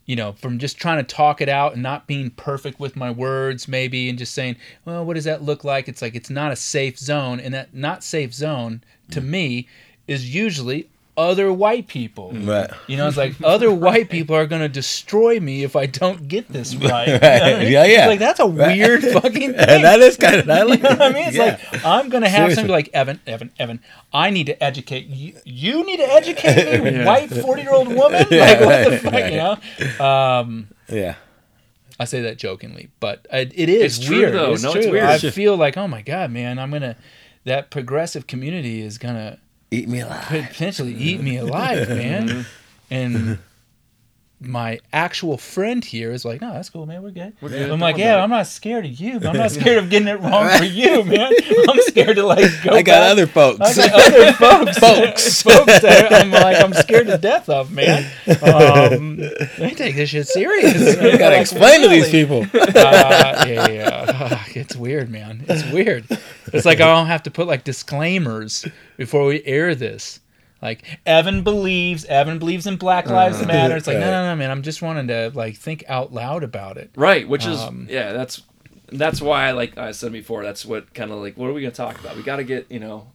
you 0.07 0.15
know, 0.15 0.31
from 0.31 0.57
just 0.57 0.77
trying 0.77 0.97
to 0.97 1.15
talk 1.15 1.41
it 1.41 1.49
out 1.49 1.73
and 1.73 1.83
not 1.83 2.07
being 2.07 2.31
perfect 2.31 2.79
with 2.79 2.95
my 2.95 3.11
words, 3.11 3.67
maybe, 3.67 4.09
and 4.09 4.17
just 4.17 4.33
saying, 4.33 4.55
well, 4.85 5.05
what 5.05 5.13
does 5.13 5.25
that 5.25 5.43
look 5.43 5.63
like? 5.63 5.87
It's 5.87 6.01
like 6.01 6.15
it's 6.15 6.29
not 6.29 6.51
a 6.51 6.55
safe 6.55 6.97
zone. 6.97 7.39
And 7.41 7.53
that 7.53 7.73
not 7.73 8.03
safe 8.03 8.33
zone 8.33 8.81
to 9.11 9.21
mm. 9.21 9.25
me 9.25 9.67
is 10.07 10.33
usually 10.33 10.89
other 11.17 11.51
white 11.51 11.87
people. 11.87 12.31
Right. 12.31 12.69
You 12.85 12.95
know, 12.95 13.07
it's 13.07 13.17
like 13.17 13.33
other 13.43 13.71
white 13.73 14.09
people 14.09 14.35
are 14.35 14.45
going 14.45 14.61
to 14.61 14.69
destroy 14.69 15.39
me 15.39 15.63
if 15.63 15.75
I 15.75 15.87
don't 15.87 16.27
get 16.27 16.47
this 16.47 16.75
right. 16.77 17.07
You 17.07 17.13
know 17.13 17.27
I 17.27 17.59
mean? 17.59 17.71
Yeah, 17.71 17.85
yeah. 17.85 17.99
It's 18.01 18.07
like, 18.07 18.19
that's 18.19 18.39
a 18.39 18.45
weird 18.45 19.01
fucking 19.21 19.53
thing. 19.53 19.81
That 19.81 19.99
is 19.99 20.15
kind 20.17 20.35
of 20.35 20.49
I 20.49 20.61
like 20.61 20.77
You 20.79 20.83
know 20.83 20.89
what 20.91 21.01
I 21.01 21.11
mean? 21.13 21.27
It's 21.29 21.35
yeah. 21.35 21.59
like 21.73 21.83
I'm 21.85 22.09
gonna 22.09 22.29
have 22.29 22.51
Seriously. 22.51 22.55
somebody 22.55 22.73
like 22.73 22.89
Evan, 22.93 23.19
Evan, 23.25 23.51
Evan. 23.57 23.79
I 24.13 24.29
need 24.29 24.45
to 24.45 24.63
educate 24.63 25.07
you. 25.07 25.33
You 25.43 25.83
need 25.85 25.97
to 25.97 26.13
educate 26.13 26.83
me, 26.83 26.91
Yeah. 26.97 27.05
white 27.05 27.29
forty 27.31 27.63
year 27.63 27.73
old 27.73 27.87
woman. 27.87 28.25
Like 28.29 28.59
what 28.61 28.89
the 28.89 28.99
fuck, 29.03 29.31
you 29.31 29.97
know? 29.99 30.05
Um, 30.05 30.67
yeah. 30.87 31.15
I 31.99 32.05
say 32.05 32.21
that 32.21 32.37
jokingly, 32.37 32.89
but 32.99 33.25
I, 33.33 33.39
it 33.39 33.69
is 33.69 33.97
It's 33.97 34.05
true, 34.05 34.17
weird. 34.19 34.33
though. 34.35 34.53
It's 34.53 34.61
No, 34.61 34.71
true. 34.73 34.81
it's 34.81 34.91
weird. 34.91 35.03
I 35.05 35.17
feel 35.17 35.57
like, 35.57 35.77
oh 35.77 35.87
my 35.87 36.03
god, 36.03 36.29
man, 36.31 36.59
I'm 36.59 36.69
gonna. 36.69 36.95
That 37.45 37.71
progressive 37.71 38.27
community 38.27 38.81
is 38.81 38.97
gonna 38.99 39.39
Eat 39.71 39.87
me 39.87 39.99
alive. 40.01 40.25
potentially 40.27 40.93
eat 40.93 41.21
me 41.21 41.37
alive, 41.37 41.89
man. 41.89 42.45
And 42.89 43.39
my 44.39 44.79
actual 44.93 45.35
friend 45.35 45.83
here 45.83 46.11
is 46.11 46.23
like, 46.23 46.41
no, 46.41 46.53
that's 46.53 46.69
cool, 46.69 46.85
man. 46.85 47.01
We're 47.01 47.09
good. 47.09 47.33
We're 47.41 47.49
good. 47.49 47.71
I'm 47.71 47.79
like, 47.79 47.97
yeah, 47.97 48.21
I'm 48.21 48.29
not 48.29 48.45
scared 48.45 48.85
of 48.85 48.91
you, 48.91 49.19
but 49.19 49.29
I'm 49.29 49.37
not 49.37 49.49
scared 49.59 49.79
of 49.79 49.89
getting 49.89 50.07
it 50.07 50.19
wrong 50.21 50.47
for 50.59 50.63
you, 50.63 51.03
man. 51.03 51.31
I'm 51.67 51.81
scared 51.81 52.17
to 52.17 52.23
like 52.23 52.45
go. 52.63 52.71
I 52.75 52.83
got 52.83 53.01
back- 53.01 53.11
other 53.11 53.25
folks. 53.25 53.59
I 53.79 53.87
got 53.87 54.13
other 54.13 54.33
folks, 54.33 54.77
folks, 54.77 55.41
folks 55.41 55.81
that 55.81 56.13
I'm 56.13 56.29
like 56.29 56.63
I'm 56.63 56.73
scared 56.73 57.07
to 57.07 57.17
death 57.17 57.49
of, 57.49 57.71
man. 57.71 58.03
Um, 58.43 59.17
they 59.57 59.71
take 59.75 59.95
this 59.95 60.11
shit 60.11 60.27
serious. 60.27 60.97
I 60.97 61.17
gotta 61.17 61.35
Like, 61.37 61.41
explain 61.41 61.81
to 61.81 61.87
these 61.87 62.09
people. 62.09 62.45
Uh, 62.53 63.45
yeah, 63.47 63.67
yeah. 63.69 64.05
Ugh, 64.07 64.39
it's 64.55 64.75
weird, 64.75 65.09
man. 65.09 65.45
It's 65.49 65.69
weird. 65.71 66.05
It's 66.53 66.65
like 66.65 66.79
I 66.79 66.85
don't 66.93 67.07
have 67.07 67.23
to 67.23 67.31
put 67.31 67.47
like 67.47 67.63
disclaimers 67.63 68.67
before 68.97 69.25
we 69.25 69.43
air 69.45 69.73
this. 69.73 70.19
Like 70.61 70.83
Evan 71.05 71.43
believes, 71.43 72.05
Evan 72.05 72.39
believes 72.39 72.65
in 72.65 72.77
Black 72.77 73.07
Lives 73.07 73.45
Matter. 73.45 73.75
It's 73.77 73.87
like 73.87 73.97
no, 73.99 74.09
no, 74.11 74.25
no, 74.29 74.35
man. 74.35 74.49
I'm 74.51 74.63
just 74.63 74.81
wanting 74.81 75.07
to 75.07 75.31
like 75.33 75.55
think 75.55 75.83
out 75.87 76.13
loud 76.13 76.43
about 76.43 76.77
it. 76.77 76.89
Right, 76.95 77.27
which 77.27 77.45
is 77.45 77.59
Um, 77.59 77.87
yeah, 77.89 78.11
that's 78.13 78.41
that's 78.91 79.21
why 79.21 79.51
like 79.51 79.77
I 79.77 79.91
said 79.91 80.11
before, 80.11 80.43
that's 80.43 80.65
what 80.65 80.93
kind 80.93 81.11
of 81.11 81.19
like 81.19 81.37
what 81.37 81.49
are 81.49 81.53
we 81.53 81.61
gonna 81.61 81.71
talk 81.71 81.99
about? 81.99 82.15
We 82.15 82.23
got 82.23 82.37
to 82.37 82.43
get 82.43 82.71
you 82.71 82.79
know, 82.79 83.11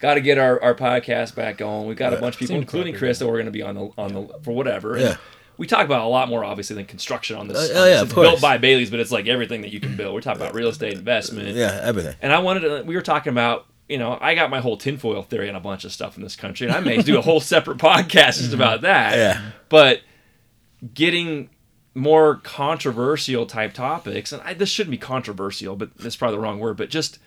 got 0.00 0.14
to 0.14 0.20
get 0.20 0.38
our, 0.38 0.62
our 0.62 0.74
podcast 0.74 1.34
back 1.34 1.58
going. 1.58 1.88
We've 1.88 1.96
got 1.96 2.12
a 2.12 2.18
bunch 2.18 2.36
of 2.36 2.40
people, 2.40 2.56
including 2.56 2.94
appropriate. 2.94 2.98
Chris, 2.98 3.18
that 3.18 3.26
we're 3.26 3.38
gonna 3.38 3.50
be 3.50 3.62
on 3.62 3.74
the 3.74 3.90
on 3.98 4.12
the 4.12 4.28
for 4.42 4.54
whatever. 4.54 4.94
And 4.94 5.02
Yeah. 5.02 5.16
We 5.58 5.66
talk 5.66 5.86
about 5.86 6.02
a 6.02 6.06
lot 6.08 6.28
more 6.28 6.44
obviously 6.44 6.76
than 6.76 6.84
construction 6.84 7.34
on 7.34 7.48
this. 7.48 7.56
Uh, 7.56 7.60
oh, 7.60 7.84
this. 7.84 7.94
yeah, 7.94 8.00
of 8.02 8.08
It's 8.08 8.14
course. 8.14 8.28
built 8.28 8.40
by 8.42 8.58
Bailey's, 8.58 8.90
but 8.90 9.00
it's 9.00 9.10
like 9.10 9.26
everything 9.26 9.62
that 9.62 9.72
you 9.72 9.80
can 9.80 9.96
build. 9.96 10.12
We're 10.12 10.20
talking 10.20 10.42
about 10.42 10.54
real 10.54 10.68
estate 10.68 10.92
investment. 10.92 11.56
Yeah, 11.56 11.80
everything. 11.82 12.14
And 12.20 12.30
I 12.30 12.40
wanted 12.40 12.60
to, 12.60 12.82
we 12.82 12.94
were 12.94 13.00
talking 13.00 13.30
about, 13.32 13.64
you 13.88 13.98
know, 13.98 14.18
I 14.20 14.34
got 14.34 14.50
my 14.50 14.60
whole 14.60 14.76
tinfoil 14.76 15.22
theory 15.22 15.48
on 15.48 15.54
a 15.54 15.60
bunch 15.60 15.84
of 15.84 15.92
stuff 15.92 16.16
in 16.16 16.22
this 16.22 16.36
country, 16.36 16.66
and 16.66 16.76
I 16.76 16.80
may 16.80 17.02
do 17.02 17.18
a 17.18 17.22
whole 17.22 17.40
separate 17.54 17.78
podcast 17.78 18.38
just 18.38 18.52
about 18.52 18.80
that. 18.82 19.16
Yeah. 19.16 19.50
But 19.68 20.00
getting 20.94 21.50
more 21.94 22.36
controversial 22.36 23.46
type 23.46 23.72
topics, 23.72 24.32
and 24.32 24.42
I, 24.42 24.54
this 24.54 24.68
shouldn't 24.68 24.90
be 24.90 24.98
controversial, 24.98 25.76
but 25.76 25.96
that's 25.96 26.16
probably 26.16 26.36
the 26.36 26.42
wrong 26.42 26.58
word, 26.58 26.76
but 26.76 26.90
just 26.90 27.18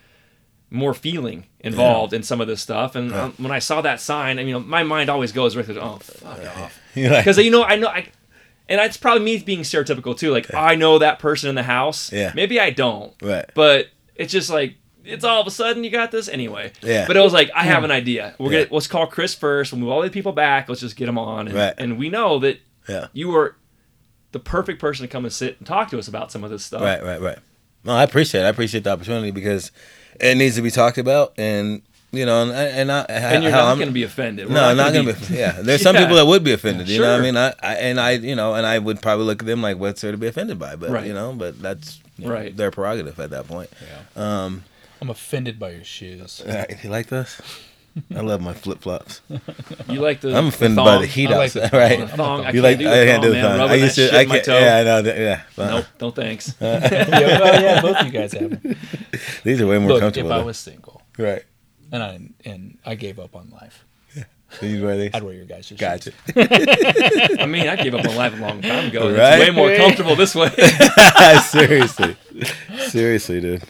more 0.70 0.94
feeling 0.94 1.46
involved 1.58 2.12
in 2.12 2.22
some 2.22 2.40
of 2.40 2.46
this 2.46 2.60
stuff. 2.60 2.94
And 2.94 3.12
um, 3.12 3.34
when 3.38 3.50
I 3.50 3.58
saw 3.58 3.80
that 3.80 4.00
sign, 4.00 4.38
I 4.38 4.44
mean, 4.44 4.68
my 4.68 4.84
mind 4.84 5.10
always 5.10 5.32
goes 5.32 5.56
right 5.56 5.66
to, 5.66 5.80
oh, 5.82 5.96
fuck 5.96 6.38
off. 6.58 6.80
You're 6.94 7.10
like, 7.10 7.24
Because, 7.24 7.38
you 7.38 7.50
know, 7.50 7.64
I 7.64 7.76
know, 7.76 7.88
I, 7.88 8.06
and 8.68 8.80
it's 8.80 8.96
probably 8.96 9.24
me 9.24 9.38
being 9.38 9.60
stereotypical 9.60 10.16
too. 10.16 10.30
Like, 10.30 10.54
I 10.54 10.76
know 10.76 10.98
that 10.98 11.18
person 11.18 11.48
in 11.48 11.56
the 11.56 11.64
house. 11.64 12.12
Yeah. 12.12 12.32
Maybe 12.36 12.60
I 12.60 12.70
don't. 12.70 13.12
Right. 13.20 13.50
But 13.54 13.88
it's 14.14 14.32
just 14.32 14.48
like, 14.48 14.76
it's 15.10 15.24
all 15.24 15.40
of 15.40 15.46
a 15.46 15.50
sudden 15.50 15.84
you 15.84 15.90
got 15.90 16.10
this 16.10 16.28
anyway. 16.28 16.72
Yeah. 16.82 17.06
But 17.06 17.16
it 17.16 17.20
was 17.20 17.32
like, 17.32 17.50
I 17.54 17.64
have 17.64 17.84
an 17.84 17.90
idea. 17.90 18.34
We're 18.38 18.52
Yeah. 18.52 18.58
gonna 18.64 18.74
let's 18.74 18.86
call 18.86 19.06
Chris 19.06 19.34
first. 19.34 19.72
We'll 19.72 19.80
move 19.80 19.90
all 19.90 20.02
the 20.02 20.10
people 20.10 20.32
back. 20.32 20.68
Let's 20.68 20.80
just 20.80 20.96
get 20.96 21.06
them 21.06 21.18
on. 21.18 21.48
And, 21.48 21.56
Right. 21.56 21.74
and 21.78 21.98
we 21.98 22.08
know 22.08 22.38
that 22.40 22.58
Yeah. 22.88 23.06
you 23.12 23.34
are 23.36 23.56
the 24.32 24.38
perfect 24.40 24.80
person 24.80 25.02
to 25.04 25.08
come 25.08 25.24
and 25.24 25.32
sit 25.32 25.56
and 25.58 25.66
talk 25.66 25.90
to 25.90 25.98
us 25.98 26.06
about 26.08 26.30
some 26.30 26.44
of 26.44 26.50
this 26.50 26.64
stuff. 26.64 26.82
Right, 26.82 27.02
right, 27.02 27.20
right. 27.20 27.38
No, 27.84 27.92
I 27.92 28.02
appreciate 28.04 28.42
it. 28.42 28.44
I 28.44 28.48
appreciate 28.48 28.84
the 28.84 28.90
opportunity 28.90 29.30
because 29.30 29.72
it 30.20 30.36
needs 30.36 30.54
to 30.56 30.62
be 30.62 30.70
talked 30.70 30.98
about, 30.98 31.32
and 31.38 31.82
you 32.12 32.26
know, 32.26 32.42
and 32.42 32.52
and 32.52 32.92
I, 32.92 33.00
And 33.08 33.42
you're 33.42 33.52
not 33.52 33.76
going 33.76 33.86
to 33.88 33.92
be 33.92 34.02
offended. 34.02 34.48
We're 34.48 34.54
No, 34.54 34.64
I'm 34.64 34.76
not 34.76 34.92
gonna 34.92 35.12
gonna 35.14 35.26
be. 35.26 35.34
Yeah, 35.36 35.52
there's 35.62 35.80
some 35.80 35.94
Yeah. 35.94 36.02
people 36.02 36.16
that 36.16 36.26
would 36.26 36.44
be 36.44 36.52
offended. 36.52 36.88
You 36.88 37.00
know 37.00 37.12
what 37.12 37.20
I 37.20 37.22
mean? 37.22 37.36
I, 37.36 37.54
I 37.62 37.74
and 37.76 37.98
I, 38.00 38.10
you 38.12 38.34
know, 38.34 38.54
and 38.54 38.66
I 38.66 38.78
would 38.78 39.00
probably 39.00 39.24
look 39.26 39.40
at 39.42 39.46
them 39.46 39.62
like, 39.62 39.78
"What's 39.78 40.00
there 40.02 40.10
to 40.12 40.18
be 40.18 40.26
offended 40.26 40.58
by?" 40.58 40.76
But 40.76 40.90
Right. 40.90 41.06
you 41.06 41.14
know, 41.14 41.32
but 41.32 41.60
that's 41.62 42.00
you 42.18 42.26
know, 42.26 42.32
Right. 42.34 42.56
their 42.56 42.70
prerogative 42.70 43.18
at 43.18 43.30
that 43.30 43.46
point. 43.48 43.70
Yeah. 44.16 44.44
Um, 44.44 44.64
I'm 45.00 45.10
offended 45.10 45.58
by 45.58 45.70
your 45.70 45.84
shoes. 45.84 46.40
uh, 46.42 46.64
you 46.82 46.90
like 46.90 47.06
this? 47.06 47.40
I 48.14 48.20
love 48.20 48.40
my 48.40 48.52
flip 48.54 48.80
flops. 48.82 49.20
You 49.88 50.00
like 50.00 50.20
the 50.20 50.28
I'm 50.36 50.44
the 50.44 50.48
offended 50.48 50.76
by 50.84 50.98
the 50.98 51.06
heat 51.06 51.28
I 51.28 51.36
like 51.38 51.56
outside, 51.56 51.70
the 51.72 51.76
right? 51.78 51.98
The 51.98 52.06
thong. 52.16 52.44
I 52.44 52.50
You 52.52 52.62
can't 52.62 52.62
like? 52.62 52.78
do 52.78 52.88
I 52.88 52.98
the 53.00 53.04
can't 53.06 53.22
do 53.22 53.28
thong, 53.32 53.42
the 53.42 53.48
man. 53.48 53.58
thong. 53.58 53.70
I 53.70 53.74
used 53.74 53.96
that 53.96 54.10
to. 54.10 54.16
I 54.18 54.24
can't. 54.26 54.44
toe. 54.44 54.58
Yeah, 54.58 54.76
I 54.76 54.84
know. 54.84 54.98
Yeah. 55.12 55.42
uh-uh. 55.58 55.70
Nope. 55.70 55.84
No 56.00 56.10
thanks. 56.12 56.54
yeah, 56.60 57.40
well, 57.40 57.62
yeah, 57.62 57.80
both 57.82 58.02
you 58.04 58.10
guys 58.12 58.32
have. 58.34 58.52
it. 58.64 58.76
These 59.44 59.60
are 59.60 59.66
way 59.66 59.78
more 59.78 59.88
Look, 59.88 59.96
if 59.96 60.00
comfortable. 60.02 60.32
I 60.32 60.42
was 60.44 60.56
single 60.58 61.02
right. 61.18 61.42
and 61.90 62.02
I 62.02 62.20
and 62.48 62.78
I 62.86 62.94
gave 62.94 63.18
up 63.18 63.34
on 63.34 63.50
life, 63.50 63.84
So 64.58 64.66
you 64.66 64.84
wear 64.84 64.96
these? 64.96 65.10
I'd 65.14 65.22
wear 65.22 65.32
your 65.34 65.44
guys' 65.44 65.66
shoes. 65.66 65.78
Gotcha. 65.78 66.12
I 66.36 67.46
mean, 67.46 67.68
I 67.68 67.76
gave 67.76 67.94
up 67.94 68.04
on 68.06 68.16
life 68.16 68.32
a 68.34 68.40
long 68.40 68.60
time 68.62 68.88
ago. 68.88 69.08
Right? 69.14 69.40
It's 69.40 69.48
way 69.48 69.54
more 69.54 69.74
comfortable 69.76 70.16
this 70.16 70.34
way. 70.34 70.50
Seriously. 71.44 72.16
Seriously, 72.88 73.40
dude. 73.40 73.62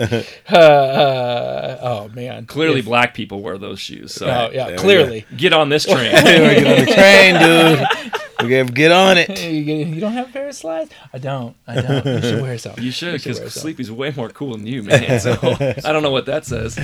Uh, 0.00 0.22
uh, 0.54 1.78
oh 1.82 2.08
man, 2.14 2.46
Clearly, 2.46 2.80
If- 2.80 2.86
black 2.86 3.14
people 3.14 3.40
wear 3.42 3.58
those 3.58 3.78
shoes. 3.80 4.12
So 4.14 4.26
Oh 4.26 4.50
yeah, 4.52 4.68
There 4.68 4.78
clearly. 4.78 5.26
get 5.36 5.52
on 5.52 5.68
this 5.68 5.84
train. 5.92 6.12
We're 6.12 6.58
on 6.58 6.84
the 6.84 6.92
train, 6.92 8.10
dude. 8.10 8.21
We 8.42 8.50
gotta 8.50 8.72
get 8.72 8.92
on 8.92 9.18
it. 9.18 9.38
Hey, 9.38 9.52
you, 9.58 9.74
you 9.86 10.00
don't 10.00 10.12
have 10.12 10.28
a 10.28 10.32
pair 10.32 10.48
of 10.48 10.54
slides? 10.54 10.90
I 11.12 11.18
don't. 11.18 11.56
I 11.66 11.80
don't. 11.80 12.06
You 12.06 12.20
should 12.22 12.42
wear 12.42 12.58
some. 12.58 12.74
You 12.78 12.90
should, 12.90 13.12
because. 13.22 13.52
Sleepy's 13.52 13.90
way 13.90 14.12
more 14.16 14.28
cool 14.30 14.52
than 14.52 14.66
you, 14.66 14.82
man. 14.82 15.20
So 15.20 15.38
oh 15.42 15.56
I 15.84 15.92
don't 15.92 16.02
know 16.02 16.10
what 16.10 16.26
that 16.26 16.44
says. 16.46 16.78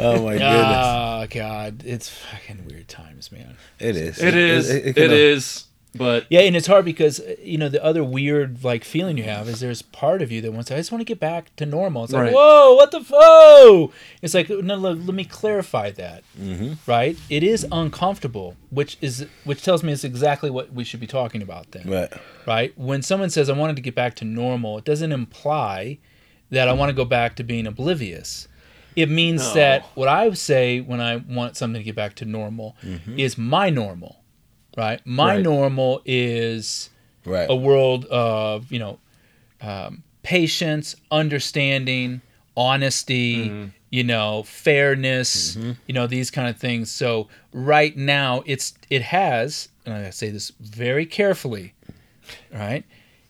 Oh 0.00 0.22
my 0.24 0.36
ah, 0.40 1.26
goodness. 1.26 1.36
Oh 1.36 1.38
god, 1.38 1.82
it's 1.84 2.08
fucking 2.08 2.66
weird 2.68 2.88
times, 2.88 3.30
man. 3.30 3.56
It 3.78 3.96
is. 3.96 4.22
It 4.22 4.34
is. 4.34 4.70
it 4.70 4.86
It 4.86 4.94
can- 4.94 5.10
uh, 5.10 5.14
is. 5.14 5.65
But 5.96 6.26
Yeah, 6.30 6.40
and 6.40 6.54
it's 6.56 6.66
hard 6.66 6.84
because 6.84 7.20
you 7.42 7.58
know 7.58 7.68
the 7.68 7.82
other 7.84 8.02
weird 8.04 8.62
like 8.64 8.84
feeling 8.84 9.16
you 9.18 9.24
have 9.24 9.48
is 9.48 9.60
there's 9.60 9.82
part 9.82 10.22
of 10.22 10.30
you 10.32 10.40
that 10.42 10.52
wants 10.52 10.68
to, 10.68 10.74
I 10.74 10.78
just 10.78 10.92
want 10.92 11.00
to 11.00 11.04
get 11.04 11.18
back 11.20 11.54
to 11.56 11.66
normal. 11.66 12.04
It's 12.04 12.12
like 12.12 12.24
Right. 12.24 12.32
whoa, 12.32 12.74
what 12.74 12.90
the 12.90 13.00
whoa? 13.00 13.92
It's 14.22 14.34
like 14.34 14.48
no, 14.48 14.74
let, 14.76 14.98
let 14.98 15.14
me 15.14 15.24
clarify 15.24 15.90
that. 15.92 16.22
Mm-hmm. 16.40 16.74
Right? 16.90 17.16
It 17.30 17.42
is 17.42 17.66
uncomfortable, 17.72 18.56
which 18.70 18.98
is 19.00 19.26
which 19.44 19.62
tells 19.62 19.82
me 19.82 19.92
it's 19.92 20.04
exactly 20.04 20.50
what 20.50 20.72
we 20.72 20.84
should 20.84 21.00
be 21.00 21.06
talking 21.06 21.42
about 21.42 21.70
then. 21.72 21.88
Right. 21.88 22.12
right? 22.46 22.78
When 22.78 23.02
someone 23.02 23.30
says 23.30 23.48
I 23.48 23.54
wanted 23.54 23.76
to 23.76 23.82
get 23.82 23.94
back 23.94 24.14
to 24.16 24.24
normal, 24.24 24.78
it 24.78 24.84
doesn't 24.84 25.12
imply 25.12 25.98
that 26.50 26.68
I 26.68 26.72
want 26.72 26.90
to 26.90 26.94
go 26.94 27.04
back 27.04 27.34
to 27.36 27.44
being 27.44 27.66
oblivious. 27.66 28.46
It 28.94 29.10
means 29.10 29.42
No. 29.48 29.54
that 29.54 29.84
what 29.94 30.08
I 30.08 30.30
say 30.32 30.80
when 30.80 31.00
I 31.00 31.16
want 31.16 31.56
something 31.56 31.80
to 31.80 31.84
get 31.84 31.94
back 31.96 32.14
to 32.16 32.24
normal 32.24 32.76
is 33.16 33.36
my 33.36 33.68
normal, 33.68 34.20
right? 34.76 35.00
My 35.04 35.34
Right. 35.34 35.42
normal 35.42 36.02
is 36.04 36.90
Right. 37.24 37.46
a 37.50 37.56
world 37.56 38.04
of 38.06 38.70
you 38.70 38.78
know 38.78 38.98
um, 39.60 40.02
patience, 40.22 40.94
understanding, 41.10 42.20
honesty, 42.56 43.48
mm-hmm. 43.48 43.68
you 43.90 44.04
know, 44.04 44.42
fairness, 44.44 45.56
mm-hmm. 45.56 45.72
you 45.86 45.94
know, 45.94 46.06
these 46.06 46.30
kind 46.30 46.48
of 46.48 46.56
things. 46.56 46.90
So 46.90 47.28
right 47.52 47.96
now, 47.96 48.42
it's 48.46 48.74
it 48.90 49.02
has, 49.02 49.68
and 49.84 49.94
I 49.94 50.10
say 50.10 50.30
this 50.30 50.52
very 50.60 51.06
carefully, 51.06 51.74
right? 52.52 52.84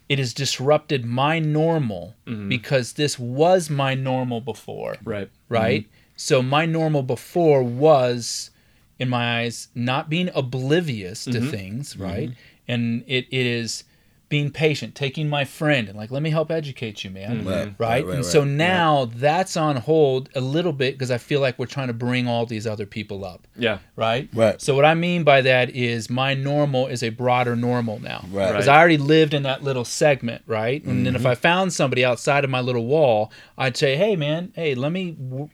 It 0.08 0.18
has 0.18 0.32
disrupted 0.32 1.04
my 1.04 1.38
normal 1.38 2.14
mm-hmm. 2.26 2.48
because 2.48 2.92
this 2.94 3.18
was 3.18 3.68
my 3.70 3.94
normal 3.94 4.40
before 4.40 4.96
right. 5.04 5.28
right? 5.48 5.86
So 6.16 6.42
my 6.42 6.64
normal 6.64 7.02
before 7.02 7.62
was, 7.62 8.50
in 8.98 9.08
my 9.08 9.40
eyes, 9.40 9.68
not 9.74 10.08
being 10.08 10.30
oblivious 10.34 11.24
to 11.24 11.30
mm-hmm. 11.32 11.48
things, 11.50 11.94
mm-hmm. 11.94 12.02
right? 12.02 12.30
And 12.68 13.04
it, 13.06 13.26
it 13.30 13.46
is 13.46 13.84
being 14.28 14.50
patient, 14.50 14.96
taking 14.96 15.28
my 15.28 15.44
friend, 15.44 15.88
and 15.88 15.96
like, 15.96 16.10
let 16.10 16.20
me 16.20 16.30
help 16.30 16.50
educate 16.50 17.04
you, 17.04 17.10
man. 17.10 17.38
Mm-hmm. 17.38 17.48
Right, 17.48 17.56
Right. 17.58 17.74
right, 17.78 18.06
right, 18.06 18.14
and 18.16 18.24
so 18.24 18.40
right. 18.40 18.48
now 18.48 19.04
that's 19.14 19.56
on 19.56 19.76
hold 19.76 20.30
a 20.34 20.40
little 20.40 20.72
bit 20.72 20.94
because 20.94 21.12
I 21.12 21.18
feel 21.18 21.40
like 21.40 21.60
we're 21.60 21.66
trying 21.66 21.86
to 21.88 21.92
bring 21.94 22.26
all 22.26 22.44
these 22.44 22.66
other 22.66 22.86
people 22.86 23.24
up. 23.24 23.46
Yeah. 23.54 23.78
Right. 23.94 24.28
Right. 24.34 24.60
So 24.60 24.74
what 24.74 24.84
I 24.84 24.94
mean 24.94 25.22
by 25.22 25.42
that 25.42 25.70
is 25.70 26.10
my 26.10 26.34
normal 26.34 26.88
is 26.88 27.04
a 27.04 27.10
broader 27.10 27.54
normal 27.54 28.00
now. 28.00 28.24
Right. 28.32 28.48
Because 28.48 28.66
Right. 28.66 28.74
I 28.76 28.78
already 28.80 28.98
lived 28.98 29.32
in 29.32 29.44
that 29.44 29.62
little 29.62 29.84
segment, 29.84 30.42
right? 30.48 30.82
And 30.84 31.06
then 31.06 31.14
if 31.14 31.20
Mm-hmm. 31.20 31.28
I 31.30 31.34
found 31.36 31.72
somebody 31.72 32.04
outside 32.04 32.42
of 32.42 32.50
my 32.50 32.60
little 32.60 32.86
wall, 32.86 33.30
I'd 33.56 33.76
say, 33.76 33.94
"Hey, 33.96 34.16
man, 34.16 34.52
hey, 34.56 34.74
let 34.74 34.90
me 34.90 35.12
w- 35.12 35.50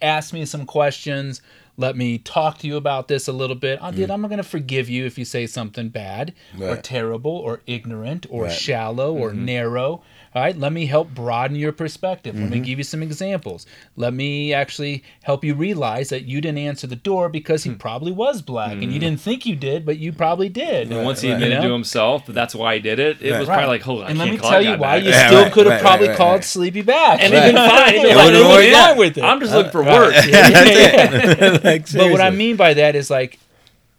ask 0.00 0.32
me 0.32 0.44
some 0.46 0.64
questions. 0.64 1.42
Let 1.80 1.96
me 1.96 2.18
talk 2.18 2.58
to 2.58 2.66
you 2.66 2.76
about 2.76 3.08
this 3.08 3.26
a 3.26 3.32
little 3.32 3.56
bit. 3.56 3.78
I 3.80 3.90
did. 3.90 4.10
I'm 4.10 4.20
going 4.20 4.36
to 4.36 4.42
forgive 4.42 4.90
you 4.90 5.06
if 5.06 5.16
you 5.18 5.24
say 5.24 5.46
something 5.46 5.88
bad 5.88 6.34
or 6.60 6.76
Mm. 6.76 6.82
Terrible 6.82 7.30
or 7.32 7.62
ignorant 7.66 8.26
or 8.28 8.42
Right. 8.42 8.50
Mm-hmm. 8.50 8.58
shallow 8.58 9.14
or 9.16 9.32
narrow. 9.32 10.02
All 10.32 10.40
right. 10.42 10.56
Let 10.56 10.72
me 10.72 10.86
help 10.86 11.12
broaden 11.12 11.56
your 11.56 11.72
perspective. 11.72 12.34
Let 12.36 12.42
Mm-hmm. 12.44 12.50
me 12.52 12.60
give 12.60 12.78
you 12.78 12.84
some 12.84 13.02
examples. 13.02 13.66
Let 13.96 14.14
me 14.14 14.54
actually 14.54 15.02
help 15.24 15.44
you 15.44 15.54
realize 15.54 16.10
that 16.10 16.22
you 16.24 16.40
didn't 16.40 16.58
answer 16.58 16.86
the 16.86 16.94
door 16.94 17.28
because 17.28 17.64
Hmm. 17.64 17.70
he 17.70 17.76
probably 17.76 18.12
was 18.12 18.40
black 18.40 18.72
and 18.72 18.92
you 18.92 19.00
didn't 19.00 19.20
think 19.20 19.44
you 19.44 19.56
did, 19.56 19.84
but 19.84 19.98
you 19.98 20.12
probably 20.12 20.48
did. 20.48 20.92
And 20.92 21.04
once 21.04 21.20
he 21.22 21.28
right. 21.30 21.34
admitted 21.34 21.54
You 21.56 21.60
know? 21.62 21.68
to 21.68 21.72
himself 21.72 22.26
that 22.26 22.32
that's 22.34 22.54
why 22.54 22.74
he 22.76 22.80
did 22.80 23.00
it, 23.00 23.20
it 23.20 23.36
was 23.38 23.48
Right. 23.48 23.54
probably 23.56 23.66
like, 23.74 23.82
hold 23.82 24.02
on, 24.02 24.06
I 24.06 24.10
and 24.10 24.18
let 24.20 24.24
can't 24.26 24.36
me 24.36 24.40
call 24.40 24.50
tell 24.52 24.62
you 24.62 24.70
why 24.76 24.96
back. 24.98 25.02
you 25.02 25.10
Yeah, 25.10 25.26
still 25.26 25.42
right, 25.42 25.52
could 25.52 25.66
have 25.66 25.72
right, 25.74 25.80
probably 25.82 26.08
right, 26.08 26.16
called 26.16 26.34
right. 26.36 26.44
Sleepy 26.44 26.82
back. 26.82 27.20
and 27.22 27.34
he'd 27.34 27.40
been 27.40 27.54
fine. 27.56 27.94
It 27.96 28.16
like, 28.16 28.24
would've 28.26 28.46
"Oh, 28.46 28.58
yeah, 28.60 28.92
with 28.96 29.18
it." 29.18 29.24
I'm 29.24 29.40
just 29.40 29.52
looking 29.52 29.72
for 29.72 29.82
Right. 29.82 29.92
work. 29.98 30.14
like, 31.64 31.92
But 31.92 32.10
what 32.12 32.20
I 32.20 32.30
mean 32.30 32.54
by 32.56 32.74
that 32.74 32.94
is 32.94 33.10
like 33.10 33.38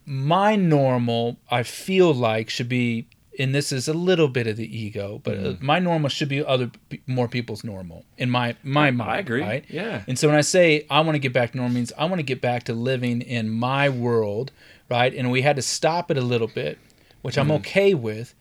my 0.06 0.56
normal, 0.56 1.38
I 1.50 1.64
feel 1.64 2.14
like 2.14 2.50
should 2.50 2.70
be, 2.70 3.08
and 3.40 3.56
this 3.56 3.72
is 3.72 3.88
a 3.88 3.94
little 3.94 4.28
bit 4.28 4.46
of 4.48 4.58
the 4.58 4.78
ego, 4.78 5.22
but 5.24 5.38
uh, 5.38 5.42
Mm. 5.42 5.62
my 5.62 5.80
normal 5.80 6.10
should 6.10 6.28
be 6.30 6.44
other 6.44 6.70
more 7.08 7.28
people's 7.28 7.64
normal 7.64 8.04
in 8.18 8.30
my 8.30 8.56
my 8.64 8.92
mind. 8.92 9.10
I 9.12 9.18
agree. 9.20 9.42
Right? 9.42 9.66
Yeah. 9.70 10.04
And 10.08 10.20
so 10.20 10.28
when 10.28 10.38
I 10.38 10.42
say 10.42 10.86
I 10.90 11.00
want 11.02 11.16
to 11.16 11.20
get 11.20 11.34
back 11.34 11.52
to 11.52 11.58
normal, 11.58 11.74
means 11.76 11.94
I 11.98 12.06
want 12.06 12.20
to 12.20 12.24
get 12.24 12.42
back 12.42 12.64
to 12.64 12.74
living 12.74 13.22
in 13.22 13.50
my 13.50 13.88
world, 13.90 14.52
right? 14.90 15.14
And 15.14 15.32
we 15.32 15.42
had 15.44 15.56
to 15.56 15.62
stop 15.62 16.12
it 16.12 16.18
a 16.18 16.22
little 16.22 16.48
bit, 16.48 16.78
which 17.22 17.38
I'm 17.38 17.52
okay 17.52 17.94
with. 17.94 18.36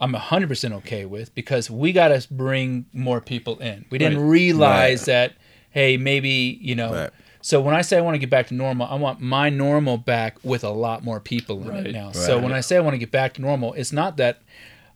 I'm 0.00 0.12
100% 0.12 0.72
okay 0.72 1.04
with 1.06 1.34
because 1.34 1.70
we 1.70 1.92
got 1.92 2.08
to 2.08 2.26
bring 2.32 2.86
more 2.92 3.20
people 3.20 3.58
in. 3.58 3.84
We 3.90 3.98
didn't 3.98 4.18
Right. 4.18 4.28
realize 4.28 5.00
Right. 5.02 5.06
that, 5.06 5.32
hey, 5.70 5.96
maybe, 5.96 6.58
you 6.60 6.74
know. 6.74 6.92
Right. 6.94 7.10
So 7.44 7.60
when 7.60 7.74
I 7.74 7.82
say 7.82 7.98
I 7.98 8.00
want 8.00 8.14
to 8.14 8.18
get 8.18 8.30
back 8.30 8.46
to 8.46 8.54
normal, 8.54 8.86
I 8.86 8.94
want 8.94 9.20
my 9.20 9.50
normal 9.50 9.98
back 9.98 10.38
with 10.42 10.64
a 10.64 10.70
lot 10.70 11.04
more 11.04 11.20
people 11.20 11.60
in 11.60 11.68
Right. 11.68 11.86
it 11.88 11.92
now. 11.92 12.10
So 12.12 12.38
when 12.38 12.52
I 12.54 12.60
say 12.62 12.78
I 12.78 12.80
want 12.80 12.94
to 12.94 12.98
get 12.98 13.10
back 13.10 13.34
to 13.34 13.42
normal, 13.42 13.74
it's 13.74 13.92
not 13.92 14.16
that 14.16 14.40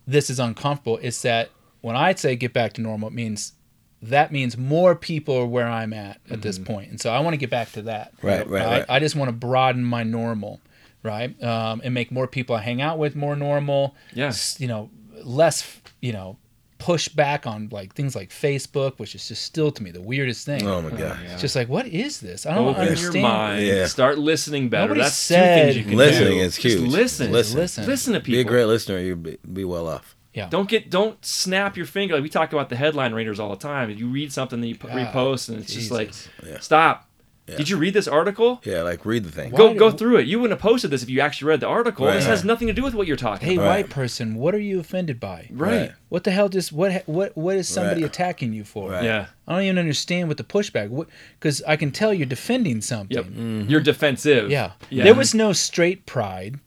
this 0.07 0.31
is 0.31 0.41
uncomfortable. 0.41 0.99
It's 1.03 1.21
that 1.21 1.51
when 1.83 1.95
I 1.95 2.15
say 2.15 2.37
get 2.37 2.55
back 2.55 2.73
to 2.73 2.81
normal, 2.81 3.09
it 3.09 3.15
means 3.15 3.53
that 4.01 4.33
means 4.33 4.57
more 4.57 4.95
people 4.95 5.37
are 5.37 5.45
where 5.47 5.69
I'm 5.69 5.93
at 5.93 6.23
at 6.31 6.41
this 6.41 6.59
point. 6.59 6.89
And 6.89 6.99
so 6.99 7.11
I 7.11 7.21
want 7.21 7.35
to 7.35 7.37
get 7.37 7.51
back 7.51 7.71
to 7.73 7.83
that. 7.83 8.15
Right, 8.23 8.49
right, 8.49 8.65
right. 8.65 8.85
I 8.89 8.99
just 8.99 9.15
want 9.15 9.29
to 9.29 9.35
broaden 9.35 9.85
my 9.85 10.03
normal, 10.03 10.63
right? 11.03 11.31
Um, 11.43 11.83
and 11.85 11.93
make 11.93 12.11
more 12.11 12.27
people 12.27 12.57
I 12.57 12.63
hang 12.63 12.81
out 12.81 12.97
with 12.97 13.15
more 13.15 13.37
normal. 13.37 13.95
Yeah. 14.15 14.33
You 14.57 14.69
know, 14.69 14.89
less, 15.23 15.83
you 16.01 16.15
know, 16.15 16.39
push 16.79 17.09
back 17.09 17.47
on 17.47 17.69
like 17.73 17.95
things 17.95 18.15
like 18.15 18.31
Facebook, 18.31 18.99
which 18.99 19.15
is 19.15 19.27
just 19.29 19.43
still 19.43 19.71
to 19.73 19.83
me 19.83 19.91
the 19.91 20.01
weirdest 20.01 20.47
thing. 20.47 20.67
Oh 20.67 20.81
my 20.81 20.91
god. 20.91 21.19
It's 21.25 21.41
just 21.41 21.57
like, 21.57 21.69
what 21.69 21.87
is 21.87 22.21
this? 22.21 22.47
I 22.47 22.55
don't 22.55 22.69
Open 22.69 22.83
understand. 22.83 23.15
your 23.15 23.23
mind. 23.23 23.67
Yeah. 23.67 23.87
Start 23.87 24.19
listening 24.19 24.69
better. 24.69 24.85
Nobody 24.89 25.01
That's 25.03 25.15
said- 25.17 25.59
two 25.59 25.65
things 25.73 25.77
you 25.77 25.85
can 25.85 25.97
Listening 25.99 26.39
do. 26.39 26.45
is 26.45 26.57
Just 26.59 26.79
huge. 26.79 26.91
listen. 26.91 27.33
Listen. 27.33 27.59
Listen. 27.59 27.87
Listen 27.87 28.13
to 28.15 28.21
people. 28.21 28.37
Be 28.37 28.41
a 28.41 28.45
great 28.45 28.65
listener. 28.67 28.99
You'll 29.01 29.17
be, 29.17 29.39
be 29.53 29.65
well 29.65 29.89
off. 29.89 30.15
Yeah. 30.35 30.49
Don't 30.49 30.69
get 30.69 30.89
don't 30.89 31.23
snap 31.25 31.77
your 31.77 31.87
finger. 31.87 32.15
Like 32.15 32.23
we 32.23 32.29
talk 32.29 32.53
about 32.53 32.69
the 32.69 32.77
headline 32.77 33.13
readers 33.13 33.41
all 33.41 33.51
the 33.51 33.57
time. 33.57 33.91
You 33.91 34.07
read 34.09 34.33
something 34.33 34.61
that 34.61 34.69
you 34.69 34.77
p- 34.77 34.87
God, 34.87 34.97
repost, 34.97 35.49
and 35.49 35.59
it's 35.59 35.75
just 35.75 35.91
like, 35.91 36.13
Yeah. 36.47 36.61
stop. 36.61 37.08
Yeah. 37.49 37.57
Did 37.57 37.69
you 37.71 37.77
read 37.79 37.95
this 37.95 38.07
article? 38.07 38.61
Yeah, 38.65 38.83
like 38.83 39.07
read 39.07 39.25
the 39.25 39.31
thing. 39.33 39.51
Why 39.53 39.57
Go 39.59 39.73
do- 39.73 39.79
go 39.79 39.91
through 39.91 40.19
it. 40.19 40.27
You 40.27 40.39
wouldn't 40.41 40.61
have 40.61 40.63
posted 40.63 40.91
this 40.91 41.03
if 41.03 41.09
you 41.09 41.21
actually 41.21 41.49
read 41.49 41.61
the 41.61 41.67
article. 41.67 42.07
Right. 42.07 42.15
This 42.15 42.27
has 42.27 42.45
nothing 42.45 42.69
to 42.69 42.75
do 42.75 42.83
with 42.83 42.95
what 42.95 43.07
you're 43.07 43.17
talking 43.17 43.47
Hey, 43.49 43.55
about. 43.55 43.65
Right. 43.65 43.77
white 43.85 43.91
person, 43.91 44.35
what 44.35 44.55
are 44.55 44.59
you 44.61 44.79
offended 44.81 45.19
by? 45.19 45.49
Right. 45.51 45.71
Right. 45.81 45.93
What 46.11 46.25
the 46.25 46.31
hell? 46.31 46.49
Just 46.49 46.73
what? 46.73 47.03
what? 47.07 47.37
What 47.37 47.57
is 47.57 47.69
somebody 47.69 48.03
Right. 48.03 48.11
attacking 48.11 48.53
you 48.53 48.65
for? 48.65 48.91
Right. 48.91 49.05
Yeah. 49.05 49.27
I 49.47 49.55
don't 49.55 49.63
even 49.63 49.79
understand 49.79 50.29
what 50.29 50.37
the 50.37 50.45
pushback. 50.45 50.89
What? 50.91 51.09
Because 51.39 51.63
I 51.67 51.77
can 51.77 51.91
tell 51.91 52.13
you're 52.13 52.27
defending 52.27 52.81
something. 52.83 53.17
Yep. 53.17 53.25
Mm-hmm. 53.27 53.71
You're 53.71 53.81
defensive. 53.81 54.51
Yeah. 54.51 54.73
Yeah. 54.91 55.05
There 55.05 55.15
was 55.15 55.35
no 55.35 55.53
straight 55.53 56.05
pride 56.07 56.59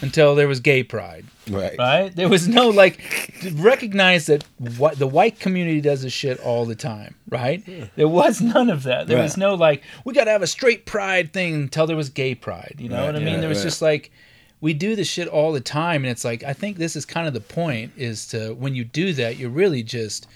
until 0.00 0.34
there 0.34 0.48
was 0.48 0.60
gay 0.60 0.82
pride. 0.82 1.24
Right. 1.50 1.76
Right? 1.78 2.14
There 2.14 2.28
was 2.28 2.48
no 2.48 2.68
like 2.70 3.00
recognize 3.54 4.26
that 4.26 4.44
what 4.78 4.98
the 4.98 5.06
white 5.06 5.38
community 5.40 5.80
does 5.80 6.02
this 6.02 6.12
shit 6.12 6.38
all 6.40 6.64
the 6.64 6.74
time, 6.74 7.14
right? 7.28 7.62
There 7.96 8.08
was 8.08 8.40
none 8.40 8.70
of 8.70 8.84
that. 8.84 9.06
There 9.06 9.22
was 9.22 9.36
no 9.36 9.54
like 9.54 9.82
we 10.04 10.14
got 10.14 10.24
to 10.24 10.30
have 10.30 10.42
a 10.42 10.46
straight 10.46 10.86
pride 10.86 11.32
thing 11.32 11.54
until 11.54 11.86
there 11.86 11.96
was 11.96 12.08
gay 12.08 12.34
pride. 12.34 12.76
You 12.78 12.88
know 12.88 12.96
Right, 12.98 13.06
what 13.06 13.16
I 13.16 13.18
mean? 13.18 13.34
yeah, 13.34 13.40
there 13.40 13.48
was 13.48 13.58
right. 13.58 13.64
just 13.64 13.82
like 13.82 14.12
we 14.60 14.72
do 14.74 14.94
this 14.94 15.08
shit 15.08 15.26
all 15.28 15.52
the 15.52 15.60
time 15.60 16.04
and 16.04 16.10
it's 16.10 16.24
like 16.24 16.44
I 16.44 16.52
think 16.52 16.76
this 16.76 16.94
is 16.96 17.04
kind 17.04 17.26
of 17.26 17.34
the 17.34 17.40
point 17.40 17.92
is 17.96 18.26
to 18.28 18.54
when 18.54 18.74
you 18.74 18.84
do 18.84 19.12
that 19.14 19.36
you're 19.36 19.50
really 19.50 19.82
just 19.82 20.26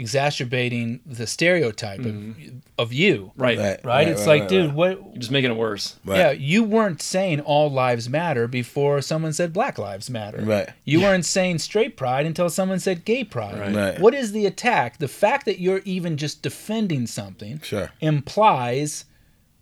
exacerbating 0.00 1.00
the 1.04 1.26
stereotype 1.26 2.00
of, 2.00 2.34
of 2.78 2.92
you. 2.92 3.32
right. 3.36 3.58
Right. 3.58 3.84
Right? 3.84 4.08
it's 4.08 4.26
like, 4.26 4.42
right, 4.42 4.48
dude, 4.48 4.66
right. 4.68 4.74
what 4.74 4.90
You're 5.04 5.14
just 5.18 5.30
making 5.30 5.50
it 5.50 5.56
worse. 5.56 5.96
Right. 6.04 6.18
yeah, 6.18 6.30
you 6.32 6.64
weren't 6.64 7.02
saying 7.02 7.40
all 7.40 7.70
lives 7.70 8.08
matter 8.08 8.48
before 8.48 9.02
someone 9.02 9.32
said 9.32 9.52
black 9.52 9.78
lives 9.78 10.08
matter. 10.10 10.42
Right. 10.42 10.68
You 10.84 11.00
weren't 11.02 11.24
saying 11.26 11.58
straight 11.58 11.96
pride 11.96 12.26
until 12.26 12.48
someone 12.50 12.80
said 12.80 13.04
gay 13.04 13.24
pride. 13.24 13.58
Right. 13.58 13.74
Right. 13.74 14.00
What 14.00 14.14
is 14.14 14.32
the 14.32 14.46
attack? 14.46 14.98
The 14.98 15.08
fact 15.08 15.44
that 15.44 15.60
you're 15.60 15.82
even 15.84 16.16
just 16.16 16.42
defending 16.42 17.06
something 17.06 17.60
Sure. 17.60 17.90
implies 18.00 19.04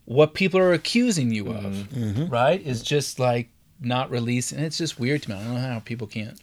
what 0.04 0.32
people 0.34 0.58
are 0.60 0.72
accusing 0.72 1.32
you 1.32 1.48
of. 1.48 1.72
Mm-hmm. 1.92 2.26
Right? 2.26 2.64
Is 2.64 2.82
just 2.82 3.18
like 3.18 3.48
not 3.80 4.10
releasing. 4.10 4.58
It's 4.60 4.78
just 4.78 4.98
weird 4.98 5.22
to 5.24 5.30
me. 5.30 5.36
I 5.36 5.42
don't 5.44 5.54
know 5.54 5.60
how 5.60 5.80
people 5.80 6.06
can't 6.06 6.40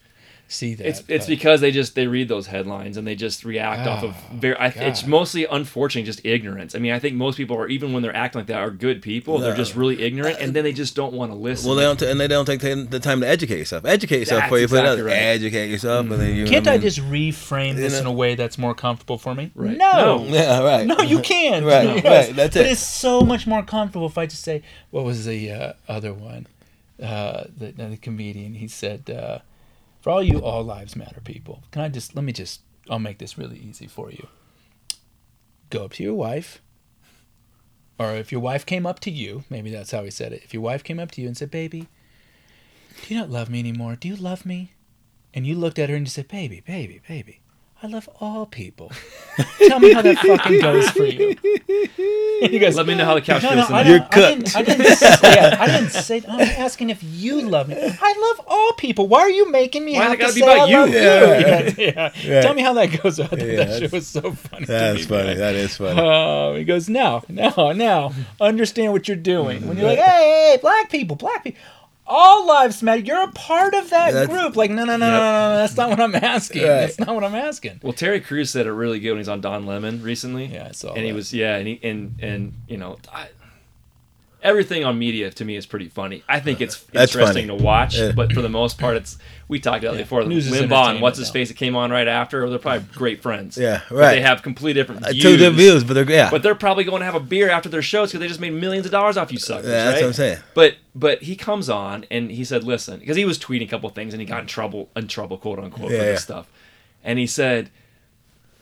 see 0.48 0.76
that. 0.76 0.88
It's 0.88 1.04
it's 1.08 1.26
but- 1.26 1.30
because 1.30 1.62
they 1.62 1.72
just 1.72 1.96
they 1.96 2.08
read 2.08 2.28
those 2.28 2.48
headlines 2.48 2.98
and 2.98 3.06
they 3.08 3.16
just 3.16 3.44
react 3.44 3.88
off 3.88 4.04
of 4.04 4.16
Oh, 4.16 4.36
very. 4.36 4.56
I, 4.58 4.68
it's 4.68 5.06
mostly 5.06 5.46
unfortunately 5.46 6.06
just 6.06 6.24
ignorance. 6.26 6.76
I 6.76 6.80
mean, 6.80 6.92
I 6.92 7.00
think 7.00 7.16
most 7.16 7.36
people 7.38 7.58
are 7.58 7.68
even 7.68 7.94
when 7.94 8.04
they're 8.04 8.16
acting 8.16 8.40
like 8.40 8.48
that 8.48 8.60
are 8.60 8.70
good 8.72 9.02
people. 9.02 9.40
They're 9.40 9.56
just 9.56 9.76
really 9.76 10.02
ignorant 10.02 10.38
and 10.40 10.54
then 10.54 10.64
they 10.64 10.74
just 10.74 10.96
don't 10.96 11.14
want 11.14 11.32
to 11.32 11.36
listen. 11.38 11.68
Well, 11.68 11.76
they 11.78 11.84
don't, 11.84 12.00
t- 12.00 12.10
and 12.10 12.20
they 12.20 12.28
don't 12.28 12.46
take 12.46 12.62
the 12.62 12.76
the 12.90 13.00
time 13.00 13.22
to 13.22 13.28
educate 13.28 13.58
yourself. 13.58 13.86
Educate 13.86 14.20
yourself 14.20 14.42
That's 14.42 14.48
before 14.50 14.60
you 14.60 14.68
put 14.68 14.80
it 14.80 14.86
out. 14.88 15.00
right. 15.06 15.14
Educate 15.14 15.70
yourself, 15.70 16.10
and 16.10 16.20
then 16.22 16.36
you. 16.36 16.46
Can't 16.46 16.68
I, 16.68 16.74
I 16.74 16.78
just 16.78 17.00
reframe 17.00 17.76
this 17.76 17.94
know- 17.94 18.00
in 18.02 18.06
a 18.06 18.12
way 18.12 18.36
that's 18.36 18.58
more 18.58 18.76
comfortable 18.76 19.18
for 19.18 19.34
me? 19.36 19.52
Right. 19.56 19.78
No. 19.78 20.24
No. 20.24 20.26
Yeah. 20.36 20.62
Right. 20.62 20.86
No, 20.86 21.00
you 21.02 21.20
can't. 21.34 21.66
Right, 21.66 21.96
Yes. 22.04 22.28
right, 22.28 22.36
that's 22.36 22.56
but 22.56 22.66
it. 22.66 22.72
it's 22.74 22.82
so 22.82 23.22
much 23.22 23.48
more 23.48 23.64
comfortable 23.64 24.06
if 24.08 24.18
I 24.18 24.26
just 24.26 24.44
say, 24.44 24.62
what 24.92 25.04
was 25.06 25.26
the 25.26 25.52
uh, 25.52 25.74
other 25.88 26.14
one? 26.14 26.48
Uh, 27.02 27.46
the, 27.58 27.72
the 27.72 27.98
comedian, 27.98 28.54
he 28.56 28.68
said, 28.68 29.10
uh, 29.10 29.40
for 30.06 30.12
all 30.12 30.22
you 30.22 30.38
all 30.40 30.64
lives 30.64 30.96
matter 30.96 31.20
people, 31.20 31.64
can 31.72 31.82
I 31.82 31.90
just, 31.90 32.16
let 32.16 32.24
me 32.24 32.32
just, 32.32 32.62
I'll 32.88 33.00
make 33.00 33.18
this 33.18 33.40
really 33.40 33.58
easy 33.58 33.88
for 33.88 34.12
you. 34.12 34.28
Go 35.72 35.86
up 35.86 35.94
to 35.94 36.04
your 36.04 36.14
wife, 36.14 36.62
or 37.98 38.12
if 38.12 38.32
your 38.32 38.40
wife 38.40 38.68
came 38.68 38.86
up 38.86 39.00
to 39.00 39.10
you, 39.10 39.46
maybe 39.50 39.72
that's 39.72 39.90
how 39.90 40.04
he 40.04 40.12
said 40.12 40.32
it. 40.32 40.44
If 40.44 40.54
your 40.54 40.62
wife 40.62 40.84
came 40.84 41.00
up 41.00 41.10
to 41.14 41.22
you 41.22 41.28
and 41.28 41.36
said, 41.36 41.50
baby, 41.50 41.88
do 43.02 43.16
you 43.16 43.20
not 43.20 43.32
love 43.32 43.50
me 43.50 43.58
anymore? 43.58 43.96
Do 43.96 44.08
you 44.08 44.16
love 44.16 44.46
me? 44.46 44.74
And 45.34 45.48
you 45.48 45.56
looked 45.56 45.80
at 45.80 45.90
her 45.90 45.96
and 45.96 46.06
you 46.06 46.12
said, 46.12 46.28
baby, 46.28 46.60
baby, 46.60 47.02
baby, 47.08 47.40
I 47.84 47.88
love 47.88 48.10
all 48.20 48.46
people. 48.46 48.92
Tell 49.68 49.80
me 49.80 49.92
how 49.94 50.02
that 50.02 50.18
fucking 50.18 50.62
goes 50.62 50.90
for 50.92 51.04
you. 51.04 51.36
And 52.42 52.52
he 52.52 52.58
goes, 52.58 52.76
Let 52.76 52.88
me 52.88 52.96
know 52.96 53.06
how 53.06 53.14
the 53.16 53.22
couch 53.22 53.44
no, 53.44 53.50
feels 53.50 53.70
no, 53.70 53.76
I, 53.76 53.84
tonight. 53.84 53.88
You're 53.90 54.00
don't, 54.00 54.16
I 54.18 54.30
didn't. 54.32 54.56
I 54.56 54.62
didn't, 54.64 54.96
say, 54.98 55.18
yeah, 55.36 55.58
I 55.60 55.66
didn't 55.68 55.90
say. 55.92 56.22
I'm 56.28 56.40
asking 56.42 56.90
if 56.90 57.04
you 57.04 57.42
love 57.42 57.68
me. 57.68 57.76
I 57.78 58.34
love 58.38 58.46
all 58.48 58.74
people. 58.74 59.08
Why 59.08 59.20
are 59.20 59.30
you 59.30 59.52
making 59.52 59.84
me 59.86 59.96
Why 59.98 60.06
have 60.06 60.20
to 60.20 60.30
say 60.30 60.40
be 60.40 60.48
I 60.48 60.54
about 60.56 60.70
love 60.70 60.90
you? 60.90 60.96
you? 60.96 61.02
Yeah, 61.02 61.74
Yeah, 61.78 62.12
yeah. 62.24 62.42
Tell 62.42 62.54
me 62.54 62.62
how 62.62 62.74
that 62.74 63.02
goes. 63.04 63.20
I 63.20 63.28
thought 63.28 63.40
Yeah, 63.40 63.66
that 63.66 63.80
shit 63.80 63.92
was 63.92 64.08
so 64.08 64.32
funny. 64.32 64.66
to 64.66 64.72
That's 64.72 65.00
me, 65.00 65.04
funny. 65.06 65.28
man. 65.28 65.38
That 65.38 65.56
is 65.56 65.78
funny. 65.78 66.02
Oh, 66.02 66.56
he 66.56 66.64
goes, 66.64 66.88
now, 66.90 67.24
now, 67.28 67.74
now, 67.76 68.14
understand 68.40 68.94
what 68.94 69.08
you're 69.10 69.18
doing. 69.18 69.68
When 69.68 69.78
you're 69.78 69.88
like, 69.88 70.00
hey, 70.00 70.06
hey, 70.06 70.52
hey, 70.54 70.58
black 70.62 70.90
people, 70.90 71.18
black 71.18 71.44
people, 71.44 71.60
all 72.08 72.46
lives 72.48 72.84
matter. 72.84 73.02
You're 73.02 73.24
a 73.24 73.32
part 73.32 73.74
of 73.74 73.90
that 73.90 74.14
That's- 74.14 74.28
group. 74.28 74.56
Like, 74.56 74.70
no, 74.72 74.86
no, 74.86 74.96
no, 74.98 75.06
Yep. 75.06 75.14
no, 75.14 75.20
no, 75.20 75.50
no, 75.50 75.58
that's 75.58 75.76
not 75.78 75.90
what 75.90 76.00
I'm 76.00 76.16
asking. 76.16 76.62
Right. 76.62 76.68
That's 76.68 77.00
not 77.00 77.16
what 77.16 77.24
I'm 77.24 77.36
asking. 77.36 77.80
Well, 77.82 77.94
Terry 77.94 78.20
Crews 78.20 78.50
said 78.52 78.68
it 78.68 78.72
really 78.72 79.00
good 79.00 79.12
when 79.12 79.18
he's 79.20 79.28
on 79.30 79.42
Don 79.42 79.66
Lemon 79.66 80.02
recently. 80.04 80.46
Yeah, 80.46 80.68
I 80.70 80.72
saw 80.72 80.94
And 80.94 81.06
he 81.06 81.14
was 81.14 81.34
yeah, 81.34 81.56
and 81.58 81.68
he 81.68 81.80
and 81.84 82.16
and 82.22 82.54
you 82.68 82.78
know, 82.78 82.98
I, 83.14 83.28
everything 84.44 84.84
on 84.84 85.00
media 85.00 85.32
to 85.32 85.44
me 85.46 85.56
is 85.56 85.66
pretty 85.66 85.90
funny. 85.90 86.24
I 86.30 86.40
think 86.40 86.62
uh, 86.62 86.66
it's 86.66 86.80
That's 86.94 87.16
interesting 87.16 87.48
funny. 87.48 87.58
to 87.60 87.64
watch, 87.64 87.98
Yeah. 87.98 88.12
but 88.12 88.32
for 88.34 88.42
the 88.42 88.50
most 88.50 88.78
part, 88.78 88.96
it's 88.98 89.18
we 89.48 89.60
talked 89.60 89.84
about 89.84 89.96
it 89.96 90.00
before. 90.00 90.24
News 90.24 90.50
Limbaugh 90.52 90.92
and 90.92 91.02
what's 91.02 91.20
his 91.20 91.30
face 91.30 91.50
that 91.50 91.58
came 91.58 91.76
on 91.76 91.92
right 91.92 92.08
after, 92.08 92.50
they're 92.50 92.58
probably 92.58 92.88
great 92.94 93.22
friends. 93.22 93.58
Yeah, 93.58 93.82
right. 93.92 94.16
they 94.16 94.22
have 94.22 94.42
completely 94.42 94.82
different 94.82 95.06
Uh, 95.06 95.12
views. 95.12 95.24
Two 95.24 95.38
different 95.38 95.58
views, 95.58 95.84
but 95.84 95.94
they're 95.94 96.10
yeah. 96.10 96.30
But 96.32 96.42
they're 96.44 96.56
probably 96.56 96.84
going 96.84 97.02
to 97.02 97.06
have 97.06 97.16
a 97.16 97.20
beer 97.20 97.50
after 97.50 97.70
their 97.70 97.82
shows 97.82 98.10
because 98.10 98.22
they 98.22 98.28
just 98.28 98.40
made 98.40 98.54
millions 98.54 98.86
of 98.86 98.92
dollars 98.92 99.18
off 99.18 99.32
you 99.32 99.38
suckers. 99.38 99.66
Yeah, 99.68 99.86
that's 99.86 99.96
right? 99.96 100.02
what 100.02 100.08
I'm 100.08 100.14
saying. 100.14 100.38
But 100.54 100.76
but 100.96 101.22
he 101.24 101.36
comes 101.36 101.70
on 101.70 102.06
and 102.10 102.32
he 102.32 102.44
said, 102.44 102.64
listen, 102.64 103.00
because 103.00 103.18
he 103.18 103.26
was 103.26 103.38
tweeting 103.38 103.64
a 103.64 103.68
couple 103.68 103.90
things 103.90 104.14
and 104.14 104.22
he 104.22 104.26
got 104.26 104.42
in 104.42 104.48
trouble, 104.48 104.90
in 104.96 105.08
trouble, 105.08 105.38
quote 105.38 105.60
unquote, 105.60 105.92
Yeah, 105.92 105.98
for 106.00 106.04
this 106.06 106.20
yeah. 106.22 106.24
stuff. 106.24 106.48
And 107.04 107.20
he 107.20 107.28
said, 107.28 107.70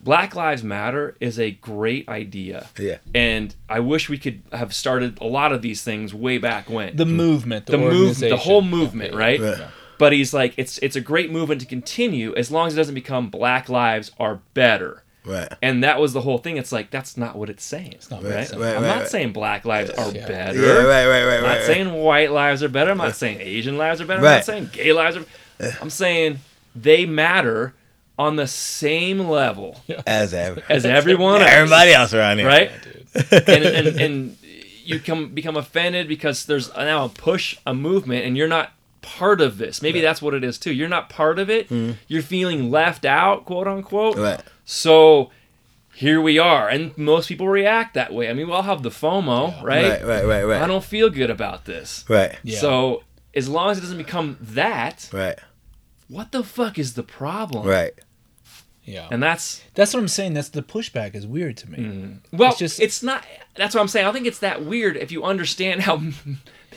Black 0.02 0.36
Lives 0.36 0.64
Matter 0.64 1.16
is 1.22 1.40
a 1.40 1.52
great 1.52 2.10
idea. 2.10 2.68
Yeah. 2.78 2.98
And 3.16 3.56
I 3.70 3.80
wish 3.80 4.10
we 4.10 4.18
could 4.18 4.42
have 4.52 4.74
started 4.74 5.18
a 5.22 5.26
lot 5.26 5.54
of 5.54 5.62
these 5.62 5.82
things 5.82 6.14
way 6.14 6.40
back 6.40 6.70
when. 6.70 6.98
The 6.98 7.06
movement, 7.06 7.68
the, 7.68 7.74
the 7.74 7.78
move, 7.78 8.20
the 8.20 8.36
whole 8.36 8.62
movement, 8.62 9.16
right? 9.16 9.40
Right. 9.40 9.62
But 10.04 10.12
he's 10.12 10.34
like, 10.34 10.54
it's 10.58 10.78
it's 10.80 10.98
a 10.98 11.02
great 11.02 11.32
movement 11.32 11.62
to 11.62 11.68
continue 11.68 12.36
as 12.36 12.52
long 12.52 12.68
as 12.68 12.74
it 12.74 12.78
doesn't 12.78 12.94
become 12.94 13.30
Black 13.30 13.70
Lives 13.70 14.12
are 14.20 14.42
better. 14.54 15.04
right. 15.26 15.48
And 15.62 15.82
that 15.86 15.98
was 16.02 16.12
the 16.12 16.20
whole 16.20 16.40
thing. 16.40 16.58
It's 16.58 16.74
like 16.74 16.92
that's 16.92 17.16
not 17.16 17.38
what 17.38 17.50
it's 17.50 17.64
saying. 17.64 17.94
It's 17.94 18.12
not 18.12 18.18
right? 18.22 18.30
what 18.32 18.40
it's 18.40 18.50
saying. 18.50 18.62
Right, 18.62 18.76
I'm 18.76 18.82
right, 18.84 18.88
not 18.90 18.98
right. 19.04 19.08
saying 19.08 19.32
black 19.32 19.64
lives 19.64 19.90
are 19.92 20.12
Yeah. 20.12 20.28
better. 20.28 20.60
Yeah, 20.62 20.72
right, 20.84 21.08
right, 21.08 21.08
right, 21.08 21.22
I'm 21.22 21.28
right. 21.28 21.42
not 21.42 21.58
right. 21.60 21.64
saying 21.66 21.94
white 21.94 22.32
lives 22.34 22.62
are 22.64 22.68
better. 22.70 22.92
I'm 22.92 22.98
not 22.98 23.16
saying 23.24 23.40
Asian 23.40 23.78
lives 23.78 24.02
are 24.02 24.06
better. 24.06 24.20
I'm 24.20 24.26
not 24.26 24.44
saying 24.44 24.72
gay 24.74 24.92
lives 24.92 25.16
are. 25.16 25.26
I'm 25.82 25.90
saying 25.90 26.40
they 26.76 27.06
matter 27.06 27.74
on 28.20 28.36
the 28.36 28.48
same 28.48 29.20
level 29.20 29.80
as 30.06 30.34
ever. 30.34 30.62
as 30.70 30.86
everyone 30.86 31.42
else. 31.42 31.50
Everybody 31.50 31.94
else 31.94 32.14
around 32.14 32.40
here. 32.40 32.48
right? 32.48 32.72
and, 33.32 33.64
and 33.64 33.88
and 34.02 34.38
you 34.84 35.00
come 35.00 35.30
become 35.30 35.56
offended 35.56 36.10
because 36.10 36.46
there's 36.46 36.76
now 36.76 37.06
a 37.06 37.10
push, 37.10 37.58
a 37.66 37.74
movement, 37.74 38.26
and 38.26 38.36
you're 38.36 38.50
not 38.50 38.72
part 39.04 39.40
of 39.42 39.60
this. 39.60 39.82
Maybe 39.84 40.02
that's 40.02 40.22
what 40.22 40.34
it 40.34 40.44
is 40.44 40.58
too. 40.58 40.74
You're 40.74 40.90
not 40.90 41.10
part 41.10 41.38
of 41.38 41.50
it. 41.50 41.70
Mm-hmm. 41.70 41.92
You're 42.08 42.24
feeling 42.24 42.72
left 42.72 43.06
out, 43.06 43.46
quote 43.46 43.68
unquote. 43.68 44.18
Right. 44.18 44.42
So 44.66 45.30
here 45.94 46.20
we 46.20 46.40
are, 46.40 46.68
and 46.68 46.98
most 46.98 47.28
people 47.28 47.48
react 47.48 47.94
that 47.94 48.12
way. 48.12 48.30
I 48.30 48.34
mean, 48.34 48.48
we 48.48 48.54
all 48.54 48.64
have 48.64 48.82
the 48.82 48.90
FOMO, 48.90 49.62
right? 49.62 49.92
Right, 49.92 50.04
right, 50.06 50.26
right, 50.26 50.44
right. 50.44 50.62
I 50.62 50.66
don't 50.68 50.84
feel 50.84 51.10
good 51.12 51.30
about 51.30 51.66
this. 51.66 52.04
Right. 52.10 52.36
Yeah. 52.42 52.60
So 52.60 53.04
as 53.36 53.48
long 53.48 53.70
as 53.70 53.78
it 53.78 53.82
doesn't 53.82 53.98
become 54.00 54.38
that, 54.42 55.10
Right. 55.14 55.38
what 56.08 56.32
the 56.32 56.44
fuck 56.44 56.80
is 56.80 56.94
the 56.96 57.04
problem? 57.04 57.68
Right. 57.68 57.94
Yeah. 58.86 59.08
And 59.12 59.24
that's 59.24 59.62
That's 59.76 59.94
what 59.94 60.02
I'm 60.02 60.08
saying. 60.10 60.34
That's 60.34 60.50
the 60.50 60.62
pushback 60.62 61.16
is 61.16 61.26
weird 61.26 61.56
to 61.58 61.72
me. 61.72 61.78
Mm-hmm. 61.78 62.38
Well, 62.38 62.50
It's 62.52 62.60
just 62.60 62.80
it's, 62.82 63.02
not. 63.02 63.26
That's 63.56 63.74
what 63.74 63.80
I'm 63.82 63.88
saying. 63.88 64.08
I 64.08 64.12
think 64.12 64.26
it's 64.26 64.40
that 64.40 64.66
weird 64.66 64.98
if 64.98 65.10
you 65.12 65.24
understand 65.24 65.82
how 65.84 66.02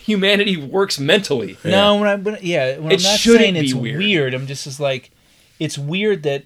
humanity 0.07 0.57
works 0.57 0.99
mentally. 0.99 1.59
No, 1.65 1.97
when 1.97 2.09
I 2.09 2.15
when, 2.17 2.39
yeah, 2.41 2.79
when 2.79 2.93
It 2.93 3.01
I'm 3.01 3.03
not 3.11 3.19
shouldn't 3.21 3.43
saying 3.43 3.55
be 3.55 3.61
it's 3.61 3.75
weird. 3.75 3.99
weird. 3.99 4.35
I'm 4.35 4.47
just 4.47 4.67
as 4.67 4.81
like, 4.81 5.11
it's 5.59 5.77
weird 5.77 6.23
that 6.23 6.45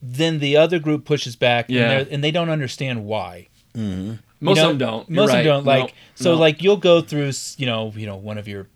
then 0.00 0.38
the 0.38 0.56
other 0.56 0.78
group 0.78 1.04
pushes 1.04 1.34
back, 1.36 1.66
Yeah. 1.68 1.82
and, 1.82 1.90
they're- 2.06 2.14
and 2.14 2.24
they 2.24 2.30
don't 2.30 2.50
understand 2.50 3.04
why. 3.04 3.48
Most 3.74 4.58
You 4.58 4.62
of 4.62 4.68
them 4.68 4.78
don't. 4.78 5.08
You're 5.08 5.16
Most 5.16 5.28
right. 5.30 5.38
of 5.38 5.44
them 5.44 5.54
don't. 5.56 5.64
Like 5.64 5.86
No, 5.86 5.92
so, 6.16 6.34
no. 6.34 6.40
like 6.40 6.62
you'll 6.62 6.76
go 6.76 7.00
through, 7.00 7.32
you 7.56 7.66
know, 7.66 7.92
you 7.96 8.06
know, 8.06 8.16
one 8.16 8.36
of 8.38 8.46
your 8.46 8.68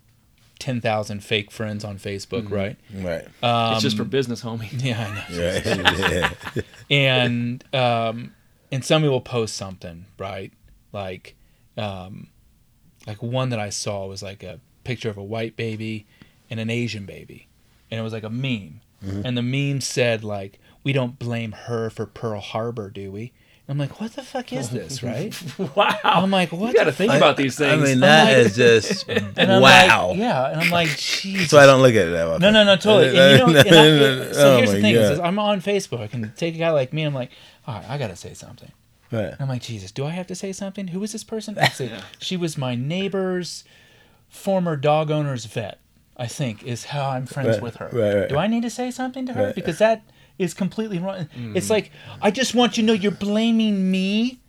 ten 0.58 0.80
thousand 0.80 1.22
fake 1.22 1.50
friends 1.52 1.84
on 1.84 1.98
Facebook, 1.98 2.44
Mm-hmm. 2.44 2.54
right? 2.54 2.76
Right. 2.94 3.24
Um, 3.44 3.74
it's 3.74 3.82
just 3.82 3.96
for 3.96 4.04
business, 4.04 4.42
homie. 4.42 4.68
yeah, 4.82 5.06
I 5.06 5.34
know. 5.36 5.92
Right. 5.92 6.32
yeah. 6.56 6.62
and 6.90 7.62
um, 7.74 8.32
and 8.72 8.84
somebody 8.84 9.10
will 9.10 9.20
post 9.20 9.54
something, 9.56 10.06
right? 10.18 10.52
Like, 10.92 11.36
um, 11.76 12.28
like 13.08 13.22
one 13.22 13.48
that 13.48 13.58
I 13.58 13.70
saw 13.70 14.06
was 14.06 14.22
like 14.22 14.42
a 14.42 14.60
picture 14.84 15.10
of 15.10 15.16
a 15.16 15.24
white 15.24 15.56
baby 15.56 16.06
and 16.50 16.60
an 16.60 16.70
Asian 16.70 17.06
baby, 17.06 17.48
and 17.90 17.98
it 17.98 18.02
was 18.02 18.12
like 18.12 18.22
a 18.22 18.30
meme, 18.30 18.80
mm-hmm. 19.04 19.22
and 19.24 19.36
the 19.36 19.42
meme 19.42 19.80
said 19.80 20.22
like, 20.22 20.60
"We 20.84 20.92
don't 20.92 21.18
blame 21.18 21.52
her 21.52 21.90
for 21.90 22.06
Pearl 22.06 22.40
Harbor, 22.40 22.90
do 22.90 23.10
we?" 23.10 23.32
And 23.68 23.74
I'm 23.74 23.86
like, 23.86 24.00
what 24.00 24.14
the 24.14 24.22
fuck 24.22 24.50
is 24.54 24.70
this, 24.70 25.02
right? 25.02 25.34
Wow. 25.58 25.98
I'm 26.02 26.30
like, 26.30 26.52
what? 26.52 26.68
you 26.68 26.74
got 26.74 26.84
to 26.84 26.92
think 26.92 27.12
fuck? 27.12 27.18
about 27.18 27.36
these 27.36 27.58
things. 27.58 27.82
mean, 27.82 27.94
I'm 27.96 28.00
that 28.00 28.24
like- 28.24 28.46
is 28.46 28.56
just 28.56 29.06
And 29.08 29.52
I'm 29.52 29.60
wow. 29.60 30.08
Like, 30.08 30.18
yeah, 30.18 30.52
and 30.52 30.60
I'm 30.62 30.70
like, 30.70 30.88
Jesus. 30.96 31.50
So 31.50 31.58
I 31.58 31.66
don't 31.66 31.82
look 31.82 31.94
at 31.94 32.08
it 32.08 32.12
that 32.12 32.30
way. 32.30 32.38
No, 32.38 32.50
no, 32.50 32.64
no, 32.64 32.76
totally. 32.76 33.18
And 33.18 33.40
you 33.40 33.46
know, 33.46 33.60
and 33.60 33.68
I, 33.68 34.32
so 34.32 34.54
Oh 34.54 34.56
here's 34.56 34.70
my 34.70 34.76
the 34.76 34.80
thing: 34.80 34.94
is 34.94 35.20
I'm 35.20 35.38
on 35.38 35.60
Facebook, 35.60 36.14
and 36.14 36.34
take 36.34 36.54
a 36.54 36.58
guy 36.58 36.70
like 36.70 36.94
me. 36.94 37.02
I'm 37.02 37.12
like, 37.12 37.30
all 37.66 37.74
right, 37.74 37.90
I 37.90 37.98
gotta 37.98 38.16
say 38.16 38.32
something. 38.32 38.72
Right. 39.10 39.34
I'm 39.38 39.48
like, 39.48 39.62
Jesus, 39.62 39.90
do 39.92 40.04
I 40.04 40.10
have 40.10 40.26
to 40.28 40.34
say 40.34 40.52
something? 40.52 40.88
Who 40.88 41.02
is 41.02 41.12
this 41.12 41.24
person? 41.24 41.56
Said, 41.72 42.02
she 42.18 42.36
was 42.36 42.58
my 42.58 42.74
neighbor's 42.74 43.64
former 44.28 44.76
dog 44.76 45.10
owner's 45.10 45.44
vet. 45.46 45.78
I 46.16 46.26
think 46.26 46.64
is 46.64 46.86
how 46.86 47.10
I'm 47.10 47.26
friends 47.26 47.50
Right, 47.50 47.62
with 47.62 47.76
her. 47.76 47.88
right. 47.92 48.28
Do 48.28 48.36
I 48.38 48.48
need 48.48 48.62
to 48.62 48.70
say 48.70 48.90
something 48.90 49.24
to 49.26 49.32
her 49.34 49.52
because 49.54 49.78
that 49.78 50.02
is 50.36 50.52
completely 50.52 50.98
wrong? 50.98 51.28
Mm. 51.36 51.56
It's 51.56 51.70
like 51.70 51.92
I 52.20 52.32
just 52.32 52.54
want 52.56 52.76
you 52.76 52.82
to 52.82 52.86
know 52.88 52.92
you're 52.92 53.12
blaming 53.12 53.88
me 53.90 54.40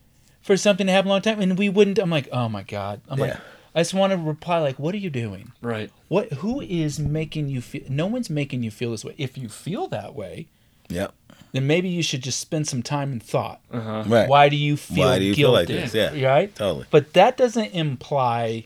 for 0.41 0.57
something 0.57 0.87
that 0.87 0.93
happened 0.93 1.11
a 1.11 1.13
long 1.13 1.21
time, 1.21 1.39
and 1.39 1.59
we 1.59 1.69
wouldn't. 1.69 1.99
I'm 1.99 2.09
like, 2.09 2.27
oh 2.31 2.49
my 2.49 2.63
god. 2.63 3.01
I'm 3.07 3.19
like, 3.19 3.37
I 3.75 3.81
just 3.81 3.93
want 3.93 4.11
to 4.11 4.17
reply 4.17 4.57
like, 4.57 4.79
what 4.79 4.95
are 4.95 4.97
you 4.99 5.11
doing? 5.11 5.51
right. 5.61 5.91
What? 6.07 6.33
Who 6.33 6.59
is 6.61 6.99
making 6.99 7.49
you 7.49 7.61
feel? 7.61 7.83
No 7.87 8.07
one's 8.07 8.31
making 8.31 8.63
you 8.63 8.71
feel 8.71 8.89
this 8.89 9.05
way. 9.05 9.13
If 9.19 9.37
you 9.37 9.47
feel 9.47 9.87
that 9.89 10.15
way, 10.15 10.47
Yep. 10.89 11.13
Then 11.51 11.65
maybe 11.67 11.89
you 11.89 12.03
should 12.03 12.21
just 12.23 12.39
spend 12.39 12.67
some 12.67 12.83
time 12.83 13.11
and 13.11 13.21
thought. 13.23 13.59
Uh-huh. 13.71 14.03
Right. 14.07 14.29
Why 14.29 14.49
do 14.49 14.55
you 14.55 14.77
feel 14.77 15.07
Why 15.07 15.19
do 15.19 15.25
you 15.25 15.33
feel 15.33 15.51
like 15.51 15.67
guilty? 15.67 15.81
this? 15.87 16.15
Yeah. 16.15 16.27
Right. 16.29 16.53
Totally. 16.55 16.85
But 16.91 17.13
that 17.13 17.37
doesn't 17.37 17.73
imply 17.73 18.65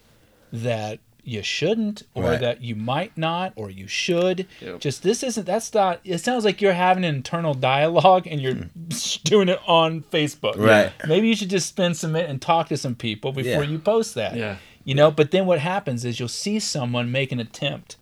that 0.51 0.99
you 1.26 1.41
shouldn't, 1.41 2.03
or 2.14 2.23
Right. 2.23 2.39
that 2.41 2.61
you 2.61 2.76
might 2.76 3.18
not, 3.18 3.53
or 3.55 3.69
you 3.69 3.88
should. 3.88 4.45
Yep. 4.60 4.81
Just 4.81 5.03
this 5.03 5.23
isn't. 5.23 5.45
That's 5.45 5.73
not. 5.73 6.01
It 6.03 6.18
sounds 6.18 6.43
like 6.43 6.61
you're 6.61 6.73
having 6.73 7.05
an 7.05 7.15
internal 7.15 7.53
dialogue 7.53 8.27
and 8.27 8.41
you're 8.41 8.55
doing 9.23 9.47
it 9.47 9.60
on 9.65 10.01
Facebook. 10.11 10.57
Right. 10.57 10.91
Maybe 11.07 11.30
you 11.30 11.35
should 11.38 11.49
just 11.49 11.69
spend 11.69 11.95
some 11.95 12.11
minute 12.11 12.30
and 12.30 12.41
talk 12.41 12.68
to 12.68 12.77
some 12.77 12.95
people 12.95 13.31
before 13.31 13.64
Yeah. 13.64 13.69
you 13.69 13.80
post 13.80 14.15
that. 14.15 14.35
Yeah. 14.35 14.57
You 14.84 14.95
know, 14.95 15.11
but 15.11 15.31
then 15.31 15.45
what 15.45 15.60
happens 15.60 16.03
is 16.03 16.19
you'll 16.19 16.27
see 16.27 16.60
someone 16.60 17.10
make 17.10 17.31
an 17.31 17.39
attempt, 17.39 17.95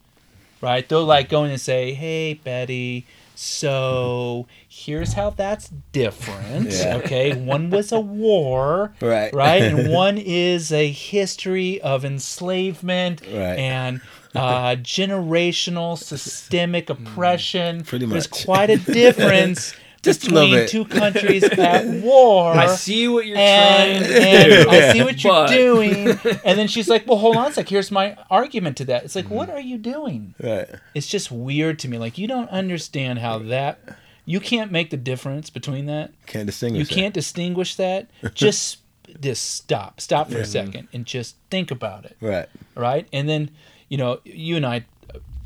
right? 0.60 0.90
They'll 0.90 1.06
like 1.06 1.30
go 1.30 1.44
in 1.44 1.52
and 1.52 1.62
say, 1.62 1.94
"Hey, 1.94 2.34
Betty, 2.34 3.06
so 3.42 4.48
here's 4.68 5.14
how 5.14 5.32
that's 5.32 5.70
different. 5.92 6.72
Yeah. 6.72 6.98
Okay, 6.98 7.34
one 7.36 7.70
was 7.70 7.92
a 7.92 8.00
war, 8.00 8.94
Right. 9.02 9.34
right, 9.34 9.62
and 9.64 9.92
one 10.06 10.18
is 10.18 10.72
a 10.72 10.90
history 10.92 11.82
of 11.82 12.06
enslavement 12.06 13.22
Right. 13.22 13.58
and 13.60 14.02
uh, 14.36 14.76
generational 14.78 15.98
systemic 15.98 16.90
oppression. 16.90 17.84
Pretty 17.84 18.06
There's 18.06 18.30
much. 18.32 18.46
quite 18.46 18.70
a 18.70 18.78
difference." 18.78 19.74
Just 20.04 20.28
a 20.28 20.32
little 20.34 20.50
Between 20.50 20.60
bit. 20.62 20.70
two 20.70 20.86
countries 20.86 21.44
at 21.44 21.86
war, 22.04 22.54
I 22.54 22.68
see 22.76 23.08
what 23.08 23.26
you're 23.28 23.38
and, 23.38 24.04
trying 24.06 24.12
to 24.12 24.28
and 24.28 24.64
do. 24.64 24.70
I 24.70 24.92
see 24.94 25.04
what 25.04 25.24
you're 25.24 25.34
but- 25.34 25.50
doing. 25.52 26.08
And 26.44 26.58
then 26.58 26.68
she's 26.68 26.90
like, 26.90 27.06
"Well, 27.08 27.18
hold 27.20 27.36
on 27.36 27.52
a 27.52 27.54
sec. 27.54 27.70
Here's 27.70 27.92
my 27.92 28.18
argument 28.30 28.78
to 28.78 28.86
that." 28.86 29.04
It's 29.04 29.16
like, 29.16 29.30
what 29.30 29.48
Mm-hmm. 29.50 29.58
are 29.58 29.62
you 29.62 29.78
doing? 29.78 30.34
Right. 30.42 30.68
It's 30.96 31.08
just 31.08 31.32
weird 31.32 31.78
to 31.80 31.88
me. 31.88 31.98
Like 32.00 32.18
you 32.18 32.28
don't 32.28 32.50
understand 32.50 33.20
how 33.20 33.38
that. 33.40 33.80
You 34.26 34.40
can't 34.40 34.72
make 34.72 34.90
the 34.92 34.98
difference 34.98 35.50
between 35.50 35.86
that. 35.88 36.14
Can't 36.26 36.46
distinguish. 36.46 36.90
You 36.90 36.96
can't 36.96 37.14
distinguish 37.14 37.76
that. 37.76 38.10
Just 38.34 38.78
just 39.20 39.56
stop. 39.56 40.00
Stop 40.00 40.32
for 40.32 40.38
a 40.38 40.46
second 40.46 40.88
and 40.94 41.06
just 41.06 41.36
think 41.50 41.70
about 41.70 42.06
it. 42.06 42.16
Right. 42.22 42.48
Right? 42.76 43.10
And 43.12 43.28
then, 43.28 43.50
you 43.90 43.98
know, 43.98 44.20
you 44.24 44.56
and 44.56 44.66
I 44.66 44.86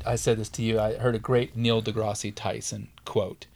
I 0.06 0.14
said 0.14 0.38
this 0.38 0.48
to 0.50 0.62
you. 0.62 0.78
I 0.78 0.94
heard 0.94 1.16
a 1.16 1.18
great 1.18 1.56
Neil 1.56 1.82
deGrasse 1.82 2.32
Tyson 2.36 2.88
quote, 3.04 3.46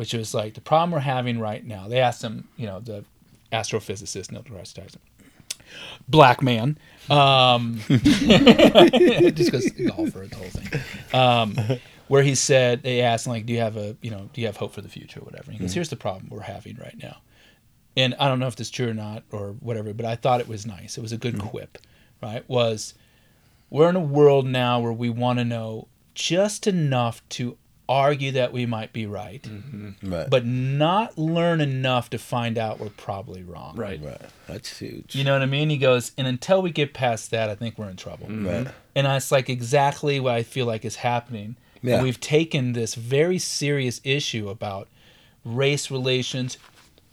which 0.00 0.14
was 0.14 0.32
like 0.32 0.54
the 0.54 0.62
problem 0.62 0.92
we're 0.92 0.98
having 1.00 1.38
right 1.38 1.62
now. 1.62 1.86
They 1.86 2.00
asked 2.00 2.24
him, 2.24 2.48
you 2.56 2.66
know, 2.66 2.80
the 2.80 3.04
astrophysicist 3.52 4.32
Neil 4.32 4.42
deGrasse 4.42 4.72
Tyson, 4.72 5.02
black 6.08 6.40
man, 6.40 6.78
um, 7.10 7.80
just 7.86 9.52
because 9.52 9.70
golfer, 9.72 10.26
the 10.26 10.36
whole 10.36 10.46
thing, 10.46 10.80
um, 11.12 11.78
where 12.08 12.22
he 12.22 12.34
said 12.34 12.82
they 12.82 13.02
asked 13.02 13.26
him 13.26 13.32
like, 13.32 13.44
do 13.44 13.52
you 13.52 13.58
have 13.58 13.76
a, 13.76 13.94
you 14.00 14.10
know, 14.10 14.30
do 14.32 14.40
you 14.40 14.46
have 14.46 14.56
hope 14.56 14.72
for 14.72 14.80
the 14.80 14.88
future 14.88 15.20
or 15.20 15.24
whatever? 15.24 15.50
And 15.50 15.56
he 15.56 15.58
goes, 15.58 15.74
here's 15.74 15.90
the 15.90 15.96
problem 15.96 16.28
we're 16.30 16.40
having 16.40 16.78
right 16.78 16.96
now, 17.02 17.18
and 17.94 18.14
I 18.18 18.26
don't 18.28 18.38
know 18.38 18.46
if 18.46 18.56
this 18.56 18.68
is 18.68 18.70
true 18.70 18.88
or 18.88 18.94
not 18.94 19.24
or 19.30 19.50
whatever, 19.60 19.92
but 19.92 20.06
I 20.06 20.16
thought 20.16 20.40
it 20.40 20.48
was 20.48 20.64
nice. 20.64 20.96
It 20.96 21.02
was 21.02 21.12
a 21.12 21.18
good 21.18 21.38
quip, 21.38 21.76
right? 22.22 22.42
Was 22.48 22.94
we're 23.68 23.90
in 23.90 23.96
a 23.96 24.00
world 24.00 24.46
now 24.46 24.80
where 24.80 24.94
we 24.94 25.10
want 25.10 25.40
to 25.40 25.44
know 25.44 25.88
just 26.14 26.66
enough 26.66 27.20
to 27.30 27.58
argue 27.90 28.30
that 28.32 28.52
we 28.52 28.64
might 28.66 28.92
be 28.92 29.04
right, 29.04 29.42
mm-hmm. 29.42 30.12
Right. 30.12 30.30
but 30.30 30.46
not 30.46 31.18
learn 31.18 31.60
enough 31.60 32.08
to 32.10 32.18
find 32.18 32.56
out 32.56 32.78
we're 32.78 32.88
probably 32.90 33.42
wrong. 33.42 33.76
Right. 33.76 34.00
Right. 34.00 34.20
That's 34.46 34.78
huge. 34.78 35.16
You 35.16 35.24
know 35.24 35.32
what 35.32 35.42
I 35.42 35.46
mean? 35.46 35.70
He 35.70 35.76
goes, 35.76 36.12
and 36.16 36.28
until 36.28 36.62
we 36.62 36.70
get 36.70 36.94
past 36.94 37.32
that, 37.32 37.50
I 37.50 37.56
think 37.56 37.76
we're 37.76 37.90
in 37.90 37.96
trouble. 37.96 38.28
Mm-hmm. 38.28 38.46
Right. 38.46 38.68
And 38.94 39.06
that's 39.06 39.32
like 39.32 39.50
exactly 39.50 40.20
what 40.20 40.34
I 40.34 40.44
feel 40.44 40.66
like 40.66 40.84
is 40.84 40.96
happening. 40.96 41.56
Yeah. 41.82 42.00
We've 42.00 42.20
taken 42.20 42.74
this 42.74 42.94
very 42.94 43.38
serious 43.38 44.00
issue 44.04 44.48
about 44.48 44.88
race 45.44 45.90
relations, 45.90 46.58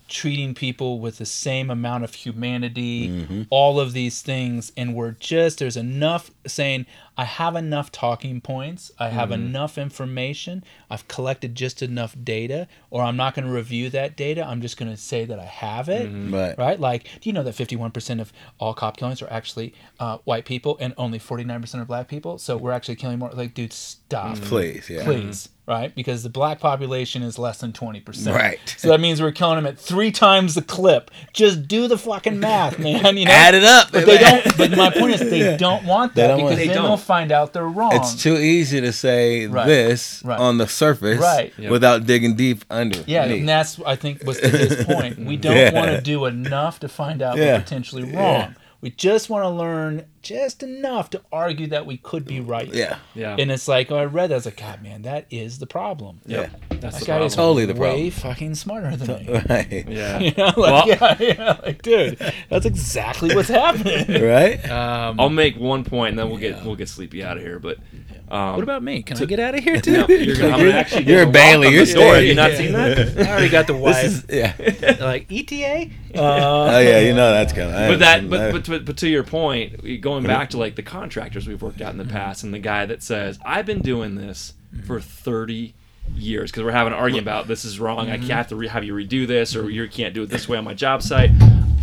treating 0.07 0.53
people 0.53 0.99
with 0.99 1.17
the 1.17 1.25
same 1.25 1.69
amount 1.69 2.03
of 2.03 2.13
humanity, 2.13 3.09
Mm-hmm. 3.09 3.41
all 3.49 3.79
of 3.79 3.93
these 3.93 4.21
things, 4.21 4.71
and 4.77 4.93
we're 4.95 5.11
just 5.11 5.59
there's 5.59 5.77
enough 5.77 6.31
saying 6.45 6.85
I 7.17 7.23
have 7.25 7.55
enough 7.55 7.91
talking 7.91 8.41
points, 8.41 8.91
I 8.99 9.09
have 9.09 9.29
Mm-hmm. 9.29 9.45
enough 9.47 9.77
information, 9.77 10.63
I've 10.89 11.07
collected 11.07 11.55
just 11.55 11.81
enough 11.81 12.15
data, 12.23 12.67
or 12.89 13.01
I'm 13.03 13.17
not 13.17 13.33
going 13.35 13.45
to 13.45 13.51
review 13.51 13.89
that 13.91 14.15
data. 14.15 14.45
I'm 14.45 14.61
just 14.61 14.77
going 14.77 14.91
to 14.91 14.97
say 14.97 15.25
that 15.25 15.39
I 15.39 15.45
have 15.45 15.89
it, 15.89 16.07
Right. 16.31 16.57
right? 16.57 16.79
Like, 16.79 17.03
do 17.21 17.29
you 17.29 17.33
know 17.33 17.43
that 17.43 17.55
51% 17.55 18.21
of 18.21 18.31
all 18.59 18.73
cop 18.73 18.97
killings 18.97 19.21
are 19.21 19.31
actually 19.31 19.73
uh, 19.99 20.19
white 20.25 20.45
people, 20.45 20.77
and 20.79 20.93
only 20.97 21.19
49% 21.19 21.81
are 21.81 21.85
black 21.85 22.07
people? 22.07 22.37
So 22.37 22.55
we're 22.55 22.71
actually 22.71 22.95
killing 22.97 23.19
more. 23.19 23.31
Like, 23.31 23.53
dude, 23.53 23.73
stop, 23.73 24.37
Please, 24.37 24.89
yeah. 24.89 25.03
please, 25.03 25.49
right? 25.67 25.93
Because 25.93 26.23
the 26.23 26.29
black 26.29 26.59
population 26.59 27.21
is 27.23 27.37
less 27.37 27.57
than 27.59 27.73
20%. 27.73 28.33
Right. 28.33 28.59
So 28.77 28.87
that 28.87 28.99
means 29.01 29.21
we're 29.21 29.31
killing 29.33 29.57
them 29.57 29.65
at 29.65 29.77
three 29.77 30.11
times 30.11 30.55
the 30.55 30.61
clip. 30.61 31.11
Just 31.33 31.67
do 31.67 31.87
the 31.87 31.97
fucking 31.97 32.39
math, 32.39 32.79
man. 32.79 33.17
You 33.17 33.25
know? 33.25 33.31
Add 33.31 33.53
it 33.53 33.63
up. 33.63 33.91
But 33.91 34.05
they 34.05 34.17
don't. 34.17 34.57
But 34.57 34.71
my 34.77 34.89
point 34.89 35.15
is, 35.15 35.29
they 35.29 35.57
don't 35.59 35.83
want 35.85 36.15
that 36.15 36.27
don't 36.27 36.37
because 36.37 36.49
want- 36.51 36.57
They 36.57 36.67
then 36.67 36.75
don't. 36.77 36.85
they'll 36.85 36.97
find 36.97 37.31
out 37.31 37.53
they're 37.53 37.67
wrong. 37.67 37.91
It's 37.95 38.21
too 38.21 38.37
easy 38.37 38.79
to 38.81 38.93
say 38.93 39.47
Right. 39.47 39.67
this 39.67 40.21
Right. 40.23 40.39
on 40.39 40.57
the 40.57 40.67
surface 40.67 41.19
Right. 41.19 41.53
Yep. 41.57 41.71
without 41.71 42.05
digging 42.05 42.35
deep 42.35 42.63
under. 42.69 43.03
yeah, 43.05 43.25
and 43.25 43.47
that's 43.47 43.79
I 43.85 43.95
think 43.97 44.23
was 44.23 44.39
to 44.39 44.47
his 44.49 44.85
point. 44.85 45.19
We 45.19 45.35
don't 45.37 45.55
Yeah. 45.57 45.73
want 45.73 45.87
to 45.91 46.01
do 46.01 46.25
enough 46.25 46.79
to 46.79 46.87
find 46.87 47.21
out 47.21 47.37
Yeah. 47.37 47.53
we're 47.57 47.59
potentially 47.63 48.03
wrong. 48.13 48.55
We 48.87 48.91
just 48.91 49.29
want 49.29 49.43
to 49.43 49.49
learn 49.49 50.05
just 50.21 50.63
enough 50.63 51.09
to 51.09 51.21
argue 51.29 51.67
that 51.67 51.85
we 51.85 51.97
could 51.97 52.23
be 52.23 52.39
right. 52.39 52.73
yeah. 52.73 52.99
Yeah. 53.15 53.35
And 53.37 53.51
it's 53.51 53.67
like, 53.67 53.91
oh, 53.91 53.97
I 53.97 54.05
read 54.05 54.29
that. 54.29 54.35
I 54.35 54.37
was 54.37 54.45
like, 54.45 54.55
God, 54.55 54.81
man, 54.81 55.01
that 55.01 55.25
is 55.29 55.59
the 55.59 55.67
problem. 55.67 56.21
Yep. 56.25 56.51
That's 56.69 56.81
That 56.81 56.93
the 56.93 56.99
guy 56.99 57.05
problem. 57.05 57.27
is 57.27 57.35
Totally 57.35 57.65
the 57.65 57.73
way 57.73 58.09
problem. 58.09 58.11
fucking 58.11 58.55
smarter 58.55 58.95
than 58.95 59.25
me. 59.25 59.41
Right. 59.49 59.85
Yeah. 59.89 60.19
You 60.27 60.31
know, 60.37 60.45
like, 60.45 60.57
Well- 60.57 60.87
yeah, 60.87 61.17
yeah, 61.19 61.59
like, 61.65 61.81
dude, 61.81 62.17
that's 62.49 62.65
exactly 62.65 63.35
what's 63.35 63.49
happening. 63.49 64.23
Right? 64.23 64.63
Um, 64.69 65.19
I'll 65.19 65.27
make 65.29 65.57
one 65.57 65.83
point 65.83 66.11
and 66.11 66.19
then 66.19 66.29
we'll 66.29 66.39
get 66.39 66.63
we'll 66.63 66.77
get 66.77 66.87
sleepy 66.87 67.21
out 67.25 67.35
of 67.35 67.43
here. 67.43 67.59
But 67.59 67.79
um, 68.29 68.55
what 68.55 68.63
about 68.63 68.83
me? 68.83 69.03
Can 69.03 69.17
I 69.17 69.25
get 69.25 69.39
out 69.39 69.55
of 69.55 69.63
here 69.63 69.79
too? 69.79 69.91
no, 69.93 70.07
you're 70.07 70.35
gonna, 70.35 70.49
I'm 70.53 70.59
gonna 70.59 70.71
actually 70.71 71.05
You're 71.05 71.23
a 71.23 71.27
Bailey, 71.31 71.69
you're 71.69 71.85
the 71.85 71.93
door. 71.93 72.13
staying. 72.15 72.27
You 72.27 72.35
not 72.35 72.51
seen 72.53 72.73
that? 72.73 73.17
I 73.17 73.31
already 73.31 73.49
got 73.49 73.67
the 73.67 73.73
This 73.73 73.81
wife. 73.81 74.03
is 74.05 74.25
yeah. 74.29 74.97
like 75.05 75.31
ETA. 75.31 75.89
Uh, 76.15 76.19
Oh 76.19 76.79
yeah, 76.79 76.99
you 76.99 77.13
know 77.13 77.31
that's 77.31 77.53
coming. 77.53 77.73
but 77.73 77.99
that 77.99 78.29
but, 78.29 78.51
but 78.51 78.67
but 78.67 78.85
but 78.85 78.97
to 78.97 79.07
your 79.07 79.23
point 79.23 80.01
going 80.01 80.23
back 80.25 80.49
to 80.51 80.57
like 80.57 80.75
the 80.75 80.83
contractors 80.83 81.47
we've 81.47 81.61
worked 81.61 81.81
out 81.81 81.91
in 81.91 81.97
the 81.97 82.05
past 82.05 82.43
and 82.43 82.53
the 82.53 82.59
guy 82.59 82.85
that 82.85 83.01
says 83.03 83.37
i've 83.45 83.65
been 83.65 83.81
doing 83.81 84.15
this 84.15 84.53
for 84.85 84.99
30 84.99 85.73
years 86.15 86.49
because 86.51 86.63
we're 86.63 86.71
having 86.71 86.93
an 86.93 86.99
argument 86.99 87.23
about 87.27 87.47
this 87.47 87.63
is 87.65 87.79
wrong 87.79 88.09
i 88.09 88.17
have 88.17 88.47
to 88.47 88.55
re- 88.55 88.67
have 88.67 88.83
you 88.83 88.93
redo 88.93 89.27
this 89.27 89.55
or 89.55 89.69
you 89.69 89.87
can't 89.87 90.13
do 90.13 90.23
it 90.23 90.29
this 90.29 90.47
way 90.49 90.57
on 90.57 90.63
my 90.63 90.73
job 90.73 91.01
site 91.01 91.29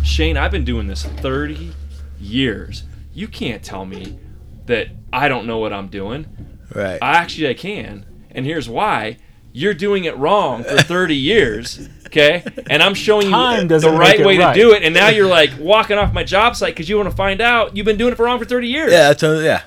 shane 0.03 0.35
i've 0.37 0.51
been 0.51 0.65
doing 0.65 0.87
this 0.87 1.03
30 1.03 1.71
years 2.19 2.83
you 3.13 3.27
can't 3.27 3.63
tell 3.63 3.85
me 3.85 4.17
that 4.65 4.87
i 5.13 5.27
don't 5.27 5.45
know 5.45 5.59
what 5.59 5.71
i'm 5.73 5.87
doing 5.87 6.25
right. 6.73 6.99
I 7.01 7.13
actually 7.13 7.49
I 7.49 7.53
can, 7.53 8.05
and 8.31 8.45
here's 8.45 8.69
why. 8.69 9.17
You're 9.53 9.73
doing 9.73 10.03
it 10.03 10.17
wrong 10.17 10.65
for 10.65 10.77
30 10.77 11.15
years, 11.31 11.87
okay? 12.07 12.43
And 12.69 12.83
I'm 12.83 12.93
showing 12.93 13.29
Time 13.29 13.69
you 13.69 13.79
the 13.79 13.89
right 13.89 14.19
way 14.25 14.37
right. 14.37 14.53
to 14.53 14.59
do 14.59 14.73
it, 14.73 14.83
and 14.83 14.93
now 14.93 15.07
you're 15.07 15.27
like 15.27 15.51
walking 15.57 15.97
off 15.97 16.13
my 16.13 16.25
job 16.25 16.57
site 16.57 16.73
because 16.73 16.89
you 16.89 16.97
want 16.97 17.09
to 17.09 17.15
find 17.15 17.39
out 17.39 17.77
you've 17.77 17.85
been 17.85 17.97
doing 17.97 18.11
it 18.11 18.15
for 18.17 18.25
wrong 18.25 18.37
for 18.37 18.45
30 18.45 18.67
years. 18.67 18.91
yeah, 18.91 19.07
that's 19.07 19.23
a, 19.23 19.41
yeah. 19.43 19.61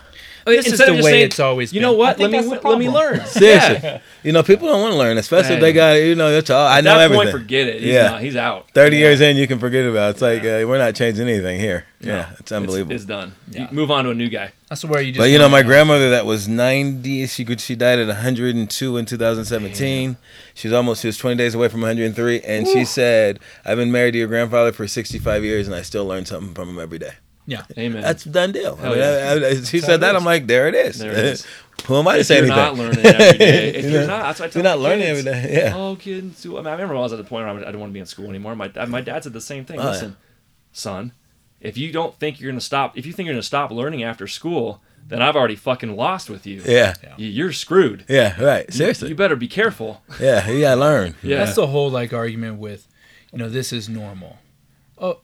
This 0.48 0.66
is 0.66 0.72
Instead 0.72 0.88
of 0.88 0.94
the 0.94 0.98
just 0.98 1.04
way 1.06 1.10
saying, 1.12 1.24
it's 1.26 1.40
always 1.40 1.72
You 1.72 1.80
know 1.80 1.94
I 1.94 1.96
what? 1.96 2.18
Let 2.18 2.30
me 2.30 2.40
let 2.40 2.78
me 2.78 2.88
learn. 2.88 3.20
Seriously. 3.26 3.78
Yeah. 3.82 4.00
You 4.22 4.32
know, 4.32 4.42
people 4.42 4.66
don't 4.68 4.80
want 4.80 4.92
to 4.92 4.98
learn, 4.98 5.16
especially 5.18 5.54
if 5.56 5.60
they 5.60 5.68
Hey. 5.68 5.72
got 5.74 5.92
you 5.94 6.14
know. 6.14 6.30
That's 6.32 6.50
all. 6.50 6.66
I 6.66 6.80
know 6.80 6.96
that 6.98 7.04
everything. 7.04 7.26
point, 7.32 7.42
forget 7.42 7.68
it. 7.68 7.80
He's 7.82 7.92
Yeah. 7.92 8.10
not, 8.10 8.20
he's 8.22 8.36
out. 8.36 8.68
Thirty 8.74 8.96
years 8.96 9.20
in, 9.20 9.36
you 9.36 9.46
can 9.46 9.58
forget 9.58 9.84
about. 9.86 10.08
it. 10.08 10.10
It's 10.12 10.22
like 10.22 10.40
uh, 10.40 10.66
we're 10.68 10.78
not 10.78 10.94
changing 10.94 11.28
anything 11.28 11.60
here. 11.60 11.84
Yeah, 12.00 12.30
it's 12.38 12.52
unbelievable. 12.52 12.92
It's, 12.94 13.02
it's 13.02 13.08
done. 13.08 13.34
You 13.50 13.62
Yeah. 13.62 13.68
move 13.72 13.90
on 13.90 14.04
to 14.04 14.10
a 14.10 14.14
new 14.14 14.28
guy. 14.28 14.52
That's 14.68 14.84
where 14.84 15.00
you 15.00 15.12
just. 15.12 15.18
But 15.18 15.30
you 15.30 15.38
know, 15.38 15.44
wanna 15.44 15.56
my 15.56 15.62
grandmother 15.62 16.10
that 16.10 16.26
was 16.26 16.46
90, 16.46 17.26
she 17.26 17.44
could, 17.44 17.60
she 17.60 17.74
died 17.74 17.98
at 17.98 18.06
102 18.06 18.96
in 18.96 19.04
2017. 19.06 20.16
She 20.54 20.68
was 20.68 20.72
almost 20.72 21.00
she 21.02 21.08
was 21.08 21.16
20 21.16 21.36
days 21.36 21.54
away 21.54 21.68
from 21.68 21.80
103 21.80 22.40
and 22.42 22.66
she 22.68 22.84
said, 22.84 23.40
"I've 23.64 23.78
been 23.78 23.90
married 23.90 24.12
to 24.12 24.18
your 24.18 24.28
grandfather 24.28 24.72
for 24.72 24.86
65 24.86 25.42
years 25.44 25.66
and 25.66 25.74
I 25.74 25.82
still 25.82 26.06
learn 26.06 26.24
something 26.26 26.54
from 26.54 26.68
him 26.70 26.78
every 26.78 26.98
day." 26.98 27.12
Yeah. 27.48 27.62
Amen. 27.78 28.02
That's 28.02 28.26
a 28.26 28.28
done 28.28 28.52
deal. 28.52 28.78
I 28.80 28.88
mean, 28.90 28.98
yeah. 28.98 29.34
I- 29.42 29.46
I- 29.48 29.54
she 29.62 29.80
said 29.80 30.00
that 30.02 30.14
I'm 30.14 30.24
like, 30.24 30.46
"There 30.46 30.68
it 30.68 30.74
is." 30.74 30.98
There 30.98 31.12
it 31.12 31.18
is. 31.24 31.46
Who 31.86 31.96
am 31.96 32.06
I 32.08 32.14
to 32.14 32.20
if 32.20 32.26
say 32.26 32.36
you're 32.36 32.44
anything? 32.44 32.56
not 32.62 32.74
learning 32.76 33.06
every 33.06 33.38
day, 33.38 33.68
if 33.74 33.82
You're 33.84 33.92
you're 33.92 34.00
not- 34.02 34.18
not, 34.18 34.22
that's 34.26 34.40
what 34.40 34.50
I 34.50 34.58
You're 34.58 34.64
not 34.64 34.78
my 34.78 34.84
learning 34.84 35.06
kids. 35.06 35.26
every 35.26 35.42
day. 35.48 35.62
Yeah. 35.62 35.76
Oh, 35.76 35.96
kids. 35.96 36.44
I, 36.44 36.48
mean, 36.50 36.66
I 36.66 36.72
remember 36.72 36.94
when 36.94 37.00
I 37.00 37.02
was 37.04 37.12
at 37.12 37.18
the 37.18 37.24
point 37.24 37.46
where 37.46 37.54
I 37.54 37.58
didn't 37.58 37.80
want 37.80 37.90
to 37.90 37.94
be 37.94 38.00
in 38.00 38.06
school 38.06 38.28
anymore. 38.28 38.54
My 38.54 38.70
my 38.86 39.00
dad 39.00 39.24
said 39.24 39.32
the 39.32 39.40
same 39.40 39.64
thing. 39.64 39.78
Oh, 39.80 39.84
yeah. 39.84 39.88
Listen, 39.90 40.16
son, 40.72 41.12
if 41.60 41.78
you 41.78 41.90
don't 41.92 42.14
think 42.18 42.40
you're 42.40 42.50
gonna 42.52 42.60
stop, 42.60 42.98
if 42.98 43.06
you 43.06 43.12
think 43.12 43.26
you're 43.26 43.34
gonna 43.34 43.42
stop 43.42 43.70
learning 43.70 44.02
after 44.02 44.26
school, 44.26 44.82
then 45.06 45.22
I've 45.22 45.36
already 45.36 45.56
fucking 45.56 45.96
lost 45.96 46.28
with 46.28 46.46
you. 46.46 46.62
Yeah. 46.66 46.94
You- 47.16 47.28
You're 47.28 47.52
screwed. 47.52 48.04
Yeah. 48.08 48.38
Right. 48.42 48.70
Seriously. 48.72 49.08
you 49.08 49.14
better 49.14 49.36
be 49.36 49.48
careful. 49.48 50.02
Yeah. 50.20 50.46
You 50.50 50.60
gotta 50.60 50.80
learn. 50.80 51.14
Yeah. 51.22 51.38
That's 51.38 51.54
the 51.56 51.68
whole 51.68 51.90
like 51.90 52.12
argument 52.12 52.58
with, 52.58 52.86
you 53.32 53.38
know, 53.38 53.48
this 53.48 53.72
is 53.72 53.88
normal. 53.88 54.38
Oh, 55.00 55.06
w- 55.06 55.20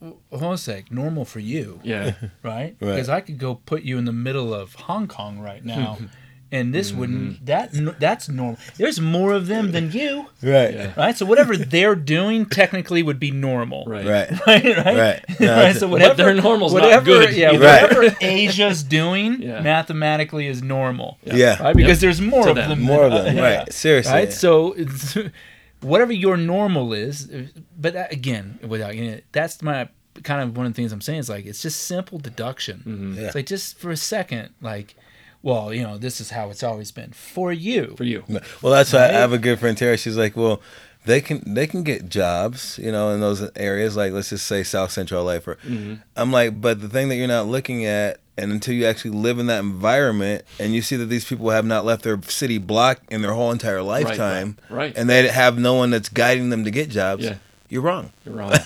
hold 0.00 0.42
on 0.42 0.54
a 0.54 0.58
sec. 0.58 0.90
Normal 0.90 1.24
for 1.24 1.40
you, 1.40 1.80
Yeah. 1.82 2.12
right? 2.42 2.42
Right. 2.42 2.76
Because 2.80 3.08
I 3.08 3.20
could 3.20 3.38
go 3.38 3.56
put 3.56 3.82
you 3.82 3.98
in 3.98 4.04
the 4.04 4.12
middle 4.12 4.54
of 4.54 4.74
Hong 4.74 5.06
Kong 5.08 5.38
right 5.40 5.64
now, 5.64 5.98
and 6.52 6.72
this 6.74 6.90
Mm-hmm. 6.90 7.00
wouldn't. 7.00 7.46
That 7.46 7.98
that's 8.00 8.28
normal. 8.28 8.56
There's 8.78 9.00
more 9.00 9.32
of 9.32 9.48
them 9.48 9.72
than 9.72 9.92
you, 9.92 10.26
Right. 10.42 10.72
Yeah. 10.72 10.92
right? 10.96 11.14
So 11.16 11.26
whatever 11.26 11.56
they're 11.58 11.94
doing 11.94 12.46
technically 12.46 13.02
would 13.02 13.20
be 13.20 13.30
normal. 13.30 13.84
Right. 13.86 14.06
Right. 14.06 14.30
Right, 14.46 14.64
right, 14.64 14.96
Right. 15.28 15.40
No, 15.40 15.54
right. 15.56 15.76
So 15.76 15.88
whatever 15.88 16.14
their 16.14 16.34
normal's 16.34 16.72
not 16.72 16.82
whatever, 16.84 17.04
good 17.04 17.34
Yeah. 17.36 17.48
Right. 17.48 17.82
whatever 17.82 18.16
Asia's 18.22 18.82
doing 18.82 19.42
Yeah. 19.42 19.60
mathematically 19.60 20.46
is 20.46 20.62
normal, 20.62 21.18
Yeah. 21.24 21.62
right? 21.62 21.76
Because 21.76 22.00
there's 22.00 22.20
more 22.20 22.44
To 22.44 22.50
of 22.50 22.56
them. 22.56 22.70
them. 22.70 22.80
More 22.80 23.04
of 23.04 23.12
than- 23.12 23.24
them. 23.24 23.36
yeah. 23.36 23.58
Right. 23.58 23.72
Seriously. 23.72 24.12
Right. 24.12 24.32
So 24.32 24.72
it's, 24.72 25.18
whatever 25.80 26.12
your 26.12 26.36
normal 26.36 26.92
is, 26.92 27.28
but 27.76 27.92
that, 27.94 28.12
again, 28.12 28.58
without 28.66 28.96
you 28.96 29.10
know, 29.10 29.20
that's 29.32 29.62
my 29.62 29.88
kind 30.22 30.42
of 30.42 30.56
one 30.56 30.66
of 30.66 30.72
the 30.72 30.76
things 30.76 30.92
I'm 30.92 31.00
saying 31.00 31.20
is 31.20 31.28
like 31.28 31.46
it's 31.46 31.62
just 31.62 31.84
simple 31.86 32.18
deduction. 32.18 32.78
Mm-hmm. 32.78 33.14
Yeah. 33.14 33.26
It's 33.26 33.34
like 33.34 33.46
just 33.46 33.78
for 33.78 33.90
a 33.90 33.96
second, 33.96 34.50
like, 34.60 34.94
well, 35.42 35.72
you 35.72 35.82
know, 35.82 35.98
this 35.98 36.20
is 36.20 36.30
how 36.30 36.50
it's 36.50 36.62
always 36.62 36.90
been 36.90 37.12
for 37.12 37.52
you. 37.52 37.94
For 37.96 38.04
you. 38.04 38.24
Well, 38.62 38.72
that's 38.72 38.92
why 38.92 39.04
I 39.04 39.12
have 39.12 39.32
a 39.32 39.38
good 39.38 39.58
friend 39.58 39.76
Terry. 39.76 39.96
She's 39.96 40.16
like, 40.16 40.36
well, 40.36 40.60
they 41.04 41.20
can 41.20 41.54
they 41.54 41.66
can 41.66 41.82
get 41.82 42.08
jobs, 42.08 42.78
you 42.82 42.92
know, 42.92 43.10
in 43.10 43.20
those 43.20 43.48
areas. 43.56 43.96
Like 43.96 44.12
let's 44.12 44.30
just 44.30 44.46
say 44.46 44.62
South 44.62 44.90
Central 44.90 45.24
LA. 45.24 45.40
For 45.40 45.56
Mm-hmm. 45.56 45.94
I'm 46.16 46.32
like, 46.32 46.60
but 46.60 46.80
the 46.80 46.88
thing 46.88 47.08
that 47.08 47.16
you're 47.16 47.28
not 47.28 47.46
looking 47.46 47.84
at, 47.84 48.20
and 48.38 48.52
until 48.52 48.74
you 48.74 48.86
actually 48.86 49.10
live 49.10 49.38
in 49.38 49.46
that 49.46 49.60
environment, 49.60 50.44
and 50.58 50.74
you 50.74 50.82
see 50.82 50.96
that 50.96 51.06
these 51.06 51.24
people 51.24 51.50
have 51.50 51.66
not 51.66 51.84
left 51.84 52.02
their 52.04 52.20
city 52.22 52.58
block 52.58 53.00
in 53.10 53.22
their 53.22 53.32
whole 53.32 53.50
entire 53.50 53.82
lifetime, 53.82 54.56
right, 54.70 54.76
right. 54.76 54.96
and 54.96 55.10
they 55.10 55.26
have 55.28 55.58
no 55.58 55.74
one 55.74 55.90
that's 55.90 56.08
guiding 56.08 56.50
them 56.50 56.64
to 56.64 56.70
get 56.70 56.88
jobs. 56.88 57.24
Yeah. 57.24 57.36
You're 57.70 57.82
wrong. 57.82 58.12
You're 58.24 58.34
wrong. 58.34 58.50
Me 58.50 58.56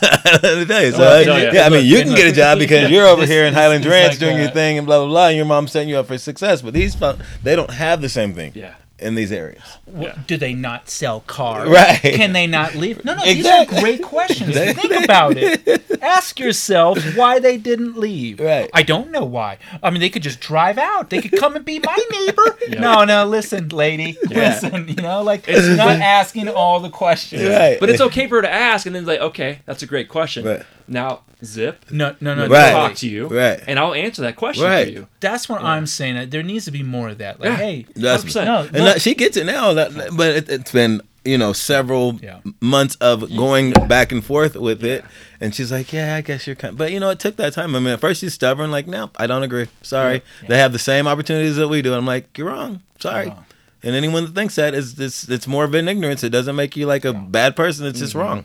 tell 0.65 0.85
you. 0.85 0.93
So, 0.93 0.99
like, 0.99 1.01
uh, 1.01 1.25
tell 1.25 1.43
ya. 1.43 1.51
yeah, 1.53 1.67
I 1.67 1.71
mean, 1.71 1.85
you 1.85 2.03
can 2.03 2.15
get 2.15 2.29
a 2.29 2.33
job 2.33 2.59
because 2.61 2.89
you're 2.89 3.07
over 3.07 3.23
This- 3.23 3.31
here 3.31 3.45
in 3.47 3.53
Highlands 3.53 3.85
Ranch 3.85 4.13
like 4.13 4.19
doing 4.21 4.39
your 4.39 4.51
thing 4.51 4.79
and 4.79 4.87
blah 4.87 4.99
blah 5.01 5.09
blah, 5.09 5.27
and 5.29 5.37
your 5.37 5.47
mom's 5.47 5.73
setting 5.73 5.89
you 5.89 5.97
up 5.97 6.07
for 6.07 6.17
success. 6.19 6.63
But 6.63 6.73
these, 6.73 6.97
they 7.43 7.57
don't 7.57 7.71
have 7.71 8.01
the 8.01 8.09
same 8.09 8.33
thing 8.33 8.53
Yeah. 8.55 8.75
In 9.03 9.15
these 9.15 9.33
areas. 9.33 9.63
Wh- 9.95 10.09
Do 10.27 10.37
they 10.37 10.55
not 10.55 10.89
sell 10.89 11.21
cars? 11.21 11.69
Right. 11.69 12.01
Can 12.01 12.33
they 12.33 12.47
not 12.47 12.75
leave? 12.75 13.05
No, 13.05 13.15
no. 13.15 13.23
Exactly. 13.25 13.35
These 13.35 13.47
are 13.79 13.81
great 13.81 14.03
questions. 14.03 14.55
Think 14.57 15.05
about 15.05 15.37
it. 15.37 15.87
Ask 16.03 16.39
yourself 16.41 16.99
why 17.17 17.39
they 17.39 17.57
didn't 17.57 17.97
leave. 17.99 18.41
Right. 18.41 18.71
I 18.73 18.83
don't 18.83 19.11
know 19.11 19.25
why. 19.25 19.59
I 19.83 19.91
mean, 19.91 20.01
they 20.01 20.11
could 20.11 20.23
just 20.23 20.41
drive 20.41 20.79
out. 20.79 21.11
They 21.11 21.21
could 21.21 21.39
come 21.39 21.57
and 21.57 21.65
be 21.65 21.79
my 21.79 21.97
neighbor. 22.11 22.43
Yeah. 22.69 22.81
No, 22.81 23.05
no. 23.05 23.27
Listen, 23.27 23.69
lady. 23.71 24.17
Yeah. 24.31 24.59
Listen. 24.63 24.89
You 24.89 24.95
know, 24.95 25.23
like 25.23 25.45
it's 25.49 25.67
not 25.77 26.01
asking 26.01 26.49
all 26.49 26.79
the 26.81 26.89
questions. 26.91 27.43
Right. 27.43 27.79
But 27.81 27.91
it's 27.91 28.01
okay 28.01 28.29
for 28.29 28.37
her 28.37 28.43
to 28.43 28.51
ask, 28.53 28.87
and 28.87 28.95
then 28.95 29.05
like, 29.05 29.19
okay, 29.21 29.59
that's 29.67 29.83
a 29.83 29.87
great 29.87 30.09
question. 30.09 30.45
Right. 30.47 30.63
Now, 30.93 31.21
zip. 31.43 31.87
No, 31.91 32.15
no, 32.21 32.35
no. 32.35 32.47
Right. 32.47 32.71
talk 32.73 32.95
to 32.97 33.09
you, 33.09 33.27
Right. 33.27 33.61
and 33.67 33.79
I'll 33.79 33.95
answer 33.95 34.23
that 34.23 34.37
question 34.37 34.65
Right. 34.65 34.87
for 34.87 34.93
you. 34.93 35.09
That's 35.21 35.49
what 35.49 35.63
I'm 35.63 35.87
saying. 35.87 36.15
That 36.15 36.31
there 36.31 36.43
needs 36.43 36.67
to 36.67 36.71
be 36.71 36.83
more 36.83 37.09
of 37.09 37.19
that. 37.19 37.41
Like, 37.41 37.51
Yeah. 37.51 37.57
hey, 37.57 37.87
That's 37.97 38.23
100%. 38.23 38.45
no, 38.45 38.59
and 38.61 38.85
look, 38.85 38.95
that, 38.95 39.03
she 39.03 39.15
gets 39.15 39.37
it 39.37 39.47
now. 39.47 39.73
That, 39.73 40.15
but 40.15 40.37
it, 40.37 40.49
it's 40.49 40.71
been 40.73 41.01
you 41.25 41.39
know 41.39 41.53
several 41.53 42.19
Yeah. 42.21 42.39
months 42.61 42.97
of 42.97 43.35
going 43.35 43.73
back 43.89 44.13
and 44.13 44.25
forth 44.25 44.55
with 44.55 44.85
it, 44.85 45.05
and 45.41 45.55
she's 45.55 45.73
like, 45.73 45.93
"Yeah, 45.93 46.17
I 46.17 46.21
guess 46.21 46.47
you're 46.47 46.57
kind." 46.57 46.77
But 46.77 46.93
you 46.93 47.01
know, 47.01 47.11
it 47.11 47.19
took 47.19 47.37
that 47.37 47.55
time. 47.55 47.75
I 47.75 47.79
mean, 47.79 47.95
at 47.95 48.01
first 48.01 48.21
she's 48.21 48.35
stubborn, 48.35 48.71
like, 48.71 48.87
"No, 48.87 49.11
I 49.17 49.27
don't 49.27 49.43
agree. 49.43 49.69
Sorry, 49.83 50.23
they 50.49 50.59
have 50.59 50.73
the 50.73 50.79
same 50.79 51.07
opportunities 51.07 51.57
that 51.57 51.69
we 51.69 51.81
do." 51.81 51.95
I'm 51.95 52.07
like, 52.07 52.37
"You're 52.37 52.49
wrong. 52.49 52.83
Sorry." 53.01 53.29
wrong. 53.29 53.47
And 53.85 53.97
anyone 53.97 54.25
that 54.27 54.35
thinks 54.35 54.55
that 54.57 54.75
is 54.75 54.99
it's 55.01 55.29
it's 55.29 55.49
more 55.49 55.65
of 55.65 55.75
an 55.75 55.89
ignorance. 55.89 56.23
It 56.23 56.31
doesn't 56.31 56.55
make 56.55 56.77
you 56.77 56.87
like 56.87 57.05
a 57.05 57.13
bad 57.13 57.57
person. 57.57 57.87
It's 57.87 57.99
just 57.99 58.15
mm-hmm. 58.15 58.21
wrong. 58.21 58.45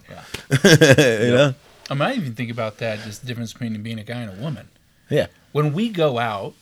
you 0.63 1.35
know? 1.35 1.53
I 1.89 1.93
mean, 1.93 2.01
I 2.03 2.13
even 2.15 2.35
think 2.35 2.51
about 2.51 2.77
that. 2.79 2.99
Just 2.99 3.21
the 3.21 3.27
difference 3.27 3.53
between 3.53 3.81
being 3.81 3.99
a 3.99 4.03
guy 4.03 4.21
and 4.21 4.37
a 4.37 4.41
woman. 4.41 4.69
Yeah. 5.09 5.27
When 5.51 5.73
we 5.73 5.89
go 5.89 6.17
out, 6.17 6.53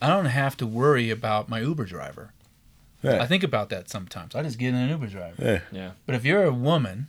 I 0.00 0.08
don't 0.08 0.26
have 0.26 0.56
to 0.58 0.66
worry 0.66 1.10
about 1.10 1.48
my 1.48 1.60
Uber 1.60 1.84
driver. 1.84 2.32
Right. 3.02 3.20
I 3.20 3.26
think 3.26 3.42
about 3.42 3.68
that 3.70 3.88
sometimes. 3.88 4.34
I 4.34 4.42
just 4.42 4.58
get 4.58 4.68
in 4.68 4.74
an 4.76 4.90
Uber 4.90 5.06
driver. 5.06 5.42
Yeah. 5.42 5.60
Yeah. 5.72 5.90
But 6.06 6.14
if 6.14 6.24
you're 6.24 6.44
a 6.44 6.52
woman, 6.52 7.08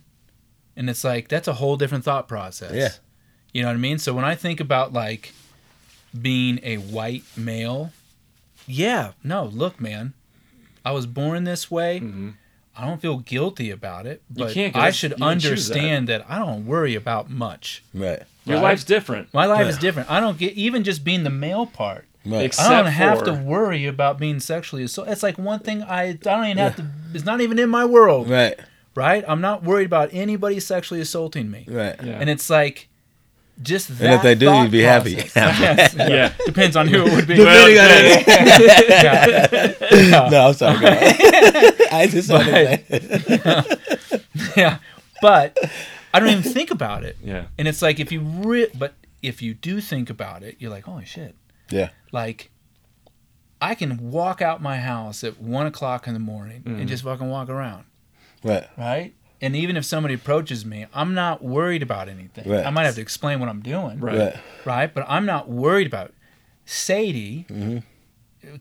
And 0.76 0.90
it's 0.90 1.04
like 1.04 1.28
that's 1.28 1.48
a 1.48 1.54
whole 1.54 1.76
different 1.76 2.04
thought 2.04 2.28
process. 2.28 2.72
Yeah. 2.72 2.90
You 3.52 3.62
know 3.62 3.68
what 3.68 3.74
I 3.74 3.78
mean? 3.78 3.98
So 3.98 4.12
when 4.12 4.24
I 4.24 4.34
think 4.34 4.60
about 4.60 4.92
like 4.92 5.32
being 6.20 6.58
a 6.62 6.76
white 6.76 7.24
male, 7.36 7.92
yeah, 8.66 9.12
no, 9.22 9.44
look, 9.44 9.80
man, 9.80 10.14
I 10.84 10.92
was 10.92 11.06
born 11.06 11.44
this 11.44 11.70
way. 11.70 12.00
Mm-hmm. 12.00 12.30
I 12.76 12.86
don't 12.86 13.00
feel 13.00 13.18
guilty 13.18 13.70
about 13.70 14.06
it, 14.06 14.22
You 14.34 14.44
but 14.44 14.52
can't, 14.54 14.72
'cause 14.74 14.82
I 14.82 14.90
should 14.90 15.14
you 15.18 15.24
understand 15.24 16.08
that. 16.08 16.24
I 16.28 16.38
don't 16.38 16.66
worry 16.66 16.94
about 16.96 17.30
much. 17.30 17.82
Right. 17.94 18.22
Your 18.44 18.56
Right. 18.56 18.62
life's 18.62 18.84
different. 18.84 19.32
My 19.32 19.46
life 19.46 19.66
is 19.68 19.78
different. 19.78 20.10
I 20.10 20.18
don't 20.20 20.36
get 20.38 20.52
even 20.54 20.82
just 20.84 21.04
being 21.04 21.22
the 21.24 21.30
male 21.30 21.66
part. 21.66 22.04
Right. 22.26 22.44
Except 22.44 22.68
I 22.70 22.82
don't 22.82 22.90
have 22.92 23.18
for, 23.20 23.24
to 23.26 23.32
worry 23.34 23.86
about 23.86 24.18
being 24.18 24.40
sexually 24.40 24.82
assaulted. 24.82 25.12
It's 25.12 25.22
like 25.22 25.38
one 25.38 25.60
thing 25.60 25.82
I, 25.82 26.02
I 26.08 26.12
don't 26.14 26.44
even 26.46 26.58
have 26.58 26.76
to. 26.76 26.86
It's 27.12 27.24
not 27.24 27.40
even 27.42 27.58
in 27.58 27.68
my 27.68 27.84
world, 27.84 28.28
Right. 28.30 28.58
right? 28.94 29.22
I'm 29.28 29.40
not 29.42 29.62
worried 29.62 29.86
about 29.86 30.08
anybody 30.12 30.58
sexually 30.58 31.00
assaulting 31.00 31.50
me. 31.50 31.66
Right. 31.68 31.94
Yeah. 32.02 32.18
And 32.18 32.28
it's 32.30 32.48
like 32.50 32.88
just 33.62 33.98
that. 33.98 34.04
And 34.04 34.14
if 34.14 34.22
they 34.22 34.34
do, 34.34 34.50
you'd 34.52 34.70
be 34.72 34.80
happy. 34.80 35.14
process. 35.16 35.94
Yes. 35.94 35.94
Yeah. 35.96 36.32
Depends 36.46 36.76
on 36.76 36.88
who 36.88 37.06
it 37.06 37.12
would 37.14 37.26
be. 37.28 37.34
Depending 37.36 37.78
on 37.78 37.88
Yeah. 38.90 40.28
no, 40.30 40.48
I'm 40.48 40.54
sorry. 40.54 40.78
go 42.28 42.36
ahead. 42.36 42.84
I 42.90 42.98
just 42.98 43.18
want 43.20 43.66
to 44.06 44.22
yeah. 44.56 44.78
But 45.22 45.58
I 46.12 46.20
don't 46.20 46.28
even 46.28 46.42
think 46.42 46.70
about 46.70 47.04
it. 47.04 47.16
Yeah. 47.22 47.46
And 47.58 47.66
it's 47.68 47.82
like 47.82 48.00
if 48.00 48.12
you 48.12 48.20
re- 48.20 48.70
but 48.76 48.94
if 49.22 49.40
you 49.42 49.54
do 49.54 49.80
think 49.80 50.10
about 50.10 50.42
it, 50.42 50.56
you're 50.58 50.70
like, 50.70 50.84
holy 50.84 51.04
shit. 51.04 51.34
Yeah. 51.70 51.90
Like 52.12 52.50
I 53.60 53.74
can 53.74 54.10
walk 54.10 54.42
out 54.42 54.60
my 54.60 54.76
house 54.78 55.24
at 55.24 55.40
one 55.40 55.66
o'clock 55.66 56.06
in 56.06 56.12
the 56.14 56.20
morning 56.20 56.62
Mm. 56.62 56.80
and 56.80 56.88
just 56.88 57.02
fucking 57.04 57.28
walk 57.30 57.48
around, 57.48 57.84
Right. 58.42 58.66
right? 58.76 59.14
And 59.40 59.56
even 59.56 59.76
if 59.76 59.84
somebody 59.84 60.14
approaches 60.14 60.64
me, 60.66 60.86
I'm 60.92 61.14
not 61.14 61.42
worried 61.42 61.82
about 61.82 62.08
anything. 62.08 62.50
Right. 62.50 62.64
I 62.66 62.70
might 62.70 62.84
have 62.84 62.94
to 62.96 63.00
explain 63.00 63.40
what 63.40 63.48
I'm 63.48 63.60
doing, 63.62 64.00
Right. 64.00 64.18
Right. 64.18 64.36
right? 64.64 64.94
But 64.94 65.06
I'm 65.08 65.24
not 65.26 65.48
worried 65.48 65.86
about 65.86 66.08
it. 66.08 66.14
Sadie 66.66 67.46
Mm-hmm. 67.48 67.78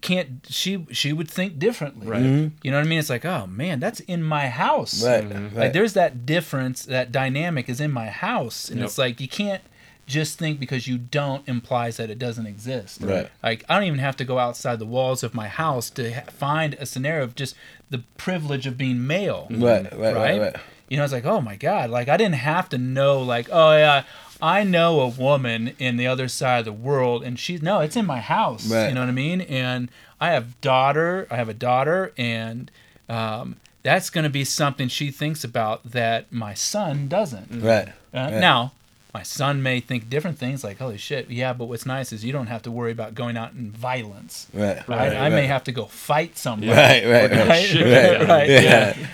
Can't 0.01 0.45
she 0.49 0.85
she 0.91 1.13
would 1.13 1.29
think 1.29 1.59
differently. 1.59 2.07
Right. 2.07 2.21
Mm-hmm. 2.23 2.55
You 2.63 2.71
know 2.71 2.77
what 2.77 2.85
I 2.85 2.89
mean? 2.89 2.99
It's 2.99 3.09
like, 3.09 3.25
oh 3.25 3.47
man, 3.47 3.79
that's 3.79 3.99
in 4.01 4.23
my 4.23 4.47
house. 4.49 5.03
Right. 5.03 5.23
Mm-hmm. 5.23 5.43
Like 5.45 5.55
Right. 5.55 5.73
there's 5.73 5.93
that 5.93 6.25
difference, 6.25 6.83
that 6.85 7.11
dynamic 7.11 7.69
is 7.69 7.79
in 7.81 7.91
my 7.91 8.07
house. 8.07 8.69
And 8.69 8.79
Yep. 8.79 8.85
it's 8.87 8.97
like 8.97 9.19
you 9.21 9.27
can't 9.27 9.61
just 10.05 10.37
think 10.37 10.59
because 10.59 10.85
you 10.87 10.97
don't 10.97 11.47
implies 11.47 11.95
that 11.97 12.09
it 12.09 12.19
doesn't 12.19 12.45
exist. 12.45 13.01
Right. 13.01 13.29
Like 13.41 13.63
I 13.69 13.75
don't 13.75 13.87
even 13.87 13.99
have 13.99 14.17
to 14.17 14.25
go 14.25 14.37
outside 14.39 14.79
the 14.79 14.85
walls 14.85 15.23
of 15.23 15.33
my 15.33 15.47
house 15.47 15.89
to 15.91 16.13
ha- 16.13 16.21
find 16.29 16.73
a 16.75 16.85
scenario 16.85 17.23
of 17.23 17.35
just 17.35 17.55
the 17.89 18.03
privilege 18.17 18.67
of 18.67 18.77
being 18.77 19.05
male. 19.07 19.47
Right. 19.49 19.83
Right. 19.95 20.15
Right. 20.15 20.39
Right. 20.41 20.55
You 20.89 20.97
know, 20.97 21.03
it's 21.05 21.13
like, 21.13 21.25
oh 21.25 21.41
my 21.41 21.55
God. 21.55 21.89
Like, 21.89 22.07
I 22.09 22.17
didn't 22.17 22.35
have 22.35 22.69
to 22.69 22.77
know, 22.77 23.19
like, 23.21 23.47
oh, 23.51 23.71
yeah, 23.75 24.03
I 24.43 24.63
know 24.65 24.99
a 24.99 25.07
woman 25.07 25.73
in 25.79 25.95
the 25.95 26.05
other 26.05 26.27
side 26.27 26.59
of 26.59 26.65
the 26.65 26.73
world, 26.73 27.23
and 27.23 27.39
she's, 27.39 27.61
no, 27.61 27.79
it's 27.79 27.95
in 27.95 28.05
my 28.05 28.19
house. 28.19 28.67
Right. 28.69 28.89
You 28.89 28.93
know 28.93 28.99
what 28.99 29.07
I 29.09 29.13
mean? 29.13 29.39
And 29.41 29.89
I 30.19 30.31
have 30.31 30.59
daughter, 30.59 31.27
I 31.31 31.37
have 31.37 31.47
a 31.47 31.53
daughter, 31.53 32.11
and 32.17 32.69
um, 33.07 33.55
that's 33.83 34.09
going 34.09 34.25
to 34.25 34.29
be 34.29 34.43
something 34.43 34.89
she 34.89 35.11
thinks 35.11 35.45
about 35.45 35.89
that 35.91 36.31
my 36.31 36.53
son 36.53 37.07
doesn't. 37.07 37.61
Right. 37.61 37.87
Uh, 38.13 38.29
Yeah. 38.31 38.39
Now, 38.39 38.71
my 39.13 39.23
son 39.23 39.61
may 39.63 39.79
think 39.79 40.09
different 40.09 40.37
things, 40.39 40.63
like, 40.63 40.79
holy 40.79 40.97
shit, 40.97 41.29
yeah, 41.29 41.53
but 41.53 41.65
what's 41.65 41.85
nice 41.85 42.11
is 42.11 42.25
you 42.25 42.33
don't 42.33 42.47
have 42.47 42.63
to 42.63 42.71
worry 42.71 42.91
about 42.91 43.13
going 43.15 43.37
out 43.37 43.53
in 43.53 43.71
violence. 43.71 44.47
Right. 44.53 44.85
Right? 44.89 45.15
I 45.15 45.29
may 45.29 45.45
have 45.47 45.63
to 45.65 45.71
go 45.71 45.85
fight 45.85 46.37
somebody. 46.37 46.71
Right. 46.71 47.05
Right. 47.05 47.31
Right. 47.31 47.47
Right, 47.47 48.19
right, 48.19 48.27
right, 48.27 48.49
Yeah. 48.49 48.61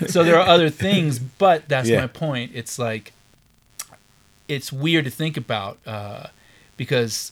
yeah. 0.01 0.07
So 0.07 0.23
there 0.23 0.39
are 0.39 0.47
other 0.47 0.69
things, 0.69 1.19
but 1.19 1.67
that's 1.67 1.87
Yeah. 1.89 2.01
my 2.01 2.07
point. 2.07 2.51
It's 2.55 2.79
like 2.79 3.11
it's 4.49 4.73
weird 4.73 5.05
to 5.05 5.11
think 5.11 5.37
about 5.37 5.77
uh, 5.85 6.27
because 6.75 7.31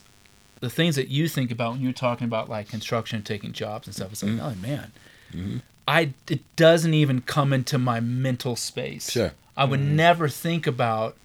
the 0.61 0.69
things 0.69 0.95
that 0.95 1.09
you 1.09 1.27
think 1.27 1.51
about 1.51 1.73
when 1.73 1.81
you're 1.81 1.91
talking 1.91 2.25
about 2.25 2.47
like 2.49 2.69
construction, 2.69 3.21
taking 3.23 3.51
jobs 3.51 3.87
and 3.87 3.95
stuff. 3.95 4.11
It's 4.13 4.23
like, 4.23 4.31
Mm-hmm. 4.33 4.45
oh 4.45 4.55
man, 4.67 5.61
I 5.87 6.13
it 6.29 6.39
doesn't 6.55 6.93
even 6.93 7.21
come 7.21 7.51
into 7.53 7.77
my 7.77 7.99
mental 7.99 8.55
space. 8.55 9.11
Sure. 9.11 9.33
I 9.57 9.65
would 9.65 9.79
never 9.81 10.29
think 10.29 10.65
about 10.67 11.15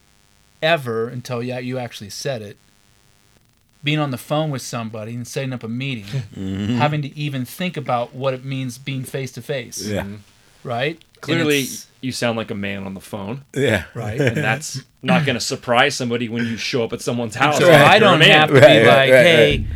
ever 0.62 1.08
until 1.08 1.42
yeah 1.42 1.58
you 1.60 1.78
actually 1.78 2.10
said 2.10 2.42
it. 2.42 2.56
Being 3.84 3.98
on 3.98 4.12
the 4.12 4.18
phone 4.18 4.50
with 4.50 4.62
somebody 4.62 5.12
and 5.14 5.26
setting 5.26 5.52
up 5.52 5.62
a 5.64 5.68
meeting, 5.68 6.04
Mm-hmm. 6.36 6.76
having 6.76 7.02
to 7.02 7.16
even 7.18 7.44
think 7.44 7.76
about 7.76 8.14
what 8.14 8.32
it 8.34 8.44
means 8.44 8.78
being 8.78 9.02
face 9.04 9.32
to 9.32 9.42
face 9.42 9.84
Yeah. 9.86 10.06
right? 10.62 11.02
And 11.22 11.36
Clearly, 11.38 11.66
you 12.00 12.10
sound 12.10 12.36
like 12.36 12.50
a 12.50 12.54
man 12.54 12.82
on 12.84 12.94
the 12.94 13.00
phone, 13.00 13.44
Yeah. 13.54 13.84
right? 13.94 14.20
and 14.20 14.36
that's 14.38 14.82
not 15.02 15.24
going 15.24 15.34
to 15.36 15.40
surprise 15.40 15.94
somebody 15.94 16.28
when 16.28 16.44
you 16.44 16.56
show 16.56 16.82
up 16.82 16.92
at 16.92 17.00
someone's 17.00 17.36
house. 17.36 17.58
so 17.58 17.68
Right. 17.68 17.80
I 17.80 17.98
don't 18.00 18.20
have 18.22 18.48
to 18.48 18.54
be 18.54 18.60
Right, 18.60 18.78
like, 18.78 18.86
right, 18.86 19.10
right, 19.12 19.24
hey, 19.24 19.66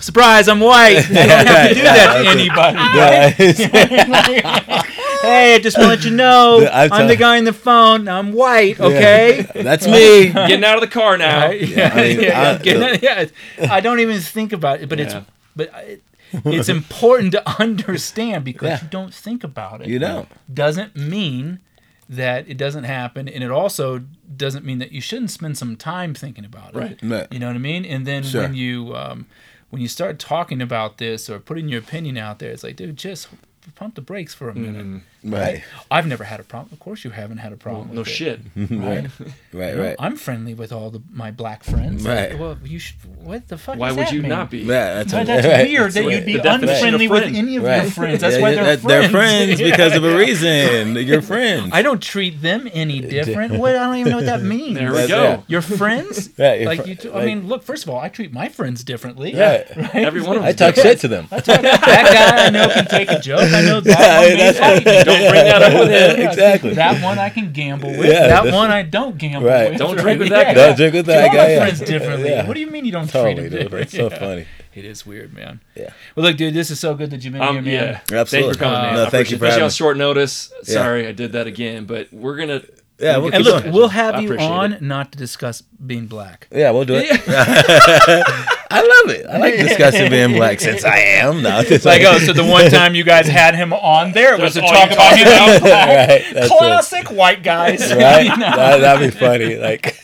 surprise, 0.00 0.48
I'm 0.48 0.60
white. 0.60 0.96
I 1.10 1.26
don't 1.26 1.46
have 1.46 1.68
to 1.68 1.74
do 1.74 1.82
that 1.82 2.22
to 2.22 2.28
anybody. 2.30 2.78
Right? 3.02 3.34
hey, 5.22 5.54
I 5.54 5.58
just 5.60 5.76
want 5.78 5.84
to 5.86 5.96
let 5.96 6.04
you 6.04 6.10
know, 6.16 6.66
I'm 6.72 6.92
I'm, 6.92 7.08
the 7.08 7.16
guy 7.16 7.38
on 7.38 7.44
the 7.44 7.52
phone. 7.52 8.08
I'm 8.08 8.32
white, 8.32 8.80
okay? 8.80 9.46
That's 9.54 9.86
me. 9.86 10.32
Getting 10.32 10.64
out 10.64 10.76
of 10.76 10.80
the 10.80 10.88
car 10.88 11.16
now. 11.18 11.46
Right? 11.48 11.60
Yeah, 11.60 11.90
I 11.92 12.02
mean, 12.02 12.20
yeah, 12.20 12.58
I- 12.64 12.96
yeah, 13.02 13.72
I 13.72 13.80
don't 13.80 14.00
even 14.00 14.20
think 14.20 14.52
about 14.52 14.80
it, 14.80 14.88
but 14.88 14.98
Yeah. 14.98 15.04
it's 15.04 15.14
but 15.54 15.70
it, 15.84 16.02
it's 16.32 16.68
important 16.80 17.32
to 17.32 17.48
understand 17.60 18.44
because 18.44 18.68
Yeah. 18.68 18.82
you 18.82 18.88
don't 18.90 19.12
think 19.14 19.44
about 19.44 19.82
it. 19.82 19.88
You 19.88 19.98
don't. 19.98 20.28
doesn't 20.52 20.96
mean 20.96 21.60
that 22.08 22.46
it 22.48 22.56
doesn't 22.58 22.84
happen, 22.84 23.28
and 23.28 23.42
it 23.42 23.50
also 23.50 24.02
doesn't 24.36 24.64
mean 24.64 24.78
that 24.78 24.92
you 24.92 25.00
shouldn't 25.00 25.30
spend 25.30 25.56
some 25.56 25.76
time 25.76 26.14
thinking 26.14 26.44
about 26.44 26.74
it. 26.76 26.98
Right. 27.02 27.26
You 27.30 27.38
know 27.38 27.46
what 27.46 27.56
I 27.56 27.58
mean? 27.60 27.84
And 27.84 28.06
then 28.06 28.22
Sure. 28.22 28.42
when 28.42 28.54
you 28.54 28.94
um, 28.94 29.26
when 29.70 29.80
you 29.80 29.88
start 29.88 30.18
talking 30.18 30.60
about 30.60 30.98
this 30.98 31.30
or 31.30 31.38
putting 31.38 31.68
your 31.68 31.80
opinion 31.80 32.18
out 32.18 32.38
there, 32.38 32.50
it's 32.50 32.62
like, 32.62 32.76
dude, 32.76 32.96
just 32.96 33.28
pump 33.74 33.94
the 33.94 34.02
brakes 34.02 34.34
for 34.34 34.50
a 34.50 34.54
minute. 34.54 35.02
Right. 35.24 35.62
I've 35.90 36.06
never 36.06 36.24
had 36.24 36.40
a 36.40 36.42
problem. 36.42 36.70
Of 36.72 36.80
course, 36.80 37.04
you 37.04 37.10
haven't 37.10 37.38
had 37.38 37.52
a 37.52 37.56
problem. 37.56 37.94
No 37.94 38.00
with 38.00 38.08
it, 38.08 38.10
shit. 38.10 38.40
Right. 38.56 39.06
Right. 39.52 39.74
Know, 39.76 39.82
Right. 39.82 39.96
I'm 39.98 40.16
friendly 40.16 40.54
with 40.54 40.72
all 40.72 40.90
the, 40.90 41.02
my 41.12 41.30
black 41.30 41.62
friends. 41.62 42.04
Right. 42.06 42.38
Well, 42.38 42.56
you 42.64 42.78
should. 42.78 42.96
What 43.22 43.46
the 43.48 43.56
fuck? 43.58 43.76
Why 43.78 43.88
does 43.88 43.96
would 43.98 44.06
that 44.06 44.12
you 44.12 44.22
mean? 44.22 44.28
not 44.30 44.50
be? 44.50 44.58
Yeah, 44.60 44.94
that's, 44.94 45.12
Why, 45.12 45.24
that's 45.24 45.46
right. 45.46 45.68
weird 45.68 45.92
that 45.92 46.04
what- 46.04 46.12
you'd 46.14 46.26
be 46.26 46.32
the 46.38 46.42
definition 46.42 46.94
of 46.94 47.00
unfriendly 47.00 47.08
with 47.08 47.24
any 47.36 47.56
of 47.56 47.62
Right. 47.62 47.82
your 47.82 47.90
friends. 47.92 48.20
That's 48.22 48.36
Yeah, 48.36 48.42
why 48.42 48.54
they're 48.54 48.64
that- 48.64 48.80
friends. 48.80 49.00
They're 49.02 49.10
friends 49.10 49.60
because 49.70 49.94
of 49.96 50.04
a 50.04 50.08
Yeah. 50.10 50.16
reason. 50.16 50.96
You're 51.06 51.22
friends. 51.22 51.70
I 51.72 51.82
don't 51.82 52.02
treat 52.02 52.40
them 52.42 52.68
any 52.72 53.00
different. 53.00 53.54
What? 53.58 53.76
I 53.76 53.84
don't 53.86 53.96
even 53.96 54.10
know 54.10 54.16
what 54.18 54.26
that 54.26 54.42
means. 54.42 54.74
There 54.78 54.90
we 54.90 54.96
That's 54.96 55.08
go. 55.08 55.30
it. 55.34 55.40
Your 55.46 55.62
friends? 55.62 56.30
Yeah, 56.38 56.54
you're 56.54 56.66
like 56.66 56.82
fr- 56.82 56.88
you. 56.88 56.94
T- 56.96 57.08
I 57.10 57.12
like- 57.12 57.26
mean, 57.26 57.46
look. 57.48 57.62
First 57.62 57.84
of 57.84 57.90
all, 57.90 58.00
I 58.00 58.08
treat 58.08 58.32
my 58.32 58.48
friends 58.48 58.82
differently. 58.82 59.34
Right. 59.34 59.64
Right. 59.76 59.94
Every 59.94 60.22
one 60.22 60.36
of 60.36 60.42
them. 60.42 60.48
I 60.48 60.52
talk 60.52 60.74
shit 60.74 60.98
to 61.00 61.08
them. 61.08 61.28
that 61.30 61.46
guy 61.46 62.46
I 62.46 62.50
know 62.50 62.68
can 62.70 62.86
take 62.86 63.10
a 63.10 63.20
joke. 63.20 63.42
I 63.52 63.62
know 63.62 63.80
that 63.80 65.06
Yeah, 65.20 65.24
one 65.26 65.32
may 65.34 65.42
that's- 65.44 65.52
fight 65.52 65.52
me. 65.52 65.52
Don't 65.52 65.52
bring 65.52 65.60
that 65.60 65.62
up 65.62 65.80
with 65.80 65.90
him. 65.90 66.20
Yeah, 66.20 66.28
Exactly. 66.30 66.74
That 66.74 67.02
one 67.02 67.18
I 67.18 67.28
can 67.30 67.52
gamble 67.52 67.90
with. 67.90 68.06
Yeah, 68.10 68.26
that 68.28 68.52
one 68.52 68.70
I 68.70 68.82
don't 68.82 69.18
gamble 69.18 69.48
Right. 69.48 69.70
with. 69.70 69.78
Don't 69.78 69.96
drink 69.98 70.20
with 70.20 70.28
that 70.30 70.46
guy. 70.46 70.54
Don't 70.54 70.76
drink 70.76 70.94
with 70.94 71.06
that 71.06 71.20
Treat 71.20 71.28
all 71.28 71.34
guy. 71.36 71.42
my 71.44 71.50
yeah. 71.50 71.58
friends 71.64 71.80
differently. 71.80 72.30
Yeah. 72.30 72.46
What 72.46 72.54
do 72.54 72.60
you 72.60 72.66
mean 72.68 72.84
you 72.84 72.92
don't 72.92 73.08
Totally, 73.10 73.34
treat 73.34 73.50
them 73.50 73.62
dude. 73.62 73.70
That's 73.72 73.92
differently? 73.92 74.18
so 74.18 74.24
Yeah. 74.26 74.34
funny. 74.34 74.46
It 74.74 74.86
is 74.86 75.04
weird, 75.04 75.34
man. 75.34 75.60
Yeah. 75.74 75.90
Well, 76.16 76.24
look, 76.26 76.38
dude, 76.38 76.54
this 76.54 76.70
is 76.70 76.80
so 76.80 76.94
good 76.94 77.10
that 77.10 77.22
you've 77.22 77.34
been 77.34 77.42
Um, 77.42 77.62
here, 77.62 77.80
man. 77.82 78.00
yeah. 78.10 78.20
Absolutely. 78.20 78.24
Thank 78.24 78.46
you 78.46 78.52
for 78.54 78.58
coming, 78.58 78.78
Uh, 78.78 78.82
man. 78.84 78.94
No, 78.94 79.04
thank 79.04 79.12
you 79.30 79.36
appreciate- 79.36 79.38
for 79.38 79.44
especially 79.44 79.50
having 79.52 79.64
on 79.64 79.70
short 79.70 79.96
notice. 79.98 80.50
Yeah. 80.66 80.72
Sorry, 80.74 81.06
I 81.06 81.12
did 81.12 81.32
that 81.32 81.46
again, 81.46 81.84
but 81.84 82.08
we're 82.10 82.36
gonna. 82.38 82.62
Yeah, 82.98 83.16
we'll 83.18 83.24
we'll 83.24 83.34
And 83.34 83.44
look, 83.44 83.62
going. 83.64 83.74
we'll 83.74 83.88
have 83.88 84.22
you 84.22 84.34
on 84.38 84.78
not 84.80 85.12
to 85.12 85.18
discuss 85.18 85.62
being 85.84 86.06
black. 86.06 86.48
Yeah, 86.52 86.70
we'll 86.70 86.84
do 86.84 86.94
it. 86.96 87.08
I 88.72 88.80
love 88.80 89.14
it. 89.14 89.26
I 89.26 89.36
like 89.36 89.54
discussing 89.58 90.08
being 90.10 90.32
black 90.32 90.58
since 90.58 90.82
I 90.82 90.96
am. 90.98 91.42
No, 91.42 91.60
it's 91.60 91.84
Like, 91.84 92.02
oh, 92.06 92.18
so 92.18 92.32
the 92.32 92.44
one 92.44 92.70
time 92.70 92.94
you 92.94 93.04
guys 93.04 93.26
had 93.28 93.54
him 93.54 93.72
on 93.74 94.12
there 94.12 94.38
was 94.38 94.54
That's 94.54 94.66
to 94.66 94.72
talk 94.72 94.90
about 94.90 95.18
him 95.18 95.26
being 95.26 95.60
black. 95.60 95.88
right. 96.08 96.34
That's 96.34 96.46
it. 96.50 96.56
Classic 96.56 97.10
white 97.10 97.42
guys. 97.42 97.82
Right? 98.02 98.24
You 98.24 98.36
know? 98.36 98.56
That, 98.56 98.78
that'd 98.78 99.12
be 99.12 99.18
funny. 99.18 99.56
Like, 99.56 99.98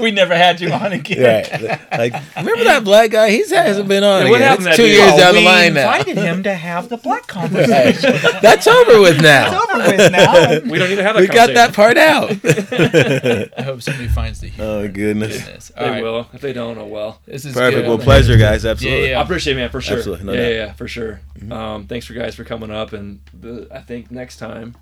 we 0.00 0.10
never 0.10 0.36
had 0.36 0.60
you 0.60 0.70
on 0.70 0.92
again. 0.92 1.48
right. 1.50 1.80
Like, 1.90 2.14
remember 2.36 2.64
that 2.64 2.84
black 2.84 3.10
guy? 3.10 3.30
He 3.30 3.38
hasn't 3.48 3.88
been 3.88 4.04
on 4.04 4.24
Yeah, 4.26 4.30
what 4.30 4.36
again. 4.36 4.48
happened 4.48 4.66
It's 4.68 4.76
two 4.76 4.82
that 4.82 4.88
years 4.88 5.10
dude? 5.12 5.18
down 5.20 5.34
the 5.34 5.40
line 5.40 5.74
now. 5.74 5.90
We 5.92 5.98
invited 6.00 6.18
him 6.18 6.42
to 6.42 6.54
have 6.54 6.88
the 6.90 6.98
black 6.98 7.26
conversation. 7.26 8.12
Right. 8.12 8.42
That's 8.42 8.66
over 8.66 9.00
with 9.00 9.22
now. 9.22 9.46
It's 9.46 9.72
over 9.72 9.90
with 9.96 10.12
now. 10.12 10.70
We 10.70 10.78
don't 10.78 10.90
need 10.90 10.96
to 10.96 11.02
have 11.02 11.14
that. 11.16 11.20
We 11.22 11.26
got 11.28 11.54
that 11.54 11.72
part 11.72 11.96
out. 11.96 12.30
I 13.58 13.62
hope 13.62 13.80
somebody 13.82 14.08
finds 14.08 14.40
the 14.40 14.48
oh, 14.48 14.50
humor. 14.50 14.68
Oh 14.68 14.88
goodness. 15.20 15.44
Goodness. 15.44 15.72
All 15.76 15.84
They 15.84 15.90
right. 15.90 16.02
will. 16.02 16.28
If 16.32 16.40
they 16.40 16.52
don't, 16.52 16.78
oh 16.78 16.86
well. 16.86 17.20
This 17.26 17.44
is 17.44 17.54
Perfect. 17.54 17.82
good, 17.82 17.88
Well, 17.88 17.98
pleasure, 17.98 18.36
guys. 18.36 18.64
Absolutely. 18.64 19.10
Yeah, 19.10 19.20
I 19.20 19.22
appreciate 19.22 19.54
it, 19.54 19.60
man, 19.60 19.70
for 19.70 19.80
sure. 19.80 19.98
Absolutely, 19.98 20.26
no 20.26 20.32
yeah, 20.32 20.40
yeah, 20.48 20.54
yeah, 20.66 20.72
for 20.72 20.88
sure. 20.88 21.20
Um, 21.50 21.86
thanks 21.86 22.06
for 22.06 22.14
guys 22.14 22.34
for 22.34 22.44
coming 22.44 22.70
up, 22.70 22.92
and 22.92 23.20
the, 23.38 23.68
I 23.70 23.80
think 23.80 24.10
next 24.10 24.36
time, 24.38 24.76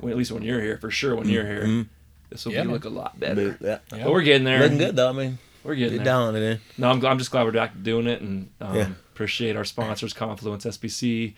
well, 0.00 0.10
at 0.10 0.16
least 0.16 0.32
when 0.32 0.42
you're 0.42 0.60
here, 0.60 0.78
for 0.78 0.90
sure, 0.90 1.14
when 1.16 1.28
you're 1.28 1.46
here, 1.46 1.86
this 2.30 2.44
will 2.44 2.52
Yeah, 2.52 2.62
be 2.62 2.68
look 2.68 2.84
a 2.84 2.88
lot 2.88 3.18
better. 3.18 3.56
But, 3.60 3.82
yeah. 3.92 4.02
But 4.04 4.12
we're 4.12 4.22
getting 4.22 4.44
there. 4.44 4.60
Looking 4.60 4.78
good 4.78 4.96
though. 4.96 5.08
I 5.10 5.12
mean, 5.12 5.38
We're 5.64 5.74
getting 5.74 5.98
get 5.98 6.04
there. 6.04 6.12
down 6.12 6.36
it. 6.36 6.42
In. 6.42 6.60
No, 6.78 6.90
I'm, 6.90 7.04
I'm 7.06 7.18
just 7.18 7.30
glad 7.30 7.44
we're 7.44 7.52
back 7.52 7.72
doing 7.82 8.06
it, 8.06 8.20
and 8.20 8.48
um, 8.60 8.74
Yeah. 8.76 8.88
appreciate 9.14 9.56
our 9.56 9.64
sponsors, 9.64 10.12
Confluence, 10.12 10.64
SBC, 10.64 11.34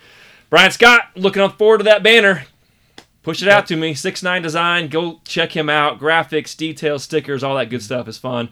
Brian 0.50 0.70
Scott. 0.70 1.02
Looking 1.14 1.48
forward 1.50 1.78
to 1.78 1.84
that 1.84 2.02
banner. 2.02 2.44
Push 3.28 3.42
it 3.42 3.48
out 3.48 3.66
to 3.66 3.76
me. 3.76 3.92
Six 3.92 4.22
Nine 4.22 4.40
Design. 4.40 4.88
Go 4.88 5.20
check 5.24 5.54
him 5.54 5.68
out. 5.68 6.00
Graphics, 6.00 6.56
details, 6.56 7.04
stickers, 7.04 7.44
all 7.44 7.56
that 7.56 7.68
good 7.68 7.82
stuff 7.82 8.08
is 8.08 8.16
fun. 8.16 8.48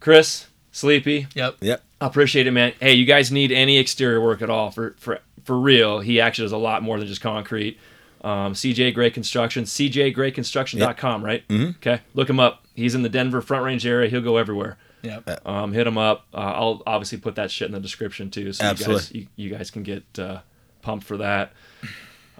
Chris, 0.00 0.48
Sleepy, 0.72 1.28
Yep. 1.36 1.58
Yep. 1.60 1.82
I 2.00 2.06
appreciate 2.06 2.48
it, 2.48 2.50
man. 2.50 2.72
Hey, 2.80 2.94
you 2.94 3.04
guys 3.04 3.30
need 3.30 3.52
any 3.52 3.78
exterior 3.78 4.20
work 4.20 4.42
at 4.42 4.50
all 4.50 4.72
for 4.72 4.96
for 4.98 5.20
for 5.44 5.56
real? 5.56 6.00
He 6.00 6.20
actually 6.20 6.46
does 6.46 6.52
a 6.52 6.56
lot 6.56 6.82
more 6.82 6.98
than 6.98 7.06
just 7.06 7.20
concrete. 7.20 7.78
Um, 8.22 8.54
CJ 8.54 8.92
Gray 8.92 9.10
Construction, 9.10 9.64
CJGrayConstruction.com, 9.64 11.24
right? 11.24 11.46
Mm-hmm. 11.46 11.70
Okay, 11.76 12.00
look 12.14 12.28
him 12.28 12.40
up. 12.40 12.64
He's 12.74 12.96
in 12.96 13.02
the 13.02 13.08
Denver 13.08 13.40
Front 13.40 13.64
Range 13.64 13.86
area. 13.86 14.10
He'll 14.10 14.20
go 14.20 14.36
everywhere. 14.36 14.78
Yep. 15.02 15.46
Um, 15.46 15.72
hit 15.72 15.86
him 15.86 15.98
up. 15.98 16.26
Uh, 16.34 16.38
I'll 16.38 16.82
obviously 16.86 17.18
put 17.18 17.36
that 17.36 17.52
shit 17.52 17.66
in 17.66 17.72
the 17.72 17.80
description 17.80 18.30
too, 18.30 18.52
so 18.52 18.68
you 18.68 18.74
guys 18.74 19.12
you, 19.12 19.26
you 19.36 19.50
guys 19.50 19.70
can 19.70 19.84
get 19.84 20.04
uh, 20.18 20.40
pumped 20.80 21.06
for 21.06 21.18
that. 21.18 21.52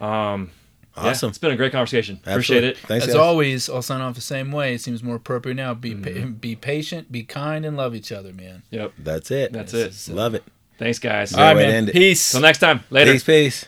Um, 0.01 0.51
yeah, 0.97 1.03
Awesome. 1.05 1.29
it's 1.31 1.39
been 1.39 1.51
a 1.53 1.57
great 1.57 1.73
conversation. 1.73 2.21
Appreciate 2.27 2.65
it. 2.65 2.77
Thanks, 2.79 3.07
As 3.07 3.15
guys. 3.15 3.21
always, 3.21 3.69
I'll 3.71 3.81
sign 3.83 4.01
off 4.01 4.15
the 4.15 4.21
same 4.21 4.53
way. 4.53 4.75
It 4.75 4.81
seems 4.83 5.03
more 5.03 5.17
appropriate 5.17 5.55
now. 5.55 5.73
Be 5.75 5.95
Mm-hmm. 5.95 6.33
be 6.33 6.55
patient, 6.57 7.11
be 7.11 7.23
kind, 7.25 7.65
and 7.65 7.77
love 7.77 7.95
each 7.95 8.13
other, 8.13 8.33
man. 8.33 8.63
Yep. 8.71 8.93
That's 8.99 9.31
it. 9.31 9.53
That's 9.53 9.73
This 9.73 9.83
it. 9.85 9.89
is- 9.89 10.09
Love 10.11 10.35
it. 10.35 10.45
Thanks, 10.79 10.99
guys. 10.99 11.33
All 11.35 11.41
right, 11.41 11.57
man. 11.57 11.71
end 11.75 11.89
it. 11.91 11.93
Peace. 11.93 12.33
Till 12.33 12.41
next 12.41 12.59
time. 12.59 12.81
Later. 12.91 13.13
Peace, 13.13 13.25
peace. 13.25 13.65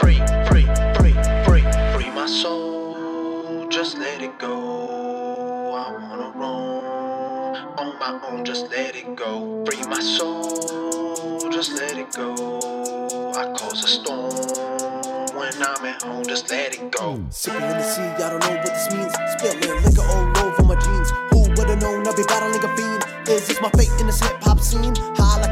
Free, 0.00 0.18
free, 0.50 0.66
free, 0.98 1.14
free, 1.44 1.62
free 1.94 2.10
my 2.10 2.26
soul. 2.26 3.68
Just 3.68 3.96
let 3.98 4.20
it 4.20 4.38
go. 4.38 5.72
I 5.74 5.92
wanna 5.92 6.32
roam 6.36 7.78
on 7.78 7.98
my 7.98 8.20
own. 8.28 8.44
Just 8.44 8.68
let 8.70 8.96
it 8.96 9.14
go. 9.16 9.64
Free 9.66 9.82
my 9.86 10.00
soul. 10.00 11.50
Just 11.50 11.72
let 11.74 11.96
it 11.96 12.12
go. 12.12 12.34
I 13.36 13.52
cause 13.56 13.84
a 13.84 13.88
storm 13.88 14.30
when 15.44 15.62
I'm 15.62 15.84
at 15.84 16.02
home. 16.02 16.24
Just 16.24 16.50
let 16.50 16.74
it 16.74 16.90
go. 16.90 17.16
Hmm. 17.16 17.30
Sipping 17.30 17.62
in 17.62 17.76
the 17.76 17.82
sea, 17.82 18.02
I 18.02 18.30
don't 18.30 18.40
know 18.40 18.56
what 18.56 18.64
this 18.64 18.88
means. 18.92 19.12
Spilling 19.36 19.82
liquor 19.84 20.06
all 20.08 20.46
over 20.46 20.62
my 20.64 20.76
jeans. 20.76 21.10
Who 21.32 21.40
would've 21.56 21.80
known 21.80 22.06
I'd 22.08 22.16
be 22.16 22.24
battling 22.24 22.64
a 22.64 22.70
fiend? 22.76 23.02
This 23.26 23.42
is 23.42 23.48
this 23.48 23.60
my 23.60 23.70
fate 23.76 23.92
in 24.00 24.06
this 24.06 24.20
hip 24.20 24.42
hop 24.42 24.60
scene? 24.60 24.94
High 25.16 25.43